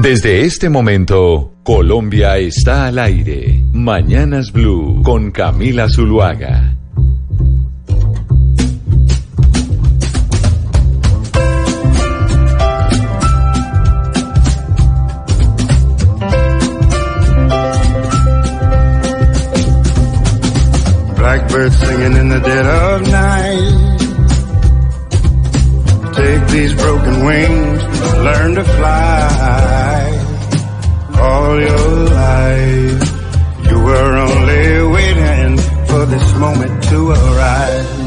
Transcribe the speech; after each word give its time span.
Desde 0.00 0.42
este 0.42 0.68
momento, 0.68 1.54
Colombia 1.64 2.38
está 2.38 2.86
al 2.86 3.00
aire. 3.00 3.64
Mañanas 3.72 4.52
Blue 4.52 5.02
con 5.02 5.32
Camila 5.32 5.88
Zuluaga. 5.88 6.76
Blackbird 21.16 21.72
singing 21.72 22.16
in 22.16 22.28
the 22.28 22.40
dead 22.40 22.66
of 22.66 23.02
night. 23.10 24.07
Take 26.18 26.48
these 26.48 26.74
broken 26.74 27.24
wings, 27.24 27.82
learn 28.26 28.54
to 28.56 28.64
fly. 28.64 30.04
All 31.14 31.60
your 31.60 31.88
life, 32.24 33.02
you 33.70 33.78
were 33.88 34.16
only 34.26 34.64
waiting 34.96 35.56
for 35.86 36.06
this 36.06 36.34
moment 36.34 36.82
to 36.90 37.10
arise. 37.10 37.98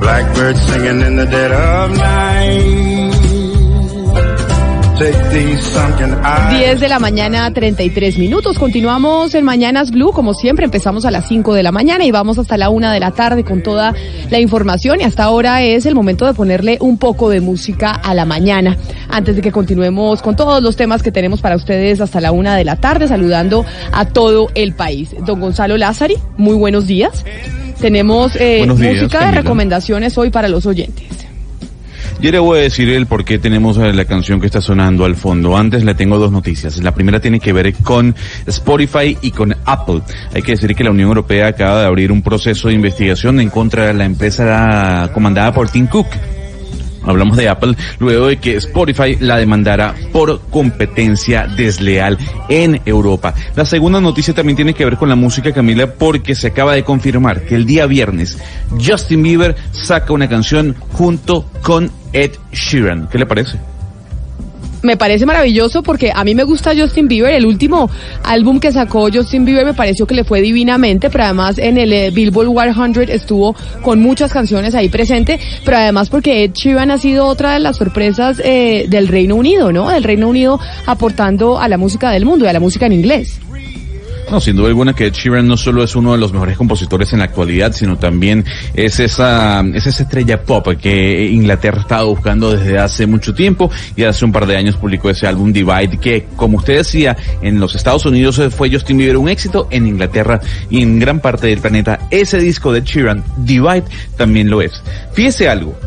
Blackbird 0.00 0.56
singing 0.58 1.00
in 1.00 1.16
the 1.16 1.26
dead 1.26 1.50
of 1.50 1.90
night. 1.96 3.03
10 6.50 6.78
de 6.78 6.88
la 6.88 7.00
mañana, 7.00 7.52
33 7.52 8.16
minutos. 8.16 8.60
Continuamos 8.60 9.34
en 9.34 9.44
Mañanas 9.44 9.90
Blue, 9.90 10.12
como 10.12 10.34
siempre. 10.34 10.66
Empezamos 10.66 11.04
a 11.04 11.10
las 11.10 11.26
5 11.26 11.52
de 11.52 11.64
la 11.64 11.72
mañana 11.72 12.04
y 12.04 12.12
vamos 12.12 12.38
hasta 12.38 12.56
la 12.56 12.70
1 12.70 12.92
de 12.92 13.00
la 13.00 13.10
tarde 13.10 13.42
con 13.42 13.60
toda 13.60 13.92
la 14.30 14.38
información. 14.38 15.00
Y 15.00 15.04
hasta 15.04 15.24
ahora 15.24 15.62
es 15.62 15.84
el 15.86 15.96
momento 15.96 16.26
de 16.26 16.34
ponerle 16.34 16.78
un 16.80 16.96
poco 16.98 17.28
de 17.28 17.40
música 17.40 17.90
a 17.90 18.14
la 18.14 18.24
mañana. 18.24 18.76
Antes 19.08 19.34
de 19.34 19.42
que 19.42 19.50
continuemos 19.50 20.22
con 20.22 20.36
todos 20.36 20.62
los 20.62 20.76
temas 20.76 21.02
que 21.02 21.10
tenemos 21.10 21.40
para 21.40 21.56
ustedes 21.56 22.00
hasta 22.00 22.20
la 22.20 22.30
1 22.30 22.52
de 22.52 22.64
la 22.64 22.76
tarde, 22.76 23.08
saludando 23.08 23.66
a 23.90 24.04
todo 24.04 24.48
el 24.54 24.74
país. 24.74 25.10
Don 25.26 25.40
Gonzalo 25.40 25.76
Lázari, 25.76 26.18
muy 26.36 26.54
buenos 26.54 26.86
días. 26.86 27.24
Tenemos 27.80 28.36
eh, 28.36 28.64
música 28.64 29.26
de 29.26 29.32
recomendaciones 29.32 30.16
hoy 30.16 30.30
para 30.30 30.46
los 30.46 30.66
oyentes. 30.66 31.23
Le 32.32 32.38
voy 32.38 32.58
a 32.58 32.62
decir 32.62 32.88
el 32.88 33.06
por 33.06 33.24
qué 33.24 33.38
tenemos 33.38 33.76
eh, 33.76 33.92
la 33.92 34.06
canción 34.06 34.40
que 34.40 34.46
está 34.46 34.60
sonando 34.60 35.04
al 35.04 35.14
fondo. 35.14 35.56
Antes 35.56 35.84
le 35.84 35.94
tengo 35.94 36.18
dos 36.18 36.32
noticias. 36.32 36.82
La 36.82 36.92
primera 36.92 37.20
tiene 37.20 37.38
que 37.38 37.52
ver 37.52 37.72
con 37.74 38.14
Spotify 38.46 39.16
y 39.20 39.30
con 39.30 39.54
Apple. 39.66 40.00
Hay 40.34 40.42
que 40.42 40.52
decir 40.52 40.74
que 40.74 40.82
la 40.82 40.90
Unión 40.90 41.08
Europea 41.10 41.48
acaba 41.48 41.80
de 41.82 41.86
abrir 41.86 42.10
un 42.10 42.22
proceso 42.22 42.68
de 42.68 42.74
investigación 42.74 43.40
en 43.40 43.50
contra 43.50 43.86
de 43.86 43.94
la 43.94 44.04
empresa 44.06 45.10
comandada 45.12 45.52
por 45.52 45.68
Tim 45.68 45.86
Cook 45.86 46.08
hablamos 47.06 47.36
de 47.36 47.48
Apple, 47.48 47.76
luego 47.98 48.28
de 48.28 48.38
que 48.38 48.56
Spotify 48.56 49.16
la 49.20 49.36
demandara 49.36 49.94
por 50.12 50.40
competencia 50.50 51.46
desleal 51.46 52.18
en 52.48 52.80
Europa. 52.84 53.34
La 53.56 53.64
segunda 53.64 54.00
noticia 54.00 54.34
también 54.34 54.56
tiene 54.56 54.74
que 54.74 54.84
ver 54.84 54.96
con 54.96 55.08
la 55.08 55.16
música, 55.16 55.52
Camila, 55.52 55.86
porque 55.86 56.34
se 56.34 56.48
acaba 56.48 56.74
de 56.74 56.84
confirmar 56.84 57.42
que 57.42 57.54
el 57.54 57.66
día 57.66 57.86
viernes 57.86 58.38
Justin 58.70 59.22
Bieber 59.22 59.56
saca 59.72 60.12
una 60.12 60.28
canción 60.28 60.74
junto 60.92 61.46
con 61.62 61.90
Ed 62.12 62.32
Sheeran. 62.52 63.08
¿Qué 63.08 63.18
le 63.18 63.26
parece? 63.26 63.73
Me 64.84 64.96
parece 64.96 65.26
maravilloso 65.26 65.82
porque 65.82 66.12
a 66.14 66.22
mí 66.24 66.34
me 66.34 66.44
gusta 66.44 66.72
Justin 66.76 67.08
Bieber. 67.08 67.34
El 67.34 67.46
último 67.46 67.90
álbum 68.22 68.60
que 68.60 68.70
sacó 68.70 69.08
Justin 69.12 69.44
Bieber 69.44 69.64
me 69.64 69.74
pareció 69.74 70.06
que 70.06 70.14
le 70.14 70.24
fue 70.24 70.42
divinamente, 70.42 71.10
pero 71.10 71.24
además 71.24 71.58
en 71.58 71.78
el 71.78 71.92
eh, 71.92 72.10
Billboard 72.10 72.74
100 72.74 73.10
estuvo 73.10 73.56
con 73.82 74.00
muchas 74.00 74.32
canciones 74.32 74.74
ahí 74.74 74.88
presente, 74.88 75.40
pero 75.64 75.78
además 75.78 76.10
porque 76.10 76.44
Ed 76.44 76.52
Sheeran 76.52 76.90
ha 76.90 76.98
sido 76.98 77.26
otra 77.26 77.54
de 77.54 77.60
las 77.60 77.76
sorpresas 77.76 78.40
eh, 78.44 78.86
del 78.88 79.08
Reino 79.08 79.34
Unido, 79.36 79.72
¿no? 79.72 79.88
Del 79.88 80.04
Reino 80.04 80.28
Unido 80.28 80.60
aportando 80.86 81.58
a 81.58 81.68
la 81.68 81.78
música 81.78 82.10
del 82.10 82.26
mundo 82.26 82.44
y 82.44 82.48
a 82.48 82.52
la 82.52 82.60
música 82.60 82.86
en 82.86 82.92
inglés. 82.92 83.40
No, 84.34 84.40
sin 84.40 84.56
duda 84.56 84.66
alguna 84.66 84.94
que 84.94 85.06
Ed 85.06 85.42
no 85.44 85.56
solo 85.56 85.84
es 85.84 85.94
uno 85.94 86.10
de 86.10 86.18
los 86.18 86.32
mejores 86.32 86.56
compositores 86.56 87.12
en 87.12 87.20
la 87.20 87.26
actualidad, 87.26 87.72
sino 87.72 87.96
también 87.98 88.44
es 88.74 88.98
esa, 88.98 89.60
es 89.60 89.86
esa 89.86 90.02
estrella 90.02 90.42
pop 90.42 90.66
que 90.70 91.26
Inglaterra 91.26 91.78
ha 91.78 91.82
estado 91.82 92.08
buscando 92.08 92.50
desde 92.50 92.76
hace 92.76 93.06
mucho 93.06 93.32
tiempo 93.32 93.70
y 93.94 94.02
hace 94.02 94.24
un 94.24 94.32
par 94.32 94.46
de 94.46 94.56
años 94.56 94.76
publicó 94.76 95.08
ese 95.08 95.28
álbum 95.28 95.52
Divide 95.52 96.00
que, 96.00 96.26
como 96.34 96.56
usted 96.56 96.78
decía, 96.78 97.16
en 97.42 97.60
los 97.60 97.76
Estados 97.76 98.06
Unidos 98.06 98.42
fue 98.50 98.72
Justin 98.72 98.98
Bieber 98.98 99.18
un 99.18 99.28
éxito, 99.28 99.68
en 99.70 99.86
Inglaterra 99.86 100.40
y 100.68 100.82
en 100.82 100.98
gran 100.98 101.20
parte 101.20 101.46
del 101.46 101.60
planeta 101.60 102.00
ese 102.10 102.38
disco 102.38 102.72
de 102.72 102.80
Sheeran, 102.80 103.22
Divide, 103.36 103.84
también 104.16 104.50
lo 104.50 104.62
es. 104.62 104.82
Fíjese 105.12 105.48
algo, 105.48 105.78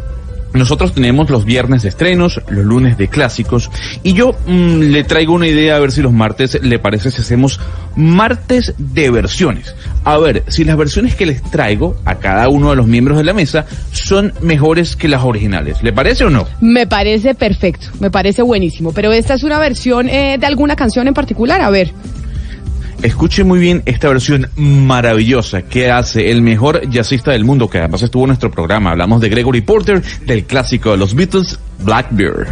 nosotros 0.53 0.94
tenemos 0.94 1.30
los 1.30 1.46
viernes 1.46 1.84
de 1.84 1.90
estrenos, 1.90 2.41
los 2.50 2.66
lunes 2.66 2.97
de 2.97 3.08
clásicos, 3.08 3.69
y 4.03 4.13
yo 4.13 4.35
mm, 4.46 4.80
le 4.91 5.03
traigo 5.03 5.34
una 5.34 5.47
idea 5.47 5.75
a 5.75 5.80
ver 5.80 5.91
si 5.91 6.02
los 6.02 6.13
martes 6.13 6.59
le 6.62 6.80
parece 6.80 7.12
si 7.12 7.22
hacemos 7.22 7.59
martes 7.96 8.74
de 8.78 9.09
versiones. 9.09 9.75
A 10.03 10.18
ver 10.18 10.44
si 10.47 10.63
las 10.63 10.78
versiones 10.78 11.16
que 11.16 11.25
les 11.25 11.41
traigo 11.44 11.97
a 12.06 12.16
cada 12.16 12.50
uno 12.50 12.69
de 12.69 12.75
los 12.75 12.88
miembros 12.88 13.18
de 13.18 13.24
la 13.24 13.34
mesa 13.34 13.66
son 13.91 14.34
mejores 14.41 14.96
que 14.96 15.07
las 15.07 15.24
originales. 15.24 15.84
¿Le 15.84 15.94
parece 15.94 16.25
o 16.25 16.30
no? 16.30 16.47
Me 16.62 16.88
parece 16.88 17.36
perfecto, 17.36 17.88
me 18.00 18.09
parece 18.09 18.41
buenísimo, 18.41 18.94
pero 18.94 19.12
esta 19.12 19.34
es 19.34 19.44
una 19.44 19.59
versión 19.59 20.09
eh, 20.09 20.38
de 20.40 20.46
alguna 20.46 20.75
canción 20.75 21.07
en 21.07 21.13
particular, 21.13 21.62
a 21.62 21.69
ver. 21.69 21.94
Escuche 23.02 23.44
muy 23.44 23.59
bien 23.59 23.84
esta 23.85 24.09
versión 24.09 24.50
maravillosa 24.56 25.62
que 25.62 25.91
hace 25.91 26.31
el 26.31 26.41
mejor 26.41 26.90
jazzista 26.90 27.31
del 27.31 27.46
mundo, 27.46 27.69
que 27.69 27.78
además 27.78 28.02
estuvo 28.02 28.24
en 28.24 28.30
nuestro 28.30 28.50
programa. 28.50 28.91
Hablamos 28.91 29.22
de 29.22 29.30
Gregory 29.30 29.62
Porter, 29.62 30.02
del 30.25 30.46
clásico 30.46 30.91
de 30.91 30.97
los 30.97 31.13
Beatles, 31.13 31.59
Blackbeard. 31.80 32.47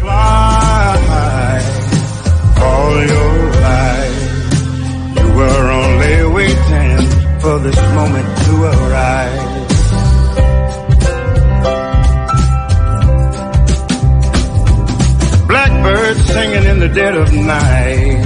Blackbird 15.47 16.17
singing 16.17 16.63
in 16.63 16.79
the 16.79 16.89
dead 16.89 17.15
of 17.15 17.31
night. 17.33 18.24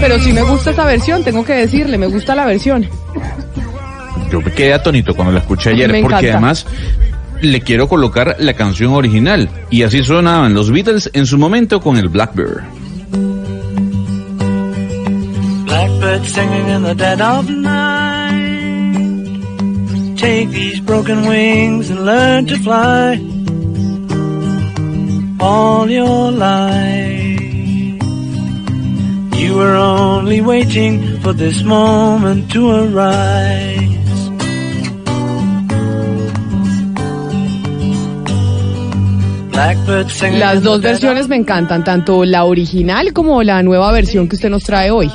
Pero 0.00 0.18
si 0.18 0.32
me 0.32 0.42
gusta 0.42 0.70
esta 0.70 0.84
versión, 0.84 1.22
tengo 1.24 1.44
que 1.44 1.54
decirle, 1.54 1.96
me 1.96 2.06
gusta 2.06 2.34
la 2.34 2.44
versión. 2.44 2.86
Yo 4.30 4.40
me 4.40 4.52
quedé 4.52 4.74
atónito 4.74 5.14
cuando 5.14 5.32
la 5.32 5.40
escuché 5.40 5.70
ayer, 5.70 6.02
porque 6.02 6.32
además 6.32 6.66
le 7.40 7.60
quiero 7.60 7.88
colocar 7.88 8.36
la 8.38 8.54
canción 8.54 8.92
original. 8.94 9.48
Y 9.70 9.84
así 9.84 10.02
sonaban 10.02 10.54
los 10.54 10.70
Beatles 10.70 11.10
en 11.12 11.26
su 11.26 11.38
momento 11.38 11.80
con 11.80 11.96
el 11.96 12.08
Blackbird. 12.08 12.62
Blackbird 15.66 16.24
singing 16.24 16.68
in 16.68 16.82
the 16.82 16.94
dead 16.94 17.20
of 17.20 17.48
night. 17.48 18.01
Take 20.22 20.50
these 20.50 20.78
broken 20.78 21.26
wings 21.26 21.90
and 21.90 22.06
learn 22.06 22.46
to 22.46 22.56
fly 22.58 23.18
all 25.40 25.90
your 25.90 26.30
life. 26.30 27.40
You 29.42 29.56
were 29.56 29.74
only 29.74 30.40
waiting 30.40 31.18
for 31.22 31.32
this 31.32 31.64
moment 31.64 32.52
to 32.52 32.70
arise. 32.70 33.88
Las 40.38 40.62
dos 40.62 40.80
versiones 40.80 41.28
me 41.28 41.34
encantan, 41.34 41.82
tanto 41.82 42.24
la 42.24 42.44
original 42.44 43.12
como 43.12 43.42
la 43.42 43.60
nueva 43.64 43.90
versión 43.90 44.28
que 44.28 44.36
usted 44.36 44.50
nos 44.50 44.62
trae 44.62 44.92
hoy. 44.92 45.10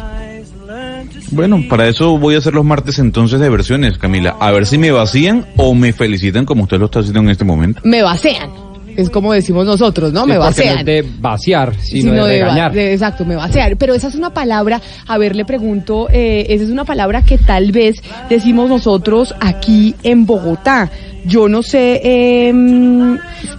Bueno, 1.32 1.64
para 1.70 1.88
eso 1.88 2.18
voy 2.18 2.36
a 2.36 2.38
hacer 2.38 2.54
los 2.54 2.66
martes 2.66 3.00
entonces 3.00 3.40
de 3.40 3.50
versiones, 3.50 3.98
Camila. 3.98 4.36
A 4.40 4.52
ver 4.52 4.66
si 4.66 4.78
me 4.78 4.92
vacían 4.92 5.46
o 5.58 5.74
me 5.74 5.94
felicitan 5.94 6.46
como 6.46 6.64
usted 6.64 6.80
lo 6.80 6.86
está 6.86 7.00
haciendo 7.00 7.20
en 7.20 7.30
este 7.30 7.44
momento. 7.44 7.82
Me 7.84 8.02
vacían. 8.02 8.68
Es 8.98 9.12
como 9.12 9.32
decimos 9.32 9.68
nosotros, 9.68 10.12
¿no? 10.12 10.26
me 10.26 10.40
vacían. 10.40 10.78
No 10.78 10.84
de 10.84 11.06
vaciar, 11.20 11.76
sino, 11.80 12.26
de, 12.26 12.40
regañar. 12.40 12.76
exacto, 12.76 13.26
me 13.26 13.36
vaciar. 13.36 13.78
Pero 13.78 13.94
esa 13.94 14.08
es 14.08 14.16
una 14.16 14.34
palabra, 14.34 14.82
a 15.06 15.18
ver, 15.20 15.36
le 15.36 15.46
pregunto, 15.46 16.08
eh, 16.12 16.48
esa 16.50 16.64
es 16.64 16.72
una 16.72 16.84
palabra 16.84 17.24
que 17.24 17.38
tal 17.38 17.72
vez 17.72 18.02
decimos 18.28 18.70
nosotros 18.70 19.36
aquí 19.40 19.94
en 20.02 20.26
Bogotá. 20.26 20.90
Yo 21.26 21.48
no 21.48 21.62
sé, 21.62 22.02
eh, 22.04 22.52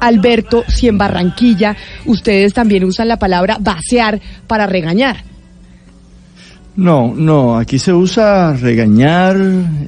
Alberto, 0.00 0.64
si 0.66 0.88
en 0.88 0.98
Barranquilla 0.98 1.76
ustedes 2.06 2.52
también 2.52 2.82
usan 2.82 3.06
la 3.06 3.18
palabra 3.18 3.58
vaciar 3.60 4.20
para 4.48 4.66
regañar. 4.66 5.22
No, 6.78 7.12
no, 7.12 7.58
aquí 7.58 7.80
se 7.80 7.92
usa 7.92 8.52
regañar, 8.54 9.36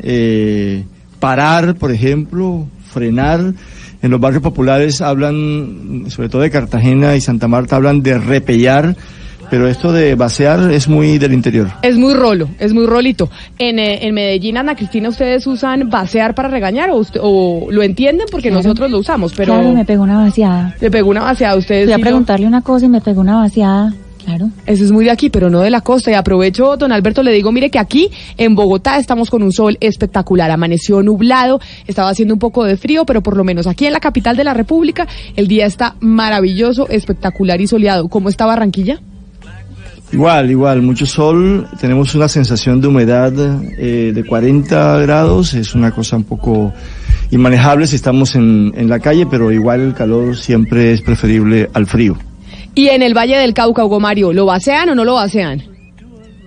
eh, 0.03 0.83
parar, 1.21 1.77
por 1.77 1.93
ejemplo, 1.93 2.67
frenar. 2.93 3.55
En 4.03 4.11
los 4.11 4.19
barrios 4.19 4.43
populares 4.43 5.01
hablan, 5.01 6.07
sobre 6.09 6.29
todo 6.29 6.43
de 6.43 6.51
Cartagena 6.51 7.15
y 7.15 7.21
Santa 7.21 7.47
Marta, 7.47 7.77
hablan 7.77 8.03
de 8.03 8.19
repellar 8.19 8.97
pero 9.51 9.67
esto 9.67 9.93
de 9.93 10.15
vaciar 10.15 10.71
es 10.71 10.89
muy 10.89 11.19
del 11.19 11.33
interior. 11.33 11.73
Es 11.83 11.97
muy 11.97 12.15
rolo, 12.15 12.49
es 12.61 12.73
muy 12.73 12.87
rolito. 12.87 13.29
En, 13.59 13.81
eh, 13.81 14.07
en 14.07 14.15
Medellín, 14.15 14.57
Ana 14.57 14.77
Cristina, 14.77 15.09
¿ustedes 15.09 15.45
usan 15.49 15.91
vaciar 15.91 16.37
para 16.37 16.49
regañar 16.49 16.91
o, 16.91 17.05
o 17.21 17.67
lo 17.69 17.83
entienden? 17.83 18.27
Porque 18.31 18.51
nosotros 18.53 18.89
lo 18.91 18.99
usamos, 18.99 19.33
pero... 19.37 19.55
Claro, 19.55 19.73
me 19.73 19.85
pegó 19.85 20.05
una 20.05 20.19
vaciada. 20.19 20.77
Le 20.81 20.89
pegó 20.89 21.11
una 21.11 21.23
vaciada 21.23 21.55
a 21.55 21.59
ustedes. 21.59 21.87
Fui 21.87 21.93
a 21.93 21.99
preguntarle 21.99 22.47
una 22.47 22.63
cosa 22.63 22.87
y 22.87 22.89
me 22.89 23.01
pegó 23.01 23.21
una 23.21 23.39
vaciada. 23.39 23.93
Claro. 24.25 24.51
Eso 24.67 24.85
es 24.85 24.93
muy 24.93 25.05
de 25.05 25.11
aquí, 25.11 25.31
pero 25.31 25.51
no 25.51 25.61
de 25.61 25.71
la 25.71 25.81
costa. 25.81 26.11
Y 26.11 26.15
aprovecho, 26.15 26.77
don 26.77 26.93
Alberto, 26.93 27.23
le 27.23 27.33
digo, 27.33 27.53
mire 27.53 27.71
que 27.71 27.79
aquí 27.79 28.11
en 28.37 28.55
Bogotá 28.55 28.99
estamos 28.99 29.31
con 29.31 29.43
un 29.43 29.53
sol 29.53 29.79
espectacular. 29.81 30.51
Amaneció 30.51 31.03
nublado, 31.03 31.61
estaba 31.87 32.11
haciendo 32.11 32.35
un 32.35 32.41
poco 32.41 32.65
de 32.65 32.77
frío, 32.77 33.05
pero 33.05 33.23
por 33.23 33.37
lo 33.37 33.45
menos 33.45 33.67
aquí 33.67 33.87
en 33.87 33.93
la 33.93 34.01
capital 34.01 34.37
de 34.37 34.45
la 34.45 34.55
República 34.55 35.07
el 35.37 35.49
día 35.49 35.67
está 35.67 35.97
maravilloso, 36.01 36.89
espectacular 36.89 37.61
y 37.61 37.67
soleado. 37.67 38.09
¿Cómo 38.09 38.29
está 38.29 38.47
Barranquilla? 38.47 39.01
Igual, 40.13 40.51
igual, 40.51 40.83
mucho 40.83 41.07
sol, 41.07 41.69
tenemos 41.81 42.17
una 42.17 42.29
sensación 42.29 42.81
de 42.81 42.89
humedad 42.89 43.33
eh, 43.79 44.11
de 44.13 44.25
40 44.25 44.99
grados, 45.03 45.55
es 45.55 45.77
una 45.77 45.93
cosa 45.93 46.17
un 46.17 46.25
poco 46.25 46.73
inmanejable 47.31 47.87
si 47.87 47.95
estamos 47.95 48.35
en, 48.35 48.73
en 48.77 48.89
la 48.89 48.99
calle, 48.99 49.27
pero 49.27 49.53
igual 49.53 49.81
el 49.81 49.95
calor 49.95 50.37
siempre 50.37 50.93
es 50.93 51.03
preferible 51.03 51.71
al 51.75 51.87
frío. 51.87 52.17
Y 52.75 52.89
en 52.89 53.03
el 53.03 53.17
Valle 53.17 53.37
del 53.37 53.55
Cauca, 53.55 53.85
Hugo 53.85 54.01
Mario, 54.01 54.33
¿lo 54.33 54.47
vacean 54.47 54.89
o 54.91 54.95
no 54.95 55.05
lo 55.05 55.15
vacean? 55.15 55.63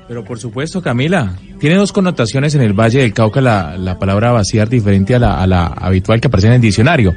Pero 0.07 0.23
por 0.23 0.39
supuesto, 0.39 0.81
Camila, 0.81 1.33
tiene 1.59 1.75
dos 1.75 1.91
connotaciones 1.91 2.55
en 2.55 2.61
el 2.61 2.73
Valle 2.73 2.99
del 3.01 3.13
Cauca 3.13 3.41
la, 3.41 3.77
la 3.77 3.97
palabra 3.97 4.31
vaciar 4.31 4.69
diferente 4.69 5.15
a 5.15 5.19
la, 5.19 5.41
a 5.41 5.47
la 5.47 5.65
habitual 5.65 6.19
que 6.19 6.27
aparece 6.27 6.47
en 6.47 6.53
el 6.53 6.61
diccionario. 6.61 7.13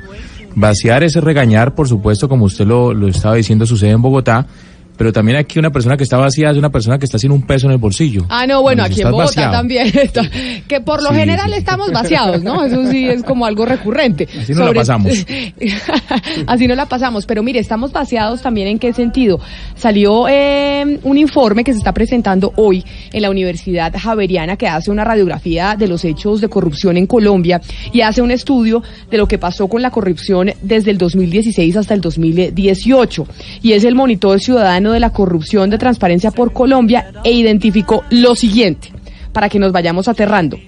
Vaciar 0.55 1.05
es 1.05 1.14
regañar, 1.17 1.75
por 1.75 1.88
supuesto, 1.88 2.29
como 2.29 2.47
usted 2.47 2.67
lo, 2.67 2.94
lo 2.94 3.08
estaba 3.08 3.35
diciendo, 3.35 3.67
sucede 3.67 3.91
en 3.91 4.03
Bogotá, 4.03 4.47
pero 4.96 5.12
también 5.12 5.38
aquí 5.38 5.58
una 5.58 5.70
persona 5.70 5.96
que 5.96 6.04
está 6.04 6.16
vacía 6.16 6.50
es 6.50 6.56
una 6.56 6.70
persona 6.70 6.98
que 6.98 7.04
está 7.04 7.19
sin 7.19 7.31
un 7.31 7.43
peso 7.43 7.66
en 7.66 7.72
el 7.72 7.78
bolsillo. 7.78 8.26
Ah, 8.28 8.46
no, 8.46 8.62
bueno, 8.62 8.82
aquí 8.82 9.02
en 9.02 9.10
Bogotá 9.10 9.50
también. 9.50 9.93
que 10.69 10.81
por 10.81 11.02
lo 11.02 11.10
general 11.10 11.52
estamos 11.52 11.93
vaciados, 11.93 12.43
¿no? 12.43 12.64
Eso 12.64 12.90
sí 12.90 13.08
es 13.08 13.22
como 13.22 13.46
algo 13.46 13.66
recurrente. 13.66 14.28
Así 14.40 14.54
no 14.54 14.64
la 14.64 14.72
pasamos. 14.72 15.12
Así 16.46 16.66
no 16.66 16.75
la 16.75 16.87
pasamos. 16.87 17.26
Pero 17.26 17.43
mire, 17.43 17.60
estamos 17.60 17.93
vaciados 17.93 18.43
también 18.43 18.69
en 18.69 18.78
qué 18.78 18.93
sentido. 18.93 19.40
Salió 19.76 20.26
eh, 20.28 20.99
un 21.02 21.19
informe 21.19 21.64
que 21.64 21.72
se 21.72 21.78
está 21.78 21.92
presentando 21.92 22.52
hoy 22.56 22.84
en 23.12 23.22
la 23.22 23.31
Universidad 23.31 23.92
Javeriana 23.96 24.56
que 24.56 24.69
hace 24.69 24.90
una 24.90 25.04
radiografía 25.04 25.76
de 25.76 25.88
los 25.88 26.04
hechos 26.04 26.40
de 26.40 26.49
corrupción 26.49 26.96
en 26.96 27.06
Colombia 27.06 27.60
y 27.92 28.00
hace 28.00 28.22
un 28.22 28.31
estudio 28.31 28.82
de 29.10 29.19
lo 29.19 29.28
que 29.28 29.38
pasó 29.38 29.69
con 29.69 29.82
la 29.82 29.90
corrupción 29.90 30.52
desde 30.62 30.90
el 30.90 30.99
2016 30.99 31.76
hasta 31.76 31.94
el 31.94 32.00
2018. 32.00 33.26
Y 33.62 33.72
es 33.72 33.84
el 33.84 33.94
monitor 33.94 34.40
ciudadano 34.40 34.86
de 34.93 35.00
la 35.00 35.11
Corrupción 35.11 35.71
de 35.71 35.79
Transparencia 35.79 36.31
por 36.31 36.53
Colombia 36.53 37.12
e 37.25 37.33
identificó 37.33 38.05
lo 38.11 38.35
siguiente, 38.35 38.93
para 39.33 39.49
que 39.49 39.59
nos 39.59 39.73
vayamos 39.73 40.09
aterrando. 40.09 40.59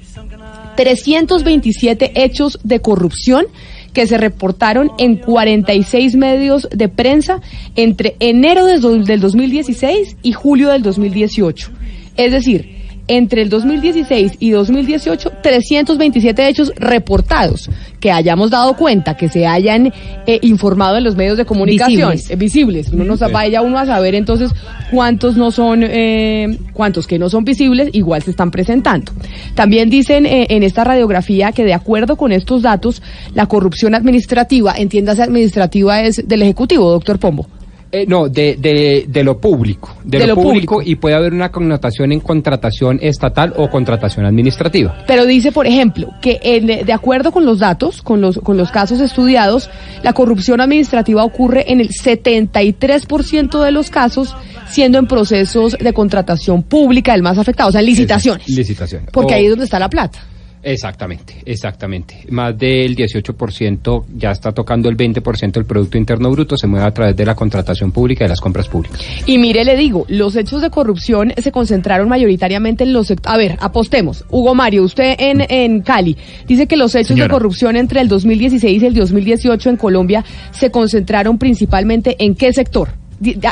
327 0.77 2.13
hechos 2.15 2.59
de 2.63 2.81
corrupción 2.81 3.47
que 3.93 4.07
se 4.07 4.17
reportaron 4.17 4.93
en 4.99 5.17
46 5.17 6.15
medios 6.15 6.69
de 6.71 6.89
prensa 6.89 7.41
entre 7.75 8.17
enero 8.21 8.65
del 8.65 8.81
2016 9.21 10.19
y 10.23 10.33
julio 10.33 10.69
del 10.71 10.83
2018. 10.83 11.71
Es 12.17 12.33
decir, 12.33 12.78
entre 13.09 13.43
el 13.43 13.49
2016 13.49 14.35
y 14.39 14.51
2018 14.51 15.33
327 15.43 16.49
hechos 16.49 16.73
reportados 16.77 17.69
que 18.01 18.13
hayamos 18.13 18.51
dado 18.51 18.77
cuenta, 18.77 19.17
que 19.17 19.29
se 19.29 19.47
hayan 19.47 19.93
eh, 20.27 20.39
informado 20.43 20.97
en 20.97 21.05
los 21.05 21.17
medios 21.17 21.37
de 21.37 21.45
comunicación 21.45 22.13
visibles. 22.13 22.31
Eh, 22.31 22.37
visibles. 22.37 22.93
No 22.93 23.05
nos 23.05 23.21
vaya 23.33 23.63
uno 23.63 23.79
a 23.79 23.87
saber 23.87 24.15
entonces 24.15 24.53
cuántos 24.91 25.37
no 25.37 25.51
son, 25.51 25.83
eh, 25.83 26.59
cuántos 26.73 27.07
que 27.07 27.19
no 27.19 27.29
son 27.29 27.45
visibles, 27.45 27.91
igual 27.93 28.23
se 28.23 28.31
están 28.31 28.51
presentando. 28.51 29.13
También 29.55 29.91
dicen 29.91 30.27
eh, 30.27 30.47
en 30.51 30.63
esta 30.63 30.85
radiografía 30.85 31.53
que 31.53 31.65
de 31.65 31.75
acuerdo 31.75 32.17
con 32.17 32.33
estos 32.33 32.63
datos, 32.63 33.03
la 33.35 33.47
corrupción 33.47 33.95
administrativa, 33.95 34.75
entiéndase 34.77 35.23
administrativa 35.23 36.03
es 36.03 36.27
del 36.27 36.43
Ejecutivo, 36.43 36.91
doctor 36.91 37.19
Pombo. 37.19 37.47
Eh, 37.91 38.05
no, 38.07 38.29
de, 38.29 38.57
de, 38.59 39.07
de, 39.09 39.25
lo 39.25 39.39
público. 39.41 39.97
De, 40.05 40.19
De 40.19 40.27
lo, 40.27 40.35
lo 40.35 40.43
público, 40.43 40.75
público. 40.75 40.91
y 40.91 40.97
puede 40.97 41.15
haber 41.15 41.33
una 41.33 41.51
connotación 41.51 42.13
en 42.13 42.21
contratación 42.21 42.99
estatal 43.01 43.55
o 43.57 43.71
contratación 43.71 44.27
administrativa. 44.27 44.95
Pero 45.07 45.25
dice, 45.25 45.53
por 45.53 45.67
ejemplo, 45.67 46.11
que 46.21 46.39
en- 46.43 46.67
de 46.67 46.93
acuerdo 46.93 47.33
con 47.33 47.47
los 47.47 47.61
datos, 47.61 48.03
con 48.03 48.21
los, 48.21 48.39
con 48.39 48.59
los 48.59 48.71
casos 48.71 49.01
estudiados, 49.01 49.71
la 50.03 50.13
corrupción 50.13 50.61
administrativa 50.61 51.25
ocurre 51.25 51.73
en 51.73 51.81
el 51.81 51.89
73% 51.91 53.63
de 53.65 53.71
los 53.71 53.91
casos, 53.91 54.35
siendo 54.69 54.99
en 54.99 55.07
procesos 55.07 55.77
de 55.79 55.93
contratación 55.93 56.63
pública 56.63 57.15
el 57.15 57.23
más 57.23 57.39
afectado, 57.39 57.71
o 57.71 57.73
sea, 57.73 57.81
en 57.81 57.87
licitaciones. 57.87 58.49
Licitación. 58.49 59.07
Porque 59.13 59.35
O- 59.35 59.37
ahí 59.37 59.45
es 59.45 59.51
donde 59.51 59.65
está 59.65 59.79
la 59.79 59.89
plata. 59.89 60.19
Exactamente, 60.63 61.35
exactamente. 61.45 62.25
Más 62.31 62.57
del 62.59 62.97
18% 62.97 64.05
ya 64.17 64.33
está 64.33 64.53
tocando 64.53 64.89
el 64.89 64.97
20% 64.97 65.53
del 65.53 65.65
Producto 65.65 65.99
Interno 65.99 66.31
Bruto, 66.31 66.57
se 66.57 66.67
mueve 66.67 66.87
a 66.87 66.91
través 66.93 67.17
de 67.17 67.25
la 67.25 67.35
contratación 67.35 67.93
pública 67.93 68.25
y 68.25 68.27
de 68.27 68.31
las 68.31 68.41
compras 68.41 68.69
públicas. 68.69 69.01
Y 69.27 69.39
mire, 69.39 69.65
le 69.65 69.77
digo, 69.77 70.05
los 70.09 70.37
hechos 70.37 70.63
de 70.63 70.71
corrupción 70.71 71.33
se 71.37 71.53
concentraron 71.53 72.09
mayoritariamente 72.09 72.85
en 72.85 72.93
los... 72.93 73.13
A 73.25 73.37
ver, 73.37 73.57
apostemos. 73.61 74.25
Hugo 74.31 74.55
Mario, 74.55 74.83
usted 74.83 75.15
en, 75.19 75.45
en 75.49 75.83
Cali 75.83 76.17
dice 76.47 76.67
que 76.67 76.77
los 76.77 76.95
hechos 76.95 77.17
de 77.17 77.29
corrupción 77.29 77.77
entre 77.77 78.01
el 78.01 78.09
2016 78.09 78.83
y 78.83 78.87
el 78.87 78.95
2018 78.95 79.71
en 79.71 79.77
Colombia 79.77 80.25
se 80.51 80.71
concentraron 80.71 81.39
principalmente 81.39 82.17
en 82.19 82.35
qué 82.35 82.53
sector. 82.53 82.91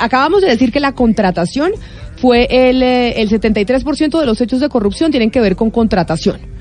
Acabamos 0.01 0.43
de 0.43 0.49
decir 0.49 0.71
que 0.73 0.81
la 0.81 0.93
contratación 0.93 1.73
fue 2.17 2.47
el, 2.51 2.83
eh, 2.83 3.21
el 3.21 3.29
73% 3.29 4.21
de 4.21 4.27
los 4.27 4.41
hechos 4.41 4.61
de 4.61 4.69
corrupción 4.69 5.11
tienen 5.11 5.31
que 5.31 5.41
ver 5.41 5.57
con 5.57 5.71
contratación. 5.71 6.56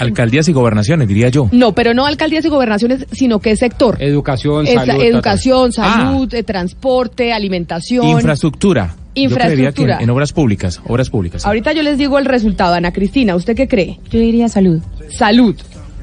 Alcaldías 0.00 0.48
y 0.48 0.52
gobernaciones, 0.52 1.06
diría 1.08 1.28
yo. 1.28 1.48
No, 1.52 1.72
pero 1.72 1.94
no 1.94 2.06
alcaldías 2.06 2.44
y 2.44 2.48
gobernaciones, 2.48 3.06
sino 3.12 3.38
qué 3.38 3.54
sector. 3.56 3.96
Educación, 4.00 4.66
salud. 4.66 5.02
educación, 5.02 5.70
Ah. 5.78 5.96
salud, 6.06 6.34
eh, 6.34 6.42
transporte, 6.42 7.32
alimentación. 7.32 8.06
Infraestructura. 8.06 8.86
Yo 8.86 8.94
creería 8.96 9.12
que 9.12 9.20
Infraestructura. 9.22 9.96
en, 9.96 10.02
en 10.04 10.10
obras 10.10 10.32
públicas, 10.32 10.80
obras 10.86 11.10
públicas. 11.10 11.44
Ahorita 11.44 11.72
yo 11.72 11.82
les 11.82 11.98
digo 11.98 12.18
el 12.18 12.24
resultado, 12.24 12.74
Ana 12.74 12.92
Cristina. 12.92 13.34
¿Usted 13.36 13.54
qué 13.56 13.68
cree? 13.68 13.98
Yo 14.10 14.18
diría 14.20 14.48
salud. 14.48 14.80
Salud. 15.10 15.56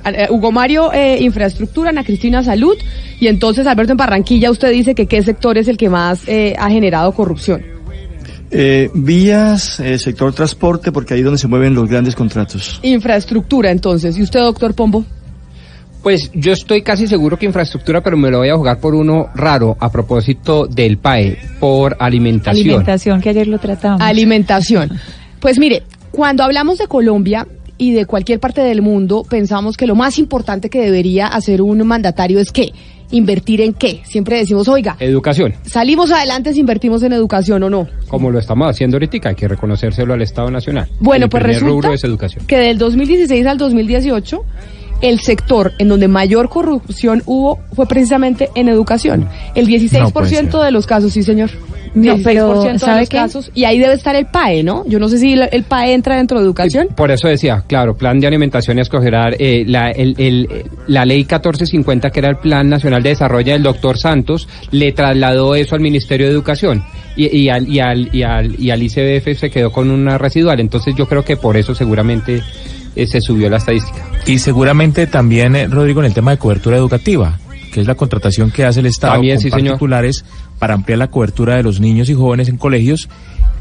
Eh, 0.05 0.27
Hugo 0.29 0.51
Mario, 0.51 0.93
eh, 0.93 1.17
infraestructura, 1.21 1.89
Ana 1.89 2.03
Cristina, 2.03 2.43
salud. 2.43 2.75
Y 3.19 3.27
entonces, 3.27 3.65
Alberto, 3.65 3.93
en 3.93 3.97
Barranquilla, 3.97 4.51
usted 4.51 4.71
dice 4.71 4.93
que 4.93 5.07
qué 5.07 5.23
sector 5.23 5.57
es 5.57 5.67
el 5.67 5.75
que 5.77 5.89
más 5.89 6.27
eh, 6.27 6.55
ha 6.59 6.69
generado 6.69 7.11
corrupción. 7.13 7.61
Eh, 8.49 8.89
vías, 8.93 9.79
eh, 9.79 9.97
sector 9.97 10.33
transporte, 10.33 10.91
porque 10.91 11.13
ahí 11.13 11.19
es 11.19 11.25
donde 11.25 11.37
se 11.37 11.47
mueven 11.47 11.73
los 11.73 11.89
grandes 11.89 12.15
contratos. 12.15 12.79
Infraestructura, 12.83 13.71
entonces. 13.71 14.17
¿Y 14.17 14.21
usted, 14.21 14.39
doctor 14.39 14.73
Pombo? 14.73 15.03
Pues 16.01 16.31
yo 16.33 16.53
estoy 16.53 16.81
casi 16.81 17.07
seguro 17.07 17.37
que 17.37 17.45
infraestructura, 17.45 18.01
pero 18.01 18.15
me 18.15 18.31
lo 18.31 18.37
voy 18.37 18.49
a 18.49 18.55
jugar 18.55 18.79
por 18.79 18.95
uno 18.95 19.27
raro 19.35 19.75
a 19.79 19.91
propósito 19.91 20.65
del 20.65 20.97
PAE, 20.97 21.37
por 21.59 21.97
alimentación. 21.99 22.65
Alimentación, 22.65 23.19
que 23.19 23.29
ayer 23.29 23.47
lo 23.47 23.59
tratamos. 23.59 24.01
Alimentación. 24.01 24.91
Pues 25.41 25.59
mire, 25.59 25.83
cuando 26.11 26.43
hablamos 26.43 26.77
de 26.77 26.87
Colombia 26.87 27.45
y 27.77 27.91
de 27.93 28.05
cualquier 28.05 28.39
parte 28.39 28.61
del 28.61 28.81
mundo, 28.81 29.23
pensamos 29.29 29.77
que 29.77 29.87
lo 29.87 29.95
más 29.95 30.17
importante 30.19 30.69
que 30.69 30.79
debería 30.81 31.27
hacer 31.27 31.61
un 31.61 31.85
mandatario 31.85 32.39
es 32.39 32.51
qué? 32.51 32.71
Invertir 33.11 33.61
en 33.61 33.73
qué. 33.73 34.01
Siempre 34.03 34.37
decimos, 34.37 34.67
oiga, 34.67 34.97
Educación, 34.99 35.53
salimos 35.63 36.11
adelante 36.11 36.53
si 36.53 36.59
invertimos 36.59 37.03
en 37.03 37.13
educación 37.13 37.63
o 37.63 37.69
no. 37.69 37.87
como 38.09 38.31
lo 38.31 38.39
estamos 38.39 38.69
haciendo 38.69 38.95
ahorita, 38.97 39.29
hay 39.29 39.35
que 39.35 39.47
reconocérselo 39.47 40.13
al 40.13 40.21
Estado 40.21 40.51
Nacional. 40.51 40.87
Bueno, 40.99 41.25
El 41.25 41.29
pues 41.29 41.43
resulta 41.43 41.93
es 41.93 42.03
educación. 42.03 42.45
que 42.47 42.57
del 42.57 42.77
2016 42.77 43.45
al 43.45 43.57
2018 43.57 44.43
el 45.01 45.19
sector 45.19 45.73
en 45.77 45.89
donde 45.89 46.07
mayor 46.07 46.49
corrupción 46.49 47.21
hubo 47.27 47.59
fue 47.73 47.85
precisamente 47.85 48.49
en 48.55 48.67
educación. 48.67 49.27
El 49.53 49.67
16% 49.67 50.51
No 50.51 50.63
de 50.63 50.71
los 50.71 50.87
casos, 50.87 51.13
sí 51.13 51.21
señor. 51.23 51.51
No, 51.93 52.15
16% 52.17 52.21
pero, 52.23 52.63
de 52.63 52.79
¿sabe 52.79 52.99
los 53.01 53.09
qué? 53.09 53.17
casos. 53.17 53.51
Y 53.53 53.63
ahí 53.65 53.79
debe 53.79 53.93
estar 53.93 54.15
el 54.15 54.25
PAE, 54.27 54.63
¿no? 54.63 54.83
Yo 54.87 54.99
no 54.99 55.09
sé 55.09 55.17
si 55.17 55.33
el, 55.33 55.63
PAE 55.63 55.93
entra 55.93 56.15
dentro 56.17 56.39
de 56.39 56.45
educación. 56.45 56.87
Por 56.95 57.11
eso 57.11 57.27
decía, 57.27 57.63
claro, 57.67 57.95
plan 57.95 58.19
de 58.19 58.27
alimentación 58.27 58.77
y 58.77 58.81
escogerá 58.81 59.29
eh, 59.37 59.63
la, 59.67 59.91
el- 59.91 60.15
el- 60.17 60.65
la 60.87 61.05
ley 61.05 61.19
1450, 61.19 62.09
que 62.09 62.19
era 62.19 62.29
el 62.29 62.37
Plan 62.37 62.69
Nacional 62.69 63.01
de 63.03 63.09
Desarrollo 63.09 63.53
del 63.53 63.63
doctor 63.63 63.97
Santos, 63.97 64.47
le 64.71 64.91
trasladó 64.91 65.55
eso 65.55 65.75
al 65.75 65.81
Ministerio 65.81 66.27
de 66.27 66.33
Educación 66.33 66.83
y, 67.15 67.35
y 67.35 67.49
al, 67.49 67.67
y, 67.67 67.79
al, 67.79 68.09
y, 68.15 68.23
al, 68.23 68.59
y 68.59 68.69
al 68.69 68.83
ICBF 68.83 69.37
se 69.39 69.49
quedó 69.49 69.71
con 69.71 69.89
una 69.91 70.17
residual. 70.17 70.59
Entonces 70.59 70.95
yo 70.95 71.07
creo 71.07 71.23
que 71.23 71.37
por 71.37 71.57
eso 71.57 71.73
seguramente 71.75 72.41
eh, 72.95 73.07
se 73.07 73.21
subió 73.21 73.49
la 73.49 73.57
estadística. 73.57 74.05
Y 74.25 74.39
seguramente 74.39 75.07
también, 75.07 75.55
eh, 75.55 75.67
Rodrigo, 75.67 75.99
en 76.01 76.07
el 76.07 76.13
tema 76.13 76.31
de 76.31 76.37
cobertura 76.37 76.77
educativa, 76.77 77.37
que 77.77 77.81
es 77.81 77.87
la 77.87 77.93
contratación 77.93 78.49
que 78.49 78.65
hace 78.65 78.79
el 78.79 78.87
Estado 78.87 79.13
También, 79.13 79.35
con 79.35 79.43
sí, 79.43 79.49
señor. 79.51 79.73
particulares 79.73 80.25
para 80.57 80.73
ampliar 80.73 80.97
la 80.97 81.11
cobertura 81.11 81.57
de 81.57 81.61
los 81.61 81.79
niños 81.79 82.09
y 82.09 82.15
jóvenes 82.15 82.49
en 82.49 82.57
colegios. 82.57 83.07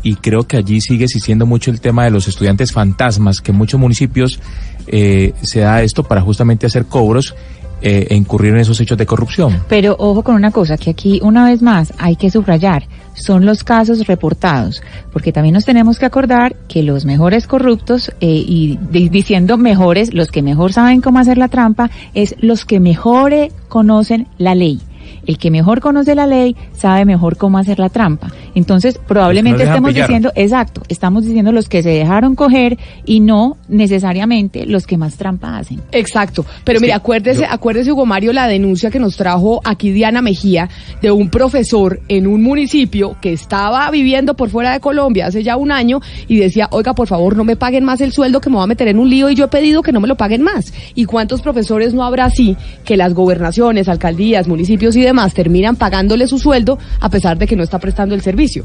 Y 0.03 0.15
creo 0.15 0.45
que 0.45 0.57
allí 0.57 0.81
sigue 0.81 1.05
existiendo 1.05 1.45
mucho 1.45 1.71
el 1.71 1.83
tema 1.83 2.05
de 2.05 2.11
los 2.11 2.27
estudiantes 2.27 2.73
fantasmas, 2.73 3.43
que 3.43 3.51
en 3.51 3.59
muchos 3.59 3.79
municipios 3.79 4.41
eh, 4.87 5.35
se 5.43 5.61
da 5.61 5.83
esto 5.83 6.03
para 6.03 6.23
justamente 6.23 6.65
hacer 6.65 6.87
cobros 6.87 7.35
eh, 7.83 8.06
incurrir 8.11 8.52
en 8.54 8.61
esos 8.61 8.80
hechos 8.80 8.97
de 8.99 9.06
corrupción. 9.06 9.62
Pero 9.68 9.97
ojo 9.99 10.23
con 10.23 10.35
una 10.35 10.50
cosa, 10.50 10.76
que 10.76 10.90
aquí 10.90 11.21
una 11.23 11.45
vez 11.45 11.62
más 11.62 11.92
hay 11.99 12.16
que 12.16 12.30
subrayar, 12.30 12.88
son 13.14 13.47
los 13.47 13.64
casos 13.64 14.06
reportados, 14.06 14.83
porque 15.12 15.33
también 15.33 15.54
nos 15.54 15.64
tenemos 15.64 15.99
que 15.99 16.06
acordar 16.06 16.54
que 16.68 16.83
los 16.83 17.04
mejores 17.04 17.47
corruptos, 17.47 18.11
eh, 18.21 18.26
y 18.47 18.78
di- 18.90 19.09
diciendo 19.09 19.56
mejores, 19.56 20.12
los 20.14 20.30
que 20.30 20.42
mejor 20.42 20.73
saben 20.73 21.00
cómo 21.00 21.18
hacer 21.18 21.38
la 21.38 21.49
trampa, 21.49 21.90
es 22.14 22.35
los 22.40 22.64
que 22.64 22.80
mejor 22.80 23.33
eh, 23.33 23.52
conocen 23.68 24.28
la 24.38 24.54
ley. 24.54 24.80
El 25.26 25.38
que 25.38 25.50
mejor 25.50 25.80
conoce 25.80 26.14
la 26.14 26.26
ley 26.26 26.54
sabe 26.76 27.04
mejor 27.04 27.37
cómo 27.37 27.59
hacer 27.59 27.78
la 27.78 27.88
trampa. 27.88 28.30
Entonces, 28.54 28.99
probablemente 29.06 29.61
dejan 29.61 29.75
estemos 29.75 29.92
pillar. 29.92 30.06
diciendo, 30.09 30.33
exacto, 30.35 30.83
estamos 30.88 31.25
diciendo 31.25 31.52
los 31.52 31.68
que 31.68 31.83
se 31.83 31.90
dejaron 31.90 32.35
coger 32.35 32.78
y 33.04 33.21
no 33.21 33.56
necesariamente 33.68 34.66
los 34.66 34.87
que 34.87 34.97
más 34.97 35.16
trampa 35.16 35.59
hacen. 35.59 35.80
Exacto, 35.92 36.45
pero 36.64 36.80
mire, 36.80 36.92
acuérdese, 36.92 37.45
acuérdese 37.45 37.92
Hugo 37.92 38.06
Mario 38.06 38.33
la 38.33 38.47
denuncia 38.47 38.90
que 38.90 38.99
nos 38.99 39.16
trajo 39.16 39.61
aquí 39.64 39.90
Diana 39.90 40.23
Mejía 40.23 40.68
de 41.02 41.11
un 41.11 41.28
profesor 41.28 42.00
en 42.09 42.26
un 42.26 42.42
municipio 42.42 43.16
que 43.21 43.33
estaba 43.33 43.90
viviendo 43.90 44.35
por 44.35 44.50
fuera 44.50 44.73
de 44.73 44.80
Colombia 44.80 45.26
hace 45.26 45.42
ya 45.42 45.56
un 45.56 45.73
año 45.73 46.00
y 46.28 46.38
decía, 46.38 46.68
oiga, 46.71 46.95
por 46.95 47.09
favor, 47.09 47.37
no 47.37 47.45
me 47.45 47.56
paguen 47.56 47.85
más 47.85 48.00
el 48.00 48.12
sueldo 48.12 48.40
que 48.40 48.50
me 48.50 48.56
voy 48.56 48.64
a 48.64 48.68
meter 48.68 48.88
en 48.88 48.99
un 48.99 49.09
lío 49.09 49.30
y 49.30 49.35
yo 49.35 49.47
he 49.47 49.49
pedido 49.49 49.83
que 49.83 49.92
no 49.92 50.00
me 50.00 50.09
lo 50.09 50.16
paguen 50.16 50.42
más. 50.42 50.73
¿Y 50.95 51.04
cuántos 51.04 51.42
profesores 51.42 51.95
no 51.95 52.04
habrá 52.04 52.26
así 52.26 52.56
que 52.85 52.97
las 52.97 53.14
gobernaciones, 53.14 53.88
alcaldías, 53.88 54.49
municipios 54.49 54.97
y 54.97 55.02
demás 55.02 55.35
terminan 55.35 55.76
pagándole 55.76 56.26
su 56.26 56.38
sueldo 56.38 56.66
a 57.01 57.09
pesar 57.09 57.39
de 57.39 57.47
que 57.47 57.57
no 57.57 57.63
está 57.63 57.79
prestando 57.79 58.15
el 58.15 58.21
servicio? 58.23 58.65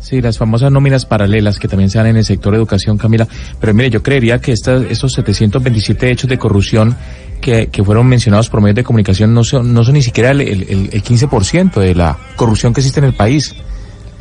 Sí, 0.00 0.20
las 0.20 0.36
famosas 0.36 0.72
nóminas 0.72 1.06
paralelas 1.06 1.60
que 1.60 1.68
también 1.68 1.88
se 1.88 1.98
dan 1.98 2.08
en 2.08 2.16
el 2.16 2.24
sector 2.24 2.52
educación, 2.56 2.98
Camila. 2.98 3.28
Pero 3.60 3.72
mire, 3.72 3.88
yo 3.90 4.02
creería 4.02 4.40
que 4.40 4.50
estas, 4.50 4.82
estos 4.90 5.12
727 5.12 6.10
hechos 6.10 6.28
de 6.28 6.38
corrupción 6.38 6.96
que, 7.40 7.68
que 7.68 7.84
fueron 7.84 8.08
mencionados 8.08 8.48
por 8.48 8.60
medios 8.60 8.74
de 8.76 8.84
comunicación 8.84 9.32
no 9.32 9.44
son, 9.44 9.72
no 9.72 9.84
son 9.84 9.94
ni 9.94 10.02
siquiera 10.02 10.32
el, 10.32 10.40
el, 10.40 10.62
el- 10.68 10.90
el 10.92 11.02
15% 11.04 11.74
de 11.80 11.94
la 11.94 12.18
corrupción 12.34 12.72
que 12.74 12.80
existe 12.80 12.98
en 12.98 13.06
el 13.06 13.14
país. 13.14 13.54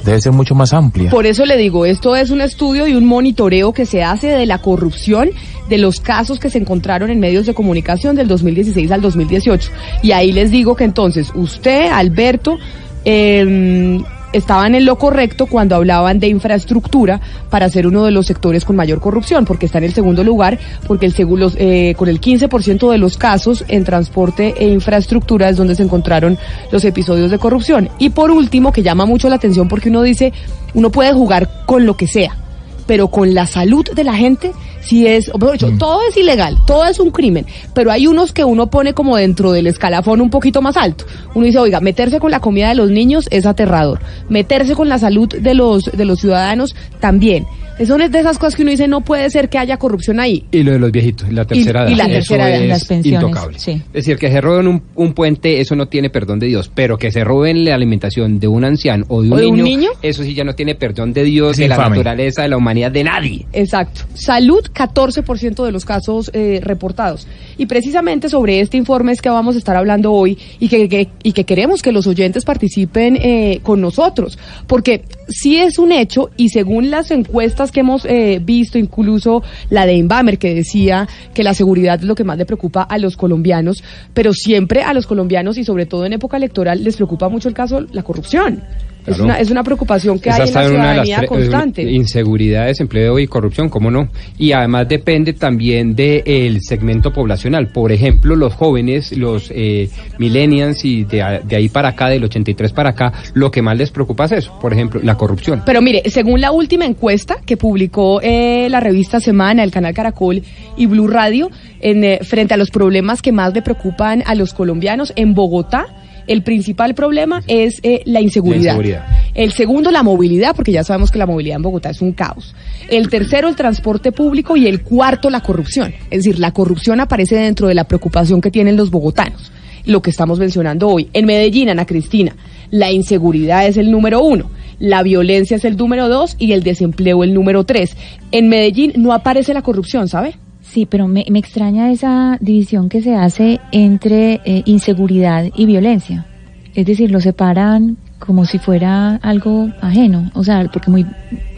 Debe 0.06 0.20
ser 0.20 0.32
mucho 0.32 0.56
más 0.56 0.74
amplia. 0.74 1.12
Por 1.12 1.28
eso 1.28 1.46
le 1.46 1.58
digo, 1.58 1.86
esto 1.86 2.16
es 2.16 2.32
un 2.32 2.42
estudio 2.42 2.88
y 2.88 2.94
un 2.96 3.06
monitoreo 3.06 3.72
que 3.72 3.86
se 3.86 4.04
hace 4.04 4.28
de 4.30 4.48
la 4.48 4.58
corrupción 4.60 5.30
de 5.70 5.78
los 5.78 6.00
casos 6.00 6.40
que 6.40 6.50
se 6.50 6.58
encontraron 6.58 7.12
en 7.12 7.20
medios 7.20 7.46
de 7.46 7.54
comunicación 7.54 8.16
del 8.16 8.28
2016 8.28 8.92
al 8.92 9.02
2018. 9.02 9.70
Y 10.02 10.12
ahí 10.12 10.32
les 10.32 10.50
digo 10.50 10.76
que 10.76 10.86
entonces 10.86 11.32
usted, 11.36 11.92
Alberto, 11.92 12.58
eh, 13.06 14.02
estaban 14.34 14.76
en 14.76 14.86
lo 14.86 14.98
correcto 14.98 15.46
cuando 15.46 15.76
hablaban 15.76 16.20
de 16.20 16.28
infraestructura 16.28 17.20
para 17.50 17.70
ser 17.70 17.88
uno 17.88 18.06
de 18.06 18.12
los 18.12 18.28
sectores 18.28 18.66
con 18.66 18.76
mayor 18.76 19.00
corrupción, 19.00 19.46
porque 19.46 19.66
está 19.66 19.78
en 19.80 19.86
el 19.86 19.94
segundo 19.94 20.24
lugar, 20.24 20.60
porque 20.88 21.06
el 21.06 21.16
los, 21.38 21.56
eh, 21.58 21.94
con 21.98 22.10
el 22.10 22.20
15% 22.20 22.92
de 22.92 22.98
los 22.98 23.18
casos 23.18 23.66
en 23.68 23.84
transporte 23.84 24.56
e 24.58 24.70
infraestructura 24.70 25.50
es 25.50 25.58
donde 25.58 25.76
se 25.76 25.84
encontraron 25.84 26.38
los 26.72 26.84
episodios 26.86 27.32
de 27.32 27.38
corrupción. 27.38 27.90
Y 28.00 28.10
por 28.10 28.32
último, 28.32 28.72
que 28.72 28.84
llama 28.84 29.06
mucho 29.06 29.30
la 29.30 29.36
atención 29.36 29.68
porque 29.68 29.90
uno 29.90 30.02
dice, 30.02 30.34
uno 30.74 30.90
puede 30.92 31.14
jugar 31.14 31.66
con 31.66 31.86
lo 31.86 31.96
que 31.96 32.08
sea, 32.08 32.36
pero 32.86 33.08
con 33.10 33.34
la 33.34 33.46
salud 33.48 33.86
de 33.94 34.04
la 34.04 34.14
gente 34.14 34.52
sí 34.82 35.08
es, 35.08 35.32
dicho, 35.52 35.72
todo 35.78 36.02
es 36.10 36.18
ilegal, 36.18 36.58
todo 36.66 36.86
es 36.86 37.00
un 37.00 37.12
crimen, 37.12 37.46
pero 37.74 37.92
hay 37.92 38.08
unos 38.08 38.34
que 38.34 38.44
uno 38.44 38.70
pone 38.70 38.94
como 38.94 39.16
dentro 39.16 39.52
del 39.52 39.68
escalafón 39.68 40.22
un 40.22 40.30
poquito 40.30 40.62
más 40.62 40.78
alto. 40.78 41.06
Uno 41.36 41.46
dice, 41.46 41.60
oiga, 41.60 41.80
meterse 41.80 42.20
con 42.20 42.32
la 42.32 42.40
comida 42.40 42.70
de 42.70 42.76
los 42.76 42.90
niños 42.90 43.28
es 43.32 43.46
aterrador, 43.46 44.00
meterse 44.30 44.76
con 44.76 44.90
la 44.90 45.00
salud 45.00 45.28
de 45.28 45.54
los 45.54 45.86
de 45.86 46.06
los 46.06 46.20
ciudadanos 46.20 46.76
también. 47.00 47.46
Son 47.86 48.00
de 48.00 48.20
esas 48.20 48.38
cosas 48.38 48.56
que 48.56 48.62
uno 48.64 48.72
dice, 48.72 48.88
no 48.88 49.02
puede 49.02 49.30
ser 49.30 49.50
que 49.50 49.58
haya 49.58 49.78
corrupción 49.78 50.20
ahí. 50.20 50.46
Y 50.52 50.64
lo 50.64 50.72
de 50.72 50.80
los 50.80 50.92
viejitos, 50.92 51.32
la 51.32 51.46
tercera 51.46 51.90
y 51.90 51.94
edad. 51.94 51.98
la 51.98 52.04
eso 52.06 52.14
tercera 52.14 52.50
edad, 52.50 52.62
es 52.64 52.70
las 52.70 52.86
pensiones, 52.86 53.22
intocable. 53.22 53.60
sí. 53.60 53.72
Es 53.72 53.94
decir, 53.94 54.18
que 54.18 54.32
se 54.32 54.42
roben 54.42 54.68
un, 54.68 54.82
un 54.96 55.14
puente, 55.14 55.62
eso 55.62 55.76
no 55.76 55.88
tiene 55.88 56.10
perdón 56.10 56.40
de 56.40 56.48
Dios, 56.48 56.72
pero 56.74 56.98
que 56.98 57.12
se 57.12 57.24
roben 57.24 57.66
la 57.66 57.76
alimentación 57.76 58.40
de 58.40 58.48
un 58.48 58.64
anciano 58.66 59.06
o 59.08 59.22
de 59.22 59.28
un, 59.30 59.34
¿O 59.34 59.38
de 59.38 59.48
un 59.48 59.64
niño, 59.64 59.90
eso 60.02 60.24
sí 60.24 60.34
ya 60.34 60.44
no 60.44 60.54
tiene 60.54 60.76
perdón 60.76 61.14
de 61.14 61.24
Dios, 61.24 61.52
Es 61.52 61.58
de 61.58 61.68
la 61.68 61.78
naturaleza, 61.90 62.44
de 62.44 62.50
la 62.50 62.58
humanidad, 62.58 62.92
de 62.92 63.04
nadie. 63.04 63.46
Exacto. 63.54 64.02
Salud, 64.14 64.62
14% 64.74 65.66
de 65.66 65.72
los 65.72 65.86
casos 65.86 66.32
eh, 66.34 66.60
reportados. 66.64 67.28
Y 67.62 67.68
precisamente 67.68 68.28
sobre 68.28 68.60
este 68.60 68.78
informe 68.78 69.12
es 69.12 69.22
que 69.22 69.30
vamos 69.30 69.54
a 69.54 69.60
estar 69.60 69.76
hablando 69.76 70.12
hoy 70.12 70.36
y 70.60 70.68
que, 70.68 71.10
y 71.22 71.32
que 71.32 71.44
queremos 71.44 71.84
que 71.84 71.92
los 71.92 72.08
oyentes 72.08 72.44
participen 72.44 73.16
eh, 73.18 73.60
con 73.62 73.80
nosotros. 73.80 74.40
Porque 74.66 75.04
sí 75.28 75.58
es 75.58 75.78
un 75.78 75.92
hecho 75.92 76.32
y 76.38 76.50
según 76.50 76.90
las 76.90 77.12
encuestas 77.12 77.72
que 77.72 77.82
hemos 77.82 78.04
eh, 78.06 78.42
visto, 78.44 78.80
incluso 78.80 79.44
la 79.70 79.86
de 79.86 79.94
Inbamer 79.94 80.40
que 80.40 80.56
decía 80.56 81.08
que 81.36 81.44
la 81.44 81.54
seguridad 81.54 82.00
es 82.00 82.06
lo 82.06 82.16
que 82.16 82.24
más 82.24 82.40
le 82.40 82.48
preocupa 82.48 82.82
a 82.82 82.98
los 82.98 83.16
colombianos, 83.16 83.84
pero 84.16 84.34
siempre 84.34 84.82
a 84.82 84.96
los 84.96 85.06
colombianos 85.06 85.60
y 85.60 85.64
sobre 85.64 85.86
todo 85.86 86.08
en 86.08 86.14
época 86.14 86.38
electoral 86.38 86.84
les 86.84 86.96
preocupa 86.96 87.30
mucho 87.30 87.48
el 87.48 87.54
caso 87.54 87.82
la 87.92 88.02
corrupción. 88.02 88.64
Es, 89.06 89.20
una, 89.20 89.40
es 89.40 89.50
una 89.50 89.64
preocupación 89.64 90.20
que 90.20 90.30
Esa 90.30 90.44
hay 90.44 90.50
en 90.50 90.54
la 90.54 90.62
una 90.62 90.94
de 90.94 91.06
ciudadanía 91.06 91.28
constante. 91.28 91.82
Inseguridad, 91.84 92.68
desempleo 92.68 93.18
y 93.20 93.28
corrupción, 93.28 93.70
¿cómo 93.70 93.90
no? 93.90 94.10
Y 94.38 94.52
además 94.52 94.88
depende 94.88 95.34
también 95.34 95.96
del 95.96 96.62
segmento 96.62 97.12
poblacional. 97.12 97.68
Por 97.70 97.92
ejemplo, 97.92 98.36
los 98.36 98.54
jóvenes, 98.54 99.16
los 99.18 99.52
eh, 99.54 99.90
millennials 100.20 100.86
y 100.86 101.04
de, 101.04 101.42
de 101.44 101.56
ahí 101.56 101.70
para 101.70 101.90
acá, 101.90 102.10
del 102.10 102.24
83 102.24 102.74
para 102.74 102.92
acá, 102.92 103.14
lo 103.34 103.50
que 103.50 103.62
más 103.62 103.78
les 103.78 103.92
preocupa 103.92 104.26
es 104.26 104.34
eso. 104.34 104.58
Por 104.60 104.74
ejemplo, 104.74 105.02
la 105.04 105.16
corrupción. 105.16 105.64
Pero 105.66 105.82
mire, 105.82 106.04
según 106.10 106.42
la 106.42 106.52
última 106.52 106.86
encuesta 106.86 107.38
que 107.46 107.58
publicó 107.58 108.22
eh, 108.22 108.68
la 108.70 108.80
revista 108.80 109.20
Semana, 109.20 109.64
el 109.64 109.72
canal 109.72 109.94
Caracol 109.94 110.44
y 110.78 110.86
Blue 110.86 111.08
Radio, 111.08 111.50
en, 111.80 112.04
eh, 112.04 112.20
frente 112.24 112.54
a 112.54 112.58
los 112.58 112.70
problemas 112.70 113.22
que 113.22 113.32
más 113.32 113.54
le 113.54 113.62
preocupan 113.62 114.24
a 114.26 114.36
los 114.36 114.54
colombianos, 114.54 115.14
en 115.16 115.34
Bogotá, 115.34 115.88
el 116.28 116.44
principal 116.44 116.94
problema 116.94 117.44
es 117.48 117.80
eh, 117.84 118.02
la, 118.06 118.22
inseguridad. 118.22 118.64
La 118.64 118.70
inseguridad. 118.72 119.06
El 119.34 119.52
segundo, 119.52 119.92
la 119.92 120.04
movilidad, 120.04 120.56
porque 120.56 120.72
ya 120.72 120.84
sabemos 120.84 121.12
que 121.12 121.20
la 121.20 121.26
movilidad 121.26 121.58
en 121.58 121.62
Bogotá 121.62 121.90
es 121.90 122.02
un 122.02 122.12
caos. 122.12 122.54
El 122.90 123.10
tercero, 123.10 123.48
el 123.48 123.56
transporte 123.56 124.12
público. 124.12 124.58
Y 124.58 124.68
el 124.68 124.82
cuarto, 124.82 125.30
la 125.30 125.42
corrupción. 125.42 125.94
Es 126.10 126.24
decir, 126.24 126.40
la 126.40 126.52
corrupción 126.52 127.00
aparece 127.00 127.36
dentro 127.36 127.68
de 127.68 127.74
la 127.74 127.86
preocupación 127.86 128.42
que 128.42 128.52
tienen 128.52 128.78
los 128.78 128.92
bogotanos. 128.92 129.52
Lo 129.86 130.02
que 130.02 130.10
estamos 130.10 130.40
mencionando 130.40 130.88
hoy. 130.88 131.10
En 131.14 131.26
Medellín, 131.26 131.70
Ana 131.70 131.86
Cristina, 131.86 132.36
la 132.70 132.92
inseguridad 132.92 133.66
es 133.66 133.78
el 133.78 133.90
número 133.92 134.22
uno. 134.22 134.52
La 134.80 135.04
violencia 135.04 135.58
es 135.58 135.66
el 135.66 135.78
número 135.78 136.08
dos 136.08 136.36
y 136.40 136.54
el 136.54 136.64
desempleo 136.64 137.24
el 137.24 137.34
número 137.34 137.64
tres. 137.66 137.96
En 138.32 138.50
Medellín 138.50 138.94
no 138.96 139.14
aparece 139.14 139.54
la 139.54 139.62
corrupción, 139.62 140.08
¿sabe? 140.08 140.36
Sí, 140.72 140.86
pero 140.86 141.08
me, 141.08 141.26
me 141.30 141.40
extraña 141.40 141.92
esa 141.92 142.38
división 142.40 142.88
que 142.88 143.02
se 143.02 143.14
hace 143.16 143.60
entre 143.72 144.40
eh, 144.46 144.64
inseguridad 144.66 145.46
y 145.56 145.66
violencia. 145.66 146.26
Es 146.74 146.86
decir, 146.86 147.12
lo 147.12 147.20
separan 147.20 147.98
como 148.20 148.46
si 148.46 148.58
fuera 148.58 149.16
algo 149.18 149.70
ajeno. 149.82 150.32
O 150.34 150.44
sea, 150.44 150.70
porque 150.72 150.90
muy 150.90 151.06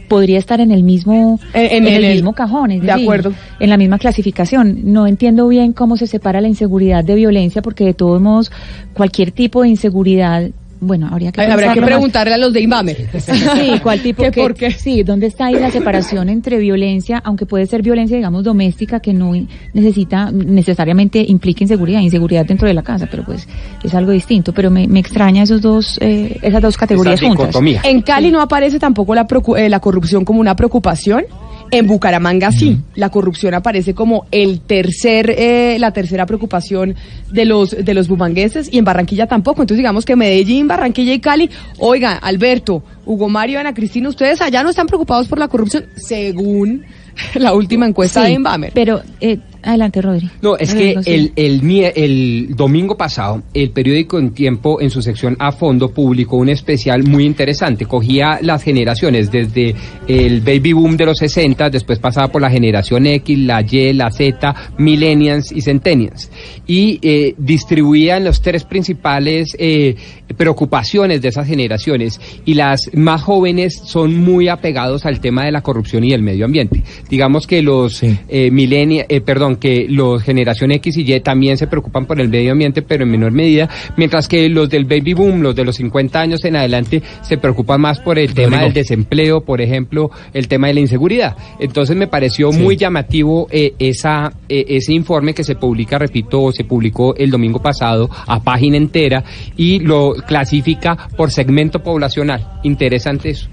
podría 0.10 0.38
estar 0.40 0.60
en 0.62 0.72
el 0.72 0.84
mismo 0.84 1.40
En- 1.54 1.86
en 1.86 1.94
el, 1.94 2.04
el- 2.04 2.14
mismo 2.16 2.34
cajón, 2.34 2.72
es 2.72 2.82
de 2.82 2.92
acuerdo. 2.92 3.34
en 3.60 3.70
la 3.70 3.78
misma 3.78 3.98
clasificación. 4.00 4.80
No 4.94 5.06
entiendo 5.08 5.48
bien 5.48 5.74
cómo 5.74 5.96
se 5.98 6.08
separa 6.08 6.42
la 6.42 6.48
inseguridad 6.48 7.04
de 7.04 7.16
violencia, 7.16 7.62
porque 7.62 7.84
de 7.86 7.94
todos 7.94 8.22
modos 8.22 8.52
cualquier 8.94 9.32
tipo 9.32 9.62
de 9.62 9.70
inseguridad, 9.70 10.50
bueno, 10.84 11.08
habría 11.12 11.32
que 11.32 11.42
Habrá 11.42 11.74
que 11.74 11.82
más. 11.82 11.88
preguntarle 11.90 12.34
a 12.34 12.38
los 12.38 12.54
de 12.54 12.62
Inbamer. 12.62 13.10
Sí, 13.20 13.80
¿cuál 13.82 14.02
tipo? 14.02 14.24
¿Qué 14.24 14.32
por 14.32 14.54
qué? 14.54 14.72
Sí, 14.72 15.04
¿dónde 15.04 15.28
está 15.28 15.46
ahí 15.46 15.56
la 15.56 15.72
separación 15.72 16.30
entre 16.30 16.58
violencia, 16.58 17.22
aunque 17.24 17.46
puede 17.46 17.66
ser 17.66 17.82
violencia, 17.82 18.16
digamos, 18.18 18.44
doméstica, 18.44 19.00
que 19.00 19.14
no 19.14 19.34
necesita, 19.74 20.32
necesariamente 20.32 21.24
implica 21.28 21.64
inseguridad, 21.64 22.02
inseguridad 22.02 22.46
dentro 22.46 22.68
de 22.68 22.74
la 22.74 22.84
casa, 22.84 23.08
pero 23.10 23.24
pues 23.24 23.48
es 23.84 23.94
algo 23.94 24.12
distinto. 24.12 24.54
Pero 24.54 24.70
me, 24.70 24.88
me 24.88 25.00
extraña 25.00 25.44
esos 25.44 25.62
dos, 25.62 25.98
eh, 26.02 26.38
esas 26.42 26.62
dos 26.62 26.78
categorías 26.78 27.22
Esa 27.22 27.28
juntas. 27.28 27.56
En 27.84 28.02
Cali 28.02 28.32
no 28.32 28.42
aparece 28.42 28.80
tampoco 28.80 29.16
la, 29.16 29.28
eh, 29.58 29.70
la 29.70 29.80
corrupción 29.80 30.26
como 30.26 30.40
una 30.40 30.56
preocupación. 30.56 31.24
En 31.72 31.88
Bucaramanga 31.88 32.52
sí, 32.52 32.80
la 32.96 33.10
corrupción 33.10 33.54
aparece 33.54 33.94
como 33.94 34.26
el 34.32 34.62
tercer, 34.62 35.34
eh, 35.38 35.78
la 35.80 35.92
tercera 35.92 36.26
preocupación 36.26 36.96
de 37.32 37.46
los 37.46 37.72
de 37.72 37.94
los 37.94 38.08
bumangueses 38.08 38.72
y 38.72 38.78
en 38.78 38.86
Barranquilla 38.86 39.28
tampoco. 39.28 39.62
Entonces 39.62 39.78
digamos 39.78 40.06
que 40.06 40.16
Medellín, 40.16 40.68
Barranquilla 40.68 41.14
y 41.14 41.20
Cali, 41.20 41.50
oiga, 41.80 42.14
Alberto, 42.14 42.84
Hugo 43.06 43.30
Mario, 43.30 43.60
Ana 43.60 43.74
Cristina, 43.74 44.10
ustedes 44.10 44.42
allá 44.42 44.64
no 44.64 44.70
están 44.70 44.88
preocupados 44.88 45.28
por 45.28 45.40
la 45.40 45.48
corrupción, 45.48 45.86
según 45.96 46.86
la 47.36 47.54
última 47.54 47.88
encuesta 47.88 48.22
Sí, 48.22 48.28
de 48.28 48.34
Inbamer. 48.34 48.72
Pero, 48.74 49.02
eh, 49.20 49.40
adelante, 49.64 50.02
Rodri. 50.02 50.30
No, 50.42 50.58
es 50.58 50.74
que 50.74 50.92
el, 51.06 51.32
el, 51.36 51.62
el 51.96 52.56
domingo 52.56 52.96
pasado, 52.98 53.44
el 53.54 53.70
periódico 53.72 54.20
En 54.20 54.32
Tiempo, 54.32 54.82
en 54.82 54.90
su 54.90 55.02
sección 55.02 55.36
A 55.40 55.52
Fondo, 55.52 55.90
publicó 55.92 56.38
un 56.38 56.50
especial 56.50 57.04
muy 57.04 57.26
interesante. 57.26 57.86
Cogía 57.86 58.40
las 58.42 58.64
generaciones 58.64 59.32
desde 59.32 59.74
el 60.08 60.42
baby 60.42 60.74
boom 60.74 60.98
de 60.98 61.06
los 61.06 61.18
60, 61.18 61.70
después 61.70 62.00
pasaba 62.00 62.28
por 62.28 62.42
la 62.42 62.50
generación 62.50 63.08
X, 63.08 63.38
la 63.40 63.62
Y, 63.62 63.94
la 63.94 64.12
Z, 64.12 64.56
millennials 64.78 65.52
y 65.52 65.62
centennials. 65.62 66.30
Y 66.68 67.00
eh, 67.02 67.36
distribuía 67.38 68.18
en 68.18 68.26
los 68.26 68.42
tres 68.42 68.64
principales 68.64 69.56
eh, 69.60 69.96
preocupaciones 70.38 71.22
de 71.22 71.30
esas 71.30 71.48
generaciones. 71.48 72.20
Y 72.46 72.54
las 72.56 72.90
más 72.94 73.22
jóvenes 73.22 73.82
son 73.86 74.18
muy 74.18 74.48
apegados 74.50 75.06
al 75.06 75.20
tema 75.20 75.46
de 75.46 75.52
la 75.52 75.62
corrupción 75.62 76.04
y 76.04 76.12
el 76.14 76.22
medio 76.22 76.46
ambiente. 76.46 76.84
Digamos 77.10 77.48
que 77.48 77.62
los 77.62 77.94
Sí. 77.98 78.18
eh, 78.28 78.52
millennia- 78.52 79.06
eh, 79.08 79.22
perdón, 79.22 79.53
aunque 79.54 79.86
los 79.88 80.24
generación 80.24 80.72
X 80.72 80.98
y 80.98 81.14
Y 81.14 81.20
también 81.20 81.58
se 81.58 81.68
preocupan 81.68 82.06
por 82.06 82.20
el 82.20 82.28
medio 82.28 82.54
ambiente, 82.54 82.82
pero 82.82 83.04
en 83.04 83.12
menor 83.12 83.32
medida, 83.32 83.70
mientras 83.98 84.28
que 84.28 84.50
los 84.50 84.68
del 84.68 84.86
baby 84.86 85.14
boom, 85.14 85.42
los 85.42 85.56
de 85.56 85.64
los 85.64 85.76
50 85.76 86.20
años 86.20 86.44
en 86.44 86.56
adelante, 86.56 87.04
se 87.22 87.38
preocupan 87.38 87.82
más 87.82 88.00
por 88.00 88.18
el 88.18 88.34
tema 88.34 88.64
del 88.64 88.74
desempleo, 88.74 89.42
por 89.42 89.62
ejemplo, 89.62 90.10
el 90.34 90.48
tema 90.48 90.68
de 90.68 90.74
la 90.74 90.80
inseguridad. 90.80 91.36
Entonces 91.60 91.96
me 91.96 92.08
pareció 92.08 92.52
muy 92.52 92.76
llamativo 92.76 93.48
eh, 93.52 93.74
esa, 93.78 94.34
eh, 94.50 94.66
ese 94.70 94.94
informe 94.94 95.36
que 95.36 95.44
se 95.44 95.56
publica, 95.56 96.00
repito, 96.00 96.52
se 96.52 96.64
publicó 96.64 97.16
el 97.16 97.30
domingo 97.30 97.62
pasado 97.62 98.10
a 98.26 98.42
página 98.42 98.78
entera 98.78 99.24
y 99.56 99.80
lo 99.80 100.14
clasifica 100.28 101.10
por 101.16 101.30
segmento 101.30 101.84
poblacional. 101.84 102.60
Interesante 102.64 103.30
eso. 103.30 103.48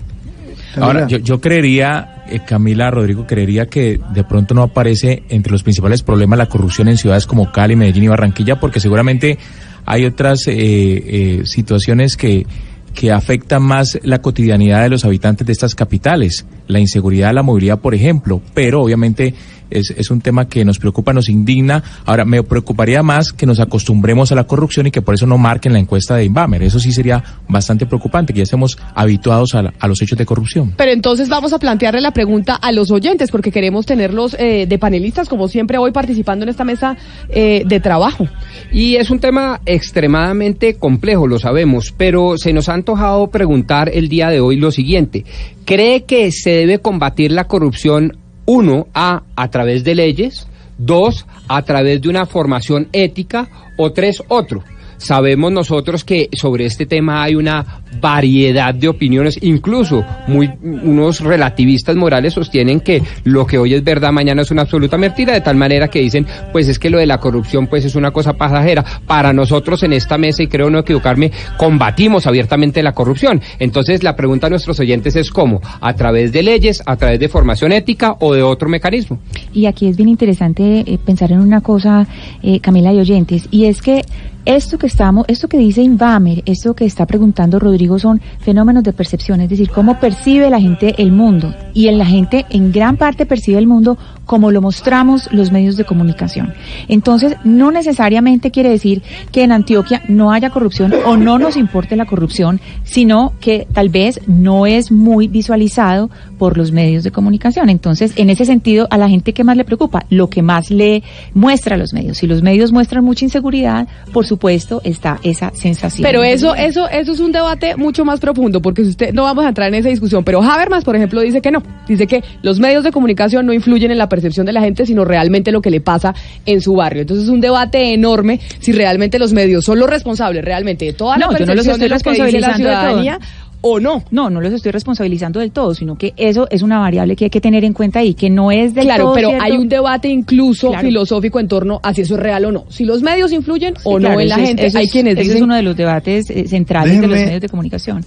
Ahora, 0.76 1.06
yo, 1.06 1.18
yo 1.18 1.40
creería, 1.40 2.24
eh, 2.28 2.40
Camila 2.46 2.90
Rodrigo, 2.90 3.26
creería 3.26 3.66
que 3.66 4.00
de 4.12 4.24
pronto 4.24 4.54
no 4.54 4.62
aparece 4.62 5.24
entre 5.28 5.52
los 5.52 5.62
principales 5.62 6.02
problemas 6.02 6.38
la 6.38 6.46
corrupción 6.46 6.88
en 6.88 6.96
ciudades 6.96 7.26
como 7.26 7.50
Cali, 7.50 7.76
Medellín 7.76 8.04
y 8.04 8.08
Barranquilla, 8.08 8.60
porque 8.60 8.80
seguramente 8.80 9.38
hay 9.86 10.04
otras 10.04 10.46
eh, 10.46 10.54
eh, 10.56 11.42
situaciones 11.44 12.16
que, 12.16 12.46
que 12.94 13.10
afectan 13.10 13.62
más 13.62 13.98
la 14.02 14.20
cotidianidad 14.20 14.82
de 14.82 14.90
los 14.90 15.04
habitantes 15.04 15.46
de 15.46 15.52
estas 15.52 15.74
capitales, 15.74 16.46
la 16.66 16.78
inseguridad, 16.78 17.32
la 17.34 17.42
movilidad, 17.42 17.78
por 17.78 17.94
ejemplo, 17.94 18.40
pero 18.54 18.82
obviamente 18.82 19.34
es, 19.70 19.90
es 19.96 20.10
un 20.10 20.20
tema 20.20 20.48
que 20.48 20.64
nos 20.64 20.78
preocupa, 20.78 21.12
nos 21.12 21.28
indigna. 21.28 21.82
Ahora, 22.04 22.24
me 22.24 22.42
preocuparía 22.42 23.02
más 23.02 23.32
que 23.32 23.46
nos 23.46 23.60
acostumbremos 23.60 24.32
a 24.32 24.34
la 24.34 24.44
corrupción 24.44 24.86
y 24.86 24.90
que 24.90 25.02
por 25.02 25.14
eso 25.14 25.26
no 25.26 25.38
marquen 25.38 25.72
la 25.72 25.78
encuesta 25.78 26.16
de 26.16 26.24
Inbamer. 26.24 26.62
Eso 26.62 26.80
sí 26.80 26.92
sería 26.92 27.22
bastante 27.48 27.86
preocupante, 27.86 28.32
que 28.32 28.38
ya 28.38 28.44
estemos 28.44 28.78
habituados 28.94 29.54
a, 29.54 29.62
la- 29.62 29.74
a 29.78 29.88
los 29.88 30.00
hechos 30.02 30.18
de 30.18 30.26
corrupción. 30.26 30.74
Pero 30.76 30.92
entonces 30.92 31.28
vamos 31.28 31.52
a 31.52 31.58
plantearle 31.58 32.00
la 32.00 32.12
pregunta 32.12 32.54
a 32.54 32.72
los 32.72 32.90
oyentes, 32.90 33.30
porque 33.30 33.50
queremos 33.50 33.86
tenerlos 33.86 34.36
eh, 34.38 34.66
de 34.68 34.78
panelistas, 34.78 35.28
como 35.28 35.48
siempre, 35.48 35.78
hoy 35.78 35.92
participando 35.92 36.44
en 36.44 36.48
esta 36.48 36.64
mesa 36.64 36.96
eh, 37.28 37.62
de 37.66 37.80
trabajo. 37.80 38.28
Y 38.72 38.96
es 38.96 39.10
un 39.10 39.18
tema 39.20 39.60
extremadamente 39.66 40.74
complejo, 40.74 41.26
lo 41.26 41.38
sabemos, 41.38 41.92
pero 41.96 42.38
se 42.38 42.52
nos 42.52 42.68
ha 42.68 42.74
antojado 42.74 43.28
preguntar 43.30 43.90
el 43.92 44.08
día 44.08 44.28
de 44.30 44.40
hoy 44.40 44.56
lo 44.56 44.70
siguiente. 44.70 45.24
¿Cree 45.64 46.04
que 46.04 46.32
se 46.32 46.50
debe 46.50 46.78
combatir 46.78 47.30
la 47.32 47.44
corrupción, 47.46 48.16
uno, 48.50 48.88
a, 48.92 49.22
a 49.36 49.48
través 49.48 49.84
de 49.84 49.94
leyes, 49.94 50.48
dos, 50.76 51.24
a 51.46 51.62
través 51.62 52.02
de 52.02 52.08
una 52.08 52.26
formación 52.26 52.88
ética, 52.92 53.48
o 53.76 53.92
tres, 53.92 54.22
otro? 54.26 54.64
Sabemos 55.00 55.50
nosotros 55.50 56.04
que 56.04 56.28
sobre 56.32 56.66
este 56.66 56.84
tema 56.84 57.22
hay 57.22 57.34
una 57.34 57.82
variedad 58.00 58.74
de 58.74 58.86
opiniones, 58.86 59.38
incluso 59.40 60.04
muy, 60.26 60.50
unos 60.62 61.20
relativistas 61.20 61.96
morales 61.96 62.34
sostienen 62.34 62.80
que 62.80 63.02
lo 63.24 63.46
que 63.46 63.56
hoy 63.56 63.74
es 63.74 63.82
verdad 63.82 64.12
mañana 64.12 64.42
es 64.42 64.50
una 64.50 64.62
absoluta 64.62 64.98
mentira, 64.98 65.32
de 65.32 65.40
tal 65.40 65.56
manera 65.56 65.88
que 65.88 66.00
dicen, 66.00 66.26
pues 66.52 66.68
es 66.68 66.78
que 66.78 66.90
lo 66.90 66.98
de 66.98 67.06
la 67.06 67.18
corrupción 67.18 67.66
pues 67.66 67.86
es 67.86 67.94
una 67.94 68.10
cosa 68.10 68.34
pasajera. 68.34 68.84
Para 69.06 69.32
nosotros 69.32 69.82
en 69.82 69.94
esta 69.94 70.18
mesa, 70.18 70.42
y 70.42 70.48
creo 70.48 70.68
no 70.68 70.80
equivocarme, 70.80 71.32
combatimos 71.56 72.26
abiertamente 72.26 72.82
la 72.82 72.92
corrupción. 72.92 73.40
Entonces 73.58 74.02
la 74.02 74.14
pregunta 74.16 74.48
a 74.48 74.50
nuestros 74.50 74.78
oyentes 74.80 75.16
es 75.16 75.30
cómo, 75.30 75.62
a 75.80 75.94
través 75.94 76.30
de 76.30 76.42
leyes, 76.42 76.82
a 76.84 76.96
través 76.96 77.18
de 77.18 77.28
formación 77.30 77.72
ética 77.72 78.16
o 78.20 78.34
de 78.34 78.42
otro 78.42 78.68
mecanismo. 78.68 79.18
Y 79.54 79.64
aquí 79.64 79.88
es 79.88 79.96
bien 79.96 80.10
interesante 80.10 80.84
eh, 80.86 80.98
pensar 80.98 81.32
en 81.32 81.40
una 81.40 81.62
cosa, 81.62 82.06
eh, 82.42 82.60
Camila 82.60 82.92
y 82.92 82.98
oyentes, 82.98 83.48
y 83.50 83.64
es 83.64 83.80
que 83.80 84.02
esto 84.44 84.78
que 84.78 84.86
estamos, 84.86 85.24
esto 85.28 85.48
que 85.48 85.58
dice 85.58 85.82
Invamer, 85.82 86.42
esto 86.46 86.74
que 86.74 86.84
está 86.84 87.06
preguntando 87.06 87.58
Rodrigo 87.58 87.98
son 87.98 88.20
fenómenos 88.40 88.82
de 88.82 88.92
percepción, 88.92 89.40
es 89.40 89.50
decir, 89.50 89.70
cómo 89.70 90.00
percibe 90.00 90.50
la 90.50 90.60
gente 90.60 90.94
el 90.98 91.12
mundo. 91.12 91.54
Y 91.74 91.88
en 91.88 91.98
la 91.98 92.06
gente 92.06 92.46
en 92.50 92.72
gran 92.72 92.96
parte 92.96 93.26
percibe 93.26 93.58
el 93.58 93.66
mundo 93.66 93.98
como 94.30 94.52
lo 94.52 94.62
mostramos 94.62 95.28
los 95.32 95.50
medios 95.50 95.76
de 95.76 95.84
comunicación. 95.84 96.54
Entonces, 96.86 97.34
no 97.42 97.72
necesariamente 97.72 98.52
quiere 98.52 98.68
decir 98.68 99.02
que 99.32 99.42
en 99.42 99.50
Antioquia 99.50 100.02
no 100.06 100.30
haya 100.30 100.50
corrupción 100.50 100.94
o 101.04 101.16
no 101.16 101.40
nos 101.40 101.56
importe 101.56 101.96
la 101.96 102.06
corrupción, 102.06 102.60
sino 102.84 103.32
que 103.40 103.66
tal 103.72 103.88
vez 103.88 104.20
no 104.28 104.66
es 104.66 104.92
muy 104.92 105.26
visualizado 105.26 106.10
por 106.38 106.56
los 106.56 106.70
medios 106.70 107.02
de 107.02 107.10
comunicación. 107.10 107.70
Entonces, 107.70 108.12
en 108.14 108.30
ese 108.30 108.44
sentido, 108.44 108.86
a 108.90 108.98
la 108.98 109.08
gente 109.08 109.32
que 109.32 109.42
más 109.42 109.56
le 109.56 109.64
preocupa, 109.64 110.06
lo 110.10 110.30
que 110.30 110.42
más 110.42 110.70
le 110.70 111.02
muestra 111.34 111.74
a 111.74 111.78
los 111.78 111.92
medios. 111.92 112.18
Si 112.18 112.28
los 112.28 112.40
medios 112.40 112.70
muestran 112.70 113.04
mucha 113.04 113.24
inseguridad, 113.24 113.88
por 114.12 114.26
supuesto, 114.26 114.80
está 114.84 115.18
esa 115.24 115.50
sensación. 115.54 116.04
Pero 116.04 116.22
eso, 116.22 116.54
eso, 116.54 116.88
eso 116.88 117.12
es 117.12 117.18
un 117.18 117.32
debate 117.32 117.74
mucho 117.74 118.04
más 118.04 118.20
profundo, 118.20 118.62
porque 118.62 118.84
si 118.84 118.90
usted 118.90 119.12
no 119.12 119.24
vamos 119.24 119.44
a 119.44 119.48
entrar 119.48 119.66
en 119.70 119.74
esa 119.74 119.88
discusión. 119.88 120.22
Pero 120.22 120.40
Habermas, 120.40 120.84
por 120.84 120.94
ejemplo, 120.94 121.20
dice 121.20 121.42
que 121.42 121.50
no. 121.50 121.64
Dice 121.88 122.06
que 122.06 122.22
los 122.42 122.60
medios 122.60 122.84
de 122.84 122.92
comunicación 122.92 123.44
no 123.44 123.52
influyen 123.52 123.90
en 123.90 123.98
la 123.98 124.08
percepción 124.08 124.19
de 124.20 124.52
la 124.52 124.60
gente, 124.60 124.86
sino 124.86 125.04
realmente 125.04 125.50
lo 125.52 125.60
que 125.62 125.70
le 125.70 125.80
pasa 125.80 126.14
en 126.46 126.60
su 126.60 126.74
barrio. 126.74 127.02
Entonces 127.02 127.24
es 127.24 127.30
un 127.30 127.40
debate 127.40 127.92
enorme 127.94 128.40
si 128.60 128.72
realmente 128.72 129.18
los 129.18 129.32
medios 129.32 129.64
son 129.64 129.78
los 129.78 129.88
responsables 129.90 130.44
realmente 130.44 130.84
de 130.84 130.92
toda 130.92 131.16
la 131.18 131.26
No, 131.26 131.32
yo 131.32 131.46
no 131.46 131.54
los 131.54 131.66
percepción 131.66 131.80
de 131.80 131.86
estoy 131.96 132.16
lo 132.16 132.24
que 132.24 132.26
dice 132.26 132.40
la 132.40 132.48
responsabilizando 132.48 132.68
de 132.68 132.74
todo. 132.74 133.02
ciudadanía 133.02 133.18
o 133.62 133.78
no. 133.78 134.02
No, 134.10 134.30
no 134.30 134.40
los 134.40 134.52
estoy 134.54 134.72
responsabilizando 134.72 135.38
del 135.40 135.50
todo, 135.52 135.74
sino 135.74 135.96
que 135.98 136.14
eso 136.16 136.46
es 136.50 136.62
una 136.62 136.78
variable 136.78 137.14
que 137.14 137.24
hay 137.24 137.30
que 137.30 137.42
tener 137.42 137.62
en 137.64 137.74
cuenta 137.74 138.02
y 138.02 138.14
que 138.14 138.30
no 138.30 138.50
es 138.50 138.72
del 138.74 138.84
Claro, 138.84 139.04
todo 139.04 139.14
pero 139.14 139.28
cierto. 139.28 139.44
hay 139.44 139.52
un 139.52 139.68
debate 139.68 140.08
incluso 140.08 140.68
Claro. 140.70 140.86
filosófico 140.86 141.38
en 141.40 141.48
torno 141.48 141.78
a 141.82 141.92
si 141.92 142.00
eso 142.00 142.14
es 142.14 142.20
real 142.20 142.44
o 142.46 142.52
no. 142.52 142.64
Si 142.70 142.84
los 142.86 143.02
medios 143.02 143.32
influyen 143.32 143.74
o 143.84 143.98
no 143.98 144.06
claro, 144.06 144.20
en 144.20 144.28
la 144.30 144.36
es- 144.36 144.46
gente. 144.48 144.66
eso 144.66 144.78
hay 144.78 144.86
es- 144.86 144.92
quienes 144.92 145.12
ese 145.12 145.22
dicen 145.24 145.36
es 145.36 145.42
uno 145.42 145.56
de 145.56 145.62
los 145.62 145.76
debates 145.76 146.30
eh, 146.30 146.48
centrales 146.48 147.00
de 147.02 147.06
los 147.06 147.18
medios 147.18 147.40
de 147.42 147.48
comunicación. 147.50 148.02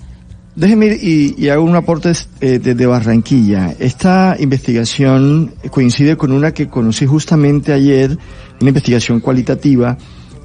Déjeme 0.56 0.86
ir 0.86 1.34
y, 1.38 1.50
hago 1.50 1.64
un 1.64 1.76
aporte 1.76 2.12
eh, 2.40 2.60
desde 2.60 2.86
Barranquilla. 2.86 3.74
Esta 3.80 4.36
investigación 4.40 5.54
coincide 5.72 6.16
con 6.16 6.32
una 6.32 6.52
que 6.54 6.70
conocí 6.70 7.08
justamente 7.08 7.74
ayer, 7.74 8.18
una 8.62 8.70
investigación 8.70 9.20
cualitativa 9.20 9.98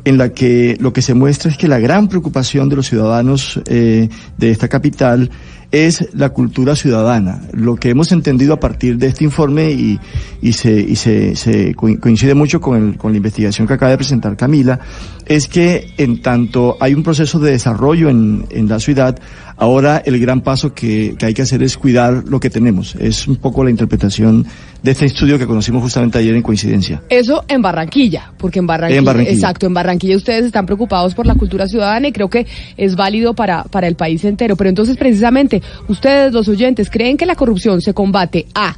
en 0.04 0.18
la 0.18 0.30
que 0.30 0.76
lo 0.80 0.92
que 0.92 1.02
se 1.02 1.14
muestra 1.14 1.50
es 1.50 1.56
que 1.58 1.68
la 1.68 1.78
gran 1.78 2.08
preocupación 2.08 2.68
de 2.68 2.76
los 2.76 2.88
ciudadanos 2.88 3.60
eh, 3.66 4.08
de 4.36 4.50
esta 4.50 4.68
capital 4.68 5.30
es 5.70 6.08
la 6.14 6.30
cultura 6.30 6.74
ciudadana. 6.74 7.42
Lo 7.52 7.76
que 7.76 7.90
hemos 7.90 8.10
entendido 8.10 8.54
a 8.54 8.60
partir 8.60 8.96
de 8.96 9.08
este 9.08 9.24
informe 9.24 9.70
y, 9.70 10.00
y 10.40 10.54
se, 10.54 10.72
y 10.80 10.96
se, 10.96 11.36
se 11.36 11.74
co- 11.74 11.94
coincide 12.00 12.32
mucho 12.34 12.58
con, 12.58 12.76
el- 12.92 12.96
con 12.96 13.12
la 13.12 13.18
investigación 13.18 13.66
que 13.68 13.74
acaba 13.74 13.90
de 13.90 13.98
presentar 13.98 14.34
Camila, 14.34 14.80
es 15.26 15.46
que 15.46 15.92
en 15.98 16.22
tanto 16.22 16.78
hay 16.80 16.94
un 16.94 17.02
proceso 17.02 17.38
de 17.38 17.50
desarrollo 17.50 18.08
en, 18.08 18.46
en 18.48 18.66
la 18.66 18.80
ciudad, 18.80 19.18
ahora 19.58 19.98
el 20.06 20.18
gran 20.18 20.40
paso 20.40 20.72
que, 20.72 21.16
que 21.18 21.26
hay 21.26 21.34
que 21.34 21.42
hacer 21.42 21.62
es 21.62 21.76
cuidar 21.76 22.24
lo 22.26 22.40
que 22.40 22.48
tenemos. 22.48 22.94
Es 22.94 23.28
un 23.28 23.36
poco 23.36 23.62
la 23.62 23.68
interpretación 23.70 24.46
de 24.82 24.90
este 24.92 25.06
estudio 25.06 25.38
que 25.38 25.46
conocimos 25.46 25.82
justamente 25.82 26.18
ayer 26.18 26.34
en 26.34 26.42
coincidencia. 26.42 27.02
Eso 27.08 27.44
en 27.48 27.62
Barranquilla, 27.62 28.32
porque 28.38 28.58
en 28.60 28.66
Barranquilla, 28.66 28.98
En 28.98 29.04
Barranquilla. 29.04 29.34
exacto, 29.34 29.66
en 29.66 29.74
Barranquilla 29.74 30.16
ustedes 30.16 30.44
están 30.44 30.66
preocupados 30.66 31.14
por 31.14 31.26
la 31.26 31.34
cultura 31.34 31.66
ciudadana 31.66 32.08
y 32.08 32.12
creo 32.12 32.28
que 32.30 32.46
es 32.76 32.94
válido 32.96 33.34
para, 33.34 33.64
para 33.64 33.88
el 33.88 33.96
país 33.96 34.24
entero. 34.24 34.56
Pero 34.56 34.70
entonces, 34.70 34.96
precisamente, 34.96 35.62
ustedes, 35.88 36.32
los 36.32 36.48
oyentes, 36.48 36.90
¿creen 36.90 37.16
que 37.16 37.26
la 37.26 37.34
corrupción 37.34 37.80
se 37.80 37.92
combate 37.94 38.46
A, 38.54 38.76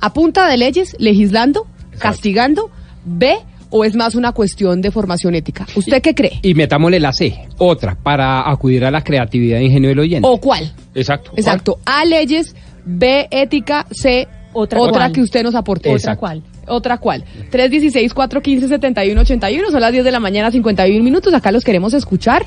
a 0.00 0.12
punta 0.12 0.48
de 0.48 0.56
leyes, 0.56 0.96
legislando, 0.98 1.66
castigando, 1.98 2.70
B, 3.04 3.34
o 3.74 3.84
es 3.84 3.94
más 3.94 4.14
una 4.14 4.32
cuestión 4.32 4.80
de 4.80 4.90
formación 4.90 5.34
ética? 5.34 5.66
¿Usted 5.74 6.00
qué 6.02 6.14
cree? 6.14 6.40
Y 6.42 6.54
metámosle 6.54 6.98
la 6.98 7.12
C, 7.12 7.46
otra, 7.58 7.94
para 7.94 8.50
acudir 8.50 8.84
a 8.84 8.90
la 8.90 9.02
creatividad 9.02 9.60
e 9.60 9.64
ingenio 9.64 9.90
del 9.90 9.98
oyente. 10.00 10.28
¿O 10.28 10.38
cuál? 10.38 10.72
Exacto. 10.94 11.32
Exacto, 11.36 11.78
A, 11.84 12.04
leyes, 12.04 12.54
B, 12.84 13.28
ética, 13.30 13.86
C, 13.90 14.26
Otra 14.52 14.80
otra, 14.80 15.10
que 15.10 15.20
usted 15.20 15.42
nos 15.42 15.54
aporte. 15.54 15.94
¿Otra 15.94 16.16
cuál? 16.16 16.42
Otra 16.66 16.98
cuál. 16.98 17.24
316-415-7181, 17.50 19.70
son 19.70 19.80
las 19.80 19.92
10 19.92 20.04
de 20.04 20.12
la 20.12 20.20
mañana, 20.20 20.50
51 20.50 21.02
minutos. 21.02 21.32
Acá 21.34 21.52
los 21.52 21.64
queremos 21.64 21.94
escuchar 21.94 22.44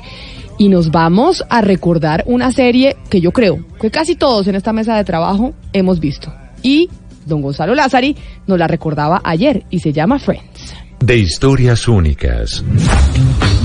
y 0.58 0.68
nos 0.68 0.90
vamos 0.90 1.44
a 1.48 1.60
recordar 1.60 2.24
una 2.26 2.52
serie 2.52 2.96
que 3.10 3.20
yo 3.20 3.32
creo 3.32 3.64
que 3.80 3.90
casi 3.90 4.16
todos 4.16 4.46
en 4.46 4.54
esta 4.54 4.72
mesa 4.72 4.96
de 4.96 5.04
trabajo 5.04 5.54
hemos 5.72 6.00
visto. 6.00 6.32
Y 6.62 6.88
don 7.26 7.42
Gonzalo 7.42 7.74
Lázari 7.74 8.16
nos 8.46 8.58
la 8.58 8.66
recordaba 8.66 9.20
ayer 9.24 9.64
y 9.70 9.80
se 9.80 9.92
llama 9.92 10.18
Friends. 10.18 10.74
De 11.00 11.18
historias 11.18 11.88
únicas. 11.88 12.64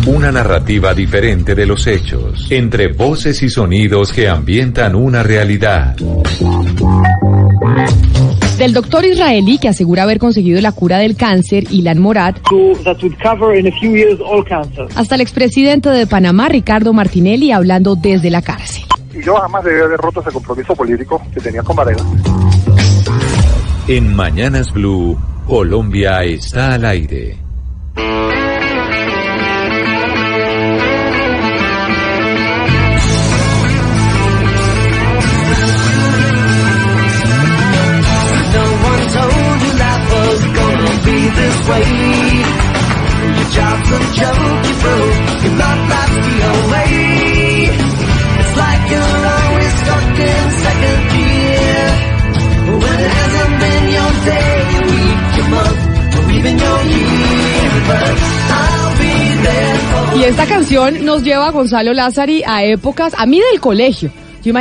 Una 0.06 0.32
narrativa 0.32 0.93
diferente 0.93 1.56
de 1.56 1.65
los 1.65 1.88
hechos, 1.88 2.51
entre 2.51 2.91
voces 2.91 3.41
y 3.41 3.49
sonidos 3.49 4.12
que 4.12 4.27
ambientan 4.27 4.95
una 4.95 5.23
realidad. 5.23 5.95
Del 8.58 8.74
doctor 8.74 9.06
israelí 9.06 9.58
que 9.58 9.70
asegura 9.70 10.04
haber 10.04 10.20
conseguido 10.20 10.62
la 10.62 10.72
cura 10.72 11.00
del 11.00 11.16
cáncer, 11.16 11.64
Ilan 11.72 12.00
Morat, 12.00 12.38
hasta 14.96 15.16
el 15.16 15.22
expresidente 15.22 15.90
de 15.90 16.06
Panamá, 16.06 16.48
Ricardo 16.48 16.94
Martinelli, 16.94 17.52
hablando 17.52 17.96
desde 17.96 18.30
la 18.30 18.44
cárcel. 18.44 18.84
Y 19.14 19.24
yo 19.24 19.36
jamás 19.36 19.64
debí 19.64 19.82
haber 19.82 19.98
roto 19.98 20.22
ese 20.22 20.32
compromiso 20.32 20.76
político 20.76 21.22
que 21.34 21.40
tenía 21.40 21.64
con 21.64 21.76
Varela. 21.76 22.04
En 23.88 24.14
Mañanas 24.16 24.72
Blue, 24.72 25.18
Colombia 25.48 26.24
está 26.24 26.76
al 26.76 26.86
aire. 26.86 27.38
Y 60.15 60.24
esta 60.24 60.45
canción 60.45 61.06
nos 61.06 61.24
lleva 61.24 61.47
a 61.47 61.52
Gonzalo 61.52 61.93
Lázari 61.93 62.43
a 62.45 62.63
épocas, 62.63 63.13
a 63.17 63.26
mí 63.26 63.39
del 63.52 63.60
colegio. 63.60 64.12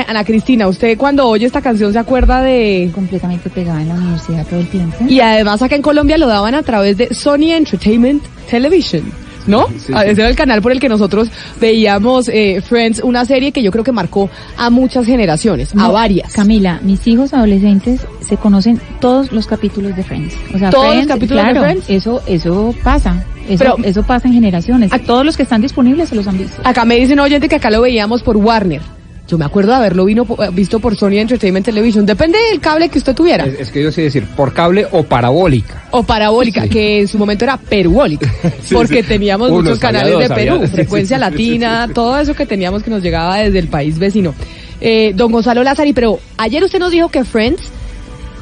Ana 0.07 0.25
Cristina, 0.25 0.69
usted 0.69 0.97
cuando 0.99 1.27
oye 1.27 1.47
esta 1.47 1.61
canción 1.63 1.93
se 1.93 1.99
acuerda 1.99 2.43
de... 2.43 2.91
Completamente 2.95 3.49
pegada 3.51 3.81
en 3.83 3.89
la 3.89 3.95
universidad 3.95 4.47
todo 4.47 4.61
el 4.61 4.69
tiempo. 4.69 4.97
Y 5.09 5.21
además 5.21 5.63
acá 5.63 5.75
en 5.77 5.83
Colombia 5.83 6.19
lo 6.19 6.27
daban 6.27 6.55
a 6.55 6.63
través 6.63 6.97
de 6.99 7.15
Sony 7.15 7.53
Entertainment 7.53 8.23
Television. 8.51 9.03
¿No? 9.47 9.69
Sí, 9.69 9.91
Ah, 9.95 10.03
sí. 10.03 10.11
Ese 10.11 10.21
era 10.21 10.29
el 10.29 10.37
canal 10.37 10.61
por 10.61 10.71
el 10.71 10.79
que 10.79 10.89
nosotros 10.91 11.29
veíamos 11.59 12.29
eh, 12.29 12.61
Friends, 12.61 13.01
una 13.03 13.25
serie 13.25 13.53
que 13.53 13.63
yo 13.63 13.71
creo 13.73 13.83
que 13.83 13.91
marcó 13.91 14.29
a 14.59 14.69
muchas 14.69 15.07
generaciones, 15.07 15.73
a 15.77 15.89
varias. 15.89 16.31
Camila, 16.35 16.79
mis 16.83 17.07
hijos 17.07 17.33
adolescentes 17.33 18.03
se 18.21 18.37
conocen 18.37 18.79
todos 19.01 19.33
los 19.33 19.47
capítulos 19.47 19.97
de 19.97 20.05
Friends. 20.05 20.35
O 20.55 20.59
sea, 20.59 20.69
¿Todos 20.71 20.95
los 20.95 21.07
capítulos 21.07 21.43
de 21.47 21.59
Friends? 21.59 21.85
Eso, 21.89 22.23
eso 22.27 22.75
pasa. 22.85 23.25
Eso, 23.49 23.59
Pero- 23.65 23.77
eso 23.83 24.03
pasa 24.03 24.29
en 24.29 24.35
generaciones. 24.35 24.93
Todos 25.07 25.25
los 25.25 25.39
que 25.39 25.43
están 25.45 25.63
disponibles 25.63 26.11
se 26.11 26.17
los 26.17 26.27
han 26.29 26.37
visto. 26.37 26.61
Acá 26.63 26.85
me 26.85 26.97
dicen 26.97 27.19
oyente 27.19 27.49
que 27.49 27.57
acá 27.57 27.71
lo 27.71 27.81
veíamos 27.81 28.23
por 28.23 28.37
Warner. 28.37 28.83
Yo 29.31 29.39
me 29.39 29.45
acuerdo 29.45 29.71
de 29.71 29.77
haberlo 29.77 30.07
vino, 30.07 30.27
visto 30.53 30.81
por 30.81 30.97
Sony 30.97 31.19
Entertainment 31.19 31.65
Television. 31.65 32.05
Depende 32.05 32.37
del 32.51 32.59
cable 32.59 32.89
que 32.89 32.99
usted 32.99 33.15
tuviera. 33.15 33.47
Es, 33.47 33.61
es 33.61 33.71
que 33.71 33.81
yo 33.81 33.93
sé 33.93 34.03
decir, 34.03 34.27
por 34.37 34.53
cable 34.53 34.89
o 34.91 35.05
parabólica. 35.05 35.85
O 35.93 36.03
parabólica, 36.03 36.67
que 36.67 37.03
en 37.03 37.07
su 37.07 37.17
momento 37.17 37.45
era 37.45 37.57
perubólica, 37.57 38.29
Sí, 38.65 38.75
porque 38.75 39.05
sí. 39.05 39.09
teníamos 39.09 39.51
Unos, 39.51 39.63
muchos 39.63 39.79
canales 39.79 40.19
de 40.19 40.27
dos, 40.27 40.37
Perú, 40.37 40.67
frecuencia 40.73 41.17
latina, 41.17 41.89
todo 41.95 42.19
eso 42.19 42.35
que 42.35 42.45
teníamos 42.45 42.83
que 42.83 42.91
nos 42.91 43.05
llegaba 43.05 43.37
desde 43.37 43.61
el 43.61 43.69
país 43.69 44.01
vecino. 44.01 44.35
Eh, 44.81 45.13
don 45.15 45.31
Gonzalo 45.31 45.63
Lázari, 45.63 45.93
pero 45.93 46.19
ayer 46.37 46.65
usted 46.65 46.81
nos 46.81 46.91
dijo 46.91 47.09
que 47.09 47.23
Friends 47.23 47.63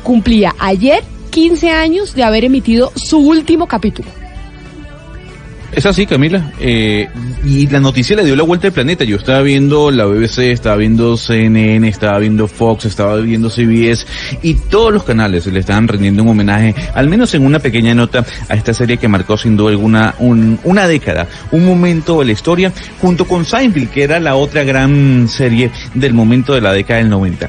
cumplía 0.02 0.54
ayer 0.58 1.02
15 1.28 1.70
años 1.70 2.14
de 2.14 2.22
haber 2.22 2.44
emitido 2.44 2.92
su 2.96 3.18
último 3.18 3.66
capítulo. 3.66 4.08
Es 5.70 5.84
así, 5.84 6.06
Camila. 6.06 6.50
Eh, 6.60 7.08
y 7.44 7.66
la 7.68 7.78
noticia 7.78 8.16
le 8.16 8.24
dio 8.24 8.34
la 8.34 8.42
vuelta 8.42 8.66
al 8.68 8.72
planeta. 8.72 9.04
Yo 9.04 9.16
estaba 9.16 9.42
viendo 9.42 9.90
la 9.90 10.06
BBC, 10.06 10.50
estaba 10.50 10.76
viendo 10.76 11.16
CNN, 11.16 11.86
estaba 11.86 12.18
viendo 12.18 12.48
Fox, 12.48 12.86
estaba 12.86 13.16
viendo 13.16 13.50
CBS 13.50 14.06
y 14.42 14.54
todos 14.54 14.92
los 14.92 15.04
canales 15.04 15.46
le 15.46 15.60
estaban 15.60 15.86
rendiendo 15.86 16.22
un 16.22 16.30
homenaje, 16.30 16.74
al 16.94 17.08
menos 17.08 17.34
en 17.34 17.44
una 17.44 17.58
pequeña 17.58 17.94
nota, 17.94 18.24
a 18.48 18.54
esta 18.54 18.72
serie 18.72 18.96
que 18.96 19.08
marcó 19.08 19.36
sin 19.36 19.56
duda 19.56 19.70
alguna 19.70 20.14
un- 20.18 20.58
una 20.64 20.88
década, 20.88 21.26
un 21.52 21.66
momento 21.66 22.18
de 22.20 22.24
la 22.26 22.32
historia, 22.32 22.72
junto 23.00 23.26
con 23.26 23.44
Seinfeld, 23.44 23.90
que 23.90 24.02
era 24.04 24.18
la 24.20 24.36
otra 24.36 24.64
gran 24.64 25.28
serie 25.28 25.70
del 25.94 26.14
momento 26.14 26.54
de 26.54 26.62
la 26.62 26.72
década 26.72 27.00
del 27.00 27.10
90. 27.10 27.48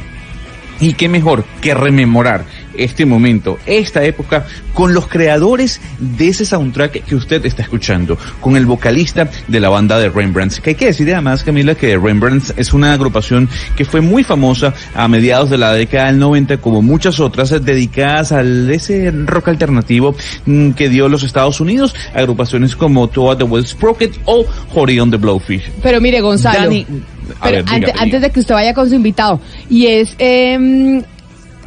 Y 0.80 0.94
qué 0.94 1.10
mejor 1.10 1.46
que 1.62 1.74
rememorar 1.74 2.46
este 2.78 3.06
momento, 3.06 3.60
esta 3.66 4.04
época, 4.04 4.46
con 4.74 4.94
los 4.94 5.08
creadores 5.08 5.82
de 6.00 6.30
ese 6.30 6.46
soundtrack 6.46 7.04
que 7.04 7.16
usted 7.16 7.46
está 7.46 7.62
escuchando, 7.62 8.18
con 8.40 8.56
el 8.56 8.66
vocalista 8.66 9.30
de 9.48 9.60
la 9.60 9.70
banda 9.70 10.00
de 10.00 10.10
Rembrandts. 10.10 10.62
Que 10.62 10.72
hay 10.72 10.76
que 10.76 10.86
decir 10.86 11.12
además, 11.12 11.44
Camila, 11.44 11.76
que 11.76 11.98
Rembrandts 11.98 12.54
es 12.56 12.74
una 12.74 12.94
agrupación 12.94 13.50
que 13.76 13.86
fue 13.86 14.02
muy 14.02 14.24
famosa 14.24 14.74
a 14.96 15.08
mediados 15.08 15.50
de 15.50 15.58
la 15.58 15.74
década 15.74 16.08
del 16.08 16.20
90, 16.20 16.58
como 16.58 16.82
muchas 16.82 17.20
otras, 17.20 17.50
dedicadas 17.64 18.32
al 18.32 18.70
ese 18.70 19.12
rock 19.12 19.50
alternativo 19.50 20.16
mm, 20.46 20.72
que 20.72 20.90
dio 20.90 21.10
los 21.10 21.24
Estados 21.24 21.60
Unidos, 21.60 21.94
agrupaciones 22.14 22.76
como 22.76 23.08
Toa 23.08 23.38
the 23.38 23.44
Well 23.44 23.66
Sprocket 23.66 24.18
o 24.26 24.46
Hori 24.74 25.00
on 25.00 25.12
the 25.12 25.18
Blowfish. 25.18 25.70
Pero 25.84 26.00
mire, 26.00 26.22
Gonzalo, 26.22 26.60
Dani, 26.60 26.86
a 26.90 27.19
pero 27.42 27.64
ver, 27.64 27.94
antes 27.98 28.22
de 28.22 28.30
que 28.30 28.40
usted 28.40 28.54
vaya 28.56 28.74
con 28.74 28.88
su 28.90 28.96
invitado, 28.96 29.40
y 29.70 29.88
es, 29.88 30.16
em, 30.18 31.02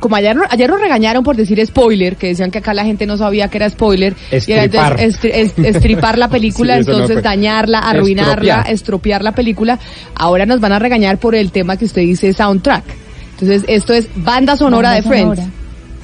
como 0.00 0.16
ayer, 0.16 0.34
no- 0.34 0.42
ayer 0.50 0.68
nos 0.68 0.80
regañaron 0.80 1.22
por 1.22 1.36
decir 1.36 1.64
spoiler, 1.64 2.16
que 2.16 2.28
decían 2.28 2.50
que 2.50 2.58
acá 2.58 2.74
la 2.74 2.84
gente 2.84 3.06
no 3.06 3.16
sabía 3.16 3.48
que 3.48 3.58
era 3.58 3.70
spoiler, 3.70 4.14
y 4.32 4.52
era 4.52 4.64
Estripar. 4.64 5.00
entonces 5.00 5.22
estri- 5.22 5.30
es- 5.66 5.76
estripar 5.76 6.18
la 6.18 6.28
película, 6.30 6.74
Sí, 6.74 6.80
eso 6.80 6.90
no 6.90 6.96
entonces 6.96 7.16
fue. 7.16 7.22
dañarla, 7.22 7.78
arruinarla, 7.78 8.32
Estropear. 8.54 8.70
estropear 8.74 9.22
la 9.24 9.32
película. 9.32 9.78
Ahora 10.16 10.44
nos 10.46 10.58
van 10.60 10.72
a 10.72 10.78
regañar 10.80 11.18
por 11.18 11.34
el 11.34 11.52
tema 11.52 11.76
que 11.76 11.84
usted 11.84 12.02
dice 12.02 12.32
soundtrack. 12.32 12.84
Entonces, 13.34 13.64
esto 13.68 13.92
es 13.92 14.08
banda 14.16 14.56
sonora 14.56 14.90
Banda 14.90 15.02
de 15.02 15.08
Friends. 15.08 15.36
sonora. 15.38 15.52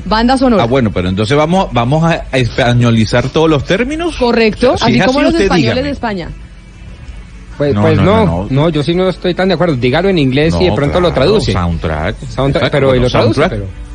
Banda 0.05 0.38
sonora. 0.38 0.62
Ah, 0.62 0.66
bueno, 0.66 0.90
pero 0.92 1.09
entonces 1.09 1.37
vamos, 1.37 1.68
vamos 1.73 2.03
a 2.05 2.25
españolizar 2.33 3.29
todos 3.29 3.51
los 3.51 3.64
términos. 3.64 4.16
Correcto, 4.16 4.77
Si 4.79 4.85
así 4.85 4.99
es 5.01 5.05
como 5.07 5.18
así, 5.21 5.33
los 5.33 5.40
españoles 5.42 5.62
dígame. 5.75 5.83
de 5.83 5.90
España. 5.90 6.29
Pues 7.59 7.75
No, 7.75 7.83
pues 7.83 7.97
no, 7.99 8.25
no, 8.25 8.47
no, 8.49 8.68
yo 8.68 8.85
sí 8.85 8.94
no 8.94 9.09
estoy 9.09 9.35
tan 9.35 9.49
de 9.49 9.55
acuerdo. 9.55 9.75
Dígalo 9.75 10.09
en 10.09 10.18
inglés 10.18 10.55
y 10.61 10.66
de 10.66 10.73
pronto 10.73 11.01
lo 11.01 11.12
claro, 11.12 11.31
traduce. 11.33 11.53
Soundtrack. 11.53 12.16
Soundtrack, 12.29 12.71
pero 12.71 12.94
y 12.94 13.01
lo 13.01 13.11
traduce, 13.11 13.49
pero... 13.49 13.88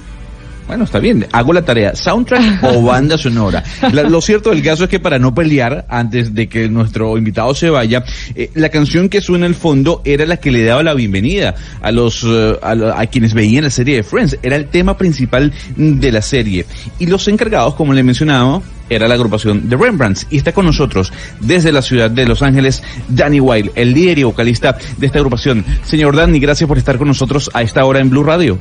Bueno, 0.68 0.86
está 0.86 1.00
bien. 1.00 1.28
Hago 1.32 1.54
la 1.54 1.62
tarea. 1.64 1.96
¿Soundtrack 1.96 2.64
o 2.64 2.82
banda 2.84 3.18
sonora? 3.18 3.64
La- 3.92 4.04
lo 4.04 4.22
cierto 4.22 4.50
del 4.50 4.64
caso 4.64 4.86
es 4.86 4.90
que 4.90 5.00
para 5.00 5.20
no 5.20 5.34
pelear, 5.34 5.86
antes 5.90 6.34
de 6.34 6.48
que 6.48 6.70
nuestro 6.70 7.18
invitado 7.18 7.54
se 7.54 7.70
vaya, 7.70 8.04
eh, 8.36 8.50
la 8.56 8.70
canción 8.70 9.10
que 9.10 9.22
suena 9.22 9.46
al 9.46 9.56
fondo 9.56 10.02
era 10.06 10.26
la 10.26 10.38
que 10.38 10.52
le 10.52 10.64
daba 10.64 10.84
la 10.84 10.94
bienvenida 10.94 11.56
a 11.82 11.92
los, 11.92 12.24
eh, 12.26 12.58
a, 12.62 13.06
quienes 13.08 13.34
veían 13.34 13.64
la 13.66 13.70
serie 13.70 13.98
de 13.98 14.04
Friends. 14.04 14.38
Era 14.42 14.56
el 14.56 14.68
tema 14.68 14.98
principal 14.98 15.52
de 15.76 16.12
la 16.12 16.22
serie. 16.22 16.66
Y 17.00 17.08
los 17.08 17.28
encargados, 17.28 17.76
como 17.76 17.94
le 17.94 18.04
mencionaba, 18.04 18.62
era 18.90 19.08
la 19.08 19.16
agrupación 19.16 19.70
de 19.70 19.76
Rembrandts. 19.76 20.28
Y 20.30 20.38
está 20.38 20.52
con 20.54 20.66
nosotros, 20.66 21.12
desde 21.40 21.72
la 21.72 21.82
ciudad 21.82 22.10
de 22.10 22.26
Los 22.26 22.42
Ángeles, 22.42 22.84
Danny 23.10 23.40
Wilde, 23.40 23.72
el 23.76 23.94
líder 23.94 24.20
y 24.20 24.24
vocalista 24.24 24.78
de 24.98 25.06
esta 25.06 25.18
agrupación. 25.20 25.66
Señor 25.84 26.16
Danny, 26.16 26.40
gracias 26.40 26.68
por 26.68 26.78
estar 26.78 26.98
con 26.98 27.08
nosotros 27.08 27.50
a 27.54 27.62
esta 27.62 27.84
hora 27.86 28.00
en 28.00 28.10
Blue 28.10 28.24
Radio. 28.24 28.58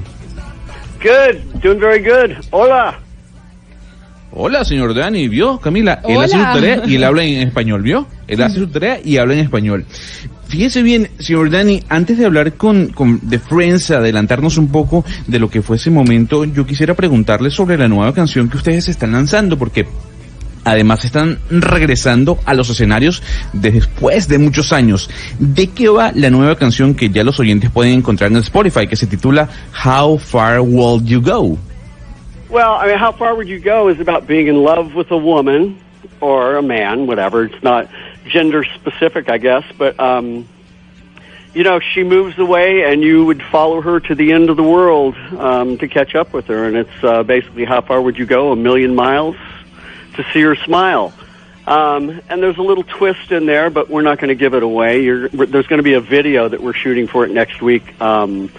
Good, 1.03 1.61
doing 1.61 1.81
very 1.81 2.01
good. 2.01 2.37
Hola. 2.53 3.01
Hola, 4.31 4.65
señor 4.65 4.95
Dani, 4.95 5.27
¿vio? 5.27 5.59
Camila, 5.59 6.01
él 6.09 6.17
hace 6.19 6.37
su 6.37 6.43
tarea 6.43 6.83
y 6.87 6.95
él 6.95 7.05
habla 7.05 7.25
en 7.25 7.49
español, 7.49 7.83
¿vio? 7.83 8.07
Él 8.29 8.41
hace 8.41 8.61
su 8.61 8.69
tarea 8.69 9.01
y 9.05 9.19
habla 9.19 9.35
en 9.35 9.41
español. 9.41 9.85
Fíjese 10.47 10.83
bien, 10.83 11.11
señor 11.19 11.51
Dani, 11.51 11.83
antes 11.89 12.19
de 12.19 12.25
hablar 12.25 12.53
con, 12.55 12.89
con 12.89 13.19
The 13.21 13.41
Friends, 13.41 13.91
adelantarnos 13.91 14.59
un 14.59 14.69
poco 14.69 15.05
de 15.27 15.39
lo 15.39 15.51
que 15.51 15.61
fue 15.61 15.77
ese 15.77 15.91
momento, 15.91 16.45
yo 16.45 16.67
quisiera 16.67 16.95
preguntarle 16.95 17.51
sobre 17.51 17.77
la 17.77 17.89
nueva 17.89 18.15
canción 18.15 18.49
que 18.49 18.59
ustedes 18.59 18.89
están 18.89 19.13
lanzando, 19.13 19.59
porque 19.59 19.87
además 20.65 21.05
están 21.05 21.39
regresando 21.51 22.39
a 22.45 22.55
los 22.55 22.71
escenarios 22.71 23.23
después 23.53 24.29
de 24.29 24.39
muchos 24.39 24.73
años. 24.73 25.11
¿De 25.39 25.69
qué 25.69 25.89
va 25.89 26.13
la 26.15 26.31
nueva 26.31 26.57
canción 26.57 26.95
que 26.95 27.11
ya 27.11 27.25
los 27.25 27.39
oyentes 27.41 27.71
pueden 27.71 27.95
encontrar 27.95 28.31
en 28.31 28.39
Spotify, 28.39 28.87
que 28.87 28.97
se 28.97 29.07
titula 29.07 29.49
How 29.85 30.19
Far 30.19 30.61
Will 30.61 31.05
You 31.05 31.21
Go? 31.21 31.59
Well, 32.51 32.77
I 32.79 32.87
mean, 32.87 32.99
how 32.99 33.13
far 33.13 33.35
would 33.35 33.49
you 33.49 33.59
go 33.59 33.89
is 33.89 33.99
about 33.99 34.27
being 34.27 34.47
in 34.47 34.63
love 34.63 34.95
with 34.95 35.11
a 35.11 35.17
woman 35.17 35.79
or 36.21 36.57
a 36.57 36.63
man, 36.63 37.07
whatever. 37.07 37.45
It's 37.45 37.63
not 37.63 37.89
gender 38.27 38.65
specific, 38.65 39.31
I 39.31 39.39
guess, 39.39 39.65
but 39.79 39.99
um, 39.99 40.47
you 41.55 41.65
know, 41.65 41.81
she 41.81 42.03
moves 42.03 42.39
away, 42.39 42.85
and 42.85 43.03
you 43.03 43.25
would 43.25 43.43
follow 43.43 43.81
her 43.81 44.01
to 44.01 44.15
the 44.15 44.33
end 44.33 44.51
of 44.51 44.57
the 44.57 44.63
world 44.63 45.17
um, 45.39 45.79
to 45.79 45.89
catch 45.89 46.15
up 46.15 46.33
with 46.33 46.47
her, 46.47 46.67
and 46.67 46.77
it's 46.77 47.05
uh, 47.05 47.23
basically 47.23 47.65
how 47.65 47.81
far 47.81 48.01
would 48.01 48.19
you 48.19 48.27
go? 48.27 48.53
A 48.53 48.57
million 48.57 48.95
miles 48.95 49.37
to 50.17 50.25
see 50.33 50.41
her 50.43 50.57
smile. 50.57 51.13
Um, 51.67 52.21
and 52.29 52.43
there's 52.43 52.59
a 52.59 52.63
little 52.63 52.83
twist 52.83 53.31
in 53.31 53.47
there, 53.47 53.71
but 53.71 53.89
we're 53.89 54.03
not 54.03 54.19
going 54.19 54.29
to 54.29 54.35
give 54.35 54.55
it 54.55 54.63
away. 54.63 55.03
You're, 55.03 55.29
there's 55.29 55.67
going 55.67 55.79
to 55.79 55.85
be 55.85 55.95
a 55.95 56.01
video 56.01 56.49
that 56.49 56.61
we're 56.61 56.73
shooting 56.73 57.07
for 57.07 57.25
it 57.25 57.31
next 57.31 57.63
week, 57.63 58.01
um, 58.01 58.51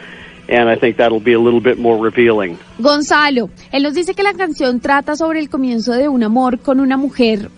and 0.48 0.70
I 0.70 0.76
think 0.76 0.98
that'll 0.98 1.20
be 1.20 1.34
a 1.34 1.40
little 1.40 1.60
bit 1.60 1.78
more 1.78 1.98
revealing. 1.98 2.58
Gonzalo, 2.80 3.50
él 3.74 3.84
nos 3.84 3.94
dice 3.94 4.14
que 4.14 4.24
la 4.24 4.34
canción 4.34 4.80
trata 4.80 5.18
sobre 5.18 5.40
el 5.40 5.50
comienzo 5.50 5.92
de 5.92 6.08
un 6.08 6.24
amor 6.24 6.60
con 6.60 6.80
una 6.80 6.96
mujer 6.96 7.50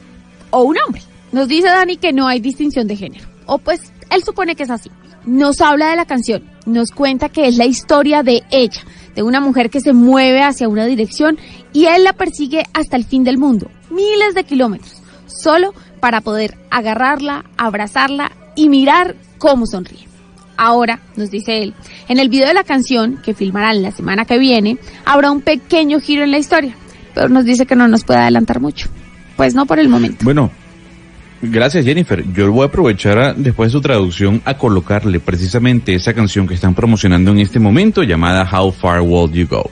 o 0.50 0.64
un 0.64 0.78
hombre. 0.80 1.02
Nos 1.32 1.48
dice 1.48 1.68
Dani 1.68 1.98
que 1.98 2.12
no 2.12 2.28
hay 2.28 2.40
distinción 2.40 2.88
de 2.88 2.96
género. 2.96 3.26
O 3.46 3.60
pues 3.60 3.92
él 4.10 4.24
supone 4.24 4.56
que 4.56 4.64
es 4.64 4.72
así. 4.72 4.90
Nos 5.26 5.62
habla 5.62 5.90
de 5.90 5.96
la 5.96 6.06
canción, 6.06 6.44
nos 6.66 6.92
cuenta 6.92 7.30
que 7.30 7.48
es 7.48 7.58
la 7.58 7.66
historia 7.66 8.24
de 8.24 8.44
ella, 8.52 8.82
de 9.16 9.24
una 9.24 9.40
mujer 9.40 9.70
que 9.70 9.82
se 9.82 9.94
mueve 9.94 10.44
hacia 10.44 10.68
una 10.68 10.86
dirección 10.86 11.38
y 11.74 11.86
él 11.86 12.04
la 12.04 12.14
persigue 12.14 12.64
hasta 12.74 12.98
el 12.98 13.06
fin 13.06 13.24
del 13.24 13.38
mundo, 13.38 13.70
miles 13.90 14.36
de 14.36 14.44
kilómetros, 14.44 15.02
solo 15.26 15.74
para 16.00 16.22
poder 16.22 16.58
agarrarla, 16.70 17.46
abrazarla 17.58 18.32
y 18.56 18.70
mirar 18.70 19.16
cómo 19.38 19.66
sonríe. 19.66 20.08
Ahora, 20.58 21.00
nos 21.16 21.32
dice 21.32 21.64
él, 21.64 21.74
en 22.08 22.20
el 22.20 22.30
video 22.30 22.48
de 22.48 22.54
la 22.54 22.64
canción, 22.64 23.20
que 23.24 23.34
filmarán 23.34 23.82
la 23.82 23.92
semana 23.92 24.26
que 24.26 24.38
viene, 24.38 24.78
habrá 25.04 25.32
un 25.32 25.42
pequeño 25.42 26.00
giro 26.00 26.24
en 26.24 26.32
la 26.32 26.38
historia, 26.38 26.76
pero 27.14 27.30
nos 27.30 27.46
dice 27.46 27.66
que 27.66 27.76
no 27.76 27.88
nos 27.88 28.04
puede 28.04 28.20
adelantar 28.20 28.62
mucho. 28.62 28.88
Pues 29.36 29.54
no 29.54 29.66
por 29.66 29.80
el 29.80 29.90
momento. 29.90 30.24
Bueno, 30.24 30.52
gracias 31.50 31.86
Jennifer. 31.86 32.24
Yo 32.34 32.52
voy 32.52 32.64
a 32.64 32.68
aprovechar 32.68 33.36
después 33.36 33.70
de 33.70 33.72
su 33.72 33.82
traducción 33.82 34.42
a 34.46 34.58
colocarle 34.58 35.20
precisamente 35.20 35.96
esa 35.96 36.14
canción 36.14 36.48
que 36.48 36.54
están 36.54 36.74
promocionando 36.74 37.32
en 37.32 37.40
este 37.40 37.60
momento 37.60 38.04
llamada 38.04 38.48
How 38.52 38.72
Far 38.72 39.02
Will 39.02 39.32
You 39.32 39.48
Go. 39.48 39.70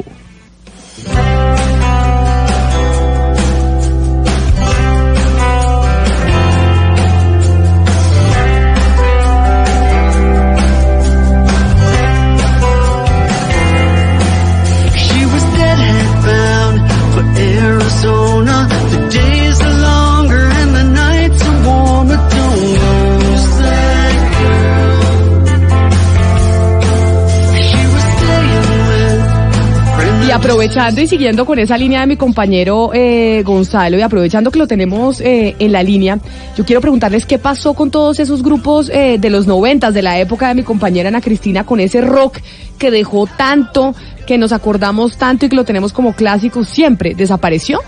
Aprovechando 30.64 31.02
y 31.02 31.08
siguiendo 31.08 31.46
con 31.46 31.60
esa 31.60 31.78
línea 31.78 32.00
de 32.00 32.08
mi 32.08 32.16
compañero 32.16 32.92
eh, 32.94 33.44
Gonzalo 33.44 33.98
y 33.98 34.02
aprovechando 34.02 34.50
que 34.50 34.60
lo 34.60 34.66
tenemos 34.66 35.20
eh, 35.20 35.58
en 35.60 35.74
la 35.74 35.84
línea, 35.84 36.20
yo 36.56 36.64
quiero 36.64 36.80
preguntarles 36.80 37.26
qué 37.26 37.38
pasó 37.38 37.74
con 37.74 37.92
todos 37.92 38.18
esos 38.22 38.42
grupos 38.42 38.90
eh, 38.90 39.18
de 39.20 39.30
los 39.30 39.46
noventas, 39.46 39.94
de 39.94 40.02
la 40.02 40.18
época 40.20 40.48
de 40.48 40.56
mi 40.56 40.64
compañera 40.64 41.10
Ana 41.10 41.20
Cristina, 41.20 41.66
con 41.66 41.82
ese 41.82 42.00
rock 42.00 42.38
que 42.80 42.92
dejó 42.92 43.28
tanto, 43.28 43.94
que 44.26 44.38
nos 44.38 44.54
acordamos 44.54 45.18
tanto 45.18 45.46
y 45.46 45.50
que 45.50 45.58
lo 45.58 45.66
tenemos 45.66 45.92
como 45.92 46.14
clásico 46.14 46.64
siempre. 46.64 47.14
¿Desapareció? 47.14 47.82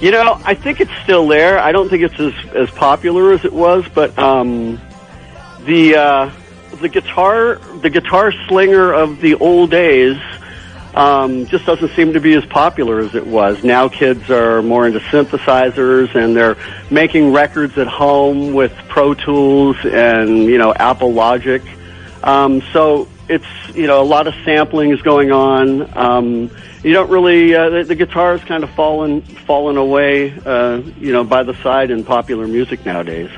You 0.00 0.12
know, 0.12 0.38
I 0.46 0.54
think 0.54 0.78
it's 0.78 0.92
still 1.02 1.26
there. 1.26 1.58
I 1.58 1.72
don't 1.72 1.90
think 1.90 2.04
it's 2.04 2.20
as 2.20 2.32
as 2.54 2.70
popular 2.76 3.34
as 3.34 3.44
it 3.44 3.52
was, 3.52 3.82
but 3.92 4.16
um, 4.16 4.78
the 5.66 5.96
uh, 5.96 6.30
the 6.80 6.88
guitar 6.88 7.58
the 7.82 7.90
guitar 7.90 8.30
slinger 8.46 8.92
of 8.92 9.20
the 9.20 9.34
old 9.40 9.72
days 9.72 10.16
um, 10.96 11.44
just 11.46 11.66
doesn't 11.66 11.90
seem 11.94 12.14
to 12.14 12.20
be 12.20 12.34
as 12.34 12.44
popular 12.46 13.00
as 13.00 13.14
it 13.14 13.26
was. 13.26 13.62
Now 13.62 13.88
kids 13.88 14.30
are 14.30 14.62
more 14.62 14.86
into 14.86 15.00
synthesizers 15.00 16.14
and 16.14 16.34
they're 16.34 16.56
making 16.90 17.32
records 17.32 17.76
at 17.76 17.86
home 17.86 18.54
with 18.54 18.72
Pro 18.88 19.12
Tools 19.12 19.76
and 19.84 20.44
you 20.44 20.56
know 20.56 20.72
Apple 20.72 21.12
Logic. 21.12 21.62
Um, 22.22 22.62
so 22.72 23.08
it's 23.28 23.46
you 23.74 23.86
know 23.86 24.00
a 24.00 24.04
lot 24.04 24.26
of 24.26 24.34
sampling 24.44 24.90
is 24.90 25.02
going 25.02 25.32
on. 25.32 25.96
Um, 25.96 26.50
you 26.82 26.94
don't 26.94 27.10
really 27.10 27.54
uh, 27.54 27.68
the, 27.68 27.84
the 27.84 27.94
guitar 27.94 28.32
has 28.32 28.42
kind 28.44 28.64
of 28.64 28.70
fallen 28.70 29.20
fallen 29.20 29.76
away 29.76 30.32
uh, 30.46 30.78
you 30.98 31.12
know 31.12 31.24
by 31.24 31.42
the 31.42 31.54
side 31.62 31.90
in 31.90 32.04
popular 32.04 32.48
music 32.48 32.86
nowadays. 32.86 33.30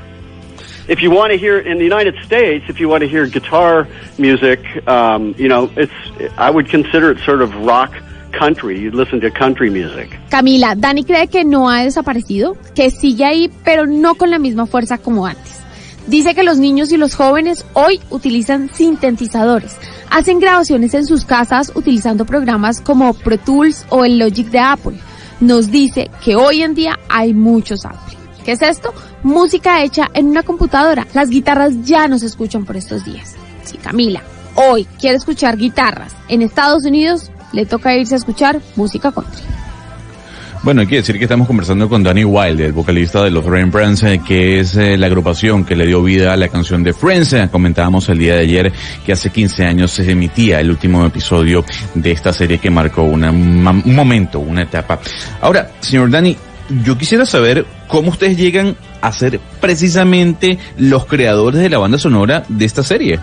If 0.89 1.03
you 1.03 1.11
want 1.11 1.31
to 1.31 1.37
hear 1.37 1.59
in 1.59 1.77
the 1.77 1.83
United 1.83 2.15
States, 2.25 2.65
if 2.67 2.79
you 2.79 2.89
want 2.89 3.01
to 3.01 3.07
hear 3.07 3.27
guitar 3.27 3.87
music, 4.17 4.59
um, 4.87 5.35
you 5.37 5.47
know 5.47 5.69
it's 5.77 5.93
I 6.35 6.49
would 6.49 6.67
consider 6.67 7.11
it 7.11 7.19
sort 7.19 7.43
of 7.43 7.53
rock 7.57 7.93
country. 8.31 8.79
You 8.79 8.89
listen 8.89 9.21
to 9.21 9.29
country 9.29 9.69
music. 9.69 10.09
Camila, 10.31 10.75
Dani 10.75 11.03
cree 11.05 11.27
que 11.27 11.45
no 11.45 11.69
ha 11.69 11.83
desaparecido, 11.83 12.57
que 12.73 12.89
sigue 12.89 13.23
ahí, 13.23 13.51
pero 13.63 13.85
no 13.85 14.15
con 14.15 14.31
la 14.31 14.39
misma 14.39 14.65
fuerza 14.65 14.97
como 14.97 15.27
antes. 15.27 15.59
Dice 16.07 16.33
que 16.33 16.41
los 16.41 16.57
niños 16.57 16.91
y 16.91 16.97
los 16.97 17.13
jóvenes 17.13 17.67
hoy 17.73 17.99
utilizan 18.09 18.69
sintetizadores, 18.73 19.77
hacen 20.09 20.39
grabaciones 20.39 20.95
en 20.95 21.05
sus 21.05 21.23
casas 21.23 21.71
utilizando 21.75 22.25
programas 22.25 22.81
como 22.81 23.13
Pro 23.13 23.37
Tools 23.37 23.85
o 23.89 24.05
el 24.05 24.17
Logic 24.17 24.47
de 24.47 24.59
Apple. 24.59 24.97
Nos 25.39 25.69
dice 25.69 26.09
que 26.25 26.35
hoy 26.35 26.63
en 26.63 26.73
día 26.73 26.97
hay 27.09 27.35
muchos 27.35 27.81
samples. 27.81 28.18
¿Qué 28.49 28.53
es 28.53 28.63
esto? 28.63 28.91
Música 29.21 29.83
hecha 29.83 30.09
en 30.11 30.25
una 30.25 30.41
computadora. 30.41 31.05
Las 31.13 31.29
guitarras 31.29 31.83
ya 31.83 32.07
no 32.07 32.17
se 32.17 32.25
escuchan 32.25 32.65
por 32.65 32.77
estos 32.77 33.05
días. 33.05 33.35
Si 33.63 33.77
Camila 33.77 34.23
hoy 34.55 34.87
quiere 34.99 35.17
escuchar 35.17 35.55
guitarras 35.55 36.15
en 36.29 36.41
Estados 36.41 36.83
Unidos, 36.83 37.29
le 37.53 37.67
toca 37.67 37.95
irse 37.95 38.15
a 38.15 38.17
escuchar 38.17 38.59
música 38.75 39.11
country. 39.11 39.43
Bueno, 40.63 40.81
hay 40.81 40.87
que 40.87 40.95
decir 40.95 41.19
que 41.19 41.25
estamos 41.25 41.45
conversando 41.45 41.87
con 41.87 42.01
Danny 42.01 42.23
Wilde, 42.23 42.65
el 42.65 42.73
vocalista 42.73 43.23
de 43.23 43.29
los 43.29 43.45
Rembrandts, 43.45 44.01
eh, 44.01 44.19
que 44.27 44.61
es 44.61 44.75
eh, 44.75 44.97
la 44.97 45.05
agrupación 45.05 45.63
que 45.63 45.75
le 45.75 45.85
dio 45.85 46.01
vida 46.01 46.33
a 46.33 46.35
la 46.35 46.47
canción 46.47 46.83
de 46.83 46.93
Friends. 46.93 47.33
Eh, 47.33 47.49
Comentábamos 47.51 48.09
el 48.09 48.17
día 48.17 48.33
de 48.33 48.41
ayer 48.41 48.73
que 49.05 49.11
hace 49.11 49.29
15 49.29 49.63
años 49.63 49.91
se 49.91 50.09
emitía 50.09 50.59
el 50.59 50.71
último 50.71 51.05
episodio 51.05 51.63
de 51.93 52.11
esta 52.11 52.33
serie 52.33 52.57
que 52.57 52.71
marcó 52.71 53.03
un 53.03 53.61
momento, 53.93 54.39
una 54.39 54.63
etapa. 54.63 54.99
Ahora, 55.39 55.69
señor 55.81 56.09
Danny, 56.09 56.35
yo 56.83 56.97
quisiera 56.97 57.27
saber 57.27 57.78
cómo 57.89 58.11
ustedes 58.11 58.37
llegan 58.37 58.77
a 59.01 59.11
ser 59.11 59.39
precisamente 59.59 60.57
los 60.77 61.05
creadores 61.05 61.59
de 61.59 61.69
la 61.69 61.79
banda 61.79 61.97
sonora 61.97 62.43
de 62.47 62.65
esta 62.65 62.83
serie. 62.83 63.19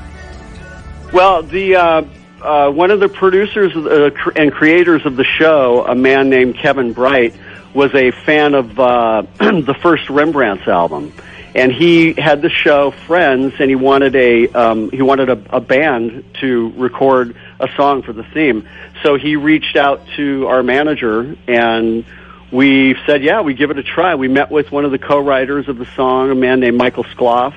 Well, 1.13 1.43
the 1.45 1.77
uh, 1.77 2.03
uh, 2.43 2.71
one 2.71 2.91
of 2.91 3.01
the 3.01 3.09
producers 3.09 3.75
uh, 3.75 4.11
and 4.35 4.53
creators 4.53 5.07
of 5.07 5.17
the 5.17 5.25
show, 5.25 5.87
a 5.87 5.95
man 5.95 6.29
named 6.29 6.57
Kevin 6.57 6.93
Bright, 6.93 7.35
was 7.73 7.95
a 7.95 8.11
fan 8.11 8.55
of 8.55 8.79
uh, 8.79 9.23
the 9.39 9.75
first 9.81 10.11
Rembrandt's 10.11 10.67
album, 10.67 11.13
and 11.55 11.73
he 11.73 12.13
had 12.15 12.43
the 12.43 12.51
show 12.51 12.91
Friends, 13.07 13.55
and 13.61 13.71
he 13.71 13.77
wanted 13.77 14.17
a 14.17 14.49
um, 14.49 14.91
he 14.91 15.01
wanted 15.01 15.31
a, 15.31 15.41
a 15.51 15.61
band 15.61 16.25
to 16.41 16.73
record 16.77 17.37
a 17.61 17.69
song 17.77 18.03
for 18.03 18.13
the 18.13 18.25
theme. 18.25 18.69
So 19.03 19.17
he 19.17 19.37
reached 19.37 19.77
out 19.77 20.03
to 20.17 20.49
our 20.49 20.63
manager 20.63 21.37
and. 21.47 22.05
We 22.53 22.97
said, 23.07 23.23
yeah, 23.23 23.41
we 23.41 23.55
give 23.55 23.71
it 23.71 23.79
a 23.79 23.83
try. 23.83 24.15
We 24.15 24.29
met 24.29 24.51
with 24.51 24.71
one 24.71 24.85
of 24.85 24.93
the 24.93 24.99
co-writers 24.99 25.69
of 25.69 25.79
the 25.79 25.87
song, 25.97 26.31
a 26.31 26.35
man 26.35 26.61
named 26.61 26.77
Michael 26.77 27.05
Skloff, 27.05 27.55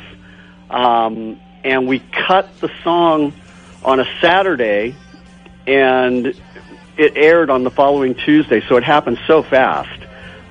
um, 0.69 1.39
and 1.63 1.88
we 1.88 1.99
cut 1.99 2.60
the 2.60 2.71
song 2.84 3.34
on 3.84 3.99
a 3.99 4.06
Saturday, 4.19 4.95
and 5.67 6.28
it 6.97 7.13
aired 7.15 7.49
on 7.49 7.63
the 7.63 7.71
following 7.71 8.15
Tuesday. 8.15 8.62
So 8.67 8.78
it 8.78 8.84
happened 8.84 9.19
so 9.28 9.43
fast, 9.43 10.02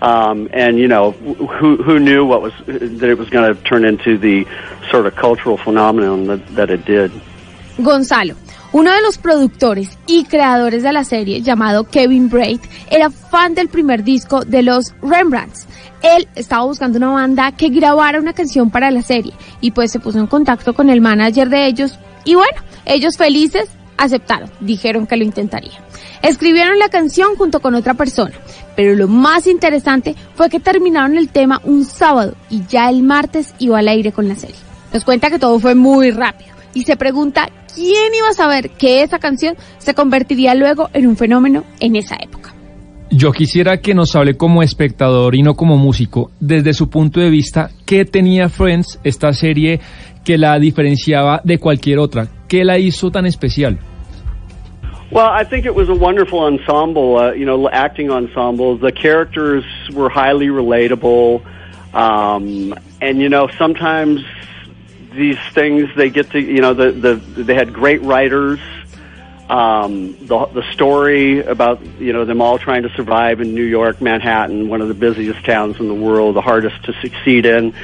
um, 0.01 0.49
and 0.53 0.79
you 0.79 0.87
know, 0.87 1.11
who 1.11 1.83
who 1.83 1.99
knew 1.99 2.25
what 2.25 2.41
was 2.41 2.53
that 2.67 3.03
it 3.03 3.19
was 3.19 3.29
going 3.31 3.55
to 3.55 3.63
turn 3.65 3.85
into 3.85 4.19
the 4.19 4.47
sort 4.91 5.07
of 5.07 5.17
cultural 5.17 5.57
phenomenon 5.57 6.27
that, 6.29 6.47
that 6.55 6.71
it 6.71 6.85
did. 6.85 7.11
Gonzalo, 7.83 8.35
uno 8.73 8.93
de 8.93 9.01
los 9.01 9.17
productores 9.17 9.99
y 10.07 10.25
creadores 10.25 10.83
de 10.83 10.93
la 10.93 11.05
serie, 11.05 11.41
llamado 11.41 11.85
Kevin 11.85 12.29
Braid, 12.29 12.61
era 12.91 13.09
fan 13.09 13.55
del 13.55 13.69
primer 13.69 14.05
disco 14.05 14.45
de 14.45 14.63
los 14.63 14.95
Rembrandts. 15.01 15.67
Él 16.03 16.29
estaba 16.35 16.65
buscando 16.65 16.99
una 16.99 17.11
banda 17.11 17.53
que 17.53 17.71
grabara 17.71 18.21
una 18.21 18.35
canción 18.35 18.71
para 18.71 18.91
la 18.91 19.03
serie 19.03 19.33
y 19.61 19.71
pues 19.71 19.91
se 19.91 20.01
puso 20.01 20.19
en 20.19 20.27
contacto 20.27 20.75
con 20.75 20.91
el 20.91 21.01
manager 21.01 21.49
de 21.49 21.67
ellos 21.67 21.99
y 22.25 22.35
bueno, 22.35 22.61
ellos 22.85 23.17
felices 23.17 23.69
aceptaron, 23.97 24.51
dijeron 24.61 25.07
que 25.07 25.17
lo 25.17 25.25
intentarían. 25.25 25.83
Escribieron 26.23 26.79
la 26.79 26.89
canción 26.89 27.37
junto 27.37 27.61
con 27.61 27.75
otra 27.75 27.95
persona, 27.95 28.35
pero 28.77 28.95
lo 28.95 29.09
más 29.09 29.47
interesante 29.47 30.15
fue 30.35 30.51
que 30.51 30.61
terminaron 30.61 31.17
el 31.17 31.31
tema 31.31 31.61
un 31.65 31.85
sábado 31.85 32.35
y 32.51 32.65
ya 32.67 32.91
el 32.91 33.03
martes 33.03 33.55
iba 33.59 33.79
al 33.79 33.89
aire 33.89 34.13
con 34.13 34.29
la 34.29 34.37
serie. 34.37 34.57
Nos 34.93 35.05
cuenta 35.05 35.31
que 35.31 35.39
todo 35.39 35.59
fue 35.59 35.75
muy 35.75 36.11
rápido 36.11 36.58
y 36.79 36.85
se 36.85 36.97
pregunta 36.97 37.49
quién 37.75 38.15
iba 38.17 38.29
a 38.29 38.35
saber 38.35 38.71
que 38.71 39.03
esa 39.03 39.19
canción 39.19 39.57
se 39.79 39.95
convertiría 39.95 40.55
luego 40.55 40.91
en 40.93 41.09
un 41.09 41.17
fenómeno 41.17 41.65
en 41.81 41.97
esa 41.97 42.15
época. 42.15 42.55
Yo 43.11 43.33
quisiera 43.33 43.79
que 43.79 43.95
nos 43.95 44.15
hable 44.15 44.37
como 44.37 44.63
espectador 44.63 45.35
y 45.35 45.43
no 45.43 45.55
como 45.55 45.77
músico, 45.77 46.31
desde 46.39 46.75
su 46.75 46.89
punto 46.89 47.19
de 47.19 47.31
vista, 47.31 47.71
¿qué 47.85 48.05
tenía 48.05 48.49
Friends, 48.49 49.01
esta 49.03 49.33
serie, 49.33 49.81
que 50.25 50.39
la 50.39 50.57
diferenciaba 50.61 51.41
de 51.43 51.59
cualquier 51.59 51.99
otra? 51.99 52.29
¿Qué 52.47 52.65
la 52.65 52.79
hizo 52.79 53.11
tan 53.11 53.27
especial? 53.27 53.77
Well, 55.11 55.27
I 55.27 55.43
think 55.43 55.65
it 55.65 55.75
was 55.75 55.89
a 55.89 55.95
wonderful 55.95 56.47
ensemble, 56.47 57.17
uh, 57.17 57.33
you 57.33 57.45
know, 57.45 57.69
acting 57.73 58.11
ensemble. 58.11 58.79
The 58.79 58.93
characters 58.93 59.65
were 59.93 60.11
highly 60.11 60.49
relatable. 60.49 61.43
Um, 61.93 62.73
and, 63.01 63.19
you 63.21 63.31
know, 63.31 63.49
sometimes 63.59 64.21
these 65.13 65.39
things, 65.53 65.89
they 65.97 66.11
get 66.11 66.31
to, 66.33 66.41
you 66.41 66.61
know, 66.61 66.75
the, 66.75 66.93
the, 66.93 67.15
they 67.43 67.55
had 67.55 67.73
great 67.73 68.03
writers. 68.03 68.61
Um, 69.49 70.13
the, 70.27 70.45
the 70.47 70.73
story 70.73 71.43
about, 71.43 71.85
you 71.99 72.13
know, 72.13 72.27
them 72.27 72.43
all 72.43 72.59
trying 72.59 72.83
to 72.83 72.91
survive 72.91 73.41
in 73.41 73.55
New 73.55 73.65
York, 73.65 74.03
Manhattan, 74.03 74.69
one 74.69 74.83
of 74.83 74.89
the 74.89 74.95
busiest 74.95 75.43
towns 75.45 75.81
in 75.81 75.89
the 75.89 75.95
world, 75.95 76.37
the 76.37 76.43
hardest 76.43 76.85
to 76.85 76.93
succeed 77.01 77.47
in. 77.47 77.75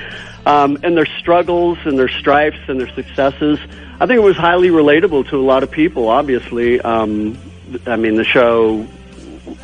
Um, 0.45 0.79
and 0.83 0.95
their 0.95 1.07
struggles 1.07 1.79
and 1.87 1.99
their 1.99 2.09
strifes 2.09 2.69
and 2.69 2.79
their 2.79 2.93
successes. 2.95 3.59
I 3.99 4.07
think 4.07 4.19
it 4.19 4.23
was 4.23 4.37
highly 4.37 4.69
relatable 4.69 5.31
to 5.31 5.37
a 5.37 5.47
lot 5.47 5.63
of 5.63 5.71
people, 5.71 6.09
obviously. 6.09 6.83
Um, 6.83 7.39
I 7.87 7.97
mean, 7.97 8.17
the 8.17 8.25
show 8.25 8.87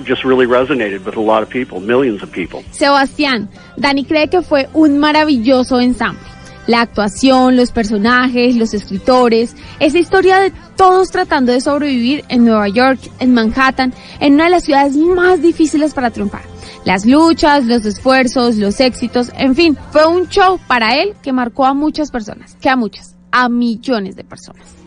just 0.05 0.25
really 0.25 0.47
resonated 0.47 1.05
with 1.05 1.17
a 1.17 1.21
lot 1.21 1.43
of 1.43 1.51
people, 1.51 1.81
millions 1.81 2.23
of 2.23 2.33
people. 2.33 2.63
Sebastián, 2.73 3.49
Dani 3.77 4.07
cree 4.07 4.27
que 4.27 4.43
fue 4.43 4.67
un 4.75 4.99
maravilloso 4.99 5.83
ensamble. 5.83 6.30
La 6.67 6.83
actuación, 6.83 7.57
los 7.57 7.73
personajes, 7.73 8.57
los 8.57 8.75
escritores, 8.75 9.57
esa 9.81 9.99
historia 9.99 10.39
de 10.39 10.53
todos 10.77 11.11
tratando 11.11 11.53
de 11.53 11.61
sobrevivir 11.61 12.25
en 12.29 12.45
Nueva 12.45 12.69
York, 12.69 13.01
en 13.19 13.35
Manhattan, 13.35 13.93
en 14.21 14.35
una 14.35 14.45
de 14.45 14.51
las 14.51 14.65
ciudades 14.65 14.97
más 14.97 15.43
difíciles 15.43 15.95
para 15.95 16.11
triunfar. 16.11 16.43
Las 16.85 17.05
luchas, 17.05 17.67
los 17.67 17.85
esfuerzos, 17.85 18.57
los 18.57 18.81
éxitos, 18.81 19.31
en 19.37 19.55
fin, 19.55 19.77
fue 19.91 20.07
un 20.07 20.29
show 20.29 20.59
para 20.67 20.97
él 20.97 21.15
que 21.23 21.33
marcó 21.33 21.67
a 21.67 21.75
muchas 21.75 22.11
personas, 22.11 22.57
que 22.61 22.71
a 22.71 22.77
muchas, 22.77 23.17
a 23.31 23.49
millones 23.49 24.17
de 24.17 24.25
personas. 24.25 24.80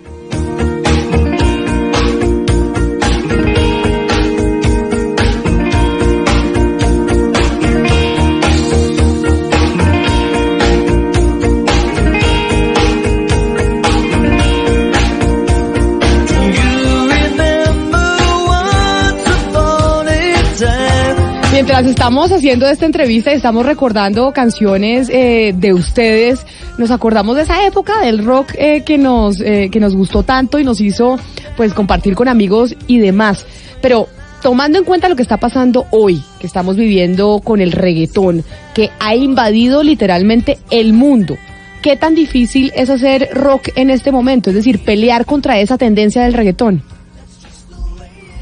Mientras 21.53 21.85
estamos 21.85 22.31
haciendo 22.31 22.67
esta 22.67 22.87
entrevista 22.87 23.31
y 23.31 23.35
estamos 23.35 23.63
recordando 23.63 24.31
canciones 24.33 25.07
eh, 25.09 25.53
de 25.55 25.71
ustedes, 25.71 26.43
nos 26.79 26.89
acordamos 26.89 27.35
de 27.35 27.43
esa 27.43 27.63
época 27.67 28.01
del 28.01 28.25
rock 28.25 28.53
eh, 28.57 28.81
que 28.83 28.97
nos 28.97 29.39
eh, 29.39 29.69
que 29.71 29.79
nos 29.79 29.95
gustó 29.95 30.23
tanto 30.23 30.57
y 30.57 30.63
nos 30.63 30.81
hizo 30.81 31.19
pues 31.55 31.75
compartir 31.75 32.15
con 32.15 32.27
amigos 32.27 32.75
y 32.87 32.97
demás. 32.97 33.45
Pero 33.83 34.07
tomando 34.41 34.79
en 34.79 34.83
cuenta 34.83 35.09
lo 35.09 35.15
que 35.15 35.21
está 35.21 35.37
pasando 35.37 35.85
hoy, 35.91 36.23
que 36.39 36.47
estamos 36.47 36.75
viviendo 36.75 37.39
con 37.43 37.61
el 37.61 37.71
reggaetón, 37.71 38.43
que 38.73 38.89
ha 38.99 39.13
invadido 39.13 39.83
literalmente 39.83 40.57
el 40.71 40.93
mundo, 40.93 41.37
¿qué 41.83 41.95
tan 41.95 42.15
difícil 42.15 42.71
es 42.75 42.89
hacer 42.89 43.29
rock 43.31 43.69
en 43.75 43.91
este 43.91 44.11
momento? 44.11 44.49
Es 44.49 44.55
decir, 44.55 44.79
pelear 44.83 45.27
contra 45.27 45.59
esa 45.59 45.77
tendencia 45.77 46.23
del 46.23 46.33
reggaetón. 46.33 46.81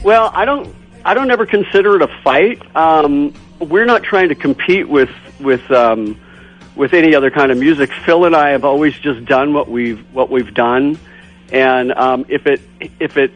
Well, 0.02 0.30
I 0.34 0.46
don't. 0.46 0.81
I 1.04 1.14
don't 1.14 1.32
ever 1.32 1.46
consider 1.46 1.96
it 1.96 2.02
a 2.02 2.08
fight. 2.24 2.76
Um, 2.76 3.34
we're 3.60 3.86
not 3.86 4.04
trying 4.04 4.30
to 4.30 4.36
compete 4.36 4.88
with 4.88 5.12
with 5.40 5.70
um, 5.72 6.20
with 6.76 6.94
any 6.94 7.16
other 7.16 7.32
kind 7.32 7.52
of 7.52 7.58
music. 7.58 7.92
Phil 8.06 8.26
and 8.26 8.36
I 8.36 8.50
have 8.50 8.64
always 8.64 8.98
just 8.98 9.26
done 9.26 9.54
what 9.54 9.70
we've 9.70 10.00
what 10.14 10.30
we've 10.30 10.54
done, 10.54 11.00
and 11.52 11.92
um, 11.94 12.26
if 12.30 12.46
it 12.46 12.62
if 13.00 13.18
it 13.18 13.32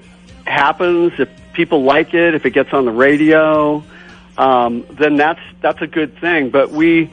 happens, 0.45 1.13
if 1.19 1.29
people 1.53 1.83
like 1.83 2.13
it, 2.13 2.35
if 2.35 2.45
it 2.45 2.51
gets 2.51 2.73
on 2.73 2.85
the 2.85 2.91
radio, 2.91 3.83
um, 4.37 4.85
then 4.91 5.15
that's 5.15 5.41
that's 5.61 5.81
a 5.81 5.87
good 5.87 6.17
thing. 6.19 6.49
But 6.49 6.71
we, 6.71 7.09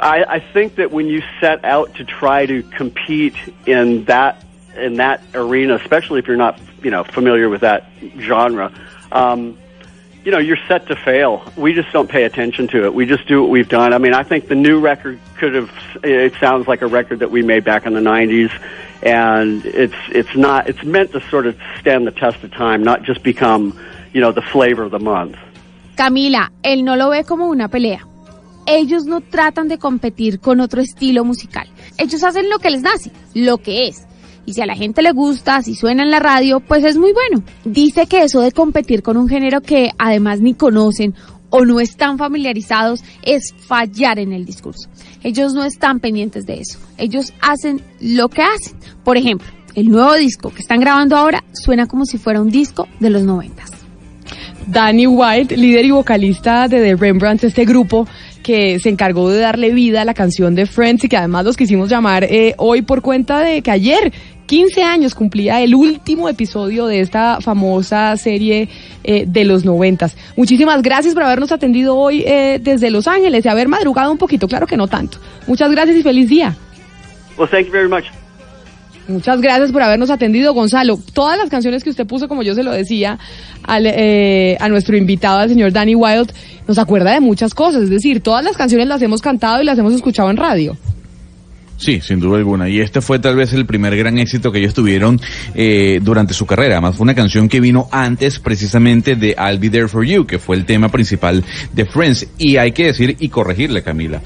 I, 0.00 0.24
I 0.24 0.40
think 0.40 0.76
that 0.76 0.90
when 0.90 1.06
you 1.06 1.22
set 1.40 1.64
out 1.64 1.94
to 1.96 2.04
try 2.04 2.46
to 2.46 2.62
compete 2.62 3.36
in 3.66 4.04
that 4.06 4.44
in 4.76 4.94
that 4.94 5.22
arena, 5.34 5.74
especially 5.76 6.18
if 6.18 6.26
you're 6.26 6.36
not 6.36 6.60
you 6.82 6.90
know 6.90 7.04
familiar 7.04 7.48
with 7.48 7.60
that 7.60 7.88
genre. 8.18 8.72
Um, 9.12 9.56
you 10.26 10.32
know, 10.32 10.38
you're 10.38 10.58
set 10.66 10.88
to 10.88 10.96
fail. 10.96 11.44
We 11.56 11.72
just 11.72 11.92
don't 11.92 12.10
pay 12.10 12.24
attention 12.24 12.66
to 12.68 12.84
it. 12.84 12.92
We 12.92 13.06
just 13.06 13.28
do 13.28 13.42
what 13.42 13.48
we've 13.48 13.68
done. 13.68 13.94
I 13.94 13.98
mean, 13.98 14.12
I 14.12 14.24
think 14.24 14.48
the 14.48 14.56
new 14.56 14.80
record 14.80 15.20
could 15.36 15.54
have. 15.54 15.70
It 16.02 16.34
sounds 16.40 16.66
like 16.66 16.82
a 16.82 16.88
record 16.88 17.20
that 17.20 17.30
we 17.30 17.42
made 17.42 17.62
back 17.62 17.86
in 17.86 17.94
the 17.94 18.00
'90s, 18.00 18.50
and 19.04 19.64
it's 19.64 19.94
it's 20.08 20.34
not. 20.34 20.68
It's 20.68 20.82
meant 20.82 21.12
to 21.12 21.20
sort 21.30 21.46
of 21.46 21.56
stand 21.78 22.08
the 22.08 22.10
test 22.10 22.42
of 22.42 22.50
time, 22.50 22.82
not 22.82 23.04
just 23.04 23.22
become, 23.22 23.78
you 24.12 24.20
know, 24.20 24.32
the 24.32 24.42
flavor 24.42 24.82
of 24.82 24.90
the 24.90 24.98
month. 24.98 25.36
Camila, 25.94 26.50
él 26.64 26.82
no 26.82 26.96
lo 26.96 27.10
ve 27.10 27.22
como 27.22 27.46
una 27.46 27.68
pelea. 27.68 28.04
Ellos 28.66 29.06
no 29.06 29.20
tratan 29.20 29.68
de 29.68 29.78
competir 29.78 30.40
con 30.40 30.58
otro 30.58 30.80
estilo 30.80 31.24
musical. 31.24 31.68
Ellos 31.98 32.24
hacen 32.24 32.50
lo 32.50 32.58
que 32.58 32.70
les 32.70 32.82
nace, 32.82 33.12
lo 33.32 33.58
que 33.58 33.86
es. 33.86 34.08
Y 34.46 34.54
si 34.54 34.62
a 34.62 34.66
la 34.66 34.76
gente 34.76 35.02
le 35.02 35.10
gusta, 35.10 35.60
si 35.60 35.74
suena 35.74 36.04
en 36.04 36.10
la 36.10 36.20
radio, 36.20 36.60
pues 36.60 36.84
es 36.84 36.96
muy 36.96 37.12
bueno. 37.12 37.44
Dice 37.64 38.06
que 38.06 38.22
eso 38.22 38.40
de 38.40 38.52
competir 38.52 39.02
con 39.02 39.16
un 39.16 39.28
género 39.28 39.60
que 39.60 39.90
además 39.98 40.40
ni 40.40 40.54
conocen 40.54 41.14
o 41.50 41.64
no 41.64 41.80
están 41.80 42.16
familiarizados 42.16 43.02
es 43.22 43.54
fallar 43.66 44.18
en 44.18 44.32
el 44.32 44.44
discurso. 44.44 44.88
Ellos 45.22 45.52
no 45.52 45.64
están 45.64 46.00
pendientes 46.00 46.46
de 46.46 46.60
eso. 46.60 46.78
Ellos 46.96 47.32
hacen 47.40 47.82
lo 48.00 48.28
que 48.28 48.42
hacen. 48.42 48.76
Por 49.04 49.16
ejemplo, 49.16 49.48
el 49.74 49.90
nuevo 49.90 50.14
disco 50.14 50.50
que 50.50 50.62
están 50.62 50.80
grabando 50.80 51.16
ahora 51.16 51.44
suena 51.52 51.86
como 51.86 52.04
si 52.04 52.16
fuera 52.16 52.40
un 52.40 52.50
disco 52.50 52.86
de 53.00 53.10
los 53.10 53.22
noventas. 53.22 53.70
Danny 54.66 55.06
White, 55.06 55.56
líder 55.56 55.84
y 55.84 55.90
vocalista 55.92 56.66
de 56.66 56.80
The 56.80 56.96
Rembrandts, 56.96 57.44
este 57.44 57.64
grupo 57.64 58.06
que 58.42 58.78
se 58.80 58.88
encargó 58.88 59.28
de 59.30 59.40
darle 59.40 59.72
vida 59.72 60.02
a 60.02 60.04
la 60.04 60.14
canción 60.14 60.54
de 60.54 60.66
Friends 60.66 61.04
y 61.04 61.08
que 61.08 61.16
además 61.16 61.44
los 61.44 61.56
quisimos 61.56 61.88
llamar 61.88 62.24
eh, 62.24 62.54
hoy 62.58 62.82
por 62.82 63.02
cuenta 63.02 63.40
de 63.40 63.62
que 63.62 63.70
ayer 63.70 64.12
15 64.46 64.82
años 64.82 65.14
cumplía 65.14 65.60
el 65.60 65.74
último 65.74 66.28
episodio 66.28 66.86
de 66.86 67.00
esta 67.00 67.40
famosa 67.40 68.16
serie 68.16 68.68
eh, 69.04 69.24
de 69.26 69.44
los 69.44 69.64
noventas. 69.64 70.16
Muchísimas 70.36 70.82
gracias 70.82 71.14
por 71.14 71.24
habernos 71.24 71.52
atendido 71.52 71.96
hoy 71.96 72.22
eh, 72.26 72.58
desde 72.62 72.90
Los 72.90 73.08
Ángeles 73.08 73.44
y 73.44 73.48
haber 73.48 73.68
madrugado 73.68 74.10
un 74.12 74.18
poquito, 74.18 74.48
claro 74.48 74.66
que 74.66 74.76
no 74.76 74.88
tanto. 74.88 75.18
Muchas 75.46 75.70
gracias 75.70 75.96
y 75.96 76.02
feliz 76.02 76.28
día. 76.28 76.56
Well, 77.36 77.48
thank 77.48 77.66
you 77.66 77.72
very 77.72 77.88
much. 77.88 78.04
Muchas 79.08 79.40
gracias 79.40 79.70
por 79.70 79.82
habernos 79.82 80.10
atendido, 80.10 80.52
Gonzalo. 80.52 80.98
Todas 81.12 81.38
las 81.38 81.48
canciones 81.48 81.84
que 81.84 81.90
usted 81.90 82.06
puso, 82.06 82.26
como 82.26 82.42
yo 82.42 82.54
se 82.54 82.64
lo 82.64 82.72
decía 82.72 83.18
al, 83.62 83.86
eh, 83.86 84.56
a 84.58 84.68
nuestro 84.68 84.96
invitado, 84.96 85.38
al 85.38 85.48
señor 85.48 85.72
Danny 85.72 85.94
Wild, 85.94 86.32
nos 86.66 86.78
acuerda 86.78 87.12
de 87.12 87.20
muchas 87.20 87.54
cosas. 87.54 87.84
Es 87.84 87.90
decir, 87.90 88.20
todas 88.20 88.44
las 88.44 88.56
canciones 88.56 88.88
las 88.88 89.00
hemos 89.02 89.22
cantado 89.22 89.62
y 89.62 89.64
las 89.64 89.78
hemos 89.78 89.94
escuchado 89.94 90.28
en 90.30 90.36
radio. 90.36 90.76
Sí, 91.78 92.00
sin 92.00 92.20
duda 92.20 92.38
alguna. 92.38 92.68
Y 92.68 92.80
este 92.80 93.00
fue 93.02 93.18
tal 93.18 93.36
vez 93.36 93.52
el 93.52 93.66
primer 93.66 93.94
gran 93.96 94.18
éxito 94.18 94.50
que 94.50 94.58
ellos 94.60 94.72
tuvieron 94.74 95.20
eh, 95.54 96.00
durante 96.02 96.32
su 96.34 96.46
carrera. 96.46 96.76
Además 96.76 96.96
fue 96.96 97.04
una 97.04 97.14
canción 97.14 97.48
que 97.48 97.60
vino 97.60 97.88
antes 97.92 98.38
precisamente 98.38 99.14
de 99.14 99.36
I'll 99.38 99.58
Be 99.58 99.68
There 99.70 99.88
For 99.88 100.04
You, 100.04 100.26
que 100.26 100.38
fue 100.38 100.56
el 100.56 100.64
tema 100.64 100.88
principal 100.88 101.44
de 101.72 101.84
Friends. 101.84 102.28
Y 102.38 102.56
hay 102.56 102.72
que 102.72 102.86
decir 102.86 103.16
y 103.20 103.28
corregirle, 103.28 103.82
Camila. 103.82 104.22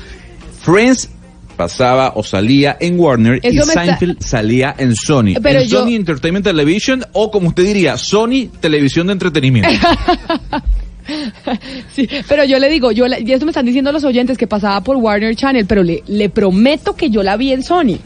Friends 0.63 1.11
pasaba 1.57 2.13
o 2.15 2.23
salía 2.23 2.77
en 2.81 2.99
Warner 2.99 3.41
y 3.43 3.59
está- 3.59 3.73
Seinfeld 3.85 4.23
salía 4.23 4.75
en 4.79 4.95
Sony. 4.95 5.35
Pero 5.43 5.61
en 5.61 5.69
yo- 5.69 5.81
Sony 5.81 5.91
Entertainment 5.97 6.45
Television 6.45 7.05
o 7.13 7.31
como 7.31 7.49
usted 7.49 7.65
diría, 7.65 7.99
Sony 7.99 8.49
Televisión 8.61 9.09
de 9.09 9.13
Entretenimiento. 9.15 9.69
Sí, 11.95 12.09
pero 12.29 12.45
yo 12.45 12.59
le 12.59 12.69
digo, 12.69 12.93
yo 12.93 13.07
la- 13.09 13.19
y 13.21 13.33
esto 13.33 13.47
me 13.47 13.51
están 13.51 13.67
diciendo 13.67 13.93
los 13.93 14.05
oyentes 14.05 14.39
que 14.39 14.47
pasaba 14.47 14.81
por 14.83 14.97
Warner 14.97 15.35
Channel, 15.37 15.67
pero 15.67 15.83
le, 15.83 16.03
le 16.07 16.29
prometo 16.29 16.95
que 16.95 17.11
yo 17.11 17.23
la 17.23 17.37
vi 17.37 17.53
en 17.53 17.63
Sony. 17.63 17.99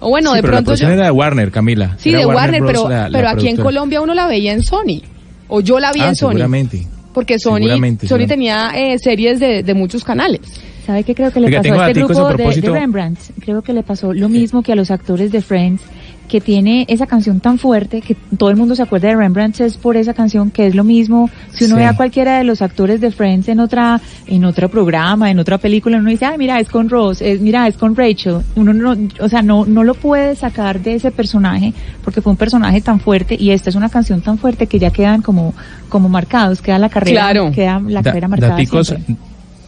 O 0.00 0.08
bueno, 0.10 0.30
Sí, 0.30 0.36
de 0.36 0.42
pero 0.42 0.52
la 0.52 0.56
pronto 0.58 0.64
producción 0.68 0.90
yo... 0.90 0.94
era 0.96 1.04
de 1.06 1.10
Warner, 1.10 1.50
Camila. 1.50 1.94
Sí, 1.98 2.10
Era 2.10 2.20
de 2.20 2.26
Warner, 2.26 2.60
Bros. 2.62 2.72
pero, 2.72 2.88
la- 2.88 3.08
la 3.08 3.18
pero 3.18 3.28
aquí 3.30 3.48
en. 3.48 3.56
Colombia 3.56 4.00
uno 4.00 4.14
la 4.14 4.26
veía 4.26 4.52
en 4.52 4.62
Sony. 4.62 5.02
O 5.48 5.60
yo 5.60 5.78
la 5.80 5.92
vi 5.92 6.00
Ah, 6.00 6.08
en 6.08 6.16
Sony. 6.16 6.28
seguramente. 6.30 6.86
Porque 7.12 7.38
Sony, 7.38 7.56
Seguramente, 7.56 8.06
Sony 8.06 8.18
seguramente. 8.26 8.34
tenía 8.34 8.70
eh, 8.94 8.98
series 8.98 9.40
de, 9.40 9.62
de 9.64 9.74
muchos 9.74 10.04
canales. 10.04 10.40
¿Sabe 10.86 11.02
qué 11.04 11.14
creo 11.14 11.30
que 11.32 11.40
le 11.40 11.46
Oiga, 11.48 11.60
pasó 11.60 11.74
a 11.80 11.88
este 11.88 12.00
a 12.00 12.04
grupo 12.04 12.30
de 12.50 12.70
Rembrandt? 12.70 13.18
Creo 13.40 13.60
que 13.62 13.72
le 13.72 13.82
pasó 13.82 14.12
lo 14.14 14.28
mismo 14.28 14.62
que 14.62 14.72
a 14.72 14.76
los 14.76 14.90
actores 14.92 15.30
de 15.32 15.42
Friends, 15.42 15.82
que 16.30 16.40
tiene 16.40 16.84
esa 16.88 17.06
canción 17.08 17.40
tan 17.40 17.58
fuerte 17.58 18.00
que 18.02 18.14
todo 18.38 18.50
el 18.50 18.56
mundo 18.56 18.76
se 18.76 18.82
acuerda 18.82 19.08
de 19.08 19.16
Rembrandt 19.16 19.60
es 19.60 19.76
por 19.76 19.96
esa 19.96 20.14
canción 20.14 20.50
que 20.52 20.68
es 20.68 20.76
lo 20.76 20.84
mismo. 20.84 21.28
Si 21.50 21.64
uno 21.64 21.74
Sí. 21.74 21.80
ve 21.80 21.86
a 21.86 21.96
cualquiera 21.96 22.38
de 22.38 22.44
los 22.44 22.62
actores 22.62 23.00
de 23.00 23.10
Friends 23.10 23.48
en 23.48 23.58
otra 23.58 24.00
en 24.28 24.44
otro 24.44 24.68
programa, 24.68 25.28
en 25.30 25.40
otra 25.40 25.58
película, 25.58 25.98
uno 25.98 26.08
dice, 26.08 26.26
ay, 26.26 26.38
mira, 26.38 26.60
es 26.60 26.68
con 26.68 26.88
Ross, 26.88 27.20
es, 27.20 27.40
mira, 27.40 27.66
es 27.66 27.76
con 27.76 27.96
Rachel. 27.96 28.36
Uno 28.54 28.72
no, 28.72 28.96
o 29.18 29.28
sea, 29.28 29.42
no, 29.42 29.66
no 29.66 29.82
lo 29.82 29.94
puede 29.94 30.36
sacar 30.36 30.80
de 30.80 30.94
ese 30.94 31.10
personaje 31.10 31.74
porque 32.04 32.20
fue 32.22 32.30
un 32.30 32.36
personaje 32.36 32.80
tan 32.80 33.00
fuerte 33.00 33.36
y 33.38 33.50
esta 33.50 33.68
es 33.70 33.74
una 33.74 33.88
canción 33.88 34.20
tan 34.20 34.38
fuerte 34.38 34.68
que 34.68 34.78
ya 34.78 34.90
quedan 34.90 35.22
como, 35.22 35.52
como 35.88 36.08
marcados, 36.08 36.62
queda 36.62 36.78
la 36.78 36.88
carrera, 36.90 37.22
Claro. 37.32 37.50
queda 37.52 37.80
la 37.84 38.02
Da- 38.02 38.10
carrera 38.10 38.28
marcada 38.28 38.52
daticos, 38.52 38.86
siempre. 38.86 39.16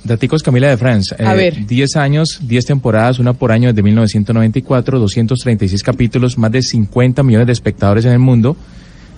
Daticos 0.05 0.43
Camila 0.43 0.69
de 0.69 0.77
France. 0.77 1.15
A 1.23 1.35
ver. 1.35 1.67
10 1.67 1.97
años, 1.97 2.41
10 2.43 2.67
temporadas, 2.67 3.19
una 3.19 3.33
por 3.33 3.53
año 3.53 3.69
desde 3.69 3.83
1994, 3.83 4.99
236 4.99 5.83
capítulos, 5.83 6.39
más 6.39 6.51
de 6.53 6.63
50 6.63 7.23
millones 7.23 7.47
de 7.47 7.53
espectadores 7.53 8.05
en 8.05 8.13
el 8.13 8.19
mundo, 8.19 8.57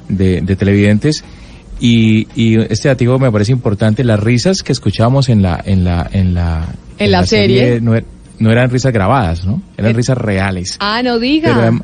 de, 0.08 0.40
de 0.40 0.56
televidentes. 0.56 1.24
Y, 1.80 2.28
y 2.36 2.56
este 2.60 2.88
datico 2.88 3.18
me 3.18 3.30
parece 3.32 3.52
importante, 3.52 4.04
las 4.04 4.20
risas 4.20 4.62
que 4.62 4.72
escuchábamos 4.72 5.28
en 5.28 5.42
la, 5.42 5.60
en 5.64 5.84
la, 5.84 6.08
en 6.12 6.34
la, 6.34 6.66
En 6.98 7.10
la 7.10 7.26
serie. 7.26 7.80
no, 7.80 7.96
er- 7.96 8.04
no 8.38 8.50
eran 8.52 8.70
risas 8.70 8.92
grabadas, 8.92 9.44
¿no? 9.44 9.60
Eran 9.76 9.94
risas 9.94 10.16
reales. 10.18 10.76
Ah, 10.80 11.02
no 11.02 11.14
Pero 11.14 11.18
diga. 11.20 11.70
adem- 11.70 11.82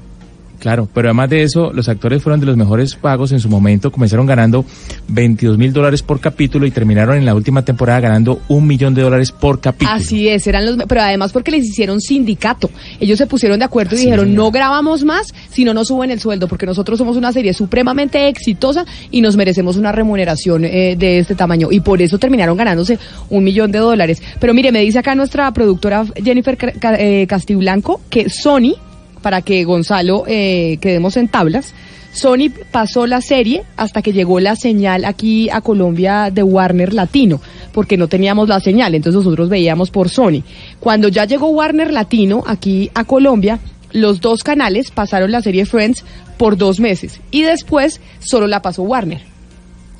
claro, 0.61 0.88
pero 0.92 1.09
además 1.09 1.31
de 1.31 1.42
eso, 1.42 1.73
los 1.73 1.88
actores 1.88 2.23
fueron 2.23 2.38
de 2.38 2.46
los 2.46 2.57
mejores 2.57 2.94
pagos 2.94 3.33
en 3.33 3.40
su 3.40 3.49
momento. 3.49 3.90
Comenzaron 3.90 4.27
ganando 4.27 4.64
22 5.09 5.59
mil 5.59 5.73
dólares 5.73 6.03
por 6.03 6.20
capítulo 6.20 6.66
y 6.66 6.70
terminaron 6.70 7.16
en 7.16 7.25
la 7.25 7.35
última 7.35 7.64
temporada 7.64 8.01
ganando 8.01 8.40
un 8.49 8.66
millón 8.66 8.94
de 8.94 9.03
dólares 9.03 9.33
por 9.33 9.61
capítulo. 9.61 9.90
Así 9.90 10.29
es, 10.29 10.46
eran 10.46 10.66
los, 10.66 10.77
pero 10.87 11.03
además 11.03 11.33
porque 11.33 11.51
les 11.51 11.64
hicieron 11.64 12.01
sindicato. 12.01 12.70
Ellos 13.01 13.18
se 13.18 13.27
pusieron 13.27 13.59
de 13.59 13.64
acuerdo 13.64 13.97
y 13.97 14.01
dijeron, 14.01 14.28
es. 14.28 14.34
no 14.34 14.51
grabamos 14.51 15.05
más 15.05 15.32
si 15.51 15.64
no 15.64 15.74
nos 15.74 15.89
suben 15.89 16.11
el 16.11 16.20
sueldo, 16.20 16.47
porque 16.47 16.66
nosotros 16.66 16.99
somos 16.99 17.16
una 17.16 17.32
serie 17.32 17.55
supremamente 17.55 18.28
exitosa 18.28 18.84
y 19.11 19.20
nos 19.20 19.37
merecemos 19.37 19.76
una 19.76 19.93
remuneración 19.93 20.64
eh, 20.64 20.97
de 20.97 21.18
este 21.18 21.34
tamaño. 21.34 21.68
Y 21.70 21.80
por 21.80 22.01
eso 22.03 22.18
terminaron 22.18 22.57
ganándose 22.57 22.99
un 23.28 23.45
millón 23.45 23.72
de 23.72 23.78
dólares. 23.78 24.22
Pero 24.39 24.55
mire, 24.55 24.72
me 24.72 24.80
dice 24.80 24.99
acá 24.99 25.14
nuestra 25.14 25.51
productora 25.53 26.05
Jennifer 26.22 26.57
eh, 26.99 27.26
Castiblanco 27.26 28.01
que 28.11 28.28
Sony, 28.28 28.74
para 29.23 29.43
que 29.43 29.64
Gonzalo 29.64 30.25
eh, 30.27 30.79
quedemos 30.81 31.16
en 31.16 31.29
tablas, 31.29 31.75
Sony 32.12 32.51
pasó 32.71 33.07
la 33.07 33.21
serie 33.21 33.62
hasta 33.77 34.03
que 34.03 34.12
llegó 34.12 34.41
la 34.41 34.57
señal 34.57 35.05
aquí 35.05 35.49
a 35.51 35.61
Colombia 35.61 36.31
de 36.31 36.43
Warner 36.43 36.93
Latino, 36.93 37.41
porque 37.73 37.97
no 37.97 38.09
teníamos 38.09 38.49
la 38.49 38.61
señal, 38.61 38.95
entonces 38.95 39.25
nosotros 39.25 39.49
veíamos 39.49 39.91
por 39.91 40.09
Sony. 40.09 40.43
Cuando 40.81 41.09
ya 41.09 41.25
llegó 41.25 41.49
Warner 41.49 41.93
Latino 41.93 42.43
aquí 42.47 42.91
a 42.95 43.05
Colombia, 43.05 43.61
los 43.93 44.21
dos 44.21 44.43
canales 44.43 44.91
pasaron 44.91 45.31
la 45.31 45.43
serie 45.43 45.66
Friends 45.66 46.05
por 46.37 46.57
dos 46.57 46.81
meses 46.81 47.21
y 47.31 47.43
después 47.43 48.01
solo 48.21 48.47
la 48.47 48.62
pasó 48.62 48.83
Warner. 48.83 49.23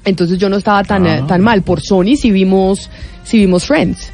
Entonces 0.05 0.39
yo 0.39 0.49
no 0.49 0.57
estaba 0.57 0.83
tan, 0.83 1.07
eh, 1.07 1.23
tan 1.29 1.43
mal. 1.43 1.63
Por 1.63 1.81
Sony 1.81 2.17
si 2.17 2.31
vimos, 2.31 2.91
si 3.25 3.39
vimos 3.39 3.67
Friends. 3.67 4.11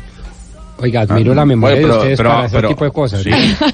Oiga, 0.79 1.01
admiro 1.01 1.35
la 1.35 1.47
memoria 1.47 1.77
pero- 1.77 1.89
de 1.89 1.95
ustedes 2.01 2.17
pero- 2.19 2.29
para 2.31 2.47
ese 2.47 2.57
pero- 2.57 2.69
tipo 2.69 2.85
de 2.85 2.91
cosas. 2.91 3.23
sí. 3.23 3.31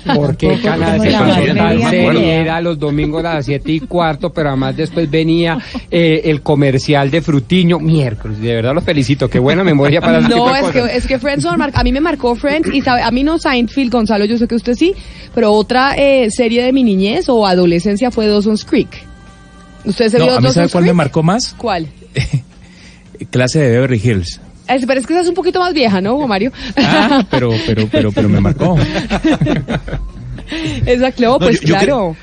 ¿Por 0.14 0.36
qué 0.36 0.60
canal 0.62 1.00
se 1.00 1.10
tan 1.10 2.62
los 2.62 2.78
domingos 2.78 3.24
a 3.24 3.34
las 3.34 3.44
siete 3.46 3.72
y 3.72 3.80
cuarto, 3.80 4.30
pero 4.30 4.50
además 4.50 4.76
después 4.76 5.10
venía 5.10 5.58
eh, 5.90 6.20
el 6.26 6.42
comercial 6.42 7.10
de 7.10 7.20
Frutiño 7.20 7.80
miércoles. 7.80 8.38
De 8.40 8.54
verdad 8.54 8.72
los 8.74 8.84
felicito. 8.84 9.28
Qué 9.28 9.40
buena 9.40 9.64
memoria 9.64 10.00
para 10.00 10.18
ese 10.18 10.28
tipo 10.32 10.46
No, 10.46 10.52
de 10.52 10.60
es 10.60 10.66
cosas. 10.66 10.88
que, 10.90 10.96
es 10.96 11.06
que 11.08 11.18
Friends 11.18 11.44
no 11.44 11.50
a 11.72 11.82
mí 11.82 11.92
me 11.92 12.00
marcó 12.00 12.36
Friends 12.36 12.72
y 12.72 12.80
sabe, 12.82 13.02
a 13.02 13.10
mí 13.10 13.24
no 13.24 13.36
Seinfeld, 13.38 13.90
Gonzalo, 13.90 14.24
yo 14.24 14.38
sé 14.38 14.46
que 14.46 14.54
usted 14.54 14.74
sí, 14.74 14.94
pero 15.34 15.52
otra 15.52 15.94
eh, 15.96 16.30
serie 16.30 16.62
de 16.62 16.72
mi 16.72 16.84
niñez 16.84 17.28
o 17.28 17.44
adolescencia 17.46 18.12
fue 18.12 18.28
Dawson's 18.28 18.64
Creek. 18.64 18.88
¿Usted 19.84 20.08
se 20.08 20.18
No, 20.18 20.26
vio 20.26 20.34
a 20.34 20.40
mí 20.40 20.42
sabe 20.46 20.54
Dawson's 20.54 20.72
cuál 20.72 20.84
me 20.84 20.92
marcó 20.92 21.22
más. 21.24 21.52
¿Cuál? 21.58 21.88
clase 23.30 23.58
de 23.60 23.70
Beverly 23.70 24.00
Hills. 24.02 24.40
Es- 24.74 24.86
Pero 24.86 25.00
es 25.00 25.06
que 25.06 25.12
esa 25.12 25.22
es 25.22 25.28
un 25.28 25.34
poquito 25.34 25.60
más 25.60 25.72
vieja, 25.74 26.00
¿no, 26.00 26.14
Hugo 26.14 26.28
Mario? 26.28 26.52
Ah, 26.76 27.24
pero, 27.30 27.50
pero, 27.66 27.88
pero, 27.90 28.12
pero 28.12 28.28
me 28.28 28.40
marcó. 28.40 28.76
Esa, 30.86 31.12
Cleo, 31.12 31.32
No, 31.32 31.38
pues 31.38 31.60
yo- 31.60 31.68
yo 31.68 31.74
claro. 31.76 32.16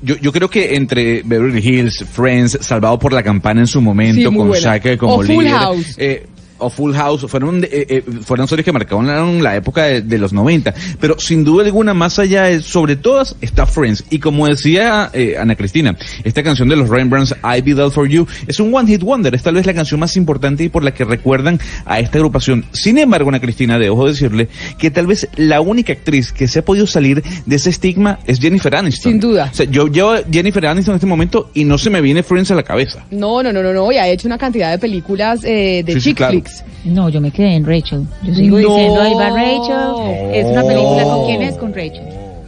Yo, 0.00 0.16
yo 0.18 0.30
creo 0.32 0.48
que 0.48 0.76
entre 0.76 1.22
Beverly 1.24 1.58
Hills, 1.60 2.04
Friends, 2.12 2.58
Salvado 2.60 2.98
por 3.00 3.12
la 3.12 3.22
Campana 3.22 3.60
en 3.62 3.66
su 3.66 3.80
momento, 3.80 4.30
Sí, 4.30 4.36
con. 4.36 4.52
Shaka 4.52 4.96
como 4.96 5.14
O 5.14 5.22
Full 5.22 5.26
líder, 5.44 5.50
House. 5.58 5.94
eh, 5.98 6.26
o 6.58 6.70
Full 6.70 6.94
House, 6.94 7.24
fueron, 7.28 7.64
eh, 7.64 7.68
eh, 7.88 8.02
fueron 8.24 8.48
series 8.48 8.64
que 8.64 8.72
marcaron 8.72 9.42
la 9.42 9.56
época 9.56 9.84
de, 9.84 10.02
de 10.02 10.18
los 10.18 10.32
90. 10.32 10.74
Pero 11.00 11.18
sin 11.18 11.44
duda 11.44 11.64
alguna, 11.64 11.94
más 11.94 12.18
allá, 12.18 12.44
de- 12.44 12.60
sobre 12.62 12.96
todas, 12.96 13.36
está 13.40 13.66
Friends. 13.66 14.04
Y 14.10 14.18
como 14.18 14.46
decía 14.46 15.10
eh, 15.12 15.36
Ana 15.38 15.54
Cristina, 15.56 15.96
esta 16.24 16.42
canción 16.42 16.68
de 16.68 16.76
los 16.76 16.88
Rembrandts, 16.88 17.34
I 17.42 17.60
Be 17.62 17.74
There 17.74 17.90
For 17.90 18.08
You, 18.08 18.26
es 18.46 18.60
un 18.60 18.74
One 18.74 18.88
Hit 18.90 19.02
Wonder. 19.02 19.34
Es 19.34 19.42
tal 19.42 19.54
vez 19.54 19.66
la 19.66 19.74
canción 19.74 20.00
más 20.00 20.16
importante 20.16 20.64
y 20.64 20.68
por 20.68 20.82
la 20.84 20.92
que 20.92 21.04
recuerdan 21.04 21.58
a 21.84 22.00
esta 22.00 22.18
agrupación. 22.18 22.64
Sin 22.72 22.98
embargo, 22.98 23.28
Ana 23.28 23.40
Cristina, 23.40 23.78
debo 23.78 24.06
decirle 24.06 24.48
que 24.78 24.90
tal 24.90 25.06
vez 25.06 25.28
la 25.36 25.60
única 25.60 25.92
actriz 25.92 26.32
que 26.32 26.48
se 26.48 26.60
ha 26.60 26.64
podido 26.64 26.86
salir 26.86 27.22
de 27.46 27.56
ese 27.56 27.70
estigma 27.70 28.18
es 28.26 28.38
Jennifer 28.40 28.74
Aniston. 28.74 29.12
Sin 29.12 29.20
duda. 29.20 29.48
O 29.52 29.54
sea, 29.54 29.66
yo 29.66 29.86
llevo 29.88 30.10
a 30.12 30.20
Jennifer 30.30 30.66
Aniston 30.66 30.92
en 30.92 30.96
este 30.96 31.06
momento 31.06 31.50
y 31.54 31.64
no 31.64 31.78
se 31.78 31.90
me 31.90 32.00
viene 32.00 32.22
Friends 32.22 32.50
a 32.50 32.54
la 32.54 32.62
cabeza. 32.62 33.04
No, 33.10 33.42
no, 33.42 33.52
no, 33.52 33.62
no, 33.62 33.72
no. 33.72 33.92
Y 33.92 33.96
ha 33.96 34.08
hecho 34.08 34.26
una 34.28 34.38
cantidad 34.38 34.70
de 34.70 34.78
películas 34.78 35.40
eh, 35.44 35.82
de 35.84 35.92
Sí, 35.94 36.00
sí, 36.00 36.08
chick 36.10 36.16
claro. 36.18 36.32
flicks. 36.32 36.47
No, 36.84 37.08
yo 37.08 37.20
me 37.20 37.30
quedé 37.30 37.54
en 37.54 37.66
Rachel. 37.66 38.04
Yo 38.22 38.34
sigo 38.34 38.58
No. 38.60 38.68
diciendo, 38.68 39.00
ahí 39.02 39.14
va 39.14 39.28
Rachel. 39.30 40.34
Es 40.34 40.46
una 40.46 40.62
película 40.62 41.04
con 41.04 41.26
quién 41.26 41.42
es, 41.42 41.56
con 41.56 41.72
Rachel. 41.74 42.02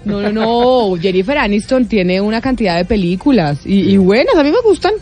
No, 0.04 0.20
no, 0.22 0.32
no. 0.32 0.96
Jennifer 1.00 1.36
Aniston 1.38 1.86
tiene 1.86 2.20
una 2.20 2.40
cantidad 2.40 2.76
de 2.76 2.84
películas 2.84 3.60
y, 3.66 3.80
y 3.90 3.96
buenas. 3.98 4.34
A 4.36 4.42
mí 4.42 4.50
me 4.50 4.60
gustan. 4.64 4.92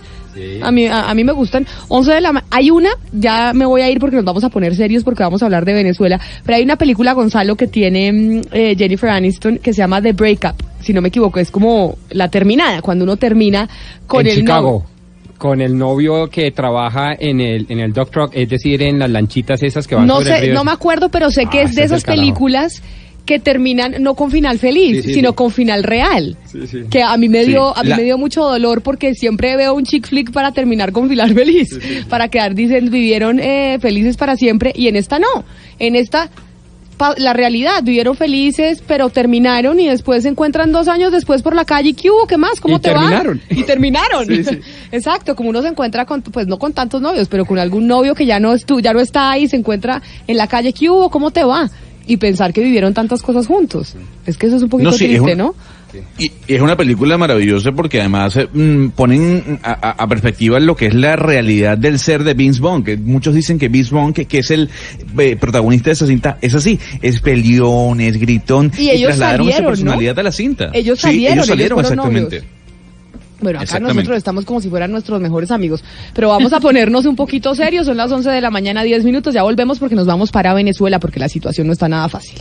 A 0.62 0.70
mí, 0.70 0.86
a, 0.86 1.09
a 1.11 1.14
mí 1.14 1.24
me 1.24 1.32
gustan. 1.32 1.66
11 1.88 2.12
de 2.12 2.20
la 2.20 2.32
ma- 2.32 2.44
Hay 2.51 2.70
una, 2.70 2.90
ya 3.12 3.53
me 3.55 3.64
voy 3.66 3.80
a 3.80 3.90
ir 3.90 3.99
porque 3.99 4.16
nos 4.16 4.24
vamos 4.24 4.44
a 4.44 4.49
poner 4.49 4.74
serios 4.76 5.03
porque 5.03 5.22
vamos 5.22 5.42
a 5.42 5.46
hablar 5.46 5.64
de 5.64 5.72
Venezuela. 5.72 6.20
Pero 6.44 6.57
hay 6.57 6.62
una 6.62 6.76
película, 6.76 7.12
Gonzalo, 7.12 7.57
que 7.57 7.66
tiene 7.66 8.12
mm, 8.12 8.40
eh, 8.53 8.74
Jennifer 8.78 9.11
Aniston 9.11 9.59
que 9.59 9.72
se 9.72 9.78
llama 9.78 10.01
The 10.01 10.12
Breakup. 10.12 10.55
Si 10.80 10.92
no 10.92 11.01
me 11.01 11.09
equivoco, 11.09 11.40
es 11.40 11.51
como 11.51 11.96
la 12.11 12.28
terminada, 12.28 12.82
cuando 12.82 13.05
uno 13.05 13.16
termina 13.16 13.68
con 14.07 14.20
en 14.26 14.32
el 14.32 14.38
Chicago. 14.38 14.70
novio. 14.70 14.86
Con 15.39 15.61
el 15.61 15.78
novio 15.78 16.28
que 16.28 16.51
trabaja 16.51 17.14
en 17.18 17.41
el, 17.41 17.66
en 17.68 17.78
el 17.80 17.93
Dock 17.93 18.11
Truck, 18.11 18.30
es 18.34 18.49
decir, 18.49 18.82
en 18.82 18.99
las 18.99 19.09
lanchitas 19.11 19.62
esas 19.62 19.86
que 19.86 19.95
van 19.95 20.07
No 20.07 20.16
sobre 20.18 20.30
el 20.30 20.36
sé, 20.36 20.45
río. 20.47 20.55
no 20.55 20.64
me 20.64 20.72
acuerdo, 20.72 21.09
pero 21.11 21.30
sé 21.30 21.47
que 21.47 21.61
Ah, 21.61 21.62
es 21.62 21.74
de 21.76 21.82
es 21.82 21.86
esas 21.93 22.03
películas 22.05 22.82
que 23.24 23.39
terminan 23.39 23.97
no 24.03 24.14
con 24.14 24.30
final 24.30 24.59
feliz, 24.59 25.03
Sí, 25.03 25.09
sí, 25.11 25.14
sino 25.14 25.28
sí. 25.30 25.34
con 25.36 25.51
final 25.51 25.82
real. 25.84 26.36
Sí, 26.47 26.66
sí. 26.66 26.78
Que 26.91 27.03
a 27.03 27.14
mí 27.18 27.28
me 27.28 27.45
Sí. 27.45 27.51
dio, 27.51 27.76
a 27.76 27.82
mí 27.82 27.91
La- 27.91 27.97
me 27.99 28.03
dio 28.03 28.16
mucho 28.16 28.43
dolor 28.43 28.80
porque 28.82 29.14
siempre 29.14 29.55
veo 29.57 29.74
un 29.74 29.84
chick 29.84 30.07
flick 30.09 30.32
para 30.32 30.51
terminar 30.53 30.93
con 30.93 31.09
final 31.11 31.34
feliz, 31.34 31.78
para 32.09 32.28
quedar 32.28 32.55
dicen 32.55 32.91
vivieron 32.91 33.39
eh, 33.39 33.78
felices 33.80 34.16
para 34.16 34.34
siempre 34.34 34.72
y 34.74 34.89
en 34.89 34.97
esta 34.97 35.18
no, 35.18 35.45
en 35.78 35.95
esta 35.95 36.30
la 37.18 37.32
realidad, 37.32 37.82
vivieron 37.82 38.16
felices, 38.16 38.82
pero 38.86 39.09
terminaron 39.09 39.78
y 39.80 39.86
después 39.88 40.22
se 40.24 40.28
encuentran 40.28 40.72
dos 40.72 40.88
años 40.88 41.12
después 41.12 41.42
por 41.42 41.55
la 41.55 41.64
calle. 41.64 41.90
¿Y 41.90 41.94
qué 41.94 42.11
hubo? 42.11 42.26
¿Qué 42.26 42.36
más? 42.36 42.61
¿Cómo 42.61 42.76
Y 42.76 42.80
te 42.80 42.90
terminaron. 42.90 43.38
va? 43.38 43.57
Y 43.57 43.62
terminaron. 43.64 44.26
Sí, 44.26 44.44
sí. 44.44 44.59
Exacto, 44.92 45.34
como 45.36 45.51
uno 45.51 45.62
se 45.62 45.68
encuentra 45.68 46.05
con, 46.05 46.22
pues 46.22 46.46
no 46.46 46.59
con 46.59 46.72
tantos 46.72 47.01
novios, 47.01 47.28
pero 47.28 47.44
con 47.46 47.59
algún 47.59 47.86
novio 47.86 48.14
que 48.14 48.26
ya 48.26 48.40
no, 48.40 48.53
estu 48.55 48.80
ya 48.80 48.92
no 48.92 49.01
está 49.01 49.30
ahí, 49.30 49.49
se 49.49 49.57
encuentra 49.57 50.03
en 50.26 50.36
la 50.36 50.46
calle. 50.46 50.72
¿Qué 50.72 50.90
hubo? 50.90 51.11
¿Cómo 51.11 51.30
te 51.30 51.44
va? 51.44 51.70
Y 52.07 52.16
pensar 52.16 52.53
que 52.53 52.62
vivieron 52.62 52.94
tantas 52.94 53.22
cosas 53.22 53.46
juntos. 53.46 53.94
Es 54.26 54.36
que 54.38 54.46
eso 54.46 54.57
es 54.57 54.62
un 54.62 54.68
poquito 54.70 54.90
No, 54.90 54.96
sí, 54.96 55.05
es 55.05 55.11
triste, 55.11 55.32
un- 55.32 55.38
¿no? 55.38 55.55
Y 56.18 56.24
y 56.47 56.55
es 56.55 56.61
una 56.61 56.76
película 56.76 57.16
maravillosa 57.16 57.72
porque 57.72 58.01
además 58.01 58.36
eh, 58.36 58.49
mm, 58.53 58.89
ponen 58.91 59.59
a, 59.62 59.72
a- 59.72 59.91
a 60.03 60.07
perspectiva 60.07 60.61
lo 60.61 60.76
que 60.76 60.86
es 60.86 60.95
la 60.95 61.16
realidad 61.16 61.78
del 61.78 61.99
ser 61.99 62.24
de 62.24 62.34
Vince 62.34 62.61
Vaughn, 62.61 62.84
que 62.84 62.97
muchos 62.97 63.34
dicen 63.34 63.59
que 63.59 63.68
Vince 63.68 63.95
Vaughn, 63.95 64.12
que, 64.12 64.26
que 64.26 64.39
es 64.39 64.51
el 64.51 64.68
eh, 65.18 65.36
protagonista 65.36 65.91
de 65.91 65.93
esa 65.95 66.07
cinta, 66.07 66.39
es 66.43 66.55
así, 66.55 66.78
es 67.01 67.20
peleón, 67.20 68.01
es 68.01 68.18
gritón, 68.18 68.70
Y 68.76 68.91
ellos 68.91 69.09
trasladaron 69.09 69.49
esa 69.49 69.57
salieron, 69.59 69.64
¿no? 69.64 69.76
personalidad 69.76 70.18
a 70.18 70.22
la 70.22 70.32
cinta. 70.32 70.70
Ellos 70.74 71.01
salieron, 71.01 71.32
ellos 71.32 71.34
ellos 71.34 71.47
salieron, 71.47 71.78
exactamente. 71.80 72.36
novios. 72.41 72.45
Bueno, 73.41 73.61
acá 73.61 73.78
nosotros 73.78 74.16
estamos 74.18 74.45
como 74.45 74.61
si 74.61 74.68
fueran 74.68 74.91
nuestros 74.91 75.20
mejores 75.20 75.51
amigos. 75.53 75.84
Pero 76.12 76.28
vamos 76.30 76.53
a 76.53 76.59
ponernos 76.61 77.07
un 77.07 77.14
poquito 77.14 77.55
serios. 77.55 77.86
Son 77.86 77.97
las 77.97 78.11
11 78.11 78.28
de 78.30 78.41
la 78.41 78.51
mañana, 78.51 78.82
10 78.82 79.05
minutos. 79.05 79.32
Ya 79.32 79.45
volvemos 79.45 79.78
porque 79.78 79.95
nos 79.95 80.07
vamos 80.07 80.32
para 80.32 80.53
Venezuela 80.55 80.99
porque 80.99 81.20
la 81.20 81.28
situación 81.28 81.68
no 81.68 81.72
está 81.72 81.89
nada 81.89 82.09
fácil. 82.09 82.41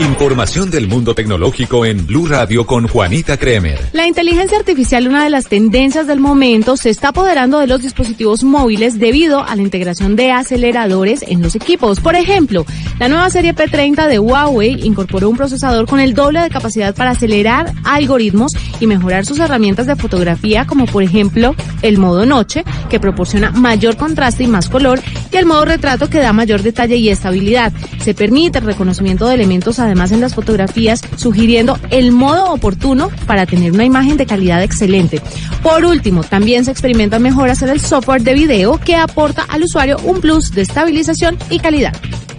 Información 0.00 0.70
del 0.70 0.88
mundo 0.88 1.14
tecnológico 1.14 1.84
en 1.84 2.06
Blue 2.06 2.26
Radio 2.26 2.66
con 2.66 2.88
Juanita 2.88 3.36
Kremer. 3.36 3.78
La 3.92 4.06
inteligencia 4.06 4.58
artificial, 4.58 5.06
una 5.06 5.22
de 5.22 5.30
las 5.30 5.46
tendencias 5.46 6.06
del 6.06 6.18
momento, 6.18 6.76
se 6.76 6.90
está 6.90 7.08
apoderando 7.08 7.58
de 7.58 7.66
los 7.66 7.82
dispositivos 7.82 8.42
móviles 8.42 8.98
debido 8.98 9.44
a 9.44 9.54
la 9.54 9.62
integración 9.62 10.16
de 10.16 10.32
aceleradores 10.32 11.22
en 11.22 11.40
los 11.42 11.54
equipos. 11.54 12.00
Por 12.00 12.16
ejemplo, 12.16 12.64
la 12.98 13.08
nueva 13.08 13.30
serie 13.30 13.54
P30 13.54 14.08
de 14.08 14.18
Huawei 14.18 14.84
incorporó 14.84 15.28
un 15.28 15.36
procesador 15.36 15.86
con 15.86 16.00
el 16.00 16.14
doble 16.14 16.40
de 16.40 16.50
capacidad 16.50 16.94
para 16.94 17.10
acelerar 17.10 17.72
algoritmos 17.84 18.52
y 18.80 18.86
mejorar 18.86 19.24
sus 19.24 19.38
herramientas 19.38 19.86
de 19.86 19.96
fotografía, 19.96 20.66
como 20.66 20.86
por 20.86 21.02
ejemplo 21.02 21.54
el 21.82 21.98
modo 21.98 22.26
noche, 22.26 22.64
que 22.88 23.00
proporciona 23.00 23.50
mayor 23.50 23.96
contraste 23.96 24.44
y 24.44 24.48
más 24.48 24.68
color, 24.68 25.00
y 25.30 25.36
el 25.36 25.46
modo 25.46 25.64
retrato 25.64 26.10
que 26.10 26.18
da 26.18 26.32
mayor 26.32 26.62
detalle 26.62 26.96
y 26.96 27.08
estabilidad. 27.08 27.72
Se 28.00 28.14
permite 28.14 28.58
el 28.58 28.64
reconocimiento 28.64 29.26
de 29.26 29.34
elementos 29.34 29.71
además 29.78 30.12
en 30.12 30.20
las 30.20 30.34
fotografías, 30.34 31.00
sugiriendo 31.16 31.78
el 31.90 32.12
modo 32.12 32.52
oportuno 32.52 33.10
para 33.26 33.46
tener 33.46 33.72
una 33.72 33.84
imagen 33.84 34.16
de 34.16 34.26
calidad 34.26 34.62
excelente. 34.62 35.20
Por 35.62 35.84
último, 35.84 36.22
también 36.22 36.64
se 36.64 36.70
experimentan 36.70 37.22
mejoras 37.22 37.62
en 37.62 37.68
el 37.68 37.80
software 37.80 38.22
de 38.22 38.34
video 38.34 38.78
que 38.78 38.96
aporta 38.96 39.42
al 39.48 39.62
usuario 39.62 39.98
un 40.04 40.20
plus 40.20 40.52
de 40.52 40.62
estabilización 40.62 41.36
y 41.50 41.58
calidad. 41.58 41.92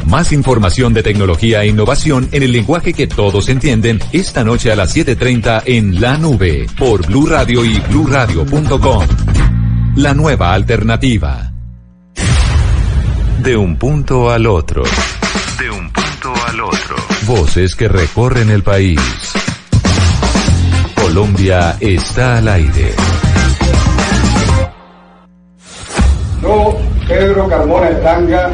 Más 0.05 0.31
información 0.31 0.93
de 0.93 1.01
tecnología 1.01 1.63
e 1.63 1.67
innovación 1.67 2.27
en 2.31 2.43
el 2.43 2.51
lenguaje 2.51 2.93
que 2.93 3.07
todos 3.07 3.49
entienden 3.49 3.99
esta 4.11 4.43
noche 4.43 4.71
a 4.71 4.75
las 4.75 4.93
7:30 4.95 5.63
en 5.65 6.01
La 6.01 6.17
Nube 6.17 6.67
por 6.77 7.05
Blue 7.07 7.25
Radio 7.25 7.63
y 7.63 7.79
bluradio.com. 7.79 9.05
La 9.95 10.13
nueva 10.13 10.53
alternativa. 10.53 11.51
De 13.39 13.55
un 13.55 13.77
punto 13.77 14.29
al 14.29 14.45
otro. 14.45 14.83
De 15.59 15.69
un 15.69 15.91
punto 15.91 16.02
al 16.31 16.61
otro. 16.61 16.95
Voces 17.27 17.75
que 17.75 17.89
recorren 17.89 18.49
el 18.49 18.63
país. 18.63 18.99
Colombia 20.95 21.75
está 21.81 22.37
al 22.37 22.47
aire. 22.47 22.93
Yo, 26.41 26.77
Pedro 27.07 27.47
Carmona 27.49 27.89
Estanga, 27.89 28.51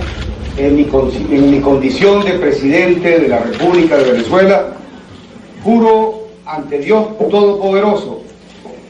en 0.57 0.75
mi, 0.75 0.87
en 1.31 1.51
mi 1.51 1.61
condición 1.61 2.25
de 2.25 2.31
presidente 2.33 3.19
de 3.19 3.27
la 3.27 3.39
República 3.39 3.97
de 3.97 4.11
Venezuela, 4.13 4.67
juro 5.63 6.27
ante 6.45 6.79
Dios 6.79 7.17
Todopoderoso 7.19 8.23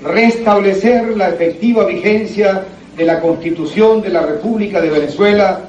restablecer 0.03 1.17
la 1.17 1.29
efectiva 1.29 1.85
vigencia 1.85 2.63
de 2.95 3.05
la 3.05 3.19
Constitución 3.19 4.01
de 4.01 4.09
la 4.09 4.21
República 4.21 4.79
de 4.79 4.89
Venezuela 4.89 5.59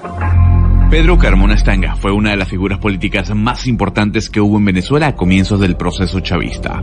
Pedro 0.91 1.19
Carmona 1.19 1.55
Estanga 1.55 1.95
fue 1.95 2.11
una 2.11 2.31
de 2.31 2.37
las 2.37 2.49
figuras 2.49 2.81
políticas 2.81 3.33
más 3.33 3.69
importantes 3.69 4.29
que 4.29 4.41
hubo 4.41 4.59
en 4.59 4.65
Venezuela 4.65 5.07
a 5.07 5.15
comienzos 5.15 5.61
del 5.61 5.77
proceso 5.77 6.19
chavista. 6.19 6.83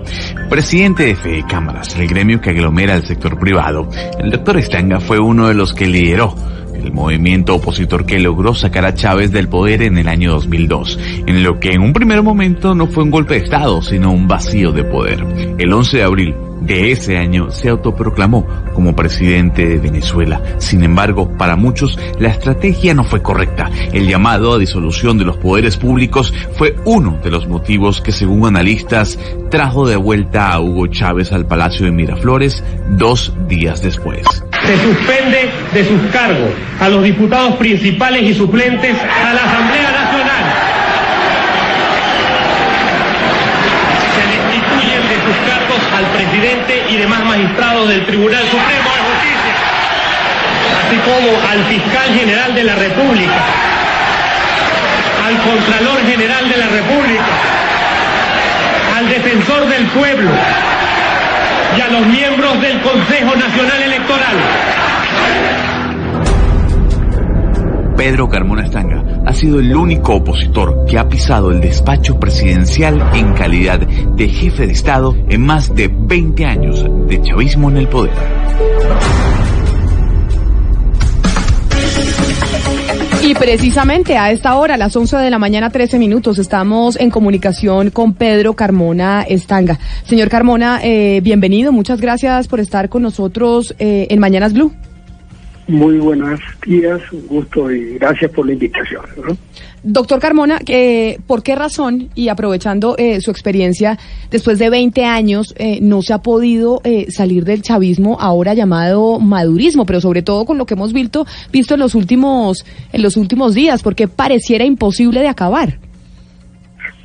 Presidente 0.50 1.04
de 1.04 1.16
Fede 1.16 1.44
Cámaras, 1.46 1.94
el 1.98 2.08
gremio 2.08 2.40
que 2.40 2.52
aglomera 2.52 2.96
el 2.96 3.04
sector 3.04 3.38
privado, 3.38 3.90
el 4.18 4.32
doctor 4.32 4.60
Estanga 4.60 5.02
fue 5.02 5.20
uno 5.20 5.50
de 5.50 5.56
los 5.56 5.74
que 5.74 5.88
lideró 5.88 6.34
el 6.74 6.94
movimiento 6.94 7.56
opositor 7.56 8.06
que 8.06 8.20
logró 8.20 8.56
sacar 8.56 8.86
a 8.86 8.94
Chávez 8.94 9.34
del 9.34 9.50
poder 9.50 9.82
en 9.82 9.98
el 9.98 10.08
año 10.08 10.32
2002, 10.32 11.00
en 11.26 11.44
lo 11.44 11.60
que 11.60 11.74
en 11.74 11.82
un 11.82 11.92
primer 11.92 12.24
momento 12.24 12.74
no 12.74 12.88
fue 12.88 13.04
un 13.04 13.12
golpe 13.12 13.34
de 13.34 13.44
Estado, 13.44 13.82
sino 13.82 14.14
un 14.14 14.26
vacío 14.26 14.72
de 14.72 14.86
poder. 14.86 15.22
El 15.58 15.74
11 15.74 15.98
de 15.98 16.04
abril 16.04 16.36
de 16.62 16.92
ese 16.92 17.18
año 17.18 17.52
se 17.52 17.70
autoproclamó 17.70 18.46
como 18.74 18.96
presidente 18.96 19.68
de 19.68 19.78
Venezuela. 19.78 20.42
Sin 20.58 20.84
embargo, 20.84 21.36
para 21.38 21.56
muchos 21.56 21.98
la 22.20 22.30
estrategia 22.30 22.94
no 22.94 23.04
fue 23.04 23.22
correcta. 23.22 23.70
El 23.94 24.08
llamado 24.08 24.54
a 24.54 24.58
disolución 24.58 25.18
de 25.18 25.26
los 25.26 25.38
poderes 25.38 25.78
públicos 25.78 26.34
fue 26.54 26.76
uno 26.86 27.20
de 27.24 27.32
los 27.32 27.48
motivos 27.48 28.02
que, 28.02 28.12
según 28.12 28.46
analistas, 28.46 29.18
trajo 29.50 29.88
de 29.88 29.96
vuelta 29.96 30.52
a 30.52 30.60
Hugo 30.60 30.88
Chávez 30.88 31.32
al 31.32 31.46
Palacio 31.46 31.86
de 31.86 31.92
Miraflores 31.92 32.64
dos 32.90 33.34
días 33.48 33.82
después. 33.82 34.26
Se 34.66 34.78
suspende 34.78 35.50
de 35.74 35.86
sus 35.86 36.02
cargos 36.12 36.50
a 36.80 36.90
los 36.90 37.04
diputados 37.04 37.56
principales 37.56 38.24
y 38.24 38.34
suplentes 38.34 38.96
a 38.98 39.34
la 39.34 39.44
Asamblea 39.44 39.92
Nacional. 39.92 40.07
Demás 46.98 47.24
magistrados 47.24 47.90
del 47.90 48.06
Tribunal 48.06 48.44
Supremo 48.46 48.90
de 48.90 49.02
Justicia, 49.10 49.54
así 50.86 50.98
como 50.98 51.50
al 51.50 51.66
fiscal 51.66 52.14
general 52.14 52.56
de 52.56 52.64
la 52.64 52.76
República, 52.76 53.34
al 55.28 55.38
Contralor 55.38 56.06
General 56.08 56.50
de 56.50 56.58
la 56.58 56.68
República, 56.68 57.26
al 58.98 59.10
Defensor 59.10 59.68
del 59.68 59.86
Pueblo, 59.88 60.32
y 61.78 61.82
a 61.82 61.88
los 61.88 62.08
miembros 62.08 62.62
del 62.62 62.82
Consejo 62.82 63.36
Nacional 63.36 63.82
Electoral. 63.84 64.38
Pedro 67.98 68.30
Carmona 68.30 68.64
Estanga 68.64 69.24
ha 69.26 69.34
sido 69.34 69.60
el 69.60 69.76
único 69.76 70.14
opositor 70.18 70.86
que 70.86 71.00
ha 71.00 71.10
pisado 71.10 71.50
el 71.50 71.60
despacho 71.60 72.20
presidencial 72.20 73.10
en 73.16 73.34
calidad 73.34 73.80
de 73.80 74.30
jefe 74.30 74.68
de 74.68 74.74
Estado 74.74 75.16
en 75.28 75.42
más 75.44 75.74
de 75.74 75.88
20 75.92 76.46
años 76.46 76.86
de 77.08 77.22
chavismo 77.24 77.72
en 77.72 77.78
el 77.78 77.88
poder. 77.88 78.14
Y 83.24 83.34
precisamente 83.34 84.16
a 84.16 84.32
esta 84.32 84.56
hora, 84.56 84.76
a 84.76 84.78
las 84.78 84.96
11 84.96 85.18
de 85.18 85.30
la 85.32 85.40
mañana, 85.40 85.72
13 85.72 85.98
minutos, 85.98 86.38
estamos 86.38 86.98
en 86.98 87.10
comunicación 87.10 87.90
con 87.90 88.14
Pedro 88.14 88.54
Carmona 88.54 89.24
Estanga. 89.24 89.80
Señor 90.06 90.30
Carmona, 90.30 90.80
eh, 90.84 91.20
bienvenido, 91.22 91.72
muchas 91.72 92.00
gracias 92.00 92.48
por 92.48 92.60
estar 92.60 92.90
con 92.90 93.02
nosotros 93.02 93.76
eh, 93.80 94.06
en 94.12 94.20
Mañanas 94.20 94.54
Blue. 94.54 94.72
Muy 95.68 95.98
buenos 95.98 96.40
días, 96.66 97.02
un 97.12 97.28
gusto 97.28 97.70
y 97.70 97.96
gracias 97.96 98.32
por 98.32 98.46
la 98.46 98.54
invitación. 98.54 99.04
¿no? 99.18 99.38
Doctor 99.84 100.18
Carmona, 100.20 100.60
eh, 100.66 101.18
¿por 101.28 101.44
qué 101.44 101.56
razón, 101.56 102.08
y 102.16 102.30
aprovechando 102.30 102.96
eh, 102.98 103.20
su 103.20 103.32
experiencia, 103.32 103.98
después 104.32 104.60
de 104.60 104.70
20 104.70 105.04
años 105.04 105.54
eh, 105.58 105.80
no 105.82 106.02
se 106.02 106.14
ha 106.14 106.20
podido 106.20 106.80
eh, 106.86 107.08
salir 107.10 107.44
del 107.44 107.64
chavismo 107.64 108.18
ahora 108.20 108.54
llamado 108.54 109.20
madurismo, 109.20 109.86
pero 109.86 110.00
sobre 110.00 110.22
todo 110.22 110.46
con 110.46 110.58
lo 110.58 110.66
que 110.66 110.76
hemos 110.76 110.94
visto, 110.94 111.26
visto 111.52 111.74
en 111.74 111.82
los 111.82 111.96
últimos 111.96 112.66
en 112.94 113.02
los 113.02 113.18
últimos 113.18 113.54
días, 113.54 113.84
porque 113.84 114.08
pareciera 114.08 114.64
imposible 114.64 115.20
de 115.20 115.28
acabar? 115.28 115.80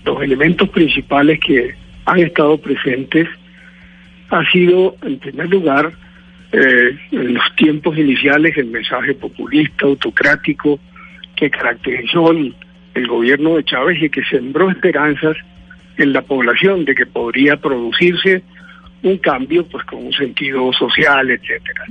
Los 0.05 0.23
elementos 0.23 0.69
principales 0.69 1.41
que 1.45 1.75
han 2.05 2.21
estado 2.21 2.59
presentes 2.59 3.27
ha 4.31 4.49
sido, 4.53 4.95
en 5.03 5.19
primer 5.19 5.49
lugar, 5.49 5.93
eh, 6.53 6.99
en 7.11 7.35
los 7.35 7.57
tiempos 7.57 7.97
iniciales, 7.97 8.57
el 8.59 8.67
mensaje 8.67 9.15
populista, 9.15 9.87
autocrático, 9.87 10.79
que 11.35 11.51
caracterizó 11.51 12.31
el, 12.31 12.55
gobierno 13.09 13.57
de 13.57 13.65
Chávez 13.65 14.03
y 14.03 14.11
que 14.11 14.23
sembró 14.25 14.71
esperanzas 14.71 15.35
en 15.97 16.13
la 16.13 16.21
población 16.21 16.85
de 16.85 16.95
que 16.95 17.07
podría 17.07 17.57
producirse 17.57 18.43
un 19.03 19.17
cambio 19.17 19.67
pues 19.67 19.83
con 19.85 20.07
un 20.07 20.13
sentido 20.13 20.71
social, 20.75 21.31
etcétera. 21.31 21.87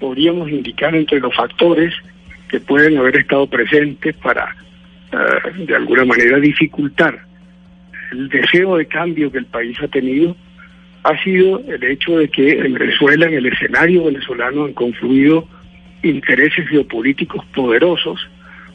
Podríamos 0.00 0.50
indicar 0.50 0.94
entre 0.96 1.20
los 1.20 1.34
factores 1.34 1.94
que 2.48 2.58
pueden 2.58 2.98
haber 2.98 3.16
estado 3.16 3.46
presentes 3.46 4.16
para 4.16 4.56
eh, 5.12 5.64
de 5.66 5.76
alguna 5.76 6.04
manera 6.04 6.38
dificultar 6.38 7.20
el 8.10 8.28
deseo 8.28 8.76
de 8.76 8.86
cambio 8.86 9.30
que 9.30 9.38
el 9.38 9.46
país 9.46 9.78
ha 9.80 9.88
tenido 9.88 10.36
ha 11.02 11.22
sido 11.22 11.60
el 11.66 11.82
hecho 11.84 12.18
de 12.18 12.28
que 12.28 12.58
en 12.58 12.74
Venezuela, 12.74 13.26
en 13.26 13.34
el 13.34 13.46
escenario 13.46 14.04
venezolano, 14.04 14.64
han 14.64 14.74
confluido 14.74 15.46
intereses 16.02 16.68
geopolíticos 16.68 17.44
poderosos, 17.46 18.28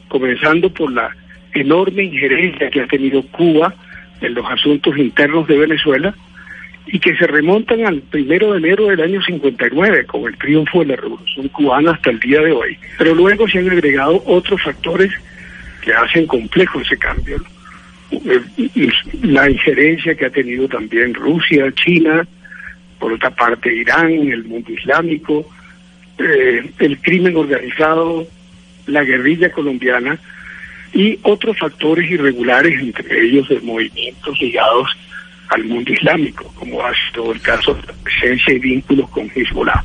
comenzando 0.08 0.70
por 0.70 0.92
la 0.92 1.14
enorme 1.54 2.04
injerencia 2.04 2.70
que 2.70 2.80
ha 2.80 2.86
tenido 2.86 3.22
Cuba 3.28 3.74
en 4.20 4.34
los 4.34 4.46
asuntos 4.46 4.96
internos 4.96 5.46
de 5.46 5.58
Venezuela 5.58 6.14
y 6.86 6.98
que 7.00 7.16
se 7.16 7.26
remontan 7.26 7.84
al 7.84 8.00
primero 8.02 8.52
de 8.52 8.58
enero 8.58 8.86
del 8.86 9.00
año 9.00 9.20
59 9.22 10.06
con 10.06 10.26
el 10.26 10.38
triunfo 10.38 10.80
de 10.80 10.86
la 10.86 10.96
revolución 10.96 11.48
cubana 11.48 11.92
hasta 11.92 12.10
el 12.10 12.20
día 12.20 12.40
de 12.40 12.52
hoy. 12.52 12.78
Pero 12.98 13.14
luego 13.14 13.48
se 13.48 13.58
han 13.58 13.70
agregado 13.70 14.22
otros 14.26 14.62
factores 14.62 15.12
que 15.82 15.92
hacen 15.92 16.26
complejo 16.26 16.80
ese 16.80 16.96
cambio. 16.96 17.38
La 19.22 19.50
injerencia 19.50 20.14
que 20.14 20.26
ha 20.26 20.30
tenido 20.30 20.68
también 20.68 21.14
Rusia, 21.14 21.72
China, 21.72 22.26
por 22.98 23.12
otra 23.12 23.30
parte 23.30 23.74
Irán, 23.74 24.10
el 24.10 24.44
mundo 24.44 24.72
islámico, 24.72 25.48
eh, 26.18 26.70
el 26.78 26.98
crimen 26.98 27.36
organizado, 27.36 28.26
la 28.86 29.02
guerrilla 29.04 29.50
colombiana 29.50 30.18
y 30.92 31.18
otros 31.22 31.58
factores 31.58 32.10
irregulares, 32.10 32.80
entre 32.80 33.26
ellos 33.26 33.48
de 33.48 33.60
movimientos 33.60 34.40
ligados 34.40 34.90
al 35.48 35.64
mundo 35.64 35.92
islámico, 35.92 36.50
como 36.54 36.82
ha 36.82 36.92
sido 36.94 37.32
el 37.32 37.40
caso 37.40 37.74
de 37.74 37.82
la 37.82 37.92
presencia 38.02 38.54
y 38.54 38.58
vínculos 38.58 39.10
con 39.10 39.30
Hezbollah. 39.34 39.84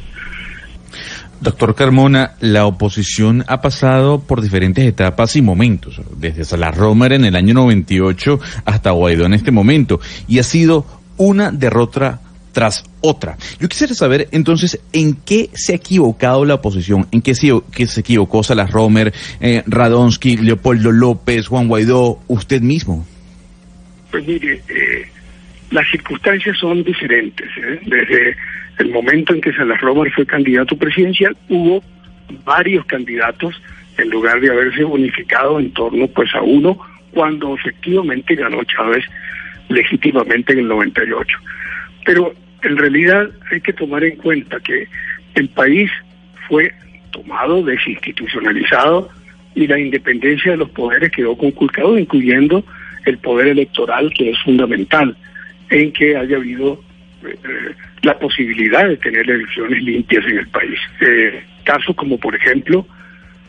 Doctor 1.41 1.73
Carmona, 1.73 2.35
la 2.39 2.67
oposición 2.67 3.43
ha 3.47 3.61
pasado 3.61 4.21
por 4.21 4.41
diferentes 4.41 4.85
etapas 4.85 5.35
y 5.35 5.41
momentos, 5.41 5.99
desde 6.15 6.45
Salas 6.45 6.77
Romer 6.77 7.13
en 7.13 7.25
el 7.25 7.35
año 7.35 7.55
98 7.55 8.39
hasta 8.63 8.91
Guaidó 8.91 9.25
en 9.25 9.33
este 9.33 9.49
momento, 9.49 9.99
y 10.27 10.37
ha 10.37 10.43
sido 10.43 10.85
una 11.17 11.51
derrota 11.51 12.21
tras 12.51 12.83
otra. 13.01 13.37
Yo 13.59 13.67
quisiera 13.67 13.95
saber 13.95 14.27
entonces 14.31 14.79
en 14.93 15.15
qué 15.15 15.49
se 15.53 15.73
ha 15.73 15.77
equivocado 15.77 16.45
la 16.45 16.55
oposición, 16.55 17.07
en 17.11 17.23
qué 17.23 17.33
se, 17.33 17.49
se 17.87 17.99
equivocó 18.01 18.43
Salas 18.43 18.69
Romer, 18.69 19.11
eh, 19.39 19.63
Radonsky, 19.65 20.37
Leopoldo 20.37 20.91
López, 20.91 21.47
Juan 21.47 21.67
Guaidó, 21.67 22.19
usted 22.27 22.61
mismo. 22.61 23.03
Pues 24.11 24.27
mire, 24.27 24.61
eh, 24.69 25.09
las 25.71 25.89
circunstancias 25.89 26.55
son 26.59 26.83
diferentes. 26.83 27.49
¿eh? 27.57 27.79
Desde 27.85 28.35
el 28.81 28.89
momento 28.89 29.33
en 29.33 29.41
que 29.41 29.53
Salas 29.53 29.79
Romer 29.79 30.11
fue 30.11 30.25
candidato 30.25 30.75
presidencial, 30.75 31.37
hubo 31.49 31.83
varios 32.43 32.85
candidatos 32.85 33.61
en 33.97 34.09
lugar 34.09 34.41
de 34.41 34.49
haberse 34.49 34.83
unificado 34.83 35.59
en 35.59 35.71
torno 35.71 36.07
pues 36.07 36.33
a 36.33 36.41
uno 36.41 36.79
cuando 37.11 37.55
efectivamente 37.55 38.35
ganó 38.35 38.63
Chávez 38.63 39.05
legítimamente 39.69 40.53
en 40.53 40.59
el 40.59 40.67
98. 40.67 41.37
Pero 42.05 42.33
en 42.63 42.77
realidad 42.77 43.29
hay 43.51 43.61
que 43.61 43.73
tomar 43.73 44.03
en 44.03 44.15
cuenta 44.17 44.59
que 44.59 44.87
el 45.35 45.49
país 45.49 45.91
fue 46.47 46.73
tomado, 47.11 47.63
desinstitucionalizado 47.63 49.09
y 49.53 49.67
la 49.67 49.79
independencia 49.79 50.51
de 50.51 50.57
los 50.57 50.69
poderes 50.69 51.11
quedó 51.11 51.37
conculcado, 51.37 51.97
incluyendo 51.97 52.63
el 53.05 53.17
poder 53.17 53.49
electoral, 53.49 54.11
que 54.13 54.31
es 54.31 54.39
fundamental 54.43 55.15
en 55.69 55.91
que 55.91 56.15
haya 56.15 56.37
habido 56.37 56.81
la 58.03 58.17
posibilidad 58.17 58.87
de 58.87 58.97
tener 58.97 59.29
elecciones 59.29 59.83
limpias 59.83 60.25
en 60.25 60.39
el 60.39 60.47
país. 60.47 60.79
Eh, 61.01 61.43
casos 61.63 61.95
como, 61.95 62.17
por 62.17 62.35
ejemplo, 62.35 62.85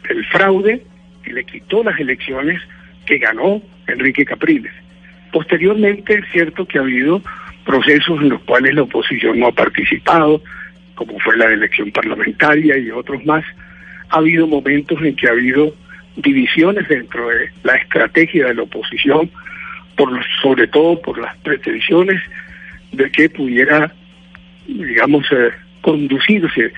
el 0.08 0.24
fraude 0.26 0.82
que 1.22 1.32
le 1.32 1.44
quitó 1.44 1.82
las 1.82 1.98
elecciones 1.98 2.60
que 3.06 3.18
ganó 3.18 3.62
Enrique 3.86 4.24
Capriles. 4.24 4.72
Posteriormente 5.32 6.18
es 6.18 6.24
cierto 6.32 6.66
que 6.66 6.78
ha 6.78 6.82
habido 6.82 7.22
procesos 7.64 8.20
en 8.20 8.30
los 8.30 8.42
cuales 8.42 8.74
la 8.74 8.82
oposición 8.82 9.38
no 9.38 9.46
ha 9.48 9.52
participado, 9.52 10.42
como 10.94 11.18
fue 11.20 11.36
la 11.36 11.46
elección 11.46 11.90
parlamentaria 11.90 12.76
y 12.76 12.90
otros 12.90 13.24
más. 13.24 13.44
Ha 14.10 14.18
habido 14.18 14.46
momentos 14.46 15.00
en 15.02 15.16
que 15.16 15.28
ha 15.28 15.30
habido 15.30 15.74
divisiones 16.16 16.86
dentro 16.88 17.28
de 17.28 17.50
la 17.62 17.76
estrategia 17.76 18.48
de 18.48 18.54
la 18.54 18.62
oposición, 18.62 19.30
por 19.96 20.10
sobre 20.42 20.66
todo 20.66 21.00
por 21.00 21.18
las 21.18 21.36
pretensiones 21.38 22.20
de 22.92 23.10
que 23.10 23.28
pudiera, 23.30 23.92
digamos, 24.66 25.26
eh, 25.32 25.50
conducirse 25.80 26.72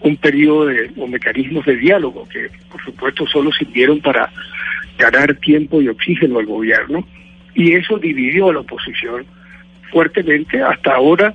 un 0.00 0.16
periodo 0.16 0.66
de, 0.66 0.90
o 0.96 1.06
mecanismos 1.06 1.64
de 1.66 1.76
diálogo 1.76 2.28
que, 2.28 2.48
por 2.70 2.82
supuesto, 2.84 3.26
solo 3.26 3.52
sirvieron 3.52 4.00
para 4.00 4.30
ganar 4.98 5.34
tiempo 5.36 5.82
y 5.82 5.88
oxígeno 5.88 6.38
al 6.38 6.46
gobierno, 6.46 7.06
y 7.54 7.72
eso 7.74 7.98
dividió 7.98 8.50
a 8.50 8.54
la 8.54 8.60
oposición 8.60 9.26
fuertemente 9.90 10.62
hasta 10.62 10.94
ahora 10.94 11.34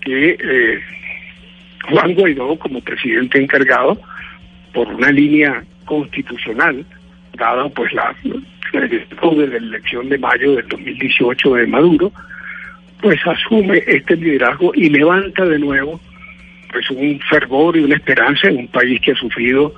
que 0.00 0.36
eh, 0.38 0.80
Juan 1.88 2.14
Guaidó, 2.14 2.56
como 2.58 2.80
presidente 2.80 3.42
encargado, 3.42 4.00
por 4.72 4.88
una 4.88 5.10
línea 5.10 5.64
constitucional, 5.84 6.84
dada 7.36 7.68
pues 7.68 7.92
la 7.92 8.14
de 8.72 9.46
la 9.46 9.56
elección 9.56 10.08
de 10.08 10.18
mayo 10.18 10.56
del 10.56 10.68
2018 10.68 11.54
de 11.54 11.66
Maduro, 11.66 12.12
pues 13.00 13.18
asume 13.26 13.82
este 13.86 14.16
liderazgo 14.16 14.72
y 14.74 14.88
levanta 14.88 15.44
de 15.44 15.58
nuevo 15.58 16.00
pues 16.72 16.90
un 16.90 17.20
fervor 17.30 17.76
y 17.76 17.80
una 17.80 17.96
esperanza 17.96 18.48
en 18.48 18.58
un 18.58 18.68
país 18.68 19.00
que 19.00 19.12
ha 19.12 19.16
sufrido 19.16 19.74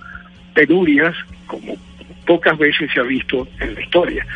penurias 0.54 1.14
como 1.46 1.74
pocas 2.26 2.58
veces 2.58 2.90
se 2.92 3.00
ha 3.00 3.04
visto 3.04 3.46
en 3.60 3.74
la 3.74 3.80
historia. 3.80 4.26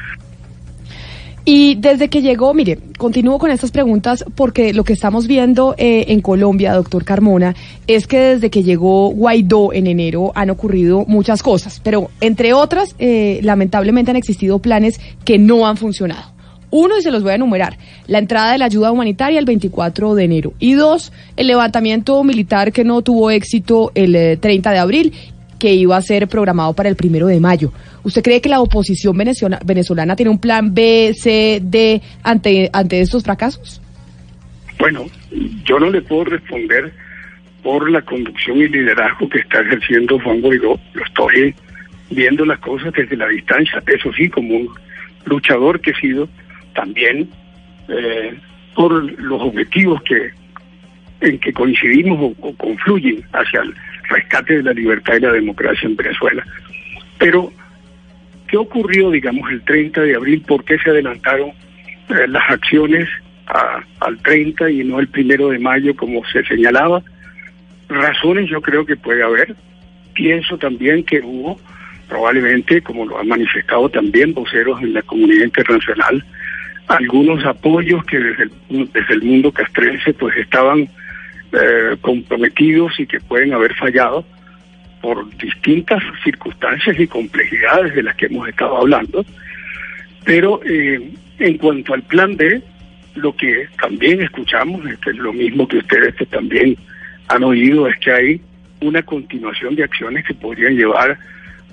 Y 1.45 1.75
desde 1.75 2.09
que 2.09 2.23
llegó, 2.23 2.55
mire, 2.55 2.79
continúo 2.99 3.39
con 3.39 3.51
estas 3.51 3.73
preguntas 3.73 4.25
porque 4.37 4.73
lo 4.73 4.85
que 4.85 4.93
estamos 4.93 5.27
viendo 5.27 5.75
eh, 5.77 6.05
en 6.09 6.21
Colombia, 6.21 6.73
doctor 6.73 7.05
Carmona, 7.05 7.57
es 7.89 8.07
que 8.07 8.19
desde 8.19 8.49
que 8.49 8.63
llegó 8.63 9.09
Guaidó 9.09 9.73
en 9.73 9.89
enero 9.89 10.31
han 10.37 10.51
ocurrido 10.51 11.05
muchas 11.09 11.43
cosas, 11.43 11.81
pero 11.83 12.11
entre 12.21 12.53
otras, 12.53 12.95
eh, 13.01 13.41
lamentablemente 13.43 14.13
han 14.13 14.17
existido 14.17 14.61
planes 14.61 15.01
que 15.25 15.39
no 15.39 15.67
han 15.67 15.77
funcionado. 15.77 16.32
Uno, 16.73 16.99
y 16.99 17.03
se 17.03 17.11
los 17.11 17.23
voy 17.23 17.33
a 17.33 17.35
enumerar, 17.35 17.77
la 18.07 18.19
entrada 18.19 18.53
de 18.53 18.59
la 18.59 18.65
ayuda 18.65 18.91
humanitaria 18.91 19.39
el 19.39 19.45
24 19.45 20.15
de 20.15 20.25
enero. 20.25 20.55
Y 20.59 20.73
dos, 20.73 21.13
el 21.37 21.47
levantamiento 21.47 22.25
militar 22.25 22.73
que 22.73 22.83
no 22.83 23.03
tuvo 23.03 23.31
éxito 23.31 23.93
el 23.95 24.17
eh, 24.17 24.37
30 24.39 24.71
de 24.71 24.79
abril 24.79 25.13
que 25.59 25.75
iba 25.75 25.99
a 25.99 26.01
ser 26.01 26.29
programado 26.29 26.73
para 26.73 26.89
el 26.89 26.97
primero 26.97 27.27
de 27.27 27.39
mayo. 27.41 27.73
¿Usted 28.05 28.23
cree 28.23 28.41
que 28.41 28.49
la 28.49 28.61
oposición 28.61 29.17
venezolana, 29.17 30.17
tiene 30.17 30.31
un 30.31 30.39
plan 30.39 30.73
B, 30.73 31.13
C, 31.15 31.61
D 31.63 32.01
ante, 32.23 32.71
ante 32.73 33.03
estos 33.03 33.23
fracasos? 33.23 33.83
Bueno, 34.79 35.05
yo 35.65 35.79
no 35.79 35.91
le 35.91 36.01
puedo 36.01 36.25
responder 36.25 36.91
por 37.63 37.91
la 37.91 38.01
conducción 38.01 38.57
y 38.57 38.69
liderazgo 38.69 39.29
que 39.29 39.41
está 39.41 39.61
ejerciendo 39.61 40.19
Juan 40.21 40.41
Guaidó. 40.41 40.81
Yo 40.95 41.03
estoy 41.07 41.55
viendo 42.11 42.47
las 42.47 42.59
cosas 42.61 42.95
desde 42.95 43.15
la 43.15 43.29
distancia, 43.29 43.83
eso 43.87 44.11
sí, 44.15 44.31
como 44.31 44.57
un 44.57 44.69
luchador 45.27 45.81
que 45.81 45.91
he 45.91 46.01
sido, 46.01 46.29
también 46.75 47.29
eh, 47.89 48.39
por 48.75 48.93
los 49.21 49.43
objetivos 49.43 50.03
que 50.03 50.31
en 51.23 51.39
que 51.39 51.53
coincidimos 51.53 52.35
o, 52.41 52.55
confluyen 52.57 53.23
hacia 53.33 53.61
el 53.61 53.75
rescate 54.09 54.57
de 54.57 54.63
la 54.65 54.73
libertad 54.73 55.15
y 55.17 55.21
la 55.21 55.33
democracia 55.33 55.89
en 55.89 55.97
Venezuela. 55.97 56.45
Pero, 57.19 57.53
¿qué 58.49 58.57
ocurrió, 58.57 59.11
digamos, 59.11 59.51
el 59.51 59.63
30 59.63 60.03
de 60.03 60.17
abril? 60.17 60.43
¿Por 60.43 60.65
qué 60.65 60.79
se 60.79 60.91
adelantaron 60.91 61.51
eh, 61.51 62.27
las 62.29 62.43
acciones 62.51 63.09
al 64.01 64.17
30 64.23 64.71
y 64.71 64.85
no 64.85 64.99
el 64.99 65.09
primero 65.09 65.51
de 65.51 65.59
mayo, 65.59 65.95
como 65.95 66.25
se 66.27 66.45
señalaba? 66.45 67.03
Razones 67.89 68.49
yo 68.51 68.61
creo 68.61 68.85
que 68.85 68.97
puede 68.97 69.23
haber. 69.23 69.55
Pienso 70.15 70.59
también 70.59 71.05
que 71.05 71.21
hubo, 71.21 71.61
probablemente, 72.09 72.83
como 72.83 73.07
lo 73.07 73.19
han 73.21 73.29
manifestado 73.29 73.89
también 73.89 74.35
voceros 74.35 74.83
en 74.83 74.95
la 74.95 75.03
comunidad 75.03 75.45
internacional, 75.45 76.25
algunos 76.89 77.45
apoyos 77.45 78.05
que 78.05 78.19
desde 78.19 78.43
el, 78.45 78.91
desde 78.93 79.15
el 79.15 79.23
mundo 79.23 79.53
castrense 79.53 80.13
pues 80.15 80.37
estaban 80.37 80.89
eh, 81.53 81.97
comprometidos 82.01 82.99
y 82.99 83.07
que 83.07 83.21
pueden 83.21 83.53
haber 83.53 83.75
fallado 83.75 84.25
por 85.01 85.29
distintas 85.37 86.03
circunstancias 86.23 86.99
y 86.99 87.07
complejidades 87.07 87.95
de 87.95 88.03
las 88.03 88.17
que 88.17 88.27
hemos 88.27 88.49
estado 88.49 88.79
hablando. 88.79 89.25
Pero 90.25 90.61
eh, 90.65 91.13
en 91.39 91.59
cuanto 91.59 91.95
al 91.95 92.03
plan 92.03 92.37
B, 92.37 92.63
lo 93.17 93.35
que 93.35 93.67
también 93.81 94.23
escuchamos, 94.23 94.83
que 95.03 95.11
es 95.11 95.17
lo 95.17 95.33
mismo 95.33 95.67
que 95.67 95.79
ustedes 95.79 96.15
que 96.15 96.27
también 96.27 96.77
han 97.29 97.43
oído, 97.45 97.89
es 97.89 97.99
que 97.99 98.13
hay 98.13 98.41
una 98.81 99.03
continuación 99.03 99.75
de 99.75 99.85
acciones 99.85 100.25
que 100.25 100.35
podrían 100.35 100.77
llevar 100.77 101.19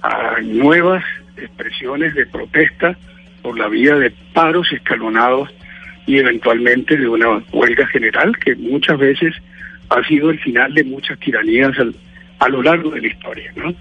a 0.02 0.42
nuevas 0.42 1.04
expresiones 1.38 2.14
de 2.16 2.26
protesta 2.26 2.98
por 3.42 3.58
la 3.58 3.68
vía 3.68 3.96
de 3.96 4.12
paros 4.34 4.68
escalonados 4.72 5.50
y 6.06 6.18
eventualmente 6.18 6.98
de 6.98 7.08
una 7.08 7.44
huelga 7.52 7.88
general 7.88 8.38
que 8.44 8.56
muchas 8.56 8.98
veces 8.98 9.34
ha 9.90 10.04
sido 10.08 10.30
el 10.30 10.40
final 10.40 10.74
de 10.74 10.84
muchas 10.84 11.20
tiranías 11.20 11.78
al- 11.80 11.96
a 12.40 12.48
lo 12.50 12.62
largo 12.64 12.90
de 12.92 13.02
la 13.02 13.08
historia, 13.08 13.52
¿no? 13.56 13.74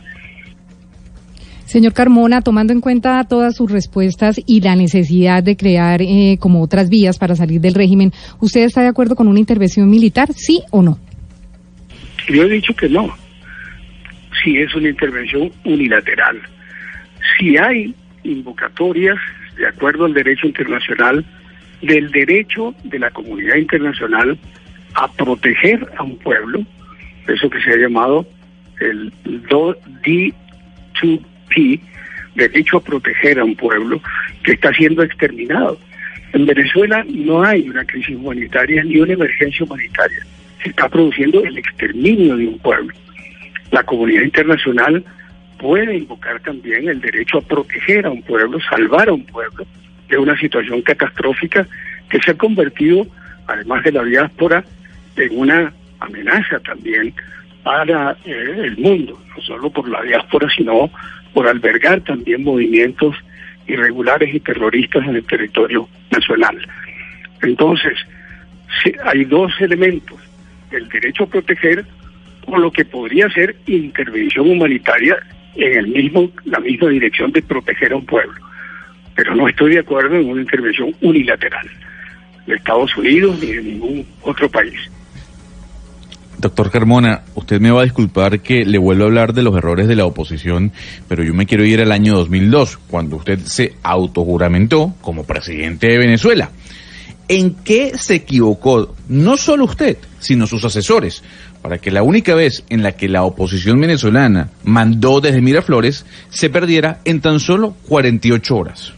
Señor 1.64 1.92
Carmona, 1.92 2.40
tomando 2.40 2.72
en 2.72 2.80
cuenta 2.80 3.22
todas 3.24 3.54
sus 3.56 3.70
respuestas 3.70 4.40
y 4.46 4.62
la 4.62 4.74
necesidad 4.74 5.42
de 5.42 5.54
crear 5.56 6.00
eh, 6.00 6.38
como 6.40 6.62
otras 6.62 6.88
vías 6.88 7.18
para 7.18 7.36
salir 7.36 7.60
del 7.60 7.74
régimen, 7.74 8.10
¿usted 8.40 8.62
está 8.62 8.80
de 8.80 8.88
acuerdo 8.88 9.14
con 9.16 9.28
una 9.28 9.38
intervención 9.38 9.88
militar, 9.90 10.32
sí 10.32 10.62
o 10.70 10.80
no? 10.82 10.98
Yo 12.26 12.44
he 12.44 12.48
dicho 12.48 12.74
que 12.74 12.88
no. 12.88 13.14
Si 14.42 14.56
es 14.56 14.74
una 14.74 14.88
intervención 14.88 15.50
unilateral. 15.64 16.40
Si 17.38 17.58
hay 17.58 17.94
invocatorias, 18.24 19.18
de 19.58 19.66
acuerdo 19.66 20.04
al 20.04 20.14
derecho 20.14 20.46
internacional, 20.46 21.24
del 21.82 22.10
derecho 22.10 22.74
de 22.84 22.98
la 22.98 23.10
comunidad 23.10 23.56
internacional 23.56 24.38
a 24.94 25.12
proteger 25.12 25.86
a 25.96 26.02
un 26.02 26.16
pueblo, 26.18 26.64
eso 27.26 27.50
que 27.50 27.60
se 27.60 27.70
ha 27.70 27.76
llamado 27.76 28.26
el 28.80 29.12
do- 29.48 29.76
D2P, 30.04 31.80
derecho 32.34 32.76
a 32.78 32.82
proteger 32.84 33.38
a 33.38 33.44
un 33.44 33.56
pueblo 33.56 34.00
que 34.42 34.52
está 34.52 34.72
siendo 34.72 35.02
exterminado. 35.02 35.78
En 36.32 36.46
Venezuela 36.46 37.04
no 37.08 37.42
hay 37.42 37.68
una 37.68 37.84
crisis 37.84 38.16
humanitaria 38.16 38.82
ni 38.84 38.98
una 38.98 39.14
emergencia 39.14 39.64
humanitaria. 39.64 40.20
Se 40.62 40.70
está 40.70 40.88
produciendo 40.88 41.42
el 41.44 41.56
exterminio 41.58 42.36
de 42.36 42.46
un 42.46 42.58
pueblo. 42.58 42.92
La 43.70 43.82
comunidad 43.82 44.22
internacional 44.22 45.04
puede 45.58 45.96
invocar 45.96 46.40
también 46.40 46.88
el 46.88 47.00
derecho 47.00 47.38
a 47.38 47.42
proteger 47.42 48.06
a 48.06 48.10
un 48.10 48.22
pueblo, 48.22 48.58
salvar 48.60 49.08
a 49.08 49.12
un 49.12 49.24
pueblo 49.24 49.66
de 50.08 50.16
una 50.16 50.38
situación 50.38 50.80
catastrófica 50.82 51.66
que 52.08 52.20
se 52.20 52.30
ha 52.30 52.34
convertido, 52.34 53.06
además 53.46 53.84
de 53.84 53.92
la 53.92 54.04
diáspora, 54.04 54.64
en 55.16 55.38
una 55.38 55.72
amenaza 56.00 56.60
también 56.60 57.12
para 57.62 58.16
eh, 58.24 58.54
el 58.64 58.78
mundo, 58.78 59.20
no 59.36 59.42
solo 59.42 59.70
por 59.70 59.88
la 59.88 60.02
diáspora, 60.02 60.48
sino 60.56 60.90
por 61.34 61.46
albergar 61.46 62.00
también 62.02 62.42
movimientos 62.42 63.16
irregulares 63.66 64.34
y 64.34 64.40
terroristas 64.40 65.06
en 65.06 65.16
el 65.16 65.24
territorio 65.24 65.88
nacional. 66.10 66.56
Entonces, 67.42 67.94
hay 69.04 69.24
dos 69.24 69.52
elementos, 69.60 70.18
el 70.70 70.88
derecho 70.88 71.24
a 71.24 71.26
proteger 71.26 71.84
o 72.46 72.58
lo 72.58 72.70
que 72.70 72.84
podría 72.84 73.28
ser 73.28 73.56
intervención 73.66 74.48
humanitaria 74.48 75.18
en 75.58 75.78
el 75.78 75.88
mismo 75.88 76.30
la 76.44 76.60
misma 76.60 76.88
dirección 76.88 77.32
de 77.32 77.42
proteger 77.42 77.92
a 77.92 77.96
un 77.96 78.06
pueblo. 78.06 78.40
Pero 79.14 79.34
no 79.34 79.48
estoy 79.48 79.72
de 79.72 79.80
acuerdo 79.80 80.16
en 80.16 80.30
una 80.30 80.40
intervención 80.40 80.94
unilateral 81.00 81.68
de 82.46 82.54
Estados 82.54 82.96
Unidos 82.96 83.38
ni 83.40 83.52
de 83.52 83.62
ningún 83.62 84.06
otro 84.22 84.48
país. 84.48 84.78
Doctor 86.38 86.70
Carmona, 86.70 87.22
usted 87.34 87.60
me 87.60 87.72
va 87.72 87.80
a 87.80 87.84
disculpar 87.84 88.40
que 88.40 88.64
le 88.64 88.78
vuelvo 88.78 89.02
a 89.02 89.06
hablar 89.06 89.34
de 89.34 89.42
los 89.42 89.56
errores 89.56 89.88
de 89.88 89.96
la 89.96 90.06
oposición, 90.06 90.70
pero 91.08 91.24
yo 91.24 91.34
me 91.34 91.46
quiero 91.46 91.64
ir 91.64 91.80
al 91.80 91.90
año 91.90 92.14
2002, 92.14 92.78
cuando 92.88 93.16
usted 93.16 93.40
se 93.40 93.74
autojuramentó 93.82 94.94
como 95.00 95.24
presidente 95.24 95.88
de 95.88 95.98
Venezuela. 95.98 96.50
¿En 97.26 97.56
qué 97.56 97.98
se 97.98 98.14
equivocó 98.14 98.94
no 99.08 99.36
solo 99.36 99.64
usted, 99.64 99.98
sino 100.20 100.46
sus 100.46 100.64
asesores, 100.64 101.24
para 101.62 101.78
que 101.78 101.90
la 101.90 102.02
única 102.02 102.34
vez 102.34 102.64
en 102.70 102.82
la 102.82 102.92
que 102.92 103.08
la 103.08 103.24
oposición 103.24 103.80
venezolana 103.80 104.48
mandó 104.64 105.20
desde 105.20 105.40
Miraflores 105.40 106.06
se 106.28 106.50
perdiera 106.50 106.98
en 107.04 107.20
tan 107.20 107.40
solo 107.40 107.74
48 107.88 108.56
horas? 108.56 108.94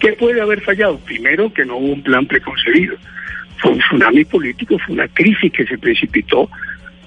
¿Qué 0.00 0.12
puede 0.12 0.40
haber 0.40 0.60
fallado? 0.62 0.98
Primero, 0.98 1.52
que 1.52 1.64
no 1.64 1.76
hubo 1.76 1.92
un 1.94 2.02
plan 2.02 2.26
preconcebido. 2.26 2.96
Fue 3.58 3.72
un 3.72 3.78
tsunami 3.78 4.24
político, 4.24 4.78
fue 4.78 4.94
una 4.94 5.08
crisis 5.08 5.52
que 5.52 5.64
se 5.64 5.78
precipitó 5.78 6.48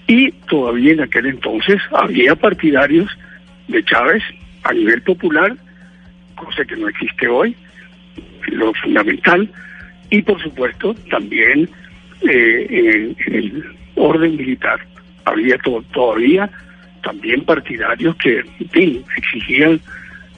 y 0.08 0.32
todavía 0.50 0.94
en 0.94 1.02
aquel 1.02 1.28
entonces 1.28 1.82
había 1.92 2.36
partidarios 2.36 3.10
de 3.68 3.84
Chávez 3.84 4.24
a 4.64 4.74
nivel 4.74 5.02
popular, 5.02 5.56
cosa 6.36 6.64
que 6.66 6.76
no 6.78 6.88
existe 6.88 7.28
hoy, 7.28 7.56
lo 8.48 8.74
fundamental, 8.74 9.50
y 10.10 10.22
por 10.22 10.42
supuesto 10.42 10.96
también 11.10 11.70
eh, 12.22 12.68
en, 12.70 13.16
en 13.26 13.36
el 13.36 13.64
orden 13.96 14.36
militar 14.38 14.80
había 15.26 15.58
to- 15.60 15.84
todavía 15.94 16.50
también 17.04 17.44
partidarios 17.46 18.16
que 18.18 18.44
en 18.74 19.04
exigían 19.18 19.80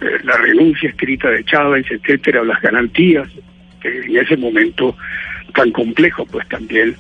eh, 0.02 0.06
la 0.24 0.38
renuncia 0.38 0.90
escrita 0.90 1.30
de 1.30 1.44
Chávez, 1.44 1.86
etcétera, 1.90 2.44
las 2.44 2.62
garantías 2.62 3.28
que 3.82 4.00
en 4.02 4.18
ese 4.18 4.38
momento 4.38 4.96
tan 5.54 5.72
complejo 5.72 6.26
pues 6.26 6.48
también 6.50 6.96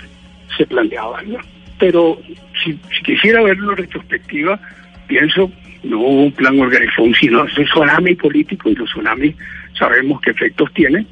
se 0.57 0.65
planteaban. 0.65 1.32
¿no? 1.34 1.39
Pero 1.77 2.19
si, 2.63 2.73
si 2.95 3.03
quisiera 3.03 3.41
verlo 3.43 3.71
en 3.71 3.77
retrospectiva, 3.77 4.59
pienso 5.07 5.51
no 5.84 5.99
hubo 5.99 6.23
un 6.25 6.32
plan 6.34 6.59
organizado, 6.59 7.07
sino 7.19 7.41
un 7.43 7.47
tsunami 7.47 8.15
político 8.15 8.69
y 8.69 8.75
los 8.75 8.89
tsunamis 8.89 9.36
sabemos 9.77 10.19
qué 10.21 10.32
efectos 10.32 10.73
tienen. 10.73 11.07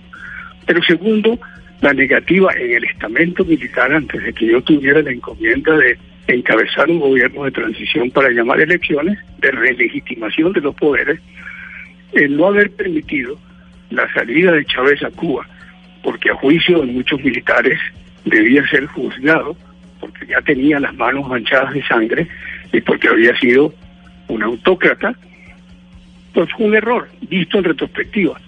Pero 0.66 0.84
segundo, 0.84 1.40
la 1.82 1.94
negativa 1.94 2.52
en 2.56 2.74
el 2.74 2.84
estamento 2.86 3.46
militar 3.46 3.94
antes 3.94 4.24
de 4.24 4.34
que 4.34 4.48
yo 4.48 4.62
tuviera 4.62 5.02
la 5.02 5.12
encomienda 5.12 5.76
de 5.78 5.98
encabezar 6.28 6.90
un 6.90 7.00
gobierno 7.00 7.46
de 7.46 7.52
transición 7.52 8.12
para 8.12 8.30
llamar 8.32 8.60
elecciones, 8.60 9.18
de 9.40 9.52
relegitimación 9.52 10.54
de 10.54 10.62
los 10.62 10.76
poderes, 10.76 11.20
el 12.14 12.36
no 12.36 12.48
haber 12.48 12.72
permitido 12.72 13.38
la 13.90 14.12
salida 14.14 14.52
de 14.52 14.66
Chávez 14.66 15.04
a 15.04 15.12
Cuba, 15.12 15.48
porque 16.04 16.30
a 16.32 16.36
juicio 16.36 16.80
de 16.82 16.88
muchos 16.88 17.22
militares 17.24 17.80
debía 18.26 18.68
ser 18.68 18.86
juzgado, 18.88 19.56
porque 20.00 20.26
ya 20.26 20.42
tenía 20.42 20.80
las 20.80 20.96
manos 20.96 21.28
manchadas 21.28 21.74
de 21.74 21.84
sangre 21.84 22.28
y 22.74 22.82
porque 22.82 23.08
había 23.08 23.38
sido 23.40 23.74
un 24.28 24.44
autócrata, 24.44 25.16
pues 26.34 26.52
fue 26.52 26.66
un 26.66 26.76
error, 26.76 27.08
visto 27.30 27.60
en 27.60 27.64
retrospectiva. 27.64 28.40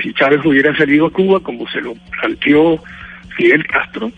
Si 0.00 0.12
Chávez 0.14 0.40
hubiera 0.44 0.74
salido 0.76 1.06
a 1.06 1.10
Cuba 1.10 1.40
como 1.40 1.68
se 1.68 1.80
lo 1.80 1.94
planteó 2.20 2.82
Fidel 3.36 3.66
Castro, 3.66 4.12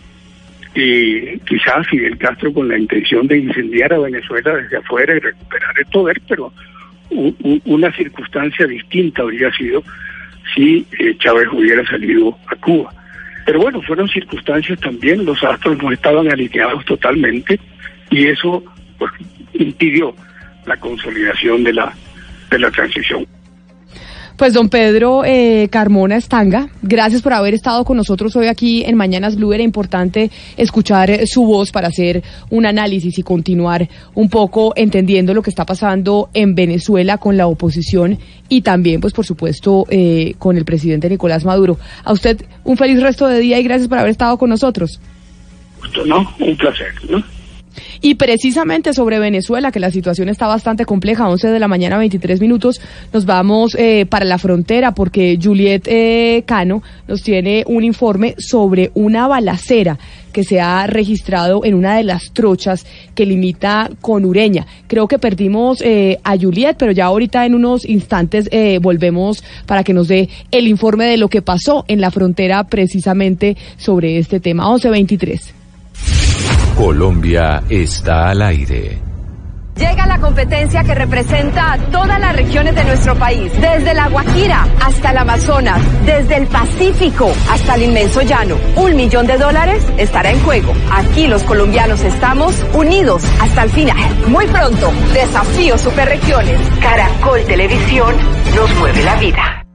y 0.75 1.39
quizás 1.39 1.87
Fidel 1.87 2.17
Castro 2.17 2.53
con 2.53 2.67
la 2.67 2.77
intención 2.77 3.27
de 3.27 3.39
incendiar 3.39 3.93
a 3.93 3.99
Venezuela 3.99 4.55
desde 4.55 4.77
afuera 4.77 5.15
y 5.15 5.19
recuperar 5.19 5.73
el 5.79 5.85
poder, 5.85 6.21
pero 6.27 6.51
una 7.65 7.91
circunstancia 7.93 8.67
distinta 8.67 9.21
habría 9.21 9.51
sido 9.53 9.83
si 10.53 10.85
eh, 10.99 11.15
Chávez 11.17 11.47
hubiera 11.51 11.85
salido 11.85 12.37
a 12.47 12.55
Cuba. 12.57 12.93
Pero 13.45 13.61
bueno, 13.61 13.81
fueron 13.83 14.09
circunstancias 14.09 14.79
también, 14.79 15.23
los 15.23 15.41
astros 15.43 15.81
no 15.81 15.91
estaban 15.91 16.29
alineados 16.29 16.83
totalmente 16.85 17.59
y 18.09 18.27
eso 18.27 18.63
pues, 18.97 19.11
impidió 19.53 20.13
la 20.65 20.75
consolidación 20.77 21.63
de 21.63 21.73
la, 21.73 21.93
de 22.49 22.59
la 22.59 22.71
transición. 22.71 23.25
Pues 24.37 24.51
don 24.53 24.67
Pedro 24.67 25.23
eh, 25.23 25.69
Carmona 25.71 26.17
Estanga, 26.17 26.67
gracias 26.81 27.21
por 27.21 27.31
haber 27.31 27.53
estado 27.53 27.85
con 27.85 27.95
nosotros 27.95 28.35
hoy 28.35 28.47
aquí 28.47 28.83
en 28.83 28.97
Mañanas 28.97 29.37
Blue. 29.37 29.53
Era 29.53 29.63
importante 29.63 30.29
escuchar 30.57 31.09
eh, 31.09 31.25
su 31.25 31.45
voz 31.45 31.71
para 31.71 31.87
hacer 31.87 32.21
un 32.49 32.65
análisis 32.65 33.17
y 33.17 33.23
continuar 33.23 33.87
un 34.13 34.29
poco 34.29 34.73
entendiendo 34.75 35.33
lo 35.33 35.41
que 35.41 35.49
está 35.49 35.65
pasando 35.65 36.29
en 36.33 36.53
Venezuela 36.53 37.17
con 37.17 37.37
la 37.37 37.47
oposición 37.47 38.19
y 38.49 38.59
también, 38.59 38.99
pues 38.99 39.13
por 39.13 39.25
supuesto, 39.25 39.85
eh, 39.89 40.35
con 40.37 40.57
el 40.57 40.65
presidente 40.65 41.09
Nicolás 41.09 41.45
Maduro. 41.45 41.79
A 42.03 42.11
usted 42.11 42.43
un 42.65 42.75
feliz 42.75 43.01
resto 43.01 43.27
de 43.27 43.39
día 43.39 43.57
y 43.57 43.63
gracias 43.63 43.87
por 43.87 43.99
haber 43.99 44.11
estado 44.11 44.37
con 44.37 44.49
nosotros. 44.49 44.99
¿no? 46.05 46.29
Un 46.39 46.57
placer, 46.57 46.93
¿no? 47.09 47.23
Y 48.05 48.13
precisamente 48.13 48.93
sobre 48.93 49.17
Venezuela, 49.17 49.71
que 49.71 49.79
la 49.79 49.89
situación 49.89 50.29
está 50.29 50.45
bastante 50.45 50.85
compleja, 50.85 51.27
11 51.27 51.47
de 51.47 51.59
la 51.59 51.67
mañana, 51.67 51.97
23 51.97 52.39
minutos, 52.39 52.79
nos 53.11 53.25
vamos 53.25 53.73
eh, 53.79 54.05
para 54.07 54.25
la 54.25 54.37
frontera 54.37 54.93
porque 54.93 55.39
Juliet 55.41 55.87
eh, 55.87 56.43
Cano 56.45 56.83
nos 57.07 57.23
tiene 57.23 57.63
un 57.65 57.83
informe 57.83 58.35
sobre 58.37 58.91
una 58.93 59.27
balacera 59.27 59.97
que 60.31 60.43
se 60.43 60.61
ha 60.61 60.85
registrado 60.85 61.65
en 61.65 61.73
una 61.73 61.97
de 61.97 62.03
las 62.03 62.31
trochas 62.31 62.85
que 63.15 63.25
limita 63.25 63.89
con 64.01 64.23
Ureña. 64.23 64.67
Creo 64.85 65.07
que 65.07 65.17
perdimos 65.17 65.81
eh, 65.81 66.19
a 66.23 66.37
Juliet, 66.37 66.75
pero 66.77 66.91
ya 66.91 67.05
ahorita 67.05 67.43
en 67.47 67.55
unos 67.55 67.85
instantes 67.85 68.51
volvemos 68.81 69.43
para 69.65 69.83
que 69.83 69.93
nos 69.95 70.07
dé 70.07 70.29
el 70.51 70.67
informe 70.67 71.05
de 71.05 71.17
lo 71.17 71.27
que 71.27 71.41
pasó 71.41 71.85
en 71.87 72.01
la 72.01 72.11
frontera 72.11 72.65
precisamente 72.65 73.57
sobre 73.77 74.19
este 74.19 74.39
tema. 74.39 74.69
1123. 74.69 75.55
Colombia 76.75 77.63
está 77.69 78.31
al 78.31 78.41
aire. 78.41 79.01
Llega 79.77 80.05
la 80.05 80.19
competencia 80.19 80.83
que 80.83 80.93
representa 80.93 81.73
a 81.73 81.77
todas 81.77 82.19
las 82.19 82.35
regiones 82.35 82.75
de 82.75 82.83
nuestro 82.83 83.15
país, 83.15 83.51
desde 83.61 83.93
la 83.93 84.09
Guajira 84.09 84.67
hasta 84.81 85.11
el 85.11 85.17
Amazonas, 85.17 85.81
desde 86.05 86.35
el 86.35 86.47
Pacífico 86.47 87.31
hasta 87.49 87.75
el 87.75 87.83
inmenso 87.83 88.21
llano. 88.21 88.55
Un 88.75 88.95
millón 88.95 89.25
de 89.25 89.37
dólares 89.37 89.85
estará 89.97 90.31
en 90.31 90.39
juego. 90.41 90.73
Aquí 90.91 91.27
los 91.27 91.43
colombianos 91.43 92.01
estamos 92.03 92.55
unidos 92.73 93.23
hasta 93.39 93.63
el 93.63 93.69
final. 93.69 94.27
Muy 94.27 94.45
pronto, 94.47 94.91
Desafío 95.13 95.77
Superregiones. 95.77 96.59
Caracol 96.81 97.41
Televisión 97.45 98.15
nos 98.53 98.75
mueve 98.79 99.03
la 99.03 99.15
vida. 99.15 99.65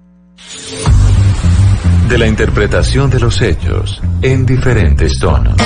De 2.08 2.18
la 2.18 2.26
interpretación 2.26 3.08
de 3.08 3.20
los 3.20 3.40
hechos 3.40 4.02
en 4.20 4.44
diferentes 4.44 5.18
tonos. 5.18 5.56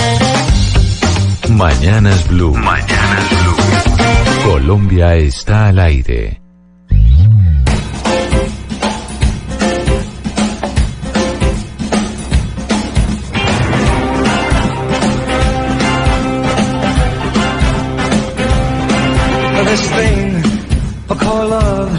Mañanas 1.50 2.26
Blue. 2.28 2.54
Mañanas 2.54 3.30
Blue. 3.30 4.50
Colombia 4.52 5.14
está 5.16 5.68
al 5.68 5.78
aire. 5.78 6.40
This 19.64 19.90
thing 19.90 20.42
I 21.10 21.14
call 21.18 21.48
love, 21.48 21.90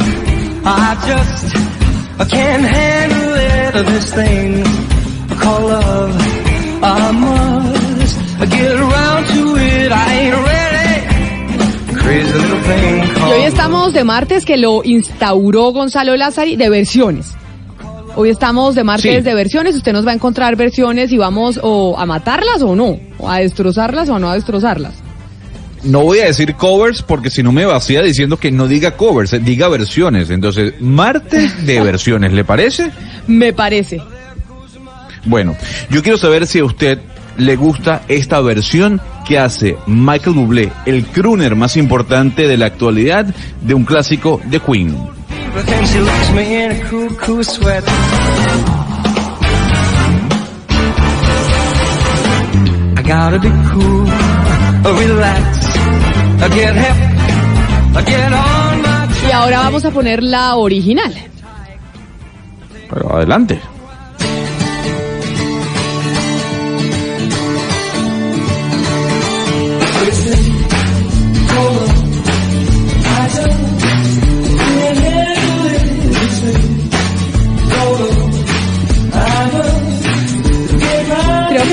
I 0.65 0.95
just 1.07 1.55
I 2.19 2.25
can't 2.25 2.63
handle 2.63 3.33
it. 3.35 3.85
This 3.85 4.13
thing 4.13 4.63
I 5.29 5.35
call 5.41 5.61
love, 5.67 6.15
I 6.83 7.11
must 7.11 8.15
get 8.49 8.79
around 8.79 9.25
to 9.27 9.34
Y 13.27 13.31
hoy 13.31 13.43
estamos 13.43 13.93
de 13.93 14.03
martes 14.03 14.43
que 14.43 14.57
lo 14.57 14.81
instauró 14.83 15.71
Gonzalo 15.73 16.15
Lázari 16.17 16.55
de 16.55 16.69
versiones. 16.69 17.33
Hoy 18.15 18.29
estamos 18.31 18.73
de 18.73 18.83
martes 18.83 19.17
Sí. 19.17 19.21
de 19.21 19.35
versiones, 19.35 19.75
usted 19.75 19.93
nos 19.93 20.07
va 20.07 20.11
a 20.11 20.15
encontrar 20.15 20.55
versiones 20.55 21.11
y 21.11 21.17
vamos 21.17 21.59
o 21.61 21.95
a 21.99 22.05
matarlas 22.07 22.63
o 22.63 22.75
no, 22.75 22.97
o 23.19 23.29
a 23.29 23.39
destrozarlas 23.39 24.09
o 24.09 24.17
no 24.17 24.29
a 24.29 24.33
destrozarlas. 24.35 24.93
No 25.83 26.01
voy 26.01 26.17
a 26.19 26.25
decir 26.25 26.55
covers 26.55 27.03
porque 27.03 27.29
si 27.29 27.43
no 27.43 27.51
me 27.51 27.65
vacía 27.65 28.01
diciendo 28.01 28.37
que 28.37 28.51
no 28.51 28.67
diga 28.67 28.97
covers, 28.97 29.33
eh, 29.33 29.39
diga 29.39 29.67
versiones. 29.67 30.31
Entonces, 30.31 30.73
martes 30.79 31.63
de 31.63 31.79
versiones, 31.83 32.33
¿le 32.33 32.43
parece? 32.43 32.89
Me 33.27 33.53
parece. 33.53 34.01
Bueno, 35.25 35.55
yo 35.91 36.01
quiero 36.01 36.17
saber 36.17 36.47
si 36.47 36.57
a 36.59 36.65
usted 36.65 36.97
le 37.37 37.55
gusta 37.55 38.03
esta 38.07 38.41
versión 38.41 39.01
que 39.27 39.39
hace 39.39 39.77
Michael 39.87 40.35
Bublé, 40.35 40.71
el 40.85 41.05
crooner 41.05 41.55
más 41.55 41.77
importante 41.77 42.47
de 42.47 42.57
la 42.57 42.67
actualidad 42.67 43.25
de 43.61 43.73
un 43.73 43.85
clásico 43.85 44.39
de 44.45 44.59
Queen. 44.59 44.95
Y 59.27 59.31
ahora 59.31 59.59
vamos 59.59 59.85
a 59.85 59.91
poner 59.91 60.21
la 60.21 60.55
original. 60.55 61.13
Pero 62.89 63.15
adelante. 63.15 63.59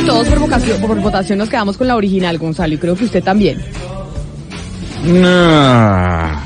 Todos 0.07 0.27
por 0.29 0.39
vocación, 0.41 0.81
por 0.81 1.01
votación 1.01 1.39
nos 1.39 1.49
quedamos 1.49 1.77
con 1.77 1.87
la 1.87 1.97
original, 1.97 2.39
Gonzalo, 2.39 2.75
y 2.75 2.79
creo 2.79 2.95
que 2.97 3.05
usted 3.05 3.23
también. 3.23 3.59
Ah. 5.25 6.45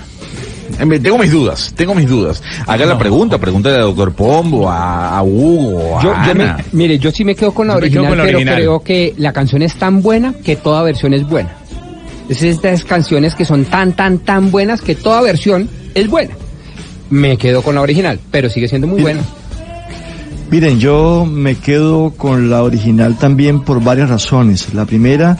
Eh, 0.79 1.01
Tengo 1.01 1.19
mis 1.19 1.31
dudas, 1.31 1.73
tengo 1.77 1.95
mis 1.95 2.09
dudas. 2.09 2.43
Haga 2.67 2.85
la 2.87 2.99
pregunta, 2.99 3.39
pregúntale 3.39 3.77
al 3.77 3.83
doctor 3.83 4.13
Pombo, 4.13 4.69
a, 4.69 5.17
a 5.17 5.23
Hugo, 5.23 5.99
a 5.99 6.03
Yo, 6.03 6.13
yo 6.27 6.35
me- 6.35 6.45
Ana. 6.45 6.59
mire, 6.73 6.99
yo 6.99 7.11
sí 7.11 7.25
me 7.25 7.35
quedo 7.35 7.53
con 7.55 7.69
la 7.69 7.77
original, 7.77 8.09
con 8.09 8.19
la 8.19 8.25
pero 8.25 8.37
original. 8.39 8.57
creo 8.57 8.81
que 8.81 9.15
la 9.17 9.33
canción 9.33 9.63
es 9.63 9.75
tan 9.79 10.03
buena 10.03 10.35
que 10.45 10.57
toda 10.57 10.83
versión 10.83 11.15
es 11.15 11.27
buena. 11.27 11.51
Es 12.29 12.43
estas 12.43 12.85
canciones 12.85 13.35
que 13.35 13.45
son 13.45 13.65
tan, 13.65 13.93
tan, 13.93 14.19
tan 14.19 14.51
buenas 14.51 14.81
que 14.83 14.95
toda 14.97 15.21
versión 15.23 15.69
es 15.95 16.09
buena. 16.09 16.35
Me 17.09 17.37
quedo 17.39 17.63
con 17.63 17.77
la 17.77 17.81
original, 17.83 18.19
pero 18.31 18.51
sigue 18.51 18.69
siendo 18.69 18.87
muy 18.89 19.01
buena. 19.01 19.23
Miren, 20.51 20.79
yo 20.79 21.27
me 21.27 21.57
quedo 21.57 22.11
con 22.11 22.49
la 22.49 22.63
original 22.63 23.19
también 23.19 23.61
por 23.61 23.83
varias 23.83 24.09
razones. 24.09 24.73
La 24.75 24.85
primera, 24.85 25.37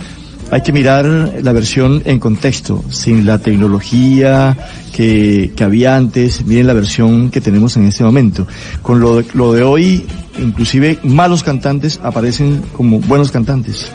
hay 0.51 0.63
que 0.63 0.73
mirar 0.73 1.07
la 1.43 1.53
versión 1.53 2.03
en 2.05 2.19
contexto, 2.19 2.85
sin 2.91 3.25
la 3.25 3.39
tecnología 3.39 4.57
que, 4.93 5.53
que 5.55 5.65
había 5.65 5.97
antes. 5.97 6.45
Miren 6.45 6.67
la 6.67 6.73
versión 6.73 7.31
que 7.31 7.41
tenemos 7.41 7.77
en 7.77 7.87
este 7.87 8.03
momento. 8.03 8.49
Con 8.83 8.99
lo 8.99 9.19
de, 9.19 9.27
lo 9.35 9.53
de 9.53 9.63
hoy, 9.63 10.05
inclusive 10.39 10.99
malos 11.05 11.45
cantantes 11.45 12.01
aparecen 12.03 12.63
como 12.77 12.99
buenos 12.99 13.31
cantantes. 13.31 13.89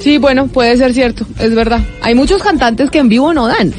Sí, 0.00 0.16
bueno, 0.16 0.46
puede 0.46 0.76
ser 0.76 0.94
cierto, 0.94 1.26
es 1.38 1.54
verdad. 1.54 1.80
Hay 2.02 2.14
muchos 2.14 2.42
cantantes 2.42 2.90
que 2.90 2.98
en 2.98 3.08
vivo 3.08 3.34
no 3.34 3.46
dan, 3.48 3.72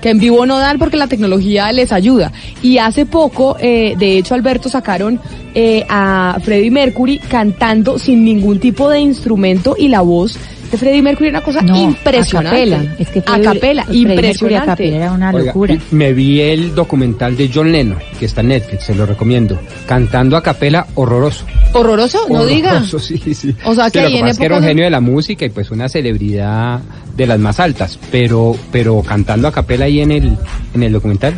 que 0.00 0.10
en 0.10 0.18
vivo 0.18 0.46
no 0.46 0.58
dan 0.58 0.78
porque 0.78 0.96
la 0.96 1.06
tecnología 1.06 1.72
les 1.72 1.92
ayuda. 1.92 2.32
Y 2.62 2.78
hace 2.78 3.06
poco, 3.06 3.56
eh, 3.60 3.94
de 3.98 4.18
hecho, 4.18 4.34
Alberto 4.34 4.68
sacaron 4.68 5.20
eh, 5.54 5.84
a 5.88 6.38
Freddie 6.42 6.70
Mercury 6.70 7.18
cantando 7.18 7.98
sin 7.98 8.24
ningún 8.24 8.60
tipo 8.60 8.88
de 8.88 9.00
instrumento 9.00 9.74
y 9.78 9.88
la 9.88 10.00
voz 10.00 10.38
de 10.70 10.78
Freddie 10.78 11.02
Mercury 11.02 11.28
era 11.30 11.38
una 11.38 11.44
cosa 11.44 11.62
No, 11.62 11.76
impresionante. 11.76 12.48
a 12.48 12.76
capela. 12.78 12.94
Es 12.98 13.08
que 13.08 13.18
a 13.18 13.22
Freddie- 13.22 13.42
capela, 13.44 13.84
Freddie 13.84 14.06
Mercury 14.06 14.24
a 14.54 14.58
impresionante. 14.58 14.96
era 14.96 15.12
una 15.12 15.30
Oiga, 15.30 15.46
locura. 15.46 15.78
Me 15.90 16.12
vi 16.12 16.40
el 16.40 16.74
documental 16.74 17.36
de 17.36 17.50
John 17.52 17.72
Lennon, 17.72 17.98
que 18.18 18.26
está 18.26 18.40
en 18.42 18.48
Netflix, 18.48 18.84
se 18.84 18.94
lo 18.94 19.06
recomiendo. 19.06 19.58
Cantando 19.86 20.36
a 20.36 20.42
capela, 20.42 20.86
horroroso. 20.94 21.44
Horroroso, 21.72 22.26
no 22.28 22.44
diga. 22.46 22.70
Horroroso, 22.72 22.98
sí, 23.00 23.18
sí. 23.34 23.54
O 23.64 23.74
sea 23.74 23.90
que 23.90 24.06
Sí, 24.06 24.16
en 24.16 24.28
es 24.28 24.38
que 24.38 24.44
era 24.44 24.56
un 24.58 24.62
genio 24.64 24.84
de 24.84 24.90
la 24.90 25.00
música 25.00 25.44
y 25.44 25.50
pues 25.50 25.70
una 25.70 25.88
celebridad 25.88 26.80
de 27.16 27.26
las 27.26 27.38
más 27.38 27.58
altas, 27.60 27.98
pero 28.10 28.56
pero 28.70 29.02
cantando 29.02 29.48
a 29.48 29.52
capela 29.52 29.84
ahí 29.86 30.00
en 30.00 30.12
el 30.12 30.36
en 30.74 30.82
el 30.82 30.92
documental. 30.92 31.34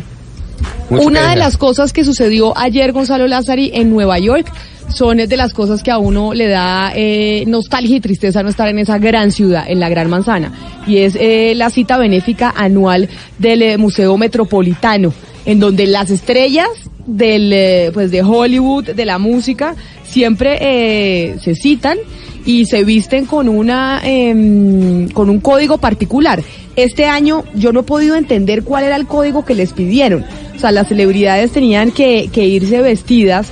Mucho 0.89 1.05
Una 1.05 1.29
de 1.29 1.35
las 1.35 1.57
cosas 1.57 1.93
que 1.93 2.03
sucedió 2.03 2.57
ayer, 2.57 2.91
Gonzalo 2.91 3.27
Lázari, 3.27 3.71
en 3.73 3.89
Nueva 3.89 4.19
York, 4.19 4.51
son 4.89 5.17
de 5.17 5.37
las 5.37 5.53
cosas 5.53 5.81
que 5.81 5.91
a 5.91 5.97
uno 5.97 6.33
le 6.33 6.47
da 6.47 6.91
eh, 6.95 7.43
nostalgia 7.47 7.97
y 7.97 7.99
tristeza 7.99 8.43
no 8.43 8.49
estar 8.49 8.67
en 8.67 8.79
esa 8.79 8.97
gran 8.97 9.31
ciudad, 9.31 9.65
en 9.67 9.79
la 9.79 9.89
Gran 9.89 10.09
Manzana. 10.09 10.51
Y 10.85 10.97
es 10.97 11.15
eh, 11.19 11.53
la 11.55 11.69
cita 11.69 11.97
benéfica 11.97 12.53
anual 12.55 13.09
del 13.39 13.61
eh, 13.61 13.77
Museo 13.77 14.17
Metropolitano, 14.17 15.13
en 15.45 15.59
donde 15.59 15.87
las 15.87 16.09
estrellas 16.09 16.67
del, 17.05 17.51
eh, 17.53 17.91
pues 17.93 18.11
de 18.11 18.21
Hollywood, 18.21 18.91
de 18.91 19.05
la 19.05 19.17
música, 19.17 19.75
siempre 20.03 20.57
eh, 20.61 21.35
se 21.43 21.55
citan 21.55 21.97
y 22.45 22.65
se 22.65 22.83
visten 22.83 23.25
con 23.25 23.47
una 23.47 24.01
em, 24.03 25.09
con 25.09 25.29
un 25.29 25.39
código 25.39 25.77
particular. 25.77 26.43
Este 26.75 27.05
año 27.05 27.43
yo 27.53 27.71
no 27.71 27.81
he 27.81 27.83
podido 27.83 28.15
entender 28.15 28.63
cuál 28.63 28.83
era 28.83 28.95
el 28.95 29.05
código 29.05 29.45
que 29.45 29.55
les 29.55 29.73
pidieron, 29.73 30.25
O 30.55 30.59
sea, 30.59 30.71
las 30.71 30.87
celebridades 30.87 31.51
tenían 31.51 31.91
que, 31.91 32.29
que 32.31 32.45
irse 32.47 32.81
vestidas 32.81 33.47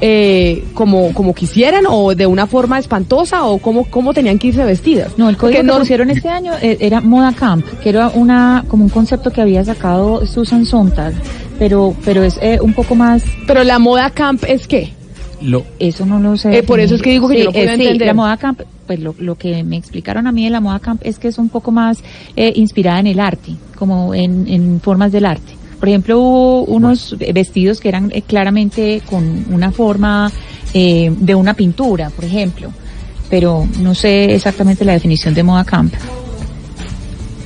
eh, 0.00 0.64
como, 0.74 1.12
como 1.14 1.34
quisieran 1.34 1.84
o 1.88 2.14
de 2.14 2.26
una 2.26 2.46
forma 2.46 2.78
espantosa 2.78 3.44
o 3.46 3.58
cómo, 3.58 3.84
cómo 3.90 4.12
tenían 4.12 4.38
que 4.38 4.48
irse 4.48 4.64
vestidas. 4.64 5.12
No, 5.16 5.28
el 5.28 5.36
código 5.36 5.58
que 5.60 5.62
no- 5.64 5.78
pusieron 5.78 6.10
este 6.10 6.28
año 6.28 6.52
eh, 6.60 6.76
era 6.80 7.00
Moda 7.00 7.32
Camp, 7.32 7.64
que 7.82 7.88
era 7.88 8.08
una 8.08 8.64
como 8.68 8.84
un 8.84 8.90
concepto 8.90 9.30
que 9.30 9.40
había 9.40 9.64
sacado 9.64 10.26
Susan 10.26 10.66
Sontag, 10.66 11.14
pero 11.58 11.94
pero 12.04 12.22
es 12.22 12.38
eh, 12.42 12.58
un 12.60 12.72
poco 12.74 12.94
más. 12.94 13.22
Pero 13.46 13.64
la 13.64 13.78
moda 13.78 14.10
camp 14.10 14.44
es 14.46 14.66
qué? 14.66 14.92
Lo, 15.40 15.64
Eso 15.78 16.04
no 16.06 16.18
lo 16.18 16.36
sé. 16.36 16.58
Eh, 16.58 16.62
por 16.62 16.80
eso 16.80 16.94
es 16.94 17.02
que 17.02 17.10
digo 17.10 17.28
que 17.28 17.38
yo 17.38 17.44
no 17.46 17.52
puedo 17.52 17.64
sí, 17.66 17.72
entender. 17.82 18.06
la 18.08 18.14
moda 18.14 18.36
camp, 18.38 18.62
pues 18.86 19.00
lo, 19.00 19.14
lo 19.18 19.34
que 19.36 19.62
me 19.64 19.76
explicaron 19.76 20.26
a 20.26 20.32
mí 20.32 20.44
de 20.44 20.50
la 20.50 20.60
moda 20.60 20.78
camp 20.78 21.00
es 21.04 21.18
que 21.18 21.28
es 21.28 21.38
un 21.38 21.48
poco 21.50 21.72
más 21.72 22.02
eh, 22.36 22.52
inspirada 22.56 23.00
en 23.00 23.06
el 23.06 23.20
arte, 23.20 23.52
como 23.78 24.14
en, 24.14 24.46
en 24.48 24.80
formas 24.80 25.12
del 25.12 25.26
arte. 25.26 25.52
Por 25.86 25.90
ejemplo, 25.90 26.18
hubo 26.18 26.64
unos 26.64 27.14
vestidos 27.32 27.78
que 27.78 27.88
eran 27.88 28.10
eh, 28.12 28.22
claramente 28.22 29.02
con 29.08 29.46
una 29.52 29.70
forma 29.70 30.32
eh, 30.74 31.12
de 31.16 31.32
una 31.36 31.54
pintura, 31.54 32.10
por 32.10 32.24
ejemplo, 32.24 32.72
pero 33.30 33.68
no 33.78 33.94
sé 33.94 34.34
exactamente 34.34 34.84
la 34.84 34.94
definición 34.94 35.32
de 35.32 35.44
moda 35.44 35.62
camp. 35.62 35.94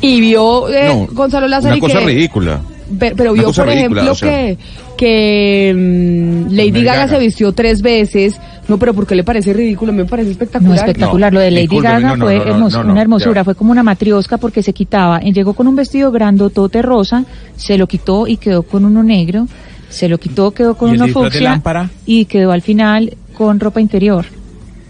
Y 0.00 0.22
vio 0.22 0.70
eh, 0.70 0.86
No, 0.88 1.06
Gonzalo 1.12 1.48
Lázaro 1.48 1.74
Una 1.74 1.80
cosa 1.82 1.98
que, 1.98 2.06
ridícula. 2.06 2.62
Pero 2.98 3.32
vio, 3.34 3.44
por 3.52 3.66
ridícula, 3.66 3.72
ejemplo, 3.74 4.12
o 4.12 4.14
sea. 4.14 4.28
que, 4.30 4.58
que 4.96 5.72
mm, 5.74 6.52
Lady 6.54 6.70
Lady 6.72 6.84
Gaga, 6.84 7.00
Gaga. 7.06 7.08
se 7.08 7.18
vistió 7.18 7.52
tres 7.52 7.82
veces. 7.82 8.40
No, 8.68 8.78
pero 8.78 8.94
¿por 8.94 9.06
qué 9.06 9.14
le 9.14 9.24
parece 9.24 9.52
ridículo? 9.52 9.90
A 9.90 9.94
mí 9.94 10.02
me 10.02 10.08
parece 10.08 10.30
espectacular. 10.32 10.74
No, 10.74 10.80
espectacular. 10.80 11.32
Lo 11.32 11.40
de 11.40 11.50
Lady 11.50 11.78
Gaga 11.80 12.00
no, 12.10 12.16
no, 12.16 12.24
fue 12.26 12.36
no, 12.38 12.44
no, 12.44 12.50
hermos- 12.52 12.72
no, 12.72 12.84
no, 12.84 12.92
una 12.92 13.02
hermosura. 13.02 13.40
ya. 13.40 13.44
Fue 13.44 13.54
como 13.54 13.72
una 13.72 13.82
matriosca 13.82 14.38
porque 14.38 14.62
se 14.62 14.72
quitaba. 14.72 15.18
eh, 15.18 15.32
Llegó 15.32 15.54
con 15.54 15.66
un 15.66 15.76
vestido 15.76 16.10
grandotote 16.12 16.82
rosa, 16.82 17.24
se 17.56 17.78
lo 17.78 17.86
quitó 17.86 18.26
y 18.26 18.36
quedó 18.36 18.62
con 18.62 18.84
uno 18.84 19.02
negro. 19.02 19.46
Se 19.88 20.08
lo 20.08 20.18
quitó, 20.18 20.52
quedó 20.52 20.76
con 20.76 20.90
¿Y 20.90 20.94
el 20.94 21.02
uno 21.02 21.12
fucsia 21.12 21.40
lámpara? 21.42 21.90
y 22.06 22.26
quedó 22.26 22.52
al 22.52 22.62
final 22.62 23.16
con 23.36 23.58
ropa 23.58 23.80
interior. 23.80 24.24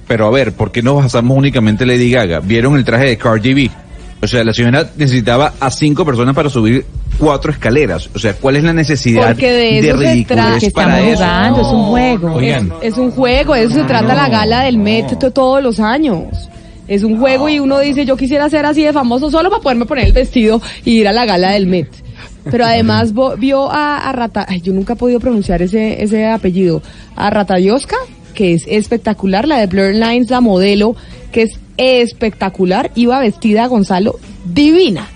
Pero 0.06 0.26
a 0.26 0.30
ver, 0.30 0.52
¿por 0.52 0.72
qué 0.72 0.82
nos 0.82 0.96
basamos 0.96 1.38
únicamente 1.38 1.84
en 1.84 1.88
Lady 1.90 2.10
Gaga? 2.10 2.40
¿Vieron 2.40 2.76
el 2.76 2.84
traje 2.84 3.04
de 3.06 3.16
Cardi 3.16 3.54
B? 3.54 3.70
O 4.22 4.26
sea, 4.26 4.44
la 4.44 4.52
señora 4.52 4.90
necesitaba 4.96 5.54
a 5.58 5.70
cinco 5.70 6.04
personas 6.04 6.34
para 6.34 6.50
subir 6.50 6.84
cuatro 7.18 7.52
escaleras. 7.52 8.10
O 8.14 8.18
sea, 8.18 8.34
¿cuál 8.34 8.56
es 8.56 8.64
la 8.64 8.72
necesidad 8.74 9.28
Porque 9.28 9.50
de 9.50 9.78
eso 9.78 9.98
se 9.98 10.04
ridiculez 10.12 10.26
trata. 10.26 10.58
Que 10.58 10.70
para 10.70 11.00
estamos 11.00 11.08
eso? 11.08 11.16
jugando, 11.24 11.60
es 11.60 11.66
un 11.68 11.82
juego. 11.84 12.32
Oigan. 12.34 12.72
Es 12.82 12.98
un 12.98 13.10
juego, 13.12 13.54
eso 13.54 13.74
se 13.74 13.84
trata 13.84 14.14
la 14.14 14.28
gala 14.28 14.62
del 14.64 14.76
Met 14.78 15.18
to- 15.18 15.30
todos 15.30 15.62
los 15.62 15.80
años. 15.80 16.24
Es 16.86 17.02
un 17.02 17.18
juego 17.18 17.48
y 17.48 17.60
uno 17.60 17.78
dice, 17.78 18.04
yo 18.04 18.16
quisiera 18.16 18.50
ser 18.50 18.66
así 18.66 18.82
de 18.82 18.92
famoso 18.92 19.30
solo 19.30 19.48
para 19.48 19.62
poderme 19.62 19.86
poner 19.86 20.06
el 20.06 20.12
vestido 20.12 20.60
y 20.84 20.98
ir 21.00 21.08
a 21.08 21.12
la 21.12 21.24
gala 21.24 21.52
del 21.52 21.66
Met. 21.66 21.88
Pero 22.50 22.64
además 22.64 23.14
vo- 23.14 23.38
vio 23.38 23.70
a, 23.70 23.98
a 23.98 24.12
Rata, 24.12 24.44
ay, 24.48 24.60
yo 24.60 24.72
nunca 24.72 24.94
he 24.94 24.96
podido 24.96 25.20
pronunciar 25.20 25.62
ese, 25.62 26.02
ese 26.02 26.26
apellido, 26.26 26.82
a 27.16 27.30
Ratayosca, 27.30 27.96
que 28.30 28.54
es 28.54 28.64
espectacular, 28.68 29.46
la 29.46 29.58
de 29.58 29.66
Blur 29.66 29.94
Lines, 29.94 30.30
la 30.30 30.40
modelo, 30.40 30.96
que 31.32 31.42
es 31.42 31.58
espectacular, 31.76 32.90
iba 32.94 33.18
vestida 33.20 33.66
Gonzalo, 33.66 34.16
divina. 34.44 35.08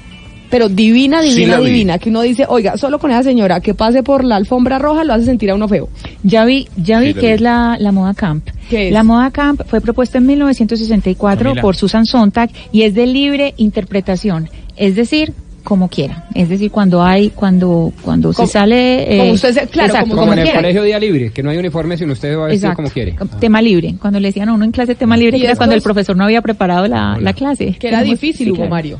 Pero 0.51 0.69
divina, 0.69 1.21
Sí 1.23 1.31
divina, 1.31 1.59
divina, 1.59 1.99
que 1.99 2.11
uno 2.11 2.23
dice, 2.23 2.47
oiga, 2.49 2.77
solo 2.77 3.01
con 3.01 3.11
esa 3.11 3.25
señora 3.25 3.59
que 3.61 3.75
pase 3.75 4.05
por 4.05 4.23
la 4.23 4.37
alfombra 4.37 4.79
roja 4.79 5.03
lo 5.03 5.12
hace 5.12 5.25
sentir 5.25 5.51
a 5.51 5.57
uno 5.57 5.67
feo. 5.67 5.89
Ya 6.23 6.45
vi, 6.45 6.69
ya 6.77 7.01
vi 7.01 7.09
Sí, 7.09 7.15
que 7.15 7.21
vi. 7.27 7.33
es 7.33 7.41
la, 7.41 7.77
la 7.81 7.91
moda 7.91 8.15
camp. 8.15 8.47
¿Qué 8.71 8.87
es? 8.89 8.93
La 8.93 9.03
moda 9.03 9.33
camp 9.33 9.62
fue 9.67 9.81
propuesta 9.81 10.19
en 10.19 10.27
1964 10.27 11.45
Camila. 11.45 11.61
por 11.62 11.75
Susan 11.75 12.07
Sontag 12.07 12.51
y 12.71 12.83
es 12.83 12.95
de 12.95 13.07
libre 13.09 13.55
interpretación. 13.57 14.49
Es 14.77 14.95
decir, 14.95 15.33
como 15.65 15.89
quiera. 15.89 16.27
Es 16.35 16.49
decir, 16.51 16.71
cuando 16.71 17.03
hay, 17.03 17.31
cuando, 17.31 17.91
cuando 18.03 18.33
se 18.35 18.47
sale. 18.47 19.15
eh, 19.17 19.19
como 19.19 19.33
usted 19.33 19.53
se- 19.55 19.67
claro, 19.67 19.89
exacto, 19.89 20.11
como- 20.11 20.21
Como 20.21 20.33
en 20.35 20.39
el 20.41 20.45
quiera. 20.45 20.59
colegio 20.61 20.83
día 20.83 20.99
libre, 20.99 21.31
que 21.33 21.43
no 21.43 21.51
hay 21.51 21.57
uniforme 21.57 21.97
sino 21.97 22.12
usted 22.12 22.37
va 22.39 22.45
a 22.45 22.47
vestir 22.49 22.67
Exacto. 22.71 22.77
como 22.77 22.91
quiere. 22.91 23.17
Tema 23.41 23.61
libre. 23.62 23.95
Cuando 24.01 24.21
le 24.21 24.29
decían 24.29 24.51
a 24.51 24.53
uno 24.53 24.65
en 24.65 24.71
clase 24.73 24.95
tema 24.95 25.17
libre, 25.17 25.39
Y 25.39 25.41
que 25.41 25.47
era 25.47 25.57
cuando 25.57 25.75
el 25.75 25.81
profesor 25.83 26.17
no 26.17 26.25
había 26.25 26.43
preparado 26.43 26.87
la, 26.87 27.19
la 27.19 27.33
clase. 27.33 27.77
Que 27.81 27.89
era 27.89 27.99
Tenemos- 28.01 28.21
difícil, 28.21 28.45
sí, 28.47 28.51
Hugo 28.51 28.57
claro. 28.59 28.71
Mario. 28.71 28.99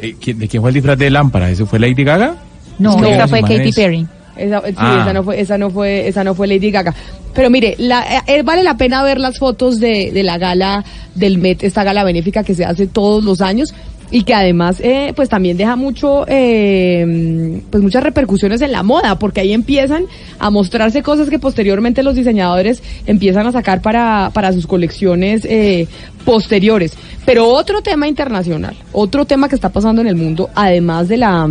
eh, 0.00 0.14
¿quién- 0.20 0.38
¿De 0.38 0.48
quién 0.48 0.62
fue 0.62 0.70
el 0.70 0.74
disfraz 0.74 0.96
de 0.98 1.10
lámpara? 1.10 1.50
¿Ese 1.50 1.66
fue 1.66 1.78
Lady 1.78 2.04
Gaga? 2.04 2.36
No, 2.78 3.04
esa 3.04 3.26
fue 3.26 3.40
Katy 3.42 3.68
es- 3.70 3.74
Perry. 3.74 4.06
Esa, 4.38 4.60
sí, 4.66 4.74
Ah. 4.76 5.00
esa 5.02 5.12
no 5.12 5.22
fue, 5.22 5.40
esa 5.40 5.58
no 5.58 5.70
fue, 5.70 6.08
esa 6.08 6.24
no 6.24 6.34
fue 6.34 6.46
Lady 6.46 6.70
Gaga. 6.70 6.94
Pero 7.34 7.50
mire, 7.50 7.74
la, 7.78 8.22
eh, 8.26 8.42
vale 8.42 8.62
la 8.62 8.76
pena 8.76 9.02
ver 9.02 9.20
las 9.20 9.38
fotos 9.38 9.78
de, 9.80 10.10
de 10.12 10.22
la 10.22 10.38
gala 10.38 10.84
del 11.14 11.38
Met, 11.38 11.62
esta 11.62 11.84
gala 11.84 12.04
benéfica 12.04 12.42
que 12.42 12.54
se 12.54 12.64
hace 12.64 12.86
todos 12.86 13.22
los 13.24 13.40
años 13.40 13.74
y 14.10 14.22
que 14.22 14.34
además, 14.34 14.80
eh, 14.80 15.12
pues 15.14 15.28
también 15.28 15.56
deja 15.56 15.76
mucho, 15.76 16.24
eh, 16.28 17.60
pues 17.70 17.82
muchas 17.82 18.02
repercusiones 18.02 18.62
en 18.62 18.72
la 18.72 18.82
moda, 18.82 19.18
porque 19.18 19.40
ahí 19.40 19.52
empiezan 19.52 20.06
a 20.38 20.50
mostrarse 20.50 21.02
cosas 21.02 21.28
que 21.28 21.38
posteriormente 21.38 22.02
los 22.02 22.14
diseñadores 22.14 22.82
empiezan 23.06 23.46
a 23.46 23.52
sacar 23.52 23.82
para, 23.82 24.30
para 24.32 24.52
sus 24.52 24.66
colecciones 24.66 25.44
eh, 25.44 25.86
posteriores. 26.24 26.94
Pero 27.26 27.48
otro 27.48 27.82
tema 27.82 28.08
internacional, 28.08 28.74
otro 28.92 29.26
tema 29.26 29.48
que 29.48 29.54
está 29.54 29.68
pasando 29.68 30.00
en 30.00 30.08
el 30.08 30.16
mundo, 30.16 30.48
además 30.54 31.08
de 31.08 31.18
la 31.18 31.46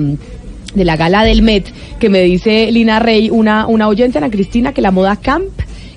de 0.78 0.86
la 0.86 0.96
gala 0.96 1.24
del 1.24 1.42
Met, 1.42 1.66
que 2.00 2.10
me 2.10 2.22
dice 2.22 2.72
Lina 2.72 3.00
Rey, 3.00 3.30
una, 3.30 3.68
una 3.68 3.88
oyente, 3.88 4.18
Ana 4.18 4.30
Cristina, 4.30 4.72
que 4.74 4.82
la 4.82 4.92
moda 4.92 5.16
camp 5.18 5.46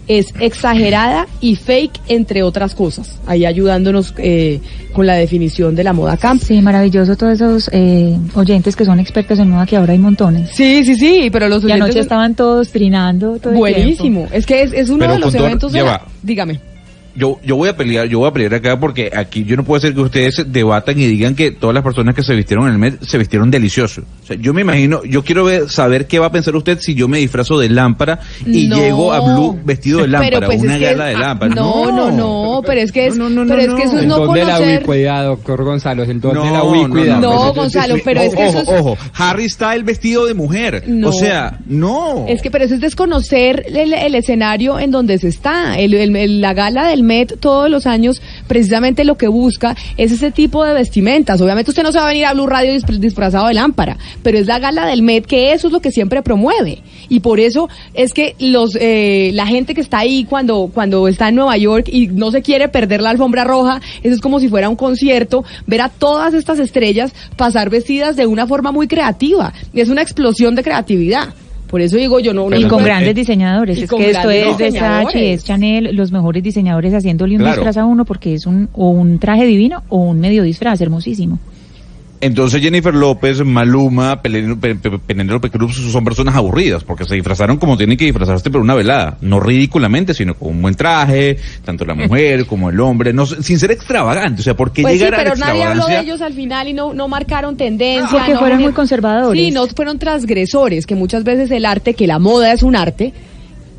es 0.08 0.34
exagerada 0.40 1.28
y 1.40 1.54
fake, 1.54 2.00
entre 2.08 2.42
otras 2.42 2.74
cosas. 2.74 3.20
Ahí 3.28 3.44
ayudándonos 3.46 4.12
eh, 4.18 4.58
con 4.92 5.06
la 5.06 5.14
definición 5.14 5.76
de 5.76 5.84
la 5.84 5.92
moda 5.92 6.16
camp. 6.16 6.42
Sí, 6.42 6.60
maravilloso 6.60 7.16
todos 7.16 7.34
esos 7.34 7.70
eh, 7.72 8.16
oyentes 8.34 8.74
que 8.74 8.84
son 8.84 8.98
expertos 8.98 9.38
en 9.38 9.50
moda, 9.50 9.66
que 9.66 9.76
ahora 9.76 9.92
hay 9.92 10.00
montones. 10.00 10.50
Sí, 10.52 10.84
sí, 10.84 10.96
sí, 10.96 11.28
pero 11.30 11.48
los 11.48 11.62
Y 11.62 11.66
oyentes 11.66 11.82
anoche 11.82 11.92
son- 11.92 12.02
estaban 12.02 12.34
todos 12.34 12.70
trinando. 12.70 13.38
Todo 13.38 13.52
el 13.52 13.58
buenísimo. 13.60 14.26
Es 14.32 14.46
que 14.46 14.62
es, 14.62 14.72
es 14.72 14.88
uno 14.90 14.98
Pero 15.00 15.12
de 15.12 15.18
los 15.20 15.34
eventos 15.34 15.70
de 15.72 15.82
la-. 15.84 16.02
Dígame. 16.24 16.58
Yo, 17.20 17.38
yo 17.44 17.56
voy 17.56 17.68
a 17.68 17.76
pelear, 17.76 18.06
yo 18.08 18.20
voy 18.20 18.28
a 18.28 18.32
pelear 18.32 18.54
acá 18.54 18.80
porque 18.80 19.10
aquí 19.14 19.44
yo 19.44 19.54
no 19.56 19.62
puedo 19.64 19.76
hacer 19.78 19.94
que 19.94 20.00
ustedes 20.00 20.42
debatan 20.50 20.98
y 20.98 21.06
digan 21.06 21.34
que 21.34 21.50
todas 21.50 21.74
las 21.74 21.84
personas 21.84 22.14
que 22.14 22.22
se 22.22 22.34
vistieron 22.34 22.66
en 22.66 22.72
el 22.72 22.78
Met 22.78 23.02
se 23.02 23.18
vistieron 23.18 23.50
delicioso. 23.50 24.02
O 24.22 24.26
sea, 24.26 24.36
yo 24.40 24.54
me 24.54 24.62
imagino, 24.62 25.04
yo 25.04 25.22
quiero 25.22 25.44
ver, 25.44 25.68
saber 25.68 26.06
qué 26.06 26.18
va 26.18 26.26
a 26.26 26.32
pensar 26.32 26.56
usted 26.56 26.78
si 26.80 26.94
yo 26.94 27.08
me 27.08 27.18
disfrazo 27.18 27.58
de 27.58 27.68
lámpara 27.68 28.20
y 28.46 28.68
No. 28.68 28.76
llego 28.76 29.12
a 29.12 29.20
Blue 29.20 29.60
vestido 29.64 30.00
de 30.00 30.08
lámpara, 30.08 30.46
pues 30.46 30.62
una 30.62 30.74
es 30.74 30.78
que 30.80 30.84
gala 30.86 31.10
es- 31.12 31.16
de 31.18 31.22
lámpara. 31.24 31.54
No, 31.54 31.92
no, 31.92 32.10
no, 32.10 32.62
pero 32.64 32.80
es 32.80 32.90
que 32.90 33.06
es, 33.08 33.16
No, 33.16 33.28
no, 33.28 33.44
no, 33.44 33.50
pero 33.50 33.60
es 33.62 33.68
no. 33.68 33.76
que 33.76 33.82
eso 33.82 33.96
es 33.96 34.02
El 34.02 34.08
no 34.08 34.18
don 34.18 34.32
de 34.34 34.44
la 34.44 34.52
conocer. 34.54 34.78
ubicuidad, 34.78 35.24
doctor 35.26 35.64
Gonzalo, 35.64 36.02
el 36.04 36.20
don 36.20 36.34
No, 36.34 36.42
de 36.44 36.50
la 36.50 36.58
no, 36.58 36.64
ubicuidad. 36.64 37.20
No, 37.20 37.52
Gonzalo, 37.52 37.96
es- 37.96 38.02
pero 38.02 38.20
es 38.22 38.34
que 38.34 38.42
ojo, 38.46 38.58
eso 38.60 38.72
es- 38.74 38.80
ojo, 38.80 38.98
Harry 39.18 39.48
Style 39.50 39.82
vestido 39.84 40.24
de 40.26 40.34
mujer. 40.34 40.84
No. 40.86 41.08
O 41.10 41.12
sea, 41.12 41.58
no. 41.66 42.24
Es 42.28 42.40
que, 42.40 42.50
pero 42.50 42.64
eso 42.64 42.74
es 42.74 42.80
desconocer 42.80 43.66
el, 43.68 43.92
el 43.92 44.14
escenario 44.14 44.78
en 44.78 44.90
donde 44.90 45.18
se 45.18 45.28
está. 45.28 45.78
El- 45.78 45.92
el- 45.94 46.16
el- 46.16 46.40
la 46.40 46.54
gala 46.54 46.88
del 46.88 47.02
Met 47.10 47.40
todos 47.40 47.68
los 47.68 47.86
años, 47.86 48.22
precisamente 48.46 49.04
lo 49.04 49.16
que 49.16 49.26
busca 49.28 49.74
es 49.96 50.12
ese 50.12 50.30
tipo 50.30 50.64
de 50.64 50.72
vestimentas. 50.74 51.40
Obviamente 51.40 51.70
usted 51.72 51.82
no 51.82 51.90
se 51.92 51.98
va 51.98 52.04
a 52.04 52.08
venir 52.08 52.26
a 52.26 52.34
Blue 52.34 52.46
Radio 52.46 52.72
disfra- 52.72 52.98
disfrazado 52.98 53.48
de 53.48 53.54
lámpara, 53.54 53.96
pero 54.22 54.38
es 54.38 54.46
la 54.46 54.58
gala 54.60 54.86
del 54.86 55.02
Met 55.02 55.26
que 55.26 55.52
eso 55.52 55.66
es 55.66 55.72
lo 55.72 55.80
que 55.80 55.90
siempre 55.90 56.22
promueve. 56.22 56.82
Y 57.08 57.18
por 57.20 57.40
eso 57.40 57.68
es 57.94 58.12
que 58.12 58.36
los 58.38 58.76
eh, 58.80 59.30
la 59.34 59.46
gente 59.46 59.74
que 59.74 59.80
está 59.80 59.98
ahí 59.98 60.24
cuando, 60.24 60.70
cuando 60.72 61.08
está 61.08 61.28
en 61.28 61.34
Nueva 61.34 61.56
York 61.56 61.88
y 61.90 62.06
no 62.06 62.30
se 62.30 62.42
quiere 62.42 62.68
perder 62.68 63.00
la 63.02 63.10
alfombra 63.10 63.42
roja, 63.44 63.80
eso 64.02 64.14
es 64.14 64.20
como 64.20 64.38
si 64.38 64.48
fuera 64.48 64.68
un 64.68 64.76
concierto, 64.76 65.44
ver 65.66 65.80
a 65.80 65.88
todas 65.88 66.32
estas 66.34 66.58
estrellas 66.60 67.12
pasar 67.36 67.70
vestidas 67.70 68.14
de 68.16 68.26
una 68.26 68.46
forma 68.46 68.70
muy 68.70 68.86
creativa. 68.86 69.52
Es 69.74 69.88
una 69.88 70.02
explosión 70.02 70.54
de 70.54 70.62
creatividad. 70.62 71.34
Por 71.70 71.80
eso 71.80 71.96
digo 71.96 72.18
yo, 72.18 72.34
no, 72.34 72.50
no 72.50 72.56
y 72.56 72.64
con 72.64 72.82
grandes 72.82 73.14
diseñadores. 73.14 73.78
Es 73.78 73.88
que 73.90 74.10
esto 74.10 74.28
es 74.30 74.56
Versace, 74.58 75.32
es 75.32 75.44
Chanel, 75.44 75.94
los 75.94 76.10
mejores 76.10 76.42
diseñadores 76.42 76.92
haciéndole 76.92 77.36
un 77.36 77.40
Claro. 77.42 77.56
disfraz 77.56 77.76
a 77.76 77.84
uno 77.84 78.04
porque 78.04 78.34
es 78.34 78.44
un, 78.46 78.68
o 78.72 78.90
un 78.90 79.18
traje 79.20 79.46
divino 79.46 79.84
o 79.88 79.98
un 79.98 80.18
medio 80.18 80.42
disfraz 80.42 80.80
hermosísimo. 80.80 81.38
Entonces 82.22 82.60
Jennifer 82.60 82.94
López, 82.94 83.42
Maluma, 83.44 84.20
Penélope 84.20 85.50
Cruz 85.50 85.76
son 85.90 86.04
personas 86.04 86.34
aburridas 86.34 86.84
porque 86.84 87.04
se 87.06 87.14
disfrazaron 87.14 87.56
como 87.56 87.78
tienen 87.78 87.96
que 87.96 88.04
disfrazarse 88.04 88.50
por 88.50 88.60
una 88.60 88.74
velada, 88.74 89.16
no 89.22 89.40
ridículamente, 89.40 90.12
sino 90.12 90.34
con 90.34 90.48
un 90.48 90.62
buen 90.62 90.74
traje, 90.74 91.38
tanto 91.64 91.86
la 91.86 91.94
mujer 91.94 92.44
como 92.48 92.68
el 92.68 92.78
hombre, 92.80 93.14
no 93.14 93.24
sé, 93.24 93.42
sin 93.42 93.58
ser 93.58 93.70
extravagante, 93.70 94.42
o 94.42 94.44
sea, 94.44 94.54
¿por 94.54 94.70
qué 94.70 94.82
Pues 94.82 94.94
sí, 94.94 94.98
llegar 94.98 95.14
a 95.14 95.24
la 95.24 95.30
pero 95.32 95.46
nadie 95.46 95.64
habló 95.64 95.86
de 95.86 96.00
ellos 96.00 96.20
al 96.20 96.34
final 96.34 96.68
y 96.68 96.74
no, 96.74 96.92
no 96.92 97.08
marcaron 97.08 97.56
tendencia. 97.56 98.06
Porque 98.10 98.34
no 98.34 98.38
fueron 98.38 98.60
muy 98.60 98.72
conservadores. 98.72 99.42
Sí, 99.42 99.50
no 99.50 99.66
fueron 99.68 99.98
transgresores, 99.98 100.86
que 100.86 100.94
muchas 100.94 101.24
veces 101.24 101.50
el 101.50 101.64
arte, 101.64 101.94
que 101.94 102.06
la 102.06 102.18
moda 102.18 102.52
es 102.52 102.62
un 102.62 102.76
arte, 102.76 103.14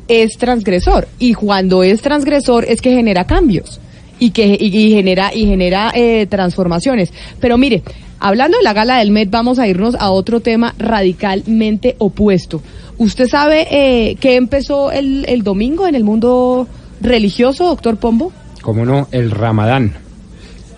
es 0.08 0.36
transgresor. 0.36 1.06
Y 1.20 1.34
cuando 1.34 1.84
es 1.84 2.02
transgresor 2.02 2.64
es 2.66 2.80
que 2.80 2.90
genera 2.90 3.24
cambios 3.24 3.80
y 4.18 4.30
que 4.30 4.56
y, 4.58 4.76
y 4.76 4.90
genera 4.90 5.34
y 5.34 5.46
genera 5.46 5.92
eh, 5.94 6.26
transformaciones. 6.26 7.12
Pero 7.40 7.56
mire, 7.56 7.82
hablando 8.22 8.56
de 8.56 8.64
la 8.64 8.72
gala 8.72 8.98
del 8.98 9.10
Met, 9.10 9.30
vamos 9.30 9.58
a 9.58 9.66
irnos 9.66 9.94
a 9.98 10.10
otro 10.10 10.40
tema 10.40 10.74
radicalmente 10.78 11.96
opuesto. 11.98 12.62
¿Usted 12.96 13.28
sabe 13.28 13.66
eh, 13.70 14.16
qué 14.20 14.36
empezó 14.36 14.90
el, 14.92 15.26
el 15.28 15.42
domingo 15.42 15.86
en 15.86 15.94
el 15.94 16.04
mundo 16.04 16.66
religioso, 17.00 17.66
doctor 17.66 17.96
Pombo? 17.96 18.32
¿Cómo 18.62 18.84
no? 18.84 19.08
El 19.10 19.30
Ramadán 19.30 19.92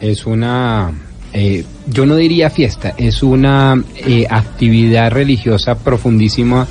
es 0.01 0.27
una 0.27 0.93
Eh, 1.37 1.65
yo 1.89 2.07
no 2.07 2.15
diría 2.15 2.49
fiesta, 2.49 2.95
es 2.97 3.25
una 3.25 3.75
eh, 4.07 4.25
actividad 4.31 5.11
religiosa 5.11 5.75
profundísima 5.75 6.65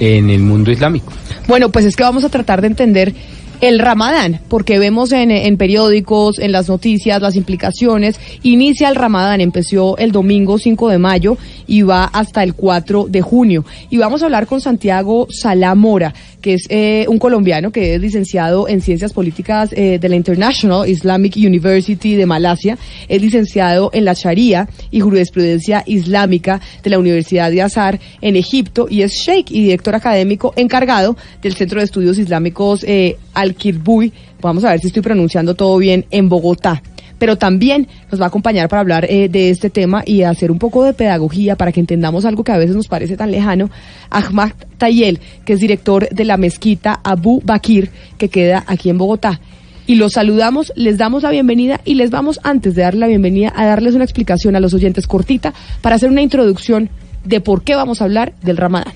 en 0.00 0.28
el 0.28 0.40
mundo 0.40 0.72
islámico. 0.72 1.12
Bueno, 1.46 1.68
pues 1.70 1.84
es 1.84 1.94
que 1.94 2.02
vamos 2.02 2.24
a 2.24 2.28
tratar 2.28 2.60
de 2.60 2.66
entender 2.66 3.14
el 3.60 3.78
Ramadán, 3.78 4.40
porque 4.48 4.78
vemos 4.78 5.12
en, 5.12 5.30
en, 5.30 5.56
periódicos, 5.56 6.38
en 6.38 6.52
las 6.52 6.68
noticias, 6.68 7.20
las 7.20 7.36
implicaciones. 7.36 8.18
Inicia 8.42 8.88
el 8.88 8.94
Ramadán, 8.94 9.40
empezó 9.40 9.96
el 9.98 10.12
domingo 10.12 10.58
5 10.58 10.88
de 10.88 10.98
mayo 10.98 11.36
y 11.66 11.82
va 11.82 12.04
hasta 12.04 12.42
el 12.42 12.54
4 12.54 13.06
de 13.08 13.20
junio. 13.20 13.64
Y 13.90 13.98
vamos 13.98 14.22
a 14.22 14.26
hablar 14.26 14.46
con 14.46 14.60
Santiago 14.60 15.26
Salamora, 15.30 16.14
que 16.40 16.54
es 16.54 16.66
eh, 16.68 17.06
un 17.08 17.18
colombiano 17.18 17.70
que 17.70 17.94
es 17.94 18.00
licenciado 18.00 18.68
en 18.68 18.80
Ciencias 18.80 19.12
Políticas 19.12 19.70
eh, 19.72 19.98
de 19.98 20.08
la 20.08 20.16
International 20.16 20.88
Islamic 20.88 21.36
University 21.36 22.14
de 22.14 22.26
Malasia, 22.26 22.78
es 23.08 23.20
licenciado 23.20 23.90
en 23.92 24.04
la 24.04 24.14
Sharia 24.14 24.68
y 24.90 25.00
Jurisprudencia 25.00 25.82
Islámica 25.86 26.60
de 26.82 26.90
la 26.90 26.98
Universidad 26.98 27.50
de 27.50 27.62
Azar 27.62 27.98
en 28.20 28.36
Egipto 28.36 28.86
y 28.88 29.02
es 29.02 29.12
sheikh 29.12 29.50
y 29.50 29.62
director 29.62 29.94
académico 29.94 30.52
encargado 30.56 31.16
del 31.42 31.54
Centro 31.54 31.80
de 31.80 31.84
Estudios 31.84 32.18
Islámicos 32.18 32.84
eh, 32.84 33.16
Al-Kirbuy, 33.34 34.12
vamos 34.40 34.64
a 34.64 34.70
ver 34.70 34.80
si 34.80 34.88
estoy 34.88 35.02
pronunciando 35.02 35.54
todo 35.54 35.76
bien, 35.78 36.06
en 36.10 36.28
Bogotá 36.28 36.82
pero 37.18 37.36
también 37.36 37.88
nos 38.10 38.20
va 38.20 38.24
a 38.24 38.28
acompañar 38.28 38.68
para 38.68 38.80
hablar 38.80 39.06
eh, 39.08 39.28
de 39.28 39.50
este 39.50 39.70
tema 39.70 40.02
y 40.06 40.22
hacer 40.22 40.50
un 40.50 40.58
poco 40.58 40.84
de 40.84 40.94
pedagogía 40.94 41.56
para 41.56 41.72
que 41.72 41.80
entendamos 41.80 42.24
algo 42.24 42.44
que 42.44 42.52
a 42.52 42.58
veces 42.58 42.76
nos 42.76 42.88
parece 42.88 43.16
tan 43.16 43.30
lejano. 43.30 43.70
Ahmad 44.10 44.52
Tayel, 44.78 45.20
que 45.44 45.54
es 45.54 45.60
director 45.60 46.08
de 46.08 46.24
la 46.24 46.36
mezquita 46.36 47.00
Abu 47.02 47.40
Bakir, 47.44 47.90
que 48.16 48.28
queda 48.28 48.64
aquí 48.66 48.90
en 48.90 48.98
Bogotá. 48.98 49.40
Y 49.86 49.94
los 49.94 50.12
saludamos, 50.12 50.72
les 50.76 50.98
damos 50.98 51.22
la 51.22 51.30
bienvenida 51.30 51.80
y 51.84 51.94
les 51.94 52.10
vamos, 52.10 52.40
antes 52.42 52.74
de 52.74 52.82
darle 52.82 53.00
la 53.00 53.06
bienvenida, 53.06 53.52
a 53.56 53.64
darles 53.64 53.94
una 53.94 54.04
explicación 54.04 54.54
a 54.54 54.60
los 54.60 54.74
oyentes 54.74 55.06
cortita 55.06 55.54
para 55.80 55.96
hacer 55.96 56.10
una 56.10 56.20
introducción 56.20 56.90
de 57.24 57.40
por 57.40 57.62
qué 57.62 57.74
vamos 57.74 58.02
a 58.02 58.04
hablar 58.04 58.34
del 58.42 58.58
Ramadán. 58.58 58.92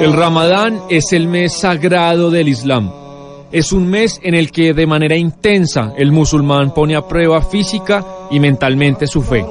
El 0.00 0.14
Ramadán 0.14 0.80
es 0.88 1.12
el 1.12 1.28
mes 1.28 1.52
sagrado 1.52 2.30
del 2.30 2.48
Islam. 2.48 2.90
Es 3.52 3.70
un 3.70 3.86
mes 3.86 4.18
en 4.22 4.34
el 4.34 4.50
que 4.50 4.72
de 4.72 4.86
manera 4.86 5.14
intensa 5.14 5.92
el 5.94 6.10
musulmán 6.10 6.72
pone 6.72 6.96
a 6.96 7.06
prueba 7.06 7.42
física 7.42 8.02
y 8.30 8.40
mentalmente 8.40 9.06
su 9.06 9.20
fe. 9.20 9.44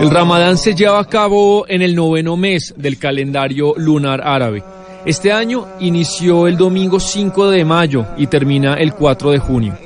El 0.00 0.10
Ramadán 0.10 0.58
se 0.58 0.74
lleva 0.74 0.98
a 0.98 1.04
cabo 1.04 1.64
en 1.68 1.80
el 1.80 1.94
noveno 1.94 2.36
mes 2.36 2.74
del 2.76 2.98
calendario 2.98 3.74
lunar 3.76 4.20
árabe. 4.24 4.64
Este 5.06 5.30
año 5.30 5.68
inició 5.78 6.48
el 6.48 6.56
domingo 6.56 6.98
5 6.98 7.50
de 7.50 7.64
mayo 7.64 8.06
y 8.16 8.26
termina 8.26 8.74
el 8.74 8.94
4 8.94 9.30
de 9.30 9.38
junio. 9.38 9.78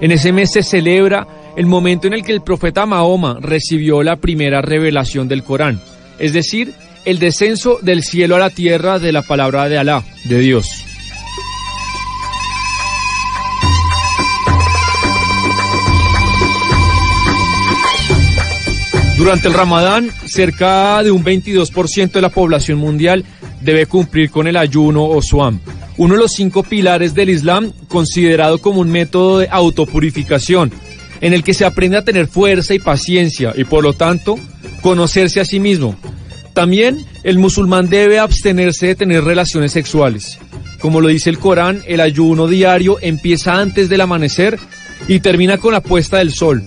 En 0.00 0.12
ese 0.12 0.30
mes 0.30 0.52
se 0.52 0.62
celebra 0.62 1.26
el 1.56 1.66
momento 1.66 2.06
en 2.06 2.12
el 2.12 2.22
que 2.22 2.32
el 2.32 2.42
profeta 2.42 2.86
Mahoma 2.86 3.38
recibió 3.40 4.02
la 4.02 4.16
primera 4.16 4.60
revelación 4.60 5.26
del 5.26 5.42
Corán, 5.42 5.80
es 6.18 6.32
decir, 6.32 6.74
el 7.04 7.18
descenso 7.18 7.78
del 7.80 8.02
cielo 8.02 8.36
a 8.36 8.38
la 8.38 8.50
tierra 8.50 8.98
de 8.98 9.12
la 9.12 9.22
palabra 9.22 9.68
de 9.68 9.78
Alá, 9.78 10.04
de 10.24 10.38
Dios. 10.38 10.68
Durante 19.16 19.48
el 19.48 19.54
Ramadán, 19.54 20.10
cerca 20.26 21.02
de 21.02 21.10
un 21.10 21.24
22% 21.24 22.12
de 22.12 22.20
la 22.20 22.28
población 22.28 22.78
mundial 22.78 23.24
debe 23.62 23.86
cumplir 23.86 24.30
con 24.30 24.46
el 24.46 24.58
ayuno 24.58 25.06
o 25.06 25.22
suam, 25.22 25.58
uno 25.96 26.14
de 26.14 26.20
los 26.20 26.32
cinco 26.32 26.62
pilares 26.62 27.14
del 27.14 27.30
Islam 27.30 27.72
considerado 27.88 28.58
como 28.58 28.82
un 28.82 28.90
método 28.90 29.38
de 29.38 29.48
autopurificación, 29.50 30.70
en 31.20 31.32
el 31.32 31.42
que 31.42 31.54
se 31.54 31.64
aprende 31.64 31.98
a 31.98 32.04
tener 32.04 32.26
fuerza 32.26 32.74
y 32.74 32.78
paciencia 32.78 33.52
y 33.56 33.64
por 33.64 33.82
lo 33.82 33.92
tanto 33.92 34.38
conocerse 34.80 35.40
a 35.40 35.44
sí 35.44 35.60
mismo. 35.60 35.96
También 36.52 37.04
el 37.22 37.38
musulmán 37.38 37.90
debe 37.90 38.18
abstenerse 38.18 38.86
de 38.86 38.94
tener 38.94 39.24
relaciones 39.24 39.72
sexuales. 39.72 40.38
Como 40.80 41.00
lo 41.00 41.08
dice 41.08 41.30
el 41.30 41.38
Corán, 41.38 41.82
el 41.86 42.00
ayuno 42.00 42.48
diario 42.48 42.98
empieza 43.00 43.60
antes 43.60 43.88
del 43.88 44.00
amanecer 44.00 44.58
y 45.08 45.20
termina 45.20 45.58
con 45.58 45.72
la 45.72 45.80
puesta 45.80 46.18
del 46.18 46.32
sol. 46.32 46.64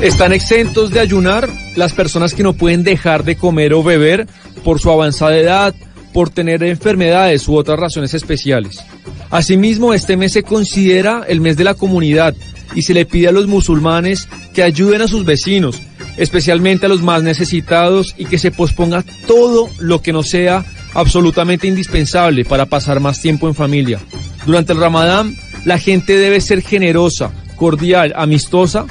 Están 0.00 0.32
exentos 0.32 0.90
de 0.90 1.00
ayunar 1.00 1.48
las 1.76 1.92
personas 1.92 2.34
que 2.34 2.42
no 2.42 2.54
pueden 2.54 2.82
dejar 2.82 3.22
de 3.22 3.36
comer 3.36 3.74
o 3.74 3.82
beber 3.82 4.26
por 4.64 4.80
su 4.80 4.90
avanzada 4.90 5.36
edad, 5.36 5.74
por 6.14 6.30
tener 6.30 6.62
enfermedades 6.62 7.46
u 7.48 7.56
otras 7.56 7.78
razones 7.78 8.14
especiales. 8.14 8.82
Asimismo, 9.30 9.94
este 9.94 10.16
mes 10.16 10.32
se 10.32 10.42
considera 10.42 11.24
el 11.28 11.40
mes 11.40 11.56
de 11.56 11.64
la 11.64 11.74
comunidad 11.74 12.34
y 12.74 12.82
se 12.82 12.94
le 12.94 13.06
pide 13.06 13.28
a 13.28 13.32
los 13.32 13.46
musulmanes 13.46 14.28
que 14.52 14.62
ayuden 14.62 15.02
a 15.02 15.08
sus 15.08 15.24
vecinos, 15.24 15.80
especialmente 16.16 16.86
a 16.86 16.88
los 16.88 17.02
más 17.02 17.22
necesitados 17.22 18.14
y 18.18 18.26
que 18.26 18.38
se 18.38 18.50
posponga 18.50 19.04
todo 19.26 19.70
lo 19.78 20.02
que 20.02 20.12
no 20.12 20.22
sea 20.22 20.64
absolutamente 20.94 21.68
indispensable 21.68 22.44
para 22.44 22.66
pasar 22.66 23.00
más 23.00 23.20
tiempo 23.20 23.48
en 23.48 23.54
familia. 23.54 24.00
Durante 24.46 24.72
el 24.72 24.80
Ramadán, 24.80 25.36
la 25.64 25.78
gente 25.78 26.16
debe 26.16 26.40
ser 26.40 26.62
generosa, 26.62 27.30
cordial, 27.56 28.12
amistosa 28.16 28.86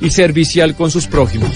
y 0.00 0.10
servicial 0.10 0.74
con 0.74 0.90
sus 0.90 1.06
prójimos. 1.06 1.50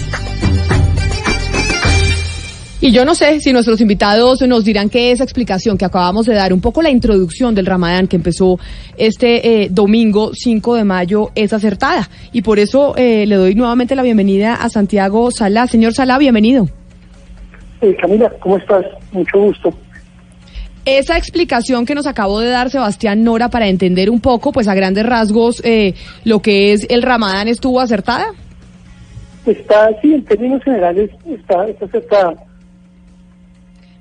Y 2.83 2.93
yo 2.93 3.05
no 3.05 3.15
sé 3.15 3.41
si 3.41 3.53
nuestros 3.53 3.79
invitados 3.83 4.41
nos 4.49 4.65
dirán 4.65 4.89
que 4.89 5.13
esa 5.13 5.23
explicación 5.23 5.77
que 5.77 5.85
acabamos 5.85 6.25
de 6.25 6.35
dar, 6.35 6.55
un 6.55 6.63
poco 6.63 6.81
la 6.81 6.89
introducción 6.89 7.55
del 7.55 7.67
Ramadán 7.67 8.09
que 8.09 8.17
empezó 8.17 8.59
este 8.97 9.65
eh, 9.65 9.69
domingo 9.71 10.31
5 10.33 10.77
de 10.77 10.85
mayo, 10.85 11.29
es 11.35 11.53
acertada. 11.53 12.09
Y 12.33 12.41
por 12.41 12.59
eso 12.59 12.95
eh, 12.97 13.27
le 13.27 13.37
doy 13.37 13.55
nuevamente 13.55 13.95
la 13.95 14.03
bienvenida 14.03 14.55
a 14.55 14.71
Santiago 14.71 15.31
Salá. 15.31 15.67
Señor 15.67 15.93
Salá, 15.93 16.17
bienvenido. 16.17 16.69
Eh, 17.83 17.95
Camila, 18.01 18.33
¿cómo 18.41 18.57
estás? 18.57 18.87
Mucho 19.13 19.39
gusto. 19.39 19.75
Esa 20.87 21.19
explicación 21.19 21.85
que 21.85 21.95
nos 21.95 22.07
acabó 22.07 22.41
de 22.41 22.49
dar 22.49 22.71
Sebastián 22.71 23.23
Nora 23.23 23.51
para 23.51 23.69
entender 23.69 24.09
un 24.09 24.21
poco, 24.21 24.53
pues 24.53 24.69
a 24.69 24.75
grandes 24.75 25.05
rasgos, 25.05 25.63
eh, 25.67 25.93
lo 26.25 26.41
que 26.41 26.73
es 26.73 26.87
el 26.89 27.03
Ramadán, 27.03 27.47
¿estuvo 27.49 27.79
acertada? 27.79 28.29
Está, 29.45 29.91
sí, 30.01 30.15
en 30.15 30.25
términos 30.25 30.65
generales 30.65 31.11
está, 31.27 31.69
está 31.69 31.85
acertada. 31.85 32.50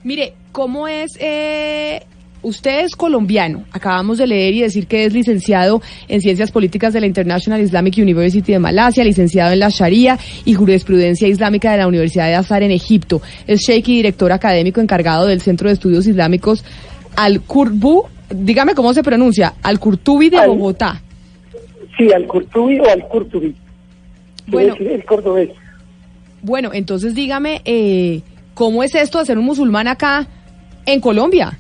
Mire, 0.03 0.33
¿cómo 0.51 0.87
es? 0.87 1.17
Eh, 1.19 2.01
usted 2.41 2.85
es 2.85 2.95
colombiano, 2.95 3.65
acabamos 3.71 4.17
de 4.17 4.27
leer 4.27 4.53
y 4.53 4.61
decir 4.61 4.87
que 4.87 5.03
es 5.05 5.13
licenciado 5.13 5.81
en 6.07 6.21
Ciencias 6.21 6.51
Políticas 6.51 6.93
de 6.93 7.01
la 7.01 7.05
International 7.07 7.59
Islamic 7.61 7.95
University 7.97 8.53
de 8.53 8.59
Malasia, 8.59 9.03
licenciado 9.03 9.51
en 9.51 9.59
la 9.59 9.69
Sharia 9.69 10.17
y 10.45 10.53
Jurisprudencia 10.53 11.27
Islámica 11.27 11.71
de 11.73 11.79
la 11.79 11.87
Universidad 11.87 12.27
de 12.27 12.35
Azar 12.35 12.63
en 12.63 12.71
Egipto. 12.71 13.21
Es 13.45 13.59
sheikh 13.61 13.89
y 13.89 13.95
director 13.97 14.31
académico 14.31 14.79
encargado 14.79 15.25
del 15.27 15.41
Centro 15.41 15.67
de 15.67 15.73
Estudios 15.73 16.07
Islámicos 16.07 16.63
Al-Kurbu. 17.17 18.03
Dígame 18.29 18.75
cómo 18.75 18.93
se 18.93 19.03
pronuncia, 19.03 19.55
Al-Kurtubi 19.63 20.29
de 20.29 20.37
Al- 20.37 20.49
Bogotá. 20.49 21.01
Sí, 21.97 22.09
al 22.13 22.25
Curtubi 22.27 22.79
o 22.79 22.89
al 22.89 23.05
Curtubi. 23.09 23.53
Bueno. 24.47 24.75
El 24.79 25.03
cordobés. 25.03 25.49
Bueno, 26.41 26.69
entonces 26.71 27.13
dígame, 27.13 27.61
eh, 27.65 28.21
¿cómo 28.60 28.84
es 28.84 28.93
esto 28.93 29.20
de 29.20 29.26
ser 29.26 29.38
un 29.38 29.45
musulmán 29.45 29.88
acá 29.88 30.28
en 30.86 30.99
Colombia? 30.99 31.57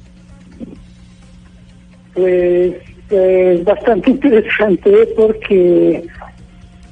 Pues 2.13 2.75
eh, 3.09 3.55
es 3.57 3.63
bastante 3.63 4.09
interesante 4.15 4.91
porque 5.15 6.03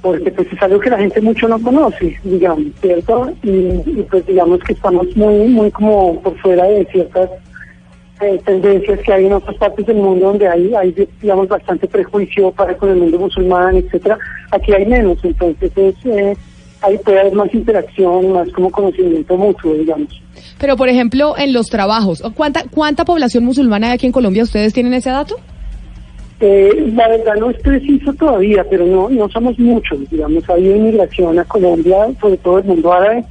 porque 0.02 0.32
pues 0.32 0.48
es 0.54 0.62
algo 0.62 0.80
que 0.80 0.92
la 0.92 1.00
gente 1.00 1.20
mucho 1.20 1.50
no 1.50 1.62
conoce, 1.62 2.18
digamos, 2.24 2.68
¿cierto? 2.80 3.34
Y, 3.44 4.04
pues 4.10 4.26
digamos 4.26 4.60
que 4.64 4.72
estamos 4.72 5.08
muy 5.18 5.50
muy 5.50 5.70
como 5.72 6.22
por 6.22 6.38
fuera 6.38 6.64
de 6.64 6.86
ciertas 6.86 7.30
eh, 8.22 8.40
tendencias 8.46 9.02
que 9.02 9.12
hay 9.12 9.26
en 9.26 9.34
otras 9.34 9.58
partes 9.58 9.88
del 9.88 9.98
mundo 9.98 10.28
donde 10.28 10.48
hay, 10.48 10.74
hay 10.74 11.10
digamos 11.22 11.50
bastante 11.50 11.86
prejuicio 11.86 12.52
para 12.52 12.78
con 12.78 12.92
el 12.92 12.96
mundo 12.96 13.20
musulmán, 13.20 13.76
etcétera. 13.76 14.18
Aquí 14.52 14.72
hay 14.72 14.86
menos, 14.86 15.18
entonces 15.22 15.70
es, 15.76 15.96
eh, 16.06 16.38
ahí 16.82 16.98
puede 17.00 17.20
haber 17.20 17.34
más 17.34 17.54
interacción, 17.54 18.32
más 18.32 18.50
como 18.52 18.72
conocimiento 18.72 19.36
mutuo, 19.38 19.74
digamos. 19.74 20.22
Pero, 20.60 20.76
por 20.76 20.90
ejemplo, 20.90 21.36
en 21.38 21.54
los 21.54 21.68
trabajos, 21.68 22.24
¿cuánta, 22.36 22.64
cuánta 22.70 23.06
población 23.06 23.46
musulmana 23.46 23.88
hay 23.88 23.94
aquí 23.94 24.06
en 24.06 24.12
Colombia? 24.12 24.44
¿Ustedes 24.44 24.74
tienen 24.74 24.94
ese 24.94 25.10
dato? 25.10 25.36
Eh, 26.40 26.92
la 26.96 27.08
verdad 27.08 27.36
no 27.40 27.50
es 27.50 27.58
preciso 27.62 28.14
todavía, 28.14 28.64
pero 28.70 28.86
no 28.86 29.10
no 29.10 29.28
somos 29.30 29.58
muchos, 29.58 30.08
digamos, 30.12 30.48
ha 30.48 30.54
habido 30.54 30.76
inmigración 30.76 31.40
a 31.40 31.44
Colombia, 31.46 32.08
sobre 32.22 32.38
todo 32.38 32.60
el 32.60 32.66
mundo 32.66 32.94
árabe, 32.94 33.26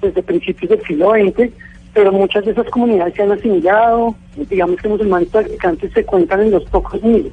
desde 0.00 0.22
principios 0.22 0.70
del 0.70 0.82
siglo 0.86 1.10
XX, 1.10 1.50
pero 1.92 2.12
muchas 2.12 2.44
de 2.44 2.52
esas 2.52 2.68
comunidades 2.70 3.14
se 3.14 3.22
han 3.22 3.32
asimilado, 3.32 4.14
digamos 4.36 4.80
que 4.80 4.88
musulmanes 4.88 5.28
practicantes 5.30 5.92
se 5.92 6.04
cuentan 6.04 6.42
en 6.42 6.52
los 6.52 6.64
pocos 6.66 7.02
miles. 7.02 7.32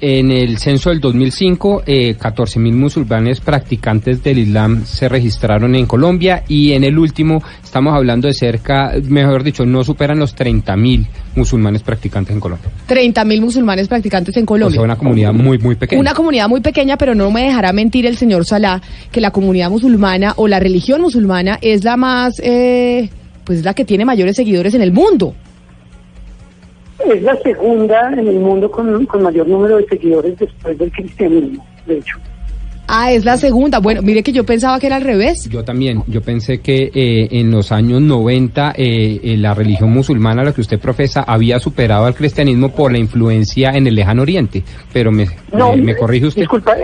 En 0.00 0.30
el 0.30 0.58
censo 0.58 0.90
del 0.90 1.00
2005, 1.00 1.82
eh, 1.84 2.16
14.000 2.16 2.72
musulmanes 2.72 3.40
practicantes 3.40 4.22
del 4.22 4.38
Islam 4.38 4.84
se 4.84 5.08
registraron 5.08 5.74
en 5.74 5.86
Colombia 5.86 6.44
y 6.46 6.72
en 6.72 6.84
el 6.84 6.96
último 6.96 7.42
estamos 7.64 7.94
hablando 7.94 8.28
de 8.28 8.34
cerca, 8.34 8.92
mejor 9.08 9.42
dicho, 9.42 9.66
no 9.66 9.82
superan 9.82 10.20
los 10.20 10.36
30.000 10.36 11.04
musulmanes 11.34 11.82
practicantes 11.82 12.32
en 12.32 12.38
Colombia. 12.38 12.70
30.000 12.88 13.40
musulmanes 13.40 13.88
practicantes 13.88 14.36
en 14.36 14.44
O 14.44 14.46
Colombia. 14.46 14.76
sea, 14.76 14.84
una 14.84 14.96
comunidad 14.96 15.32
muy, 15.32 15.58
muy 15.58 15.74
pequeña. 15.74 16.00
Una 16.00 16.14
comunidad 16.14 16.48
muy 16.48 16.60
pequeña, 16.60 16.96
pero 16.96 17.16
no 17.16 17.32
me 17.32 17.42
dejará 17.42 17.72
mentir 17.72 18.06
el 18.06 18.16
señor 18.16 18.44
Salah 18.44 18.80
que 19.10 19.20
la 19.20 19.32
comunidad 19.32 19.68
musulmana 19.68 20.32
o 20.36 20.46
la 20.46 20.60
religión 20.60 21.00
musulmana 21.00 21.58
es 21.60 21.82
la 21.82 21.96
más, 21.96 22.40
eh, 22.44 23.10
pues 23.42 23.64
la 23.64 23.74
que 23.74 23.84
tiene 23.84 24.04
mayores 24.04 24.36
seguidores 24.36 24.74
en 24.74 24.82
el 24.82 24.92
mundo. 24.92 25.34
Es 27.06 27.22
la 27.22 27.36
segunda 27.36 28.12
en 28.12 28.26
el 28.26 28.40
mundo 28.40 28.70
con, 28.70 29.06
con 29.06 29.22
mayor 29.22 29.46
número 29.48 29.76
de 29.78 29.86
seguidores 29.86 30.36
después 30.38 30.76
del 30.78 30.90
cristianismo, 30.90 31.64
de 31.86 31.98
hecho. 31.98 32.16
Ah, 32.90 33.12
es 33.12 33.22
la 33.24 33.36
segunda. 33.36 33.80
Bueno, 33.80 34.00
mire 34.00 34.22
que 34.22 34.32
yo 34.32 34.44
pensaba 34.44 34.80
que 34.80 34.86
era 34.86 34.96
al 34.96 35.02
revés. 35.02 35.46
Yo 35.50 35.62
también, 35.62 36.02
yo 36.06 36.22
pensé 36.22 36.60
que 36.60 36.90
eh, 36.94 37.28
en 37.32 37.50
los 37.50 37.70
años 37.70 38.00
90 38.00 38.72
eh, 38.76 39.20
eh, 39.22 39.36
la 39.36 39.52
religión 39.52 39.90
musulmana, 39.92 40.42
la 40.42 40.52
que 40.54 40.62
usted 40.62 40.78
profesa, 40.80 41.22
había 41.22 41.58
superado 41.60 42.06
al 42.06 42.14
cristianismo 42.14 42.70
por 42.74 42.90
la 42.90 42.98
influencia 42.98 43.70
en 43.74 43.86
el 43.86 43.94
lejano 43.94 44.22
oriente, 44.22 44.62
pero 44.92 45.12
me, 45.12 45.26
No, 45.52 45.76
me, 45.76 45.82
me 45.82 45.96
corrige 45.96 46.26
usted. 46.28 46.40
Disculpa, 46.42 46.74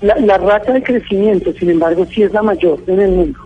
la, 0.00 0.16
la 0.20 0.38
rata 0.38 0.72
de 0.72 0.82
crecimiento, 0.82 1.52
sin 1.58 1.70
embargo, 1.70 2.06
sí 2.14 2.22
es 2.22 2.32
la 2.32 2.42
mayor 2.42 2.80
en 2.86 3.00
el 3.00 3.10
mundo. 3.10 3.38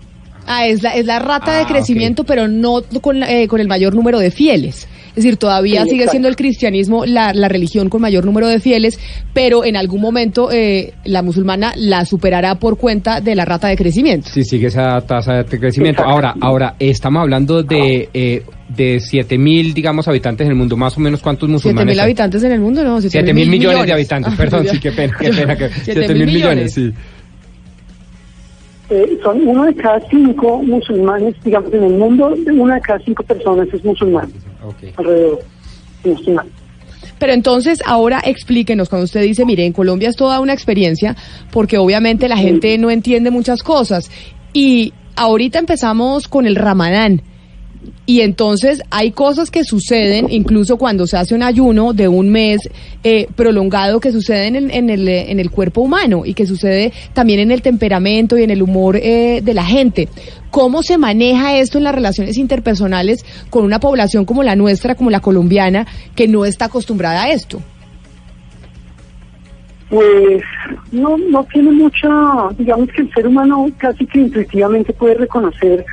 Ah, 0.46 0.66
es 0.66 0.82
la, 0.82 0.90
es 0.90 1.06
la 1.06 1.18
rata 1.18 1.56
Ah, 1.56 1.58
de 1.60 1.64
crecimiento, 1.64 2.24
pero 2.24 2.46
no 2.46 2.82
con, 3.00 3.20
la- 3.20 3.32
eh, 3.32 3.48
con 3.48 3.60
el 3.62 3.68
mayor 3.68 3.94
número 3.94 4.18
de 4.18 4.30
fieles. 4.30 4.86
Es 5.16 5.22
decir, 5.22 5.36
todavía 5.36 5.82
Sí, 5.84 5.90
sigue 5.90 6.02
exacto. 6.02 6.10
siendo 6.12 6.28
el 6.28 6.36
cristianismo 6.36 7.04
la, 7.06 7.32
la 7.32 7.48
religión 7.48 7.88
con 7.88 8.00
mayor 8.02 8.24
número 8.24 8.48
de 8.48 8.58
fieles, 8.58 8.98
pero 9.32 9.64
en 9.64 9.76
algún 9.76 10.00
momento 10.00 10.50
eh, 10.50 10.92
la 11.04 11.22
musulmana 11.22 11.72
la 11.76 12.04
superará 12.04 12.56
por 12.56 12.76
cuenta 12.78 13.20
de 13.20 13.34
la 13.36 13.44
rata 13.44 13.68
de 13.68 13.76
crecimiento. 13.76 14.28
Sí, 14.32 14.42
sigue 14.44 14.66
esa 14.66 15.00
tasa 15.02 15.42
de 15.44 15.58
crecimiento. 15.58 16.02
Ahora, 16.02 16.34
ahora 16.40 16.74
estamos 16.80 17.20
hablando 17.22 17.62
de 17.62 18.08
eh, 18.12 18.42
de 18.68 18.98
7 18.98 19.38
mil, 19.38 19.72
digamos, 19.74 20.08
habitantes 20.08 20.46
en 20.46 20.52
el 20.52 20.56
mundo. 20.58 20.76
Más 20.76 20.96
o 20.96 21.00
menos, 21.00 21.20
¿cuántos 21.20 21.46
Siete 21.48 21.52
musulmanes? 21.52 21.86
mil 21.92 22.00
hay? 22.00 22.04
habitantes 22.04 22.42
en 22.42 22.52
el 22.52 22.60
mundo, 22.60 22.82
¿no? 22.82 23.00
Siete 23.00 23.18
7 23.20 23.34
mil 23.34 23.48
millones, 23.48 23.86
de 23.86 23.92
habitantes, 23.92 24.34
perdón, 24.34 24.66
sí, 24.68 24.80
qué 24.80 24.90
pena, 24.90 25.14
qué 25.20 25.30
pena. 25.32 25.56
que- 25.56 25.68
Siete 25.68 26.06
7 26.06 26.14
mil 26.14 26.26
millones, 26.26 26.72
sí. 26.74 26.92
Eh, 28.91 29.18
son 29.22 29.47
uno 29.49 29.64
de 29.64 29.74
cada 29.74 30.01
cinco 30.11 30.62
musulmanes, 30.62 31.35
digamos, 31.43 31.72
en 31.72 31.85
el 31.85 31.95
mundo, 31.95 32.35
una 32.53 32.74
de 32.74 32.80
cada 32.82 32.99
cinco 33.01 33.22
personas 33.22 33.66
es 33.72 33.85
musulmán. 33.85 34.30
Alrededor. 34.97 35.41
Musulmán. 36.05 36.47
Pero 37.18 37.32
entonces, 37.32 37.80
ahora 37.87 38.20
explíquenos, 38.24 38.89
cuando 38.89 39.05
usted 39.05 39.22
dice, 39.22 39.47
mire, 39.47 39.64
en 39.64 39.72
Colombia 39.72 40.11
es 40.11 40.16
toda 40.16 40.41
una 40.41 40.53
experiencia, 40.53 41.16
porque 41.51 41.78
obviamente 41.78 42.28
la 42.28 42.37
gente 42.37 42.76
no 42.76 42.91
entiende 42.91 43.30
muchas 43.30 43.62
cosas. 43.62 44.11
Y 44.53 44.93
ahorita 45.16 45.59
empezamos 45.59 46.28
con 46.28 46.47
el 46.47 46.57
ramadán. 46.57 47.22
Y 48.07 48.20
entonces 48.20 48.82
hay 48.91 49.12
cosas 49.12 49.51
que 49.51 49.64
suceden, 49.64 50.30
incluso 50.30 50.76
cuando 50.76 51.07
se 51.07 51.16
hace 51.16 51.35
un 51.35 51.43
ayuno 51.43 51.93
de 51.93 52.09
un 52.09 52.28
mes 52.28 52.68
eh, 53.03 53.26
prolongado, 53.35 54.01
que 54.01 54.12
suceden 54.12 54.57
en, 54.57 54.70
en 54.70 54.91
el, 54.91 55.09
en 55.09 55.41
el 55.41 55.51
cuerpo 55.51 55.80
humano 55.80 56.22
y 56.24 56.35
que 56.35 56.47
sucede 56.47 56.93
también 57.12 57.41
en 57.41 57.51
el 57.51 57.62
temperamento 57.62 58.37
y 58.37 58.43
en 58.43 58.51
el 58.51 58.62
humor 58.62 58.97
eh, 58.97 59.41
de 59.43 59.55
la 59.55 59.64
gente. 59.64 60.09
¿Cómo 60.51 60.82
se 60.82 60.99
maneja 60.99 61.59
esto 61.59 61.78
en 61.78 61.85
las 61.85 61.95
relaciones 61.95 62.37
interpersonales 62.37 63.24
con 63.51 63.64
una 63.64 63.80
población 63.80 64.24
como 64.24 64.43
la 64.43 64.55
nuestra, 64.55 64.95
como 64.95 65.11
la 65.11 65.20
colombiana, 65.20 65.87
que 66.14 66.28
no 66.28 66.45
está 66.45 66.66
acostumbrada 66.66 67.24
a 67.24 67.30
esto? 67.32 67.61
Pues 69.89 70.43
no, 70.93 71.16
no 71.16 71.45
tiene 71.53 71.70
mucha, 71.72 72.09
digamos 72.59 72.89
que 72.91 73.03
el 73.03 73.12
ser 73.12 73.26
humano 73.26 73.66
casi 73.78 74.07
que 74.07 74.20
intuitivamente 74.20 74.93
puede 74.93 75.14
reconocer, 75.14 75.85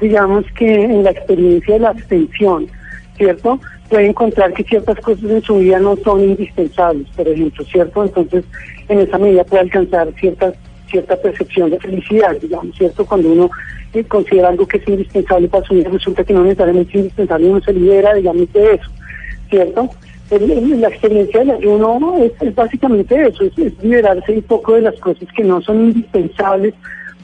digamos 0.00 0.44
que 0.58 0.84
en 0.84 1.02
la 1.04 1.10
experiencia 1.10 1.74
de 1.74 1.80
la 1.80 1.90
abstención, 1.90 2.66
¿cierto? 3.16 3.58
Puede 3.88 4.06
encontrar 4.08 4.52
que 4.52 4.64
ciertas 4.64 4.98
cosas 5.00 5.30
en 5.30 5.42
su 5.42 5.58
vida 5.58 5.78
no 5.78 5.96
son 5.96 6.20
indispensables, 6.22 7.08
por 7.16 7.28
ejemplo, 7.28 7.64
¿cierto? 7.64 8.04
Entonces, 8.04 8.44
en 8.88 9.00
esa 9.00 9.18
medida 9.18 9.44
puede 9.44 9.62
alcanzar 9.62 10.08
cierta, 10.18 10.52
cierta 10.90 11.16
percepción 11.16 11.70
de 11.70 11.78
felicidad, 11.78 12.36
digamos, 12.40 12.76
¿cierto? 12.76 13.06
Cuando 13.06 13.30
uno 13.30 13.50
eh, 13.94 14.04
considera 14.04 14.48
algo 14.48 14.66
que 14.66 14.78
es 14.78 14.88
indispensable 14.88 15.48
para 15.48 15.64
su 15.66 15.74
vida, 15.74 15.88
resulta 15.90 16.24
que 16.24 16.32
no 16.34 16.42
necesariamente 16.42 16.90
es 16.90 16.96
indispensable, 16.96 17.48
uno 17.48 17.60
se 17.62 17.72
libera, 17.72 18.14
digamos, 18.14 18.52
de 18.52 18.74
eso, 18.74 18.90
¿cierto? 19.50 19.88
El- 20.30 20.80
la 20.80 20.88
experiencia 20.88 21.38
del 21.40 21.52
ayuno 21.52 22.16
es, 22.18 22.32
es 22.42 22.54
básicamente 22.54 23.28
eso, 23.28 23.44
es, 23.44 23.56
es 23.56 23.72
liberarse 23.82 24.32
un 24.32 24.42
poco 24.42 24.74
de 24.74 24.82
las 24.82 24.96
cosas 24.96 25.28
que 25.36 25.44
no 25.44 25.62
son 25.62 25.84
indispensables 25.84 26.74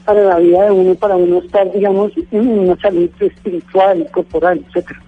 para 0.05 0.23
la 0.23 0.37
vida 0.39 0.65
de 0.65 0.71
uno, 0.71 0.95
para 0.95 1.15
uno 1.15 1.39
estar, 1.39 1.71
digamos, 1.71 2.11
en 2.31 2.47
una 2.47 2.75
salud 2.81 3.09
espiritual, 3.19 4.07
corporal, 4.11 4.63
etcétera. 4.67 4.99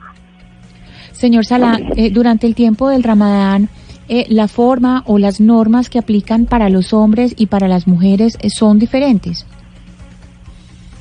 Señor 1.11 1.45
Salah, 1.45 1.79
eh, 1.95 2.09
durante 2.11 2.45
el 2.47 2.55
tiempo 2.55 2.89
del 2.89 3.03
Ramadán, 3.03 3.69
eh, 4.09 4.25
la 4.29 4.47
forma 4.47 5.03
o 5.07 5.17
las 5.17 5.39
normas 5.41 5.89
que 5.89 5.97
aplican 5.99 6.45
para 6.45 6.69
los 6.69 6.93
hombres 6.93 7.33
y 7.37 7.47
para 7.47 7.67
las 7.67 7.87
mujeres 7.87 8.37
eh, 8.41 8.49
son 8.49 8.79
diferentes. 8.79 9.45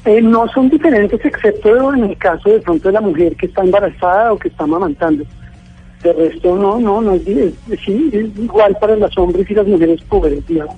Eh, 0.05 0.21
no 0.21 0.47
son 0.49 0.69
diferentes 0.69 1.19
excepto 1.25 1.93
en 1.95 2.05
el 2.05 2.17
caso 2.19 2.51
de 2.51 2.61
pronto 2.61 2.89
de 2.89 2.93
la 2.93 3.01
mujer 3.01 3.35
que 3.37 3.47
está 3.47 3.63
embarazada 3.63 4.33
o 4.33 4.39
que 4.39 4.49
está 4.49 4.65
amamantando. 4.65 5.25
De 6.03 6.13
resto 6.13 6.55
no, 6.57 6.79
no, 6.79 7.01
no 7.01 7.15
es, 7.15 7.27
es- 7.27 7.55
es- 7.71 7.89
es 7.89 8.39
igual 8.39 8.77
para 8.79 8.97
los 8.97 9.17
hombres 9.17 9.51
y 9.51 9.55
las 9.55 9.67
mujeres 9.67 10.01
pobres, 10.03 10.47
digamos. 10.47 10.77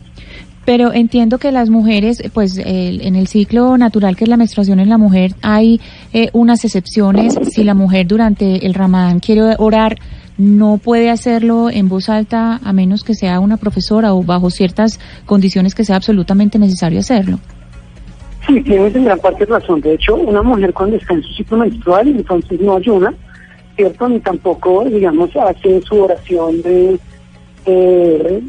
Pero 0.67 0.93
entiendo 0.93 1.39
que 1.39 1.53
las 1.53 1.71
mujeres, 1.71 2.23
pues 2.35 2.59
el- 2.59 3.01
en 3.01 3.17
el 3.17 3.29
ciclo 3.29 3.79
natural 3.79 4.17
que 4.17 4.25
es 4.25 4.29
la 4.29 4.37
menstruación 4.37 4.81
en 4.81 4.91
la 4.91 4.99
mujer, 4.99 5.33
hay 5.41 5.81
eh, 6.13 6.29
unas 6.35 6.65
excepciones. 6.65 7.39
Si 7.51 7.65
la 7.65 7.73
mujer 7.75 8.07
durante 8.07 8.67
el 8.67 8.75
Ramadán 8.75 9.21
quiere 9.21 9.55
orar, 9.59 9.97
no 10.39 10.77
puede 10.79 11.09
hacerlo 11.11 11.71
en 11.71 11.89
voz 11.89 12.09
alta 12.11 12.61
a 12.63 12.73
menos 12.75 13.05
que 13.05 13.15
sea 13.15 13.41
una 13.41 13.57
profesora 13.57 14.13
o 14.13 14.23
bajo 14.23 14.51
ciertas 14.51 15.01
condiciones 15.25 15.75
que 15.75 15.85
sea 15.85 15.97
absolutamente 15.97 16.59
necesario 16.59 16.99
hacerlo. 16.99 17.39
Sí, 18.47 18.61
tienes 18.61 18.95
en 18.95 19.05
gran 19.05 19.19
parte 19.19 19.45
razón. 19.47 19.81
De 19.81 19.95
hecho, 19.95 20.15
una 20.17 20.43
mujer 20.43 20.73
cuando 20.75 20.97
está 20.97 21.15
en 21.15 21.23
su 21.23 21.33
ciclo 21.33 21.59
menstrual, 21.59 22.09
entonces 22.09 22.61
no 22.61 22.77
ayuna, 22.77 23.15
¿cierto? 23.77 24.09
Ni 24.09 24.21
tampoco, 24.21 24.85
digamos, 24.85 25.31
hace 25.37 25.81
su 25.83 26.03
oración 26.03 26.61
de, 26.63 26.99
eh, 27.67 28.41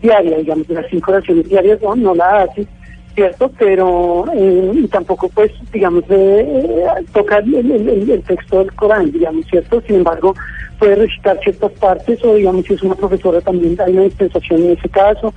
diaria, 0.00 0.38
digamos, 0.38 0.68
las 0.68 0.86
cinco 0.90 1.12
oraciones 1.12 1.48
diarias, 1.48 1.80
no, 1.82 1.94
no 1.94 2.14
la 2.14 2.42
hace, 2.42 2.66
¿cierto? 3.14 3.50
Pero, 3.58 4.24
eh, 4.34 4.72
y 4.74 4.86
tampoco, 4.88 5.28
pues, 5.28 5.52
digamos, 5.72 6.04
eh, 6.08 6.72
toca 7.12 7.38
el- 7.38 8.10
el 8.10 8.22
texto 8.22 8.58
del 8.60 8.72
Corán, 8.74 9.12
digamos, 9.12 9.46
¿cierto? 9.46 9.80
Sin 9.86 9.96
embargo, 9.96 10.34
puede 10.78 10.96
recitar 10.96 11.38
ciertas 11.42 11.70
partes, 11.72 12.18
o 12.24 12.34
digamos, 12.34 12.64
si 12.66 12.74
es 12.74 12.82
una 12.82 12.94
profesora 12.96 13.40
también 13.40 13.76
hay 13.80 13.92
una 13.92 14.02
dispensación 14.02 14.62
en 14.64 14.70
ese 14.72 14.88
caso, 14.88 15.32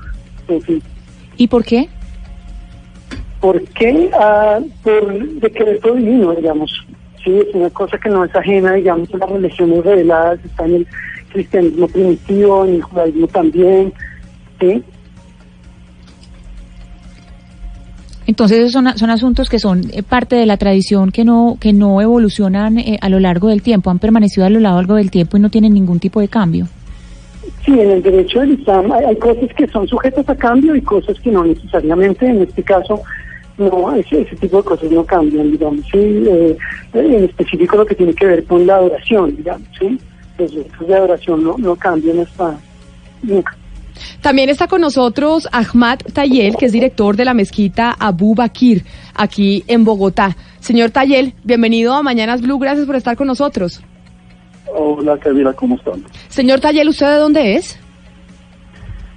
en 0.48 0.62
fin. 0.62 0.82
¿Y 1.38 1.48
por 1.48 1.64
qué? 1.64 1.88
¿Por 3.42 3.62
qué? 3.62 4.10
Ah, 4.14 4.60
por 4.84 5.14
decreto 5.40 5.94
divino, 5.94 6.34
digamos. 6.34 6.72
Sí, 7.24 7.32
es 7.48 7.54
una 7.54 7.70
cosa 7.70 7.98
que 7.98 8.10
no 8.10 8.24
es 8.24 8.36
ajena, 8.36 8.74
digamos, 8.74 9.14
a 9.14 9.18
las 9.18 9.30
religiones 9.30 9.84
reveladas, 9.84 10.40
está 10.46 10.66
en 10.66 10.76
el 10.76 10.88
cristianismo 11.36 11.88
primitivo, 11.88 12.66
en 12.66 12.76
el 12.76 12.82
judaísmo 12.82 13.28
también, 13.28 13.94
¿sí? 14.60 14.84
Entonces 18.28 18.58
esos 18.60 18.72
son, 18.72 18.98
son 18.98 19.10
asuntos 19.10 19.50
que 19.50 19.60
son 19.60 19.82
eh, 19.92 20.02
parte 20.02 20.36
de 20.36 20.46
la 20.46 20.58
tradición 20.58 21.12
que 21.12 21.24
no 21.24 21.58
que 21.60 21.74
no 21.74 22.02
evolucionan 22.02 22.80
eh, 22.80 22.98
a 23.02 23.10
lo 23.10 23.20
largo 23.20 23.50
del 23.50 23.62
tiempo, 23.62 23.92
han 23.92 24.00
permanecido 24.00 24.48
a 24.48 24.50
lo 24.50 24.60
largo 24.60 24.96
del 24.96 25.12
tiempo 25.12 25.38
y 25.38 25.42
no 25.42 25.50
tienen 25.50 25.74
ningún 25.74 26.00
tipo 26.00 26.22
de 26.22 26.28
cambio. 26.28 26.68
Sí, 27.64 27.80
en 27.80 27.92
el 27.92 28.02
derecho 28.02 28.40
del 28.40 28.54
Islam 28.54 28.92
hay, 28.92 29.06
hay 29.06 29.16
cosas 29.18 29.50
que 29.56 29.68
son 29.68 29.88
sujetas 29.88 30.28
a 30.30 30.36
cambio 30.36 30.76
y 30.76 30.82
cosas 30.82 31.20
que 31.20 31.32
no 31.32 31.44
necesariamente, 31.44 32.26
en 32.28 32.42
este 32.42 32.64
caso, 32.64 33.02
no, 33.58 33.96
ese, 33.96 34.22
ese 34.22 34.36
tipo 34.38 34.58
de 34.58 34.64
cosas 34.64 34.92
no 34.92 35.04
cambian, 35.04 35.52
digamos, 35.52 35.86
sí, 35.92 36.00
eh, 36.28 36.58
en 36.94 37.24
específico 37.26 37.78
lo 37.78 37.86
que 37.86 37.96
tiene 37.96 38.14
que 38.14 38.26
ver 38.26 38.44
con 38.46 38.66
la 38.66 38.76
adoración, 38.76 39.36
digamos, 39.36 39.68
sí, 39.80 40.00
los 40.38 40.54
derechos 40.54 40.88
de 40.88 40.96
adoración 40.96 41.44
no, 41.44 41.56
no 41.58 41.76
cambian 41.76 42.20
hasta 42.20 42.58
nunca. 43.22 43.56
También 44.22 44.50
está 44.50 44.68
con 44.68 44.82
nosotros 44.82 45.48
Ahmad 45.52 46.00
Tayel, 46.14 46.58
que 46.58 46.66
es 46.66 46.72
director 46.72 47.16
de 47.16 47.26
la 47.26 47.34
mezquita 47.34 47.96
Abu 47.98 48.36
Bakir, 48.36 48.84
aquí 49.14 49.64
en 49.68 49.86
Bogotá. 49.86 50.36
Señor 50.60 50.92
Tayel, 50.92 51.34
bienvenido 51.44 51.94
a 51.94 52.04
Mañanas 52.04 52.42
Blue, 52.42 52.60
gracias 52.60 52.86
por 52.86 52.96
estar 52.96 53.16
con 53.16 53.28
nosotros. 53.28 53.82
Hola, 54.74 55.18
Camila, 55.18 55.54
¿cómo 55.54 55.76
están? 55.76 56.04
Señor 56.28 56.60
Tayel, 56.60 56.90
¿usted 56.90 57.08
de 57.08 57.18
dónde 57.18 57.56
es? 57.56 57.80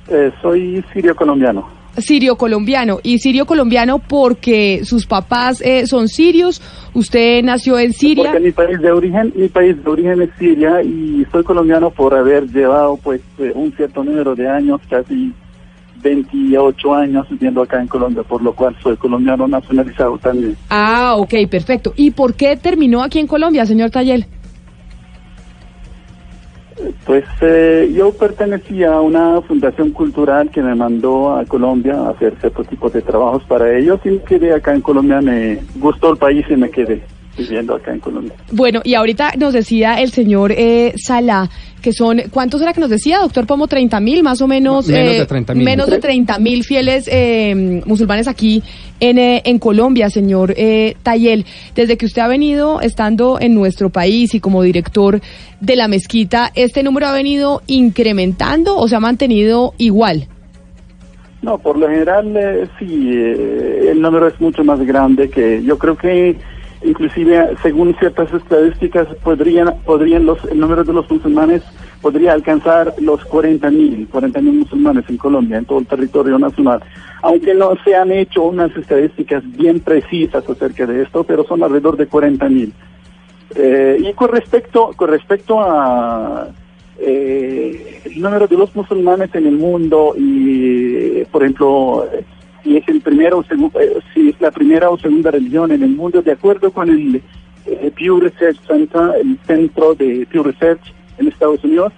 Eh, 0.08 0.30
soy 0.40 0.84
sirio 0.92 1.16
colombiano. 1.16 1.77
Sirio 1.96 2.36
colombiano. 2.36 2.98
Y 3.02 3.18
sirio 3.18 3.46
colombiano 3.46 3.98
porque 3.98 4.82
sus 4.84 5.06
papás 5.06 5.60
eh, 5.60 5.86
son 5.86 6.08
sirios. 6.08 6.62
Usted 6.94 7.42
nació 7.42 7.78
en 7.78 7.92
Siria. 7.92 8.30
Porque 8.30 8.40
mi 8.40 8.52
país 8.52 8.78
de 8.80 8.92
origen, 8.92 9.32
mi 9.34 9.48
país 9.48 9.82
de 9.82 9.90
origen 9.90 10.22
es 10.22 10.30
Siria 10.38 10.82
y 10.82 11.26
soy 11.32 11.42
colombiano 11.42 11.90
por 11.90 12.14
haber 12.14 12.46
llevado 12.48 12.96
pues 12.96 13.20
eh, 13.38 13.52
un 13.54 13.72
cierto 13.72 14.04
número 14.04 14.34
de 14.34 14.48
años, 14.48 14.80
casi 14.88 15.32
28 16.02 16.94
años 16.94 17.26
viviendo 17.28 17.62
acá 17.62 17.80
en 17.80 17.88
Colombia, 17.88 18.22
por 18.22 18.42
lo 18.42 18.52
cual 18.52 18.76
soy 18.82 18.96
colombiano 18.96 19.48
nacionalizado 19.48 20.18
también. 20.18 20.56
Ah, 20.70 21.14
ok, 21.16 21.34
perfecto. 21.50 21.92
¿Y 21.96 22.12
por 22.12 22.34
qué 22.34 22.56
terminó 22.56 23.02
aquí 23.02 23.18
en 23.18 23.26
Colombia, 23.26 23.66
señor 23.66 23.90
Tayel? 23.90 24.26
Pues 27.04 27.24
eh, 27.40 27.92
yo 27.94 28.12
pertenecía 28.12 28.94
a 28.94 29.00
una 29.00 29.40
fundación 29.42 29.90
cultural 29.90 30.50
que 30.50 30.62
me 30.62 30.74
mandó 30.74 31.36
a 31.36 31.44
Colombia 31.44 31.94
a 31.94 32.10
hacer 32.10 32.34
cierto 32.40 32.64
tipo 32.64 32.88
de 32.90 33.02
trabajos 33.02 33.42
para 33.44 33.76
ellos 33.76 34.00
y 34.04 34.18
quedé 34.18 34.52
acá 34.52 34.74
en 34.74 34.80
Colombia, 34.80 35.20
me 35.20 35.58
gustó 35.76 36.10
el 36.10 36.18
país 36.18 36.44
y 36.48 36.56
me 36.56 36.70
quedé 36.70 37.02
viviendo 37.38 37.74
acá 37.74 37.92
en 37.92 38.00
Colombia. 38.00 38.34
Bueno, 38.52 38.80
y 38.84 38.94
ahorita 38.94 39.32
nos 39.38 39.54
decía 39.54 40.00
el 40.00 40.10
señor 40.10 40.52
eh, 40.52 40.92
Salah 40.96 41.48
que 41.80 41.92
son, 41.92 42.22
¿cuántos 42.30 42.60
era 42.60 42.72
que 42.72 42.80
nos 42.80 42.90
decía, 42.90 43.18
doctor 43.20 43.46
Pomo? 43.46 43.68
30 43.68 44.00
mil, 44.00 44.22
más 44.22 44.40
o 44.42 44.48
menos. 44.48 44.88
Menos 44.88 45.16
de 45.16 45.26
30 45.26 45.54
mil. 45.54 45.64
Menos 45.64 45.88
de 45.88 45.98
30 45.98 46.38
mil 46.38 46.64
fieles 46.64 47.08
eh, 47.10 47.82
musulmanes 47.86 48.26
aquí 48.26 48.62
en, 49.00 49.18
eh, 49.18 49.42
en 49.44 49.58
Colombia, 49.58 50.10
señor 50.10 50.54
eh, 50.56 50.96
Tayel. 51.02 51.46
Desde 51.74 51.96
que 51.96 52.06
usted 52.06 52.22
ha 52.22 52.28
venido 52.28 52.80
estando 52.80 53.38
en 53.40 53.54
nuestro 53.54 53.90
país 53.90 54.34
y 54.34 54.40
como 54.40 54.62
director 54.62 55.20
de 55.60 55.76
la 55.76 55.88
mezquita, 55.88 56.50
¿este 56.54 56.82
número 56.82 57.06
ha 57.06 57.12
venido 57.12 57.62
incrementando 57.66 58.76
o 58.76 58.88
se 58.88 58.96
ha 58.96 59.00
mantenido 59.00 59.74
igual? 59.78 60.26
No, 61.40 61.58
por 61.58 61.78
lo 61.78 61.88
general 61.88 62.36
eh, 62.36 62.68
sí, 62.78 63.10
eh, 63.14 63.90
el 63.92 64.00
número 64.00 64.26
es 64.26 64.40
mucho 64.40 64.64
más 64.64 64.80
grande 64.80 65.30
que 65.30 65.62
yo 65.62 65.78
creo 65.78 65.96
que 65.96 66.36
inclusive 66.82 67.56
según 67.62 67.94
ciertas 67.98 68.32
estadísticas 68.32 69.08
podrían 69.22 69.74
podrían 69.84 70.26
los 70.26 70.42
el 70.44 70.60
número 70.60 70.84
de 70.84 70.92
los 70.92 71.10
musulmanes 71.10 71.62
podría 72.00 72.32
alcanzar 72.32 72.94
los 72.98 73.24
40 73.24 73.70
mil 73.70 74.08
40 74.08 74.40
mil 74.40 74.54
musulmanes 74.60 75.04
en 75.08 75.16
Colombia 75.16 75.58
en 75.58 75.64
todo 75.64 75.80
el 75.80 75.86
territorio 75.86 76.38
nacional. 76.38 76.80
Aunque 77.22 77.54
no 77.54 77.74
se 77.84 77.96
han 77.96 78.12
hecho 78.12 78.44
unas 78.44 78.74
estadísticas 78.76 79.42
bien 79.56 79.80
precisas 79.80 80.48
acerca 80.48 80.86
de 80.86 81.02
esto 81.02 81.24
pero 81.24 81.44
son 81.44 81.62
alrededor 81.62 81.96
de 81.96 82.06
40 82.06 82.48
mil. 82.48 82.72
Eh, 83.56 83.98
y 84.00 84.12
con 84.12 84.28
respecto 84.28 84.90
con 84.94 85.10
respecto 85.10 85.60
a 85.60 86.48
eh, 87.00 88.02
el 88.04 88.20
número 88.20 88.46
de 88.46 88.56
los 88.56 88.74
musulmanes 88.76 89.34
en 89.34 89.46
el 89.46 89.56
mundo 89.56 90.14
y 90.16 91.24
por 91.26 91.42
ejemplo 91.42 92.08
si 92.62 92.76
es 92.76 92.88
el 92.88 93.00
primero 93.00 93.38
o 93.38 93.44
segu- 93.44 93.72
eh, 93.80 93.98
si 94.14 94.30
es 94.30 94.40
la 94.40 94.50
primera 94.50 94.90
o 94.90 94.98
segunda 94.98 95.30
religión 95.30 95.72
en 95.72 95.82
el 95.82 95.90
mundo. 95.90 96.22
De 96.22 96.32
acuerdo 96.32 96.70
con 96.70 96.88
el 96.90 97.22
eh, 97.66 97.92
Pew 97.96 98.20
Research 98.20 98.58
Center, 98.66 99.12
el 99.22 99.38
centro 99.46 99.94
de 99.94 100.26
Pew 100.30 100.42
Research 100.42 100.80
en 101.18 101.28
Estados 101.28 101.62
Unidos, 101.64 101.92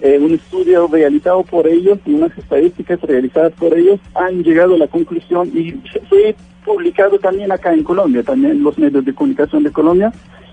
eh, 0.00 0.18
un 0.20 0.32
estudio 0.34 0.86
realizado 0.88 1.42
por 1.44 1.66
ellos 1.66 1.98
y 2.04 2.12
unas 2.14 2.36
estadísticas 2.36 3.00
realizadas 3.02 3.52
por 3.54 3.72
ellos 3.76 4.00
han 4.14 4.42
llegado 4.42 4.74
a 4.74 4.78
la 4.78 4.88
conclusión 4.88 5.48
y 5.54 5.72
fue 6.08 6.34
publicado 6.64 7.18
también 7.18 7.52
acá 7.52 7.72
en 7.72 7.84
Colombia, 7.84 8.22
también 8.22 8.52
en 8.52 8.62
los 8.62 8.76
medios 8.78 9.04
de 9.04 9.14
comunicación 9.14 9.62
de 9.62 9.70
Colombia, 9.70 10.12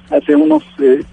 hace 0.10 0.36
unos 0.36 0.64
eh, 0.80 1.04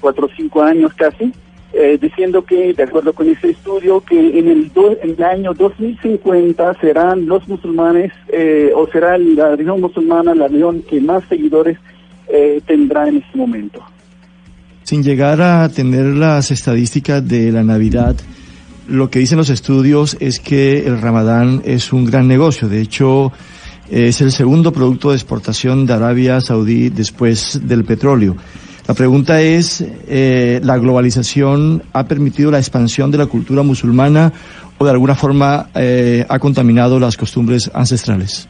cuatro 0.00 0.26
o 0.26 0.30
cinco 0.36 0.62
años 0.62 0.92
casi, 0.94 1.32
eh, 1.72 1.98
diciendo 2.00 2.44
que, 2.44 2.72
de 2.72 2.82
acuerdo 2.82 3.12
con 3.12 3.28
ese 3.28 3.50
estudio, 3.50 4.00
que 4.00 4.38
en 4.38 4.48
el, 4.48 4.72
do- 4.72 4.96
en 5.02 5.10
el 5.10 5.22
año 5.24 5.52
2050 5.54 6.74
serán 6.80 7.26
los 7.26 7.46
musulmanes, 7.48 8.12
eh, 8.32 8.70
o 8.74 8.86
será 8.88 9.18
la 9.18 9.50
religión 9.50 9.80
musulmana 9.80 10.34
la 10.34 10.48
religión 10.48 10.82
que 10.88 11.00
más 11.00 11.22
seguidores 11.28 11.78
eh, 12.28 12.60
tendrá 12.66 13.08
en 13.08 13.16
este 13.18 13.36
momento. 13.36 13.82
Sin 14.84 15.02
llegar 15.02 15.40
a 15.42 15.68
tener 15.68 16.06
las 16.06 16.50
estadísticas 16.50 17.26
de 17.26 17.50
la 17.52 17.62
Navidad, 17.64 18.16
lo 18.88 19.10
que 19.10 19.18
dicen 19.18 19.36
los 19.38 19.50
estudios 19.50 20.16
es 20.20 20.38
que 20.38 20.86
el 20.86 21.00
Ramadán 21.00 21.62
es 21.64 21.92
un 21.92 22.04
gran 22.04 22.28
negocio. 22.28 22.68
De 22.68 22.80
hecho, 22.80 23.32
es 23.90 24.20
el 24.20 24.30
segundo 24.30 24.72
producto 24.72 25.10
de 25.10 25.16
exportación 25.16 25.86
de 25.86 25.92
Arabia 25.94 26.40
Saudí 26.40 26.88
después 26.90 27.60
del 27.66 27.84
petróleo. 27.84 28.36
La 28.88 28.94
pregunta 28.94 29.40
es, 29.40 29.84
eh, 30.06 30.60
¿la 30.62 30.78
globalización 30.78 31.82
ha 31.92 32.04
permitido 32.04 32.52
la 32.52 32.58
expansión 32.58 33.10
de 33.10 33.18
la 33.18 33.26
cultura 33.26 33.62
musulmana 33.62 34.32
o 34.78 34.84
de 34.84 34.90
alguna 34.92 35.16
forma 35.16 35.70
eh, 35.74 36.24
ha 36.28 36.38
contaminado 36.38 37.00
las 37.00 37.16
costumbres 37.16 37.68
ancestrales? 37.74 38.48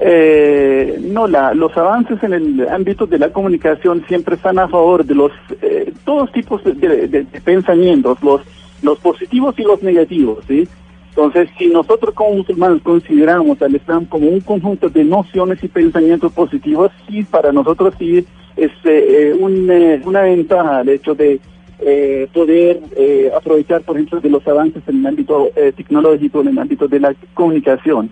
Eh, 0.00 0.98
no, 1.00 1.26
la, 1.26 1.54
los 1.54 1.76
avances 1.76 2.22
en 2.22 2.34
el 2.34 2.68
ámbito 2.68 3.06
de 3.06 3.18
la 3.18 3.30
comunicación 3.30 4.04
siempre 4.06 4.36
están 4.36 4.58
a 4.58 4.68
favor 4.68 5.04
de 5.04 5.14
los 5.14 5.32
eh, 5.62 5.92
todos 6.04 6.30
tipos 6.32 6.62
de, 6.62 7.26
pensamientos, 7.44 8.18
los 8.22 8.42
los 8.82 8.98
positivos 8.98 9.54
y 9.58 9.62
los 9.62 9.82
negativos. 9.82 10.44
Entonces, 10.48 11.48
si 11.56 11.68
nosotros 11.68 12.14
como 12.14 12.34
musulmanes 12.36 12.82
consideramos 12.82 13.62
al 13.62 13.74
Islam 13.74 14.04
como 14.04 14.28
un 14.28 14.40
conjunto 14.40 14.90
de 14.90 15.04
nociones 15.04 15.62
y 15.64 15.68
pensamientos 15.68 16.32
positivos, 16.32 16.92
sí, 17.08 17.22
para 17.24 17.50
nosotros 17.50 17.94
sí 17.98 18.26
es 18.56 18.70
eh, 18.84 19.30
eh, 19.30 19.36
un, 19.38 19.70
eh, 19.70 20.00
una 20.04 20.22
ventaja 20.22 20.82
el 20.82 20.88
hecho 20.90 21.14
de 21.14 21.40
eh, 21.80 22.28
poder 22.32 22.80
eh, 22.96 23.30
aprovechar, 23.36 23.82
por 23.82 23.96
ejemplo, 23.96 24.20
de 24.20 24.30
los 24.30 24.46
avances 24.46 24.82
en 24.86 25.00
el 25.00 25.06
ámbito 25.06 25.50
eh, 25.56 25.72
tecnológico, 25.76 26.40
en 26.40 26.48
el 26.48 26.58
ámbito 26.58 26.88
de 26.88 27.00
la 27.00 27.14
comunicación. 27.34 28.10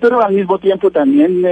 Pero 0.00 0.22
al 0.22 0.34
mismo 0.34 0.58
tiempo 0.58 0.90
también, 0.90 1.42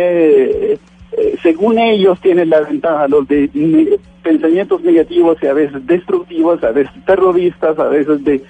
según 1.42 1.78
ellos, 1.78 2.20
tienen 2.20 2.50
la 2.50 2.60
ventaja 2.60 3.08
los 3.08 3.26
de 3.26 3.98
pensamientos 4.22 4.82
negativos 4.82 5.38
y 5.42 5.46
a 5.46 5.54
veces 5.54 5.84
destructivos, 5.86 6.62
a 6.62 6.70
veces 6.70 6.92
terroristas, 7.06 7.78
a 7.78 7.88
veces 7.88 8.22
de 8.22 8.42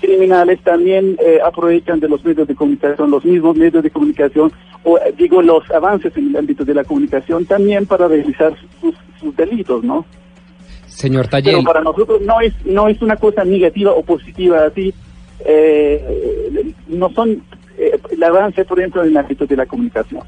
criminales, 0.00 0.60
también 0.62 1.16
eh, 1.24 1.38
aprovechan 1.44 2.00
de 2.00 2.08
los 2.08 2.24
medios 2.24 2.46
de 2.48 2.54
comunicación, 2.54 3.10
los 3.10 3.24
mismos 3.24 3.56
medios 3.56 3.82
de 3.82 3.90
comunicación, 3.90 4.52
o 4.82 4.98
eh, 4.98 5.14
digo, 5.16 5.42
los 5.42 5.68
avances 5.70 6.16
en 6.16 6.28
el 6.28 6.36
ámbito 6.36 6.64
de 6.64 6.74
la 6.74 6.84
comunicación 6.84 7.44
también 7.46 7.86
para 7.86 8.08
realizar 8.08 8.54
sus, 8.80 8.94
sus 9.20 9.34
delitos, 9.36 9.82
¿no? 9.82 10.04
Señor 10.86 11.28
Pero 11.30 11.42
Tayel, 11.42 11.64
para 11.64 11.80
nosotros 11.80 12.20
no 12.22 12.40
es 12.40 12.54
no 12.64 12.88
es 12.88 13.00
una 13.02 13.16
cosa 13.16 13.44
negativa 13.44 13.92
o 13.92 14.02
positiva 14.02 14.64
así. 14.66 14.94
eh, 15.44 16.72
no 16.88 17.10
son 17.10 17.42
eh, 17.76 17.98
el 18.10 18.22
avance, 18.22 18.64
por 18.64 18.78
ejemplo, 18.78 19.02
en 19.02 19.08
el 19.10 19.16
ámbito 19.16 19.46
de 19.46 19.56
la 19.56 19.66
comunicación. 19.66 20.22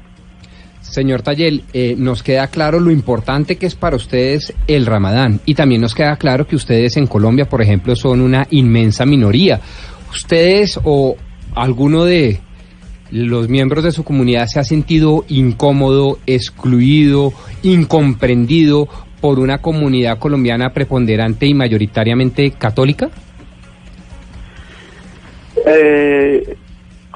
Señor 0.91 1.21
Tayel, 1.21 1.63
eh, 1.73 1.95
nos 1.97 2.23
queda 2.23 2.47
claro 2.47 2.79
lo 2.79 2.91
importante 2.91 3.57
que 3.57 3.65
es 3.65 3.75
para 3.75 3.95
ustedes 3.95 4.53
el 4.67 4.85
Ramadán 4.85 5.39
y 5.45 5.55
también 5.55 5.81
nos 5.81 5.93
queda 5.93 6.15
claro 6.17 6.47
que 6.47 6.55
ustedes 6.55 6.97
en 6.97 7.07
Colombia, 7.07 7.45
por 7.45 7.61
ejemplo, 7.61 7.95
son 7.95 8.21
una 8.21 8.47
inmensa 8.51 9.05
minoría. 9.05 9.59
¿Ustedes 10.11 10.79
o 10.83 11.15
alguno 11.55 12.05
de 12.05 12.39
los 13.11 13.47
miembros 13.47 13.83
de 13.83 13.91
su 13.91 14.03
comunidad 14.03 14.47
se 14.47 14.59
ha 14.59 14.63
sentido 14.63 15.25
incómodo, 15.29 16.19
excluido, 16.25 17.33
incomprendido 17.63 18.87
por 19.21 19.39
una 19.39 19.59
comunidad 19.59 20.19
colombiana 20.19 20.73
preponderante 20.73 21.45
y 21.45 21.53
mayoritariamente 21.53 22.51
católica? 22.51 23.09
Eh, 25.65 26.55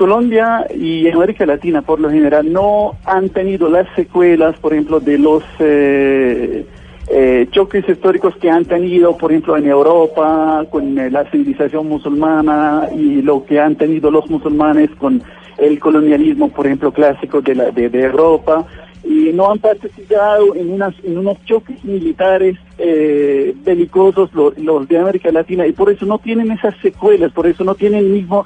Colombia 0.05 0.65
y 0.75 1.07
América 1.09 1.45
Latina, 1.45 1.83
por 1.83 1.99
lo 1.99 2.09
general, 2.09 2.51
no 2.51 2.95
han 3.05 3.29
tenido 3.29 3.69
las 3.69 3.85
secuelas, 3.95 4.57
por 4.57 4.73
ejemplo, 4.73 4.99
de 4.99 5.19
los 5.19 5.43
eh, 5.59 6.65
eh, 7.07 7.45
choques 7.51 7.87
históricos 7.87 8.35
que 8.37 8.49
han 8.49 8.65
tenido, 8.65 9.15
por 9.15 9.31
ejemplo, 9.31 9.55
en 9.57 9.67
Europa, 9.67 10.65
con 10.71 10.97
eh, 10.97 11.11
la 11.11 11.29
civilización 11.29 11.87
musulmana 11.87 12.89
y 12.97 13.21
lo 13.21 13.45
que 13.45 13.59
han 13.59 13.75
tenido 13.75 14.09
los 14.09 14.27
musulmanes 14.27 14.89
con 14.97 15.21
el 15.59 15.77
colonialismo, 15.79 16.49
por 16.49 16.65
ejemplo, 16.65 16.91
clásico 16.91 17.39
de, 17.43 17.53
la, 17.53 17.69
de, 17.69 17.85
Europa, 18.01 18.65
y 19.03 19.29
no 19.33 19.51
han 19.51 19.59
participado 19.59 20.55
en, 20.55 20.71
unas, 20.71 20.95
en 21.03 21.15
unos 21.19 21.37
choques 21.45 21.83
militares 21.85 22.57
eh, 22.79 23.53
belicosos 23.63 24.33
lo- 24.33 24.51
los 24.57 24.87
de 24.87 24.97
América 24.97 25.31
Latina, 25.31 25.67
y 25.67 25.73
por 25.73 25.91
eso 25.91 26.07
no 26.07 26.17
tienen 26.17 26.49
esas 26.51 26.73
secuelas, 26.81 27.31
por 27.33 27.45
eso 27.45 27.63
no 27.63 27.75
tienen 27.75 27.99
el 27.99 28.09
mismo 28.09 28.45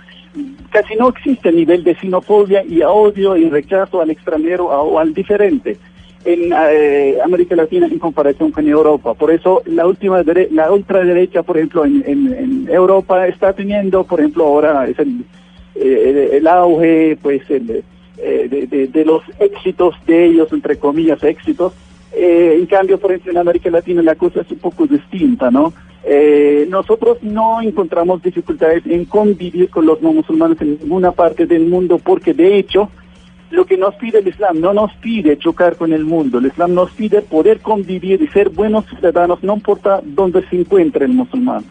casi 0.71 0.95
no 0.95 1.09
existe 1.09 1.49
el 1.49 1.55
nivel 1.57 1.83
de 1.83 1.95
xenofobia 1.95 2.63
y 2.63 2.81
odio 2.81 3.35
y 3.37 3.49
rechazo 3.49 4.01
al 4.01 4.09
extranjero 4.09 4.65
o 4.65 4.99
al 4.99 5.13
diferente 5.13 5.77
en 6.25 6.51
eh, 6.53 7.17
América 7.23 7.55
Latina 7.55 7.85
en 7.85 7.99
comparación 7.99 8.51
con 8.51 8.67
Europa. 8.67 9.13
Por 9.13 9.29
eso 9.31 9.61
la 9.65 9.85
última 9.85 10.23
dere- 10.23 10.49
la 10.51 10.71
ultraderecha, 10.71 11.43
por 11.43 11.57
ejemplo, 11.57 11.85
en, 11.85 12.03
en- 12.07 12.67
Europa 12.69 13.27
está 13.27 13.53
teniendo, 13.53 14.03
por 14.03 14.19
ejemplo, 14.19 14.45
ahora 14.45 14.87
es 14.87 14.97
el, 14.97 15.23
eh, 15.75 16.41
auge, 16.49 17.17
pues, 17.21 17.41
el, 17.51 17.83
eh, 18.17 18.47
de- 18.49 18.87
de 18.87 19.05
los 19.05 19.21
éxitos 19.39 19.93
de 20.07 20.25
ellos, 20.25 20.51
entre 20.51 20.77
comillas, 20.77 21.23
éxitos. 21.23 21.73
Eh, 22.17 22.55
en 22.59 22.65
cambio, 22.65 22.97
por 22.97 23.11
ejemplo, 23.11 23.31
en 23.33 23.37
América 23.39 23.69
Latina 23.69 24.01
la 24.01 24.15
cosa 24.15 24.41
es 24.41 24.51
un 24.51 24.59
poco 24.59 24.87
distinta, 24.87 25.51
¿no? 25.51 25.73
Eh, 26.05 26.65
nosotros 26.69 27.17
no 27.23 27.61
encontramos 27.61 28.21
dificultades 28.21 28.85
en 28.85 29.05
convivir 29.05 29.69
con 29.69 29.85
los 29.85 30.01
no 30.01 30.13
musulmanes 30.13 30.61
en 30.61 30.77
ninguna 30.79 31.11
parte 31.11 31.45
del 31.45 31.65
mundo 31.65 31.97
porque 31.97 32.35
de 32.35 32.57
hecho 32.57 32.91
lo 33.49 33.65
que 33.65 33.75
nos 33.75 33.95
pide 33.95 34.19
el 34.19 34.27
Islam 34.27 34.59
no 34.59 34.71
nos 34.71 34.93
pide 34.97 35.37
chocar 35.37 35.75
con 35.77 35.93
el 35.93 36.05
mundo, 36.05 36.37
el 36.37 36.45
Islam 36.45 36.75
nos 36.75 36.91
pide 36.91 37.21
poder 37.21 37.59
convivir 37.59 38.21
y 38.21 38.27
ser 38.27 38.49
buenos 38.49 38.85
ciudadanos 38.85 39.43
no 39.43 39.55
importa 39.55 39.99
dónde 40.03 40.47
se 40.47 40.57
encuentre 40.57 41.05
el 41.05 41.13
musulmán. 41.13 41.65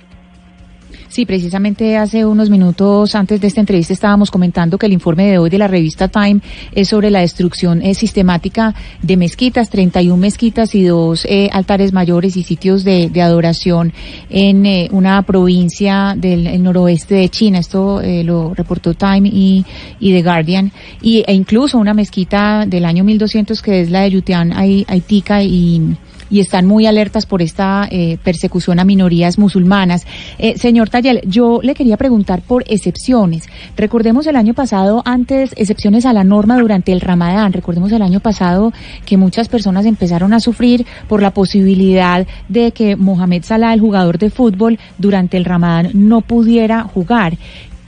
Sí, 1.15 1.27
precisamente 1.27 1.97
hace 1.97 2.27
unos 2.27 2.51
minutos 2.51 3.15
antes 3.15 3.41
de 3.41 3.47
esta 3.47 3.61
entrevista 3.61 3.93
estábamos 3.93 4.32
comentando 4.32 4.78
que 4.78 4.86
el 4.86 4.93
informe 4.93 5.31
de 5.31 5.39
hoy 5.39 5.49
de 5.49 5.59
la 5.59 5.69
revista 5.69 6.09
Time 6.09 6.41
es 6.73 6.89
sobre 6.89 7.09
la 7.09 7.20
destrucción 7.20 7.82
eh, 7.82 7.95
sistemática 7.95 8.74
de 9.01 9.16
mezquitas, 9.16 9.70
31 9.70 10.16
mezquitas 10.16 10.74
y 10.74 10.82
dos 10.82 11.24
eh, 11.27 11.49
altares 11.53 11.93
mayores 11.93 12.36
y 12.36 12.43
sitios 12.43 12.82
de, 12.82 13.12
adoración 13.23 13.93
en 14.28 14.66
eh, 14.66 14.89
una 14.91 15.23
provincia 15.23 16.16
del 16.16 16.49
el 16.49 16.65
noroeste 16.65 17.15
de 17.15 17.28
China. 17.28 17.61
Esto 17.61 18.01
eh, 18.01 18.24
lo 18.24 18.53
reportó 18.53 18.95
Time 18.95 19.28
y, 19.32 19.65
y 20.01 20.15
The 20.15 20.23
Guardian. 20.24 20.73
Y, 21.01 21.23
e 21.28 21.32
incluso 21.32 21.78
una 21.78 21.95
mezquita 21.95 22.66
del 22.66 22.85
año 22.85 23.05
1200 23.05 23.62
que 23.62 23.82
es 23.82 23.91
la 23.93 24.01
de 24.01 24.11
Yutian 24.11 24.53
Ai- 24.53 24.85
Aitika 24.89 25.45
y 25.45 25.95
y 26.30 26.40
están 26.40 26.66
muy 26.66 26.86
alertas 26.86 27.26
por 27.26 27.42
esta 27.42 27.88
eh, 27.90 28.18
persecución 28.22 28.78
a 28.78 28.84
minorías 28.84 29.38
musulmanas. 29.38 30.06
Eh, 30.38 30.59
señor 30.59 30.90
Tayel, 30.90 31.20
yo 31.26 31.60
le 31.62 31.74
quería 31.74 31.96
preguntar 31.96 32.42
por 32.42 32.64
excepciones. 32.66 33.48
Recordemos 33.76 34.26
el 34.26 34.36
año 34.36 34.55
pasado, 34.55 35.02
antes, 35.05 35.52
excepciones 35.56 36.06
a 36.06 36.12
la 36.12 36.24
norma 36.24 36.59
durante 36.59 36.92
el 36.92 37.01
Ramadán. 37.01 37.52
Recordemos 37.52 37.92
el 37.92 38.02
año 38.02 38.20
pasado 38.20 38.72
que 39.05 39.16
muchas 39.16 39.48
personas 39.48 39.86
empezaron 39.86 40.32
a 40.32 40.40
sufrir 40.40 40.86
por 41.09 41.22
la 41.22 41.32
posibilidad 41.32 42.26
de 42.48 42.72
que 42.72 42.96
Mohamed 42.96 43.44
Salah, 43.44 43.74
el 43.74 43.80
jugador 43.80 44.18
de 44.18 44.30
fútbol, 44.30 44.78
durante 44.98 45.36
el 45.36 45.44
Ramadán 45.44 45.90
no 45.94 46.20
pudiera 46.20 46.82
jugar. 46.82 47.36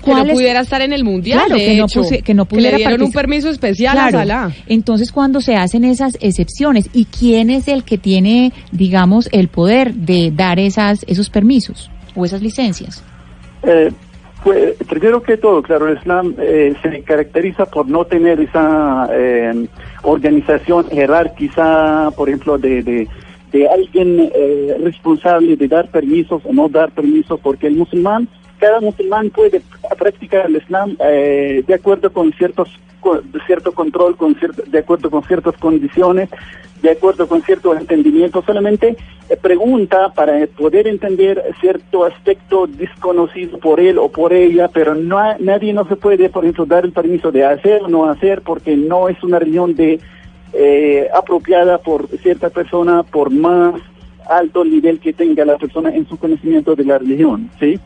Que 0.06 0.12
no 0.12 0.16
¿Cuál 0.18 0.30
es- 0.30 0.34
pudiera 0.36 0.60
estar 0.60 0.80
en 0.80 0.92
el 0.92 1.04
mundial. 1.04 1.40
Claro, 1.40 1.56
de 1.56 1.66
que 1.66 1.76
no 1.76 1.86
que 2.24 2.34
no 2.34 2.44
pudiera 2.46 2.78
le 2.78 2.84
dieron 2.84 3.02
un 3.02 3.12
permiso 3.12 3.50
especial 3.50 3.98
a 3.98 4.08
Claro. 4.08 4.18
Salah. 4.18 4.50
Entonces, 4.68 5.12
cuando 5.12 5.40
se 5.40 5.56
hacen 5.56 5.84
esas 5.84 6.16
excepciones, 6.20 6.88
¿y 6.94 7.04
quién 7.06 7.50
es 7.50 7.68
el 7.68 7.82
que 7.84 7.98
tiene, 7.98 8.52
digamos, 8.72 9.28
el 9.32 9.48
poder 9.48 9.92
de 9.94 10.30
dar 10.34 10.58
esas, 10.58 11.04
esos 11.08 11.28
permisos 11.28 11.90
o 12.14 12.24
esas 12.24 12.40
licencias? 12.40 13.02
Eh, 13.64 13.90
pues, 14.44 14.74
primero 14.88 15.20
que 15.22 15.36
todo, 15.36 15.60
claro, 15.60 15.88
el 15.88 15.98
Islam 15.98 16.34
eh, 16.40 16.72
se 16.80 17.02
caracteriza 17.02 17.66
por 17.66 17.88
no 17.88 18.04
tener 18.04 18.38
esa 18.40 19.08
eh, 19.12 19.66
organización 20.02 20.86
jerárquica, 20.88 22.10
por 22.16 22.28
ejemplo, 22.28 22.56
de, 22.58 22.82
de, 22.82 23.08
de 23.52 23.68
alguien 23.68 24.30
eh, 24.34 24.76
responsable 24.82 25.56
de 25.56 25.66
dar 25.68 25.88
permisos 25.90 26.42
o 26.44 26.52
no 26.52 26.68
dar 26.68 26.90
permisos, 26.92 27.40
porque 27.42 27.66
el 27.66 27.74
musulmán, 27.76 28.28
cada 28.66 28.80
musulmán 28.80 29.30
puede 29.30 29.62
practicar 29.96 30.46
el 30.46 30.56
Islam 30.56 30.96
eh, 30.98 31.62
de 31.64 31.74
acuerdo 31.74 32.12
con 32.12 32.32
ciertos 32.32 32.68
con 32.98 33.22
cierto 33.46 33.70
control, 33.70 34.16
con 34.16 34.34
cierto, 34.34 34.64
de 34.66 34.80
acuerdo 34.80 35.08
con 35.08 35.22
ciertas 35.22 35.56
condiciones, 35.58 36.28
de 36.82 36.90
acuerdo 36.90 37.28
con 37.28 37.42
cierto 37.42 37.76
entendimiento, 37.76 38.42
solamente 38.42 38.96
eh, 39.28 39.36
pregunta 39.40 40.12
para 40.12 40.44
poder 40.48 40.88
entender 40.88 41.44
cierto 41.60 42.04
aspecto 42.04 42.66
desconocido 42.66 43.58
por 43.58 43.78
él 43.78 43.98
o 43.98 44.08
por 44.08 44.32
ella, 44.32 44.66
pero 44.66 44.96
no 44.96 45.20
nadie 45.38 45.72
no 45.72 45.86
se 45.86 45.94
puede, 45.94 46.28
por 46.28 46.42
ejemplo, 46.42 46.66
dar 46.66 46.84
el 46.84 46.90
permiso 46.90 47.30
de 47.30 47.44
hacer 47.44 47.84
o 47.84 47.88
no 47.88 48.10
hacer 48.10 48.42
porque 48.42 48.76
no 48.76 49.08
es 49.08 49.22
una 49.22 49.38
religión 49.38 49.76
de 49.76 50.00
eh, 50.52 51.08
apropiada 51.14 51.78
por 51.78 52.08
cierta 52.18 52.50
persona 52.50 53.04
por 53.04 53.30
más 53.30 53.74
alto 54.28 54.64
nivel 54.64 54.98
que 54.98 55.12
tenga 55.12 55.44
la 55.44 55.56
persona 55.56 55.94
en 55.94 56.08
su 56.08 56.16
conocimiento 56.16 56.74
de 56.74 56.84
la 56.84 56.98
religión, 56.98 57.48
¿sí? 57.60 57.78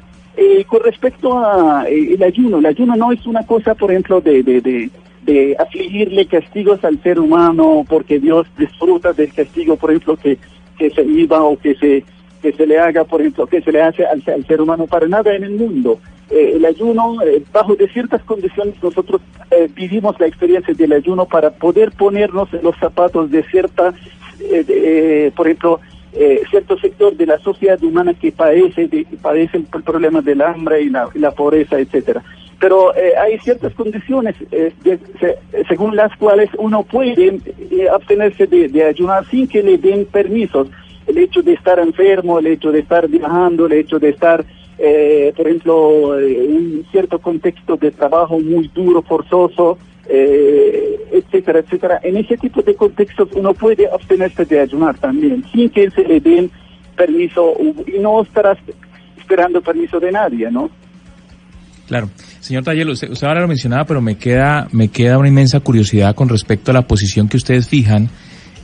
Eh, 0.42 0.64
con 0.64 0.82
respecto 0.82 1.38
a 1.38 1.84
eh, 1.86 2.14
el 2.14 2.22
ayuno, 2.22 2.60
el 2.60 2.66
ayuno 2.66 2.96
no 2.96 3.12
es 3.12 3.26
una 3.26 3.44
cosa, 3.44 3.74
por 3.74 3.90
ejemplo, 3.90 4.22
de, 4.22 4.42
de, 4.42 4.62
de, 4.62 4.90
de 5.22 5.54
afligirle 5.58 6.24
castigos 6.24 6.82
al 6.82 6.98
ser 7.02 7.20
humano 7.20 7.84
porque 7.86 8.18
Dios 8.18 8.46
disfruta 8.56 9.12
del 9.12 9.34
castigo, 9.34 9.76
por 9.76 9.90
ejemplo, 9.90 10.16
que, 10.16 10.38
que 10.78 10.88
se 10.88 11.02
iba 11.02 11.42
o 11.42 11.58
que 11.58 11.74
se 11.74 12.04
que 12.40 12.52
se 12.52 12.66
le 12.66 12.78
haga, 12.78 13.04
por 13.04 13.20
ejemplo, 13.20 13.46
que 13.46 13.60
se 13.60 13.70
le 13.70 13.82
hace 13.82 14.06
al, 14.06 14.22
ser 14.46 14.62
humano 14.62 14.86
para 14.86 15.06
nada 15.06 15.34
en 15.34 15.44
el 15.44 15.50
mundo. 15.50 16.00
Eh, 16.30 16.52
el 16.54 16.64
ayuno, 16.64 17.20
eh, 17.22 17.42
bajo 17.52 17.74
de 17.74 17.86
ciertas 17.88 18.22
condiciones, 18.22 18.74
nosotros 18.82 19.20
eh, 19.50 19.68
vivimos 19.74 20.18
la 20.18 20.26
experiencia 20.26 20.72
del 20.72 20.94
ayuno 20.94 21.26
para 21.26 21.50
poder 21.50 21.92
ponernos 21.92 22.48
en 22.54 22.62
los 22.62 22.74
zapatos 22.78 23.30
de 23.30 23.42
cierta, 23.42 23.92
por 25.36 25.46
ejemplo, 25.46 25.80
eh, 26.12 26.42
cierto 26.50 26.78
sector 26.78 27.16
de 27.16 27.26
la 27.26 27.38
sociedad 27.38 27.82
humana 27.82 28.14
que 28.14 28.32
padece, 28.32 28.88
de, 28.88 29.06
padece 29.22 29.58
el, 29.58 29.66
el 29.72 29.82
problema 29.82 30.20
del 30.20 30.42
hambre 30.42 30.82
y 30.82 30.90
la, 30.90 31.08
y 31.14 31.18
la 31.18 31.30
pobreza, 31.30 31.78
etcétera. 31.78 32.22
Pero 32.58 32.94
eh, 32.94 33.14
hay 33.16 33.38
ciertas 33.38 33.72
condiciones 33.72 34.34
eh, 34.50 34.72
según 35.66 35.96
las 35.96 36.14
cuales 36.18 36.50
uno 36.58 36.82
puede 36.82 37.38
eh, 37.70 37.88
abstenerse 37.90 38.46
de, 38.46 38.68
de 38.68 38.84
ayunar 38.84 39.24
sin 39.30 39.48
que 39.48 39.62
le 39.62 39.78
den 39.78 40.04
permisos. 40.04 40.68
El 41.06 41.16
hecho 41.18 41.40
de 41.42 41.54
estar 41.54 41.78
enfermo, 41.78 42.38
el 42.38 42.48
hecho 42.48 42.70
de 42.70 42.80
estar 42.80 43.08
viajando, 43.08 43.64
el 43.66 43.72
hecho 43.72 43.98
de 43.98 44.10
estar, 44.10 44.44
eh, 44.78 45.32
por 45.34 45.46
ejemplo, 45.46 46.18
en 46.18 46.56
un 46.56 46.86
cierto 46.92 47.18
contexto 47.18 47.76
de 47.76 47.90
trabajo 47.90 48.38
muy 48.38 48.68
duro, 48.74 49.00
forzoso, 49.02 49.78
eh, 50.12 50.96
etcétera, 51.12 51.60
etcétera. 51.60 52.00
En 52.02 52.16
ese 52.16 52.36
tipo 52.36 52.62
de 52.62 52.74
contextos 52.74 53.28
uno 53.34 53.54
puede 53.54 53.88
abstenerse 53.88 54.44
de 54.44 54.60
ayunar 54.60 54.98
también, 54.98 55.44
sin 55.52 55.70
que 55.70 55.90
se 55.90 56.02
le 56.02 56.20
den 56.20 56.50
permiso 56.96 57.54
y 57.86 57.98
no 58.00 58.22
estarás 58.22 58.58
esperando 59.16 59.62
permiso 59.62 60.00
de 60.00 60.10
nadie, 60.10 60.50
¿no? 60.50 60.68
Claro. 61.86 62.10
Señor 62.40 62.64
Tayelo, 62.64 62.92
usted, 62.92 63.10
usted 63.10 63.26
ahora 63.26 63.40
lo 63.40 63.48
mencionaba, 63.48 63.84
pero 63.84 64.00
me 64.00 64.16
queda, 64.16 64.66
me 64.72 64.88
queda 64.88 65.18
una 65.18 65.28
inmensa 65.28 65.60
curiosidad 65.60 66.14
con 66.14 66.28
respecto 66.28 66.70
a 66.70 66.74
la 66.74 66.82
posición 66.82 67.28
que 67.28 67.36
ustedes 67.36 67.68
fijan 67.68 68.08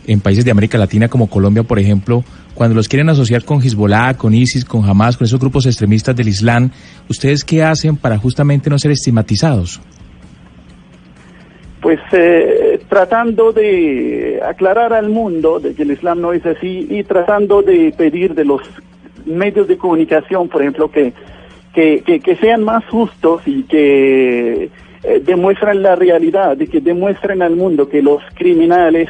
en 0.06 0.20
países 0.20 0.44
de 0.44 0.50
América 0.50 0.78
Latina 0.78 1.08
como 1.08 1.28
Colombia, 1.28 1.62
por 1.62 1.78
ejemplo, 1.78 2.24
cuando 2.54 2.74
los 2.74 2.88
quieren 2.88 3.08
asociar 3.08 3.44
con 3.44 3.62
Hezbollah, 3.62 4.14
con 4.14 4.34
ISIS, 4.34 4.64
con 4.64 4.88
Hamas, 4.88 5.16
con 5.16 5.26
esos 5.26 5.38
grupos 5.38 5.66
extremistas 5.66 6.16
del 6.16 6.28
Islam, 6.28 6.70
¿ustedes 7.08 7.44
qué 7.44 7.62
hacen 7.62 7.96
para 7.96 8.16
justamente 8.18 8.70
no 8.70 8.78
ser 8.78 8.92
estigmatizados? 8.92 9.80
Pues 11.86 12.00
eh, 12.10 12.80
tratando 12.88 13.52
de 13.52 14.40
aclarar 14.44 14.92
al 14.92 15.08
mundo 15.08 15.60
de 15.60 15.72
que 15.72 15.84
el 15.84 15.92
Islam 15.92 16.20
no 16.20 16.32
es 16.32 16.44
así 16.44 16.84
y 16.90 17.04
tratando 17.04 17.62
de 17.62 17.94
pedir 17.96 18.34
de 18.34 18.44
los 18.44 18.60
medios 19.24 19.68
de 19.68 19.78
comunicación, 19.78 20.48
por 20.48 20.62
ejemplo, 20.62 20.90
que, 20.90 21.12
que, 21.72 22.02
que, 22.02 22.36
sean 22.38 22.64
más 22.64 22.84
justos 22.86 23.42
y 23.46 23.62
que 23.62 24.68
eh, 25.04 25.22
demuestren 25.24 25.80
la 25.80 25.94
realidad, 25.94 26.56
de 26.56 26.66
que 26.66 26.80
demuestren 26.80 27.40
al 27.40 27.54
mundo 27.54 27.88
que 27.88 28.02
los 28.02 28.20
criminales 28.34 29.08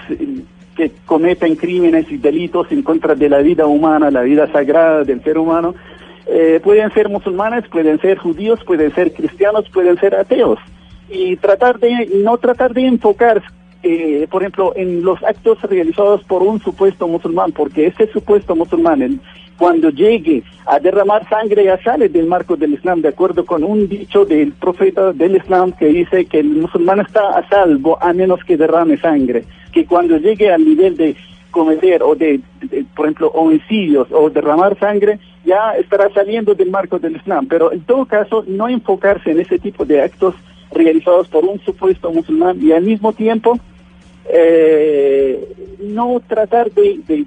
que 0.77 0.93
cometen 1.07 1.57
crímenes 1.57 2.13
y 2.13 2.19
delitos 2.19 2.71
en 2.73 2.83
contra 2.83 3.15
de 3.15 3.31
la 3.31 3.39
vida 3.39 3.65
humana, 3.67 4.11
la 4.11 4.21
vida 4.21 4.53
sagrada 4.53 5.03
del 5.03 5.25
ser 5.25 5.39
humano, 5.39 5.75
eh, 6.27 6.61
pueden 6.63 6.93
ser 6.93 7.09
musulmanes, 7.09 7.67
pueden 7.69 7.99
ser 8.03 8.19
judíos, 8.19 8.61
pueden 8.67 8.95
ser 8.95 9.15
cristianos, 9.15 9.65
pueden 9.71 9.99
ser 9.99 10.15
ateos 10.15 10.59
y 11.09 11.37
tratar 11.37 11.79
de 11.79 12.11
no 12.23 12.39
tratar 12.39 12.75
de 12.75 12.87
enfocar 12.87 13.43
eh, 13.83 14.27
por 14.31 14.43
ejemplo 14.43 14.73
en 14.77 15.03
los 15.03 15.23
actos 15.23 15.63
realizados 15.63 16.25
por 16.25 16.43
un 16.43 16.61
supuesto 16.61 17.07
musulmán 17.07 17.53
porque 17.53 17.87
ese 17.87 18.11
supuesto 18.13 18.57
musulmán 18.57 19.21
cuando 19.57 19.91
llegue 19.91 20.43
a 20.67 20.79
derramar 20.79 21.29
sangre 21.29 21.65
ya 21.65 21.83
sale 21.83 22.09
del 22.09 22.27
marco 22.27 22.57
del 22.57 22.75
Islam 22.75 23.01
de 23.01 23.09
acuerdo 23.09 23.45
con 23.45 23.63
un 23.65 23.89
dicho 23.89 24.25
del 24.25 24.53
profeta 24.53 25.13
del 25.13 25.37
Islam 25.37 25.73
que 25.73 25.87
dice 25.87 26.27
que 26.27 26.41
el 26.41 26.49
musulmán 26.49 27.01
está 27.01 27.39
a 27.39 27.49
salvo 27.49 27.99
a 28.03 28.13
menos 28.13 28.41
que 28.45 28.57
derrame 28.57 28.99
sangre 28.99 29.45
que 29.73 29.85
cuando 29.85 30.17
llegue 30.17 30.51
al 30.51 30.65
nivel 30.65 30.97
de 30.97 31.17
cometer 31.57 32.03
o 32.03 32.15
de, 32.15 32.41
por 32.95 33.07
ejemplo, 33.07 33.29
homicidios 33.29 34.09
o 34.11 34.29
derramar 34.29 34.79
sangre, 34.79 35.19
ya 35.45 35.73
estará 35.73 36.11
saliendo 36.13 36.55
del 36.55 36.71
marco 36.71 36.99
del 36.99 37.17
Islam. 37.17 37.47
Pero 37.47 37.73
en 37.73 37.81
todo 37.81 38.05
caso, 38.05 38.45
no 38.47 38.69
enfocarse 38.69 39.31
en 39.31 39.41
ese 39.41 39.59
tipo 39.59 39.87
de 39.87 40.03
actos 40.03 40.35
realizados 40.73 41.29
por 41.29 41.45
un 41.45 41.59
supuesto 41.61 42.11
musulmán 42.13 42.59
y 42.63 42.73
al 42.73 42.83
mismo 42.83 43.13
tiempo 43.13 43.59
eh, 44.29 45.47
no 45.81 46.21
tratar 46.27 46.71
de, 46.73 46.99
de 47.07 47.25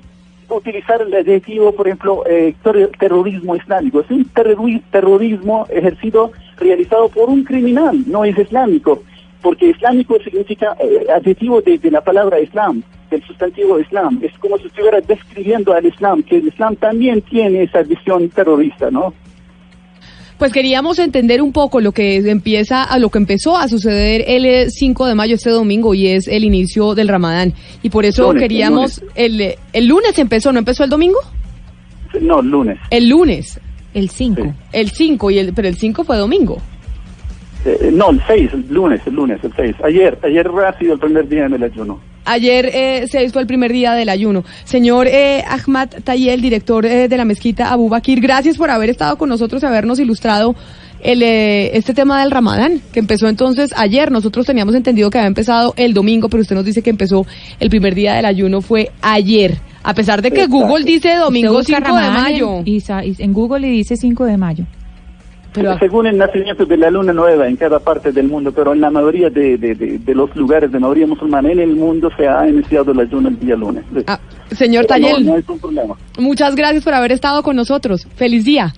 utilizar 0.50 1.02
el 1.02 1.14
adjetivo, 1.14 1.72
por 1.74 1.88
ejemplo, 1.88 2.24
eh, 2.28 2.54
ter- 2.64 2.92
terrorismo 3.00 3.56
islámico. 3.56 4.02
Es 4.02 4.10
un 4.12 4.26
terrori- 4.34 4.82
terrorismo 4.92 5.66
ejercido, 5.70 6.32
realizado 6.58 7.10
por 7.10 7.30
un 7.30 7.44
criminal, 7.44 8.04
no 8.08 8.26
es 8.26 8.38
islámico, 8.38 9.04
porque 9.42 9.68
islámico 9.68 10.18
significa 10.24 10.76
eh, 10.80 11.06
adjetivo 11.16 11.62
de, 11.62 11.78
de 11.78 11.92
la 11.92 12.02
palabra 12.02 12.40
islam, 12.40 12.82
del 13.10 13.24
sustantivo 13.24 13.80
islam. 13.80 14.20
Es 14.22 14.38
como 14.40 14.58
si 14.58 14.68
estuviera 14.68 15.00
describiendo 15.02 15.74
al 15.74 15.86
islam, 15.86 16.24
que 16.24 16.38
el 16.38 16.48
islam 16.48 16.76
también 16.76 17.22
tiene 17.22 17.64
esa 17.64 17.82
visión 17.84 18.30
terrorista, 18.30 18.92
¿no? 18.92 19.14
Pues 20.40 20.54
queríamos 20.54 20.98
entender 21.00 21.42
un 21.42 21.52
poco 21.52 21.82
lo 21.82 21.92
que 21.92 22.16
empieza 22.18 22.84
a 22.84 22.98
lo 22.98 23.10
que 23.10 23.18
empezó 23.18 23.58
a 23.58 23.68
suceder 23.68 24.24
el 24.26 24.46
eh, 24.46 24.70
5 24.70 25.06
de 25.06 25.14
mayo 25.14 25.36
este 25.36 25.50
domingo 25.50 25.94
y 25.94 26.08
es 26.08 26.30
el 26.30 26.46
inicio 26.46 26.96
del 26.96 27.10
Ramadán 27.10 27.54
y 27.84 27.90
por 27.90 28.06
eso 28.06 28.24
Lunes, 28.24 28.42
queríamos 28.42 29.04
el, 29.16 29.42
eh, 29.42 29.60
el 29.74 29.88
lunes 29.88 30.18
empezó, 30.18 30.54
¿no 30.54 30.60
empezó 30.60 30.86
el 30.86 30.90
domingo? 30.90 31.20
No, 32.22 32.42
lunes. 32.42 32.80
El 32.90 33.10
lunes. 33.10 33.60
El 33.94 34.10
5. 34.10 34.54
El 34.72 34.90
5, 34.92 35.32
y 35.32 35.40
el, 35.40 35.54
pero 35.54 35.68
el 35.68 35.76
5 35.76 36.06
fue 36.06 36.18
domingo. 36.18 36.62
Eh, 37.66 37.92
no, 37.94 38.12
el 38.12 38.22
6, 38.26 38.52
el 38.54 38.66
lunes, 38.70 39.02
el 39.06 39.16
lunes, 39.16 39.40
el 39.44 39.54
6. 39.56 39.76
Ayer, 39.84 40.18
ayer 40.24 40.48
ha 40.66 40.78
sido 40.78 40.94
el 40.94 41.00
primer 41.00 41.28
día 41.28 41.48
del 41.48 41.64
ayuno. 41.64 42.00
Ayer 42.26 42.70
eh, 42.74 43.08
6 43.10 43.34
fue 43.34 43.42
el 43.42 43.48
primer 43.48 43.72
día 43.72 43.94
del 43.94 44.10
ayuno. 44.10 44.44
Señor 44.64 45.08
eh, 45.08 45.44
Ahmad 45.48 45.90
Tayel, 46.04 46.42
director 46.42 46.86
eh, 46.86 47.08
de 47.08 47.18
la 47.18 47.26
mezquita 47.26 47.72
Abu 47.72 47.90
Bakir, 47.90 48.22
gracias 48.22 48.58
por 48.58 48.70
haber 48.70 48.90
estado 48.90 49.18
con 49.18 49.30
nosotros 49.30 49.64
y 49.64 49.66
habernos 49.66 50.00
ilustrado 50.00 50.56
el, 51.02 51.24
eh, 51.24 51.76
este 51.76 51.94
tema 51.94 52.22
del 52.22 52.32
Ramadán, 52.32 52.82
que 52.94 53.00
empezó 53.00 53.28
entonces 53.28 53.74
ayer. 53.76 54.12
Nosotros 54.12 54.46
teníamos 54.46 54.76
entendido 54.76 55.10
que 55.10 55.18
había 55.18 55.28
empezado 55.28 55.74
el 55.76 55.94
domingo, 55.94 56.30
pero 56.30 56.42
usted 56.42 56.56
nos 56.56 56.66
dice 56.66 56.82
que 56.82 56.90
empezó 56.90 57.26
el 57.60 57.70
primer 57.70 57.96
día 57.96 58.14
del 58.14 58.26
ayuno 58.26 58.62
fue 58.62 58.92
ayer. 59.02 59.58
A 59.82 59.94
pesar 59.94 60.22
de 60.22 60.30
que 60.30 60.42
Exacto. 60.42 60.68
Google 60.68 60.86
dice 60.86 61.16
domingo 61.16 61.58
Usted 61.58 61.76
5 61.78 61.90
busca 61.90 62.04
de 62.04 62.12
mayo. 62.12 62.62
Y, 62.66 62.78
y 62.78 63.24
en 63.24 63.34
Google 63.34 63.62
le 63.62 63.70
dice 63.70 63.96
5 63.96 64.26
de 64.26 64.38
mayo. 64.38 64.66
Según 65.80 66.08
el 66.08 66.18
nacimiento 66.18 66.66
de 66.66 66.78
la 66.78 66.92
luna 66.92 67.12
nueva 67.12 67.48
en 67.48 67.56
cada 67.56 67.80
parte 67.80 68.12
del 68.12 68.28
mundo, 68.28 68.52
pero 68.52 68.74
en 68.74 68.82
la 68.82 68.92
mayoría 68.92 69.30
de, 69.30 69.58
de, 69.58 69.74
de, 69.76 69.98
de 69.98 70.16
los 70.16 70.34
lugares 70.36 70.72
de 70.72 70.80
mayoría 70.80 71.08
musulmana 71.08 71.52
en 71.52 71.60
el 71.60 71.76
mundo 71.76 72.10
se 72.16 72.28
ha 72.28 72.48
iniciado 72.48 72.92
el 72.92 73.00
ayuno 73.00 73.30
el 73.30 73.40
día 73.40 73.56
lunes. 73.56 73.84
Ah, 74.08 74.20
señor 74.52 74.86
Pero 74.88 75.02
Tayel, 75.02 75.26
no 75.26 75.58
problema. 75.58 75.96
muchas 76.20 76.56
gracias 76.56 76.84
por 76.84 76.94
haber 76.94 77.12
estado 77.12 77.42
con 77.42 77.56
nosotros. 77.56 78.08
Feliz 78.16 78.46
día. 78.46 78.74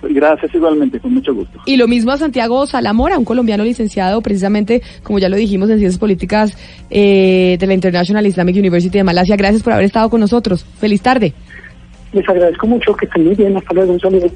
Gracias 0.00 0.54
igualmente, 0.54 1.00
con 1.00 1.12
mucho 1.12 1.34
gusto. 1.34 1.58
Y 1.66 1.76
lo 1.76 1.88
mismo 1.88 2.12
a 2.12 2.16
Santiago 2.18 2.64
Salamora, 2.66 3.18
un 3.18 3.24
colombiano 3.24 3.64
licenciado 3.64 4.20
precisamente, 4.20 4.80
como 5.02 5.18
ya 5.18 5.28
lo 5.28 5.34
dijimos, 5.36 5.68
en 5.70 5.78
Ciencias 5.78 5.98
Políticas 5.98 6.56
eh, 6.88 7.56
de 7.58 7.66
la 7.66 7.74
International 7.74 8.24
Islamic 8.24 8.56
University 8.56 8.96
de 8.96 9.02
Malasia. 9.02 9.34
Gracias 9.36 9.64
por 9.64 9.72
haber 9.72 9.86
estado 9.86 10.08
con 10.08 10.20
nosotros. 10.20 10.64
Feliz 10.78 11.02
tarde. 11.02 11.34
Les 12.12 12.26
agradezco 12.28 12.66
mucho, 12.68 12.94
que 12.94 13.06
estén 13.06 13.24
muy 13.24 13.34
bien. 13.34 13.56
Hasta 13.56 13.74
luego, 13.74 13.92
un 13.92 14.00
saludo. 14.00 14.30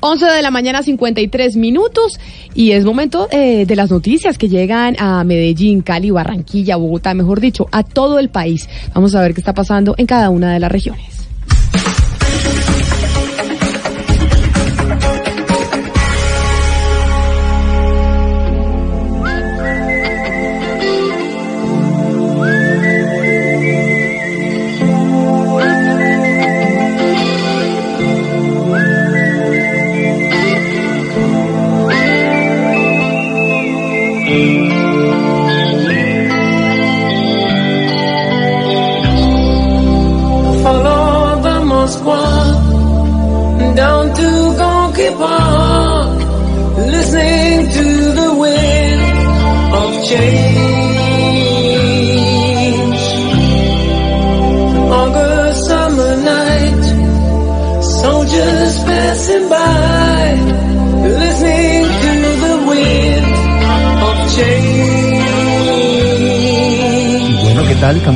11 0.00 0.26
de 0.26 0.42
la 0.42 0.50
mañana, 0.50 0.82
53 0.82 1.56
minutos, 1.56 2.18
y 2.54 2.72
es 2.72 2.84
momento 2.84 3.28
eh, 3.30 3.66
de 3.66 3.76
las 3.76 3.90
noticias 3.90 4.38
que 4.38 4.48
llegan 4.48 4.96
a 4.98 5.24
Medellín, 5.24 5.82
Cali, 5.82 6.10
Barranquilla, 6.10 6.76
Bogotá, 6.76 7.14
mejor 7.14 7.40
dicho, 7.40 7.66
a 7.72 7.82
todo 7.82 8.18
el 8.18 8.28
país. 8.28 8.68
Vamos 8.94 9.14
a 9.14 9.20
ver 9.20 9.34
qué 9.34 9.40
está 9.40 9.54
pasando 9.54 9.94
en 9.98 10.06
cada 10.06 10.30
una 10.30 10.52
de 10.52 10.60
las 10.60 10.70
regiones. 10.70 11.15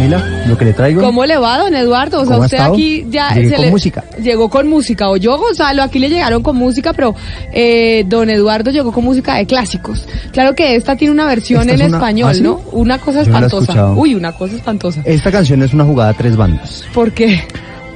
Camila? 0.01 0.45
Lo 0.47 0.57
que 0.57 0.65
le 0.65 0.73
traigo. 0.73 1.03
¿Cómo 1.03 1.27
le 1.27 1.37
va, 1.37 1.59
don 1.59 1.75
Eduardo? 1.75 2.21
O 2.21 2.25
sea, 2.25 2.29
¿Cómo 2.33 2.43
ha 2.43 2.47
usted 2.47 2.57
estado? 2.57 2.73
aquí 2.75 3.07
ya 3.11 3.35
Llegué 3.35 3.51
se 3.51 3.57
con 3.57 3.65
le- 3.67 3.71
música. 3.71 4.05
Llegó 4.23 4.49
con 4.49 4.69
música. 4.69 5.11
O 5.11 5.17
yo, 5.19 5.37
Gonzalo, 5.39 5.83
aquí 5.83 5.99
le 5.99 6.09
llegaron 6.09 6.43
con 6.43 6.57
música, 6.57 6.93
pero 6.95 7.15
eh, 7.53 8.05
don 8.07 8.31
Eduardo 8.31 8.71
llegó 8.71 8.93
con 8.93 9.05
música 9.05 9.35
de 9.37 9.47
clásicos. 9.47 10.07
Claro 10.33 10.55
que 10.55 10.75
esta 10.77 10.97
tiene 10.97 11.13
una 11.13 11.27
versión 11.27 11.63
Esta 11.63 11.75
en 11.75 11.81
es 11.83 11.89
una- 11.89 11.97
español, 11.99 12.31
¿Ah, 12.31 12.35
sí? 12.35 12.41
¿no? 12.43 12.61
Una 12.73 12.99
cosa 12.99 13.19
no 13.19 13.25
espantosa. 13.25 13.91
Uy, 13.93 14.15
una 14.15 14.33
cosa 14.33 14.57
espantosa. 14.57 15.03
Esta 15.05 15.31
canción 15.31 15.63
es 15.63 15.75
una 15.75 15.85
jugada 15.85 16.11
a 16.11 16.15
tres 16.15 16.35
bandas. 16.37 16.83
¿Por 16.95 17.13
qué? 17.13 17.43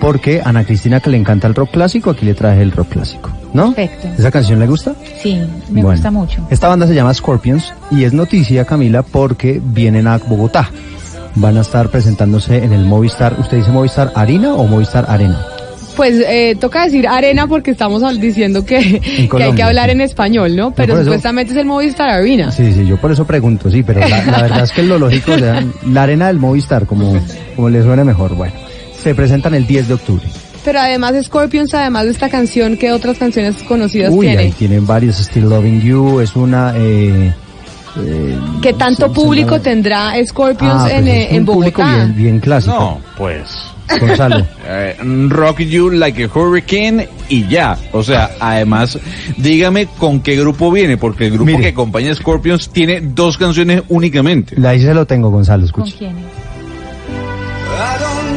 Porque 0.01 0.43
a 0.45 0.51
Ana 0.51 0.65
Cristina 0.65 1.01
que 1.01 1.09
le 1.09 1.17
encanta 1.17 1.47
el 1.47 1.55
rock 1.55 1.71
clásico, 1.71 2.11
aquí 2.11 2.27
le 2.27 2.35
traje 2.35 2.61
el 2.61 2.73
rock 2.73 2.91
clásico. 2.91 3.31
¿No? 3.55 3.73
Perfecto. 3.73 4.09
¿Esa 4.19 4.31
canción 4.31 4.59
le 4.59 4.67
gusta? 4.67 4.95
Sí, 5.23 5.41
me 5.71 5.81
Bueno. 5.81 5.97
gusta 5.97 6.11
mucho. 6.11 6.47
Esta 6.51 6.69
banda 6.69 6.87
se 6.89 6.95
llama 6.95 7.15
Scorpions 7.15 7.73
y 7.91 8.03
es 8.05 8.13
noticia, 8.13 8.65
Camila, 8.65 9.03
porque 9.03 9.63
vienen 9.65 10.09
a 10.09 10.19
Bogotá. 10.19 10.69
Van 11.37 11.57
a 11.57 11.63
estar 11.63 11.89
presentándose 11.91 12.63
en 12.63 12.73
el 12.73 12.85
Movistar. 12.85 13.35
¿Usted 13.39 13.57
dice 13.59 13.71
Movistar 13.71 14.13
Arena 14.15 14.55
o 14.55 14.67
Movistar 14.67 15.07
Arena? 15.09 15.45
Pues 15.97 16.15
eh, 16.27 16.57
toca 16.61 16.85
decir 16.85 17.07
arena 17.07 17.47
porque 17.47 17.71
estamos 17.71 18.03
diciendo 18.21 18.65
que, 18.65 19.01
que 19.31 19.43
hay 19.43 19.53
que 19.53 19.63
hablar 19.63 19.91
en 19.91 20.01
español, 20.01 20.57
¿no? 20.57 20.73
Pero 20.73 20.95
eso- 20.95 21.05
supuestamente 21.05 21.53
es 21.53 21.59
el 21.59 21.67
Movistar 21.67 22.09
Arena. 22.11 22.51
Sí, 22.51 22.73
sí, 22.73 22.85
yo 22.87 22.97
por 22.97 23.13
eso 23.13 23.25
pregunto, 23.25 23.71
sí, 23.71 23.83
pero 23.85 24.01
la, 24.01 24.25
la 24.25 24.43
verdad 24.43 24.65
es 24.65 24.73
que 24.73 24.83
lo 24.83 24.99
lógico, 24.99 25.33
o 25.33 25.39
sea, 25.39 25.65
la 25.89 26.03
arena 26.03 26.27
del 26.29 26.39
Movistar, 26.39 26.87
como, 26.87 27.17
como 27.55 27.69
le 27.71 27.83
suene 27.83 28.03
mejor, 28.03 28.35
bueno, 28.35 28.55
se 29.03 29.15
presentan 29.15 29.55
el 29.55 29.67
10 29.69 29.87
de 29.89 29.95
octubre. 29.95 30.25
Pero 30.65 30.81
además 30.81 31.15
Scorpions, 31.23 31.73
además 31.75 32.07
de 32.07 32.11
esta 32.13 32.29
canción, 32.29 32.77
¿qué 32.77 32.91
otras 32.91 33.19
canciones 33.19 33.55
conocidas 33.63 34.11
Uy, 34.13 34.27
tiene? 34.27 34.43
ahí 34.43 34.51
tienen 34.53 34.87
varios, 34.87 35.17
Still 35.19 35.49
Loving 35.49 35.81
You, 35.81 36.21
es 36.21 36.35
una... 36.35 36.73
Eh, 36.77 37.33
eh, 37.97 38.39
¿Qué 38.63 38.73
tanto 38.73 39.13
público 39.13 39.61
tendrá 39.61 40.15
Scorpions 40.27 40.83
Ah, 40.85 40.91
en, 40.91 41.05
pues 41.05 41.15
eh, 41.15 41.25
es 41.25 41.31
un 41.31 41.37
en 41.37 41.47
público 41.47 41.83
Bogotá? 41.83 41.97
bien, 42.05 42.17
bien 42.17 42.41
clásico. 42.41 42.75
No, 42.75 43.01
pues. 43.17 43.49
Gonzalo. 44.01 44.45
Eh, 44.67 44.97
rock 45.29 45.61
You 45.61 45.91
Like 45.91 46.25
a 46.25 46.29
Hurricane 46.29 47.07
y 47.29 47.47
ya. 47.49 47.77
O 47.93 48.03
sea, 48.03 48.31
además, 48.41 48.99
dígame 49.37 49.87
con 49.99 50.21
qué 50.21 50.37
grupo 50.37 50.71
viene, 50.71 50.97
porque 50.97 51.27
el 51.27 51.33
grupo 51.33 51.59
que 51.59 51.69
acompaña 51.69 52.13
a 52.13 52.15
Scorpions 52.15 52.71
tiene 52.71 53.03
dos 53.03 53.37
canciones 53.37 53.83
únicamente. 53.91 54.57
Ahí 54.67 54.81
se 54.81 54.95
lo 54.95 55.07
tengo, 55.07 55.29
Gonzalo, 55.31 55.67
¿Con 55.71 55.85
escucha. 55.85 55.99
quién? 55.99 56.17
I 56.17 57.99
don't 58.01 58.35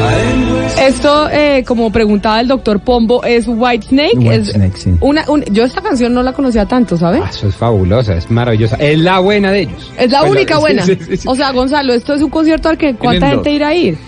I 0.00 0.14
ain't 0.14 0.52
wasting 0.54 0.84
Esto, 0.84 1.28
eh, 1.30 1.64
como 1.66 1.90
preguntaba 1.92 2.40
el 2.40 2.48
doctor 2.48 2.80
Pombo, 2.80 3.22
es 3.24 3.46
White 3.48 3.86
Snake. 3.88 4.16
White 4.18 4.34
es 4.36 4.48
Snake, 4.52 4.76
sí. 4.76 4.90
una, 5.00 5.24
un- 5.28 5.44
yo 5.52 5.64
esta 5.64 5.80
canción 5.80 6.12
no 6.14 6.22
la 6.22 6.32
conocía 6.32 6.66
tanto, 6.66 6.96
¿sabes? 6.96 7.22
Eso 7.30 7.48
es 7.48 7.54
fabulosa, 7.56 8.14
es 8.16 8.30
maravillosa. 8.30 8.76
Es 8.76 8.98
la 8.98 9.18
buena 9.20 9.52
de 9.52 9.60
ellos. 9.62 9.92
Es 9.98 10.10
la 10.10 10.20
Pues 10.20 10.30
única 10.32 10.54
sí, 10.56 10.60
buena. 10.60 10.84
sí, 10.86 10.96
sí, 11.06 11.16
sí. 11.18 11.28
O 11.28 11.34
sea, 11.36 11.52
Gonzalo, 11.52 11.92
esto 11.94 12.14
es 12.14 12.22
un 12.22 12.30
concierto 12.30 12.68
al 12.68 12.78
que 12.78 12.94
cuánta 12.94 13.28
gente 13.28 13.50
irá 13.50 13.68
a 13.68 13.74
ir. 13.74 13.98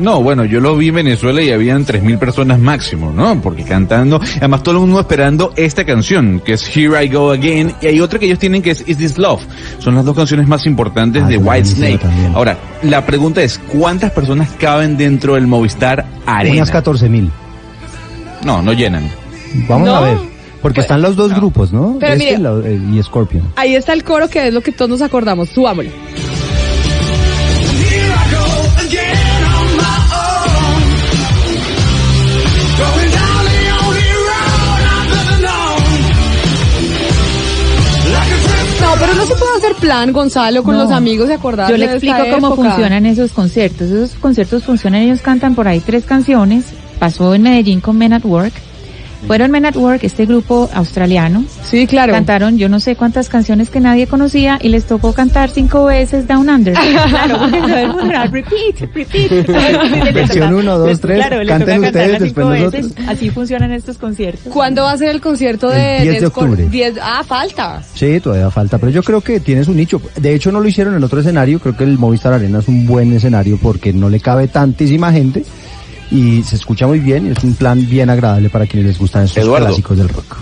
No, 0.00 0.22
bueno, 0.22 0.44
yo 0.44 0.60
lo 0.60 0.76
vi 0.76 0.88
en 0.88 0.94
Venezuela 0.96 1.42
y 1.42 1.50
habían 1.50 1.84
3.000 1.84 2.18
personas 2.18 2.58
máximo, 2.58 3.12
¿no? 3.12 3.40
Porque 3.42 3.64
cantando, 3.64 4.20
además 4.38 4.62
todo 4.62 4.76
el 4.76 4.80
mundo 4.80 5.00
esperando 5.00 5.52
esta 5.56 5.84
canción, 5.84 6.40
que 6.44 6.54
es 6.54 6.74
Here 6.76 7.04
I 7.04 7.08
Go 7.08 7.30
Again, 7.32 7.74
y 7.82 7.86
hay 7.86 8.00
otra 8.00 8.18
que 8.18 8.26
ellos 8.26 8.38
tienen 8.38 8.62
que 8.62 8.70
es 8.70 8.82
Is 8.86 8.96
This 8.96 9.18
Love. 9.18 9.42
Son 9.78 9.94
las 9.94 10.04
dos 10.04 10.16
canciones 10.16 10.48
más 10.48 10.64
importantes 10.66 11.26
de 11.28 11.36
White 11.36 11.66
Snake. 11.68 12.00
Ahora, 12.34 12.56
la 12.82 13.04
pregunta 13.04 13.42
es, 13.42 13.58
¿cuántas 13.68 14.10
personas 14.12 14.48
caben 14.58 14.96
dentro 14.96 15.34
del 15.34 15.46
Movistar 15.46 16.06
Arena? 16.26 16.56
Unas 16.56 16.70
14 16.70 17.08
mil. 17.08 17.30
No, 18.44 18.62
no 18.62 18.72
llenan. 18.72 19.08
Vamos 19.68 19.86
No. 19.86 19.96
a 19.96 20.00
ver. 20.00 20.18
Porque 20.62 20.80
están 20.80 21.00
los 21.02 21.16
dos 21.16 21.34
grupos, 21.34 21.72
¿no? 21.72 21.96
Pero 22.00 22.12
Este 22.14 22.24
mire- 22.24 22.38
y 22.38 22.42
la- 22.42 22.68
eh, 22.68 22.98
y 22.98 23.02
Scorpion. 23.02 23.52
Ahí 23.56 23.74
está 23.74 23.92
el 23.94 24.04
coro 24.04 24.28
que 24.28 24.48
es 24.48 24.54
lo 24.54 24.60
que 24.62 24.72
todos 24.72 24.90
nos 24.90 25.02
acordamos. 25.02 25.48
Subámosle. 25.50 25.90
Going 28.30 29.39
pero 38.98 39.14
no 39.14 39.24
se 39.24 39.34
puede 39.34 39.56
hacer 39.58 39.74
plan, 39.76 40.12
Gonzalo, 40.12 40.62
con 40.62 40.76
No. 40.76 40.84
los 40.84 40.92
amigos 40.92 41.28
acordarse 41.30 41.72
Yo 41.72 41.78
le 41.78 41.86
explico 41.86 42.16
cómo 42.30 42.48
época. 42.54 42.70
funcionan 42.70 43.06
esos 43.06 43.30
conciertos. 43.32 43.90
Esos 43.90 44.14
conciertos 44.18 44.64
funcionan, 44.64 45.02
ellos 45.02 45.20
cantan 45.20 45.54
por 45.54 45.68
ahí 45.68 45.80
tres 45.80 46.04
canciones. 46.04 46.64
Pasó 46.98 47.34
en 47.34 47.42
Medellín 47.42 47.80
con 47.80 47.96
Men 47.96 48.12
at 48.12 48.24
Work. 48.24 48.52
Fueron 49.26 49.50
Men 49.50 49.66
at 49.66 49.76
Work, 49.76 50.04
este 50.04 50.26
grupo 50.26 50.68
australiano. 50.72 51.44
Sí, 51.62 51.86
claro. 51.86 52.12
Cantaron 52.12 52.58
yo 52.58 52.68
no 52.68 52.80
sé 52.80 52.96
cuántas 52.96 53.28
canciones 53.28 53.70
que 53.70 53.80
nadie 53.80 54.06
conocía 54.06 54.58
y 54.60 54.68
les 54.68 54.84
tocó 54.84 55.12
cantar 55.12 55.50
cinco 55.50 55.84
veces 55.84 56.26
Down 56.26 56.48
Under. 56.48 56.74
claro, 57.08 57.38
repeat, 58.30 58.80
repeat. 58.94 59.30
Versión 60.14 60.54
uno, 60.54 60.78
dos, 60.78 61.00
tres, 61.00 61.18
Claro, 61.18 61.42
le 61.42 61.48
canten 61.48 61.82
toca 61.82 62.04
cinco 62.06 62.24
después 62.24 62.72
veces. 62.72 62.94
Así 63.06 63.30
funcionan 63.30 63.72
estos 63.72 63.98
conciertos. 63.98 64.52
¿Cuándo 64.52 64.82
va 64.82 64.92
a 64.92 64.96
ser 64.96 65.08
el 65.08 65.20
concierto 65.20 65.68
de... 65.68 65.98
El 65.98 66.02
10 66.10 66.20
de 66.20 66.26
Scor- 66.28 66.42
octubre. 66.42 66.68
10 66.68 66.94
ah, 67.02 67.22
falta. 67.26 67.82
Sí, 67.94 68.20
todavía 68.20 68.50
falta, 68.50 68.78
pero 68.78 68.90
yo 68.90 69.02
creo 69.02 69.20
que 69.20 69.40
tiene 69.40 69.64
su 69.64 69.74
nicho. 69.74 70.00
De 70.16 70.34
hecho, 70.34 70.50
no 70.50 70.60
lo 70.60 70.68
hicieron 70.68 70.94
en 70.94 71.04
otro 71.04 71.20
escenario. 71.20 71.60
Creo 71.60 71.76
que 71.76 71.84
el 71.84 71.98
Movistar 71.98 72.32
Arena 72.32 72.58
es 72.60 72.68
un 72.68 72.86
buen 72.86 73.12
escenario 73.12 73.58
porque 73.62 73.92
no 73.92 74.08
le 74.08 74.20
cabe 74.20 74.48
tantísima 74.48 75.12
gente 75.12 75.44
y 76.10 76.42
se 76.42 76.56
escucha 76.56 76.86
muy 76.86 76.98
bien. 76.98 77.26
y 77.26 77.30
Es 77.30 77.44
un 77.44 77.54
plan 77.54 77.86
bien 77.88 78.10
agradable 78.10 78.50
para 78.50 78.66
quienes 78.66 78.86
les 78.88 78.98
gustan 78.98 79.24
estos 79.24 79.42
Eduardo. 79.42 79.66
clásicos 79.66 79.98
del 79.98 80.08
rock. 80.08 80.38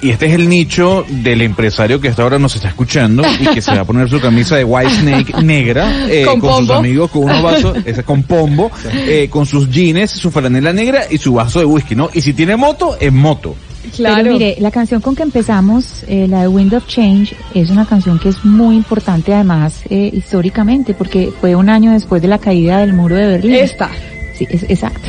Y 0.00 0.10
este 0.10 0.26
es 0.26 0.34
el 0.34 0.48
nicho 0.48 1.04
del 1.08 1.42
empresario 1.42 2.00
que 2.00 2.08
hasta 2.08 2.22
ahora 2.22 2.38
nos 2.38 2.54
está 2.54 2.68
escuchando 2.68 3.24
y 3.40 3.48
que 3.48 3.60
se 3.60 3.74
va 3.74 3.80
a 3.80 3.84
poner 3.84 4.08
su 4.08 4.20
camisa 4.20 4.54
de 4.54 4.62
White 4.62 4.90
Snake 4.94 5.42
negra 5.42 6.06
eh, 6.08 6.24
Con 6.24 6.40
con, 6.40 6.66
sus 6.66 6.70
amigos 6.70 7.10
con 7.10 7.24
unos 7.24 7.42
vasos, 7.42 7.76
ese 7.84 8.04
con 8.04 8.22
pombo, 8.22 8.70
eh, 8.92 9.28
con 9.28 9.44
sus 9.44 9.68
jeans, 9.68 10.12
su 10.12 10.30
franela 10.30 10.72
negra 10.72 11.02
y 11.10 11.18
su 11.18 11.34
vaso 11.34 11.58
de 11.58 11.64
whisky, 11.64 11.96
¿no? 11.96 12.10
Y 12.14 12.20
si 12.20 12.32
tiene 12.32 12.56
moto, 12.56 12.96
es 13.00 13.12
moto. 13.12 13.56
Pero 13.96 14.32
mire, 14.32 14.56
la 14.60 14.70
canción 14.70 15.00
con 15.00 15.14
que 15.14 15.22
empezamos, 15.22 16.04
eh, 16.06 16.26
la 16.28 16.42
de 16.42 16.48
Wind 16.48 16.74
of 16.74 16.86
Change, 16.86 17.34
es 17.54 17.70
una 17.70 17.86
canción 17.86 18.18
que 18.18 18.28
es 18.28 18.44
muy 18.44 18.76
importante 18.76 19.32
además 19.32 19.82
eh, 19.88 20.10
históricamente, 20.12 20.94
porque 20.94 21.32
fue 21.40 21.54
un 21.54 21.68
año 21.68 21.92
después 21.92 22.20
de 22.22 22.28
la 22.28 22.38
caída 22.38 22.78
del 22.78 22.92
muro 22.92 23.16
de 23.16 23.26
Berlín. 23.26 23.54
Esta. 23.54 23.90
Sí, 24.38 24.46
es, 24.50 24.62
exacto. 24.68 25.08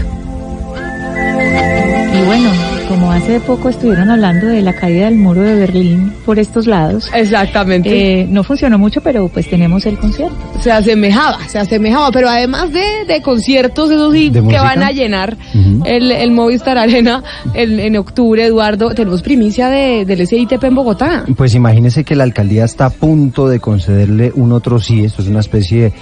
Y 2.12 2.26
bueno, 2.26 2.50
como 2.88 3.12
hace 3.12 3.40
poco 3.40 3.70
estuvieron 3.70 4.10
hablando 4.10 4.48
de 4.48 4.62
la 4.62 4.74
caída 4.74 5.06
del 5.06 5.16
muro 5.16 5.42
de 5.42 5.56
Berlín 5.56 6.12
por 6.26 6.40
estos 6.40 6.66
lados. 6.68 7.10
Exactamente. 7.14 8.22
eh, 8.22 8.28
no 8.30 8.44
funcionó 8.44 8.78
mucho, 8.78 9.02
pero 9.02 9.28
pues 9.30 9.50
tenemos 9.50 9.86
el 9.86 9.98
concierto. 9.98 10.36
Se 10.60 10.72
asemejaba, 10.72 11.38
se 11.48 11.60
asemejaba, 11.60 12.12
pero 12.12 12.30
además 12.30 12.72
de, 12.74 12.84
de 13.08 13.22
conciertos, 13.22 13.92
eso 13.92 14.12
sí, 14.12 14.30
¿De 14.30 14.34
que 14.40 14.42
música? 14.42 14.64
van 14.64 14.84
a 14.84 14.92
llenar 14.92 15.38
el, 15.86 16.12
el 16.12 16.32
Movistar 16.32 16.78
Arena 16.78 17.24
el- 17.54 17.80
en 17.80 17.96
octubre, 17.96 18.44
Eduardo, 18.46 18.90
tenemos 18.94 19.22
primicia 19.22 19.70
de, 19.70 20.04
del 20.06 20.28
SITP 20.28 20.64
en 20.64 20.76
Bogotá. 20.76 21.24
Pues 21.38 21.54
imagínese 21.56 22.04
que 22.04 22.16
la 22.16 22.24
alcaldía 22.24 22.66
está 22.66 22.88
a 22.88 22.90
punto 22.90 23.48
de 23.48 23.60
concederle 23.60 24.32
un 24.36 24.52
otro 24.52 24.80
sí, 24.80 25.06
esto 25.06 25.22
es 25.22 25.28
una 25.28 25.40
especie 25.42 25.82
de 25.84 25.94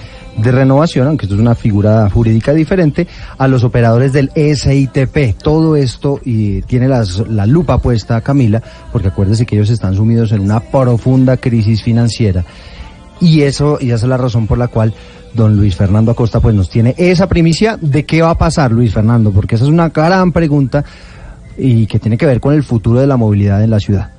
renovación, 0.42 1.06
aunque 1.06 1.26
esto 1.26 1.34
es 1.34 1.40
una 1.40 1.54
figura 1.54 2.08
jurídica 2.10 2.52
diferente, 2.54 3.06
a 3.36 3.48
los 3.48 3.64
operadores 3.64 4.12
del 4.12 4.30
SITP. 4.34 5.36
Todo 5.42 5.76
esto 5.76 6.20
y 6.24 6.62
tiene 6.62 6.88
la 6.88 7.46
lupa 7.46 7.78
puesta, 7.78 8.20
Camila, 8.20 8.62
porque 8.92 9.08
acuérdese 9.08 9.46
que 9.46 9.56
ellos 9.56 9.70
están 9.70 9.94
sumidos 9.94 10.32
en 10.32 10.40
una 10.40 10.60
profunda 10.60 11.36
crisis 11.36 11.82
financiera. 11.82 12.44
Y 13.20 13.42
eso, 13.42 13.78
y 13.80 13.90
esa 13.90 14.06
es 14.06 14.10
la 14.10 14.16
razón 14.16 14.46
por 14.46 14.58
la 14.58 14.68
cual 14.68 14.94
don 15.34 15.56
Luis 15.56 15.76
Fernando 15.76 16.12
Acosta 16.12 16.40
pues 16.40 16.54
nos 16.54 16.70
tiene 16.70 16.94
esa 16.96 17.28
primicia 17.28 17.76
de 17.80 18.04
qué 18.04 18.22
va 18.22 18.30
a 18.30 18.38
pasar, 18.38 18.72
Luis 18.72 18.92
Fernando, 18.92 19.30
porque 19.30 19.56
esa 19.56 19.64
es 19.64 19.70
una 19.70 19.88
gran 19.90 20.32
pregunta 20.32 20.84
y 21.56 21.86
que 21.86 21.98
tiene 21.98 22.16
que 22.16 22.26
ver 22.26 22.40
con 22.40 22.54
el 22.54 22.62
futuro 22.62 23.00
de 23.00 23.06
la 23.06 23.16
movilidad 23.16 23.62
en 23.62 23.70
la 23.70 23.80
ciudad. 23.80 24.17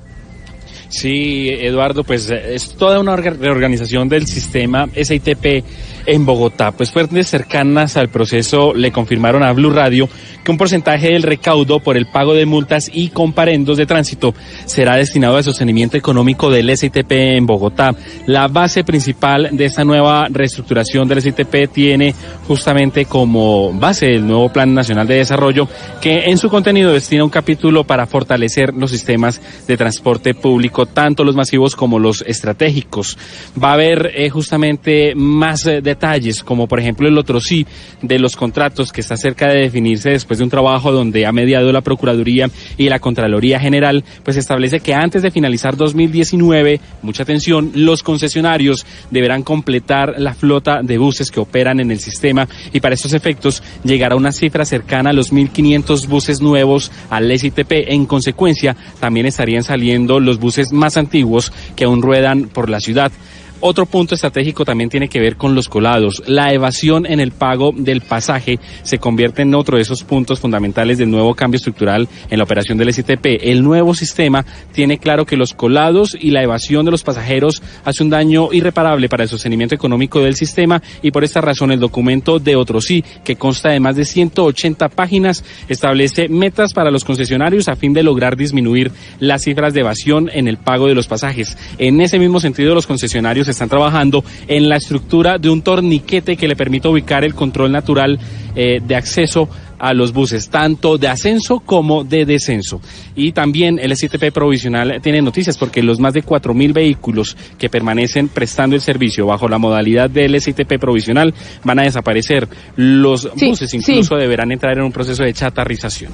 Sí, 0.90 1.48
Eduardo, 1.50 2.02
pues 2.02 2.28
es 2.30 2.70
toda 2.74 2.98
una 2.98 3.14
orga- 3.16 3.36
reorganización 3.38 4.08
del 4.08 4.26
sistema 4.26 4.88
SITP 4.92 5.64
en 6.06 6.26
Bogotá. 6.26 6.72
Pues 6.72 6.90
fuentes 6.90 7.28
cercanas 7.28 7.96
al 7.96 8.08
proceso 8.08 8.74
le 8.74 8.90
confirmaron 8.90 9.44
a 9.44 9.52
Blue 9.52 9.70
Radio 9.70 10.08
que 10.42 10.50
un 10.50 10.58
porcentaje 10.58 11.12
del 11.12 11.22
recaudo 11.22 11.78
por 11.78 11.96
el 11.96 12.06
pago 12.06 12.34
de 12.34 12.44
multas 12.44 12.90
y 12.92 13.10
comparendos 13.10 13.76
de 13.76 13.86
tránsito 13.86 14.34
será 14.64 14.96
destinado 14.96 15.36
al 15.36 15.44
sostenimiento 15.44 15.96
económico 15.96 16.50
del 16.50 16.76
SITP 16.76 17.12
en 17.12 17.46
Bogotá. 17.46 17.94
La 18.26 18.48
base 18.48 18.82
principal 18.82 19.50
de 19.52 19.66
esta 19.66 19.84
nueva 19.84 20.26
reestructuración 20.28 21.06
del 21.06 21.22
SITP 21.22 21.70
tiene 21.72 22.14
justamente 22.48 23.04
como 23.04 23.72
base 23.74 24.06
el 24.06 24.26
nuevo 24.26 24.48
Plan 24.52 24.74
Nacional 24.74 25.06
de 25.06 25.16
Desarrollo 25.16 25.68
que 26.00 26.24
en 26.30 26.36
su 26.38 26.48
contenido 26.48 26.92
destina 26.92 27.22
un 27.22 27.30
capítulo 27.30 27.84
para 27.84 28.06
fortalecer 28.06 28.74
los 28.74 28.90
sistemas 28.90 29.40
de 29.68 29.76
transporte 29.76 30.34
público, 30.34 30.79
tanto 30.86 31.24
los 31.24 31.36
masivos 31.36 31.76
como 31.76 31.98
los 31.98 32.22
estratégicos. 32.26 33.18
Va 33.62 33.70
a 33.70 33.74
haber 33.74 34.12
eh, 34.14 34.30
justamente 34.30 35.14
más 35.14 35.66
eh, 35.66 35.80
detalles, 35.80 36.42
como 36.42 36.66
por 36.66 36.80
ejemplo 36.80 37.08
el 37.08 37.18
otro 37.18 37.40
sí 37.40 37.66
de 38.02 38.18
los 38.18 38.36
contratos 38.36 38.92
que 38.92 39.00
está 39.00 39.16
cerca 39.16 39.48
de 39.48 39.60
definirse 39.60 40.10
después 40.10 40.38
de 40.38 40.44
un 40.44 40.50
trabajo 40.50 40.92
donde 40.92 41.26
ha 41.26 41.32
mediado 41.32 41.72
la 41.72 41.80
Procuraduría 41.80 42.50
y 42.76 42.88
la 42.88 42.98
Contraloría 42.98 43.60
General, 43.60 44.04
pues 44.24 44.36
establece 44.36 44.80
que 44.80 44.94
antes 44.94 45.22
de 45.22 45.30
finalizar 45.30 45.76
2019, 45.76 46.80
mucha 47.02 47.22
atención, 47.22 47.72
los 47.74 48.02
concesionarios 48.02 48.86
deberán 49.10 49.42
completar 49.42 50.14
la 50.18 50.34
flota 50.34 50.82
de 50.82 50.98
buses 50.98 51.30
que 51.30 51.40
operan 51.40 51.80
en 51.80 51.90
el 51.90 51.98
sistema 51.98 52.48
y 52.72 52.80
para 52.80 52.94
estos 52.94 53.12
efectos 53.12 53.62
llegará 53.84 54.16
una 54.16 54.32
cifra 54.32 54.64
cercana 54.64 55.10
a 55.10 55.12
los 55.12 55.32
1.500 55.32 56.06
buses 56.08 56.40
nuevos 56.40 56.90
al 57.08 57.36
SITP. 57.38 57.72
En 57.88 58.06
consecuencia, 58.06 58.76
también 58.98 59.26
estarían 59.26 59.62
saliendo 59.62 60.20
los 60.20 60.38
buses 60.38 60.69
más 60.72 60.96
antiguos 60.96 61.52
que 61.76 61.84
aún 61.84 62.02
ruedan 62.02 62.44
por 62.44 62.68
la 62.70 62.80
ciudad. 62.80 63.12
Otro 63.62 63.84
punto 63.84 64.14
estratégico 64.14 64.64
también 64.64 64.88
tiene 64.88 65.08
que 65.08 65.20
ver 65.20 65.36
con 65.36 65.54
los 65.54 65.68
colados. 65.68 66.22
La 66.26 66.52
evasión 66.54 67.04
en 67.04 67.20
el 67.20 67.32
pago 67.32 67.72
del 67.76 68.00
pasaje 68.00 68.58
se 68.82 68.96
convierte 68.96 69.42
en 69.42 69.54
otro 69.54 69.76
de 69.76 69.82
esos 69.82 70.02
puntos 70.02 70.40
fundamentales 70.40 70.96
del 70.96 71.10
nuevo 71.10 71.34
cambio 71.34 71.58
estructural 71.58 72.08
en 72.30 72.38
la 72.38 72.44
operación 72.44 72.78
del 72.78 72.94
SITP. 72.94 73.26
El 73.42 73.62
nuevo 73.62 73.94
sistema 73.94 74.46
tiene 74.72 74.96
claro 74.96 75.26
que 75.26 75.36
los 75.36 75.52
colados 75.52 76.16
y 76.18 76.30
la 76.30 76.42
evasión 76.42 76.86
de 76.86 76.90
los 76.90 77.02
pasajeros 77.02 77.62
hace 77.84 78.02
un 78.02 78.08
daño 78.08 78.48
irreparable 78.50 79.10
para 79.10 79.24
el 79.24 79.28
sostenimiento 79.28 79.74
económico 79.74 80.20
del 80.20 80.36
sistema 80.36 80.82
y 81.02 81.10
por 81.10 81.24
esta 81.24 81.42
razón 81.42 81.70
el 81.70 81.80
documento 81.80 82.38
de 82.38 82.56
otro 82.56 82.80
sí, 82.80 83.04
que 83.24 83.36
consta 83.36 83.68
de 83.68 83.80
más 83.80 83.94
de 83.94 84.06
180 84.06 84.88
páginas, 84.88 85.44
establece 85.68 86.30
metas 86.30 86.72
para 86.72 86.90
los 86.90 87.04
concesionarios 87.04 87.68
a 87.68 87.76
fin 87.76 87.92
de 87.92 88.02
lograr 88.02 88.36
disminuir 88.36 88.90
las 89.18 89.42
cifras 89.42 89.74
de 89.74 89.80
evasión 89.80 90.30
en 90.32 90.48
el 90.48 90.56
pago 90.56 90.86
de 90.86 90.94
los 90.94 91.08
pasajes. 91.08 91.58
En 91.76 92.00
ese 92.00 92.18
mismo 92.18 92.40
sentido, 92.40 92.74
los 92.74 92.86
concesionarios 92.86 93.49
están 93.50 93.68
trabajando 93.68 94.24
en 94.48 94.68
la 94.68 94.76
estructura 94.76 95.38
de 95.38 95.50
un 95.50 95.62
torniquete 95.62 96.36
que 96.36 96.48
le 96.48 96.56
permita 96.56 96.88
ubicar 96.88 97.24
el 97.24 97.34
control 97.34 97.72
natural 97.72 98.18
eh, 98.56 98.80
de 98.86 98.96
acceso 98.96 99.48
a 99.78 99.94
los 99.94 100.12
buses, 100.12 100.50
tanto 100.50 100.98
de 100.98 101.08
ascenso 101.08 101.60
como 101.60 102.04
de 102.04 102.26
descenso. 102.26 102.82
Y 103.16 103.32
también 103.32 103.78
el 103.78 103.96
SITP 103.96 104.30
provisional 104.30 105.00
tiene 105.00 105.22
noticias 105.22 105.56
porque 105.56 105.82
los 105.82 105.98
más 105.98 106.12
de 106.12 106.22
4.000 106.22 106.74
vehículos 106.74 107.34
que 107.58 107.70
permanecen 107.70 108.28
prestando 108.28 108.76
el 108.76 108.82
servicio 108.82 109.24
bajo 109.24 109.48
la 109.48 109.56
modalidad 109.56 110.10
del 110.10 110.38
SITP 110.38 110.78
provisional 110.78 111.32
van 111.64 111.78
a 111.78 111.84
desaparecer. 111.84 112.46
Los 112.76 113.30
Sí, 113.36 113.48
buses 113.48 113.70
sí. 113.70 113.78
incluso 113.78 114.16
deberán 114.16 114.52
entrar 114.52 114.76
en 114.76 114.84
un 114.84 114.92
proceso 114.92 115.22
de 115.22 115.32
chatarrización. 115.32 116.12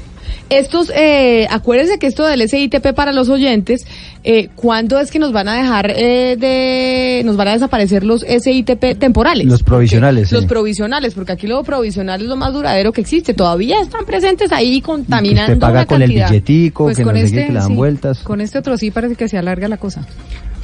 Estos, 0.49 0.93
eh, 0.95 1.49
acuérdense 1.51 1.99
que 1.99 2.07
esto 2.07 2.25
del 2.25 2.49
SITP 2.49 2.93
para 2.95 3.13
los 3.13 3.29
oyentes, 3.29 3.85
eh, 4.29 4.49
¿cuándo 4.57 4.99
es 4.99 5.13
que 5.13 5.21
nos 5.21 5.31
van 5.31 5.49
a 5.49 5.55
dejar 5.55 5.93
eh, 5.95 6.37
de, 6.37 7.23
nos 7.25 7.37
van 7.37 7.47
a 7.47 7.53
desaparecer 7.53 8.03
los 8.03 8.23
SITP 8.23 8.99
temporales? 8.99 9.47
Los 9.47 9.63
provisionales. 9.63 10.33
Los 10.33 10.43
sí. 10.43 10.49
provisionales, 10.49 11.15
porque 11.15 11.31
aquí 11.31 11.47
lo 11.47 11.63
provisional 11.63 12.21
es 12.21 12.27
lo 12.27 12.35
más 12.35 12.53
duradero 12.53 12.93
que 12.93 13.03
existe. 13.03 13.35
Todavía 13.35 13.81
están 13.81 14.05
presentes 14.05 14.51
ahí 14.51 14.81
contaminando. 14.81 15.53
Usted 15.53 15.61
paga 15.61 15.79
una 15.79 15.87
con 15.87 16.03
el 16.03 16.11
billetico, 16.11 16.85
Pues 16.87 16.97
que 16.97 17.05
no 17.05 17.13
con 17.13 17.17
sé 17.17 17.21
qué, 17.21 17.27
este, 17.27 17.47
que 17.47 17.53
le 17.53 17.59
dan 17.61 17.69
sí. 17.69 17.75
vueltas. 17.75 18.19
Con 18.19 18.41
este 18.41 18.59
otro 18.59 18.77
sí 18.77 18.91
parece 18.91 19.15
que 19.15 19.29
se 19.29 19.39
alarga 19.39 19.69
la 19.69 19.77
cosa. 19.77 20.05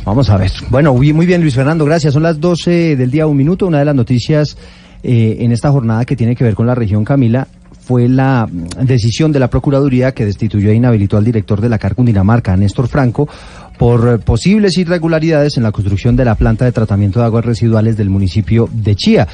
Vamos 0.05 0.29
a 0.29 0.39
ver. 0.39 0.51
Bueno, 0.69 0.93
muy 0.95 1.13
muy 1.13 1.27
bien, 1.27 1.41
Luis 1.41 1.55
Fernando, 1.55 1.85
gracias. 1.85 2.15
Son 2.15 2.25
las 2.25 2.41
12 2.41 2.97
del 2.97 3.13
día, 3.13 3.29
un 3.29 3.37
minuto. 3.37 3.69
Una 3.69 3.79
de 3.79 3.85
las 3.85 3.95
noticias 3.95 4.57
eh, 5.05 5.37
en 5.39 5.53
esta 5.53 5.71
jornada 5.71 6.05
que 6.05 6.17
tiene 6.17 6.35
que 6.35 6.43
ver 6.43 6.57
con 6.57 6.67
la 6.67 6.75
región 6.75 7.05
Camila 7.05 7.47
fue 7.93 8.09
la 8.09 8.49
decisión 8.81 9.33
de 9.33 9.39
la 9.39 9.51
Procuraduría 9.51 10.13
que 10.13 10.25
destituyó 10.25 10.71
e 10.71 10.75
inhabilitó 10.75 11.19
al 11.19 11.27
director 11.27 11.61
de 11.61 11.69
la 11.69 11.77
CAR 11.77 11.95
Cundinamarca, 11.95 12.57
Néstor 12.57 12.89
Franco, 12.89 13.29
por 13.77 14.09
eh, 14.09 14.17
posibles 14.17 14.79
irregularidades 14.79 15.59
en 15.59 15.63
la 15.63 15.73
construcción 15.73 16.17
de 16.17 16.25
la 16.25 16.35
planta 16.35 16.65
de 16.65 16.73
tratamiento 16.73 17.21
de 17.21 17.27
aguas 17.27 17.45
residuales 17.45 17.99
del 17.99 18.09
municipio 18.09 18.67
de 18.73 18.97
Chía. 18.97 19.29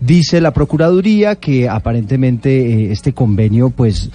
Dice 0.00 0.40
la 0.40 0.54
Procuraduría 0.54 1.36
que 1.36 1.68
aparentemente 1.68 2.86
eh, 2.86 2.90
este 2.90 3.12
convenio, 3.12 3.68
pues, 3.68 4.08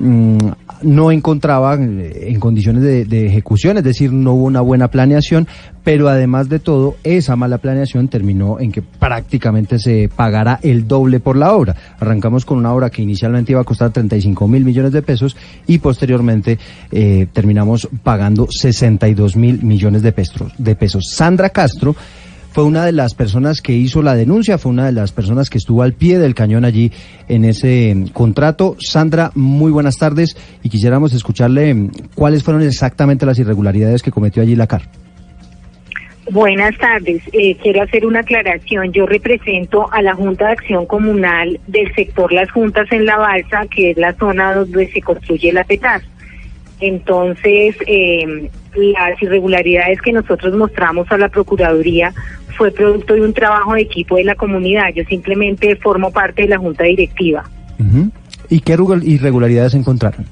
no 0.00 1.12
encontraba 1.12 1.74
eh, 1.74 2.28
en 2.28 2.40
condiciones 2.40 2.82
de, 2.82 3.04
de 3.04 3.26
ejecución, 3.26 3.76
es 3.78 3.84
decir, 3.84 4.12
no 4.12 4.32
hubo 4.32 4.44
una 4.44 4.62
buena 4.62 4.88
planeación, 4.88 5.46
pero 5.84 6.08
además 6.08 6.48
de 6.48 6.58
todo, 6.58 6.96
esa 7.04 7.36
mala 7.36 7.58
planeación 7.58 8.08
terminó 8.08 8.60
en 8.60 8.72
que 8.72 8.82
prácticamente 8.82 9.78
se 9.78 10.08
pagará 10.14 10.58
el 10.62 10.86
doble 10.86 11.20
por 11.20 11.36
la 11.36 11.52
obra. 11.54 11.76
Arrancamos 11.98 12.44
con 12.44 12.58
una 12.58 12.72
obra 12.72 12.90
que 12.90 13.02
inicialmente 13.02 13.52
iba 13.52 13.60
a 13.60 13.64
costar 13.64 13.90
35 13.90 14.48
mil 14.48 14.64
millones 14.64 14.92
de 14.92 15.02
pesos 15.02 15.36
y 15.66 15.78
posteriormente 15.78 16.58
eh, 16.90 17.26
terminamos 17.32 17.88
pagando 18.02 18.46
62 18.50 19.36
mil 19.36 19.62
millones 19.62 20.02
de 20.02 20.12
pesos, 20.12 20.52
de 20.58 20.76
pesos. 20.76 21.10
Sandra 21.10 21.50
Castro 21.50 21.94
fue 22.52 22.64
una 22.64 22.84
de 22.84 22.92
las 22.92 23.14
personas 23.14 23.60
que 23.60 23.72
hizo 23.72 24.02
la 24.02 24.14
denuncia, 24.14 24.58
fue 24.58 24.72
una 24.72 24.86
de 24.86 24.92
las 24.92 25.12
personas 25.12 25.50
que 25.50 25.58
estuvo 25.58 25.82
al 25.82 25.92
pie 25.92 26.18
del 26.18 26.34
cañón 26.34 26.64
allí 26.64 26.90
en 27.28 27.44
ese 27.44 27.94
mm, 27.94 28.08
contrato. 28.08 28.76
Sandra, 28.80 29.30
muy 29.34 29.70
buenas 29.70 29.96
tardes 29.96 30.36
y 30.62 30.68
quisiéramos 30.68 31.12
escucharle 31.12 31.72
mm, 31.74 31.90
cuáles 32.14 32.42
fueron 32.42 32.62
exactamente 32.62 33.26
las 33.26 33.38
irregularidades 33.38 34.02
que 34.02 34.10
cometió 34.10 34.42
allí 34.42 34.56
la 34.56 34.66
CAR. 34.66 34.82
Buenas 36.30 36.76
tardes. 36.78 37.22
Eh, 37.32 37.56
quiero 37.60 37.82
hacer 37.82 38.06
una 38.06 38.20
aclaración. 38.20 38.92
Yo 38.92 39.04
represento 39.04 39.92
a 39.92 40.00
la 40.00 40.14
Junta 40.14 40.46
de 40.46 40.52
Acción 40.52 40.86
Comunal 40.86 41.58
del 41.66 41.92
sector 41.94 42.32
Las 42.32 42.50
Juntas 42.52 42.86
en 42.92 43.04
La 43.04 43.16
Balsa, 43.16 43.66
que 43.68 43.90
es 43.90 43.96
la 43.96 44.12
zona 44.14 44.54
donde 44.54 44.88
se 44.92 45.00
construye 45.00 45.52
la 45.52 45.64
PETAS. 45.64 46.04
Entonces, 46.80 47.76
eh, 47.86 48.50
las 48.74 49.22
irregularidades 49.22 50.00
que 50.00 50.12
nosotros 50.12 50.54
mostramos 50.56 51.10
a 51.10 51.18
la 51.18 51.28
Procuraduría 51.28 52.12
fue 52.56 52.70
producto 52.70 53.14
de 53.14 53.22
un 53.22 53.32
trabajo 53.34 53.74
de 53.74 53.82
equipo 53.82 54.16
de 54.16 54.24
la 54.24 54.34
comunidad. 54.34 54.88
Yo 54.94 55.04
simplemente 55.04 55.76
formo 55.76 56.10
parte 56.12 56.42
de 56.42 56.48
la 56.48 56.58
Junta 56.58 56.84
Directiva. 56.84 57.44
¿Y 58.48 58.60
qué 58.60 58.76
irregu- 58.76 59.02
irregularidades 59.04 59.74
encontraron? 59.74 60.26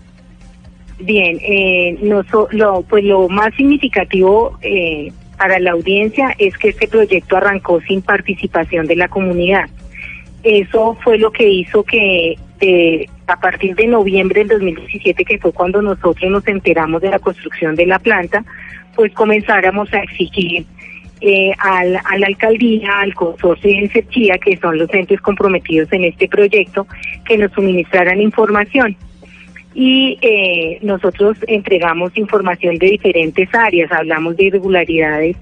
Bien, 1.00 1.38
eh, 1.42 1.96
no 2.02 2.24
so- 2.24 2.48
lo, 2.50 2.82
pues 2.82 3.04
lo 3.04 3.28
más 3.28 3.54
significativo 3.54 4.58
eh, 4.62 5.12
para 5.38 5.58
la 5.60 5.70
audiencia 5.70 6.34
es 6.38 6.56
que 6.58 6.70
este 6.70 6.88
proyecto 6.88 7.36
arrancó 7.36 7.80
sin 7.82 8.02
participación 8.02 8.86
de 8.86 8.96
la 8.96 9.08
comunidad. 9.08 9.66
Eso 10.42 10.96
fue 11.04 11.18
lo 11.18 11.30
que 11.30 11.48
hizo 11.48 11.84
que 11.84 12.36
a 13.26 13.36
partir 13.40 13.74
de 13.76 13.86
noviembre 13.86 14.40
del 14.40 14.48
2017, 14.48 15.24
que 15.24 15.38
fue 15.38 15.52
cuando 15.52 15.80
nosotros 15.82 16.30
nos 16.30 16.46
enteramos 16.48 17.00
de 17.02 17.10
la 17.10 17.18
construcción 17.18 17.74
de 17.76 17.86
la 17.86 17.98
planta, 17.98 18.44
pues 18.94 19.12
comenzáramos 19.14 19.92
a 19.94 20.00
exigir 20.00 20.64
eh, 21.20 21.52
al- 21.58 21.96
a 22.04 22.16
la 22.18 22.26
alcaldía, 22.28 23.00
al 23.00 23.12
consorcio 23.14 23.68
de 23.70 23.78
Encerchía, 23.78 24.38
que 24.38 24.56
son 24.56 24.78
los 24.78 24.92
entes 24.94 25.20
comprometidos 25.20 25.92
en 25.92 26.04
este 26.04 26.28
proyecto, 26.28 26.86
que 27.26 27.36
nos 27.38 27.50
suministraran 27.52 28.20
información. 28.20 28.96
Y 29.74 30.16
eh, 30.22 30.78
nosotros 30.82 31.36
entregamos 31.46 32.16
información 32.16 32.76
de 32.78 32.86
diferentes 32.90 33.52
áreas, 33.54 33.90
hablamos 33.92 34.36
de 34.36 34.44
irregularidades 34.44 35.36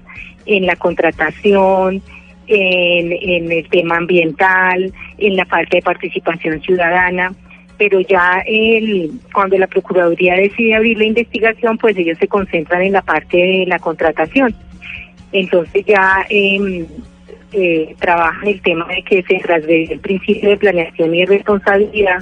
en 0.47 0.65
la 0.65 0.75
contratación, 0.75 2.01
en, 2.47 3.51
el 3.51 3.67
tema 3.69 3.97
ambiental, 3.97 4.93
en 5.17 5.35
la 5.35 5.45
falta 5.45 5.77
de 5.77 5.81
participación 5.81 6.61
ciudadana, 6.61 7.33
pero 7.77 7.99
ya 8.01 8.43
el, 8.45 9.11
cuando 9.33 9.57
la 9.57 9.67
Procuraduría 9.67 10.35
decide 10.35 10.75
abrir 10.75 10.97
la 10.97 11.05
investigación, 11.05 11.77
pues 11.77 11.97
ellos 11.97 12.17
se 12.19 12.27
concentran 12.27 12.81
en 12.81 12.93
la 12.93 13.01
parte 13.01 13.37
de 13.37 13.65
la 13.67 13.79
contratación. 13.79 14.55
Entonces 15.31 15.85
ya 15.85 16.25
em, 16.29 16.85
eh, 17.51 17.95
trabajan 17.99 18.47
el 18.47 18.61
tema 18.61 18.87
de 18.87 19.03
que 19.03 19.23
se 19.23 19.39
trasgrede 19.39 19.93
el 19.93 19.99
principio 19.99 20.49
de 20.49 20.57
planeación 20.57 21.13
y 21.13 21.25
responsabilidad 21.25 22.19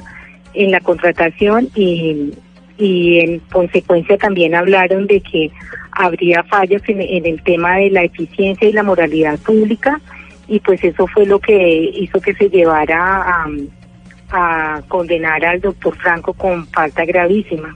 en 0.53 0.71
la 0.71 0.79
contratación 0.79 1.69
y, 1.75 2.33
y 2.77 3.19
en 3.19 3.39
consecuencia 3.39 4.17
también 4.17 4.55
hablaron 4.55 5.07
de 5.07 5.21
que 5.21 5.51
habría 5.91 6.43
fallos 6.43 6.81
en, 6.87 7.01
en 7.01 7.25
el 7.25 7.41
tema 7.43 7.77
de 7.77 7.91
la 7.91 8.03
eficiencia 8.03 8.67
y 8.67 8.73
la 8.73 8.83
moralidad 8.83 9.39
pública 9.39 10.01
y 10.47 10.59
pues 10.59 10.83
eso 10.83 11.07
fue 11.07 11.25
lo 11.25 11.39
que 11.39 11.91
hizo 11.93 12.19
que 12.19 12.33
se 12.35 12.49
llevara 12.49 13.45
a, 14.31 14.81
condenar 14.87 15.45
al 15.45 15.61
doctor 15.61 15.95
Franco 15.95 16.33
con 16.33 16.67
falta 16.67 17.05
gravísima. 17.05 17.75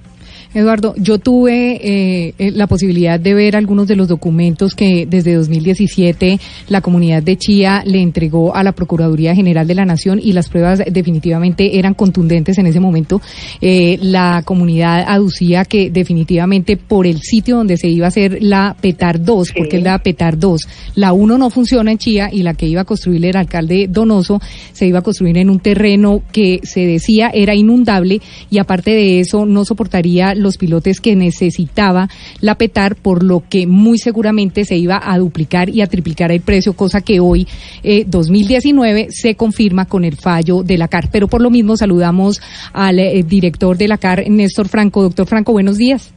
Eduardo, 0.51 0.95
yo 0.97 1.19
tuve 1.19 1.75
eh, 1.75 2.33
eh, 2.39 2.51
la 2.51 2.65
posibilidad 2.65 3.19
de 3.19 3.35
ver 3.35 3.55
algunos 3.55 3.87
de 3.87 3.95
los 3.95 4.07
documentos 4.07 4.73
que 4.73 5.05
desde 5.07 5.35
2017 5.35 6.39
la 6.69 6.81
comunidad 6.81 7.21
de 7.21 7.37
Chía 7.37 7.83
le 7.85 8.01
entregó 8.01 8.55
a 8.55 8.63
la 8.63 8.71
Procuraduría 8.71 9.35
General 9.35 9.67
de 9.67 9.75
la 9.75 9.85
Nación 9.85 10.19
y 10.21 10.33
las 10.33 10.49
pruebas 10.49 10.81
definitivamente 10.91 11.77
eran 11.77 11.93
contundentes 11.93 12.57
en 12.57 12.65
ese 12.65 12.79
momento. 12.79 13.21
Eh, 13.61 13.99
la 14.01 14.41
comunidad 14.43 15.05
aducía 15.07 15.65
que 15.65 15.91
definitivamente 15.91 16.77
por 16.77 17.05
el 17.05 17.21
sitio 17.21 17.57
donde 17.57 17.77
se 17.77 17.87
iba 17.87 18.05
a 18.05 18.09
hacer 18.09 18.39
la 18.41 18.75
PETAR 18.81 19.23
2, 19.23 19.53
porque 19.55 19.77
es 19.77 19.83
la 19.83 19.99
PETAR 19.99 20.39
2, 20.39 20.67
la 20.95 21.13
1 21.13 21.37
no 21.37 21.51
funciona 21.51 21.91
en 21.91 21.99
Chía 21.99 22.29
y 22.31 22.41
la 22.41 22.55
que 22.55 22.65
iba 22.65 22.81
a 22.81 22.85
construir 22.85 23.23
el 23.23 23.35
alcalde 23.35 23.87
Donoso 23.87 24.41
se 24.73 24.87
iba 24.87 24.99
a 24.99 25.03
construir 25.03 25.37
en 25.37 25.51
un 25.51 25.59
terreno 25.59 26.23
que 26.31 26.59
se 26.63 26.87
decía 26.87 27.29
era 27.31 27.53
inundable 27.53 28.19
y 28.49 28.57
aparte 28.57 28.91
de 28.91 29.19
eso 29.19 29.45
no 29.45 29.63
soportaría 29.63 30.33
los 30.39 30.57
pilotes 30.57 31.01
que 31.01 31.15
necesitaba 31.15 32.09
la 32.41 32.55
PETAR, 32.55 32.95
por 32.95 33.23
lo 33.23 33.43
que 33.47 33.67
muy 33.67 33.97
seguramente 33.97 34.65
se 34.65 34.77
iba 34.77 35.01
a 35.03 35.17
duplicar 35.17 35.69
y 35.69 35.81
a 35.81 35.87
triplicar 35.87 36.31
el 36.31 36.41
precio, 36.41 36.73
cosa 36.73 37.01
que 37.01 37.19
hoy, 37.19 37.47
eh, 37.83 38.03
2019, 38.07 39.07
se 39.11 39.35
confirma 39.35 39.85
con 39.85 40.03
el 40.03 40.15
fallo 40.15 40.63
de 40.63 40.77
la 40.77 40.87
CAR. 40.87 41.09
Pero 41.11 41.27
por 41.27 41.41
lo 41.41 41.49
mismo 41.49 41.77
saludamos 41.77 42.41
al 42.73 42.99
eh, 42.99 43.23
director 43.23 43.77
de 43.77 43.87
la 43.87 43.97
CAR, 43.97 44.23
Néstor 44.29 44.67
Franco. 44.67 45.03
Doctor 45.03 45.27
Franco, 45.27 45.51
buenos 45.51 45.77
días. 45.77 46.13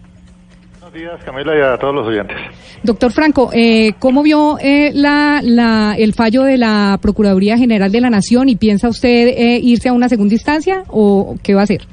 Buenos 0.80 0.94
días, 0.94 1.24
Camila, 1.24 1.56
y 1.56 1.60
a 1.60 1.78
todos 1.78 1.94
los 1.94 2.06
oyentes. 2.06 2.36
Doctor 2.82 3.12
Franco, 3.12 3.50
eh, 3.52 3.92
¿cómo 4.00 4.22
vio 4.24 4.58
eh, 4.60 4.90
la, 4.92 5.40
la, 5.42 5.94
el 5.96 6.14
fallo 6.14 6.42
de 6.42 6.58
la 6.58 6.98
Procuraduría 7.00 7.56
General 7.56 7.92
de 7.92 8.00
la 8.00 8.10
Nación 8.10 8.48
y 8.48 8.56
piensa 8.56 8.88
usted 8.88 9.28
eh, 9.28 9.60
irse 9.62 9.88
a 9.88 9.92
una 9.92 10.08
segunda 10.08 10.34
instancia 10.34 10.82
o 10.88 11.36
qué 11.42 11.54
va 11.54 11.60
a 11.60 11.64
hacer? 11.64 11.86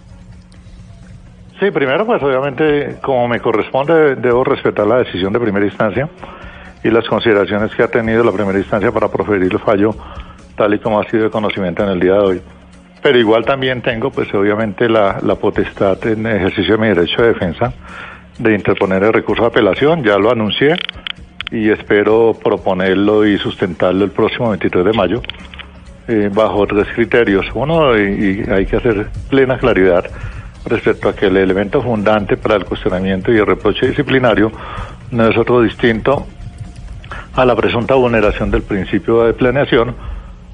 Sí, 1.59 1.71
primero, 1.71 2.05
pues 2.05 2.23
obviamente, 2.23 2.95
como 3.01 3.27
me 3.27 3.41
corresponde, 3.41 4.15
debo 4.15 4.45
respetar 4.45 4.87
la 4.87 4.99
decisión 4.99 5.33
de 5.33 5.41
primera 5.41 5.65
instancia 5.65 6.07
y 6.81 6.89
las 6.89 7.05
consideraciones 7.05 7.75
que 7.75 7.83
ha 7.83 7.89
tenido 7.89 8.23
la 8.23 8.31
primera 8.31 8.57
instancia 8.57 8.93
para 8.93 9.09
proferir 9.09 9.51
el 9.51 9.59
fallo, 9.59 9.93
tal 10.55 10.73
y 10.73 10.79
como 10.79 11.01
ha 11.01 11.09
sido 11.09 11.25
de 11.25 11.29
conocimiento 11.29 11.83
en 11.83 11.89
el 11.89 11.99
día 11.99 12.13
de 12.13 12.19
hoy. 12.19 12.41
Pero 13.03 13.17
igual 13.17 13.43
también 13.43 13.81
tengo, 13.81 14.09
pues 14.09 14.33
obviamente, 14.33 14.87
la, 14.87 15.19
potestad 15.35 15.97
en 16.07 16.27
ejercicio 16.27 16.77
de 16.77 16.81
mi 16.81 16.87
derecho 16.87 17.21
de 17.21 17.29
defensa 17.29 17.73
de 18.37 18.55
interponer 18.55 19.03
el 19.03 19.11
recurso 19.11 19.43
de 19.43 19.49
apelación, 19.49 20.01
ya 20.01 20.17
lo 20.17 20.31
anuncié 20.31 20.77
y 21.51 21.69
espero 21.71 22.37
proponerlo 22.41 23.25
y 23.25 23.37
sustentarlo 23.37 24.05
el 24.05 24.11
próximo 24.11 24.49
23 24.51 24.85
de 24.85 24.93
mayo 24.93 25.21
eh, 26.07 26.29
bajo 26.33 26.65
tres 26.67 26.87
criterios. 26.95 27.47
Uno, 27.53 27.97
y 27.97 28.45
hay 28.49 28.65
que 28.65 28.77
hacer 28.77 29.07
plena 29.29 29.57
claridad 29.57 30.05
respecto 30.65 31.09
a 31.09 31.15
que 31.15 31.27
el 31.27 31.37
elemento 31.37 31.81
fundante 31.81 32.37
para 32.37 32.55
el 32.55 32.65
cuestionamiento 32.65 33.31
y 33.31 33.37
el 33.37 33.45
reproche 33.45 33.87
disciplinario 33.87 34.51
no 35.11 35.27
es 35.27 35.37
otro 35.37 35.61
distinto 35.61 36.27
a 37.35 37.45
la 37.45 37.55
presunta 37.55 37.95
vulneración 37.95 38.51
del 38.51 38.63
principio 38.63 39.23
de 39.23 39.33
planeación, 39.33 39.95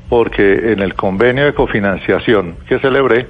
porque 0.09 0.71
en 0.71 0.81
el 0.81 0.93
convenio 0.93 1.45
de 1.45 1.53
cofinanciación 1.53 2.57
que 2.67 2.79
celebré 2.79 3.27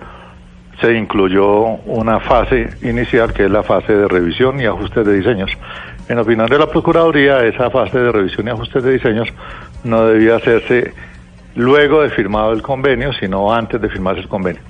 se 0.81 0.93
incluyó 0.93 1.61
una 1.85 2.19
fase 2.19 2.69
inicial 2.81 3.33
que 3.33 3.45
es 3.45 3.51
la 3.51 3.63
fase 3.63 3.95
de 3.95 4.07
revisión 4.07 4.59
y 4.59 4.65
ajustes 4.65 5.05
de 5.05 5.13
diseños. 5.13 5.51
En 6.09 6.19
opinión 6.19 6.47
de 6.47 6.59
la 6.59 6.67
Procuraduría, 6.67 7.45
esa 7.45 7.69
fase 7.69 7.97
de 7.97 8.11
revisión 8.11 8.47
y 8.47 8.51
ajustes 8.51 8.83
de 8.83 8.93
diseños 8.93 9.29
no 9.83 10.05
debía 10.05 10.35
hacerse 10.35 10.93
luego 11.55 12.01
de 12.01 12.09
firmado 12.09 12.51
el 12.51 12.61
convenio, 12.61 13.13
sino 13.13 13.53
antes 13.53 13.79
de 13.81 13.89
firmarse 13.89 14.21
el 14.21 14.27
convenio. 14.27 14.61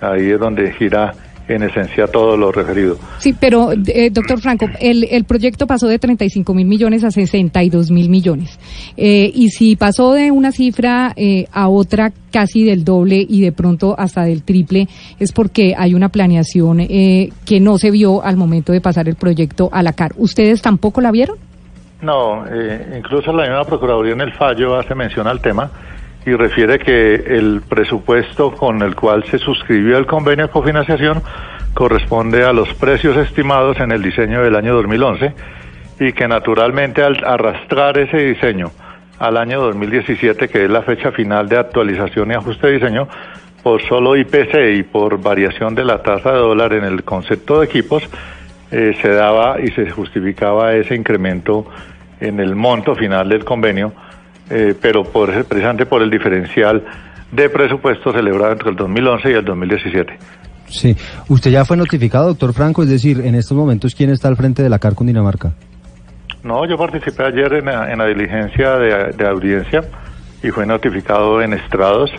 Ahí 0.00 0.30
es 0.30 0.38
donde 0.38 0.72
gira 0.72 1.12
en 1.54 1.64
esencia 1.64 2.06
todo 2.06 2.36
lo 2.36 2.52
referido. 2.52 2.98
Sí, 3.18 3.34
pero, 3.38 3.72
eh, 3.72 4.10
doctor 4.10 4.40
Franco, 4.40 4.66
el, 4.80 5.04
el 5.10 5.24
proyecto 5.24 5.66
pasó 5.66 5.86
de 5.88 5.98
35 5.98 6.54
mil 6.54 6.66
millones 6.66 7.04
a 7.04 7.10
62 7.10 7.90
mil 7.90 8.08
millones. 8.08 8.58
Eh, 8.96 9.30
y 9.34 9.50
si 9.50 9.76
pasó 9.76 10.12
de 10.12 10.30
una 10.30 10.52
cifra 10.52 11.12
eh, 11.16 11.46
a 11.52 11.68
otra 11.68 12.12
casi 12.30 12.64
del 12.64 12.84
doble 12.84 13.24
y 13.28 13.40
de 13.40 13.52
pronto 13.52 13.94
hasta 13.98 14.24
del 14.24 14.42
triple, 14.42 14.88
es 15.18 15.32
porque 15.32 15.74
hay 15.76 15.94
una 15.94 16.08
planeación 16.08 16.80
eh, 16.80 17.30
que 17.44 17.60
no 17.60 17.78
se 17.78 17.90
vio 17.90 18.22
al 18.22 18.36
momento 18.36 18.72
de 18.72 18.80
pasar 18.80 19.08
el 19.08 19.16
proyecto 19.16 19.68
a 19.72 19.82
la 19.82 19.92
CAR. 19.92 20.12
¿Ustedes 20.16 20.62
tampoco 20.62 21.00
la 21.00 21.10
vieron? 21.10 21.36
No, 22.02 22.46
eh, 22.46 22.96
incluso 22.96 23.32
la 23.32 23.44
misma 23.44 23.64
Procuraduría 23.64 24.12
en 24.12 24.20
el 24.20 24.32
fallo 24.34 24.76
hace 24.76 24.94
mención 24.94 25.26
al 25.26 25.40
tema 25.40 25.70
y 26.28 26.36
refiere 26.36 26.78
que 26.78 27.14
el 27.14 27.62
presupuesto 27.68 28.52
con 28.52 28.82
el 28.82 28.94
cual 28.94 29.24
se 29.24 29.38
suscribió 29.38 29.96
el 29.96 30.06
convenio 30.06 30.46
de 30.46 30.52
cofinanciación 30.52 31.22
corresponde 31.74 32.44
a 32.44 32.52
los 32.52 32.72
precios 32.74 33.16
estimados 33.16 33.78
en 33.80 33.92
el 33.92 34.02
diseño 34.02 34.42
del 34.42 34.56
año 34.56 34.74
2011 34.74 35.32
y 36.00 36.12
que 36.12 36.28
naturalmente 36.28 37.02
al 37.02 37.24
arrastrar 37.24 37.98
ese 37.98 38.18
diseño 38.18 38.70
al 39.18 39.36
año 39.36 39.60
2017, 39.60 40.48
que 40.48 40.64
es 40.64 40.70
la 40.70 40.82
fecha 40.82 41.10
final 41.10 41.48
de 41.48 41.58
actualización 41.58 42.30
y 42.30 42.34
ajuste 42.34 42.68
de 42.68 42.72
diseño, 42.74 43.08
por 43.62 43.82
solo 43.82 44.16
IPC 44.16 44.76
y 44.76 44.82
por 44.84 45.20
variación 45.20 45.74
de 45.74 45.84
la 45.84 46.02
tasa 46.02 46.32
de 46.32 46.38
dólar 46.38 46.72
en 46.74 46.84
el 46.84 47.02
concepto 47.02 47.60
de 47.60 47.66
equipos, 47.66 48.08
eh, 48.70 48.96
se 49.02 49.08
daba 49.08 49.60
y 49.60 49.68
se 49.68 49.90
justificaba 49.90 50.74
ese 50.74 50.94
incremento 50.94 51.66
en 52.20 52.38
el 52.38 52.54
monto 52.54 52.94
final 52.94 53.28
del 53.28 53.44
convenio, 53.44 53.92
eh, 54.50 54.74
pero 54.80 55.04
por, 55.04 55.44
precisamente 55.44 55.86
por 55.86 56.02
el 56.02 56.10
diferencial 56.10 56.84
de 57.30 57.50
presupuesto 57.50 58.12
celebrado 58.12 58.52
entre 58.52 58.70
el 58.70 58.76
2011 58.76 59.30
y 59.30 59.32
el 59.34 59.44
2017. 59.44 60.18
Sí. 60.68 60.96
¿Usted 61.28 61.50
ya 61.50 61.64
fue 61.64 61.76
notificado, 61.76 62.28
doctor 62.28 62.52
Franco? 62.52 62.82
Es 62.82 62.90
decir, 62.90 63.20
en 63.24 63.34
estos 63.34 63.56
momentos, 63.56 63.94
¿quién 63.94 64.10
está 64.10 64.28
al 64.28 64.36
frente 64.36 64.62
de 64.62 64.68
la 64.68 64.78
CAR 64.78 64.94
Cundinamarca? 64.94 65.52
No, 66.42 66.66
yo 66.66 66.76
participé 66.76 67.24
ayer 67.24 67.52
en 67.54 67.66
la, 67.66 67.92
en 67.92 67.98
la 67.98 68.06
diligencia 68.06 68.76
de, 68.76 69.12
de 69.12 69.26
audiencia 69.26 69.82
y 70.42 70.50
fue 70.50 70.66
notificado 70.66 71.42
en 71.42 71.52
estrados, 71.52 72.10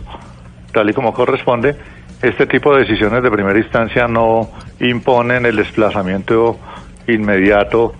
tal 0.74 0.90
y 0.90 0.94
como 0.94 1.14
corresponde. 1.14 1.76
Este 2.22 2.46
tipo 2.48 2.74
de 2.74 2.82
decisiones 2.82 3.24
de 3.24 3.32
primera 3.32 3.58
instancia 3.58 4.08
no 4.08 4.50
imponen 4.80 5.46
el 5.46 5.56
desplazamiento 5.56 6.60
inmediato 7.08 7.94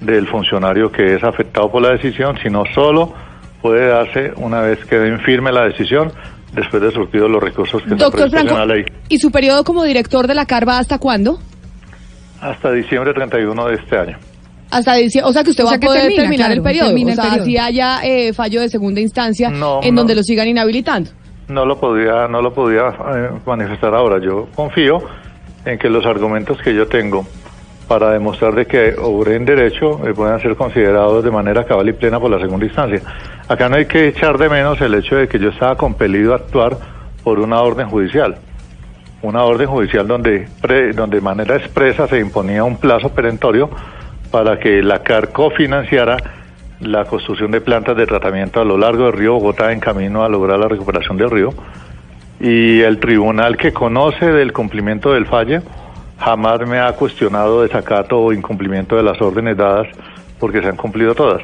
del 0.00 0.26
funcionario 0.26 0.90
que 0.90 1.14
es 1.14 1.22
afectado 1.22 1.70
por 1.70 1.82
la 1.82 1.90
decisión, 1.90 2.36
sino 2.42 2.64
solo 2.74 3.12
puede 3.62 3.86
darse 3.88 4.32
una 4.36 4.60
vez 4.60 4.84
que 4.86 4.96
den 4.98 5.20
firme 5.20 5.52
la 5.52 5.64
decisión 5.64 6.12
después 6.52 6.82
de 6.82 6.90
surtido 6.90 7.28
los 7.28 7.42
recursos 7.42 7.82
que 7.82 7.90
se 7.90 7.94
Doctor 7.96 8.22
en 8.26 8.30
Franco, 8.30 8.54
la 8.58 8.66
ley. 8.66 8.84
¿y 9.08 9.18
su 9.18 9.30
periodo 9.30 9.62
como 9.64 9.84
director 9.84 10.26
de 10.26 10.34
la 10.34 10.46
CAR 10.46 10.66
va 10.68 10.78
hasta 10.78 10.98
cuándo? 10.98 11.38
Hasta 12.40 12.72
diciembre 12.72 13.12
31 13.12 13.66
de 13.68 13.74
este 13.74 13.96
año. 13.98 14.18
Hasta 14.70 14.94
diciembre, 14.94 15.28
o 15.30 15.32
sea 15.32 15.44
que 15.44 15.50
usted 15.50 15.64
O 15.64 15.66
va 15.66 15.74
a 15.74 15.78
que 15.78 15.86
poder 15.86 16.02
termina, 16.02 16.22
terminar 16.22 16.46
claro, 16.46 16.54
el 16.58 16.62
periodo. 16.62 16.86
termina 16.86 17.08
o 17.08 17.10
el 17.10 17.16
sea, 17.16 17.24
periodo. 17.24 17.44
si 17.44 17.58
haya 17.58 18.00
eh, 18.04 18.32
fallo 18.32 18.60
de 18.60 18.68
segunda 18.68 19.00
instancia 19.00 19.50
No, 19.50 19.80
en 19.82 19.94
no. 19.94 20.00
donde 20.00 20.14
lo 20.14 20.22
sigan 20.22 20.48
inhabilitando. 20.48 21.10
No 21.48 21.64
lo 21.66 21.78
podía, 21.80 22.28
no 22.28 22.40
lo 22.40 22.52
podía 22.54 22.82
eh, 22.88 23.30
manifestar 23.44 23.94
ahora. 23.94 24.18
Yo 24.24 24.48
confío 24.54 24.98
en 25.64 25.78
que 25.78 25.88
los 25.90 26.06
argumentos 26.06 26.56
que 26.62 26.72
yo 26.74 26.86
tengo 26.86 27.26
para 27.90 28.12
demostrar 28.12 28.54
de 28.54 28.66
que 28.66 28.94
obré 29.02 29.34
en 29.34 29.44
derecho 29.44 30.06
eh, 30.06 30.14
puedan 30.14 30.40
ser 30.40 30.54
considerados 30.54 31.24
de 31.24 31.30
manera 31.32 31.64
cabal 31.64 31.88
y 31.88 31.92
plena 31.92 32.20
por 32.20 32.30
la 32.30 32.38
segunda 32.38 32.64
instancia. 32.64 33.00
Acá 33.48 33.68
no 33.68 33.74
hay 33.74 33.86
que 33.86 34.06
echar 34.06 34.38
de 34.38 34.48
menos 34.48 34.80
el 34.80 34.94
hecho 34.94 35.16
de 35.16 35.26
que 35.26 35.40
yo 35.40 35.48
estaba 35.48 35.74
compelido 35.74 36.32
a 36.32 36.36
actuar 36.36 36.76
por 37.24 37.40
una 37.40 37.60
orden 37.60 37.88
judicial. 37.88 38.36
Una 39.22 39.42
orden 39.42 39.66
judicial 39.66 40.06
donde, 40.06 40.46
pre- 40.62 40.92
donde 40.92 41.16
de 41.16 41.20
manera 41.20 41.56
expresa 41.56 42.06
se 42.06 42.20
imponía 42.20 42.62
un 42.62 42.76
plazo 42.76 43.08
perentorio 43.08 43.68
para 44.30 44.60
que 44.60 44.84
la 44.84 45.02
CAR 45.02 45.32
cofinanciara 45.32 46.16
la 46.78 47.06
construcción 47.06 47.50
de 47.50 47.60
plantas 47.60 47.96
de 47.96 48.06
tratamiento 48.06 48.60
a 48.60 48.64
lo 48.64 48.78
largo 48.78 49.06
del 49.06 49.14
río 49.14 49.32
Bogotá 49.32 49.72
en 49.72 49.80
camino 49.80 50.22
a 50.22 50.28
lograr 50.28 50.60
la 50.60 50.68
recuperación 50.68 51.16
del 51.16 51.28
río. 51.28 51.50
Y 52.38 52.82
el 52.82 53.00
tribunal 53.00 53.56
que 53.56 53.72
conoce 53.72 54.26
del 54.26 54.52
cumplimiento 54.52 55.12
del 55.12 55.26
fallo 55.26 55.60
jamás 56.20 56.60
me 56.68 56.78
ha 56.78 56.92
cuestionado 56.92 57.62
desacato 57.62 58.18
o 58.20 58.32
incumplimiento 58.32 58.96
de 58.96 59.02
las 59.02 59.20
órdenes 59.20 59.56
dadas 59.56 59.86
porque 60.38 60.60
se 60.60 60.68
han 60.68 60.76
cumplido 60.76 61.14
todas. 61.14 61.42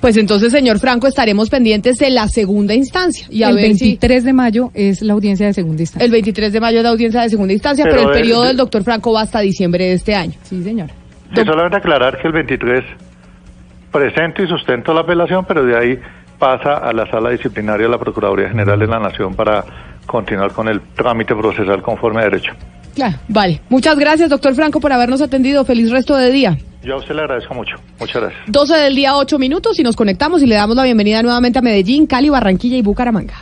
Pues 0.00 0.16
entonces, 0.16 0.50
señor 0.50 0.80
Franco, 0.80 1.06
estaremos 1.06 1.48
pendientes 1.48 1.98
de 1.98 2.10
la 2.10 2.26
segunda 2.26 2.74
instancia. 2.74 3.26
Y 3.30 3.44
a 3.44 3.50
el 3.50 3.54
ver 3.54 3.74
si 3.76 3.84
23 3.84 4.24
de 4.24 4.32
mayo 4.32 4.70
es 4.74 5.00
la 5.00 5.12
audiencia 5.12 5.46
de 5.46 5.54
segunda 5.54 5.82
instancia. 5.82 6.04
el 6.04 6.10
23 6.10 6.52
de 6.52 6.60
mayo 6.60 6.78
es 6.78 6.82
la 6.84 6.90
audiencia 6.90 7.20
de 7.22 7.30
segunda 7.30 7.52
instancia, 7.52 7.84
pero, 7.84 7.96
Pero 7.98 8.08
el 8.10 8.14
es- 8.16 8.20
periodo 8.22 8.42
del 8.44 8.56
doctor 8.56 8.82
Franco 8.82 9.12
va 9.12 9.20
hasta 9.22 9.38
diciembre 9.40 9.84
de 9.86 9.92
este 9.92 10.14
año. 10.16 10.32
Sí, 10.42 10.60
señor. 10.64 10.88
Sí, 11.34 11.42
solamente 11.44 11.76
aclarar 11.76 12.20
que 12.20 12.26
el 12.26 12.32
23 12.32 12.82
presento 13.92 14.42
y 14.42 14.48
sustento 14.48 14.92
la 14.92 15.00
apelación, 15.02 15.44
pero 15.46 15.64
de 15.64 15.76
ahí 15.76 15.98
pasa 16.38 16.78
a 16.78 16.92
la 16.92 17.06
sala 17.08 17.30
disciplinaria 17.30 17.86
de 17.86 17.92
la 17.92 17.98
Procuraduría 17.98 18.48
General 18.48 18.78
de 18.78 18.86
la 18.86 18.98
Nación 18.98 19.34
para 19.34 19.64
continuar 20.06 20.50
con 20.52 20.66
el 20.68 20.80
trámite 20.96 21.34
procesal 21.36 21.80
conforme 21.82 22.22
a 22.22 22.24
derecho. 22.24 22.52
Claro, 22.94 23.18
vale. 23.28 23.60
Muchas 23.68 23.98
gracias, 23.98 24.28
doctor 24.28 24.54
Franco, 24.54 24.80
por 24.80 24.92
habernos 24.92 25.20
atendido. 25.20 25.64
Feliz 25.64 25.90
resto 25.90 26.16
de 26.16 26.30
día. 26.30 26.58
Yo 26.82 26.94
a 26.94 26.98
usted 26.98 27.14
le 27.14 27.22
agradezco 27.22 27.54
mucho. 27.54 27.76
Muchas 27.98 28.22
gracias. 28.22 28.42
12 28.48 28.74
del 28.74 28.94
día, 28.96 29.16
8 29.16 29.38
minutos 29.38 29.78
y 29.78 29.82
nos 29.82 29.96
conectamos 29.96 30.42
y 30.42 30.46
le 30.46 30.56
damos 30.56 30.76
la 30.76 30.84
bienvenida 30.84 31.22
nuevamente 31.22 31.58
a 31.58 31.62
Medellín, 31.62 32.06
Cali, 32.06 32.28
Barranquilla 32.28 32.76
y 32.76 32.82
Bucaramanga. 32.82 33.34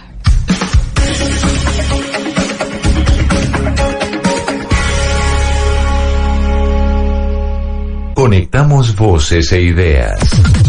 Conectamos 8.14 8.94
voces 8.96 9.50
e 9.52 9.62
ideas. 9.62 10.59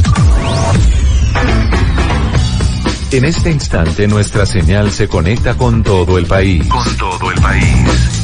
En 3.11 3.25
este 3.25 3.51
instante 3.51 4.07
nuestra 4.07 4.45
señal 4.45 4.89
se 4.89 5.09
conecta 5.09 5.57
con 5.57 5.83
todo 5.83 6.17
el 6.17 6.25
país. 6.27 6.65
Con 6.69 6.95
todo 6.95 7.29
el 7.29 7.41
país. 7.41 8.23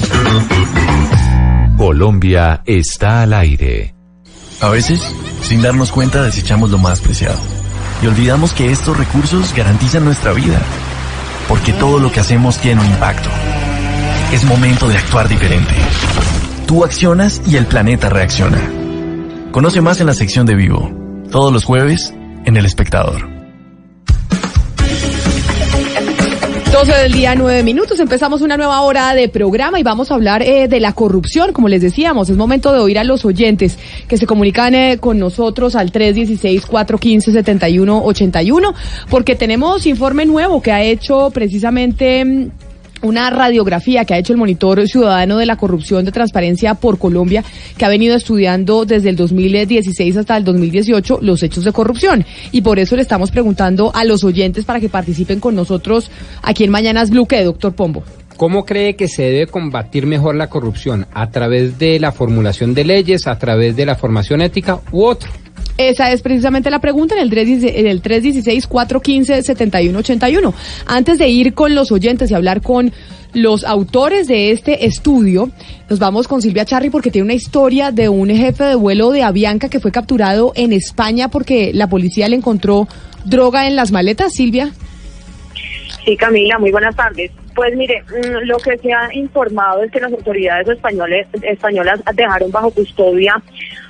Colombia 1.78 2.62
está 2.66 3.24
al 3.24 3.34
aire. 3.34 3.94
A 4.62 4.70
veces, 4.70 5.02
sin 5.42 5.62
darnos 5.62 5.92
cuenta, 5.92 6.24
desechamos 6.24 6.72
lo 6.72 6.78
más 6.78 7.02
preciado. 7.02 7.38
Y 8.02 8.08
olvidamos 8.08 8.54
que 8.54 8.72
estos 8.72 8.98
recursos 8.98 9.54
garantizan 9.54 10.06
nuestra 10.06 10.32
vida. 10.32 10.62
Porque 11.50 11.74
todo 11.74 12.00
lo 12.00 12.10
que 12.10 12.22
hacemos 12.22 12.58
tiene 12.58 12.80
un 12.80 12.88
impacto. 12.88 13.30
Es 14.32 14.46
momento 14.46 14.88
de 14.88 14.98
actuar 14.98 15.28
diferente. 15.28 15.74
Tú 16.66 16.86
accionas 16.86 17.42
y 17.46 17.58
el 17.58 17.66
planeta 17.66 18.08
reacciona. 18.08 18.62
Conoce 19.52 19.82
más 19.82 20.00
en 20.00 20.08
la 20.08 20.14
sección 20.14 20.46
de 20.46 20.56
Vivo. 20.56 20.90
Todos 21.30 21.52
los 21.52 21.66
jueves 21.66 22.14
en 22.46 22.56
El 22.56 22.66
Espectador. 22.66 23.37
12 26.78 26.94
del 26.94 27.12
día, 27.12 27.34
9 27.34 27.64
minutos. 27.64 28.00
Empezamos 28.00 28.42
una 28.42 28.56
nueva 28.56 28.82
hora 28.82 29.16
de 29.16 29.30
programa 29.30 29.80
y 29.80 29.84
vamos 29.84 30.12
a 30.12 30.14
hablar 30.14 30.44
eh, 30.44 30.68
de 30.68 30.80
la 30.80 30.94
corrupción. 30.94 31.52
Como 31.52 31.70
les 31.70 31.82
decíamos, 31.82 32.30
es 32.30 32.38
momento 32.38 32.72
de 32.72 32.78
oír 32.78 33.00
a 33.00 33.04
los 33.04 33.26
oyentes 33.26 33.80
que 34.08 34.16
se 34.16 34.28
comunican 34.28 34.76
eh, 34.76 35.00
con 35.00 35.18
nosotros 35.18 35.76
al 35.76 35.92
316-415-7181, 35.92 38.76
porque 39.10 39.36
tenemos 39.36 39.88
informe 39.88 40.28
nuevo 40.28 40.62
que 40.62 40.72
ha 40.72 40.84
hecho 40.84 41.32
precisamente. 41.32 42.52
Una 43.02 43.30
radiografía 43.30 44.06
que 44.06 44.14
ha 44.14 44.18
hecho 44.18 44.34
el 44.34 44.40
Monitor 44.40 44.88
Ciudadano 44.88 45.38
de 45.38 45.46
la 45.46 45.56
Corrupción 45.56 46.06
de 46.06 46.12
Transparencia 46.12 46.74
por 46.74 46.98
Colombia, 46.98 47.44
que 47.78 47.86
ha 47.86 47.90
venido 47.90 48.16
estudiando 48.16 48.86
desde 48.86 49.10
el 49.10 49.16
2016 49.16 50.18
hasta 50.18 50.38
el 50.38 50.44
2018 50.44 51.20
los 51.22 51.44
hechos 51.44 51.64
de 51.64 51.72
corrupción. 51.72 52.26
Y 52.52 52.62
por 52.62 52.80
eso 52.80 52.96
le 52.96 53.02
estamos 53.02 53.32
preguntando 53.32 53.92
a 53.94 54.04
los 54.04 54.24
oyentes 54.24 54.66
para 54.66 54.80
que 54.80 54.90
participen 54.90 55.40
con 55.40 55.56
nosotros 55.56 56.12
aquí 56.42 56.64
en 56.64 56.72
Mañanas 56.72 57.10
Blue, 57.10 57.28
que 57.28 57.44
doctor 57.44 57.74
Pombo. 57.74 58.04
¿Cómo 58.38 58.66
cree 58.66 58.96
que 58.96 59.08
se 59.08 59.24
debe 59.24 59.48
combatir 59.48 60.06
mejor 60.06 60.36
la 60.36 60.48
corrupción? 60.48 61.08
¿A 61.12 61.32
través 61.32 61.80
de 61.80 62.00
la 62.00 62.12
formulación 62.12 62.76
de 62.76 62.86
leyes, 62.86 63.26
a 63.26 63.40
través 63.40 63.76
de 63.76 63.86
la 63.88 63.96
formación 63.96 64.42
ética 64.42 64.80
u 64.92 65.06
otro? 65.06 65.32
Esa 65.78 66.12
es 66.12 66.22
precisamente 66.22 66.70
la 66.72 66.80
pregunta 66.80 67.16
en 67.16 67.22
el 67.22 67.30
316 67.30 67.80
en 67.80 67.88
el 67.88 68.02
316-415-7181. 68.02 70.54
Antes 70.88 71.20
de 71.20 71.30
ir 71.30 71.54
con 71.54 71.76
los 71.76 71.92
oyentes 71.92 72.32
y 72.32 72.34
hablar 72.34 72.62
con 72.62 72.92
los 73.34 73.64
autores 73.64 74.28
de 74.28 74.52
este 74.52 74.88
estudio, 74.88 75.50
nos 75.90 76.00
vamos 76.00 76.28
con 76.28 76.42
Silvia 76.42 76.66
Charri 76.66 76.90
porque 76.90 77.12
tiene 77.12 77.26
una 77.26 77.36
historia 77.36 77.92
de 77.92 78.10
un 78.10 78.30
jefe 78.30 78.64
de 78.64 78.74
vuelo 78.76 79.12
de 79.12 79.22
Avianca 79.24 79.70
que 79.70 79.80
fue 79.80 79.92
capturado 79.92 80.52
en 80.56 80.74
España 80.74 81.30
porque 81.30 81.72
la 81.74 81.88
policía 81.88 82.28
le 82.28 82.38
encontró 82.38 82.88
droga 83.26 83.68
en 83.68 83.76
las 83.76 83.92
maletas. 83.92 84.34
Silvia. 84.34 84.72
Sí, 86.04 86.18
Camila, 86.18 86.58
muy 86.58 86.72
buenas 86.72 86.96
tardes. 86.96 87.30
Pues 87.58 87.76
mire, 87.76 88.04
mm, 88.04 88.46
lo 88.46 88.58
que 88.60 88.78
se 88.78 88.94
ha 88.94 89.12
informado 89.16 89.82
es 89.82 89.92
que 89.92 90.00
las 90.00 90.14
autoridades 90.14 90.68
españoles, 90.68 91.26
españolas 91.42 92.00
dejaron 92.14 92.52
bajo 92.52 92.70
custodia 92.70 93.42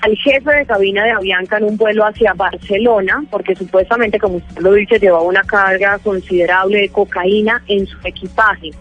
al 0.03 0.15
jefe 0.15 0.49
de 0.55 0.65
cabina 0.65 1.03
de 1.03 1.11
Avianca 1.11 1.57
en 1.57 1.65
un 1.65 1.75
vuelo 1.75 2.05
hacia 2.05 2.33
Barcelona, 2.33 3.21
porque 3.29 3.57
supuestamente, 3.57 4.19
como 4.19 4.37
usted 4.37 4.61
lo 4.61 4.71
dice, 4.71 4.99
llevaba 4.99 5.23
una 5.23 5.43
carga 5.43 5.99
considerable 5.99 6.77
de 6.77 6.89
cocaína 6.89 7.61
en 7.67 7.85
su 7.85 7.97
equipaje. 8.05 8.71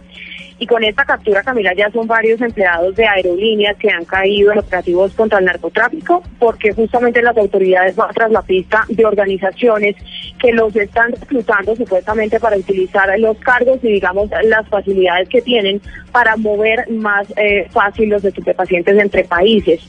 Y 0.59 0.67
con 0.67 0.83
esta 0.83 1.05
captura, 1.05 1.43
Camila, 1.43 1.75
ya 1.75 1.91
son 1.91 2.07
varios 2.07 2.41
empleados 2.41 2.97
de 2.97 3.07
aerolíneas 3.07 3.77
que 3.77 3.91
han 3.91 4.07
caído 4.07 4.53
en 4.53 4.59
operativos 4.59 5.13
contra 5.13 5.39
el 5.39 5.45
narcotráfico, 5.45 6.23
porque 6.39 6.73
justamente 6.73 7.21
las 7.21 7.37
autoridades 7.37 7.95
van 7.95 8.15
tras 8.15 8.31
la 8.31 8.41
pista 8.41 8.85
de 8.89 9.05
organizaciones 9.05 9.97
que 10.39 10.53
los 10.53 10.75
están 10.75 11.13
reclutando 11.13 11.77
supuestamente 11.77 12.41
para 12.41 12.57
utilizar 12.57 13.07
los 13.19 13.37
cargos 13.39 13.79
y, 13.83 13.89
digamos, 13.89 14.31
las 14.45 14.67
facilidades 14.69 15.29
que 15.29 15.43
tienen 15.43 15.81
para 16.11 16.37
mover 16.37 16.91
más 16.91 17.27
eh, 17.37 17.67
fácil 17.71 18.09
los 18.09 18.25
estupefacientes 18.25 18.97
entre 18.99 19.25
países. 19.25 19.87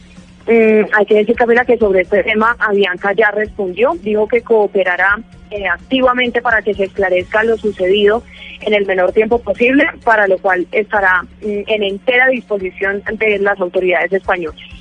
Mm, 0.47 0.85
hay 0.93 1.05
que 1.05 1.15
decir, 1.15 1.35
Camila, 1.35 1.65
que 1.65 1.77
sobre 1.77 2.01
este 2.01 2.23
tema 2.23 2.55
Avianca 2.59 3.11
ya 3.11 3.31
respondió, 3.31 3.93
dijo 4.01 4.27
que 4.27 4.41
cooperará 4.41 5.19
eh, 5.51 5.67
activamente 5.67 6.41
para 6.41 6.61
que 6.61 6.73
se 6.73 6.85
esclarezca 6.85 7.43
lo 7.43 7.57
sucedido 7.57 8.23
en 8.61 8.73
el 8.73 8.85
menor 8.85 9.11
tiempo 9.11 9.39
posible, 9.39 9.85
para 10.05 10.25
lo 10.27 10.37
cual 10.37 10.65
estará 10.71 11.23
mm, 11.41 11.63
en 11.67 11.83
entera 11.83 12.27
disposición 12.27 13.03
de 13.13 13.39
las 13.39 13.59
autoridades 13.59 14.13
españolas. 14.13 14.76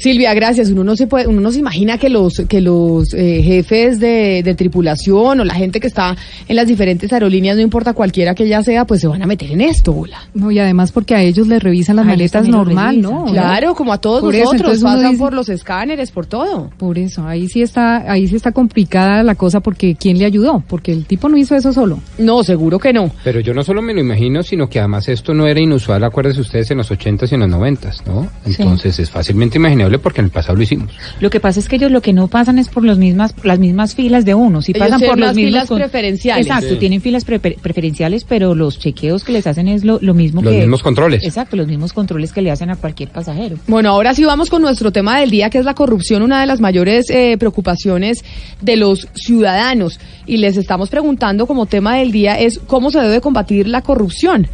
Silvia, 0.00 0.32
gracias. 0.34 0.70
Uno 0.70 0.82
no 0.84 0.96
se 0.96 1.06
puede, 1.06 1.26
uno 1.26 1.40
no 1.40 1.52
se 1.52 1.58
imagina 1.58 1.98
que 1.98 2.08
los 2.08 2.34
que 2.48 2.60
los 2.60 3.12
eh, 3.14 3.42
jefes 3.42 4.00
de, 4.00 4.42
de 4.42 4.54
tripulación 4.54 5.40
o 5.40 5.44
la 5.44 5.54
gente 5.54 5.78
que 5.80 5.86
está 5.86 6.16
en 6.48 6.56
las 6.56 6.66
diferentes 6.66 7.12
aerolíneas, 7.12 7.56
no 7.56 7.62
importa 7.62 7.92
cualquiera 7.92 8.34
que 8.34 8.44
ella 8.44 8.62
sea, 8.62 8.84
pues 8.86 9.00
se 9.02 9.08
van 9.08 9.22
a 9.22 9.26
meter 9.26 9.50
en 9.50 9.60
esto, 9.60 9.92
Bula. 9.92 10.18
No, 10.34 10.50
y 10.50 10.58
además 10.58 10.90
porque 10.92 11.14
a 11.14 11.22
ellos 11.22 11.46
les 11.46 11.62
revisan 11.62 11.96
las 11.96 12.06
A 12.06 12.08
maletas 12.08 12.48
normal, 12.48 13.00
¿no? 13.00 13.26
Claro, 13.26 13.74
como 13.74 13.92
a 13.92 13.98
todos 13.98 14.20
Por 14.22 14.34
eso, 14.34 14.44
nosotros, 14.44 14.60
entonces 14.60 14.82
uno 14.82 14.92
pasan 14.94 15.10
dice- 15.12 15.22
por 15.22 15.32
los 15.34 15.48
escáneres, 15.48 16.10
por 16.10 16.26
todo. 16.26 16.70
Por 16.78 16.98
eso, 16.98 17.26
ahí 17.26 17.48
sí 17.48 17.60
está, 17.62 18.10
ahí 18.10 18.26
sí 18.26 18.36
está 18.36 18.52
complicada 18.52 19.22
la 19.22 19.34
cosa 19.34 19.60
porque 19.60 19.94
¿quién 19.96 20.18
le 20.18 20.24
ayudó? 20.24 20.62
Porque 20.66 20.92
el 20.92 21.04
tipo 21.04 21.28
no 21.28 21.36
hizo 21.36 21.54
eso 21.56 21.72
solo. 21.72 22.00
No, 22.18 22.42
seguro 22.42 22.78
que 22.78 22.92
no. 22.92 23.10
Pero 23.22 23.40
yo 23.40 23.52
no 23.52 23.62
solo 23.62 23.82
me 23.82 23.92
lo 23.92 24.00
imagino, 24.00 24.42
sino 24.42 24.68
que 24.68 24.78
además 24.78 25.08
esto 25.08 25.34
no 25.34 25.46
era 25.46 25.60
inusual, 25.60 26.02
acuérdense 26.04 26.40
ustedes, 26.40 26.70
en 26.70 26.78
los 26.78 26.90
80s 26.90 27.30
y 27.32 27.34
en 27.34 27.40
los 27.40 27.50
90s, 27.50 28.06
¿no? 28.06 28.28
Entonces 28.46 28.98
es 28.98 29.10
fácilmente 29.10 29.58
imaginable 29.58 29.89
responsable 29.90 29.98
porque 29.98 30.20
en 30.20 30.24
el 30.26 30.30
pasado 30.30 30.56
lo 30.56 30.62
hicimos. 30.62 30.92
Lo 31.20 31.30
que 31.30 31.40
pasa 31.40 31.60
es 31.60 31.68
que 31.68 31.76
ellos 31.76 31.90
lo 31.90 32.00
que 32.00 32.12
no 32.12 32.28
pasan 32.28 32.58
es 32.58 32.68
por 32.68 32.84
los 32.84 32.98
mismas, 32.98 33.34
las 33.42 33.58
mismas 33.58 33.94
filas 33.94 34.24
de 34.24 34.34
uno. 34.34 34.62
Si 34.62 34.72
Ellos 34.72 34.86
pasan 34.88 35.00
por 35.00 35.18
los 35.18 35.26
las 35.28 35.34
filas 35.36 35.68
con- 35.68 35.78
preferenciales. 35.78 36.46
Exacto, 36.46 36.70
Sí. 36.70 36.76
tienen 36.76 37.00
filas 37.00 37.24
pre- 37.24 37.38
preferenciales, 37.40 38.24
pero 38.24 38.54
los 38.54 38.78
chequeos 38.78 39.24
que 39.24 39.32
les 39.32 39.46
hacen 39.46 39.68
es 39.68 39.84
lo, 39.84 39.98
lo 40.00 40.14
mismo 40.14 40.42
Los 40.42 40.52
que. 40.52 40.60
mismos 40.60 40.82
controles. 40.82 41.24
Exacto, 41.24 41.56
los 41.56 41.66
mismos 41.66 41.92
controles 41.92 42.32
que 42.32 42.42
le 42.42 42.50
hacen 42.50 42.70
a 42.70 42.76
cualquier 42.76 43.10
pasajero. 43.10 43.56
Bueno, 43.66 43.90
ahora 43.90 44.14
sí 44.14 44.24
vamos 44.24 44.50
con 44.50 44.62
nuestro 44.62 44.92
tema 44.92 45.18
del 45.20 45.30
día, 45.30 45.50
que 45.50 45.58
es 45.58 45.64
la 45.64 45.74
corrupción, 45.74 46.22
una 46.22 46.40
de 46.40 46.46
las 46.46 46.60
mayores 46.60 47.10
eh, 47.10 47.36
preocupaciones 47.38 48.24
de 48.60 48.76
los 48.76 49.08
ciudadanos. 49.14 49.98
Y 50.26 50.36
les 50.38 50.56
estamos 50.56 50.90
preguntando 50.90 51.46
como 51.46 51.66
tema 51.66 51.96
del 51.96 52.12
día 52.12 52.38
es 52.38 52.58
cómo 52.66 52.90
se 52.90 53.00
debe 53.00 53.20
combatir 53.20 53.66
la 53.68 53.82
corrupción. 53.82 54.46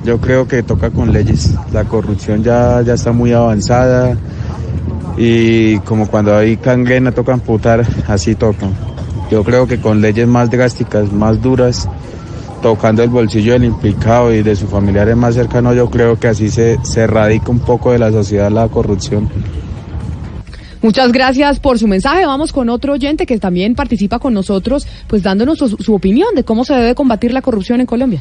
yo 0.07 0.21
creo 0.21 0.47
que 0.47 0.63
toca 0.63 0.91
con 0.91 1.13
leyes. 1.13 1.53
La 1.73 1.85
corrupción 1.85 2.43
ya, 2.43 2.81
ya 2.83 2.95
está 2.95 3.11
muy 3.13 3.33
avanzada 3.33 4.17
y 5.17 5.79
como 5.81 6.07
cuando 6.07 6.37
hay 6.37 6.57
cangrena 6.57 7.11
toca 7.11 7.33
amputar, 7.33 7.85
así 8.07 8.37
toca. 8.37 8.69
Yo 9.31 9.43
creo 9.43 9.67
que 9.67 9.81
con 9.81 10.01
leyes 10.01 10.29
más 10.29 10.49
drásticas, 10.49 11.13
más 11.13 11.43
duras, 11.43 11.89
tocando 12.63 13.03
el 13.03 13.11
bolsillo 13.11 13.55
del 13.55 13.65
implicado 13.65 14.33
y 14.33 14.43
de 14.43 14.55
sus 14.55 14.71
familiares 14.71 15.17
más 15.17 15.35
cercanos, 15.35 15.75
yo 15.75 15.91
creo 15.91 16.19
que 16.19 16.29
así 16.29 16.49
se, 16.49 16.79
se 16.85 17.01
erradica 17.01 17.51
un 17.51 17.59
poco 17.59 17.91
de 17.91 17.99
la 17.99 18.13
sociedad 18.13 18.51
la 18.51 18.69
corrupción. 18.69 19.29
Muchas 20.83 21.11
gracias 21.11 21.59
por 21.59 21.81
su 21.81 21.89
mensaje. 21.89 22.25
Vamos 22.27 22.53
con 22.53 22.69
otro 22.69 22.93
oyente 22.93 23.27
que 23.27 23.39
también 23.41 23.75
participa 23.75 24.21
con 24.21 24.33
nosotros, 24.33 24.87
pues 25.09 25.25
dándonos 25.25 25.59
su, 25.59 25.69
su 25.71 25.95
opinión 25.95 26.29
de 26.37 26.45
cómo 26.45 26.65
se 26.65 26.75
debe 26.75 26.95
combatir 26.95 27.33
la 27.33 27.43
corrupción 27.43 27.81
en 27.81 27.87
Colombia. 27.87 28.21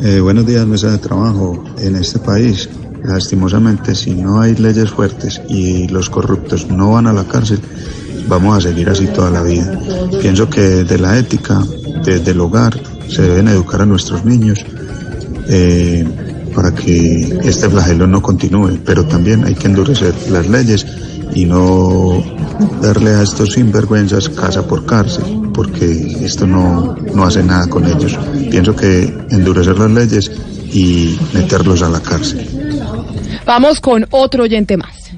Eh, 0.00 0.20
buenos 0.20 0.46
días, 0.46 0.64
mesa 0.64 0.92
de 0.92 0.98
trabajo. 0.98 1.64
En 1.78 1.96
este 1.96 2.20
país, 2.20 2.68
lastimosamente, 3.02 3.96
si 3.96 4.14
no 4.14 4.40
hay 4.40 4.54
leyes 4.54 4.90
fuertes 4.90 5.40
y 5.48 5.88
los 5.88 6.08
corruptos 6.08 6.70
no 6.70 6.92
van 6.92 7.08
a 7.08 7.12
la 7.12 7.24
cárcel, 7.24 7.58
vamos 8.28 8.56
a 8.56 8.68
seguir 8.68 8.88
así 8.88 9.08
toda 9.08 9.30
la 9.30 9.42
vida. 9.42 9.76
Pienso 10.20 10.48
que 10.48 10.60
desde 10.60 10.98
la 10.98 11.18
ética, 11.18 11.60
desde 12.04 12.30
el 12.30 12.40
hogar, 12.40 12.80
se 13.08 13.22
deben 13.22 13.48
educar 13.48 13.82
a 13.82 13.86
nuestros 13.86 14.24
niños 14.24 14.64
eh, 15.48 16.06
para 16.54 16.72
que 16.72 17.40
este 17.42 17.68
flagelo 17.68 18.06
no 18.06 18.22
continúe, 18.22 18.78
pero 18.84 19.04
también 19.04 19.44
hay 19.44 19.56
que 19.56 19.66
endurecer 19.66 20.14
las 20.30 20.48
leyes 20.48 20.86
y 21.38 21.44
no 21.44 22.20
darle 22.82 23.14
a 23.14 23.22
estos 23.22 23.52
sinvergüenzas 23.52 24.28
casa 24.28 24.66
por 24.66 24.84
cárcel, 24.84 25.50
porque 25.54 25.86
esto 26.24 26.48
no, 26.48 26.96
no 27.14 27.24
hace 27.24 27.44
nada 27.44 27.68
con 27.68 27.86
ellos. 27.86 28.18
Pienso 28.50 28.74
que 28.74 29.04
endurecer 29.30 29.78
las 29.78 29.88
leyes 29.88 30.32
y 30.72 31.16
meterlos 31.32 31.82
a 31.82 31.90
la 31.90 32.00
cárcel. 32.00 32.44
Vamos 33.46 33.80
con 33.80 34.04
otro 34.10 34.42
oyente 34.42 34.76
más. 34.76 35.12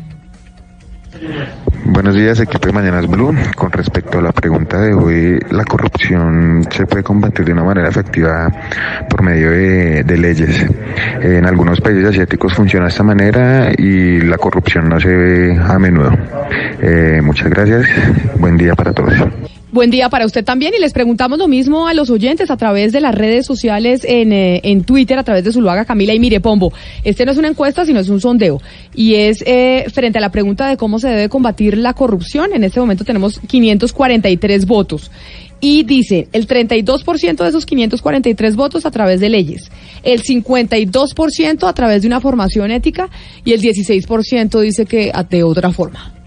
Buenos 1.84 2.14
días, 2.14 2.38
equipo 2.40 2.66
de 2.66 2.72
Mañanas 2.72 3.06
Blue. 3.06 3.34
Con 3.56 3.72
respecto 3.72 4.18
a 4.18 4.22
la 4.22 4.32
pregunta 4.32 4.80
de 4.80 4.92
hoy, 4.92 5.38
la 5.50 5.64
corrupción 5.64 6.66
se 6.70 6.86
puede 6.86 7.02
combatir 7.02 7.44
de 7.46 7.52
una 7.52 7.64
manera 7.64 7.88
efectiva 7.88 8.50
por 9.08 9.22
medio 9.22 9.50
de, 9.50 10.16
leyes. 10.18 10.66
En 11.22 11.46
algunos 11.46 11.80
países 11.80 12.06
asiáticos 12.06 12.52
funciona 12.52 12.86
de 12.86 12.90
esta 12.90 13.02
manera 13.02 13.72
y 13.76 14.20
la 14.20 14.36
corrupción 14.36 14.88
no 14.88 15.00
se 15.00 15.08
ve 15.08 15.58
a 15.58 15.78
menudo. 15.78 16.12
Eh, 16.80 17.20
muchas 17.22 17.48
gracias. 17.48 17.86
Buen 18.38 18.56
día 18.56 18.74
para 18.74 18.92
todos. 18.92 19.14
Buen 19.72 19.90
día 19.90 20.08
para 20.08 20.26
usted 20.26 20.44
también 20.44 20.74
y 20.76 20.80
les 20.80 20.92
preguntamos 20.92 21.38
lo 21.38 21.46
mismo 21.46 21.86
a 21.86 21.94
los 21.94 22.10
oyentes 22.10 22.50
a 22.50 22.56
través 22.56 22.90
de 22.90 23.00
las 23.00 23.14
redes 23.14 23.46
sociales 23.46 24.04
en, 24.04 24.32
eh, 24.32 24.60
en 24.64 24.82
Twitter, 24.82 25.16
a 25.16 25.22
través 25.22 25.44
de 25.44 25.52
Zuluaga 25.52 25.84
Camila 25.84 26.12
y 26.12 26.18
mire 26.18 26.40
Pombo. 26.40 26.72
Este 27.04 27.24
no 27.24 27.30
es 27.30 27.38
una 27.38 27.46
encuesta, 27.46 27.86
sino 27.86 28.00
es 28.00 28.08
un 28.08 28.20
sondeo 28.20 28.60
y 28.96 29.14
es 29.14 29.44
eh, 29.46 29.84
frente 29.94 30.18
a 30.18 30.20
la 30.20 30.32
pregunta 30.32 30.66
de 30.66 30.76
cómo 30.76 30.98
se 30.98 31.06
debe 31.06 31.28
combatir 31.28 31.78
la 31.78 31.94
corrupción. 31.94 32.52
En 32.52 32.64
este 32.64 32.80
momento 32.80 33.04
tenemos 33.04 33.38
543 33.38 34.66
votos. 34.66 35.12
Y 35.60 35.84
dice, 35.84 36.26
el 36.32 36.48
32% 36.48 37.36
de 37.36 37.48
esos 37.48 37.64
543 37.64 38.56
votos 38.56 38.86
a 38.86 38.90
través 38.90 39.20
de 39.20 39.28
leyes, 39.28 39.70
el 40.02 40.22
52% 40.22 41.68
a 41.68 41.72
través 41.74 42.02
de 42.02 42.08
una 42.08 42.20
formación 42.20 42.72
ética 42.72 43.08
y 43.44 43.52
el 43.52 43.60
16% 43.60 44.60
dice 44.62 44.84
que 44.86 45.12
de 45.30 45.42
otra 45.44 45.70
forma. 45.70 46.19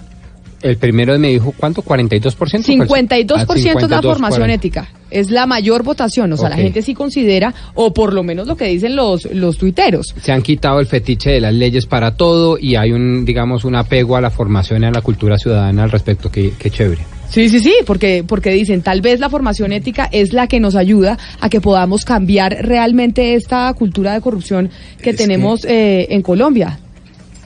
El 0.63 0.77
primero 0.77 1.19
me 1.19 1.27
dijo, 1.29 1.53
¿cuánto? 1.57 1.83
¿42%? 1.83 2.63
52% 2.63 3.83
es 3.83 3.89
la 3.89 3.97
Ah, 3.97 4.01
formación 4.01 4.39
40. 4.41 4.53
ética. 4.53 4.87
Es 5.11 5.29
la 5.29 5.45
mayor 5.45 5.83
votación. 5.83 6.31
O 6.33 6.37
sea, 6.37 6.49
la 6.49 6.55
gente 6.55 6.81
sí 6.81 6.93
considera, 6.93 7.53
o 7.75 7.93
por 7.93 8.13
lo 8.13 8.23
menos 8.23 8.47
lo 8.47 8.55
que 8.55 8.65
dicen 8.65 8.95
los, 8.95 9.25
los 9.33 9.57
tuiteros. 9.57 10.15
Se 10.21 10.31
han 10.31 10.41
quitado 10.41 10.79
el 10.79 10.87
fetiche 10.87 11.31
de 11.31 11.41
las 11.41 11.53
leyes 11.53 11.85
para 11.85 12.15
todo 12.15 12.57
y 12.57 12.75
hay 12.77 12.91
un, 12.93 13.25
digamos, 13.25 13.65
un 13.65 13.75
apego 13.75 14.15
a 14.15 14.21
la 14.21 14.29
formación 14.31 14.83
y 14.83 14.85
a 14.87 14.91
la 14.91 15.01
cultura 15.01 15.37
ciudadana 15.37 15.83
al 15.83 15.91
respecto. 15.91 16.31
Qué, 16.31 16.53
qué 16.57 16.69
chévere. 16.71 17.01
Sí, 17.29 17.49
sí, 17.49 17.59
sí, 17.59 17.73
porque, 17.85 18.23
porque 18.25 18.51
dicen, 18.51 18.81
tal 18.83 19.01
vez 19.01 19.19
la 19.19 19.29
formación 19.29 19.73
ética 19.73 20.07
es 20.11 20.33
la 20.33 20.47
que 20.47 20.59
nos 20.59 20.75
ayuda 20.75 21.17
a 21.41 21.49
que 21.49 21.61
podamos 21.61 22.05
cambiar 22.05 22.57
realmente 22.61 23.33
esta 23.33 23.73
cultura 23.73 24.13
de 24.13 24.21
corrupción 24.21 24.69
que 25.01 25.13
tenemos 25.13 25.65
eh, 25.65 26.07
en 26.11 26.21
Colombia. 26.21 26.79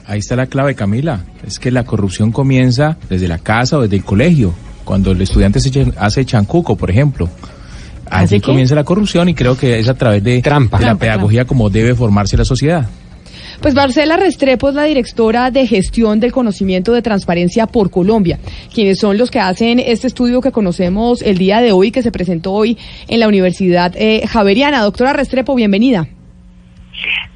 Ahí 0.08 0.20
está 0.20 0.36
la 0.36 0.46
clave, 0.46 0.74
Camila. 0.74 1.20
Es 1.46 1.58
que 1.58 1.70
la 1.70 1.84
corrupción 1.84 2.32
comienza 2.32 2.96
desde 3.10 3.28
la 3.28 3.36
casa 3.36 3.76
o 3.76 3.82
desde 3.82 3.96
el 3.96 4.04
colegio. 4.04 4.54
Cuando 4.82 5.12
el 5.12 5.20
estudiante 5.20 5.60
se 5.60 5.92
hace 5.98 6.24
chancuco, 6.24 6.76
por 6.76 6.90
ejemplo. 6.90 7.28
¿Hace 8.06 8.36
Allí 8.36 8.40
comienza 8.40 8.74
la 8.74 8.84
corrupción 8.84 9.28
y 9.28 9.34
creo 9.34 9.54
que 9.54 9.78
es 9.78 9.86
a 9.86 9.92
través 9.92 10.24
de, 10.24 10.30
de 10.30 10.36
la 10.38 10.42
Trampa, 10.42 10.78
pedagogía 10.98 11.44
como 11.44 11.68
debe 11.68 11.94
formarse 11.94 12.38
la 12.38 12.46
sociedad. 12.46 12.88
Pues 13.60 13.74
Marcela 13.74 14.16
Restrepo 14.16 14.70
es 14.70 14.76
la 14.76 14.84
directora 14.84 15.50
de 15.50 15.66
gestión 15.66 16.20
del 16.20 16.32
conocimiento 16.32 16.94
de 16.94 17.02
transparencia 17.02 17.66
por 17.66 17.90
Colombia, 17.90 18.38
quienes 18.72 18.98
son 19.00 19.18
los 19.18 19.30
que 19.30 19.40
hacen 19.40 19.78
este 19.78 20.06
estudio 20.06 20.40
que 20.40 20.52
conocemos 20.52 21.20
el 21.20 21.36
día 21.36 21.60
de 21.60 21.72
hoy, 21.72 21.90
que 21.90 22.02
se 22.02 22.10
presentó 22.10 22.54
hoy 22.54 22.78
en 23.08 23.20
la 23.20 23.28
Universidad 23.28 23.92
eh, 23.94 24.26
Javeriana. 24.26 24.80
Doctora 24.80 25.12
Restrepo, 25.12 25.54
bienvenida. 25.54 26.08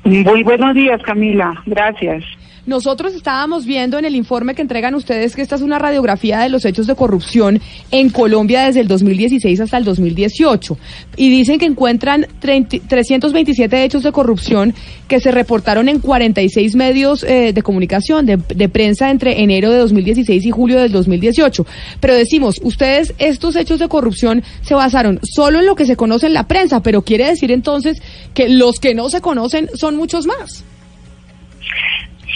Muy 0.05 0.43
buenos 0.43 0.74
días, 0.74 1.03
Camila. 1.03 1.53
Gracias. 1.66 2.24
Nosotros 2.65 3.15
estábamos 3.15 3.67
viendo 3.67 3.99
en 3.99 4.05
el 4.05 4.15
informe 4.15 4.55
que 4.55 4.63
entregan 4.63 4.95
ustedes 4.95 5.35
que 5.35 5.43
esta 5.43 5.57
es 5.57 5.63
una 5.63 5.81
radiografía 5.81 6.39
de 6.39 6.49
los 6.49 6.65
hechos 6.65 6.87
de 6.87 6.95
corrupción 6.95 7.61
en 7.91 8.09
Colombia 8.09 8.67
desde 8.67 8.79
el 8.79 8.87
2016 8.87 9.59
hasta 9.59 9.79
el 9.79 9.85
2018 9.85 10.79
y 11.17 11.29
dicen 11.29 11.59
que 11.59 11.67
encuentran 11.67 12.29
30 12.39 12.79
327 12.87 13.83
hechos 13.83 14.05
de 14.05 14.13
corrupción 14.13 14.75
que 15.09 15.19
se 15.19 15.33
reportaron 15.33 15.89
en 15.89 15.99
46 15.99 16.77
medios 16.77 17.25
eh, 17.25 17.53
de 17.53 17.63
comunicación, 17.63 18.27
de, 18.27 18.37
de 18.37 18.69
prensa 18.69 19.11
entre 19.11 19.43
enero 19.43 19.73
de 19.73 19.79
2016 19.79 20.47
y 20.47 20.51
julio 20.53 20.79
del 20.79 20.93
2018. 20.93 21.67
Pero 21.99 22.15
decimos, 22.15 22.61
ustedes 22.63 23.13
estos 23.19 23.57
hechos 23.57 23.81
de 23.81 23.89
corrupción 23.89 24.45
se 24.61 24.75
basaron 24.75 25.19
solo 25.25 25.59
en 25.59 25.67
lo 25.67 25.75
que 25.75 25.87
se 25.87 25.97
conoce 25.97 26.29
en 26.29 26.35
la 26.35 26.47
prensa, 26.47 26.81
pero 26.81 27.03
quiere 27.03 27.27
decir 27.27 27.51
entonces 27.51 28.01
que 28.35 28.49
los 28.49 28.79
que 28.79 28.95
no 28.95 29.11
se 29.11 29.21
conocen 29.21 29.69
son 29.75 29.97
muchos 29.97 30.27
más. 30.27 30.65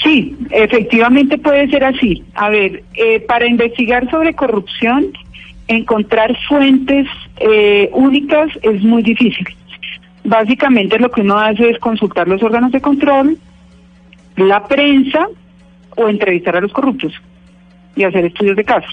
Sí, 0.03 0.37
efectivamente 0.51 1.39
puede 1.39 1.69
ser 1.69 1.85
así. 1.85 2.23
A 2.35 2.51
ver, 2.51 2.83
eh, 2.95 3.21
para 3.21 3.47
investigar 3.47 4.09
sobre 4.11 4.35
corrupción, 4.35 5.13
encontrar 5.69 6.37
fuentes 6.49 7.07
eh, 7.39 7.89
únicas 7.93 8.49
es 8.63 8.83
muy 8.83 9.03
difícil. 9.03 9.47
Básicamente 10.25 10.99
lo 10.99 11.11
que 11.11 11.23
uno 11.23 11.39
hace 11.39 11.71
es 11.71 11.79
consultar 11.79 12.29
los 12.29 12.43
órganos 12.43 12.73
de 12.73 12.81
control, 12.81 13.39
la 14.37 14.67
prensa 14.67 15.29
o 15.97 16.09
entrevistar 16.09 16.57
a 16.57 16.61
los 16.61 16.73
corruptos 16.73 17.13
y 17.95 18.05
hacer 18.05 18.27
estudios 18.27 18.57
de 18.57 18.65
caso. 18.65 18.89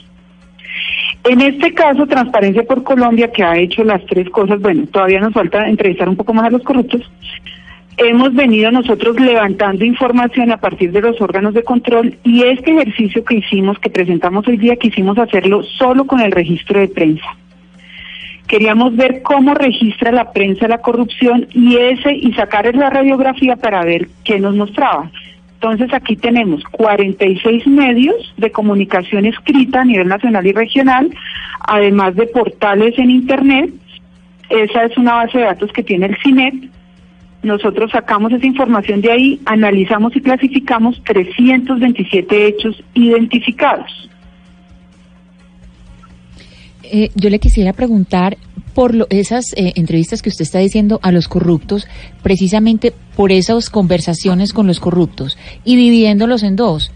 En 1.26 1.42
este 1.42 1.74
caso, 1.74 2.06
Transparencia 2.06 2.64
por 2.64 2.84
Colombia, 2.84 3.32
que 3.32 3.44
ha 3.44 3.58
hecho 3.58 3.84
las 3.84 4.06
tres 4.06 4.30
cosas, 4.30 4.60
bueno, 4.60 4.86
todavía 4.88 5.20
nos 5.20 5.34
falta 5.34 5.68
entrevistar 5.68 6.10
un 6.10 6.16
poco 6.16 6.34
más 6.34 6.46
a 6.46 6.50
los 6.50 6.64
corruptos, 6.64 7.10
hemos 7.98 8.34
venido 8.34 8.72
nosotros 8.72 9.20
levantando 9.20 9.86
información 9.86 10.52
a 10.52 10.58
partir 10.58 10.92
de 10.92 11.02
los 11.02 11.20
órganos 11.22 11.54
de 11.54 11.64
control 11.64 12.18
y 12.24 12.44
este 12.44 12.72
ejercicio 12.72 13.24
que 13.24 13.36
hicimos, 13.36 13.80
que 13.80 13.90
presentamos 13.90 14.48
hoy 14.48 14.58
día, 14.58 14.76
quisimos 14.76 15.18
hacerlo 15.18 15.64
solo 15.64 16.06
con 16.06 16.20
el 16.20 16.32
registro 16.32 16.80
de 16.80 16.88
prensa. 16.88 17.26
Queríamos 18.48 18.96
ver 18.96 19.22
cómo 19.24 19.54
registra 19.54 20.12
la 20.12 20.32
prensa 20.32 20.68
la 20.68 20.80
corrupción 20.80 21.48
y 21.54 21.78
ese 21.78 22.14
y 22.14 22.34
sacar 22.34 22.74
la 22.76 22.90
radiografía 22.90 23.56
para 23.56 23.84
ver 23.84 24.10
qué 24.24 24.40
nos 24.40 24.56
mostraba. 24.56 25.10
Entonces 25.56 25.94
aquí 25.94 26.18
tenemos 26.18 26.62
46 26.72 27.68
medios 27.68 28.34
de 28.36 28.52
comunicación 28.52 29.26
escrita 29.26 29.82
a 29.82 29.86
nivel 29.86 30.10
nacional 30.10 30.46
y 30.46 30.52
regional, 30.52 31.10
además 31.62 32.16
de 32.16 32.28
portales 32.28 33.00
en 33.00 33.10
Internet. 33.10 33.70
Esa 34.50 34.84
es 34.84 34.98
una 34.98 35.14
base 35.14 35.38
de 35.38 35.46
datos 35.46 35.72
que 35.72 35.82
tiene 35.82 36.08
el 36.08 36.18
CINET. 36.18 36.54
Nosotros 37.44 37.92
sacamos 37.92 38.32
esa 38.32 38.46
información 38.46 39.02
de 39.02 39.12
ahí, 39.12 39.42
analizamos 39.46 40.16
y 40.16 40.22
clasificamos 40.22 41.02
327 41.04 42.48
hechos 42.48 42.82
identificados. 42.94 44.10
Eh, 46.84 47.10
yo 47.16 47.30
le 47.30 47.40
quisiera 47.40 47.74
preguntar 47.74 48.38
por 48.74 48.94
lo- 48.96 49.08
esas 49.10 49.54
eh, 49.56 49.74
entrevistas 49.76 50.22
que 50.22 50.30
usted 50.30 50.44
está 50.44 50.60
diciendo 50.60 51.00
a 51.04 51.12
los 51.12 51.28
corruptos, 51.28 51.88
precisamente 52.22 52.94
por 53.16 53.32
esas 53.32 53.70
conversaciones 53.70 54.54
con 54.54 54.68
los 54.68 54.80
corruptos 54.80 55.38
y 55.64 55.76
dividiéndolos 55.76 56.44
en 56.44 56.56
dos, 56.56 56.92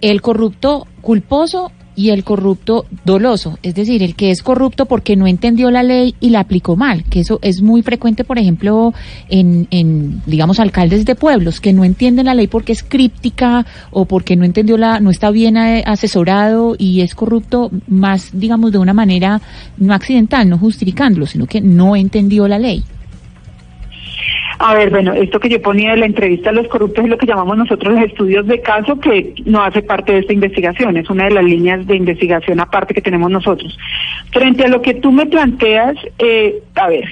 el 0.00 0.22
corrupto 0.22 0.86
culposo 1.00 1.72
y 2.00 2.08
el 2.08 2.24
corrupto 2.24 2.86
doloso, 3.04 3.58
es 3.62 3.74
decir, 3.74 4.02
el 4.02 4.14
que 4.14 4.30
es 4.30 4.42
corrupto 4.42 4.86
porque 4.86 5.16
no 5.16 5.26
entendió 5.26 5.70
la 5.70 5.82
ley 5.82 6.14
y 6.18 6.30
la 6.30 6.40
aplicó 6.40 6.74
mal, 6.74 7.04
que 7.04 7.20
eso 7.20 7.38
es 7.42 7.60
muy 7.60 7.82
frecuente, 7.82 8.24
por 8.24 8.38
ejemplo, 8.38 8.94
en, 9.28 9.68
en 9.70 10.22
digamos, 10.24 10.60
alcaldes 10.60 11.04
de 11.04 11.14
pueblos 11.14 11.60
que 11.60 11.74
no 11.74 11.84
entienden 11.84 12.24
la 12.24 12.34
ley 12.34 12.46
porque 12.46 12.72
es 12.72 12.82
críptica 12.82 13.66
o 13.90 14.06
porque 14.06 14.34
no 14.34 14.46
entendió 14.46 14.78
la, 14.78 14.98
no 14.98 15.10
está 15.10 15.30
bien 15.30 15.58
eh, 15.58 15.84
asesorado 15.86 16.74
y 16.78 17.02
es 17.02 17.14
corrupto 17.14 17.70
más, 17.86 18.30
digamos, 18.32 18.72
de 18.72 18.78
una 18.78 18.94
manera 18.94 19.42
no 19.76 19.92
accidental, 19.92 20.48
no 20.48 20.56
justificándolo, 20.56 21.26
sino 21.26 21.44
que 21.44 21.60
no 21.60 21.96
entendió 21.96 22.48
la 22.48 22.58
ley. 22.58 22.82
A 24.62 24.74
ver, 24.74 24.90
bueno, 24.90 25.14
esto 25.14 25.40
que 25.40 25.48
yo 25.48 25.62
ponía 25.62 25.92
de 25.92 25.96
la 25.96 26.04
entrevista 26.04 26.50
a 26.50 26.52
los 26.52 26.68
corruptos 26.68 27.02
es 27.02 27.10
lo 27.10 27.16
que 27.16 27.24
llamamos 27.24 27.56
nosotros 27.56 27.94
los 27.94 28.04
estudios 28.04 28.46
de 28.46 28.60
caso, 28.60 29.00
que 29.00 29.32
no 29.46 29.62
hace 29.62 29.80
parte 29.80 30.12
de 30.12 30.18
esta 30.18 30.34
investigación, 30.34 30.98
es 30.98 31.08
una 31.08 31.24
de 31.24 31.30
las 31.30 31.44
líneas 31.44 31.86
de 31.86 31.96
investigación 31.96 32.60
aparte 32.60 32.92
que 32.92 33.00
tenemos 33.00 33.30
nosotros. 33.30 33.78
Frente 34.30 34.64
a 34.64 34.68
lo 34.68 34.82
que 34.82 34.92
tú 34.92 35.12
me 35.12 35.24
planteas, 35.24 35.96
eh, 36.18 36.62
a 36.74 36.88
ver, 36.90 37.04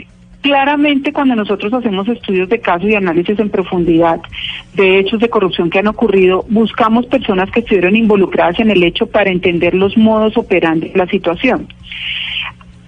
claramente 0.43 1.11
cuando 1.11 1.37
nosotros 1.37 1.73
hacemos 1.73 2.07
estudios 2.09 2.51
de 2.51 2.61
caso 2.61 2.87
y 2.87 2.95
análisis 2.95 3.39
en 3.39 3.49
profundidad 3.49 4.21
de 4.75 4.99
hechos 4.99 5.19
de 5.19 5.31
corrupción 5.31 5.71
que 5.71 5.79
han 5.79 5.87
ocurrido, 5.87 6.45
buscamos 6.51 7.07
personas 7.07 7.51
que 7.51 7.61
estuvieron 7.61 7.97
involucradas 7.97 8.61
en 8.61 8.71
el 8.71 8.85
hecho 8.85 9.07
para 9.07 9.31
entender 9.31 9.73
los 9.73 9.97
modos 9.97 10.37
operandi 10.37 10.91
de 10.91 10.99
la 10.99 11.07
situación. 11.07 11.67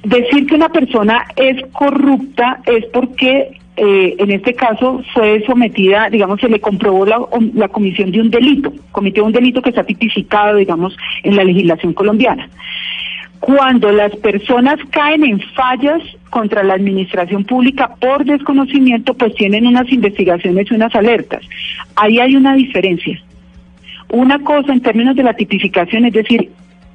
Decir 0.02 0.46
que 0.46 0.54
una 0.54 0.68
persona 0.68 1.24
es 1.36 1.62
corrupta 1.72 2.60
es 2.66 2.84
porque 2.92 3.59
eh, 3.82 4.14
en 4.18 4.30
este 4.30 4.52
caso 4.52 5.02
fue 5.14 5.42
sometida, 5.46 6.10
digamos, 6.10 6.38
se 6.38 6.50
le 6.50 6.60
comprobó 6.60 7.06
la, 7.06 7.18
la 7.54 7.68
comisión 7.68 8.10
de 8.10 8.20
un 8.20 8.28
delito, 8.28 8.74
cometió 8.92 9.24
un 9.24 9.32
delito 9.32 9.62
que 9.62 9.70
está 9.70 9.84
tipificado, 9.84 10.56
digamos, 10.56 10.94
en 11.22 11.34
la 11.34 11.44
legislación 11.44 11.94
colombiana. 11.94 12.50
Cuando 13.38 13.90
las 13.90 14.14
personas 14.16 14.76
caen 14.90 15.24
en 15.24 15.40
fallas 15.54 16.02
contra 16.28 16.62
la 16.62 16.74
administración 16.74 17.44
pública 17.44 17.94
por 17.98 18.26
desconocimiento, 18.26 19.14
pues 19.14 19.34
tienen 19.34 19.66
unas 19.66 19.90
investigaciones 19.90 20.70
y 20.70 20.74
unas 20.74 20.94
alertas. 20.94 21.40
Ahí 21.96 22.20
hay 22.20 22.36
una 22.36 22.54
diferencia. 22.54 23.18
Una 24.10 24.40
cosa 24.40 24.74
en 24.74 24.82
términos 24.82 25.16
de 25.16 25.22
la 25.22 25.32
tipificación, 25.32 26.04
es 26.04 26.12
decir, 26.12 26.50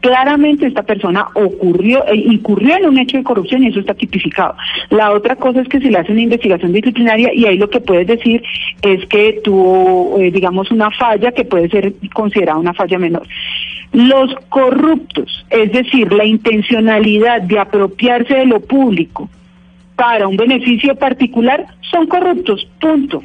claramente 0.05 0.67
esta 0.67 0.83
persona 0.83 1.29
ocurrió, 1.33 2.05
eh, 2.05 2.15
incurrió 2.15 2.77
en 2.77 2.85
un 2.85 2.99
hecho 2.99 3.17
de 3.17 3.23
corrupción 3.23 3.63
y 3.63 3.69
eso 3.69 3.79
está 3.79 3.95
tipificado. 3.95 4.55
La 4.91 5.11
otra 5.11 5.35
cosa 5.35 5.61
es 5.61 5.67
que 5.67 5.79
se 5.79 5.89
le 5.89 5.97
hace 5.97 6.11
una 6.11 6.21
investigación 6.21 6.73
disciplinaria 6.73 7.33
y 7.33 7.45
ahí 7.45 7.57
lo 7.57 7.71
que 7.71 7.79
puedes 7.79 8.05
decir 8.05 8.43
es 8.83 9.03
que 9.07 9.41
tuvo, 9.43 10.19
eh, 10.19 10.29
digamos, 10.29 10.69
una 10.69 10.91
falla 10.91 11.31
que 11.31 11.43
puede 11.43 11.69
ser 11.69 11.93
considerada 12.13 12.59
una 12.59 12.75
falla 12.75 12.99
menor. 12.99 13.27
Los 13.93 14.35
corruptos, 14.49 15.43
es 15.49 15.71
decir, 15.71 16.13
la 16.13 16.25
intencionalidad 16.25 17.41
de 17.41 17.57
apropiarse 17.57 18.35
de 18.35 18.45
lo 18.45 18.59
público 18.59 19.27
para 19.95 20.27
un 20.27 20.37
beneficio 20.37 20.95
particular, 20.95 21.65
son 21.81 22.05
corruptos, 22.05 22.67
punto. 22.79 23.23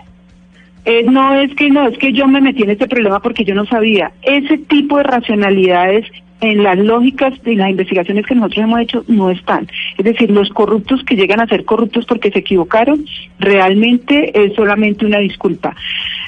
Eh, 0.86 1.04
no 1.04 1.34
es 1.34 1.54
que 1.56 1.68
no, 1.68 1.88
es 1.88 1.98
que 1.98 2.14
yo 2.14 2.26
me 2.26 2.40
metí 2.40 2.62
en 2.62 2.70
este 2.70 2.88
problema 2.88 3.20
porque 3.20 3.44
yo 3.44 3.54
no 3.54 3.66
sabía. 3.66 4.12
Ese 4.22 4.56
tipo 4.56 4.96
de 4.96 5.02
racionalidades 5.02 6.06
en 6.40 6.62
las 6.62 6.78
lógicas 6.78 7.40
de 7.42 7.56
las 7.56 7.70
investigaciones 7.70 8.26
que 8.26 8.34
nosotros 8.34 8.64
hemos 8.64 8.80
hecho 8.80 9.04
no 9.08 9.30
están. 9.30 9.68
Es 9.98 10.04
decir, 10.04 10.30
los 10.30 10.50
corruptos 10.50 11.02
que 11.04 11.16
llegan 11.16 11.40
a 11.40 11.46
ser 11.46 11.64
corruptos 11.64 12.06
porque 12.06 12.30
se 12.30 12.40
equivocaron, 12.40 13.04
realmente 13.38 14.32
es 14.34 14.54
solamente 14.54 15.04
una 15.04 15.18
disculpa. 15.18 15.74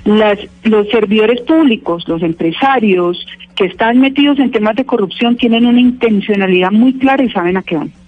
Las, 0.05 0.39
los 0.65 0.89
servidores 0.89 1.41
públicos, 1.43 2.07
los 2.09 2.23
empresarios 2.23 3.27
que 3.55 3.67
están 3.67 4.01
metidos 4.01 4.39
en 4.39 4.51
temas 4.51 4.77
de 4.77 4.85
corrupción 4.85 5.37
tienen 5.37 5.67
una 5.67 5.81
intencionalidad 5.81 6.73
muy 6.73 6.95
clara 6.95 7.23
y 7.23 7.31
saben 7.31 7.57
a 7.57 7.63
qué 7.63 7.77
van. 7.77 8.02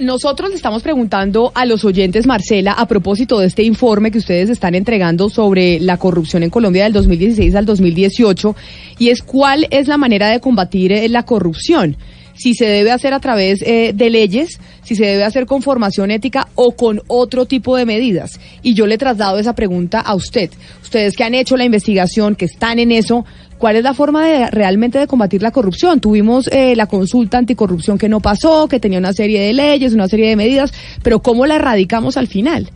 Nosotros 0.00 0.50
le 0.50 0.56
estamos 0.56 0.82
preguntando 0.82 1.52
a 1.54 1.66
los 1.66 1.84
oyentes, 1.84 2.26
Marcela, 2.26 2.72
a 2.72 2.86
propósito 2.86 3.38
de 3.38 3.46
este 3.46 3.62
informe 3.62 4.10
que 4.10 4.18
ustedes 4.18 4.50
están 4.50 4.74
entregando 4.74 5.30
sobre 5.30 5.78
la 5.78 5.98
corrupción 5.98 6.42
en 6.42 6.50
Colombia 6.50 6.84
del 6.84 6.92
2016 6.92 7.54
al 7.54 7.64
2018, 7.64 8.56
y 8.98 9.10
es 9.10 9.22
cuál 9.22 9.68
es 9.70 9.86
la 9.86 9.96
manera 9.96 10.28
de 10.28 10.40
combatir 10.40 10.90
eh, 10.90 11.08
la 11.08 11.24
corrupción. 11.24 11.96
Si 12.34 12.54
se 12.54 12.66
debe 12.66 12.90
hacer 12.90 13.14
a 13.14 13.20
través 13.20 13.62
eh, 13.62 13.92
de 13.94 14.10
leyes, 14.10 14.58
si 14.82 14.96
se 14.96 15.06
debe 15.06 15.22
hacer 15.22 15.46
con 15.46 15.62
formación 15.62 16.10
ética 16.10 16.48
o 16.56 16.72
con 16.72 17.00
otro 17.06 17.46
tipo 17.46 17.76
de 17.76 17.86
medidas. 17.86 18.40
Y 18.62 18.74
yo 18.74 18.88
le 18.88 18.98
traslado 18.98 19.38
esa 19.38 19.54
pregunta 19.54 20.00
a 20.00 20.16
usted. 20.16 20.50
Ustedes 20.82 21.16
que 21.16 21.22
han 21.22 21.34
hecho 21.34 21.56
la 21.56 21.64
investigación, 21.64 22.34
que 22.34 22.46
están 22.46 22.80
en 22.80 22.90
eso, 22.90 23.24
¿Cuál 23.64 23.76
es 23.76 23.82
la 23.82 23.94
forma 23.94 24.26
de 24.26 24.50
realmente 24.50 24.98
de 24.98 25.06
combatir 25.06 25.40
la 25.40 25.50
corrupción? 25.50 25.98
Tuvimos 25.98 26.52
eh, 26.52 26.76
la 26.76 26.86
consulta 26.86 27.38
anticorrupción 27.38 27.96
que 27.96 28.10
no 28.10 28.20
pasó, 28.20 28.68
que 28.68 28.78
tenía 28.78 28.98
una 28.98 29.14
serie 29.14 29.40
de 29.40 29.54
leyes, 29.54 29.94
una 29.94 30.06
serie 30.06 30.28
de 30.28 30.36
medidas, 30.36 30.70
pero 31.02 31.20
¿cómo 31.20 31.46
la 31.46 31.56
erradicamos 31.56 32.18
al 32.18 32.26
final? 32.26 32.68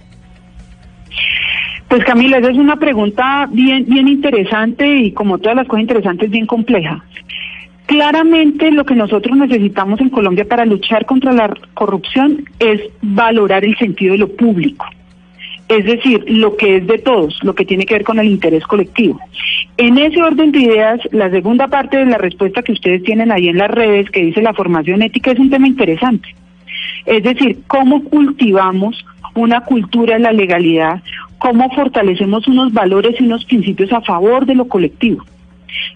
Pues 1.88 2.02
Camila, 2.06 2.38
esa 2.38 2.52
es 2.52 2.56
una 2.56 2.76
pregunta 2.76 3.46
bien, 3.52 3.84
bien 3.84 4.08
interesante 4.08 4.88
y 4.88 5.12
como 5.12 5.36
todas 5.36 5.56
las 5.56 5.68
cosas 5.68 5.82
interesantes, 5.82 6.30
bien 6.30 6.46
compleja. 6.46 7.04
Claramente 7.84 8.70
lo 8.70 8.86
que 8.86 8.94
nosotros 8.94 9.36
necesitamos 9.36 10.00
en 10.00 10.08
Colombia 10.08 10.46
para 10.48 10.64
luchar 10.64 11.04
contra 11.04 11.34
la 11.34 11.52
corrupción 11.74 12.46
es 12.60 12.80
valorar 13.02 13.62
el 13.62 13.76
sentido 13.76 14.12
de 14.12 14.20
lo 14.20 14.28
público. 14.34 14.86
Es 15.68 15.84
decir, 15.84 16.24
lo 16.28 16.56
que 16.56 16.76
es 16.76 16.86
de 16.86 16.98
todos, 16.98 17.38
lo 17.42 17.54
que 17.54 17.66
tiene 17.66 17.84
que 17.84 17.94
ver 17.94 18.04
con 18.04 18.18
el 18.18 18.26
interés 18.26 18.64
colectivo. 18.64 19.20
En 19.76 19.98
ese 19.98 20.22
orden 20.22 20.50
de 20.50 20.60
ideas, 20.60 21.00
la 21.12 21.30
segunda 21.30 21.68
parte 21.68 21.98
de 21.98 22.06
la 22.06 22.16
respuesta 22.16 22.62
que 22.62 22.72
ustedes 22.72 23.02
tienen 23.02 23.30
ahí 23.30 23.48
en 23.48 23.58
las 23.58 23.70
redes, 23.70 24.10
que 24.10 24.24
dice 24.24 24.40
la 24.40 24.54
formación 24.54 25.02
ética, 25.02 25.30
es 25.30 25.38
un 25.38 25.50
tema 25.50 25.68
interesante. 25.68 26.34
Es 27.04 27.22
decir, 27.22 27.58
cómo 27.66 28.02
cultivamos 28.04 29.04
una 29.34 29.60
cultura 29.60 30.14
de 30.14 30.20
la 30.20 30.32
legalidad, 30.32 31.02
cómo 31.38 31.70
fortalecemos 31.70 32.48
unos 32.48 32.72
valores 32.72 33.20
y 33.20 33.24
unos 33.24 33.44
principios 33.44 33.92
a 33.92 34.00
favor 34.00 34.46
de 34.46 34.54
lo 34.54 34.68
colectivo. 34.68 35.24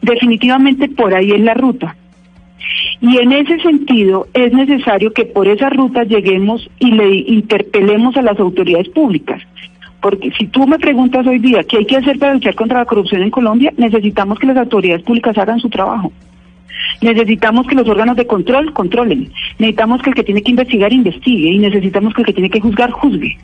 Definitivamente 0.02 0.88
por 0.88 1.14
ahí 1.14 1.32
es 1.32 1.40
la 1.40 1.54
ruta. 1.54 1.96
Y 3.00 3.18
en 3.18 3.32
ese 3.32 3.58
sentido 3.60 4.26
es 4.32 4.52
necesario 4.52 5.12
que 5.12 5.24
por 5.24 5.48
esa 5.48 5.70
ruta 5.70 6.04
lleguemos 6.04 6.68
y 6.78 6.92
le 6.92 7.14
interpelemos 7.14 8.16
a 8.16 8.22
las 8.22 8.38
autoridades 8.38 8.88
públicas. 8.90 9.42
Porque 10.00 10.32
si 10.32 10.46
tú 10.48 10.66
me 10.66 10.78
preguntas 10.78 11.26
hoy 11.26 11.38
día 11.38 11.62
qué 11.64 11.78
hay 11.78 11.86
que 11.86 11.96
hacer 11.96 12.18
para 12.18 12.34
luchar 12.34 12.54
contra 12.54 12.80
la 12.80 12.84
corrupción 12.84 13.22
en 13.22 13.30
Colombia, 13.30 13.72
necesitamos 13.76 14.38
que 14.38 14.48
las 14.48 14.56
autoridades 14.56 15.02
públicas 15.02 15.38
hagan 15.38 15.60
su 15.60 15.70
trabajo. 15.70 16.12
Necesitamos 17.00 17.66
que 17.66 17.74
los 17.74 17.88
órganos 17.88 18.16
de 18.16 18.26
control 18.26 18.72
controlen. 18.72 19.32
Necesitamos 19.58 20.02
que 20.02 20.10
el 20.10 20.16
que 20.16 20.24
tiene 20.24 20.42
que 20.42 20.50
investigar 20.50 20.92
investigue 20.92 21.50
y 21.50 21.58
necesitamos 21.58 22.14
que 22.14 22.22
el 22.22 22.26
que 22.26 22.32
tiene 22.32 22.50
que 22.50 22.60
juzgar 22.60 22.90
juzgue. 22.90 23.38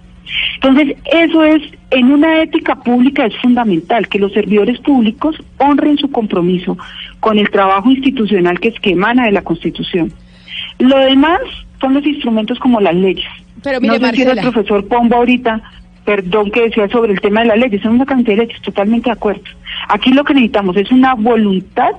Entonces, 0.54 0.96
eso 1.04 1.44
es, 1.44 1.62
en 1.90 2.12
una 2.12 2.42
ética 2.42 2.76
pública 2.76 3.26
es 3.26 3.36
fundamental 3.38 4.08
que 4.08 4.18
los 4.18 4.32
servidores 4.32 4.78
públicos 4.80 5.36
honren 5.58 5.98
su 5.98 6.10
compromiso 6.10 6.76
con 7.20 7.38
el 7.38 7.50
trabajo 7.50 7.90
institucional 7.90 8.60
que 8.60 8.68
es 8.68 8.80
que 8.80 8.90
emana 8.90 9.26
de 9.26 9.32
la 9.32 9.42
Constitución. 9.42 10.12
Lo 10.78 10.98
demás 10.98 11.40
son 11.80 11.94
los 11.94 12.04
instrumentos 12.04 12.58
como 12.58 12.80
las 12.80 12.94
leyes. 12.94 13.28
Pero 13.62 13.80
mire, 13.80 13.98
no 13.98 14.06
sé 14.06 14.14
si 14.14 14.22
era 14.22 14.32
el 14.32 14.36
Marcela. 14.36 14.52
profesor 14.52 14.86
Pombo 14.86 15.16
ahorita, 15.16 15.60
perdón, 16.04 16.50
que 16.50 16.62
decía 16.62 16.88
sobre 16.88 17.12
el 17.12 17.20
tema 17.20 17.40
de 17.40 17.46
las 17.46 17.58
leyes, 17.58 17.82
son 17.82 17.94
una 17.94 18.06
cantidad 18.06 18.36
de 18.36 18.46
leyes, 18.46 18.62
totalmente 18.62 19.10
de 19.10 19.12
acuerdo. 19.12 19.42
Aquí 19.88 20.12
lo 20.12 20.24
que 20.24 20.34
necesitamos 20.34 20.76
es 20.76 20.90
una 20.92 21.14
voluntad 21.14 21.92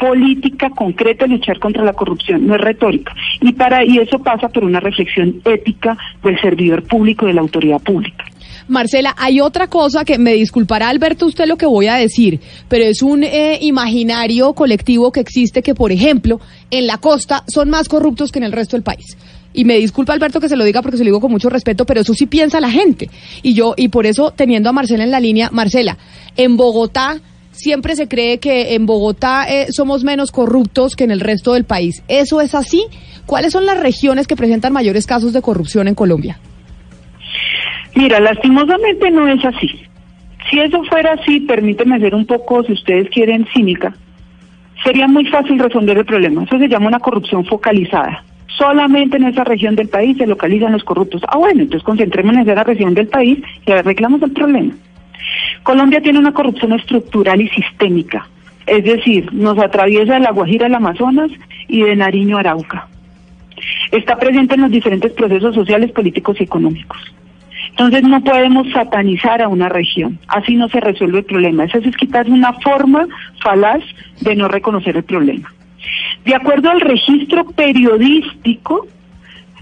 política 0.00 0.70
concreta 0.70 1.26
de 1.26 1.34
luchar 1.34 1.58
contra 1.58 1.84
la 1.84 1.92
corrupción, 1.92 2.46
no 2.46 2.54
es 2.54 2.60
retórica. 2.60 3.14
Y 3.40 3.52
para 3.52 3.84
y 3.84 3.98
eso 3.98 4.18
pasa 4.18 4.48
por 4.48 4.64
una 4.64 4.80
reflexión 4.80 5.42
ética 5.44 5.96
del 6.24 6.40
servidor 6.40 6.82
público, 6.84 7.26
de 7.26 7.34
la 7.34 7.42
autoridad 7.42 7.80
pública. 7.80 8.24
Marcela, 8.66 9.14
hay 9.18 9.40
otra 9.40 9.66
cosa 9.66 10.04
que 10.04 10.16
me 10.16 10.32
disculpará 10.34 10.88
Alberto 10.88 11.26
usted 11.26 11.46
lo 11.46 11.56
que 11.56 11.66
voy 11.66 11.88
a 11.88 11.96
decir, 11.96 12.40
pero 12.68 12.84
es 12.84 13.02
un 13.02 13.24
eh, 13.24 13.58
imaginario 13.60 14.52
colectivo 14.54 15.10
que 15.10 15.20
existe 15.20 15.60
que, 15.62 15.74
por 15.74 15.92
ejemplo, 15.92 16.40
en 16.70 16.86
la 16.86 16.98
costa 16.98 17.42
son 17.48 17.68
más 17.68 17.88
corruptos 17.88 18.30
que 18.30 18.38
en 18.38 18.44
el 18.44 18.52
resto 18.52 18.76
del 18.76 18.84
país. 18.84 19.16
y 19.52 19.64
me 19.64 19.78
disculpa 19.78 20.12
Alberto 20.12 20.38
que 20.38 20.48
se 20.48 20.56
lo 20.56 20.64
diga 20.64 20.80
porque 20.80 20.96
se 20.96 21.02
lo 21.02 21.08
digo 21.08 21.20
con 21.20 21.32
mucho 21.32 21.50
respeto, 21.50 21.84
pero 21.84 22.02
eso 22.02 22.14
sí 22.14 22.26
piensa 22.26 22.60
la 22.60 22.70
gente. 22.70 23.10
Y 23.42 23.52
yo, 23.54 23.74
y 23.76 23.88
por 23.88 24.06
eso 24.06 24.30
teniendo 24.30 24.70
a 24.70 24.72
Marcela 24.72 25.02
en 25.02 25.10
la 25.10 25.18
línea, 25.18 25.50
Marcela, 25.50 25.98
en 26.36 26.56
Bogotá 26.56 27.20
siempre 27.50 27.96
se 27.96 28.08
cree 28.08 28.38
que 28.38 28.74
en 28.74 28.86
Bogotá 28.86 29.46
eh, 29.48 29.72
somos 29.72 30.04
menos 30.04 30.32
corruptos 30.32 30.96
que 30.96 31.04
en 31.04 31.10
el 31.10 31.20
resto 31.20 31.54
del 31.54 31.64
país. 31.64 32.02
¿Eso 32.08 32.40
es 32.40 32.54
así? 32.54 32.84
¿Cuáles 33.26 33.52
son 33.52 33.66
las 33.66 33.80
regiones 33.80 34.26
que 34.26 34.36
presentan 34.36 34.72
mayores 34.72 35.06
casos 35.06 35.32
de 35.32 35.42
corrupción 35.42 35.88
en 35.88 35.94
Colombia? 35.94 36.38
Mira, 37.94 38.20
lastimosamente 38.20 39.10
no 39.10 39.28
es 39.28 39.44
así. 39.44 39.68
Si 40.50 40.58
eso 40.58 40.82
fuera 40.84 41.12
así, 41.12 41.40
permíteme 41.40 42.00
ser 42.00 42.14
un 42.14 42.26
poco, 42.26 42.62
si 42.64 42.72
ustedes 42.72 43.08
quieren, 43.10 43.46
cínica, 43.52 43.94
sería 44.84 45.06
muy 45.06 45.26
fácil 45.26 45.58
resolver 45.58 45.98
el 45.98 46.04
problema. 46.04 46.44
Eso 46.44 46.58
se 46.58 46.68
llama 46.68 46.88
una 46.88 47.00
corrupción 47.00 47.44
focalizada. 47.44 48.24
Solamente 48.58 49.16
en 49.16 49.24
esa 49.24 49.44
región 49.44 49.76
del 49.76 49.88
país 49.88 50.16
se 50.18 50.26
localizan 50.26 50.72
los 50.72 50.84
corruptos. 50.84 51.22
Ah, 51.28 51.38
bueno, 51.38 51.62
entonces 51.62 51.84
concentrémonos 51.84 52.42
en 52.42 52.50
esa 52.50 52.64
región 52.64 52.94
del 52.94 53.08
país 53.08 53.38
y 53.66 53.70
arreglamos 53.70 54.22
el 54.22 54.32
problema. 54.32 54.72
Colombia 55.62 56.00
tiene 56.00 56.18
una 56.18 56.32
corrupción 56.32 56.72
estructural 56.72 57.40
y 57.40 57.48
sistémica. 57.48 58.26
Es 58.66 58.84
decir, 58.84 59.32
nos 59.32 59.58
atraviesa 59.58 60.14
de 60.14 60.20
la 60.20 60.32
Guajira 60.32 60.66
al 60.66 60.74
Amazonas 60.74 61.30
y 61.68 61.82
de 61.82 61.96
Nariño 61.96 62.36
a 62.36 62.40
Arauca. 62.40 62.88
Está 63.90 64.16
presente 64.18 64.54
en 64.54 64.62
los 64.62 64.70
diferentes 64.70 65.12
procesos 65.12 65.54
sociales, 65.54 65.92
políticos 65.92 66.36
y 66.40 66.44
económicos. 66.44 66.98
Entonces 67.70 68.02
no 68.02 68.22
podemos 68.22 68.70
satanizar 68.72 69.42
a 69.42 69.48
una 69.48 69.68
región, 69.68 70.18
así 70.28 70.54
no 70.54 70.68
se 70.68 70.80
resuelve 70.80 71.18
el 71.18 71.24
problema. 71.24 71.64
Eso 71.64 71.78
es 71.78 71.96
quitar 71.96 72.28
una 72.28 72.52
forma 72.54 73.06
falaz 73.42 73.82
de 74.20 74.34
no 74.36 74.48
reconocer 74.48 74.96
el 74.96 75.04
problema. 75.04 75.52
De 76.24 76.34
acuerdo 76.34 76.70
al 76.70 76.80
registro 76.80 77.44
periodístico, 77.46 78.86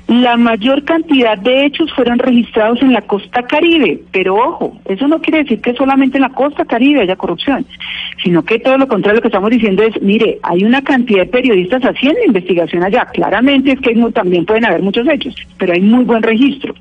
la 0.08 0.38
mayor 0.38 0.84
cantidad 0.84 1.36
de 1.36 1.66
hechos 1.66 1.92
fueron 1.92 2.18
registrados 2.18 2.80
en 2.80 2.94
la 2.94 3.02
costa 3.02 3.42
caribe, 3.42 4.00
pero 4.10 4.36
ojo, 4.36 4.80
eso 4.86 5.06
no 5.06 5.20
quiere 5.20 5.42
decir 5.42 5.60
que 5.60 5.74
solamente 5.74 6.16
en 6.16 6.22
la 6.22 6.30
costa 6.30 6.64
caribe 6.64 7.02
haya 7.02 7.14
corrupción, 7.14 7.66
sino 8.24 8.42
que 8.42 8.58
todo 8.58 8.78
lo 8.78 8.88
contrario 8.88 9.16
lo 9.16 9.22
que 9.22 9.28
estamos 9.28 9.50
diciendo 9.50 9.82
es, 9.82 10.00
mire, 10.00 10.38
hay 10.42 10.64
una 10.64 10.80
cantidad 10.82 11.24
de 11.24 11.30
periodistas 11.30 11.82
haciendo 11.82 12.24
investigación 12.24 12.84
allá, 12.84 13.04
claramente 13.04 13.72
es 13.72 13.80
que 13.80 13.94
también 14.14 14.46
pueden 14.46 14.64
haber 14.64 14.80
muchos 14.80 15.06
hechos, 15.06 15.34
pero 15.58 15.74
hay 15.74 15.82
muy 15.82 16.04
buen 16.04 16.22
registro. 16.22 16.74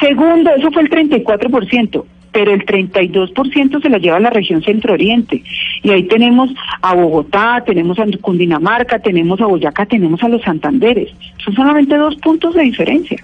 Segundo, 0.00 0.50
eso 0.54 0.70
fue 0.70 0.82
el 0.82 0.90
34%, 0.90 2.04
pero 2.32 2.52
el 2.52 2.64
32% 2.66 3.82
se 3.82 3.88
la 3.88 3.98
lleva 3.98 4.16
a 4.16 4.20
la 4.20 4.30
región 4.30 4.62
centro-oriente. 4.62 5.42
Y 5.82 5.90
ahí 5.90 6.04
tenemos 6.04 6.50
a 6.82 6.94
Bogotá, 6.94 7.62
tenemos 7.64 7.98
a 7.98 8.06
Cundinamarca, 8.20 8.98
tenemos 8.98 9.40
a 9.40 9.46
Boyacá, 9.46 9.86
tenemos 9.86 10.22
a 10.22 10.28
los 10.28 10.42
Santanderes. 10.42 11.10
Son 11.44 11.54
solamente 11.54 11.96
dos 11.96 12.16
puntos 12.16 12.54
de 12.54 12.62
diferencia. 12.62 13.22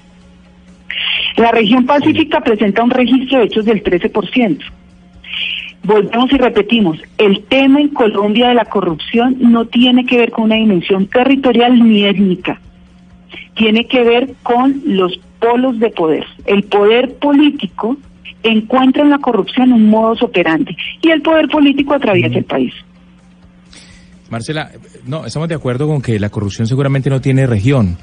La 1.37 1.51
región 1.51 1.87
pacífica 1.87 2.41
presenta 2.41 2.83
un 2.83 2.91
registro 2.91 3.39
de 3.39 3.47
hechos 3.47 3.65
del 3.65 3.83
13%. 3.83 4.61
Volvemos 5.83 6.31
y 6.31 6.37
repetimos, 6.37 6.99
el 7.17 7.43
tema 7.45 7.81
en 7.81 7.89
Colombia 7.89 8.49
de 8.49 8.55
la 8.55 8.67
corrupción 8.67 9.37
no 9.41 9.65
tiene 9.65 10.05
que 10.05 10.19
ver 10.19 10.31
con 10.31 10.45
una 10.45 10.57
dimensión 10.57 11.07
territorial 11.07 11.83
ni 11.83 12.05
étnica, 12.05 12.61
tiene 13.55 13.87
que 13.87 14.05
ver 14.05 14.35
con 14.43 14.83
los 14.85 15.19
polos 15.41 15.79
de 15.79 15.91
poder. 15.91 16.25
El 16.47 16.65
poder 16.65 17.15
político 17.17 17.97
encuentra 18.43 19.03
en 19.03 19.11
la 19.11 19.19
corrupción 19.19 19.73
un 19.73 19.89
modus 19.89 20.23
operandi 20.23 20.77
y 21.03 21.11
el 21.11 21.23
poder 21.23 21.49
político 21.49 21.95
atraviesa 21.95 22.39
el 22.39 22.45
país. 22.45 22.73
Marcela, 24.31 24.71
no, 25.07 25.27
estamos 25.27 25.49
de 25.49 25.57
acuerdo 25.57 25.89
con 25.89 26.01
que 26.01 26.21
la 26.21 26.31
corrupción 26.31 26.67
seguramente 26.67 27.11
no 27.11 27.21
tiene 27.21 27.47
región, 27.47 27.97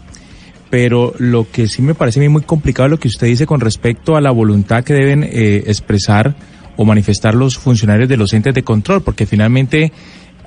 pero 0.69 1.13
lo 1.19 1.49
que 1.49 1.67
sí 1.67 1.81
me 1.81 1.95
parece 1.95 2.19
a 2.19 2.23
mí 2.23 2.29
muy 2.29 2.41
complicado 2.41 2.87
es 2.87 2.91
lo 2.91 2.99
que 2.99 3.07
usted 3.07 3.27
dice 3.27 3.45
con 3.45 3.61
respecto 3.61 4.17
a 4.17 4.21
la 4.21 4.31
voluntad 4.31 4.83
que 4.83 4.93
deben 4.93 5.23
eh, 5.23 5.63
expresar 5.67 6.35
o 6.75 6.85
manifestar 6.85 7.33
los 7.33 7.57
funcionarios 7.57 8.09
de 8.09 8.17
los 8.17 8.33
entes 8.33 8.53
de 8.53 8.63
control, 8.63 9.01
porque 9.01 9.25
finalmente 9.25 9.91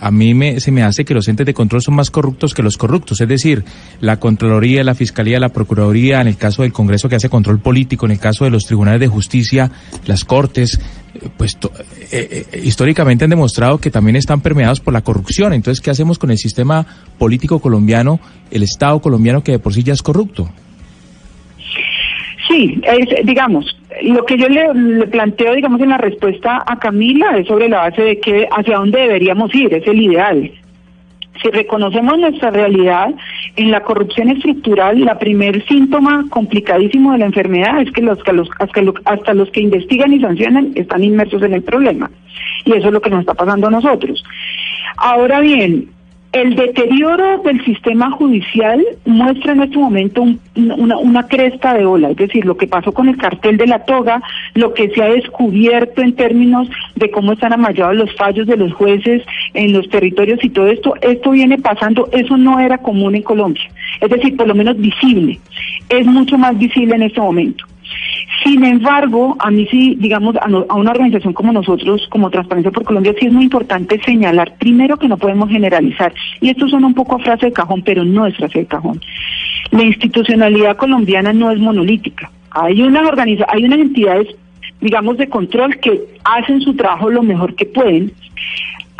a 0.00 0.10
mí 0.10 0.32
me, 0.34 0.60
se 0.60 0.72
me 0.72 0.82
hace 0.82 1.04
que 1.04 1.14
los 1.14 1.28
entes 1.28 1.46
de 1.46 1.54
control 1.54 1.82
son 1.82 1.94
más 1.94 2.10
corruptos 2.10 2.54
que 2.54 2.62
los 2.62 2.76
corruptos. 2.78 3.20
Es 3.20 3.28
decir, 3.28 3.64
la 4.00 4.18
Contraloría, 4.18 4.82
la 4.82 4.94
Fiscalía, 4.94 5.38
la 5.38 5.50
Procuraduría, 5.50 6.20
en 6.20 6.28
el 6.28 6.36
caso 6.36 6.62
del 6.62 6.72
Congreso 6.72 7.08
que 7.08 7.16
hace 7.16 7.28
control 7.28 7.60
político, 7.60 8.06
en 8.06 8.12
el 8.12 8.18
caso 8.18 8.44
de 8.44 8.50
los 8.50 8.64
tribunales 8.64 9.00
de 9.00 9.08
justicia, 9.08 9.70
las 10.06 10.24
Cortes, 10.24 10.80
eh, 11.14 11.28
pues 11.36 11.58
eh, 12.10 12.46
eh, 12.52 12.60
históricamente 12.64 13.24
han 13.24 13.30
demostrado 13.30 13.78
que 13.78 13.90
también 13.90 14.16
están 14.16 14.40
permeados 14.40 14.80
por 14.80 14.94
la 14.94 15.02
corrupción. 15.02 15.52
Entonces, 15.52 15.82
¿qué 15.82 15.90
hacemos 15.90 16.18
con 16.18 16.30
el 16.30 16.38
sistema 16.38 16.86
político 17.18 17.58
colombiano, 17.58 18.20
el 18.50 18.62
Estado 18.62 19.00
colombiano 19.00 19.44
que 19.44 19.52
de 19.52 19.58
por 19.58 19.74
sí 19.74 19.82
ya 19.82 19.92
es 19.92 20.02
corrupto? 20.02 20.50
Sí, 22.50 22.80
es, 22.82 23.26
digamos, 23.26 23.64
lo 24.02 24.24
que 24.24 24.36
yo 24.36 24.48
le, 24.48 25.06
planteo, 25.06 25.54
digamos, 25.54 25.80
en 25.80 25.90
la 25.90 25.98
respuesta 25.98 26.64
a 26.66 26.80
Camila 26.80 27.38
es 27.38 27.46
sobre 27.46 27.68
la 27.68 27.88
base 27.88 28.02
de 28.02 28.18
que 28.18 28.48
hacia 28.50 28.78
dónde 28.78 29.02
deberíamos 29.02 29.54
ir, 29.54 29.72
es 29.72 29.86
el 29.86 30.02
ideal. 30.02 30.50
Si 31.40 31.48
reconocemos 31.48 32.18
nuestra 32.18 32.50
realidad 32.50 33.14
en 33.54 33.70
la 33.70 33.82
corrupción 33.84 34.30
estructural, 34.30 35.00
la 35.00 35.16
primer 35.20 35.64
síntoma 35.68 36.26
complicadísimo 36.28 37.12
de 37.12 37.18
la 37.18 37.26
enfermedad 37.26 37.82
es 37.82 37.92
que 37.92 38.02
los, 38.02 38.18
hasta, 38.58 38.82
los, 38.82 38.96
hasta 39.04 39.32
los 39.32 39.48
que 39.50 39.60
investigan 39.60 40.12
y 40.12 40.20
sancionan 40.20 40.72
están 40.74 41.04
inmersos 41.04 41.42
en 41.42 41.54
el 41.54 41.62
problema. 41.62 42.10
Y 42.64 42.72
eso 42.72 42.88
es 42.88 42.92
lo 42.92 43.00
que 43.00 43.10
nos 43.10 43.20
está 43.20 43.34
pasando 43.34 43.68
a 43.68 43.70
nosotros. 43.70 44.24
Ahora 44.96 45.38
bien, 45.38 45.88
el 46.32 46.54
deterioro 46.54 47.38
del 47.38 47.64
sistema 47.64 48.10
judicial 48.12 48.84
muestra 49.04 49.52
en 49.52 49.62
este 49.62 49.78
momento 49.78 50.24
una, 50.54 50.96
una, 50.96 51.26
cresta 51.26 51.74
de 51.74 51.84
ola, 51.84 52.10
es 52.10 52.16
decir, 52.16 52.44
lo 52.44 52.56
que 52.56 52.68
pasó 52.68 52.92
con 52.92 53.08
el 53.08 53.16
cartel 53.16 53.56
de 53.56 53.66
la 53.66 53.84
toga, 53.84 54.22
lo 54.54 54.72
que 54.72 54.90
se 54.90 55.02
ha 55.02 55.08
descubierto 55.08 56.02
en 56.02 56.14
términos 56.14 56.68
de 56.94 57.10
cómo 57.10 57.32
están 57.32 57.52
amallados 57.52 57.96
los 57.96 58.14
fallos 58.14 58.46
de 58.46 58.56
los 58.56 58.72
jueces 58.72 59.22
en 59.54 59.72
los 59.72 59.88
territorios 59.88 60.38
y 60.44 60.50
todo 60.50 60.68
esto, 60.68 60.94
esto 61.00 61.32
viene 61.32 61.58
pasando, 61.58 62.08
eso 62.12 62.36
no 62.36 62.60
era 62.60 62.78
común 62.78 63.16
en 63.16 63.22
Colombia, 63.22 63.68
es 64.00 64.10
decir, 64.10 64.36
por 64.36 64.46
lo 64.46 64.54
menos 64.54 64.76
visible, 64.76 65.40
es 65.88 66.06
mucho 66.06 66.38
más 66.38 66.56
visible 66.56 66.94
en 66.94 67.02
este 67.02 67.20
momento. 67.20 67.64
Sin 68.44 68.64
embargo, 68.64 69.36
a 69.38 69.50
mí 69.50 69.66
sí, 69.70 69.96
digamos, 69.98 70.34
a, 70.36 70.46
una 70.74 70.90
organización 70.90 71.32
como 71.32 71.52
nosotros, 71.52 72.06
como 72.10 72.30
Transparencia 72.30 72.70
por 72.70 72.84
Colombia, 72.84 73.14
sí 73.18 73.26
es 73.26 73.32
muy 73.32 73.44
importante 73.44 74.00
señalar, 74.04 74.54
primero, 74.58 74.96
que 74.96 75.08
no 75.08 75.18
podemos 75.18 75.50
generalizar. 75.50 76.12
Y 76.40 76.48
esto 76.48 76.66
suena 76.68 76.86
un 76.86 76.94
poco 76.94 77.16
a 77.16 77.18
frase 77.18 77.46
de 77.46 77.52
cajón, 77.52 77.82
pero 77.82 78.04
no 78.04 78.26
es 78.26 78.36
frase 78.36 78.60
de 78.60 78.66
cajón. 78.66 79.00
La 79.70 79.82
institucionalidad 79.82 80.76
colombiana 80.76 81.32
no 81.32 81.50
es 81.50 81.58
monolítica. 81.58 82.30
Hay 82.50 82.82
unas, 82.82 83.06
organiza 83.06 83.44
hay 83.48 83.64
unas 83.64 83.78
entidades, 83.78 84.28
digamos, 84.80 85.18
de 85.18 85.28
control 85.28 85.76
que 85.76 86.00
hacen 86.24 86.60
su 86.62 86.74
trabajo 86.74 87.10
lo 87.10 87.22
mejor 87.22 87.54
que 87.54 87.66
pueden 87.66 88.12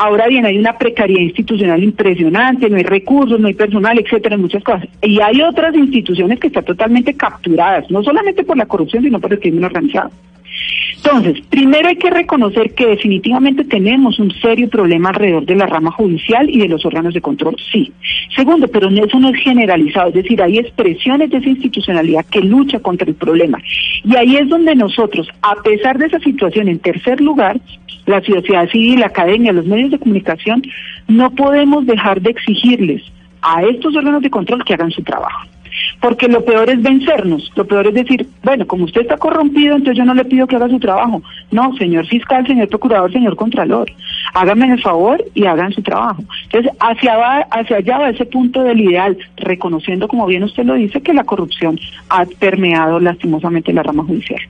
Ahora 0.03 0.29
bien, 0.29 0.47
hay 0.47 0.57
una 0.57 0.79
precariedad 0.79 1.21
institucional 1.21 1.85
impresionante, 1.85 2.71
no 2.71 2.79
hay 2.79 2.85
recursos, 2.85 3.39
no 3.39 3.49
hay 3.49 3.53
personal, 3.53 3.99
etcétera, 3.99 4.39
muchas 4.39 4.65
cosas. 4.65 4.89
Y 5.03 5.21
hay 5.21 5.43
otras 5.43 5.75
instituciones 5.75 6.41
que 6.41 6.47
están 6.47 6.65
totalmente 6.65 7.13
capturadas, 7.13 7.91
no 7.91 8.03
solamente 8.03 8.43
por 8.43 8.57
la 8.57 8.65
corrupción, 8.65 9.03
sino 9.03 9.21
por 9.21 9.35
el 9.35 9.41
crimen 9.41 9.65
organizado. 9.65 10.11
Entonces, 10.97 11.43
primero 11.49 11.89
hay 11.89 11.97
que 11.97 12.11
reconocer 12.11 12.75
que 12.75 12.87
definitivamente 12.87 13.65
tenemos 13.65 14.19
un 14.19 14.31
serio 14.33 14.69
problema 14.69 15.09
alrededor 15.09 15.47
de 15.47 15.55
la 15.55 15.67
rama 15.67 15.91
judicial 15.93 16.49
y 16.51 16.59
de 16.59 16.69
los 16.69 16.85
órganos 16.85 17.15
de 17.15 17.23
control, 17.23 17.57
sí. 17.73 17.91
Segundo, 18.37 18.69
pero 18.69 18.89
eso 18.89 19.19
no 19.19 19.31
es 19.31 19.43
generalizado, 19.43 20.09
es 20.09 20.15
decir, 20.15 20.43
hay 20.43 20.59
expresiones 20.59 21.31
de 21.31 21.39
esa 21.39 21.49
institucionalidad 21.49 22.27
que 22.27 22.41
lucha 22.41 22.81
contra 22.81 23.09
el 23.09 23.15
problema. 23.15 23.59
Y 24.05 24.15
ahí 24.15 24.37
es 24.37 24.49
donde 24.49 24.75
nosotros, 24.75 25.27
a 25.43 25.55
pesar 25.63 25.99
de 25.99 26.07
esa 26.07 26.19
situación, 26.21 26.69
en 26.69 26.79
tercer 26.79 27.21
lugar, 27.21 27.59
la 28.07 28.21
sociedad 28.23 28.69
civil, 28.69 29.01
la 29.01 29.07
academia, 29.07 29.53
los 29.53 29.67
medios 29.67 29.91
de 29.91 29.99
comunicación, 29.99 30.63
no 31.09 31.31
podemos 31.31 31.87
dejar 31.87 32.21
de 32.21 32.31
exigirles 32.31 33.03
a 33.43 33.63
estos 33.63 33.97
órganos 33.97 34.23
de 34.23 34.31
control 34.31 34.65
que 34.65 34.75
hagan 34.75 34.91
su 34.91 35.03
trabajo. 35.03 35.49
Porque 36.01 36.29
lo 36.29 36.45
peor 36.45 36.71
es 36.71 36.83
vencernos, 36.83 37.53
lo 37.57 37.67
peor 37.67 37.89
es 37.89 37.95
decir, 37.95 38.27
bueno, 38.43 38.67
como 38.67 38.85
usted 38.85 39.03
está 39.03 39.17
corrompido, 39.19 39.77
entonces 39.77 39.99
yo 39.99 40.05
no 40.05 40.15
le 40.15 40.25
pido 40.25 40.47
que 40.47 40.57
haga 40.57 40.69
su 40.69 40.81
trabajo. 40.81 41.23
No, 41.51 41.75
señor 41.77 42.07
fiscal, 42.07 42.47
señor 42.47 42.69
procurador, 42.69 43.13
señor 43.13 43.37
contralor, 43.37 43.91
háganme 44.33 44.73
el 44.73 44.81
favor 44.81 45.23
y 45.35 45.45
hagan 45.45 45.73
su 45.73 45.83
trabajo. 45.83 46.23
Entonces, 46.45 46.73
hacia, 46.81 47.41
hacia 47.51 47.77
allá 47.77 47.99
va 47.99 48.11
ese 48.11 48.25
punto 48.25 48.63
del 48.63 48.81
ideal, 48.81 49.19
reconociendo, 49.37 50.09
como 50.09 50.27
bien 50.27 50.45
usted 50.45 50.65
lo 50.65 50.75
dice, 50.75 51.03
que 51.03 51.13
la 51.13 51.25
corrupción 51.25 51.79
ha 52.09 52.25
permeado 52.25 52.99
lastimosamente 52.99 53.73
la 53.73 53.83
rama 53.83 54.05
judicial. 54.05 54.41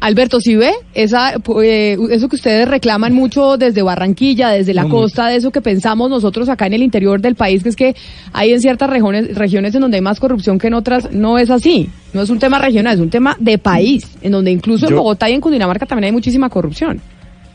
Alberto, 0.00 0.40
si 0.40 0.56
ve 0.56 0.72
esa, 0.94 1.34
eh, 1.62 1.98
eso 2.10 2.28
que 2.28 2.36
ustedes 2.36 2.66
reclaman 2.66 3.12
mucho 3.12 3.58
desde 3.58 3.82
Barranquilla, 3.82 4.48
desde 4.48 4.72
la 4.72 4.88
costa, 4.88 5.28
de 5.28 5.36
eso 5.36 5.50
que 5.50 5.60
pensamos 5.60 6.08
nosotros 6.08 6.48
acá 6.48 6.66
en 6.66 6.72
el 6.72 6.82
interior 6.82 7.20
del 7.20 7.34
país, 7.34 7.62
que 7.62 7.68
es 7.68 7.76
que 7.76 7.94
hay 8.32 8.52
en 8.52 8.60
ciertas 8.60 8.88
regiones, 8.88 9.34
regiones 9.34 9.74
en 9.74 9.82
donde 9.82 9.98
hay 9.98 10.02
más 10.02 10.18
corrupción 10.18 10.58
que 10.58 10.68
en 10.68 10.74
otras, 10.74 11.12
no 11.12 11.38
es 11.38 11.50
así. 11.50 11.90
No 12.14 12.22
es 12.22 12.30
un 12.30 12.38
tema 12.38 12.58
regional, 12.58 12.94
es 12.94 13.00
un 13.00 13.10
tema 13.10 13.36
de 13.38 13.58
país, 13.58 14.04
en 14.22 14.32
donde 14.32 14.50
incluso 14.50 14.88
en 14.88 14.96
Bogotá 14.96 15.28
y 15.28 15.34
en 15.34 15.40
Cundinamarca 15.40 15.86
también 15.86 16.06
hay 16.06 16.12
muchísima 16.12 16.48
corrupción. 16.48 17.00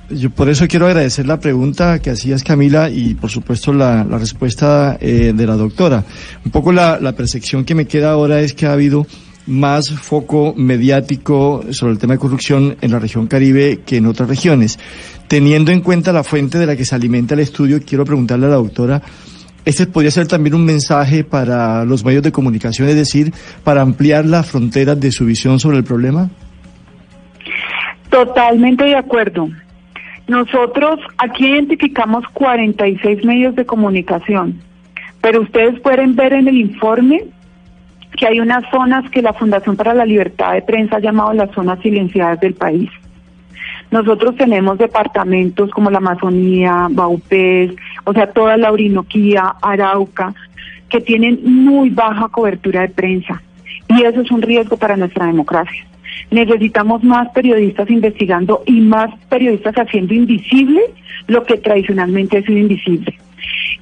yo 0.09 0.29
por 0.29 0.47
eso 0.47 0.67
quiero 0.67 0.85
agradecer 0.85 1.25
la 1.25 1.39
pregunta 1.39 1.99
que 1.99 2.11
hacías 2.11 2.43
Camila 2.43 2.91
y 2.91 3.15
por 3.15 3.31
supuesto 3.31 3.73
la, 3.73 4.03
la 4.03 4.19
respuesta 4.19 4.97
eh, 5.01 5.33
de 5.35 5.47
la 5.47 5.55
doctora. 5.55 6.03
Un 6.45 6.51
poco 6.51 6.71
la, 6.71 6.99
la 7.01 7.13
percepción 7.13 7.65
que 7.65 7.73
me 7.73 7.85
queda 7.85 8.11
ahora 8.11 8.39
es 8.39 8.53
que 8.53 8.67
ha 8.67 8.73
habido 8.73 9.07
más 9.47 9.91
foco 9.91 10.53
mediático 10.55 11.63
sobre 11.71 11.93
el 11.93 11.99
tema 11.99 12.13
de 12.13 12.19
corrupción 12.19 12.77
en 12.81 12.91
la 12.91 12.99
región 12.99 13.27
Caribe 13.27 13.81
que 13.85 13.97
en 13.97 14.07
otras 14.07 14.29
regiones. 14.29 14.79
Teniendo 15.27 15.71
en 15.71 15.81
cuenta 15.81 16.13
la 16.13 16.23
fuente 16.23 16.57
de 16.57 16.65
la 16.65 16.75
que 16.75 16.85
se 16.85 16.95
alimenta 16.95 17.33
el 17.33 17.41
estudio, 17.41 17.79
quiero 17.85 18.05
preguntarle 18.05 18.47
a 18.47 18.49
la 18.49 18.55
doctora, 18.55 19.01
este 19.65 19.87
podría 19.87 20.11
ser 20.11 20.27
también 20.27 20.55
un 20.55 20.63
mensaje 20.63 21.23
para 21.23 21.85
los 21.85 22.05
medios 22.05 22.23
de 22.23 22.31
comunicación, 22.31 22.87
es 22.87 22.95
decir, 22.95 23.33
para 23.63 23.81
ampliar 23.81 24.25
las 24.25 24.49
fronteras 24.49 24.99
de 24.99 25.11
su 25.11 25.25
visión 25.25 25.59
sobre 25.59 25.77
el 25.77 25.83
problema. 25.83 26.29
Totalmente 28.09 28.85
de 28.85 28.95
acuerdo. 28.95 29.49
Nosotros 30.27 30.99
aquí 31.17 31.47
identificamos 31.47 32.23
46 32.33 33.25
medios 33.25 33.55
de 33.55 33.65
comunicación, 33.65 34.61
pero 35.21 35.41
ustedes 35.41 35.79
pueden 35.81 36.15
ver 36.15 36.33
en 36.33 36.47
el 36.47 36.57
informe 36.57 37.23
que 38.17 38.27
hay 38.27 38.39
unas 38.39 38.63
zonas 38.71 39.09
que 39.11 39.21
la 39.21 39.33
Fundación 39.33 39.75
para 39.75 39.93
la 39.93 40.05
Libertad 40.05 40.53
de 40.53 40.61
Prensa 40.61 40.97
ha 40.97 40.99
llamado 40.99 41.33
las 41.33 41.51
zonas 41.51 41.79
silenciadas 41.81 42.39
del 42.39 42.53
país. 42.53 42.89
Nosotros 43.91 44.35
tenemos 44.35 44.77
departamentos 44.77 45.69
como 45.71 45.91
la 45.91 45.99
Amazonía, 45.99 46.87
Baupés, 46.89 47.71
o 48.03 48.13
sea, 48.13 48.31
toda 48.31 48.57
la 48.57 48.71
Orinoquía, 48.71 49.55
Arauca, 49.61 50.33
que 50.89 51.01
tienen 51.01 51.39
muy 51.43 51.89
baja 51.89 52.27
cobertura 52.29 52.81
de 52.81 52.89
prensa. 52.89 53.41
Y 53.87 54.03
eso 54.03 54.21
es 54.21 54.31
un 54.31 54.41
riesgo 54.41 54.77
para 54.77 54.97
nuestra 54.97 55.27
democracia. 55.27 55.85
Necesitamos 56.31 57.03
más 57.03 57.29
periodistas 57.29 57.89
investigando 57.89 58.63
y 58.65 58.81
más 58.81 59.11
periodistas 59.29 59.75
haciendo 59.75 60.13
invisible 60.13 60.81
lo 61.27 61.43
que 61.43 61.57
tradicionalmente 61.57 62.39
ha 62.39 62.41
sido 62.41 62.57
invisible. 62.57 63.17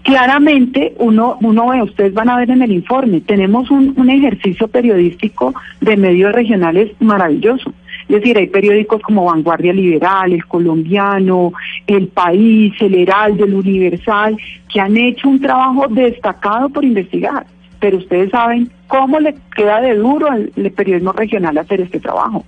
Claramente, 0.03 0.93
uno, 0.97 1.37
uno 1.41 1.69
ve, 1.69 1.81
ustedes 1.81 2.13
van 2.13 2.29
a 2.29 2.37
ver 2.37 2.51
en 2.51 2.61
el 2.61 2.73
informe, 2.73 3.21
tenemos 3.21 3.71
un, 3.71 4.09
ejercicio 4.09 4.67
periodístico 4.67 5.53
de 5.79 5.95
medios 5.95 6.33
regionales 6.33 6.91
maravilloso. 6.99 7.73
Es 8.09 8.17
decir, 8.17 8.37
hay 8.37 8.47
periódicos 8.47 9.01
como 9.01 9.25
Vanguardia 9.25 9.71
Liberal, 9.71 10.33
El 10.33 10.45
Colombiano, 10.45 11.53
El 11.87 12.09
País, 12.09 12.73
El 12.81 12.95
Heraldo, 12.95 13.45
El 13.45 13.53
Universal, 13.53 14.37
que 14.71 14.81
han 14.81 14.97
hecho 14.97 15.29
un 15.29 15.39
trabajo 15.39 15.87
destacado 15.87 16.67
por 16.67 16.83
investigar. 16.83 17.45
Pero 17.79 17.97
ustedes 17.97 18.29
saben 18.29 18.69
cómo 18.87 19.21
le 19.21 19.35
queda 19.55 19.79
de 19.79 19.95
duro 19.95 20.27
al 20.29 20.51
periodismo 20.75 21.13
regional 21.13 21.57
hacer 21.57 21.79
este 21.79 22.01
trabajo. 22.01 22.43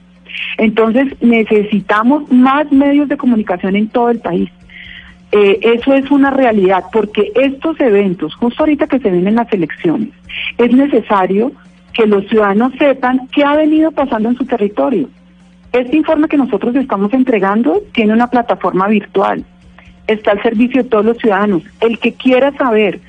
Entonces, 0.57 1.13
necesitamos 1.21 2.29
más 2.31 2.69
medios 2.71 3.07
de 3.07 3.15
comunicación 3.15 3.77
en 3.77 3.87
todo 3.87 4.09
el 4.09 4.19
país. 4.19 4.49
Eh, 5.37 5.59
eso 5.61 5.93
es 5.93 6.09
una 6.11 6.29
realidad, 6.29 6.85
porque 6.93 7.33
estos 7.35 7.77
eventos, 7.81 8.33
justo 8.35 8.63
ahorita 8.63 8.87
que 8.87 8.99
se 8.99 9.11
vienen 9.11 9.35
las 9.35 9.51
elecciones, 9.51 10.07
es 10.57 10.71
necesario 10.71 11.51
que 11.91 12.07
los 12.07 12.25
ciudadanos 12.29 12.71
sepan 12.79 13.27
qué 13.33 13.43
ha 13.43 13.53
venido 13.53 13.91
pasando 13.91 14.29
en 14.29 14.37
su 14.37 14.45
territorio. 14.45 15.09
Este 15.73 15.97
informe 15.97 16.29
que 16.29 16.37
nosotros 16.37 16.73
estamos 16.77 17.11
entregando 17.11 17.81
tiene 17.93 18.13
una 18.13 18.29
plataforma 18.29 18.87
virtual. 18.87 19.43
Está 20.07 20.31
al 20.31 20.41
servicio 20.41 20.83
de 20.83 20.89
todos 20.89 21.03
los 21.03 21.17
ciudadanos. 21.17 21.63
El 21.81 21.99
que 21.99 22.13
quiera 22.13 22.53
saber 22.53 23.01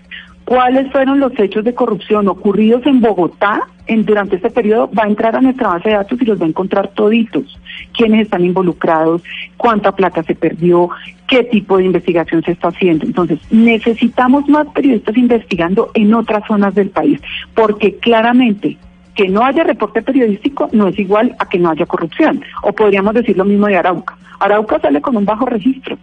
cuáles 0.46 0.90
fueron 0.92 1.20
los 1.20 1.38
hechos 1.38 1.64
de 1.64 1.74
corrupción 1.74 2.28
ocurridos 2.28 2.86
en 2.86 3.00
Bogotá 3.00 3.66
en, 3.88 4.04
durante 4.04 4.36
este 4.36 4.48
periodo 4.48 4.88
va 4.96 5.02
a 5.04 5.08
entrar 5.08 5.36
a 5.36 5.40
nuestra 5.40 5.68
base 5.68 5.90
de 5.90 5.96
datos 5.96 6.22
y 6.22 6.24
los 6.24 6.40
va 6.40 6.46
a 6.46 6.48
encontrar 6.48 6.88
toditos. 6.94 7.58
Quiénes 7.92 8.22
están 8.22 8.44
involucrados, 8.44 9.22
cuánta 9.56 9.92
plata 9.92 10.22
se 10.22 10.34
perdió, 10.34 10.88
qué 11.26 11.44
tipo 11.44 11.78
de 11.78 11.84
investigación 11.84 12.42
se 12.44 12.52
está 12.52 12.68
haciendo. 12.68 13.04
Entonces, 13.04 13.40
necesitamos 13.50 14.48
más 14.48 14.68
periodistas 14.68 15.16
investigando 15.16 15.90
en 15.94 16.14
otras 16.14 16.46
zonas 16.46 16.74
del 16.74 16.90
país, 16.90 17.20
porque 17.54 17.96
claramente 17.96 18.78
que 19.16 19.28
no 19.28 19.44
haya 19.44 19.64
reporte 19.64 20.02
periodístico 20.02 20.68
no 20.72 20.86
es 20.86 20.98
igual 20.98 21.34
a 21.40 21.48
que 21.48 21.58
no 21.58 21.70
haya 21.70 21.86
corrupción. 21.86 22.42
O 22.62 22.72
podríamos 22.72 23.14
decir 23.14 23.36
lo 23.36 23.44
mismo 23.44 23.66
de 23.66 23.76
Arauca. 23.76 24.16
Arauca 24.38 24.78
sale 24.78 25.00
con 25.00 25.16
un 25.16 25.24
bajo 25.24 25.46
registro 25.46 25.98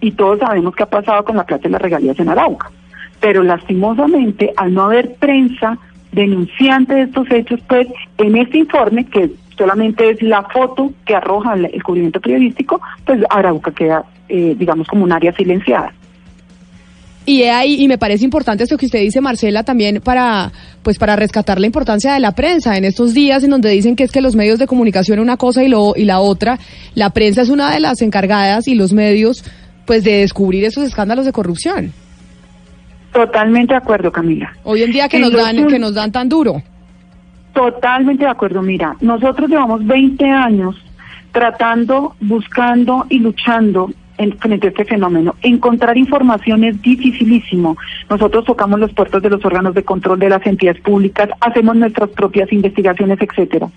y 0.00 0.12
todos 0.12 0.40
sabemos 0.40 0.74
qué 0.74 0.82
ha 0.82 0.86
pasado 0.86 1.24
con 1.24 1.36
la 1.36 1.44
plata 1.44 1.64
de 1.64 1.70
las 1.70 1.82
regalías 1.82 2.18
en 2.18 2.28
Arauca. 2.28 2.70
Pero 3.20 3.42
lastimosamente, 3.42 4.52
al 4.56 4.74
no 4.74 4.82
haber 4.82 5.14
prensa 5.16 5.78
denunciante 6.12 6.94
de 6.94 7.02
estos 7.02 7.30
hechos, 7.30 7.60
pues 7.68 7.86
en 8.18 8.36
este 8.36 8.58
informe, 8.58 9.04
que 9.04 9.30
solamente 9.56 10.10
es 10.10 10.22
la 10.22 10.42
foto 10.44 10.92
que 11.04 11.14
arroja 11.14 11.54
el, 11.54 11.82
cubrimiento 11.82 12.20
periodístico, 12.20 12.80
pues 13.04 13.20
Arauca 13.28 13.72
queda, 13.72 14.04
eh, 14.28 14.54
digamos, 14.56 14.86
como 14.86 15.04
un 15.04 15.12
área 15.12 15.32
silenciada. 15.32 15.92
Y 17.26 17.42
ahí, 17.42 17.74
y 17.82 17.88
me 17.88 17.98
parece 17.98 18.24
importante 18.24 18.64
esto 18.64 18.78
que 18.78 18.86
usted 18.86 19.00
dice, 19.00 19.20
Marcela, 19.20 19.62
también 19.62 20.00
para, 20.02 20.50
pues 20.82 20.96
para 20.96 21.14
rescatar 21.14 21.60
la 21.60 21.66
importancia 21.66 22.14
de 22.14 22.20
la 22.20 22.32
prensa 22.32 22.78
en 22.78 22.86
estos 22.86 23.12
días 23.12 23.44
en 23.44 23.50
donde 23.50 23.68
dicen 23.68 23.96
que 23.96 24.04
es 24.04 24.10
que 24.10 24.22
los 24.22 24.34
medios 24.34 24.58
de 24.58 24.66
comunicación 24.66 25.18
una 25.18 25.36
cosa 25.36 25.62
y 25.62 25.68
lo, 25.68 25.92
y 25.94 26.06
la 26.06 26.20
otra, 26.20 26.58
la 26.94 27.10
prensa 27.10 27.42
es 27.42 27.50
una 27.50 27.70
de 27.70 27.80
las 27.80 28.00
encargadas 28.00 28.66
y 28.66 28.74
los 28.74 28.94
medios, 28.94 29.44
pues 29.84 30.04
de 30.04 30.20
descubrir 30.20 30.64
esos 30.64 30.84
escándalos 30.84 31.26
de 31.26 31.32
corrupción. 31.32 31.92
Totalmente 33.12 33.74
de 33.74 33.78
acuerdo, 33.78 34.12
Camila. 34.12 34.52
Hoy 34.64 34.82
en 34.82 34.92
día 34.92 35.08
que 35.08 35.18
nos 35.18 35.32
dan, 35.32 35.66
que 35.66 35.78
nos 35.78 35.94
dan 35.94 36.12
tan 36.12 36.28
duro. 36.28 36.62
Totalmente 37.52 38.24
de 38.24 38.30
acuerdo. 38.30 38.62
Mira, 38.62 38.96
nosotros 39.00 39.48
llevamos 39.48 39.84
20 39.86 40.24
años 40.26 40.76
tratando, 41.32 42.14
buscando 42.20 43.06
y 43.08 43.18
luchando 43.18 43.90
en, 44.18 44.36
frente 44.38 44.66
a 44.66 44.70
este 44.70 44.84
fenómeno. 44.84 45.34
Encontrar 45.42 45.96
información 45.96 46.64
es 46.64 46.80
dificilísimo. 46.82 47.76
Nosotros 48.10 48.44
tocamos 48.44 48.78
los 48.78 48.92
puertos 48.92 49.22
de 49.22 49.30
los 49.30 49.44
órganos 49.44 49.74
de 49.74 49.84
control 49.84 50.18
de 50.18 50.28
las 50.28 50.44
entidades 50.46 50.80
públicas, 50.82 51.30
hacemos 51.40 51.76
nuestras 51.76 52.10
propias 52.10 52.52
investigaciones, 52.52 53.18
etcétera. 53.20 53.68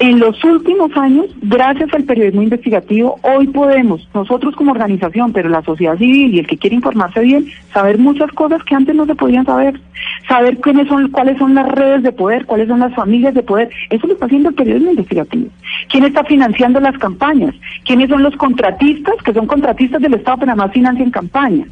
En 0.00 0.18
los 0.18 0.42
últimos 0.44 0.96
años, 0.96 1.26
gracias 1.42 1.92
al 1.92 2.04
periodismo 2.04 2.40
investigativo, 2.40 3.20
hoy 3.20 3.46
podemos, 3.48 4.08
nosotros 4.14 4.56
como 4.56 4.72
organización, 4.72 5.30
pero 5.30 5.50
la 5.50 5.62
sociedad 5.62 5.98
civil 5.98 6.34
y 6.34 6.38
el 6.38 6.46
que 6.46 6.56
quiere 6.56 6.76
informarse 6.76 7.20
bien, 7.20 7.44
saber 7.70 7.98
muchas 7.98 8.32
cosas 8.32 8.64
que 8.64 8.74
antes 8.74 8.94
no 8.94 9.04
se 9.04 9.14
podían 9.14 9.44
saber. 9.44 9.78
Saber 10.26 10.58
quiénes 10.60 10.88
son, 10.88 11.10
cuáles 11.10 11.36
son 11.36 11.54
las 11.54 11.68
redes 11.68 12.02
de 12.02 12.12
poder, 12.12 12.46
cuáles 12.46 12.68
son 12.68 12.80
las 12.80 12.94
familias 12.94 13.34
de 13.34 13.42
poder. 13.42 13.68
Eso 13.90 14.06
lo 14.06 14.14
está 14.14 14.24
haciendo 14.24 14.48
el 14.48 14.54
periodismo 14.54 14.90
investigativo. 14.90 15.50
¿Quién 15.90 16.04
está 16.04 16.24
financiando 16.24 16.80
las 16.80 16.96
campañas? 16.96 17.54
¿Quiénes 17.84 18.08
son 18.08 18.22
los 18.22 18.34
contratistas, 18.36 19.16
que 19.22 19.34
son 19.34 19.46
contratistas 19.46 20.00
del 20.00 20.14
Estado, 20.14 20.38
pero 20.38 20.52
además 20.52 20.72
financian 20.72 21.10
campañas? 21.10 21.68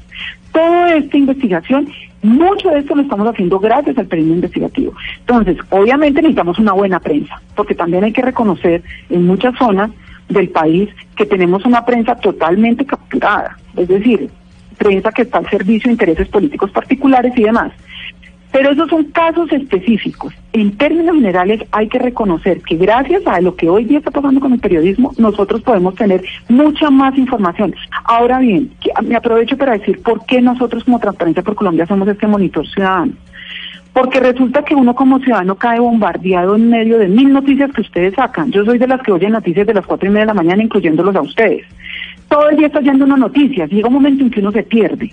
Toda 0.52 0.96
esta 0.96 1.16
investigación, 1.16 1.88
mucho 2.22 2.70
de 2.70 2.80
esto 2.80 2.94
lo 2.94 3.02
estamos 3.02 3.28
haciendo 3.28 3.58
gracias 3.58 3.96
al 3.98 4.06
periodismo 4.06 4.36
investigativo. 4.36 4.94
Entonces, 5.20 5.56
obviamente 5.70 6.20
necesitamos 6.20 6.58
una 6.58 6.72
buena 6.72 7.00
prensa, 7.00 7.40
porque 7.54 7.74
también 7.74 8.04
hay 8.04 8.12
que 8.12 8.22
reconocer 8.22 8.82
en 9.08 9.26
muchas 9.26 9.56
zonas 9.56 9.90
del 10.28 10.48
país 10.50 10.90
que 11.16 11.26
tenemos 11.26 11.64
una 11.64 11.84
prensa 11.84 12.16
totalmente 12.16 12.84
capturada, 12.84 13.56
es 13.76 13.88
decir, 13.88 14.30
prensa 14.76 15.10
que 15.12 15.22
está 15.22 15.38
al 15.38 15.50
servicio 15.50 15.88
de 15.88 15.92
intereses 15.92 16.28
políticos 16.28 16.70
particulares 16.70 17.32
y 17.36 17.42
demás. 17.42 17.72
Pero 18.52 18.70
esos 18.70 18.88
son 18.88 19.04
casos 19.04 19.52
específicos. 19.52 20.32
En 20.52 20.76
términos 20.76 21.16
generales 21.16 21.62
hay 21.70 21.88
que 21.88 21.98
reconocer 21.98 22.62
que 22.62 22.76
gracias 22.76 23.26
a 23.26 23.40
lo 23.40 23.54
que 23.54 23.68
hoy 23.68 23.84
día 23.84 23.98
está 23.98 24.10
pasando 24.10 24.40
con 24.40 24.52
el 24.52 24.58
periodismo, 24.58 25.12
nosotros 25.18 25.62
podemos 25.62 25.94
tener 25.94 26.24
mucha 26.48 26.90
más 26.90 27.16
información. 27.18 27.74
Ahora 28.04 28.38
bien, 28.38 28.70
me 29.04 29.16
aprovecho 29.16 29.56
para 29.56 29.72
decir 29.72 30.00
por 30.02 30.24
qué 30.24 30.40
nosotros 30.40 30.84
como 30.84 30.98
Transparencia 30.98 31.42
por 31.42 31.54
Colombia 31.54 31.86
somos 31.86 32.08
este 32.08 32.26
monitor 32.26 32.66
ciudadano. 32.66 33.12
Porque 33.92 34.20
resulta 34.20 34.62
que 34.62 34.74
uno 34.74 34.94
como 34.94 35.18
ciudadano 35.18 35.56
cae 35.56 35.80
bombardeado 35.80 36.56
en 36.56 36.70
medio 36.70 36.98
de 36.98 37.08
mil 37.08 37.32
noticias 37.32 37.70
que 37.72 37.80
ustedes 37.80 38.14
sacan. 38.14 38.50
Yo 38.50 38.64
soy 38.64 38.78
de 38.78 38.86
las 38.86 39.02
que 39.02 39.12
oyen 39.12 39.32
noticias 39.32 39.66
de 39.66 39.74
las 39.74 39.86
cuatro 39.86 40.08
y 40.08 40.10
media 40.10 40.22
de 40.22 40.34
la 40.34 40.34
mañana, 40.34 40.62
incluyéndolos 40.62 41.16
a 41.16 41.20
ustedes. 41.20 41.66
Todo 42.28 42.48
el 42.50 42.56
día 42.56 42.68
está 42.68 42.78
oyendo 42.78 43.04
una 43.04 43.16
noticia. 43.16 43.66
Llega 43.66 43.88
un 43.88 43.94
momento 43.94 44.22
en 44.22 44.30
que 44.30 44.40
uno 44.40 44.52
se 44.52 44.62
pierde. 44.62 45.12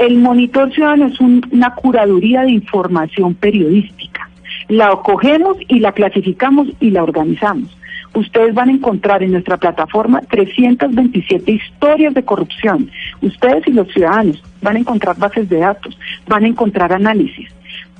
El 0.00 0.16
monitor 0.16 0.72
ciudadano 0.72 1.06
es 1.08 1.20
un- 1.20 1.46
una 1.50 1.74
curaduría 1.74 2.40
de 2.42 2.52
información 2.52 3.34
periodística. 3.34 4.30
La 4.68 4.96
cogemos 4.96 5.58
y 5.68 5.80
la 5.80 5.92
clasificamos 5.92 6.68
y 6.80 6.90
la 6.90 7.02
organizamos. 7.02 7.76
Ustedes 8.14 8.54
van 8.54 8.70
a 8.70 8.72
encontrar 8.72 9.22
en 9.22 9.32
nuestra 9.32 9.58
plataforma 9.58 10.22
327 10.22 11.52
historias 11.52 12.14
de 12.14 12.24
corrupción. 12.24 12.90
Ustedes 13.20 13.68
y 13.68 13.72
los 13.72 13.88
ciudadanos 13.88 14.42
van 14.62 14.76
a 14.76 14.78
encontrar 14.80 15.18
bases 15.18 15.48
de 15.50 15.58
datos, 15.58 15.96
van 16.26 16.44
a 16.44 16.48
encontrar 16.48 16.92
análisis. 16.94 17.48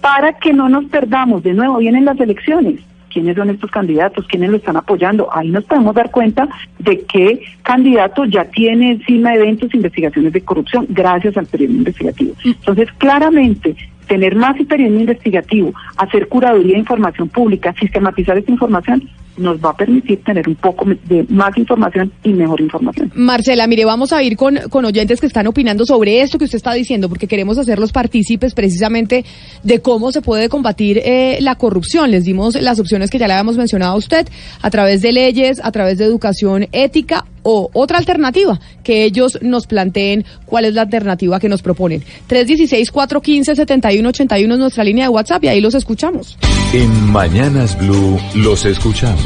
Para 0.01 0.33
que 0.33 0.55
no 0.55 0.71
nos 0.71 0.87
perdamos, 0.87 1.43
de 1.43 1.53
nuevo 1.53 1.77
vienen 1.77 2.07
las 2.07 2.19
elecciones. 2.19 2.81
¿Quiénes 3.13 3.37
son 3.37 3.51
estos 3.51 3.71
candidatos? 3.71 4.27
¿Quiénes 4.27 4.51
lo 4.51 4.57
están 4.57 4.77
apoyando? 4.77 5.29
Ahí 5.33 5.51
nos 5.51 5.65
podemos 5.65 5.95
dar 5.95 6.11
cuenta 6.11 6.49
de 6.79 7.01
qué 7.01 7.43
candidato 7.63 8.25
ya 8.25 8.45
tiene 8.45 8.93
encima 8.93 9.35
eventos, 9.35 9.75
investigaciones 9.75 10.33
de 10.33 10.41
corrupción, 10.41 10.87
gracias 10.89 11.37
al 11.37 11.47
periodismo 11.47 11.81
investigativo. 11.81 12.35
Entonces, 12.45 12.89
claramente, 12.99 13.77
tener 14.07 14.35
más 14.35 14.57
periodismo 14.67 15.01
investigativo, 15.01 15.73
hacer 15.97 16.29
curaduría 16.29 16.75
de 16.75 16.81
información 16.81 17.29
pública, 17.29 17.73
sistematizar 17.79 18.37
esta 18.39 18.51
información, 18.51 19.09
nos 19.37 19.59
va 19.59 19.71
a 19.71 19.77
permitir 19.77 20.23
tener 20.23 20.49
un 20.49 20.57
poco 20.57 20.87
de 20.87 21.25
más 21.29 21.57
información 21.57 22.13
y 22.23 22.33
mejor 22.33 22.61
información. 22.61 23.11
Marcela, 23.15 23.67
mire, 23.67 23.85
vamos 23.85 24.13
a 24.13 24.23
ir 24.23 24.37
con, 24.37 24.57
con 24.69 24.85
oyentes 24.85 25.21
que 25.21 25.27
están 25.27 25.47
opinando 25.47 25.87
sobre 25.87 26.21
esto 26.21 26.39
que 26.39 26.45
usted 26.45 26.57
está 26.57 26.73
diciendo, 26.73 27.09
porque 27.09 27.27
queremos 27.27 27.59
hacerlos 27.59 27.93
partícipes 27.93 28.55
precisamente 28.55 29.25
de 29.63 29.81
cómo 29.81 30.13
se 30.13 30.23
puede 30.23 30.49
combatir 30.49 31.01
eh, 31.05 31.39
la 31.41 31.57
corrupción. 31.57 32.11
Les 32.11 32.25
dimos 32.25 32.61
las 32.61 32.81
opciones 32.81 33.11
que 33.11 33.19
ya 33.19 33.27
le 33.27 33.35
habíamos 33.35 33.57
mencionado 33.57 33.95
a 33.95 33.97
usted, 33.97 34.29
a 34.61 34.71
través 34.71 35.03
de 35.03 35.13
leyes, 35.13 35.61
a 35.63 35.73
través 35.73 35.99
de 35.99 36.05
educación 36.05 36.69
ética 36.73 37.25
o 37.43 37.71
otra 37.73 37.97
alternativa, 37.99 38.61
que 38.83 39.05
ellos 39.05 39.39
nos 39.43 39.67
planteen 39.67 40.25
cuál 40.45 40.67
es 40.67 40.75
la 40.75 40.83
alternativa 40.83 41.41
que 41.41 41.49
nos 41.49 41.63
proponen. 41.63 42.05
316-415-7181 42.29 44.53
es 44.53 44.59
nuestra 44.59 44.85
línea 44.85 45.07
de 45.07 45.11
WhatsApp 45.11 45.43
y 45.45 45.49
ahí 45.49 45.61
los 45.61 45.75
escuchamos. 45.75 46.39
En 46.73 47.11
Mañanas 47.11 47.77
Blue 47.79 48.19
los 48.35 48.65
escuchamos. 48.65 49.20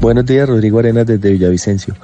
Buenos 0.00 0.26
días, 0.26 0.48
Rodrigo 0.48 0.78
Arenas 0.78 1.06
desde 1.06 1.32
Villavicencio. 1.32 1.94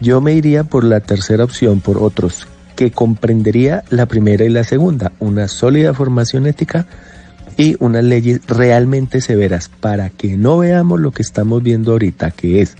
Yo 0.00 0.20
me 0.20 0.34
iría 0.34 0.64
por 0.64 0.84
la 0.84 1.00
tercera 1.00 1.44
opción, 1.44 1.80
por 1.80 1.98
otros, 1.98 2.46
que 2.76 2.90
comprendería 2.90 3.84
la 3.90 4.06
primera 4.06 4.44
y 4.44 4.48
la 4.48 4.64
segunda, 4.64 5.12
una 5.18 5.48
sólida 5.48 5.94
formación 5.94 6.46
ética 6.46 6.86
y 7.56 7.76
unas 7.80 8.04
leyes 8.04 8.40
realmente 8.46 9.20
severas 9.20 9.68
para 9.68 10.10
que 10.10 10.36
no 10.36 10.58
veamos 10.58 11.00
lo 11.00 11.10
que 11.12 11.22
estamos 11.22 11.62
viendo 11.62 11.92
ahorita, 11.92 12.30
que 12.30 12.62
es 12.62 12.76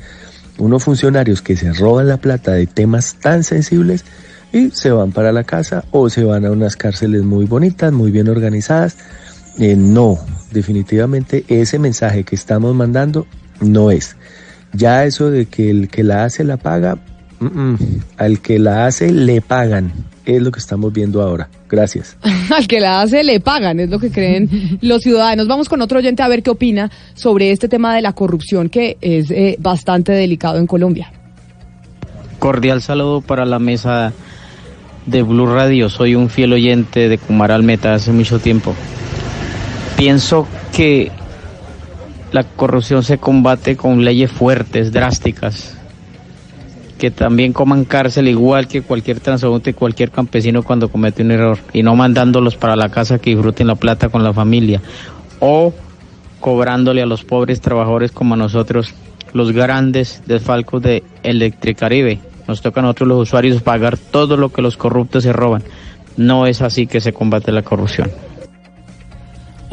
unos 0.58 0.84
funcionarios 0.84 1.42
que 1.42 1.56
se 1.56 1.72
roban 1.72 2.08
la 2.08 2.18
plata 2.18 2.52
de 2.52 2.66
temas 2.66 3.16
tan 3.20 3.44
sensibles 3.44 4.04
y 4.52 4.70
se 4.70 4.90
van 4.90 5.12
para 5.12 5.32
la 5.32 5.44
casa 5.44 5.84
o 5.90 6.10
se 6.10 6.24
van 6.24 6.44
a 6.44 6.50
unas 6.50 6.76
cárceles 6.76 7.22
muy 7.22 7.46
bonitas, 7.46 7.92
muy 7.92 8.10
bien 8.10 8.28
organizadas. 8.28 8.96
Eh, 9.58 9.76
no, 9.76 10.18
definitivamente 10.50 11.44
ese 11.48 11.78
mensaje 11.78 12.24
que 12.24 12.34
estamos 12.34 12.74
mandando 12.74 13.26
no 13.60 13.90
es. 13.90 14.16
Ya 14.72 15.04
eso 15.04 15.30
de 15.30 15.46
que 15.46 15.70
el 15.70 15.88
que 15.88 16.02
la 16.02 16.24
hace 16.24 16.44
la 16.44 16.56
paga, 16.56 16.98
al 18.16 18.40
que 18.40 18.58
la 18.58 18.86
hace 18.86 19.12
le 19.12 19.40
pagan. 19.40 19.92
Es 20.24 20.40
lo 20.40 20.52
que 20.52 20.60
estamos 20.60 20.92
viendo 20.92 21.20
ahora. 21.20 21.48
Gracias. 21.68 22.16
Al 22.56 22.68
que 22.68 22.78
la 22.78 23.00
hace 23.00 23.24
le 23.24 23.40
pagan, 23.40 23.80
es 23.80 23.90
lo 23.90 23.98
que 23.98 24.12
creen 24.12 24.78
los 24.80 25.02
ciudadanos. 25.02 25.48
Vamos 25.48 25.68
con 25.68 25.82
otro 25.82 25.98
oyente 25.98 26.22
a 26.22 26.28
ver 26.28 26.44
qué 26.44 26.50
opina 26.50 26.92
sobre 27.14 27.50
este 27.50 27.68
tema 27.68 27.96
de 27.96 28.02
la 28.02 28.12
corrupción 28.12 28.68
que 28.68 28.98
es 29.00 29.32
eh, 29.32 29.56
bastante 29.58 30.12
delicado 30.12 30.58
en 30.58 30.68
Colombia. 30.68 31.10
Cordial 32.38 32.82
saludo 32.82 33.20
para 33.20 33.44
la 33.46 33.58
mesa 33.58 34.12
de 35.06 35.22
Blue 35.22 35.46
Radio. 35.46 35.88
Soy 35.88 36.14
un 36.14 36.28
fiel 36.28 36.52
oyente 36.52 37.08
de 37.08 37.18
Cumaral 37.18 37.64
Meta 37.64 37.94
hace 37.94 38.12
mucho 38.12 38.38
tiempo. 38.38 38.76
Pienso 40.02 40.48
que 40.74 41.12
la 42.32 42.42
corrupción 42.42 43.04
se 43.04 43.18
combate 43.18 43.76
con 43.76 44.04
leyes 44.04 44.32
fuertes, 44.32 44.90
drásticas, 44.90 45.78
que 46.98 47.12
también 47.12 47.52
coman 47.52 47.84
cárcel 47.84 48.26
igual 48.26 48.66
que 48.66 48.82
cualquier 48.82 49.20
transeúnte, 49.20 49.74
cualquier 49.74 50.10
campesino 50.10 50.64
cuando 50.64 50.88
comete 50.88 51.22
un 51.22 51.30
error, 51.30 51.58
y 51.72 51.84
no 51.84 51.94
mandándolos 51.94 52.56
para 52.56 52.74
la 52.74 52.88
casa 52.88 53.20
que 53.20 53.30
disfruten 53.30 53.68
la 53.68 53.76
plata 53.76 54.08
con 54.08 54.24
la 54.24 54.32
familia, 54.32 54.82
o 55.38 55.72
cobrándole 56.40 57.00
a 57.00 57.06
los 57.06 57.22
pobres 57.22 57.60
trabajadores 57.60 58.10
como 58.10 58.34
a 58.34 58.38
nosotros 58.38 58.92
los 59.32 59.52
grandes 59.52 60.24
desfalcos 60.26 60.82
de 60.82 61.04
Electricaribe. 61.22 62.18
Nos 62.48 62.60
toca 62.60 62.80
a 62.80 62.82
nosotros 62.82 63.08
los 63.08 63.22
usuarios 63.28 63.62
pagar 63.62 63.96
todo 63.96 64.36
lo 64.36 64.48
que 64.48 64.62
los 64.62 64.76
corruptos 64.76 65.22
se 65.22 65.32
roban. 65.32 65.62
No 66.16 66.48
es 66.48 66.60
así 66.60 66.88
que 66.88 67.00
se 67.00 67.12
combate 67.12 67.52
la 67.52 67.62
corrupción. 67.62 68.10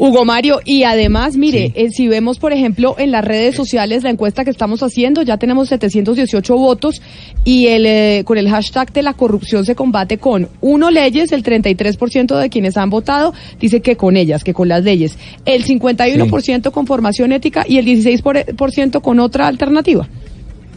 Hugo 0.00 0.24
Mario, 0.24 0.60
y 0.64 0.84
además, 0.84 1.36
mire, 1.36 1.72
eh, 1.74 1.90
si 1.90 2.08
vemos, 2.08 2.38
por 2.38 2.54
ejemplo, 2.54 2.96
en 2.98 3.10
las 3.10 3.22
redes 3.22 3.54
sociales 3.54 4.02
la 4.02 4.08
encuesta 4.08 4.44
que 4.44 4.50
estamos 4.50 4.82
haciendo, 4.82 5.20
ya 5.20 5.36
tenemos 5.36 5.68
718 5.68 6.56
votos 6.56 7.02
y 7.44 7.66
el, 7.66 7.84
eh, 7.84 8.22
con 8.24 8.38
el 8.38 8.48
hashtag 8.48 8.94
de 8.94 9.02
la 9.02 9.12
corrupción 9.12 9.66
se 9.66 9.74
combate 9.74 10.16
con 10.16 10.48
uno 10.62 10.90
leyes, 10.90 11.32
el 11.32 11.42
33% 11.42 12.38
de 12.38 12.48
quienes 12.48 12.78
han 12.78 12.88
votado 12.88 13.34
dice 13.60 13.82
que 13.82 13.96
con 13.96 14.16
ellas, 14.16 14.42
que 14.42 14.54
con 14.54 14.68
las 14.68 14.82
leyes, 14.82 15.18
el 15.44 15.66
51% 15.66 16.70
con 16.70 16.86
formación 16.86 17.32
ética 17.32 17.66
y 17.68 17.76
el 17.76 17.84
16% 17.84 19.02
con 19.02 19.20
otra 19.20 19.48
alternativa. 19.48 20.08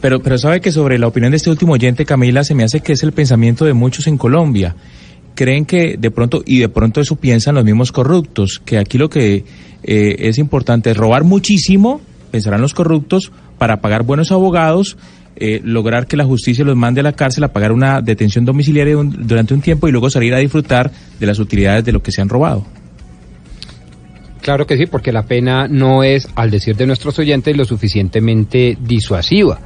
Pero, 0.02 0.22
pero 0.22 0.38
sabe 0.38 0.60
que 0.60 0.70
sobre 0.70 1.00
la 1.00 1.08
opinión 1.08 1.32
de 1.32 1.38
este 1.38 1.50
último 1.50 1.72
oyente, 1.72 2.04
Camila, 2.04 2.44
se 2.44 2.56
me 2.56 2.66
hace 2.66 2.82
que 2.82 2.92
es 2.92 3.04
el 3.04 3.14
pensamiento 3.14 3.64
de 3.64 3.72
muchos 3.72 4.06
en 4.08 4.18
Colombia 4.18 4.76
creen 5.36 5.66
que 5.66 5.98
de 5.98 6.12
pronto, 6.12 6.44
y 6.46 6.60
de 6.60 6.70
pronto 6.70 7.02
eso 7.02 7.16
piensan 7.16 7.56
los 7.56 7.64
mismos 7.64 7.92
corruptos, 7.92 8.62
que 8.64 8.78
aquí 8.78 8.98
lo 8.98 9.10
que 9.10 9.44
eh, 9.84 10.16
es 10.20 10.38
importante 10.38 10.92
es 10.92 10.98
robar 10.98 11.24
muchísimo, 11.24 12.02
pensarán 12.32 12.62
los 12.62 12.74
corruptos, 12.74 13.32
para 13.58 13.82
pagar 13.82 14.04
buenos 14.04 14.32
abogados, 14.32 14.98
eh, 15.36 15.62
lograr 15.64 16.06
que 16.06 16.18
la 16.18 16.26
justicia 16.26 16.64
los 16.64 16.76
mande 16.76 17.02
a 17.02 17.04
la 17.04 17.14
cárcel 17.14 17.44
a 17.44 17.54
pagar 17.54 17.72
una 17.72 18.02
detención 18.02 18.46
domiciliaria 18.46 18.96
durante 18.96 19.54
un 19.54 19.62
tiempo 19.62 19.88
y 19.88 19.92
luego 19.92 20.10
salir 20.10 20.34
a 20.34 20.38
disfrutar 20.38 20.92
de 21.20 21.26
las 21.26 21.40
utilidades 21.40 21.84
de 21.84 21.92
lo 21.92 22.04
que 22.04 22.12
se 22.12 22.22
han 22.22 22.30
robado. 22.30 22.66
Claro 24.42 24.68
que 24.68 24.78
sí, 24.78 24.86
porque 24.86 25.14
la 25.14 25.24
pena 25.24 25.68
no 25.70 26.04
es, 26.04 26.28
al 26.36 26.52
decir 26.52 26.76
de 26.76 26.86
nuestros 26.86 27.18
oyentes, 27.18 27.56
lo 27.56 27.64
suficientemente 27.64 28.78
disuasiva. 28.80 29.60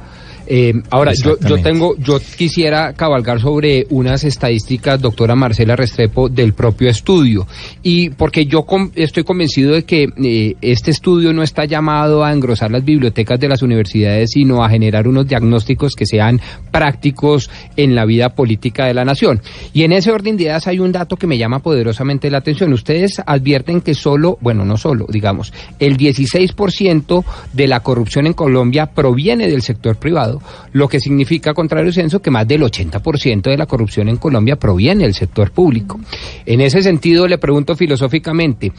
Eh, 0.50 0.72
ahora, 0.88 1.12
yo, 1.12 1.38
yo 1.40 1.58
tengo, 1.58 1.94
yo 1.98 2.18
quisiera 2.20 2.94
cabalgar 2.94 3.38
sobre 3.38 3.86
unas 3.90 4.24
estadísticas, 4.24 4.98
doctora 4.98 5.34
Marcela 5.34 5.76
Restrepo, 5.76 6.30
del 6.30 6.54
propio 6.54 6.88
estudio. 6.88 7.46
Y 7.82 8.08
porque 8.10 8.46
yo 8.46 8.64
estoy 8.94 9.24
convencido 9.24 9.74
de 9.74 9.84
que 9.84 10.08
eh, 10.16 10.56
este 10.62 10.90
estudio 10.90 11.34
no 11.34 11.42
está 11.42 11.66
llamado 11.66 12.24
a 12.24 12.32
engrosar 12.32 12.70
las 12.70 12.82
bibliotecas 12.82 13.38
de 13.38 13.48
las 13.48 13.60
universidades, 13.60 14.30
sino 14.30 14.64
a 14.64 14.70
generar 14.70 15.06
unos 15.06 15.28
diagnósticos 15.28 15.94
que 15.94 16.06
sean 16.06 16.40
prácticos 16.70 17.50
en 17.76 17.94
la 17.94 18.06
vida 18.06 18.30
política 18.30 18.86
de 18.86 18.94
la 18.94 19.04
nación. 19.04 19.42
Y 19.74 19.82
en 19.82 19.92
ese 19.92 20.10
orden 20.10 20.38
de 20.38 20.44
ideas 20.44 20.66
hay 20.66 20.78
un 20.78 20.92
dato 20.92 21.16
que 21.16 21.26
me 21.26 21.36
llama 21.36 21.58
poderosamente 21.58 22.30
la 22.30 22.38
atención. 22.38 22.72
Ustedes 22.72 23.20
advierten 23.26 23.82
que 23.82 23.92
solo, 23.92 24.38
bueno, 24.40 24.64
no 24.64 24.78
solo, 24.78 25.04
digamos, 25.10 25.52
el 25.78 25.98
16% 25.98 27.24
de 27.52 27.68
la 27.68 27.80
corrupción 27.80 28.26
en 28.26 28.32
Colombia 28.32 28.86
proviene 28.86 29.48
del 29.48 29.60
sector 29.60 29.96
privado 29.96 30.37
lo 30.72 30.88
que 30.88 31.00
significa, 31.00 31.54
contrario 31.54 31.92
censo, 31.92 32.20
que 32.20 32.30
más 32.30 32.46
del 32.46 32.62
80% 32.62 33.42
de 33.42 33.56
la 33.56 33.66
corrupción 33.66 34.08
en 34.08 34.16
Colombia 34.16 34.56
proviene 34.56 35.04
del 35.04 35.14
sector 35.14 35.50
público. 35.50 36.00
En 36.46 36.60
ese 36.60 36.82
sentido, 36.82 37.26
le 37.26 37.38
pregunto 37.38 37.76
filosóficamente, 37.76 38.72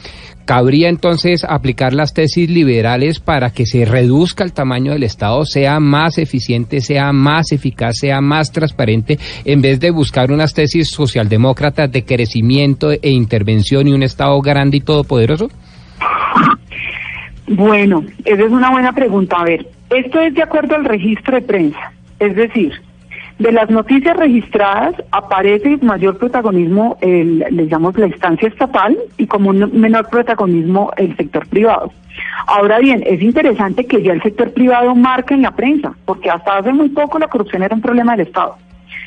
¿cabría 0.46 0.90
entonces 0.90 1.44
aplicar 1.44 1.94
las 1.94 2.14
tesis 2.14 2.50
liberales 2.50 3.20
para 3.20 3.52
que 3.52 3.66
se 3.66 3.86
reduzca 3.86 4.44
el 4.44 4.54
tamaño 4.54 4.94
del 4.94 5.04
Estado, 5.04 5.46
sea 5.46 5.80
más 5.80 6.18
eficiente, 6.18 6.82
sea 6.82 7.12
más 7.14 7.52
eficaz, 7.52 7.98
sea 8.00 8.22
más 8.22 8.52
transparente, 8.52 9.20
en 9.46 9.62
vez 9.62 9.80
de 9.80 9.92
buscar 9.92 10.32
unas 10.32 10.54
tesis 10.54 10.90
socialdemócratas 10.90 11.92
de 11.92 12.04
crecimiento 12.04 12.92
e 12.92 13.10
intervención 13.10 13.88
y 13.88 13.92
un 13.92 14.04
Estado 14.04 14.40
grande 14.42 14.78
y 14.78 14.82
todopoderoso? 14.82 15.50
Bueno, 17.48 18.04
esa 18.26 18.46
es 18.46 18.52
una 18.52 18.70
buena 18.70 18.94
pregunta. 18.94 19.38
A 19.40 19.44
ver, 19.44 19.68
esto 19.90 20.20
es 20.20 20.34
de 20.34 20.44
acuerdo 20.44 20.76
al 20.76 20.86
registro 20.86 21.36
de 21.36 21.42
prensa, 21.42 21.92
es 22.20 22.36
decir, 22.36 22.74
de 23.40 23.54
las 23.54 23.70
noticias 23.70 24.18
registradas 24.18 24.96
aparece 25.12 25.78
mayor 25.82 26.18
protagonismo, 26.18 26.98
el, 27.00 27.40
le 27.40 27.68
llamamos 27.68 27.98
la 27.98 28.08
instancia 28.08 28.50
estatal, 28.50 28.98
y 29.18 29.28
como 29.28 29.52
un 29.52 29.80
menor 29.80 30.10
protagonismo 30.10 30.92
el 30.98 31.16
sector 31.16 31.48
privado. 31.48 31.94
Ahora 32.48 32.80
bien, 32.80 33.02
es 33.06 33.22
interesante 33.22 33.86
que 33.86 34.04
ya 34.04 34.12
el 34.12 34.22
sector 34.22 34.52
privado 34.52 34.94
marque 34.94 35.34
en 35.34 35.44
la 35.44 35.52
prensa, 35.52 35.94
porque 36.04 36.30
hasta 36.30 36.58
hace 36.58 36.74
muy 36.74 36.90
poco 36.90 37.18
la 37.18 37.30
corrupción 37.30 37.64
era 37.64 37.74
un 37.74 37.82
problema 37.82 38.18
del 38.18 38.28
Estado. 38.28 38.58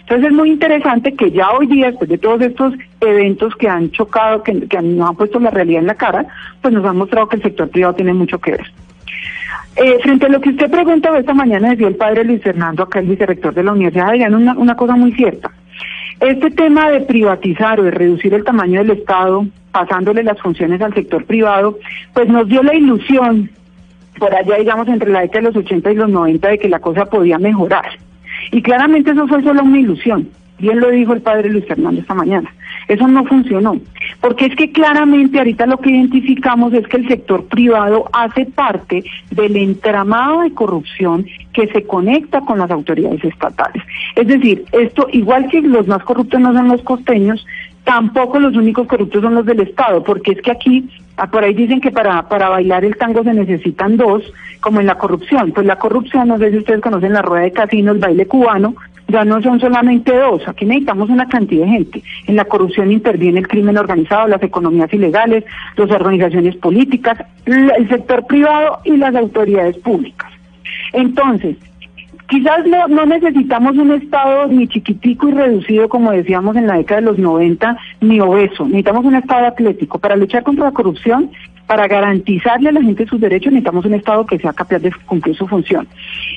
Entonces 0.00 0.30
es 0.30 0.32
muy 0.32 0.50
interesante 0.50 1.12
que 1.14 1.30
ya 1.30 1.50
hoy 1.52 1.66
día, 1.66 1.88
después 1.88 2.08
de 2.08 2.18
todos 2.18 2.40
estos 2.40 2.74
eventos 3.00 3.54
que 3.56 3.68
han 3.68 3.90
chocado, 3.90 4.42
que, 4.42 4.66
que 4.66 4.80
nos 4.80 5.10
han 5.10 5.16
puesto 5.16 5.40
la 5.40 5.50
realidad 5.50 5.80
en 5.82 5.86
la 5.86 5.94
cara, 5.94 6.24
pues 6.62 6.72
nos 6.72 6.84
han 6.86 6.96
mostrado 6.96 7.28
que 7.28 7.36
el 7.36 7.42
sector 7.42 7.68
privado 7.68 7.94
tiene 7.94 8.14
mucho 8.14 8.38
que 8.38 8.52
ver. 8.52 8.72
Eh, 9.76 9.98
frente 10.02 10.26
a 10.26 10.28
lo 10.28 10.40
que 10.40 10.50
usted 10.50 10.70
preguntaba 10.70 11.18
esta 11.18 11.32
mañana, 11.32 11.70
decía 11.70 11.88
el 11.88 11.96
padre 11.96 12.24
Luis 12.24 12.42
Fernando, 12.42 12.82
acá 12.82 12.98
el 12.98 13.06
vicerrector 13.06 13.54
de 13.54 13.62
la 13.62 13.72
Universidad 13.72 14.12
de 14.12 14.34
una, 14.34 14.52
una 14.54 14.76
cosa 14.76 14.96
muy 14.96 15.12
cierta. 15.12 15.50
Este 16.20 16.50
tema 16.50 16.90
de 16.90 17.00
privatizar 17.00 17.80
o 17.80 17.84
de 17.84 17.90
reducir 17.90 18.34
el 18.34 18.44
tamaño 18.44 18.80
del 18.80 18.98
Estado, 18.98 19.46
pasándole 19.72 20.22
las 20.22 20.38
funciones 20.40 20.80
al 20.82 20.94
sector 20.94 21.24
privado, 21.24 21.78
pues 22.12 22.28
nos 22.28 22.46
dio 22.48 22.62
la 22.62 22.74
ilusión, 22.74 23.50
por 24.18 24.34
allá 24.34 24.56
digamos 24.56 24.86
entre 24.88 25.10
la 25.10 25.22
década 25.22 25.40
de 25.40 25.54
los 25.54 25.64
80 25.64 25.90
y 25.90 25.94
los 25.94 26.10
90, 26.10 26.48
de 26.48 26.58
que 26.58 26.68
la 26.68 26.78
cosa 26.78 27.06
podía 27.06 27.38
mejorar. 27.38 27.98
Y 28.50 28.60
claramente 28.60 29.12
eso 29.12 29.26
fue 29.26 29.42
solo 29.42 29.62
una 29.62 29.80
ilusión. 29.80 30.28
Bien 30.62 30.78
lo 30.78 30.90
dijo 30.90 31.12
el 31.12 31.22
padre 31.22 31.50
Luis 31.50 31.66
Fernando 31.66 32.00
esta 32.00 32.14
mañana. 32.14 32.48
Eso 32.86 33.08
no 33.08 33.24
funcionó. 33.24 33.76
Porque 34.20 34.46
es 34.46 34.54
que 34.54 34.70
claramente 34.70 35.38
ahorita 35.38 35.66
lo 35.66 35.78
que 35.78 35.90
identificamos 35.90 36.72
es 36.72 36.86
que 36.86 36.98
el 36.98 37.08
sector 37.08 37.46
privado 37.46 38.08
hace 38.12 38.46
parte 38.46 39.02
del 39.32 39.56
entramado 39.56 40.42
de 40.42 40.54
corrupción 40.54 41.26
que 41.52 41.66
se 41.66 41.82
conecta 41.82 42.42
con 42.42 42.60
las 42.60 42.70
autoridades 42.70 43.24
estatales. 43.24 43.82
Es 44.14 44.28
decir, 44.28 44.64
esto, 44.70 45.08
igual 45.10 45.48
que 45.48 45.60
los 45.62 45.88
más 45.88 46.04
corruptos 46.04 46.40
no 46.40 46.52
son 46.52 46.68
los 46.68 46.82
costeños, 46.82 47.44
tampoco 47.82 48.38
los 48.38 48.54
únicos 48.54 48.86
corruptos 48.86 49.20
son 49.20 49.34
los 49.34 49.44
del 49.44 49.62
Estado, 49.62 50.04
porque 50.04 50.30
es 50.30 50.42
que 50.42 50.52
aquí, 50.52 50.88
ah, 51.16 51.28
por 51.28 51.42
ahí 51.42 51.54
dicen 51.54 51.80
que 51.80 51.90
para, 51.90 52.28
para 52.28 52.48
bailar 52.48 52.84
el 52.84 52.96
tango 52.96 53.24
se 53.24 53.34
necesitan 53.34 53.96
dos, 53.96 54.22
como 54.60 54.78
en 54.78 54.86
la 54.86 54.94
corrupción. 54.94 55.50
Pues 55.50 55.66
la 55.66 55.80
corrupción, 55.80 56.28
no 56.28 56.38
sé 56.38 56.52
si 56.52 56.58
ustedes 56.58 56.80
conocen 56.80 57.14
la 57.14 57.22
rueda 57.22 57.42
de 57.42 57.50
casino, 57.50 57.90
el 57.90 57.98
baile 57.98 58.26
cubano, 58.26 58.76
ya 59.08 59.24
no 59.24 59.42
son 59.42 59.60
solamente 59.60 60.16
dos, 60.16 60.46
aquí 60.46 60.64
necesitamos 60.64 61.10
una 61.10 61.28
cantidad 61.28 61.66
de 61.66 61.72
gente. 61.72 62.02
En 62.26 62.36
la 62.36 62.44
corrupción 62.44 62.90
interviene 62.90 63.40
el 63.40 63.48
crimen 63.48 63.76
organizado, 63.76 64.28
las 64.28 64.42
economías 64.42 64.92
ilegales, 64.92 65.44
las 65.76 65.90
organizaciones 65.90 66.56
políticas, 66.56 67.18
el 67.46 67.88
sector 67.88 68.26
privado 68.26 68.78
y 68.84 68.96
las 68.96 69.14
autoridades 69.14 69.76
públicas. 69.78 70.30
Entonces, 70.92 71.56
quizás 72.28 72.66
no, 72.66 72.88
no, 72.88 73.06
necesitamos 73.06 73.76
un 73.76 73.92
Estado 73.92 74.46
ni 74.48 74.66
chiquitico 74.68 75.28
y 75.28 75.32
reducido, 75.32 75.88
como 75.88 76.12
decíamos 76.12 76.56
en 76.56 76.66
la 76.66 76.76
década 76.76 77.00
de 77.00 77.06
los 77.06 77.18
90, 77.18 77.76
ni 78.00 78.20
obeso. 78.20 78.64
Necesitamos 78.64 79.04
un 79.04 79.16
Estado 79.16 79.46
atlético. 79.46 79.98
Para 79.98 80.16
luchar 80.16 80.42
contra 80.42 80.64
la 80.66 80.72
corrupción, 80.72 81.30
para 81.66 81.88
garantizarle 81.88 82.68
a 82.68 82.72
la 82.72 82.82
gente 82.82 83.06
sus 83.06 83.20
derechos, 83.20 83.52
necesitamos 83.52 83.84
un 83.84 83.94
Estado 83.94 84.26
que 84.26 84.38
sea 84.38 84.52
capaz 84.52 84.78
de 84.78 84.92
cumplir 85.06 85.36
su 85.36 85.46
función. 85.46 85.88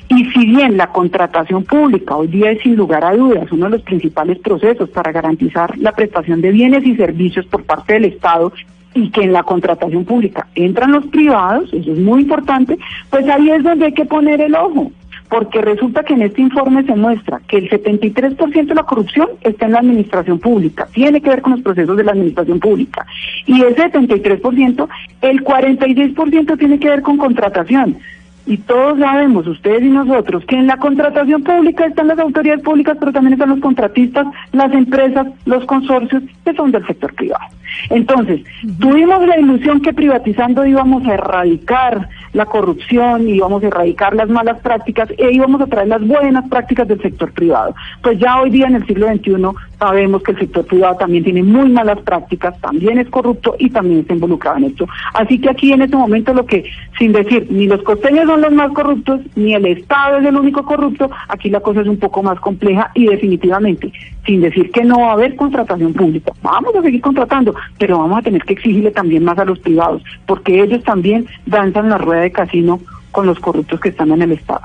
Y 0.09 0.25
si 0.31 0.45
bien 0.45 0.77
la 0.77 0.87
contratación 0.87 1.63
pública 1.63 2.15
hoy 2.15 2.27
día 2.27 2.51
es 2.51 2.61
sin 2.61 2.75
lugar 2.75 3.03
a 3.03 3.15
dudas 3.15 3.51
uno 3.51 3.65
de 3.65 3.71
los 3.71 3.81
principales 3.81 4.39
procesos 4.39 4.89
para 4.89 5.11
garantizar 5.11 5.77
la 5.77 5.91
prestación 5.91 6.41
de 6.41 6.51
bienes 6.51 6.85
y 6.85 6.95
servicios 6.95 7.45
por 7.47 7.63
parte 7.63 7.93
del 7.93 8.05
Estado 8.05 8.53
y 8.93 9.09
que 9.09 9.23
en 9.23 9.33
la 9.33 9.43
contratación 9.43 10.05
pública 10.05 10.47
entran 10.55 10.93
los 10.93 11.05
privados, 11.07 11.71
eso 11.73 11.91
es 11.91 11.99
muy 11.99 12.21
importante, 12.21 12.77
pues 13.09 13.27
ahí 13.27 13.49
es 13.49 13.61
donde 13.61 13.87
hay 13.87 13.93
que 13.93 14.05
poner 14.05 14.39
el 14.39 14.55
ojo 14.55 14.91
porque 15.29 15.61
resulta 15.61 16.03
que 16.03 16.13
en 16.13 16.21
este 16.21 16.41
informe 16.41 16.83
se 16.83 16.95
muestra 16.95 17.41
que 17.47 17.57
el 17.57 17.69
73% 17.69 18.67
de 18.67 18.75
la 18.75 18.83
corrupción 18.83 19.29
está 19.41 19.65
en 19.65 19.71
la 19.73 19.79
administración 19.79 20.39
pública, 20.39 20.87
tiene 20.93 21.21
que 21.21 21.29
ver 21.29 21.41
con 21.41 21.53
los 21.53 21.61
procesos 21.61 21.97
de 21.97 22.03
la 22.03 22.11
administración 22.11 22.59
pública, 22.59 23.05
y 23.45 23.61
ese 23.61 23.91
73%, 23.91 24.87
el 25.21 25.43
46% 25.43 26.57
tiene 26.57 26.79
que 26.79 26.89
ver 26.89 27.01
con 27.01 27.17
contratación. 27.17 27.97
Y 28.45 28.57
todos 28.57 28.99
sabemos, 28.99 29.47
ustedes 29.47 29.81
y 29.81 29.89
nosotros, 29.89 30.45
que 30.45 30.55
en 30.55 30.67
la 30.67 30.77
contratación 30.77 31.43
pública 31.43 31.85
están 31.85 32.07
las 32.07 32.19
autoridades 32.19 32.63
públicas, 32.63 32.95
pero 32.99 33.11
también 33.11 33.33
están 33.33 33.49
los 33.49 33.59
contratistas, 33.59 34.27
las 34.51 34.71
empresas, 34.73 35.27
los 35.45 35.65
consorcios, 35.65 36.23
que 36.43 36.53
son 36.53 36.71
del 36.71 36.85
sector 36.85 37.13
privado. 37.15 37.45
Entonces, 37.89 38.41
tuvimos 38.79 39.25
la 39.27 39.39
ilusión 39.39 39.81
que 39.81 39.93
privatizando 39.93 40.65
íbamos 40.65 41.05
a 41.07 41.15
erradicar 41.15 42.07
la 42.33 42.45
corrupción, 42.45 43.27
íbamos 43.27 43.63
a 43.63 43.67
erradicar 43.67 44.13
las 44.13 44.29
malas 44.29 44.59
prácticas 44.59 45.09
e 45.17 45.31
íbamos 45.31 45.61
a 45.61 45.67
traer 45.67 45.87
las 45.87 46.05
buenas 46.05 46.47
prácticas 46.49 46.87
del 46.87 47.01
sector 47.01 47.31
privado. 47.31 47.73
Pues 48.01 48.19
ya 48.19 48.41
hoy 48.41 48.49
día 48.49 48.67
en 48.67 48.75
el 48.75 48.85
siglo 48.85 49.07
XXI 49.07 49.35
sabemos 49.79 50.21
que 50.23 50.31
el 50.31 50.39
sector 50.39 50.65
privado 50.65 50.95
también 50.97 51.23
tiene 51.23 51.43
muy 51.43 51.69
malas 51.69 51.99
prácticas, 51.99 52.59
también 52.59 52.99
es 52.99 53.09
corrupto 53.09 53.55
y 53.57 53.69
también 53.69 54.01
está 54.01 54.13
involucrado 54.13 54.57
en 54.57 54.65
esto. 54.65 54.87
Así 55.13 55.39
que 55.39 55.49
aquí 55.49 55.71
en 55.71 55.83
este 55.83 55.95
momento 55.95 56.33
lo 56.33 56.45
que, 56.45 56.69
sin 56.97 57.13
decir, 57.13 57.47
ni 57.49 57.67
los 57.67 57.81
costeños 57.83 58.25
son 58.35 58.41
los 58.41 58.51
más 58.51 58.71
corruptos, 58.73 59.21
ni 59.35 59.53
el 59.53 59.65
Estado 59.65 60.17
es 60.17 60.25
el 60.25 60.35
único 60.35 60.63
corrupto, 60.65 61.09
aquí 61.29 61.49
la 61.49 61.61
cosa 61.61 61.81
es 61.81 61.87
un 61.87 61.97
poco 61.97 62.21
más 62.21 62.37
compleja 62.39 62.91
y 62.93 63.05
definitivamente, 63.05 63.91
sin 64.25 64.41
decir 64.41 64.71
que 64.71 64.83
no 64.83 64.99
va 64.99 65.11
a 65.11 65.13
haber 65.13 65.35
contratación 65.35 65.93
pública, 65.93 66.33
vamos 66.41 66.75
a 66.75 66.81
seguir 66.81 66.99
contratando, 66.99 67.55
pero 67.79 67.99
vamos 67.99 68.19
a 68.19 68.21
tener 68.21 68.41
que 68.43 68.53
exigirle 68.53 68.91
también 68.91 69.23
más 69.23 69.37
a 69.39 69.45
los 69.45 69.59
privados, 69.59 70.03
porque 70.25 70.61
ellos 70.61 70.83
también 70.83 71.25
danzan 71.45 71.89
la 71.89 71.97
rueda 71.97 72.21
de 72.23 72.31
casino 72.31 72.81
con 73.11 73.25
los 73.25 73.39
corruptos 73.39 73.79
que 73.79 73.89
están 73.89 74.11
en 74.11 74.23
el 74.23 74.33
Estado. 74.33 74.61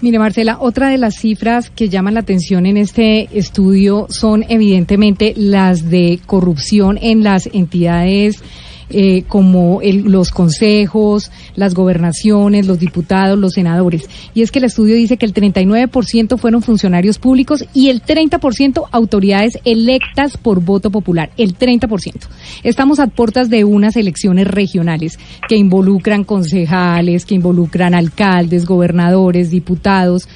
Mire, 0.00 0.18
Marcela, 0.18 0.58
otra 0.60 0.88
de 0.88 0.98
las 0.98 1.16
cifras 1.16 1.70
que 1.70 1.88
llaman 1.88 2.14
la 2.14 2.20
atención 2.20 2.66
en 2.66 2.76
este 2.76 3.36
estudio 3.36 4.06
son 4.10 4.44
evidentemente 4.48 5.32
las 5.34 5.90
de 5.90 6.20
corrupción 6.26 6.98
en 7.00 7.24
las 7.24 7.46
entidades 7.52 8.44
eh, 8.90 9.24
como 9.28 9.80
los 9.82 10.30
consejos, 10.30 11.30
las 11.54 11.74
gobernaciones, 11.74 12.66
los 12.66 12.78
diputados, 12.78 13.38
los 13.38 13.52
senadores. 13.52 14.08
Y 14.34 14.42
es 14.42 14.50
que 14.50 14.58
el 14.58 14.64
estudio 14.64 14.94
dice 14.94 15.16
que 15.16 15.26
el 15.26 15.34
39% 15.34 16.38
fueron 16.38 16.62
funcionarios 16.62 17.18
públicos 17.18 17.64
y 17.74 17.90
el 17.90 18.02
30% 18.02 18.84
autoridades 18.90 19.58
electas 19.64 20.36
por 20.36 20.60
voto 20.60 20.90
popular. 20.90 21.30
El 21.36 21.56
30%. 21.56 22.14
Estamos 22.62 22.98
a 22.98 23.06
puertas 23.08 23.50
de 23.50 23.64
unas 23.64 23.96
elecciones 23.96 24.46
regionales 24.46 25.18
que 25.48 25.56
involucran 25.56 26.24
concejales, 26.24 27.26
que 27.26 27.34
involucran 27.34 27.94
alcaldes, 27.94 28.66
gobernadores, 28.66 29.50
diputados. 29.50 30.28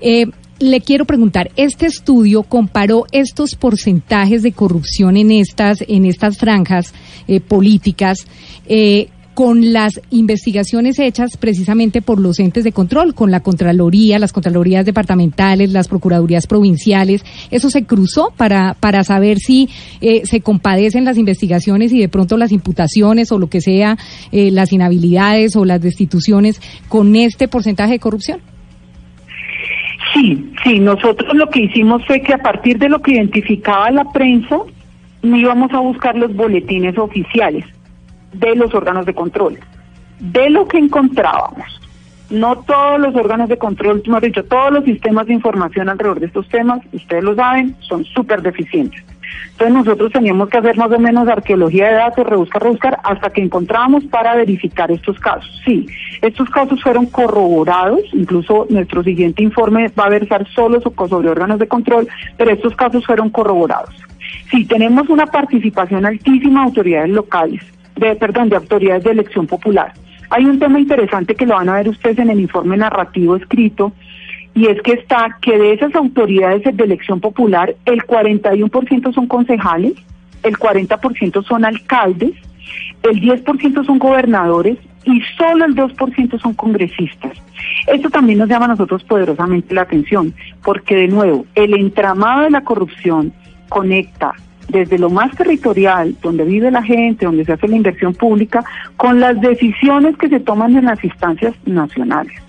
Eh, 0.00 0.26
le 0.70 0.80
quiero 0.80 1.04
preguntar, 1.04 1.50
este 1.56 1.86
estudio 1.86 2.42
comparó 2.42 3.04
estos 3.12 3.54
porcentajes 3.54 4.42
de 4.42 4.52
corrupción 4.52 5.16
en 5.16 5.30
estas, 5.30 5.84
en 5.86 6.06
estas 6.06 6.38
franjas 6.38 6.94
eh, 7.28 7.40
políticas 7.40 8.26
eh, 8.66 9.08
con 9.34 9.72
las 9.72 10.00
investigaciones 10.10 10.98
hechas 11.00 11.36
precisamente 11.36 12.00
por 12.02 12.20
los 12.20 12.38
entes 12.38 12.62
de 12.62 12.70
control, 12.70 13.14
con 13.14 13.32
la 13.32 13.40
Contraloría, 13.40 14.20
las 14.20 14.32
Contralorías 14.32 14.86
departamentales, 14.86 15.72
las 15.72 15.88
Procuradurías 15.88 16.46
provinciales. 16.46 17.24
Eso 17.50 17.68
se 17.68 17.84
cruzó 17.84 18.32
para, 18.36 18.74
para 18.74 19.02
saber 19.02 19.38
si 19.38 19.68
eh, 20.00 20.22
se 20.24 20.40
compadecen 20.40 21.04
las 21.04 21.18
investigaciones 21.18 21.92
y 21.92 21.98
de 21.98 22.08
pronto 22.08 22.36
las 22.36 22.52
imputaciones 22.52 23.32
o 23.32 23.38
lo 23.38 23.48
que 23.48 23.60
sea, 23.60 23.98
las 24.30 24.72
inhabilidades 24.72 25.56
o 25.56 25.64
las 25.64 25.80
destituciones 25.80 26.60
con 26.88 27.16
este 27.16 27.48
porcentaje 27.48 27.94
de 27.94 27.98
corrupción. 27.98 28.53
Sí, 30.14 30.52
sí, 30.62 30.78
nosotros 30.78 31.34
lo 31.34 31.50
que 31.50 31.62
hicimos 31.62 32.06
fue 32.06 32.20
que 32.22 32.34
a 32.34 32.38
partir 32.38 32.78
de 32.78 32.88
lo 32.88 33.02
que 33.02 33.12
identificaba 33.12 33.90
la 33.90 34.04
prensa, 34.12 34.58
íbamos 35.22 35.72
a 35.72 35.80
buscar 35.80 36.14
los 36.16 36.34
boletines 36.34 36.96
oficiales 36.96 37.64
de 38.32 38.54
los 38.54 38.72
órganos 38.74 39.06
de 39.06 39.14
control, 39.14 39.58
de 40.20 40.50
lo 40.50 40.68
que 40.68 40.78
encontrábamos. 40.78 41.80
No 42.30 42.56
todos 42.58 43.00
los 43.00 43.14
órganos 43.16 43.48
de 43.48 43.58
control, 43.58 44.02
hemos 44.06 44.22
dicho, 44.22 44.44
todos 44.44 44.72
los 44.72 44.84
sistemas 44.84 45.26
de 45.26 45.34
información 45.34 45.88
alrededor 45.88 46.20
de 46.20 46.26
estos 46.26 46.48
temas, 46.48 46.80
ustedes 46.92 47.24
lo 47.24 47.34
saben, 47.34 47.76
son 47.80 48.04
súper 48.04 48.40
deficientes. 48.40 49.04
Entonces 49.52 49.74
nosotros 49.74 50.12
teníamos 50.12 50.48
que 50.48 50.58
hacer 50.58 50.76
más 50.76 50.90
o 50.90 50.98
menos 50.98 51.28
arqueología 51.28 51.88
de 51.88 51.94
datos, 51.94 52.26
rebuscar, 52.26 52.62
rebuscar, 52.62 52.98
hasta 53.04 53.30
que 53.30 53.40
encontramos 53.40 54.04
para 54.04 54.34
verificar 54.34 54.90
estos 54.90 55.18
casos. 55.20 55.48
Sí, 55.64 55.86
estos 56.22 56.50
casos 56.50 56.82
fueron 56.82 57.06
corroborados, 57.06 58.00
incluso 58.12 58.66
nuestro 58.68 59.02
siguiente 59.02 59.42
informe 59.42 59.88
va 59.98 60.06
a 60.06 60.10
versar 60.10 60.46
solo 60.48 60.80
sobre 60.80 61.28
órganos 61.28 61.58
de 61.58 61.68
control, 61.68 62.08
pero 62.36 62.50
estos 62.50 62.74
casos 62.74 63.04
fueron 63.06 63.30
corroborados. 63.30 63.94
Sí, 64.50 64.64
tenemos 64.64 65.08
una 65.08 65.26
participación 65.26 66.04
altísima 66.04 66.60
de 66.60 66.66
autoridades 66.66 67.10
locales, 67.10 67.62
de, 67.96 68.14
perdón, 68.16 68.48
de 68.48 68.56
autoridades 68.56 69.04
de 69.04 69.10
elección 69.10 69.46
popular. 69.46 69.92
Hay 70.30 70.46
un 70.46 70.58
tema 70.58 70.80
interesante 70.80 71.34
que 71.34 71.46
lo 71.46 71.54
van 71.54 71.68
a 71.68 71.76
ver 71.76 71.88
ustedes 71.88 72.18
en 72.18 72.30
el 72.30 72.40
informe 72.40 72.76
narrativo 72.76 73.36
escrito, 73.36 73.92
y 74.54 74.66
es 74.66 74.80
que 74.82 74.92
está 74.92 75.36
que 75.40 75.58
de 75.58 75.72
esas 75.72 75.94
autoridades 75.94 76.62
de 76.62 76.84
elección 76.84 77.20
popular, 77.20 77.74
el 77.86 78.02
41% 78.02 79.12
son 79.12 79.26
concejales, 79.26 79.94
el 80.42 80.56
40% 80.56 81.44
son 81.44 81.64
alcaldes, 81.64 82.32
el 83.02 83.20
10% 83.20 83.84
son 83.84 83.98
gobernadores 83.98 84.78
y 85.04 85.20
solo 85.36 85.64
el 85.64 85.74
2% 85.74 86.40
son 86.40 86.54
congresistas. 86.54 87.32
Esto 87.86 88.10
también 88.10 88.38
nos 88.38 88.48
llama 88.48 88.66
a 88.66 88.68
nosotros 88.68 89.02
poderosamente 89.04 89.74
la 89.74 89.82
atención, 89.82 90.32
porque 90.62 90.94
de 90.94 91.08
nuevo, 91.08 91.46
el 91.54 91.74
entramado 91.74 92.42
de 92.42 92.50
la 92.50 92.62
corrupción 92.62 93.32
conecta 93.68 94.32
desde 94.68 94.98
lo 94.98 95.10
más 95.10 95.36
territorial, 95.36 96.16
donde 96.22 96.44
vive 96.44 96.70
la 96.70 96.82
gente, 96.82 97.26
donde 97.26 97.44
se 97.44 97.52
hace 97.52 97.68
la 97.68 97.76
inversión 97.76 98.14
pública, 98.14 98.64
con 98.96 99.20
las 99.20 99.38
decisiones 99.40 100.16
que 100.16 100.28
se 100.28 100.40
toman 100.40 100.76
en 100.76 100.86
las 100.86 101.02
instancias 101.04 101.54
nacionales. 101.66 102.43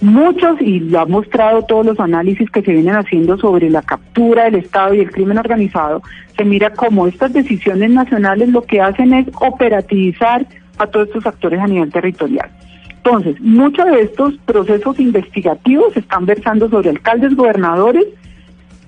Muchos, 0.00 0.60
y 0.62 0.80
lo 0.80 1.00
han 1.00 1.10
mostrado 1.10 1.62
todos 1.62 1.84
los 1.84 2.00
análisis 2.00 2.50
que 2.50 2.62
se 2.62 2.72
vienen 2.72 2.96
haciendo 2.96 3.36
sobre 3.36 3.68
la 3.68 3.82
captura 3.82 4.44
del 4.44 4.56
Estado 4.56 4.94
y 4.94 5.00
el 5.00 5.10
crimen 5.10 5.36
organizado, 5.36 6.02
se 6.36 6.44
mira 6.44 6.70
como 6.70 7.06
estas 7.06 7.34
decisiones 7.34 7.90
nacionales 7.90 8.48
lo 8.48 8.62
que 8.62 8.80
hacen 8.80 9.12
es 9.12 9.26
operativizar 9.40 10.46
a 10.78 10.86
todos 10.86 11.08
estos 11.08 11.26
actores 11.26 11.60
a 11.60 11.66
nivel 11.66 11.92
territorial. 11.92 12.48
Entonces, 12.96 13.38
muchos 13.40 13.84
de 13.86 14.00
estos 14.00 14.34
procesos 14.46 14.98
investigativos 14.98 15.94
están 15.94 16.24
versando 16.24 16.70
sobre 16.70 16.90
alcaldes, 16.90 17.34
gobernadores, 17.34 18.06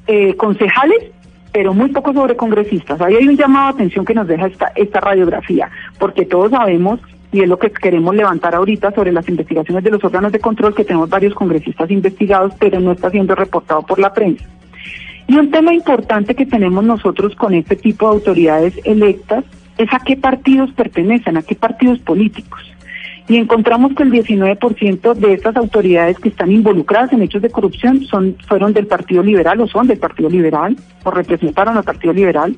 eh, 0.06 0.34
concejales, 0.36 1.12
pero 1.52 1.74
muy 1.74 1.90
poco 1.90 2.14
sobre 2.14 2.36
congresistas. 2.36 3.01
Ahí 3.02 3.16
hay 3.16 3.28
un 3.28 3.36
llamado 3.36 3.66
de 3.66 3.74
atención 3.74 4.06
que 4.06 4.14
nos 4.14 4.26
deja 4.26 4.47
esta, 4.47 4.72
esta 4.76 5.01
radiografía, 5.01 5.70
porque 5.98 6.24
todos 6.24 6.51
sabemos 6.51 7.01
y 7.33 7.41
es 7.41 7.49
lo 7.49 7.59
que 7.59 7.71
queremos 7.71 8.15
levantar 8.15 8.55
ahorita 8.55 8.93
sobre 8.93 9.11
las 9.11 9.29
investigaciones 9.29 9.83
de 9.83 9.91
los 9.91 10.05
órganos 10.05 10.31
de 10.33 10.39
control, 10.39 10.75
que 10.75 10.85
tenemos 10.85 11.09
varios 11.09 11.35
congresistas 11.35 11.91
investigados, 11.91 12.53
pero 12.59 12.79
no 12.79 12.93
está 12.93 13.11
siendo 13.11 13.35
reportado 13.35 13.83
por 13.83 13.99
la 13.99 14.13
prensa. 14.13 14.45
Y 15.27 15.37
un 15.37 15.51
tema 15.51 15.73
importante 15.73 16.35
que 16.35 16.47
tenemos 16.47 16.85
nosotros 16.85 17.35
con 17.35 17.55
este 17.55 17.77
tipo 17.77 18.07
de 18.07 18.17
autoridades 18.17 18.79
electas 18.85 19.45
es 19.79 19.89
a 19.93 20.01
qué 20.01 20.17
partidos 20.17 20.71
pertenecen, 20.73 21.39
a 21.39 21.43
qué 21.43 21.55
partidos 21.55 21.99
políticos. 22.01 22.61
Y 23.33 23.39
encontramos 23.39 23.95
que 23.95 24.03
el 24.03 24.13
19% 24.13 25.15
de 25.15 25.33
estas 25.33 25.57
autoridades 25.57 26.19
que 26.19 26.29
están 26.29 26.53
involucradas 26.53 27.15
en 27.15 27.23
hechos 27.23 27.41
de 27.41 27.49
corrupción 27.49 28.05
son 28.05 28.37
fueron 28.47 28.75
del 28.75 28.87
Partido 28.87 29.23
Liberal 29.23 29.59
o 29.63 29.67
son 29.67 29.87
del 29.87 29.97
Partido 29.97 30.29
Liberal 30.29 30.77
o 31.03 31.11
representaron 31.11 31.79
al 31.79 31.83
Partido 31.83 32.13
Liberal. 32.13 32.55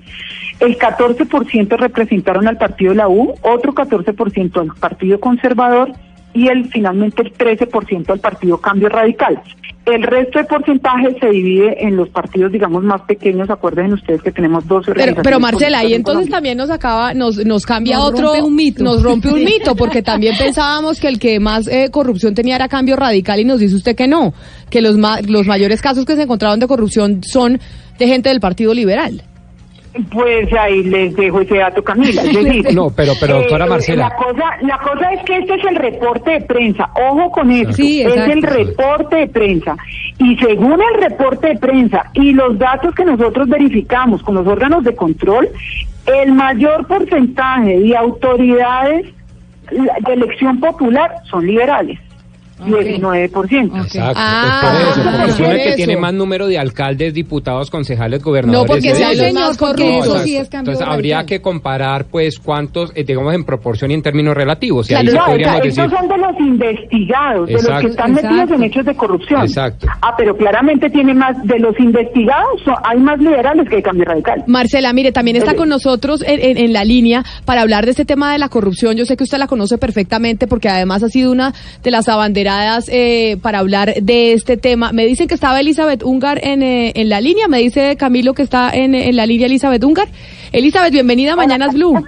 El 0.58 0.76
14% 0.76 1.78
representaron 1.78 2.48
al 2.48 2.58
Partido 2.58 2.90
de 2.90 2.96
la 2.96 3.08
U, 3.08 3.34
otro 3.42 3.72
14% 3.72 4.60
al 4.60 4.74
Partido 4.80 5.20
Conservador 5.20 5.92
y 6.32 6.48
el 6.48 6.64
finalmente 6.64 7.22
el 7.22 7.32
13% 7.32 8.10
al 8.10 8.18
Partido 8.18 8.60
Cambio 8.60 8.88
Radical. 8.88 9.40
El 9.86 10.02
resto 10.02 10.38
de 10.38 10.44
porcentajes 10.46 11.14
se 11.20 11.28
divide 11.28 11.84
en 11.86 11.96
los 11.96 12.08
partidos, 12.08 12.50
digamos, 12.50 12.82
más 12.84 13.02
pequeños. 13.02 13.50
Acuerden 13.50 13.92
ustedes 13.92 14.22
que 14.22 14.32
tenemos 14.32 14.66
dos 14.66 14.86
Pero, 14.94 15.16
pero 15.22 15.38
Marcela, 15.38 15.84
y 15.84 15.92
entonces 15.92 16.30
también 16.30 16.56
nos 16.56 16.70
acaba, 16.70 17.12
nos, 17.12 17.36
nos 17.44 17.66
cambia 17.66 17.96
Nos 17.96 18.06
otro, 18.06 18.28
rompe 18.28 18.42
un 18.42 18.56
mito. 18.56 18.82
nos 18.82 19.02
rompe 19.02 19.28
un 19.28 19.44
mito, 19.44 19.76
porque 19.76 20.02
también 20.02 20.36
pensábamos 20.38 20.98
que 21.00 21.08
el 21.08 21.18
que 21.18 21.38
más 21.38 21.68
eh, 21.68 21.90
corrupción 21.90 22.34
tenía 22.34 22.56
era 22.56 22.68
cambio 22.68 22.96
radical 22.96 23.38
y 23.40 23.44
nos 23.44 23.60
dice 23.60 23.74
usted 23.76 23.94
que 23.94 24.08
no, 24.08 24.32
que 24.70 24.80
los 24.80 24.96
ma- 24.96 25.20
los 25.20 25.46
mayores 25.46 25.82
casos 25.82 26.06
que 26.06 26.16
se 26.16 26.22
encontraron 26.22 26.60
de 26.60 26.66
corrupción 26.66 27.20
son 27.22 27.60
de 27.98 28.06
gente 28.06 28.30
del 28.30 28.40
Partido 28.40 28.72
Liberal. 28.72 29.22
Pues 30.10 30.52
ahí 30.54 30.82
les 30.82 31.14
dejo 31.14 31.40
ese 31.40 31.56
dato, 31.58 31.82
Camila. 31.84 32.22
Es 32.22 32.32
decir, 32.34 32.66
No, 32.74 32.90
pero- 32.90 33.12
pero, 33.20 33.36
doctora 33.36 33.66
eh, 33.66 33.68
Marcela. 33.68 34.08
La 34.08 34.16
cosa, 34.16 34.44
la 34.62 34.78
cosa 34.78 35.12
es 35.12 35.22
que 35.24 35.38
este 35.38 35.54
es 35.54 35.64
el 35.64 35.76
reporte 35.76 36.30
de 36.32 36.40
prensa. 36.40 36.90
Ojo 37.10 37.30
con 37.30 37.50
eso. 37.50 37.72
Sí, 37.72 38.02
es 38.02 38.16
el 38.28 38.42
reporte 38.42 39.16
de 39.16 39.26
prensa. 39.28 39.76
Y 40.18 40.36
según 40.36 40.80
el 40.82 41.00
reporte 41.02 41.48
de 41.48 41.56
prensa 41.58 42.10
y 42.12 42.32
los 42.32 42.58
datos 42.58 42.94
que 42.94 43.04
nosotros 43.04 43.48
verificamos 43.48 44.22
con 44.22 44.34
los 44.34 44.46
órganos 44.46 44.82
de 44.84 44.94
control, 44.96 45.48
el 46.06 46.32
mayor 46.32 46.86
porcentaje 46.86 47.78
de 47.78 47.96
autoridades 47.96 49.06
de 49.70 50.12
elección 50.12 50.60
popular 50.60 51.10
son 51.30 51.46
liberales. 51.46 51.98
19%. 52.58 53.82
Exacto. 53.84 54.14
Ah, 54.16 54.60
es 54.62 54.68
por 54.70 54.80
eso, 54.80 55.02
porque 55.10 55.18
por 55.26 55.30
son 55.36 55.46
el 55.52 55.56
que 55.58 55.68
eso. 55.68 55.76
tiene 55.76 55.96
más 55.96 56.14
número 56.14 56.46
de 56.46 56.58
alcaldes, 56.58 57.14
diputados, 57.14 57.70
concejales, 57.70 58.20
No 58.20 58.24
gobernadores. 58.24 58.70
porque 58.70 58.88
de 58.90 58.94
sean 58.94 59.12
ellos. 59.12 59.24
los 59.32 59.34
más 59.34 59.58
porque 59.58 59.82
corruptos. 59.82 60.14
eso 60.16 60.24
sí 60.24 60.36
es 60.36 60.48
cambio 60.48 60.72
Entonces 60.72 60.94
habría 60.94 61.26
que 61.26 61.40
comparar, 61.40 62.06
pues, 62.06 62.38
cuántos, 62.38 62.92
eh, 62.94 63.04
digamos, 63.04 63.34
en 63.34 63.44
proporción 63.44 63.90
y 63.90 63.94
en 63.94 64.02
términos 64.02 64.34
relativos. 64.34 64.90
Y 64.90 64.94
ahí 64.94 65.04
Claro, 65.06 65.10
sí 65.12 65.18
no, 65.18 65.26
podríamos 65.26 65.56
esa- 65.56 65.64
decir. 65.64 65.84
estos 65.84 65.98
son 65.98 66.08
de 66.08 66.18
los 66.18 66.40
investigados, 66.40 67.46
de 67.46 67.52
los 67.54 67.62
Exacto. 67.64 67.80
que 67.86 67.90
están 67.90 68.12
metidos 68.12 68.32
Exacto. 68.34 68.54
en 68.54 68.62
hechos 68.64 68.84
de 68.86 68.94
corrupción. 68.96 69.42
Exacto. 69.42 69.86
Ah, 70.02 70.14
pero 70.16 70.36
claramente 70.36 70.90
tiene 70.90 71.14
más, 71.14 71.36
de 71.44 71.58
los 71.58 71.78
investigados, 71.80 72.60
so- 72.64 72.74
hay 72.84 72.98
más 73.00 73.18
liberales 73.18 73.68
que 73.68 73.76
de 73.76 73.82
cambio 73.82 74.04
radical. 74.04 74.44
Marcela, 74.46 74.92
mire, 74.92 75.12
también 75.12 75.36
está 75.36 75.54
con 75.54 75.68
nosotros 75.68 76.22
en, 76.26 76.40
en- 76.40 76.58
en 76.58 76.72
la 76.72 76.84
línea 76.84 77.24
para 77.44 77.62
hablar 77.62 77.84
de 77.84 77.90
este 77.92 78.04
tema 78.04 78.32
de 78.32 78.38
la 78.38 78.48
corrupción. 78.48 78.96
Yo 78.96 79.04
sé 79.06 79.16
que 79.16 79.24
usted 79.24 79.38
la 79.38 79.46
conoce 79.46 79.78
perfectamente 79.78 80.46
porque 80.46 80.68
además 80.68 81.02
ha 81.02 81.08
sido 81.08 81.30
una 81.32 81.52
de 81.82 81.90
las 81.90 82.08
abanderadas 82.44 82.88
eh, 82.92 83.36
para 83.42 83.58
hablar 83.58 83.94
de 83.94 84.32
este 84.32 84.56
tema. 84.56 84.92
Me 84.92 85.06
dicen 85.06 85.28
que 85.28 85.34
estaba 85.34 85.60
Elizabeth 85.60 86.02
Ungar 86.02 86.40
en, 86.42 86.62
eh, 86.62 86.92
en 86.94 87.08
la 87.08 87.20
línea. 87.20 87.48
Me 87.48 87.58
dice 87.58 87.96
Camilo 87.96 88.34
que 88.34 88.42
está 88.42 88.70
en, 88.70 88.94
en 88.94 89.16
la 89.16 89.26
línea 89.26 89.46
Elizabeth 89.46 89.82
Ungar. 89.82 90.08
Elizabeth, 90.52 90.92
bienvenida 90.92 91.32
a 91.32 91.36
Mañanas 91.36 91.74
Blue. 91.74 92.04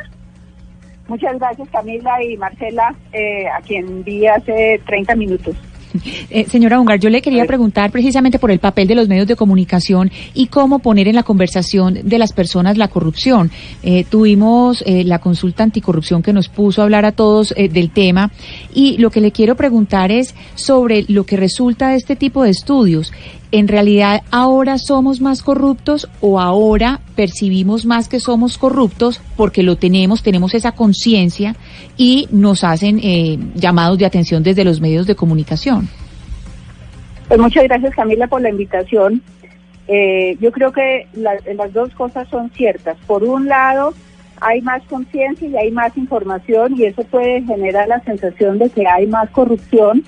Muchas 1.09 1.39
gracias 1.39 1.69
Camila 1.71 2.23
y 2.23 2.37
Marcela, 2.37 2.95
eh, 3.13 3.47
a 3.49 3.61
quien 3.61 4.03
vi 4.03 4.27
hace 4.27 4.81
30 4.87 5.15
minutos. 5.15 5.55
Eh, 6.31 6.47
señora 6.48 6.81
Ungar, 6.81 6.98
yo 6.98 7.10
le 7.10 7.23
quería 7.23 7.44
preguntar 7.44 7.90
precisamente 7.90 8.39
por 8.39 8.51
el 8.51 8.59
papel 8.59 8.89
de 8.89 8.94
los 8.94 9.09
medios 9.09 9.27
de 9.27 9.36
comunicación 9.36 10.10
y 10.35 10.47
cómo 10.47 10.78
poner 10.78 11.09
en 11.09 11.14
la 11.14 11.23
conversación 11.23 11.98
de 12.02 12.18
las 12.18 12.32
personas 12.32 12.77
la 12.77 12.89
corrupción. 12.89 13.51
Eh, 13.82 14.05
tuvimos 14.09 14.82
eh, 14.86 15.05
la 15.05 15.18
consulta 15.18 15.62
anticorrupción 15.62 16.23
que 16.23 16.32
nos 16.32 16.48
puso 16.48 16.81
a 16.81 16.85
hablar 16.85 17.05
a 17.05 17.12
todos 17.12 17.55
del 17.56 17.90
tema 17.90 18.31
y 18.74 18.98
lo 18.98 19.10
que 19.10 19.20
le 19.20 19.32
quiero 19.32 19.56
preguntar 19.56 20.10
es 20.10 20.35
sobre 20.55 21.05
lo 21.09 21.24
que 21.24 21.36
resulta 21.36 21.90
de 21.90 21.97
este 21.97 22.16
tipo 22.16 22.43
de 22.43 22.51
estudios. 22.51 23.12
¿En 23.52 23.68
realidad 23.68 24.23
ahora 24.32 24.77
somos 24.77 25.20
más 25.20 25.43
corruptos 25.43 26.09
o 26.20 26.40
ahora 26.40 27.01
percibimos 27.14 27.86
más 27.86 28.09
que 28.09 28.18
somos 28.18 28.59
corruptos 28.59 29.20
porque 29.36 29.62
lo 29.62 29.77
tenemos, 29.77 30.23
tenemos 30.23 30.52
esa 30.55 30.73
conciencia 30.73 31.55
y 31.97 32.27
nos 32.32 32.64
hacen 32.64 32.98
eh, 33.02 33.39
llamados 33.55 33.98
de 33.98 34.06
atención 34.06 34.43
desde 34.43 34.64
los 34.64 34.81
medios 34.81 35.06
de 35.06 35.14
comunicación? 35.14 35.89
Pues 37.28 37.40
muchas 37.40 37.64
gracias 37.64 37.94
Camila 37.94 38.27
por 38.27 38.40
la 38.40 38.51
invitación. 38.51 39.23
Eh, 39.89 40.36
yo 40.40 40.51
creo 40.51 40.73
que 40.73 41.06
la- 41.14 41.39
las 41.55 41.73
dos 41.73 41.93
cosas 41.94 42.28
son 42.28 42.51
ciertas. 42.51 42.97
Por 43.06 43.23
un 43.23 43.47
lado, 43.47 43.94
hay 44.40 44.60
más 44.60 44.82
conciencia 44.85 45.48
y 45.48 45.56
hay 45.56 45.70
más 45.70 45.97
información 45.97 46.74
y 46.77 46.85
eso 46.85 47.02
puede 47.05 47.43
generar 47.43 47.86
la 47.89 48.01
sensación 48.01 48.59
de 48.59 48.68
que 48.70 48.86
hay 48.86 49.06
más 49.06 49.31
corrupción, 49.31 50.05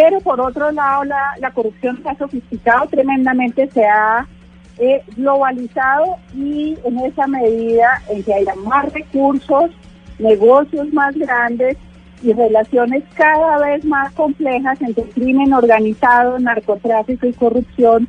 pero 0.00 0.18
por 0.22 0.40
otro 0.40 0.72
lado 0.72 1.04
la, 1.04 1.34
la 1.40 1.50
corrupción 1.50 2.02
se 2.02 2.08
ha 2.08 2.16
sofisticado 2.16 2.86
tremendamente, 2.86 3.68
se 3.68 3.84
ha 3.84 4.26
eh, 4.78 5.02
globalizado 5.14 6.16
y 6.34 6.74
en 6.84 7.00
esa 7.00 7.26
medida 7.26 8.00
en 8.08 8.22
que 8.22 8.32
haya 8.32 8.54
más 8.54 8.90
recursos, 8.94 9.70
negocios 10.18 10.90
más 10.94 11.14
grandes 11.16 11.76
y 12.22 12.32
relaciones 12.32 13.04
cada 13.14 13.58
vez 13.58 13.84
más 13.84 14.10
complejas 14.14 14.80
entre 14.80 15.04
crimen 15.04 15.52
organizado, 15.52 16.38
narcotráfico 16.38 17.26
y 17.26 17.34
corrupción, 17.34 18.08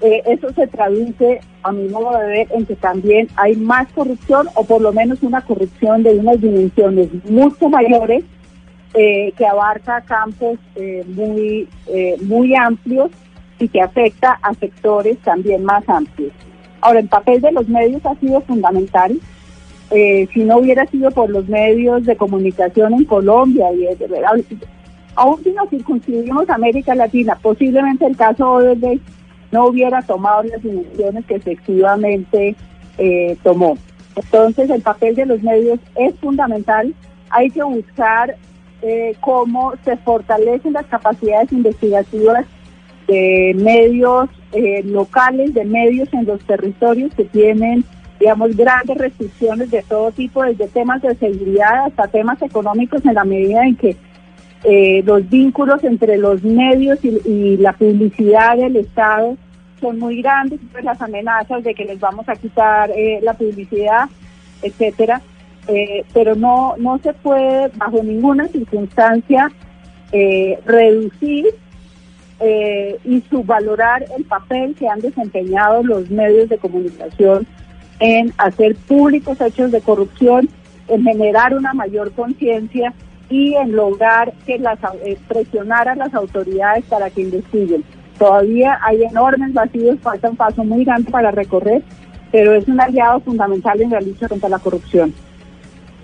eh, 0.00 0.22
eso 0.24 0.50
se 0.54 0.66
traduce, 0.66 1.40
a 1.62 1.72
mi 1.72 1.88
modo 1.90 2.18
de 2.20 2.26
ver, 2.26 2.48
en 2.52 2.64
que 2.64 2.76
también 2.76 3.28
hay 3.36 3.54
más 3.54 3.86
corrupción 3.92 4.48
o 4.54 4.64
por 4.64 4.80
lo 4.80 4.94
menos 4.94 5.22
una 5.22 5.42
corrupción 5.42 6.02
de 6.04 6.18
unas 6.18 6.40
dimensiones 6.40 7.08
mucho 7.26 7.68
mayores 7.68 8.24
eh, 8.94 9.32
que 9.36 9.46
abarca 9.46 10.00
campos 10.02 10.58
eh, 10.74 11.04
muy, 11.08 11.68
eh, 11.86 12.16
muy 12.22 12.54
amplios 12.54 13.10
y 13.58 13.68
que 13.68 13.80
afecta 13.80 14.38
a 14.42 14.54
sectores 14.54 15.18
también 15.18 15.64
más 15.64 15.88
amplios. 15.88 16.32
Ahora, 16.80 17.00
el 17.00 17.08
papel 17.08 17.40
de 17.40 17.52
los 17.52 17.68
medios 17.68 18.04
ha 18.06 18.14
sido 18.16 18.40
fundamental. 18.42 19.18
Eh, 19.90 20.28
si 20.32 20.44
no 20.44 20.58
hubiera 20.58 20.86
sido 20.86 21.10
por 21.10 21.30
los 21.30 21.48
medios 21.48 22.04
de 22.04 22.16
comunicación 22.16 22.92
en 22.94 23.04
Colombia 23.04 23.72
y 23.72 23.86
verdad, 23.96 24.32
aún 25.14 25.42
si 25.42 25.50
nos 25.50 25.70
circunscribimos 25.70 26.48
a 26.48 26.54
América 26.54 26.94
Latina, 26.94 27.38
posiblemente 27.40 28.06
el 28.06 28.16
caso 28.16 28.52
Odebrecht 28.52 29.02
no 29.50 29.66
hubiera 29.66 30.02
tomado 30.02 30.42
las 30.42 30.62
dimensiones 30.62 31.24
que 31.24 31.36
efectivamente 31.36 32.54
eh, 32.98 33.36
tomó. 33.42 33.78
Entonces, 34.14 34.68
el 34.68 34.82
papel 34.82 35.14
de 35.14 35.26
los 35.26 35.42
medios 35.42 35.78
es 35.96 36.14
fundamental. 36.16 36.94
Hay 37.30 37.50
que 37.50 37.62
buscar 37.62 38.36
eh, 38.82 39.14
cómo 39.20 39.74
se 39.84 39.96
fortalecen 39.98 40.72
las 40.72 40.86
capacidades 40.86 41.52
investigativas 41.52 42.46
de 43.06 43.54
medios 43.56 44.28
eh, 44.52 44.82
locales, 44.84 45.54
de 45.54 45.64
medios 45.64 46.08
en 46.12 46.26
los 46.26 46.44
territorios 46.44 47.12
que 47.14 47.24
tienen, 47.24 47.84
digamos, 48.20 48.56
grandes 48.56 48.98
restricciones 48.98 49.70
de 49.70 49.82
todo 49.82 50.12
tipo, 50.12 50.42
desde 50.42 50.68
temas 50.68 51.02
de 51.02 51.14
seguridad 51.16 51.86
hasta 51.86 52.08
temas 52.08 52.40
económicos, 52.42 53.04
en 53.04 53.14
la 53.14 53.24
medida 53.24 53.66
en 53.66 53.76
que 53.76 53.96
eh, 54.64 55.02
los 55.04 55.28
vínculos 55.28 55.84
entre 55.84 56.18
los 56.18 56.42
medios 56.42 56.98
y, 57.04 57.56
la 57.58 57.72
publicidad 57.72 58.56
del 58.56 58.76
Estado 58.76 59.36
son 59.80 59.98
muy 59.98 60.20
grandes, 60.20 60.60
pues 60.72 60.84
las 60.84 61.00
amenazas 61.00 61.62
de 61.62 61.74
que 61.74 61.84
les 61.84 62.00
vamos 62.00 62.28
a 62.28 62.34
quitar 62.34 62.90
eh, 62.90 63.20
la 63.22 63.34
publicidad, 63.34 64.08
etcétera, 64.62 65.22
eh, 65.68 66.04
pero 66.12 66.34
no 66.34 66.74
no 66.78 66.98
se 66.98 67.12
puede 67.12 67.68
bajo 67.76 68.02
ninguna 68.02 68.48
circunstancia 68.48 69.50
eh, 70.12 70.58
reducir 70.64 71.46
eh, 72.40 72.98
y 73.04 73.20
subvalorar 73.22 74.04
el 74.16 74.24
papel 74.24 74.74
que 74.74 74.88
han 74.88 75.00
desempeñado 75.00 75.82
los 75.82 76.08
medios 76.08 76.48
de 76.48 76.56
comunicación 76.56 77.46
en 78.00 78.32
hacer 78.38 78.76
públicos 78.76 79.40
hechos 79.40 79.72
de 79.72 79.80
corrupción, 79.80 80.48
en 80.86 81.02
generar 81.02 81.54
una 81.54 81.74
mayor 81.74 82.12
conciencia 82.12 82.94
y 83.28 83.54
en 83.54 83.72
lograr 83.72 84.32
que 84.46 84.58
las 84.58 84.78
eh, 85.04 85.18
presionar 85.26 85.88
a 85.88 85.96
las 85.96 86.14
autoridades 86.14 86.84
para 86.84 87.10
que 87.10 87.22
investiguen. 87.22 87.84
Todavía 88.18 88.78
hay 88.82 89.02
enormes 89.02 89.52
vacíos, 89.52 89.98
falta 90.00 90.30
un 90.30 90.36
paso 90.36 90.64
muy 90.64 90.84
grande 90.84 91.10
para 91.10 91.30
recorrer, 91.30 91.82
pero 92.32 92.54
es 92.54 92.66
un 92.68 92.80
aliado 92.80 93.20
fundamental 93.20 93.80
en 93.80 93.90
la 93.90 94.00
lucha 94.00 94.28
contra 94.28 94.48
la 94.48 94.58
corrupción. 94.58 95.12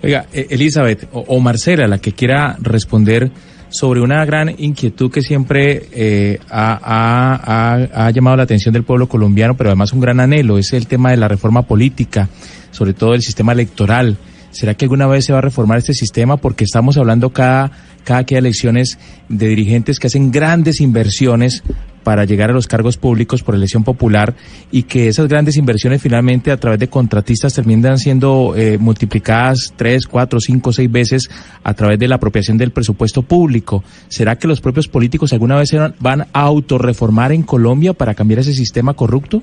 Oiga, 0.03 0.25
eh, 0.33 0.47
Elizabeth 0.49 1.07
o, 1.13 1.39
Marcela, 1.39 1.87
la 1.87 1.97
que 1.97 2.11
quiera 2.11 2.55
responder 2.61 3.31
sobre 3.69 4.01
una 4.01 4.23
gran 4.25 4.53
inquietud 4.57 5.11
que 5.11 5.21
siempre 5.21 5.87
eh, 5.91 6.39
ha- 6.49 6.79
ha- 6.83 8.05
ha 8.05 8.11
llamado 8.11 8.37
la 8.37 8.43
atención 8.43 8.71
del 8.73 8.83
pueblo 8.83 9.07
colombiano, 9.07 9.55
pero 9.57 9.69
además 9.71 9.91
un 9.93 9.99
gran 9.99 10.19
anhelo, 10.19 10.57
es 10.57 10.71
el 10.73 10.87
tema 10.87 11.11
de 11.11 11.17
la 11.17 11.27
reforma 11.27 11.63
política, 11.63 12.29
sobre 12.71 12.93
todo 12.93 13.13
el 13.13 13.21
sistema 13.21 13.51
electoral. 13.53 14.17
¿Será 14.51 14.75
que 14.75 14.85
alguna 14.85 15.07
vez 15.07 15.25
se 15.25 15.33
va 15.33 15.39
a 15.39 15.41
reformar 15.41 15.79
este 15.79 15.93
sistema? 15.93 16.37
Porque 16.37 16.63
estamos 16.63 16.97
hablando 16.97 17.31
cada, 17.31 17.71
cada 18.05 18.23
que 18.23 18.35
hay 18.35 18.39
elecciones 18.39 18.97
de 19.27 19.49
dirigentes 19.49 19.99
que 19.99 20.07
hacen 20.07 20.31
grandes 20.31 20.79
inversiones 20.79 21.63
para 22.05 22.23
llegar 22.23 22.51
a 22.51 22.53
los 22.53 22.67
cargos 22.67 22.97
públicos 22.97 23.41
por 23.41 23.55
elección 23.55 23.83
popular 23.83 24.35
y 24.71 24.83
que 24.83 25.07
esas 25.07 25.27
grandes 25.27 25.57
inversiones 25.57 26.01
finalmente 26.01 26.51
a 26.51 26.57
través 26.57 26.79
de 26.79 26.87
contratistas 26.87 27.55
terminan 27.55 27.97
siendo 27.97 28.53
eh, 28.55 28.77
multiplicadas 28.77 29.73
tres, 29.75 30.05
cuatro, 30.05 30.39
cinco, 30.39 30.71
seis 30.71 30.89
veces 30.89 31.29
a 31.63 31.73
través 31.73 31.97
de 31.97 32.07
la 32.07 32.15
apropiación 32.15 32.59
del 32.59 32.71
presupuesto 32.71 33.23
público. 33.23 33.83
¿Será 34.07 34.37
que 34.37 34.47
los 34.47 34.61
propios 34.61 34.87
políticos 34.87 35.33
alguna 35.33 35.57
vez 35.57 35.75
van 35.99 36.21
a 36.21 36.27
autorreformar 36.31 37.31
en 37.31 37.41
Colombia 37.41 37.93
para 37.93 38.13
cambiar 38.13 38.41
ese 38.41 38.53
sistema 38.53 38.93
corrupto? 38.93 39.41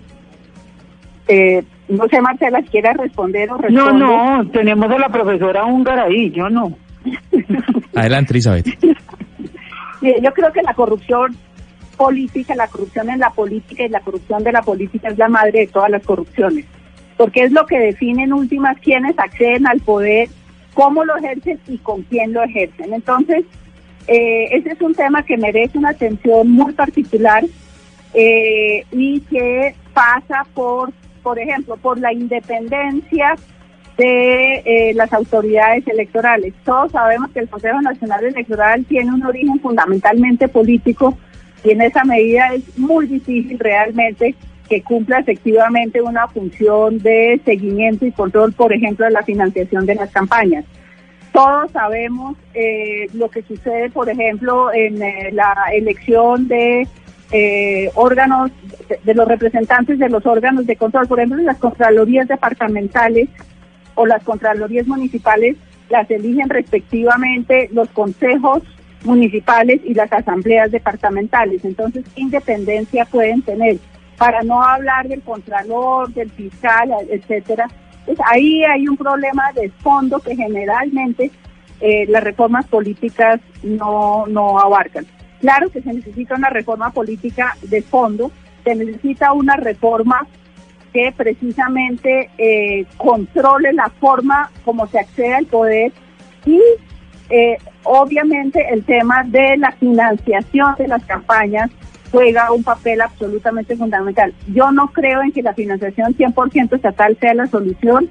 Eh, 1.26 1.64
no 1.88 2.06
sé, 2.08 2.20
Marcela, 2.20 2.62
quiere 2.62 2.92
responder 2.94 3.50
o 3.50 3.58
No, 3.70 3.92
no, 3.92 4.48
tenemos 4.50 4.88
a 4.90 4.98
la 4.98 5.08
profesora 5.08 5.64
húngara 5.64 6.04
ahí, 6.04 6.30
yo 6.30 6.48
no. 6.48 6.76
Adelante, 7.94 8.32
Elizabeth. 8.32 8.66
yo 10.02 10.32
creo 10.32 10.52
que 10.52 10.62
la 10.62 10.74
corrupción 10.74 11.36
política, 11.96 12.54
la 12.54 12.68
corrupción 12.68 13.10
en 13.10 13.20
la 13.20 13.30
política 13.30 13.84
y 13.84 13.88
la 13.88 14.00
corrupción 14.00 14.42
de 14.42 14.52
la 14.52 14.62
política 14.62 15.08
es 15.08 15.18
la 15.18 15.28
madre 15.28 15.60
de 15.60 15.66
todas 15.68 15.90
las 15.90 16.02
corrupciones, 16.04 16.64
porque 17.16 17.44
es 17.44 17.52
lo 17.52 17.66
que 17.66 17.78
define 17.78 18.24
en 18.24 18.32
últimas 18.32 18.78
quiénes 18.80 19.18
acceden 19.18 19.66
al 19.66 19.80
poder, 19.80 20.28
cómo 20.74 21.04
lo 21.04 21.16
ejercen 21.16 21.60
y 21.68 21.78
con 21.78 22.02
quién 22.02 22.32
lo 22.32 22.42
ejercen. 22.42 22.92
Entonces, 22.92 23.44
eh, 24.08 24.48
ese 24.50 24.72
es 24.72 24.80
un 24.80 24.94
tema 24.94 25.22
que 25.22 25.36
merece 25.36 25.78
una 25.78 25.90
atención 25.90 26.50
muy 26.50 26.72
particular 26.72 27.44
eh, 28.14 28.84
y 28.90 29.20
que 29.20 29.74
pasa 29.94 30.44
por, 30.54 30.92
por 31.22 31.38
ejemplo, 31.38 31.76
por 31.76 31.98
la 32.00 32.12
independencia 32.12 33.34
de 33.96 34.62
eh, 34.64 34.94
las 34.94 35.12
autoridades 35.12 35.86
electorales. 35.86 36.54
Todos 36.64 36.92
sabemos 36.92 37.30
que 37.30 37.40
el 37.40 37.48
Consejo 37.48 37.80
Nacional 37.82 38.24
Electoral 38.24 38.84
tiene 38.84 39.12
un 39.12 39.24
origen 39.24 39.60
fundamentalmente 39.60 40.48
político 40.48 41.16
y 41.64 41.70
en 41.70 41.82
esa 41.82 42.04
medida 42.04 42.54
es 42.54 42.78
muy 42.78 43.06
difícil 43.06 43.58
realmente 43.58 44.34
que 44.68 44.82
cumpla 44.82 45.18
efectivamente 45.18 46.00
una 46.00 46.28
función 46.28 46.98
de 46.98 47.40
seguimiento 47.44 48.06
y 48.06 48.12
control, 48.12 48.52
por 48.52 48.72
ejemplo, 48.72 49.04
de 49.04 49.12
la 49.12 49.22
financiación 49.22 49.84
de 49.84 49.94
las 49.94 50.10
campañas. 50.10 50.64
Todos 51.32 51.70
sabemos 51.72 52.36
eh, 52.54 53.06
lo 53.14 53.28
que 53.30 53.42
sucede, 53.42 53.90
por 53.90 54.08
ejemplo, 54.08 54.72
en 54.72 55.02
eh, 55.02 55.30
la 55.32 55.54
elección 55.72 56.46
de 56.48 56.86
eh, 57.32 57.90
órganos, 57.94 58.50
de, 59.04 59.14
los 59.14 59.26
representantes 59.26 59.98
de 59.98 60.10
los 60.10 60.26
órganos 60.26 60.66
de 60.66 60.76
control, 60.76 61.06
por 61.06 61.18
ejemplo, 61.18 61.38
en 61.38 61.46
las 61.46 61.56
contralorías 61.56 62.28
departamentales 62.28 63.28
o 63.94 64.06
las 64.06 64.22
contralorías 64.24 64.86
municipales, 64.86 65.56
las 65.88 66.10
eligen 66.10 66.48
respectivamente 66.48 67.68
los 67.72 67.88
consejos 67.90 68.62
municipales 69.04 69.80
y 69.84 69.94
las 69.94 70.12
asambleas 70.12 70.70
departamentales. 70.70 71.64
Entonces, 71.64 72.04
¿qué 72.14 72.22
independencia 72.22 73.04
pueden 73.04 73.42
tener? 73.42 73.78
Para 74.16 74.42
no 74.42 74.62
hablar 74.62 75.08
del 75.08 75.22
contralor, 75.22 76.12
del 76.12 76.30
fiscal, 76.30 76.90
etcétera. 77.08 77.68
Pues 78.06 78.18
ahí 78.30 78.64
hay 78.64 78.88
un 78.88 78.96
problema 78.96 79.52
de 79.52 79.70
fondo 79.70 80.18
que 80.20 80.36
generalmente 80.36 81.30
eh, 81.80 82.06
las 82.08 82.22
reformas 82.22 82.66
políticas 82.66 83.40
no, 83.62 84.24
no 84.28 84.58
abarcan. 84.58 85.06
Claro 85.40 85.70
que 85.70 85.82
se 85.82 85.92
necesita 85.92 86.36
una 86.36 86.50
reforma 86.50 86.90
política 86.90 87.56
de 87.62 87.82
fondo, 87.82 88.30
se 88.62 88.76
necesita 88.76 89.32
una 89.32 89.56
reforma 89.56 90.26
que 90.92 91.12
precisamente 91.16 92.30
eh, 92.38 92.86
controle 92.96 93.72
la 93.72 93.88
forma 93.88 94.50
como 94.64 94.86
se 94.86 94.98
accede 94.98 95.34
al 95.34 95.46
poder 95.46 95.92
y 96.44 96.60
eh, 97.30 97.56
obviamente 97.84 98.66
el 98.70 98.84
tema 98.84 99.24
de 99.24 99.56
la 99.56 99.72
financiación 99.72 100.74
de 100.76 100.88
las 100.88 101.04
campañas 101.04 101.70
juega 102.10 102.52
un 102.52 102.62
papel 102.62 103.00
absolutamente 103.00 103.74
fundamental. 103.74 104.34
Yo 104.48 104.70
no 104.70 104.88
creo 104.88 105.22
en 105.22 105.32
que 105.32 105.42
la 105.42 105.54
financiación 105.54 106.14
100% 106.14 106.76
estatal 106.76 107.16
sea 107.18 107.34
la 107.34 107.46
solución. 107.46 108.10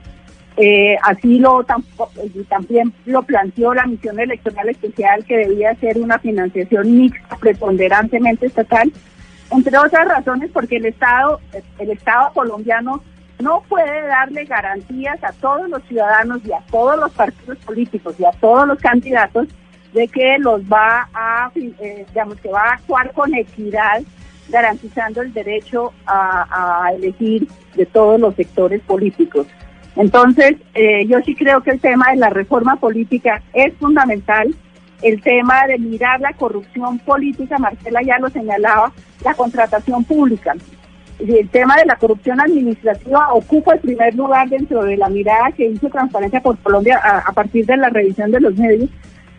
Eh, 0.58 0.98
así 1.04 1.40
lo 1.40 1.66
también 2.50 2.94
lo 3.06 3.24
planteó 3.24 3.74
la 3.74 3.86
misión 3.86 4.20
electoral 4.20 4.68
especial 4.70 5.24
que 5.24 5.38
debía 5.38 5.74
ser 5.76 5.98
una 5.98 6.20
financiación 6.20 6.98
mixta 6.98 7.38
preponderantemente 7.38 8.48
estatal, 8.48 8.92
entre 9.52 9.78
otras 9.78 10.08
razones 10.08 10.50
porque 10.52 10.78
el 10.78 10.86
Estado 10.86 11.40
el 11.80 11.92
Estado 11.92 12.32
colombiano 12.34 13.04
no 13.42 13.64
puede 13.68 14.08
darle 14.08 14.46
garantías 14.46 15.22
a 15.24 15.34
todos 15.34 15.70
los 15.70 15.84
ciudadanos 15.84 16.42
y 16.46 16.54
a 16.54 16.62
todos 16.70 16.98
los 17.00 17.12
partidos 17.12 17.58
políticos 17.60 18.16
y 18.20 18.26
a 18.26 18.32
todos 18.32 18.68
los 18.68 18.80
candidatos 18.80 19.48
de 19.94 20.08
que 20.08 20.38
los 20.40 20.62
va 20.64 21.10
a, 21.14 21.52
eh, 21.56 22.06
digamos, 22.08 22.40
que 22.40 22.50
va 22.50 22.62
a 22.62 22.74
actuar 22.74 23.12
con 23.12 23.34
equidad, 23.34 24.02
garantizando 24.50 25.22
el 25.22 25.34
derecho 25.34 25.94
a, 26.06 26.92
elegir 26.96 27.48
de 27.76 27.86
todos 27.86 28.20
los 28.20 28.36
sectores 28.36 28.82
políticos. 28.82 29.48
Entonces, 29.96 30.56
eh, 30.74 31.06
yo 31.08 31.20
sí 31.22 31.36
creo 31.36 31.62
que 31.62 31.72
el 31.72 31.80
tema 31.80 32.12
de 32.12 32.18
la 32.18 32.30
reforma 32.30 32.78
política 32.78 33.42
es 33.54 33.74
fundamental. 33.78 34.54
El 35.02 35.22
tema 35.22 35.66
de 35.68 35.80
mirar 35.80 36.20
la 36.20 36.34
corrupción 36.34 37.00
política, 37.00 37.58
Marcela 37.58 38.02
ya 38.04 38.20
lo 38.20 38.30
señalaba, 38.30 38.92
la 39.24 39.34
contratación 39.34 40.04
pública 40.04 40.56
el 41.28 41.50
tema 41.50 41.76
de 41.78 41.86
la 41.86 41.96
corrupción 41.96 42.40
administrativa 42.42 43.34
ocupa 43.34 43.74
el 43.74 43.80
primer 43.80 44.16
lugar 44.16 44.50
dentro 44.50 44.84
de 44.84 44.98
la 44.98 45.10
mirada 45.10 45.52
que 45.52 45.68
hizo 45.68 45.90
Transparencia 45.90 46.42
por 46.42 46.58
Colombia 46.60 46.98
a, 46.98 47.32
partir 47.32 47.66
de 47.66 47.78
la 47.78 47.90
revisión 47.90 48.32
de 48.32 48.40
los 48.40 48.56
medios, 48.56 48.90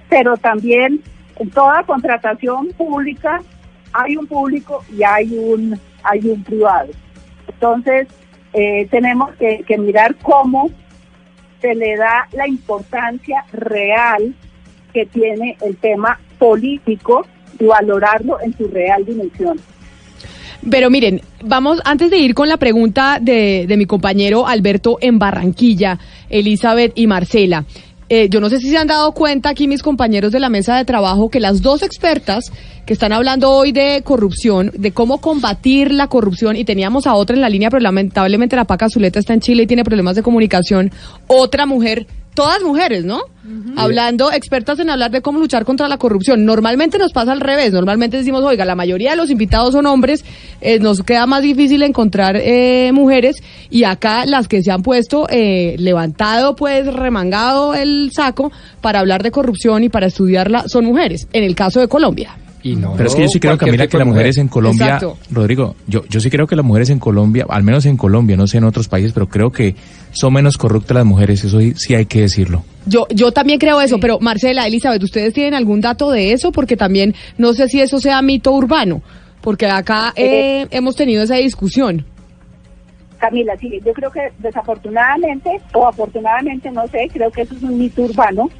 pero 0.09 0.36
también 0.36 1.02
en 1.36 1.51
toda 1.51 1.82
contratación 1.82 2.68
pública 2.76 3.40
hay 3.93 4.16
un 4.16 4.26
público 4.26 4.84
y 4.97 5.02
hay 5.02 5.36
un 5.36 5.78
hay 6.05 6.20
un 6.28 6.43
privado. 6.43 6.90
Entonces 7.48 8.09
eh, 8.52 8.86
tenemos 8.90 9.30
que 9.36 9.78
mirar 9.78 10.14
cómo 10.22 10.70
se 11.61 11.74
le 11.74 11.96
da 11.96 12.28
la 12.32 12.46
importancia 12.46 13.45
real 13.53 14.35
que 14.93 15.06
tiene 15.06 15.56
el 15.62 15.77
tema 15.77 16.19
político 16.38 17.27
y 17.59 17.64
valorarlo 17.64 18.38
en 18.40 18.56
su 18.56 18.69
real 18.69 19.04
dimensión. 19.04 19.59
Pero 20.71 20.90
miren, 20.90 21.21
vamos, 21.43 21.80
antes 21.85 22.11
de 22.11 22.19
ir 22.19 22.35
con 22.35 22.48
la 22.48 22.56
pregunta 22.56 23.19
de, 23.21 23.66
de 23.66 23.77
mi 23.77 23.87
compañero 23.87 24.46
Alberto 24.46 24.98
en 25.01 25.19
Barranquilla, 25.19 25.98
Elizabeth 26.30 26.93
y 26.95 27.06
Marcela. 27.06 27.64
Eh, 28.09 28.29
yo 28.29 28.40
no 28.40 28.51
sé 28.51 28.59
si 28.59 28.69
se 28.69 28.77
han 28.77 28.87
dado 28.87 29.12
cuenta 29.12 29.48
aquí 29.48 29.66
mis 29.66 29.82
compañeros 29.82 30.32
de 30.32 30.40
la 30.40 30.51
mesa 30.51 30.77
de 30.77 30.85
trabajo 30.85 31.30
que 31.30 31.40
las 31.40 31.62
dos 31.62 31.82
expertas 31.82 32.53
que 32.86 32.93
están 32.93 33.12
hablando 33.12 33.51
hoy 33.51 33.72
de 33.72 34.02
corrupción, 34.04 34.72
de 34.74 34.93
cómo 34.93 35.20
combatir 35.20 35.93
la 35.93 36.09
corrupción, 36.09 36.56
y 36.56 36.64
teníamos 36.64 37.06
a 37.06 37.14
otra 37.14 37.36
en 37.36 37.43
la 37.43 37.48
línea, 37.48 37.70
pero 37.70 37.80
lamentablemente 37.80 38.56
la 38.56 38.64
Paca 38.64 38.88
Zuleta 38.88 39.19
está 39.19 39.35
en 39.35 39.40
Chile 39.40 39.64
y 39.64 39.66
tiene 39.66 39.85
problemas 39.85 40.16
de 40.16 40.22
comunicación, 40.22 40.90
otra 41.27 41.66
mujer 41.66 42.06
todas 42.35 42.62
mujeres, 42.62 43.04
¿no? 43.04 43.20
Hablando, 43.77 44.32
expertas 44.32 44.78
en 44.78 44.88
hablar 44.88 45.11
de 45.11 45.20
cómo 45.20 45.40
luchar 45.40 45.64
contra 45.64 45.88
la 45.88 45.98
corrupción. 45.98 46.44
Normalmente 46.44 46.96
nos 46.96 47.12
pasa 47.12 47.32
al 47.32 47.40
revés, 47.40 47.72
normalmente 47.72 48.16
decimos, 48.16 48.43
oiga, 48.44 48.64
la 48.64 48.74
mayoría 48.74 49.11
de 49.11 49.16
los 49.16 49.30
invitados 49.30 49.72
son 49.72 49.86
hombres, 49.86 50.24
eh, 50.61 50.78
nos 50.78 51.02
queda 51.02 51.27
más 51.27 51.43
difícil 51.43 51.82
encontrar 51.82 52.36
eh, 52.36 52.90
mujeres 52.94 53.36
y 53.69 53.85
acá 53.85 54.24
las 54.27 54.48
que 54.48 54.62
se 54.62 54.70
han 54.70 54.82
puesto, 54.82 55.27
eh, 55.28 55.77
levantado 55.78 56.54
pues, 56.56 56.86
remangado 56.86 57.74
el 57.74 58.11
saco 58.12 58.52
para 58.80 59.01
hablar 59.01 59.22
de 59.22 59.30
corrupción 59.30 59.85
y 59.85 59.88
para 59.88 60.06
estudiarla 60.06 60.64
son 60.69 60.85
mujeres, 60.85 61.27
en 61.32 61.44
el 61.44 61.54
caso 61.54 61.80
de 61.80 61.88
Colombia. 61.88 62.36
Pero 62.62 63.08
es 63.08 63.14
que 63.14 63.22
yo 63.22 63.28
sí 63.28 63.40
creo, 63.40 63.58
Camila, 63.58 63.86
que 63.88 63.98
las 63.98 64.06
mujeres 64.06 64.38
en 64.38 64.48
Colombia, 64.48 65.00
Rodrigo, 65.30 65.74
yo, 65.86 66.04
yo 66.08 66.20
sí 66.20 66.30
creo 66.30 66.46
que 66.46 66.54
las 66.54 66.64
mujeres 66.64 66.90
en 66.90 67.00
Colombia, 67.00 67.44
al 67.48 67.64
menos 67.64 67.86
en 67.86 67.96
Colombia, 67.96 68.36
no 68.36 68.46
sé 68.46 68.58
en 68.58 68.64
otros 68.64 68.88
países, 68.88 69.12
pero 69.12 69.28
creo 69.28 69.50
que 69.50 69.74
son 70.12 70.32
menos 70.32 70.56
corruptas 70.56 70.96
las 70.96 71.06
mujeres, 71.06 71.42
eso 71.44 71.58
sí 71.76 71.94
hay 71.94 72.06
que 72.06 72.20
decirlo. 72.20 72.64
Yo, 72.86 73.06
yo 73.10 73.32
también 73.32 73.58
creo 73.58 73.80
eso, 73.80 73.98
pero 73.98 74.20
Marcela, 74.20 74.66
Elizabeth, 74.66 75.02
¿ustedes 75.02 75.34
tienen 75.34 75.54
algún 75.54 75.80
dato 75.80 76.10
de 76.10 76.32
eso? 76.32 76.52
Porque 76.52 76.76
también 76.76 77.14
no 77.36 77.52
sé 77.52 77.68
si 77.68 77.80
eso 77.80 77.98
sea 77.98 78.22
mito 78.22 78.52
urbano, 78.52 79.02
porque 79.40 79.66
acá 79.66 80.12
eh, 80.14 80.66
hemos 80.70 80.94
tenido 80.94 81.24
esa 81.24 81.36
discusión. 81.36 82.04
Camila, 83.18 83.56
sí, 83.56 83.80
yo 83.84 83.92
creo 83.92 84.10
que 84.10 84.20
desafortunadamente, 84.38 85.50
o 85.74 85.86
afortunadamente, 85.86 86.70
no 86.72 86.86
sé, 86.88 87.08
creo 87.12 87.30
que 87.30 87.42
eso 87.42 87.54
es 87.54 87.62
un 87.62 87.78
mito 87.78 88.02
urbano, 88.02 88.50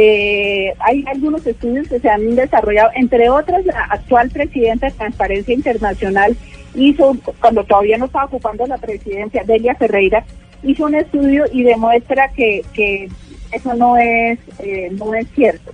eh, 0.00 0.72
hay 0.78 1.04
algunos 1.08 1.44
estudios 1.44 1.88
que 1.88 1.98
se 1.98 2.08
han 2.08 2.36
desarrollado, 2.36 2.90
entre 2.94 3.28
otras, 3.30 3.66
la 3.66 3.80
actual 3.90 4.30
presidenta 4.30 4.86
de 4.86 4.92
Transparencia 4.92 5.52
Internacional 5.52 6.36
hizo, 6.76 7.16
cuando 7.40 7.64
todavía 7.64 7.98
no 7.98 8.04
estaba 8.04 8.26
ocupando 8.26 8.64
la 8.66 8.78
presidencia, 8.78 9.42
Delia 9.44 9.74
Ferreira, 9.74 10.24
hizo 10.62 10.84
un 10.84 10.94
estudio 10.94 11.46
y 11.52 11.64
demuestra 11.64 12.28
que, 12.28 12.62
que 12.72 13.08
eso 13.50 13.74
no 13.74 13.96
es, 13.96 14.38
eh, 14.60 14.88
no 14.92 15.12
es 15.14 15.26
cierto. 15.34 15.72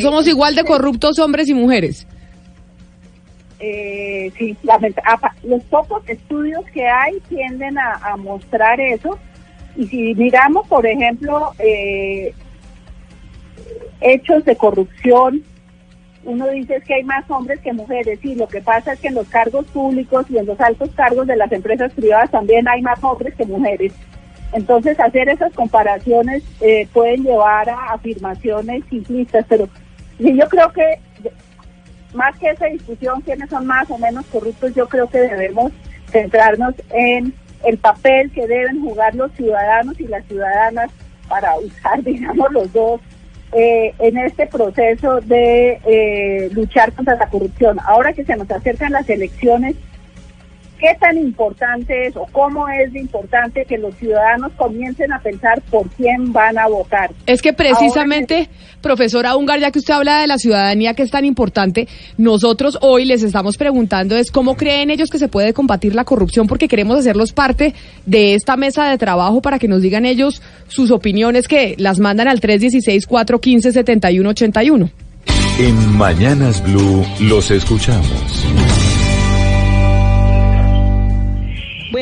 Somos, 0.00 0.26
eh, 0.26 0.30
igual 0.30 0.54
de 0.54 0.64
corruptos 0.64 1.18
hombres 1.18 1.50
y 1.50 1.54
mujeres. 1.54 2.06
Eh, 3.60 4.32
sí, 4.38 4.56
los 5.42 5.62
pocos 5.64 6.02
estudios 6.08 6.64
que 6.72 6.88
hay 6.88 7.20
tienden 7.28 7.78
a, 7.78 7.92
a 7.92 8.16
mostrar 8.16 8.80
eso 8.80 9.18
Y 9.76 9.86
si 9.86 10.14
miramos, 10.14 10.66
por 10.66 10.86
ejemplo, 10.86 11.52
eh, 11.58 12.32
hechos 14.00 14.44
de 14.44 14.56
corrupción, 14.56 15.42
uno 16.24 16.48
dice 16.48 16.80
que 16.86 16.94
hay 16.94 17.04
más 17.04 17.28
hombres 17.30 17.60
que 17.60 17.72
mujeres. 17.72 18.18
Sí, 18.22 18.34
lo 18.34 18.46
que 18.46 18.60
pasa 18.60 18.92
es 18.92 19.00
que 19.00 19.08
en 19.08 19.14
los 19.14 19.28
cargos 19.28 19.66
públicos 19.66 20.26
y 20.30 20.38
en 20.38 20.46
los 20.46 20.60
altos 20.60 20.90
cargos 20.94 21.26
de 21.26 21.36
las 21.36 21.50
empresas 21.52 21.92
privadas 21.92 22.30
también 22.30 22.68
hay 22.68 22.82
más 22.82 23.02
hombres 23.02 23.34
que 23.34 23.44
mujeres. 23.44 23.92
Entonces, 24.52 25.00
hacer 25.00 25.28
esas 25.28 25.52
comparaciones 25.54 26.42
eh, 26.60 26.86
pueden 26.92 27.24
llevar 27.24 27.70
a 27.70 27.94
afirmaciones 27.94 28.84
simplistas, 28.90 29.46
pero 29.48 29.68
yo 30.18 30.48
creo 30.48 30.70
que 30.72 31.00
más 32.14 32.36
que 32.36 32.50
esa 32.50 32.66
discusión, 32.66 33.22
quiénes 33.22 33.48
son 33.48 33.66
más 33.66 33.90
o 33.90 33.98
menos 33.98 34.26
corruptos, 34.26 34.74
yo 34.74 34.88
creo 34.88 35.08
que 35.08 35.18
debemos 35.18 35.72
centrarnos 36.10 36.74
en 36.90 37.32
el 37.64 37.78
papel 37.78 38.30
que 38.32 38.46
deben 38.46 38.82
jugar 38.82 39.14
los 39.14 39.32
ciudadanos 39.32 39.98
y 39.98 40.06
las 40.06 40.24
ciudadanas 40.26 40.90
para 41.28 41.56
usar, 41.56 42.02
digamos, 42.04 42.52
los 42.52 42.72
dos 42.72 43.00
eh, 43.52 43.94
en 43.98 44.18
este 44.18 44.46
proceso 44.46 45.20
de 45.20 45.78
eh, 45.84 46.50
luchar 46.52 46.92
contra 46.92 47.16
la 47.16 47.28
corrupción. 47.28 47.78
Ahora 47.84 48.12
que 48.12 48.24
se 48.24 48.36
nos 48.36 48.50
acercan 48.50 48.92
las 48.92 49.08
elecciones, 49.10 49.76
¿qué 50.82 50.94
tan 50.98 51.16
importante 51.16 52.08
es 52.08 52.16
o 52.16 52.26
cómo 52.32 52.68
es 52.68 52.92
de 52.92 52.98
importante 52.98 53.64
que 53.64 53.78
los 53.78 53.94
ciudadanos 53.94 54.50
comiencen 54.56 55.12
a 55.12 55.20
pensar 55.20 55.62
por 55.70 55.88
quién 55.90 56.32
van 56.32 56.58
a 56.58 56.66
votar? 56.66 57.12
Es 57.24 57.40
que 57.40 57.52
precisamente, 57.52 58.48
profesora 58.80 59.36
Ungar, 59.36 59.60
ya 59.60 59.70
que 59.70 59.78
usted 59.78 59.94
habla 59.94 60.20
de 60.20 60.26
la 60.26 60.38
ciudadanía 60.38 60.94
que 60.94 61.04
es 61.04 61.12
tan 61.12 61.24
importante, 61.24 61.86
nosotros 62.18 62.78
hoy 62.80 63.04
les 63.04 63.22
estamos 63.22 63.56
preguntando 63.56 64.16
es 64.16 64.32
cómo 64.32 64.56
creen 64.56 64.90
ellos 64.90 65.08
que 65.08 65.18
se 65.18 65.28
puede 65.28 65.54
combatir 65.54 65.94
la 65.94 66.02
corrupción 66.02 66.48
porque 66.48 66.66
queremos 66.66 66.98
hacerlos 66.98 67.32
parte 67.32 67.74
de 68.04 68.34
esta 68.34 68.56
mesa 68.56 68.90
de 68.90 68.98
trabajo 68.98 69.40
para 69.40 69.60
que 69.60 69.68
nos 69.68 69.82
digan 69.82 70.04
ellos 70.04 70.42
sus 70.66 70.90
opiniones 70.90 71.46
que 71.46 71.76
las 71.78 72.00
mandan 72.00 72.26
al 72.26 72.40
316-415-7181. 72.40 74.90
En 75.60 75.96
Mañanas 75.96 76.60
Blue 76.64 77.06
los 77.20 77.52
escuchamos. 77.52 78.71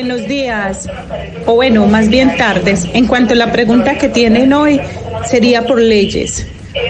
Buenos 0.01 0.27
días, 0.27 0.89
o 1.45 1.53
bueno, 1.53 1.85
más 1.85 2.09
bien 2.09 2.35
tardes. 2.35 2.87
En 2.91 3.05
cuanto 3.05 3.35
a 3.35 3.37
la 3.37 3.51
pregunta 3.51 3.99
que 3.99 4.09
tienen 4.09 4.51
hoy, 4.51 4.81
sería 5.27 5.61
por 5.61 5.79
leyes, 5.79 6.47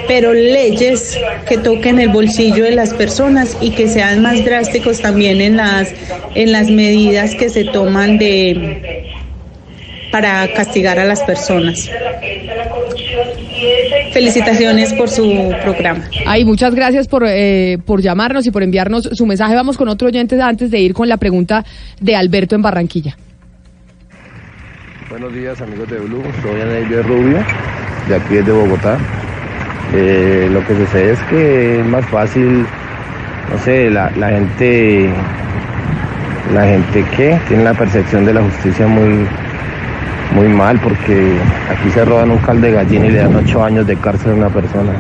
pero 0.08 0.34
leyes 0.34 1.20
que 1.46 1.58
toquen 1.58 2.00
el 2.00 2.08
bolsillo 2.08 2.64
de 2.64 2.72
las 2.72 2.94
personas 2.94 3.58
y 3.60 3.72
que 3.72 3.90
sean 3.90 4.22
más 4.22 4.46
drásticos 4.46 5.02
también 5.02 5.42
en 5.42 5.58
las, 5.58 5.94
en 6.36 6.54
las 6.54 6.70
medidas 6.70 7.36
que 7.36 7.50
se 7.50 7.66
toman 7.66 8.18
de 8.18 9.04
para 10.10 10.48
castigar 10.54 10.98
a 10.98 11.04
las 11.04 11.22
personas. 11.24 11.90
Felicitaciones 14.12 14.94
por 14.94 15.10
su 15.10 15.54
programa. 15.64 16.04
Ay, 16.26 16.46
muchas 16.46 16.76
gracias 16.76 17.08
por, 17.08 17.24
eh, 17.28 17.78
por 17.86 18.02
llamarnos 18.02 18.46
y 18.46 18.52
por 18.52 18.64
enviarnos 18.64 19.10
su 19.14 19.26
mensaje. 19.26 19.56
Vamos 19.56 19.78
con 19.78 19.88
otro 19.88 20.08
oyente 20.08 20.42
antes 20.42 20.72
de 20.72 20.80
ir 20.80 20.94
con 20.94 21.08
la 21.08 21.18
pregunta 21.18 21.64
de 22.00 22.16
Alberto 22.16 22.56
en 22.56 22.62
Barranquilla. 22.62 23.18
Buenos 25.10 25.34
días 25.34 25.60
amigos 25.62 25.90
de 25.90 26.00
Blue, 26.00 26.24
soy 26.42 26.62
Anelio 26.62 27.04
Rubio, 27.04 27.38
de 28.08 28.16
aquí 28.16 28.36
desde 28.36 28.52
Bogotá. 28.54 28.98
Eh, 29.94 30.48
lo 30.50 30.66
que 30.66 30.74
sucede 30.74 31.12
es 31.12 31.20
que 31.30 31.80
es 31.82 31.86
más 31.86 32.06
fácil, 32.06 32.66
no 33.52 33.58
sé, 33.64 33.90
la, 33.90 34.10
la 34.12 34.30
gente, 34.30 35.10
la 36.54 36.66
gente 36.66 37.04
que 37.18 37.38
tiene 37.50 37.64
la 37.66 37.74
percepción 37.74 38.26
de 38.26 38.34
la 38.34 38.42
justicia 38.42 38.88
muy, 38.88 39.28
muy 40.36 40.48
mal 40.48 40.80
porque 40.80 41.34
aquí 41.70 41.90
se 41.92 42.06
roban 42.06 42.32
un 42.32 42.38
caldo 42.40 42.66
de 42.68 42.74
gallina 42.74 43.06
y 43.08 43.12
le 43.12 43.18
dan 43.20 43.36
ocho 43.36 43.64
años 43.64 43.86
de 43.86 43.96
cárcel 43.98 44.32
a 44.32 44.36
una 44.36 44.50
persona. 44.50 44.94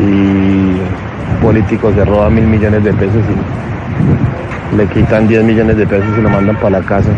Y 0.00 1.42
políticos 1.42 1.94
se 1.94 2.04
roban 2.04 2.34
mil 2.34 2.44
millones 2.46 2.82
de 2.84 2.92
pesos 2.92 3.22
y 4.72 4.76
le 4.76 4.86
quitan 4.86 5.28
10 5.28 5.44
millones 5.44 5.76
de 5.76 5.86
pesos 5.86 6.06
y 6.18 6.22
lo 6.22 6.30
mandan 6.30 6.56
para 6.56 6.80
la 6.80 6.86
casa. 6.86 7.10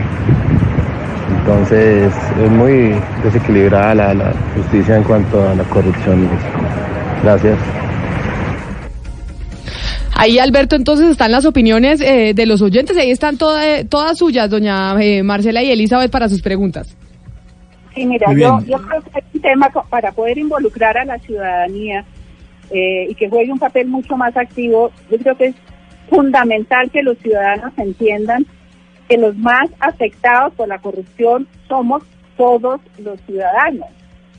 Entonces 1.40 2.12
es 2.42 2.50
muy 2.50 2.94
desequilibrada 3.22 3.94
la, 3.94 4.14
la 4.14 4.32
justicia 4.56 4.96
en 4.96 5.02
cuanto 5.04 5.48
a 5.48 5.54
la 5.54 5.64
corrupción. 5.64 6.28
Gracias. 7.22 7.56
Ahí, 10.16 10.38
Alberto, 10.38 10.76
entonces 10.76 11.10
están 11.10 11.32
las 11.32 11.44
opiniones 11.44 12.00
eh, 12.00 12.32
de 12.34 12.46
los 12.46 12.62
oyentes. 12.62 12.96
Ahí 12.96 13.10
están 13.10 13.36
toda- 13.36 13.84
todas 13.88 14.16
suyas, 14.18 14.48
doña 14.48 14.94
eh, 15.02 15.22
Marcela 15.22 15.62
y 15.62 15.70
Elizabeth, 15.70 16.10
para 16.10 16.28
sus 16.28 16.40
preguntas. 16.40 16.96
Sí, 17.94 18.06
mira, 18.06 18.32
yo, 18.32 18.60
yo 18.66 18.78
creo 18.82 19.02
que 19.02 19.18
es 19.20 19.24
un 19.34 19.40
tema 19.40 19.70
para 19.88 20.12
poder 20.12 20.38
involucrar 20.38 20.98
a 20.98 21.04
la 21.04 21.18
ciudadanía 21.18 22.04
eh, 22.70 23.06
y 23.08 23.14
que 23.14 23.28
juegue 23.28 23.52
un 23.52 23.58
papel 23.58 23.88
mucho 23.88 24.16
más 24.16 24.36
activo. 24.36 24.90
Yo 25.10 25.18
creo 25.18 25.36
que 25.36 25.46
es 25.46 25.54
fundamental 26.08 26.90
que 26.90 27.02
los 27.02 27.18
ciudadanos 27.18 27.72
entiendan 27.76 28.46
que 29.08 29.18
los 29.18 29.36
más 29.36 29.70
afectados 29.80 30.54
por 30.54 30.68
la 30.68 30.78
corrupción 30.78 31.46
somos 31.68 32.02
todos 32.36 32.80
los 32.98 33.20
ciudadanos. 33.22 33.88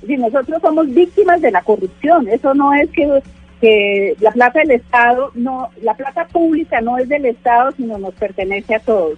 Si 0.05 0.17
nosotros 0.17 0.61
somos 0.61 0.93
víctimas 0.93 1.41
de 1.41 1.51
la 1.51 1.61
corrupción, 1.61 2.27
eso 2.27 2.53
no 2.53 2.73
es 2.73 2.89
que, 2.91 3.21
que 3.61 4.15
la 4.19 4.31
plata 4.31 4.59
del 4.59 4.71
Estado, 4.71 5.31
no, 5.33 5.69
la 5.81 5.93
plata 5.95 6.27
pública 6.27 6.81
no 6.81 6.97
es 6.97 7.07
del 7.07 7.25
Estado, 7.25 7.71
sino 7.71 7.97
nos 7.97 8.13
pertenece 8.15 8.75
a 8.75 8.79
todos. 8.79 9.17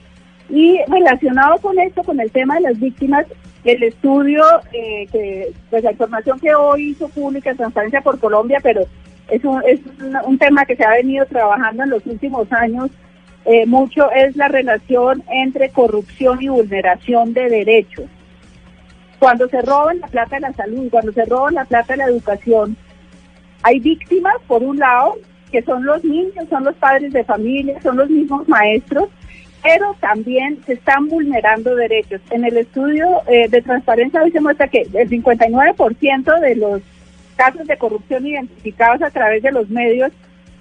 Y 0.49 0.79
relacionado 0.87 1.57
con 1.57 1.77
esto, 1.79 2.03
con 2.03 2.19
el 2.19 2.31
tema 2.31 2.55
de 2.55 2.61
las 2.61 2.79
víctimas, 2.79 3.25
el 3.67 3.83
estudio, 3.83 4.43
eh, 4.71 5.07
que, 5.11 5.53
pues 5.69 5.83
la 5.83 5.91
información 5.91 6.39
que 6.39 6.53
hoy 6.55 6.91
hizo 6.91 7.09
pública 7.09 7.53
Transparencia 7.55 8.01
por 8.01 8.19
Colombia, 8.19 8.59
pero 8.61 8.85
es 9.29 9.43
un, 9.43 9.61
es 9.65 9.79
un 10.25 10.37
tema 10.37 10.65
que 10.65 10.75
se 10.75 10.85
ha 10.85 10.91
venido 10.91 11.25
trabajando 11.25 11.83
en 11.83 11.89
los 11.89 12.05
últimos 12.05 12.51
años 12.51 12.89
eh, 13.49 13.65
mucho, 13.65 14.11
es 14.11 14.35
la 14.35 14.49
relación 14.49 15.23
entre 15.29 15.69
corrupción 15.69 16.41
y 16.41 16.49
vulneración 16.49 17.33
de 17.33 17.49
derechos. 17.49 18.05
Cuando 19.19 19.47
se 19.47 19.61
roban 19.61 20.01
la 20.01 20.07
plata 20.07 20.35
de 20.35 20.41
la 20.41 20.53
salud, 20.53 20.89
cuando 20.91 21.13
se 21.13 21.23
roban 21.23 21.53
la 21.53 21.63
plata 21.63 21.93
de 21.93 21.97
la 21.97 22.05
educación, 22.07 22.75
hay 23.63 23.79
víctimas, 23.79 24.35
por 24.47 24.63
un 24.63 24.79
lado, 24.79 25.15
que 25.49 25.61
son 25.61 25.85
los 25.85 26.03
niños, 26.03 26.45
son 26.49 26.65
los 26.65 26.75
padres 26.75 27.13
de 27.13 27.23
familia, 27.23 27.81
son 27.81 27.95
los 27.95 28.09
mismos 28.09 28.47
maestros, 28.49 29.07
pero 29.67 29.97
también 29.99 30.59
se 30.65 30.73
están 30.73 31.09
vulnerando 31.09 31.75
derechos. 31.75 32.21
En 32.29 32.45
el 32.45 32.55
estudio 32.55 33.21
eh, 33.27 33.49
de 33.49 33.61
transparencia 33.61 34.23
hoy 34.23 34.31
se 34.31 34.39
muestra 34.39 34.69
que 34.69 34.83
el 34.93 35.09
59% 35.09 36.39
de 36.39 36.55
los 36.55 36.81
casos 37.35 37.67
de 37.67 37.77
corrupción 37.77 38.25
identificados 38.25 39.01
a 39.01 39.11
través 39.11 39.43
de 39.43 39.51
los 39.51 39.69
medios 39.69 40.13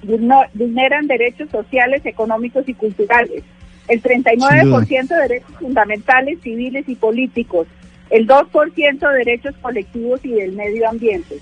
vulneran 0.03 1.07
derechos 1.07 1.51
sociales, 1.51 2.05
económicos 2.05 2.69
y 2.69 2.75
culturales. 2.75 3.45
El 3.87 4.03
39% 4.03 5.07
de 5.07 5.17
derechos 5.17 5.55
fundamentales, 5.61 6.41
civiles 6.43 6.89
y 6.89 6.97
políticos. 6.97 7.69
El 8.11 8.27
2% 8.27 8.99
de 9.09 9.19
derechos 9.19 9.55
colectivos 9.63 10.21
y 10.25 10.33
del 10.33 10.53
medio 10.53 10.89
ambiente. 10.89 11.37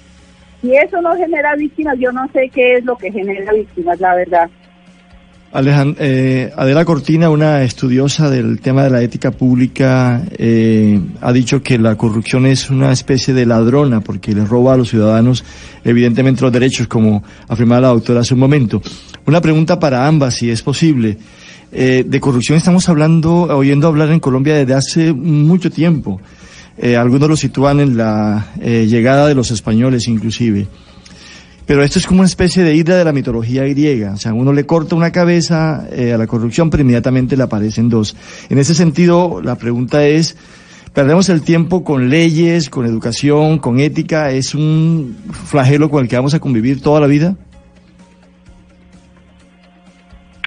Si 0.61 0.77
eso 0.77 1.01
no 1.01 1.17
genera 1.17 1.57
víctimas, 1.57 1.99
yo 1.99 2.13
no 2.13 2.29
sé 2.29 2.51
qué 2.51 2.77
es 2.77 2.85
lo 2.85 2.97
que 2.97 3.11
genera 3.11 3.55
víctimas, 3.55 3.99
la 4.01 4.15
verdad. 4.15 4.51
Alejan- 5.55 5.95
eh, 6.01 6.51
Adela 6.57 6.85
Cortina, 6.85 7.31
una 7.31 7.63
estudiosa 7.63 8.29
del 8.29 8.59
tema 8.61 8.83
de 8.83 8.91
la 8.91 9.03
ética 9.03 9.31
pública, 9.31 10.21
eh, 10.37 11.01
ha 11.21 11.33
dicho 11.33 11.63
que 11.63 11.79
la 11.79 11.95
corrupción 11.95 12.45
es 12.47 12.71
una 12.71 12.91
especie 12.91 13.33
de 13.35 13.47
ladrona 13.47 14.01
porque 14.01 14.35
le 14.35 14.45
roba 14.45 14.75
a 14.75 14.77
los 14.77 14.89
ciudadanos 14.89 15.45
evidentemente 15.85 16.43
los 16.43 16.51
derechos, 16.53 16.89
como 16.89 17.23
afirmaba 17.47 17.83
la 17.83 17.89
doctora 17.89 18.21
hace 18.23 18.35
un 18.35 18.41
momento. 18.41 18.83
Una 19.27 19.41
pregunta 19.41 19.79
para 19.79 20.09
ambas, 20.09 20.35
si 20.35 20.51
es 20.51 20.61
posible. 20.61 21.19
Eh, 21.71 22.05
de 22.05 22.21
corrupción 22.21 22.59
estamos 22.59 22.89
hablando, 22.89 23.43
oyendo 23.57 23.87
hablar 23.87 24.11
en 24.11 24.19
Colombia 24.19 24.57
desde 24.57 24.75
hace 24.75 25.13
mucho 25.13 25.71
tiempo. 25.71 26.21
Eh, 26.77 26.97
algunos 26.97 27.29
lo 27.29 27.37
sitúan 27.37 27.79
en 27.79 27.97
la 27.97 28.49
eh, 28.61 28.87
llegada 28.89 29.29
de 29.29 29.37
los 29.37 29.53
españoles 29.53 30.09
inclusive. 30.09 30.67
Pero 31.67 31.83
esto 31.83 31.99
es 31.99 32.07
como 32.07 32.21
una 32.21 32.27
especie 32.27 32.63
de 32.63 32.75
isla 32.75 32.97
de 32.97 33.05
la 33.05 33.13
mitología 33.13 33.65
griega. 33.65 34.13
O 34.13 34.17
sea, 34.17 34.35
uno 34.35 34.53
le 34.53 34.67
corta 34.67 34.95
una 34.95 35.13
cabeza 35.13 35.87
eh, 35.91 36.13
a 36.13 36.19
la 36.19 36.27
corrupción, 36.27 36.69
pero 36.69 36.83
inmediatamente 36.83 37.37
le 37.37 37.43
aparecen 37.43 37.89
dos. 37.89 38.17
En 38.51 38.59
ese 38.59 38.75
sentido, 38.75 39.41
la 39.43 39.57
pregunta 39.57 40.07
es, 40.07 40.37
¿perdemos 40.93 41.29
el 41.31 41.43
tiempo 41.43 41.83
con 41.83 42.11
leyes, 42.11 42.69
con 42.69 42.85
educación, 42.85 43.59
con 43.59 43.81
ética? 43.81 44.31
¿Es 44.31 44.55
un 44.55 45.17
flagelo 45.31 45.89
con 45.89 46.03
el 46.03 46.09
que 46.09 46.17
vamos 46.17 46.35
a 46.35 46.41
convivir 46.41 46.83
toda 46.83 47.01
la 47.01 47.07
vida? 47.07 47.35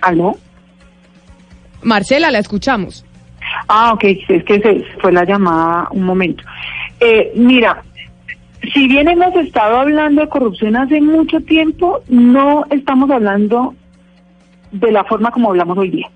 ¿Aló? 0.03 0.37
Marcela, 1.81 2.29
la 2.29 2.39
escuchamos. 2.39 3.05
Ah, 3.67 3.93
ok, 3.93 4.03
es 4.03 4.43
que 4.43 4.59
se 4.61 4.83
fue 5.01 5.11
la 5.11 5.25
llamada 5.25 5.87
un 5.91 6.03
momento. 6.03 6.43
Eh, 6.99 7.31
mira, 7.35 7.83
si 8.73 8.87
bien 8.87 9.07
hemos 9.07 9.35
estado 9.35 9.79
hablando 9.79 10.21
de 10.21 10.29
corrupción 10.29 10.75
hace 10.75 11.01
mucho 11.01 11.39
tiempo, 11.41 12.01
no 12.07 12.65
estamos 12.69 13.09
hablando 13.09 13.75
de 14.71 14.91
la 14.91 15.03
forma 15.03 15.31
como 15.31 15.49
hablamos 15.49 15.77
hoy 15.77 15.89
día. 15.89 16.09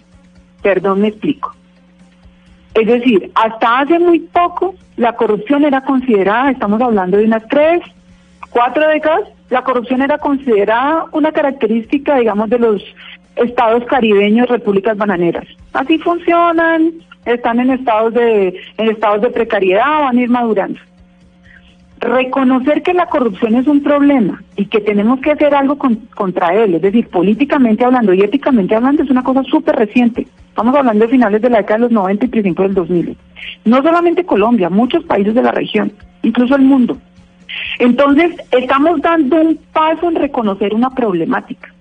Perdón, 0.61 1.01
me 1.01 1.09
explico. 1.09 1.55
Es 2.73 2.87
decir, 2.87 3.31
hasta 3.35 3.79
hace 3.79 3.99
muy 3.99 4.19
poco 4.19 4.75
la 4.97 5.13
corrupción 5.13 5.65
era 5.65 5.81
considerada, 5.81 6.51
estamos 6.51 6.81
hablando 6.81 7.17
de 7.17 7.25
unas 7.25 7.47
tres, 7.47 7.81
cuatro 8.49 8.87
décadas, 8.87 9.29
la 9.49 9.63
corrupción 9.63 10.01
era 10.01 10.17
considerada 10.17 11.05
una 11.11 11.31
característica, 11.31 12.17
digamos, 12.17 12.49
de 12.49 12.59
los 12.59 12.83
estados 13.35 13.83
caribeños, 13.85 14.47
repúblicas 14.47 14.97
bananeras. 14.97 15.45
Así 15.73 15.97
funcionan, 15.97 16.93
están 17.25 17.59
en 17.59 17.71
estados 17.71 18.13
de, 18.13 18.59
en 18.77 18.89
estados 18.89 19.21
de 19.21 19.29
precariedad, 19.29 20.01
van 20.01 20.17
a 20.17 20.21
ir 20.21 20.29
madurando. 20.29 20.79
Reconocer 22.01 22.81
que 22.81 22.95
la 22.95 23.05
corrupción 23.05 23.55
es 23.55 23.67
un 23.67 23.83
problema 23.83 24.43
y 24.55 24.65
que 24.65 24.81
tenemos 24.81 25.19
que 25.19 25.31
hacer 25.31 25.53
algo 25.53 25.77
contra 26.15 26.51
él, 26.55 26.73
es 26.73 26.81
decir, 26.81 27.07
políticamente 27.07 27.85
hablando 27.85 28.11
y 28.11 28.21
éticamente 28.21 28.75
hablando, 28.75 29.03
es 29.03 29.11
una 29.11 29.23
cosa 29.23 29.43
súper 29.43 29.75
reciente. 29.75 30.27
Estamos 30.49 30.75
hablando 30.75 31.05
de 31.05 31.11
finales 31.11 31.41
de 31.43 31.49
la 31.51 31.59
década 31.59 31.77
de 31.77 31.83
los 31.83 31.91
90 31.91 32.25
y 32.25 32.29
principios 32.29 32.67
del 32.67 32.73
2000. 32.73 33.17
No 33.65 33.83
solamente 33.83 34.25
Colombia, 34.25 34.71
muchos 34.71 35.05
países 35.05 35.35
de 35.35 35.43
la 35.43 35.51
región, 35.51 35.93
incluso 36.23 36.55
el 36.55 36.63
mundo. 36.63 36.97
Entonces, 37.77 38.35
estamos 38.51 38.99
dando 39.01 39.39
un 39.39 39.59
paso 39.71 40.09
en 40.09 40.15
reconocer 40.15 40.73
una 40.73 40.89
problemática. 40.89 41.71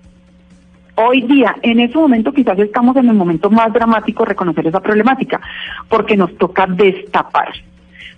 Hoy 0.96 1.22
día, 1.22 1.56
en 1.62 1.80
ese 1.80 1.96
momento, 1.96 2.30
quizás 2.30 2.58
estamos 2.58 2.94
en 2.96 3.08
el 3.08 3.14
momento 3.14 3.50
más 3.50 3.72
dramático 3.72 4.26
reconocer 4.26 4.66
esa 4.66 4.80
problemática, 4.80 5.40
porque 5.88 6.14
nos 6.14 6.36
toca 6.36 6.66
destapar. 6.66 7.48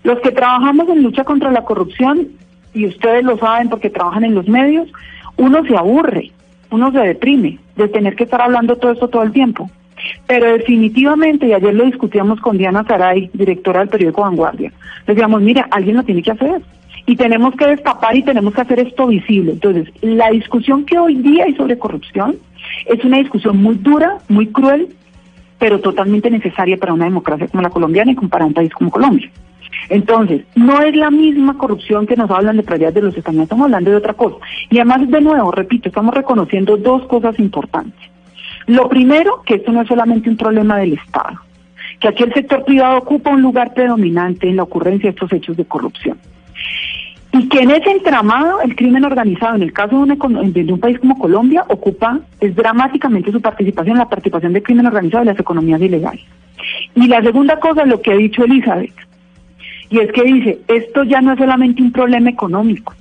Los 0.02 0.20
que 0.20 0.32
trabajamos 0.32 0.88
en 0.88 1.02
lucha 1.02 1.24
contra 1.24 1.52
la 1.52 1.64
corrupción, 1.64 2.28
y 2.74 2.86
ustedes 2.86 3.24
lo 3.24 3.38
saben 3.38 3.68
porque 3.68 3.90
trabajan 3.90 4.24
en 4.24 4.34
los 4.34 4.48
medios, 4.48 4.88
uno 5.36 5.64
se 5.64 5.76
aburre, 5.76 6.32
uno 6.70 6.90
se 6.90 6.98
deprime 6.98 7.58
de 7.76 7.88
tener 7.88 8.16
que 8.16 8.24
estar 8.24 8.40
hablando 8.40 8.76
todo 8.76 8.92
esto 8.92 9.08
todo 9.08 9.22
el 9.22 9.32
tiempo. 9.32 9.70
Pero 10.26 10.52
definitivamente, 10.52 11.46
y 11.46 11.52
ayer 11.52 11.74
lo 11.74 11.84
discutíamos 11.84 12.40
con 12.40 12.58
Diana 12.58 12.84
Saray, 12.84 13.30
directora 13.32 13.80
del 13.80 13.88
periódico 13.88 14.22
Vanguardia, 14.22 14.72
decíamos, 15.06 15.42
mira, 15.42 15.68
alguien 15.70 15.96
lo 15.96 16.02
tiene 16.02 16.22
que 16.22 16.32
hacer. 16.32 16.62
Y 17.04 17.16
tenemos 17.16 17.56
que 17.56 17.66
destapar 17.66 18.16
y 18.16 18.22
tenemos 18.22 18.54
que 18.54 18.60
hacer 18.60 18.78
esto 18.78 19.08
visible. 19.08 19.52
Entonces, 19.52 19.92
la 20.02 20.30
discusión 20.30 20.84
que 20.84 20.98
hoy 20.98 21.16
día 21.16 21.44
hay 21.44 21.54
sobre 21.54 21.76
corrupción 21.76 22.36
es 22.86 23.04
una 23.04 23.18
discusión 23.18 23.60
muy 23.60 23.74
dura, 23.74 24.18
muy 24.28 24.46
cruel, 24.46 24.88
pero 25.58 25.80
totalmente 25.80 26.30
necesaria 26.30 26.76
para 26.76 26.94
una 26.94 27.06
democracia 27.06 27.48
como 27.48 27.62
la 27.62 27.70
colombiana 27.70 28.12
y 28.12 28.14
para 28.14 28.46
un 28.46 28.54
país 28.54 28.72
como 28.72 28.90
Colombia. 28.90 29.30
Entonces, 29.88 30.42
no 30.54 30.80
es 30.82 30.94
la 30.96 31.10
misma 31.10 31.58
corrupción 31.58 32.06
que 32.06 32.16
nos 32.16 32.30
hablan 32.30 32.56
de 32.56 32.62
prioridades 32.62 32.94
de 32.94 33.02
los 33.02 33.16
españoles, 33.16 33.44
estamos 33.44 33.64
hablando 33.64 33.90
de 33.90 33.96
otra 33.96 34.14
cosa. 34.14 34.36
Y 34.70 34.78
además, 34.78 35.08
de 35.10 35.20
nuevo, 35.20 35.50
repito, 35.50 35.88
estamos 35.88 36.14
reconociendo 36.14 36.76
dos 36.76 37.06
cosas 37.06 37.38
importantes. 37.38 38.10
Lo 38.66 38.88
primero, 38.88 39.42
que 39.44 39.56
esto 39.56 39.72
no 39.72 39.82
es 39.82 39.88
solamente 39.88 40.30
un 40.30 40.36
problema 40.36 40.78
del 40.78 40.94
Estado, 40.94 41.40
que 42.00 42.08
aquí 42.08 42.22
el 42.22 42.32
sector 42.32 42.64
privado 42.64 42.98
ocupa 42.98 43.30
un 43.30 43.42
lugar 43.42 43.74
predominante 43.74 44.48
en 44.48 44.56
la 44.56 44.62
ocurrencia 44.62 45.10
de 45.10 45.14
estos 45.14 45.32
hechos 45.32 45.56
de 45.56 45.64
corrupción. 45.64 46.18
Y 47.32 47.48
que 47.48 47.60
en 47.60 47.70
ese 47.70 47.90
entramado 47.90 48.60
el 48.60 48.76
crimen 48.76 49.04
organizado, 49.04 49.56
en 49.56 49.62
el 49.62 49.72
caso 49.72 50.04
de 50.04 50.12
un, 50.12 50.52
de 50.52 50.72
un 50.72 50.78
país 50.78 50.98
como 50.98 51.18
Colombia, 51.18 51.64
ocupa, 51.68 52.20
es 52.40 52.54
dramáticamente 52.54 53.32
su 53.32 53.40
participación, 53.40 53.96
la 53.96 54.08
participación 54.08 54.52
del 54.52 54.62
crimen 54.62 54.86
organizado 54.86 55.24
y 55.24 55.28
las 55.28 55.40
economías 55.40 55.80
ilegales. 55.80 56.22
Y 56.94 57.06
la 57.08 57.22
segunda 57.22 57.58
cosa 57.58 57.86
lo 57.86 58.02
que 58.02 58.12
ha 58.12 58.16
dicho 58.16 58.44
Elizabeth, 58.44 58.92
y 59.92 59.98
es 59.98 60.10
que 60.10 60.24
dice, 60.24 60.58
esto 60.68 61.04
ya 61.04 61.20
no 61.20 61.32
es 61.32 61.38
solamente 61.38 61.82
un 61.82 61.92
problema 61.92 62.30
económico. 62.30 62.94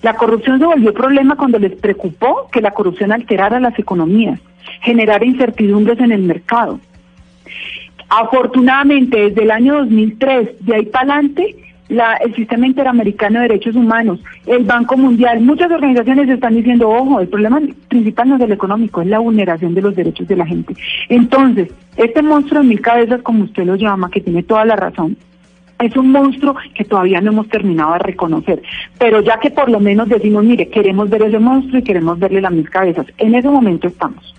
La 0.00 0.14
corrupción 0.14 0.60
se 0.60 0.64
volvió 0.64 0.94
problema 0.94 1.34
cuando 1.34 1.58
les 1.58 1.74
preocupó 1.74 2.48
que 2.52 2.60
la 2.60 2.70
corrupción 2.70 3.10
alterara 3.10 3.58
las 3.58 3.76
economías, 3.76 4.38
generara 4.80 5.24
incertidumbres 5.24 5.98
en 5.98 6.12
el 6.12 6.22
mercado. 6.22 6.78
Afortunadamente, 8.08 9.18
desde 9.18 9.42
el 9.42 9.50
año 9.50 9.78
2003, 9.78 10.64
de 10.64 10.74
ahí 10.76 10.86
para 10.86 11.14
adelante, 11.14 11.56
la, 11.88 12.14
el 12.14 12.32
Sistema 12.36 12.68
Interamericano 12.68 13.40
de 13.40 13.48
Derechos 13.48 13.74
Humanos, 13.74 14.20
el 14.46 14.62
Banco 14.62 14.96
Mundial, 14.96 15.40
muchas 15.40 15.72
organizaciones 15.72 16.28
están 16.28 16.54
diciendo, 16.54 16.88
ojo, 16.88 17.18
el 17.18 17.26
problema 17.26 17.60
principal 17.88 18.28
no 18.28 18.36
es 18.36 18.42
el 18.42 18.52
económico, 18.52 19.02
es 19.02 19.08
la 19.08 19.18
vulneración 19.18 19.74
de 19.74 19.82
los 19.82 19.96
derechos 19.96 20.28
de 20.28 20.36
la 20.36 20.46
gente. 20.46 20.76
Entonces, 21.08 21.72
este 21.96 22.22
monstruo 22.22 22.62
de 22.62 22.68
mil 22.68 22.80
cabezas, 22.80 23.22
como 23.22 23.42
usted 23.42 23.64
lo 23.64 23.74
llama, 23.74 24.12
que 24.12 24.20
tiene 24.20 24.44
toda 24.44 24.64
la 24.64 24.76
razón, 24.76 25.16
es 25.78 25.96
un 25.96 26.10
monstruo 26.10 26.56
que 26.74 26.84
todavía 26.84 27.20
no 27.20 27.32
hemos 27.32 27.48
terminado 27.48 27.92
de 27.94 27.98
reconocer, 28.00 28.62
pero 28.98 29.20
ya 29.20 29.38
que 29.38 29.50
por 29.50 29.70
lo 29.70 29.80
menos 29.80 30.08
decimos, 30.08 30.44
mire, 30.44 30.68
queremos 30.68 31.10
ver 31.10 31.22
ese 31.22 31.38
monstruo 31.38 31.78
y 31.78 31.84
queremos 31.84 32.18
verle 32.18 32.40
las 32.40 32.52
mil 32.52 32.68
cabezas, 32.68 33.06
en 33.18 33.34
ese 33.34 33.48
momento 33.48 33.88
estamos. 33.88 34.34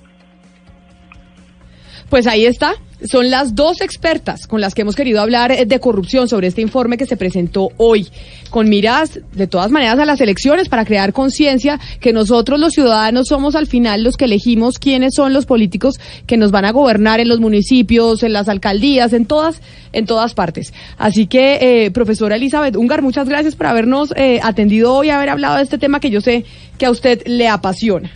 Pues 2.09 2.25
ahí 2.25 2.45
está. 2.45 2.73
Son 3.03 3.29
las 3.29 3.53
dos 3.53 3.81
expertas 3.81 4.47
con 4.47 4.59
las 4.59 4.73
que 4.73 4.81
hemos 4.81 4.95
querido 4.95 5.21
hablar 5.21 5.51
eh, 5.51 5.65
de 5.67 5.79
corrupción 5.79 6.27
sobre 6.27 6.47
este 6.47 6.61
informe 6.61 6.97
que 6.97 7.05
se 7.05 7.15
presentó 7.15 7.69
hoy, 7.77 8.07
con 8.49 8.69
miras 8.69 9.19
de 9.33 9.45
todas 9.45 9.69
maneras 9.69 9.99
a 9.99 10.05
las 10.05 10.19
elecciones 10.19 10.67
para 10.67 10.83
crear 10.83 11.13
conciencia 11.13 11.79
que 11.99 12.11
nosotros 12.11 12.59
los 12.59 12.73
ciudadanos 12.73 13.27
somos 13.27 13.55
al 13.55 13.67
final 13.67 14.03
los 14.03 14.17
que 14.17 14.25
elegimos 14.25 14.79
quiénes 14.79 15.13
son 15.13 15.31
los 15.31 15.45
políticos 15.45 15.99
que 16.25 16.37
nos 16.37 16.51
van 16.51 16.65
a 16.65 16.71
gobernar 16.71 17.19
en 17.19 17.29
los 17.29 17.39
municipios, 17.39 18.23
en 18.23 18.33
las 18.33 18.49
alcaldías, 18.49 19.13
en 19.13 19.27
todas, 19.27 19.61
en 19.93 20.07
todas 20.07 20.33
partes. 20.33 20.73
Así 20.97 21.27
que, 21.27 21.85
eh, 21.85 21.91
profesora 21.91 22.37
Elizabeth 22.37 22.75
Ungar, 22.77 23.03
muchas 23.03 23.29
gracias 23.29 23.55
por 23.55 23.67
habernos 23.67 24.11
eh, 24.15 24.39
atendido 24.41 24.95
hoy 24.95 25.11
haber 25.11 25.29
hablado 25.29 25.57
de 25.57 25.63
este 25.63 25.77
tema 25.77 25.99
que 25.99 26.09
yo 26.09 26.19
sé 26.19 26.45
que 26.79 26.87
a 26.87 26.91
usted 26.91 27.21
le 27.27 27.47
apasiona. 27.47 28.09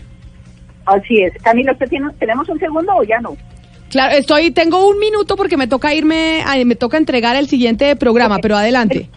Así 0.88 1.22
es. 1.22 1.34
Camilo, 1.44 1.74
¿tenemos 2.18 2.50
un 2.50 2.58
segundo 2.58 2.94
o 2.96 3.04
ya 3.04 3.20
no? 3.20 3.38
Claro, 3.92 4.16
estoy, 4.16 4.52
tengo 4.52 4.88
un 4.88 5.00
minuto 5.00 5.36
porque 5.36 5.58
me 5.58 5.68
toca 5.68 5.94
irme, 5.94 6.46
me 6.66 6.76
toca 6.76 6.98
entregar 6.98 7.36
el 7.36 7.50
siguiente 7.50 7.94
programa, 7.98 8.40
pero 8.42 8.56
adelante. 8.56 9.10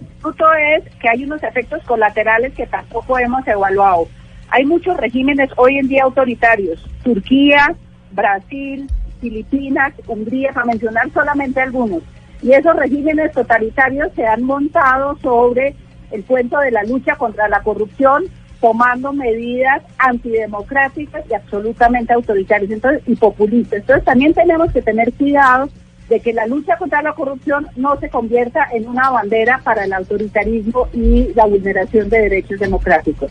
El 0.00 0.06
punto 0.22 0.44
es 0.52 0.84
que 1.00 1.08
hay 1.08 1.24
unos 1.24 1.42
efectos 1.42 1.82
colaterales 1.84 2.52
que 2.52 2.66
tampoco 2.66 3.18
hemos 3.18 3.46
evaluado. 3.48 4.06
Hay 4.50 4.66
muchos 4.66 4.98
regímenes 4.98 5.48
hoy 5.56 5.78
en 5.78 5.88
día 5.88 6.04
autoritarios, 6.04 6.84
Turquía, 7.02 7.74
Brasil, 8.12 8.86
Filipinas, 9.22 9.94
Hungría, 10.06 10.52
para 10.52 10.66
mencionar 10.66 11.10
solamente 11.14 11.62
algunos. 11.62 12.02
Y 12.42 12.52
esos 12.52 12.76
regímenes 12.76 13.32
totalitarios 13.32 14.08
se 14.14 14.26
han 14.26 14.42
montado 14.42 15.16
sobre 15.22 15.74
el 16.10 16.22
cuento 16.24 16.58
de 16.58 16.70
la 16.70 16.82
lucha 16.82 17.16
contra 17.16 17.48
la 17.48 17.62
corrupción 17.62 18.24
tomando 18.60 19.12
medidas 19.12 19.82
antidemocráticas 19.98 21.24
y 21.30 21.34
absolutamente 21.34 22.12
autoritarias 22.12 22.70
entonces, 22.70 23.02
y 23.06 23.14
populistas. 23.14 23.80
Entonces 23.80 24.04
también 24.04 24.34
tenemos 24.34 24.72
que 24.72 24.82
tener 24.82 25.12
cuidado 25.12 25.68
de 26.08 26.20
que 26.20 26.32
la 26.32 26.46
lucha 26.46 26.76
contra 26.78 27.02
la 27.02 27.12
corrupción 27.12 27.68
no 27.76 27.98
se 28.00 28.08
convierta 28.08 28.66
en 28.72 28.88
una 28.88 29.10
bandera 29.10 29.60
para 29.62 29.84
el 29.84 29.92
autoritarismo 29.92 30.88
y 30.92 31.32
la 31.34 31.44
vulneración 31.44 32.08
de 32.08 32.20
derechos 32.20 32.58
democráticos. 32.58 33.30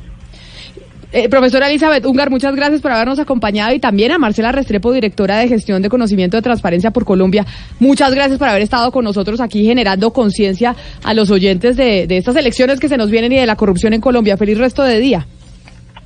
Eh, 1.13 1.29
profesora 1.29 1.69
Elizabeth 1.69 2.05
Ungar, 2.05 2.29
muchas 2.29 2.53
gracias 2.53 2.81
por 2.81 2.91
habernos 2.91 3.17
acompañado 3.17 3.73
y 3.73 3.79
también 3.79 4.11
a 4.11 4.17
Marcela 4.17 4.51
Restrepo, 4.51 4.91
directora 4.91 5.37
de 5.37 5.47
gestión 5.47 5.81
de 5.81 5.89
conocimiento 5.89 6.35
de 6.35 6.43
transparencia 6.43 6.91
por 6.91 7.05
Colombia. 7.05 7.45
Muchas 7.79 8.13
gracias 8.13 8.37
por 8.37 8.49
haber 8.49 8.61
estado 8.61 8.91
con 8.91 9.05
nosotros 9.05 9.39
aquí 9.39 9.65
generando 9.65 10.11
conciencia 10.11 10.75
a 11.03 11.13
los 11.13 11.31
oyentes 11.31 11.77
de, 11.77 12.07
de 12.07 12.17
estas 12.17 12.35
elecciones 12.35 12.79
que 12.79 12.89
se 12.89 12.97
nos 12.97 13.09
vienen 13.09 13.31
y 13.31 13.37
de 13.37 13.45
la 13.45 13.55
corrupción 13.55 13.93
en 13.93 14.01
Colombia. 14.01 14.35
Feliz 14.35 14.57
resto 14.57 14.83
de 14.83 14.99
día. 14.99 15.25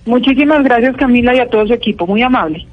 Muchísimas 0.06 0.64
gracias 0.64 0.96
Camila 0.98 1.36
y 1.36 1.40
a 1.40 1.48
todo 1.48 1.66
su 1.66 1.74
equipo, 1.74 2.06
muy 2.06 2.22
amable. 2.22 2.68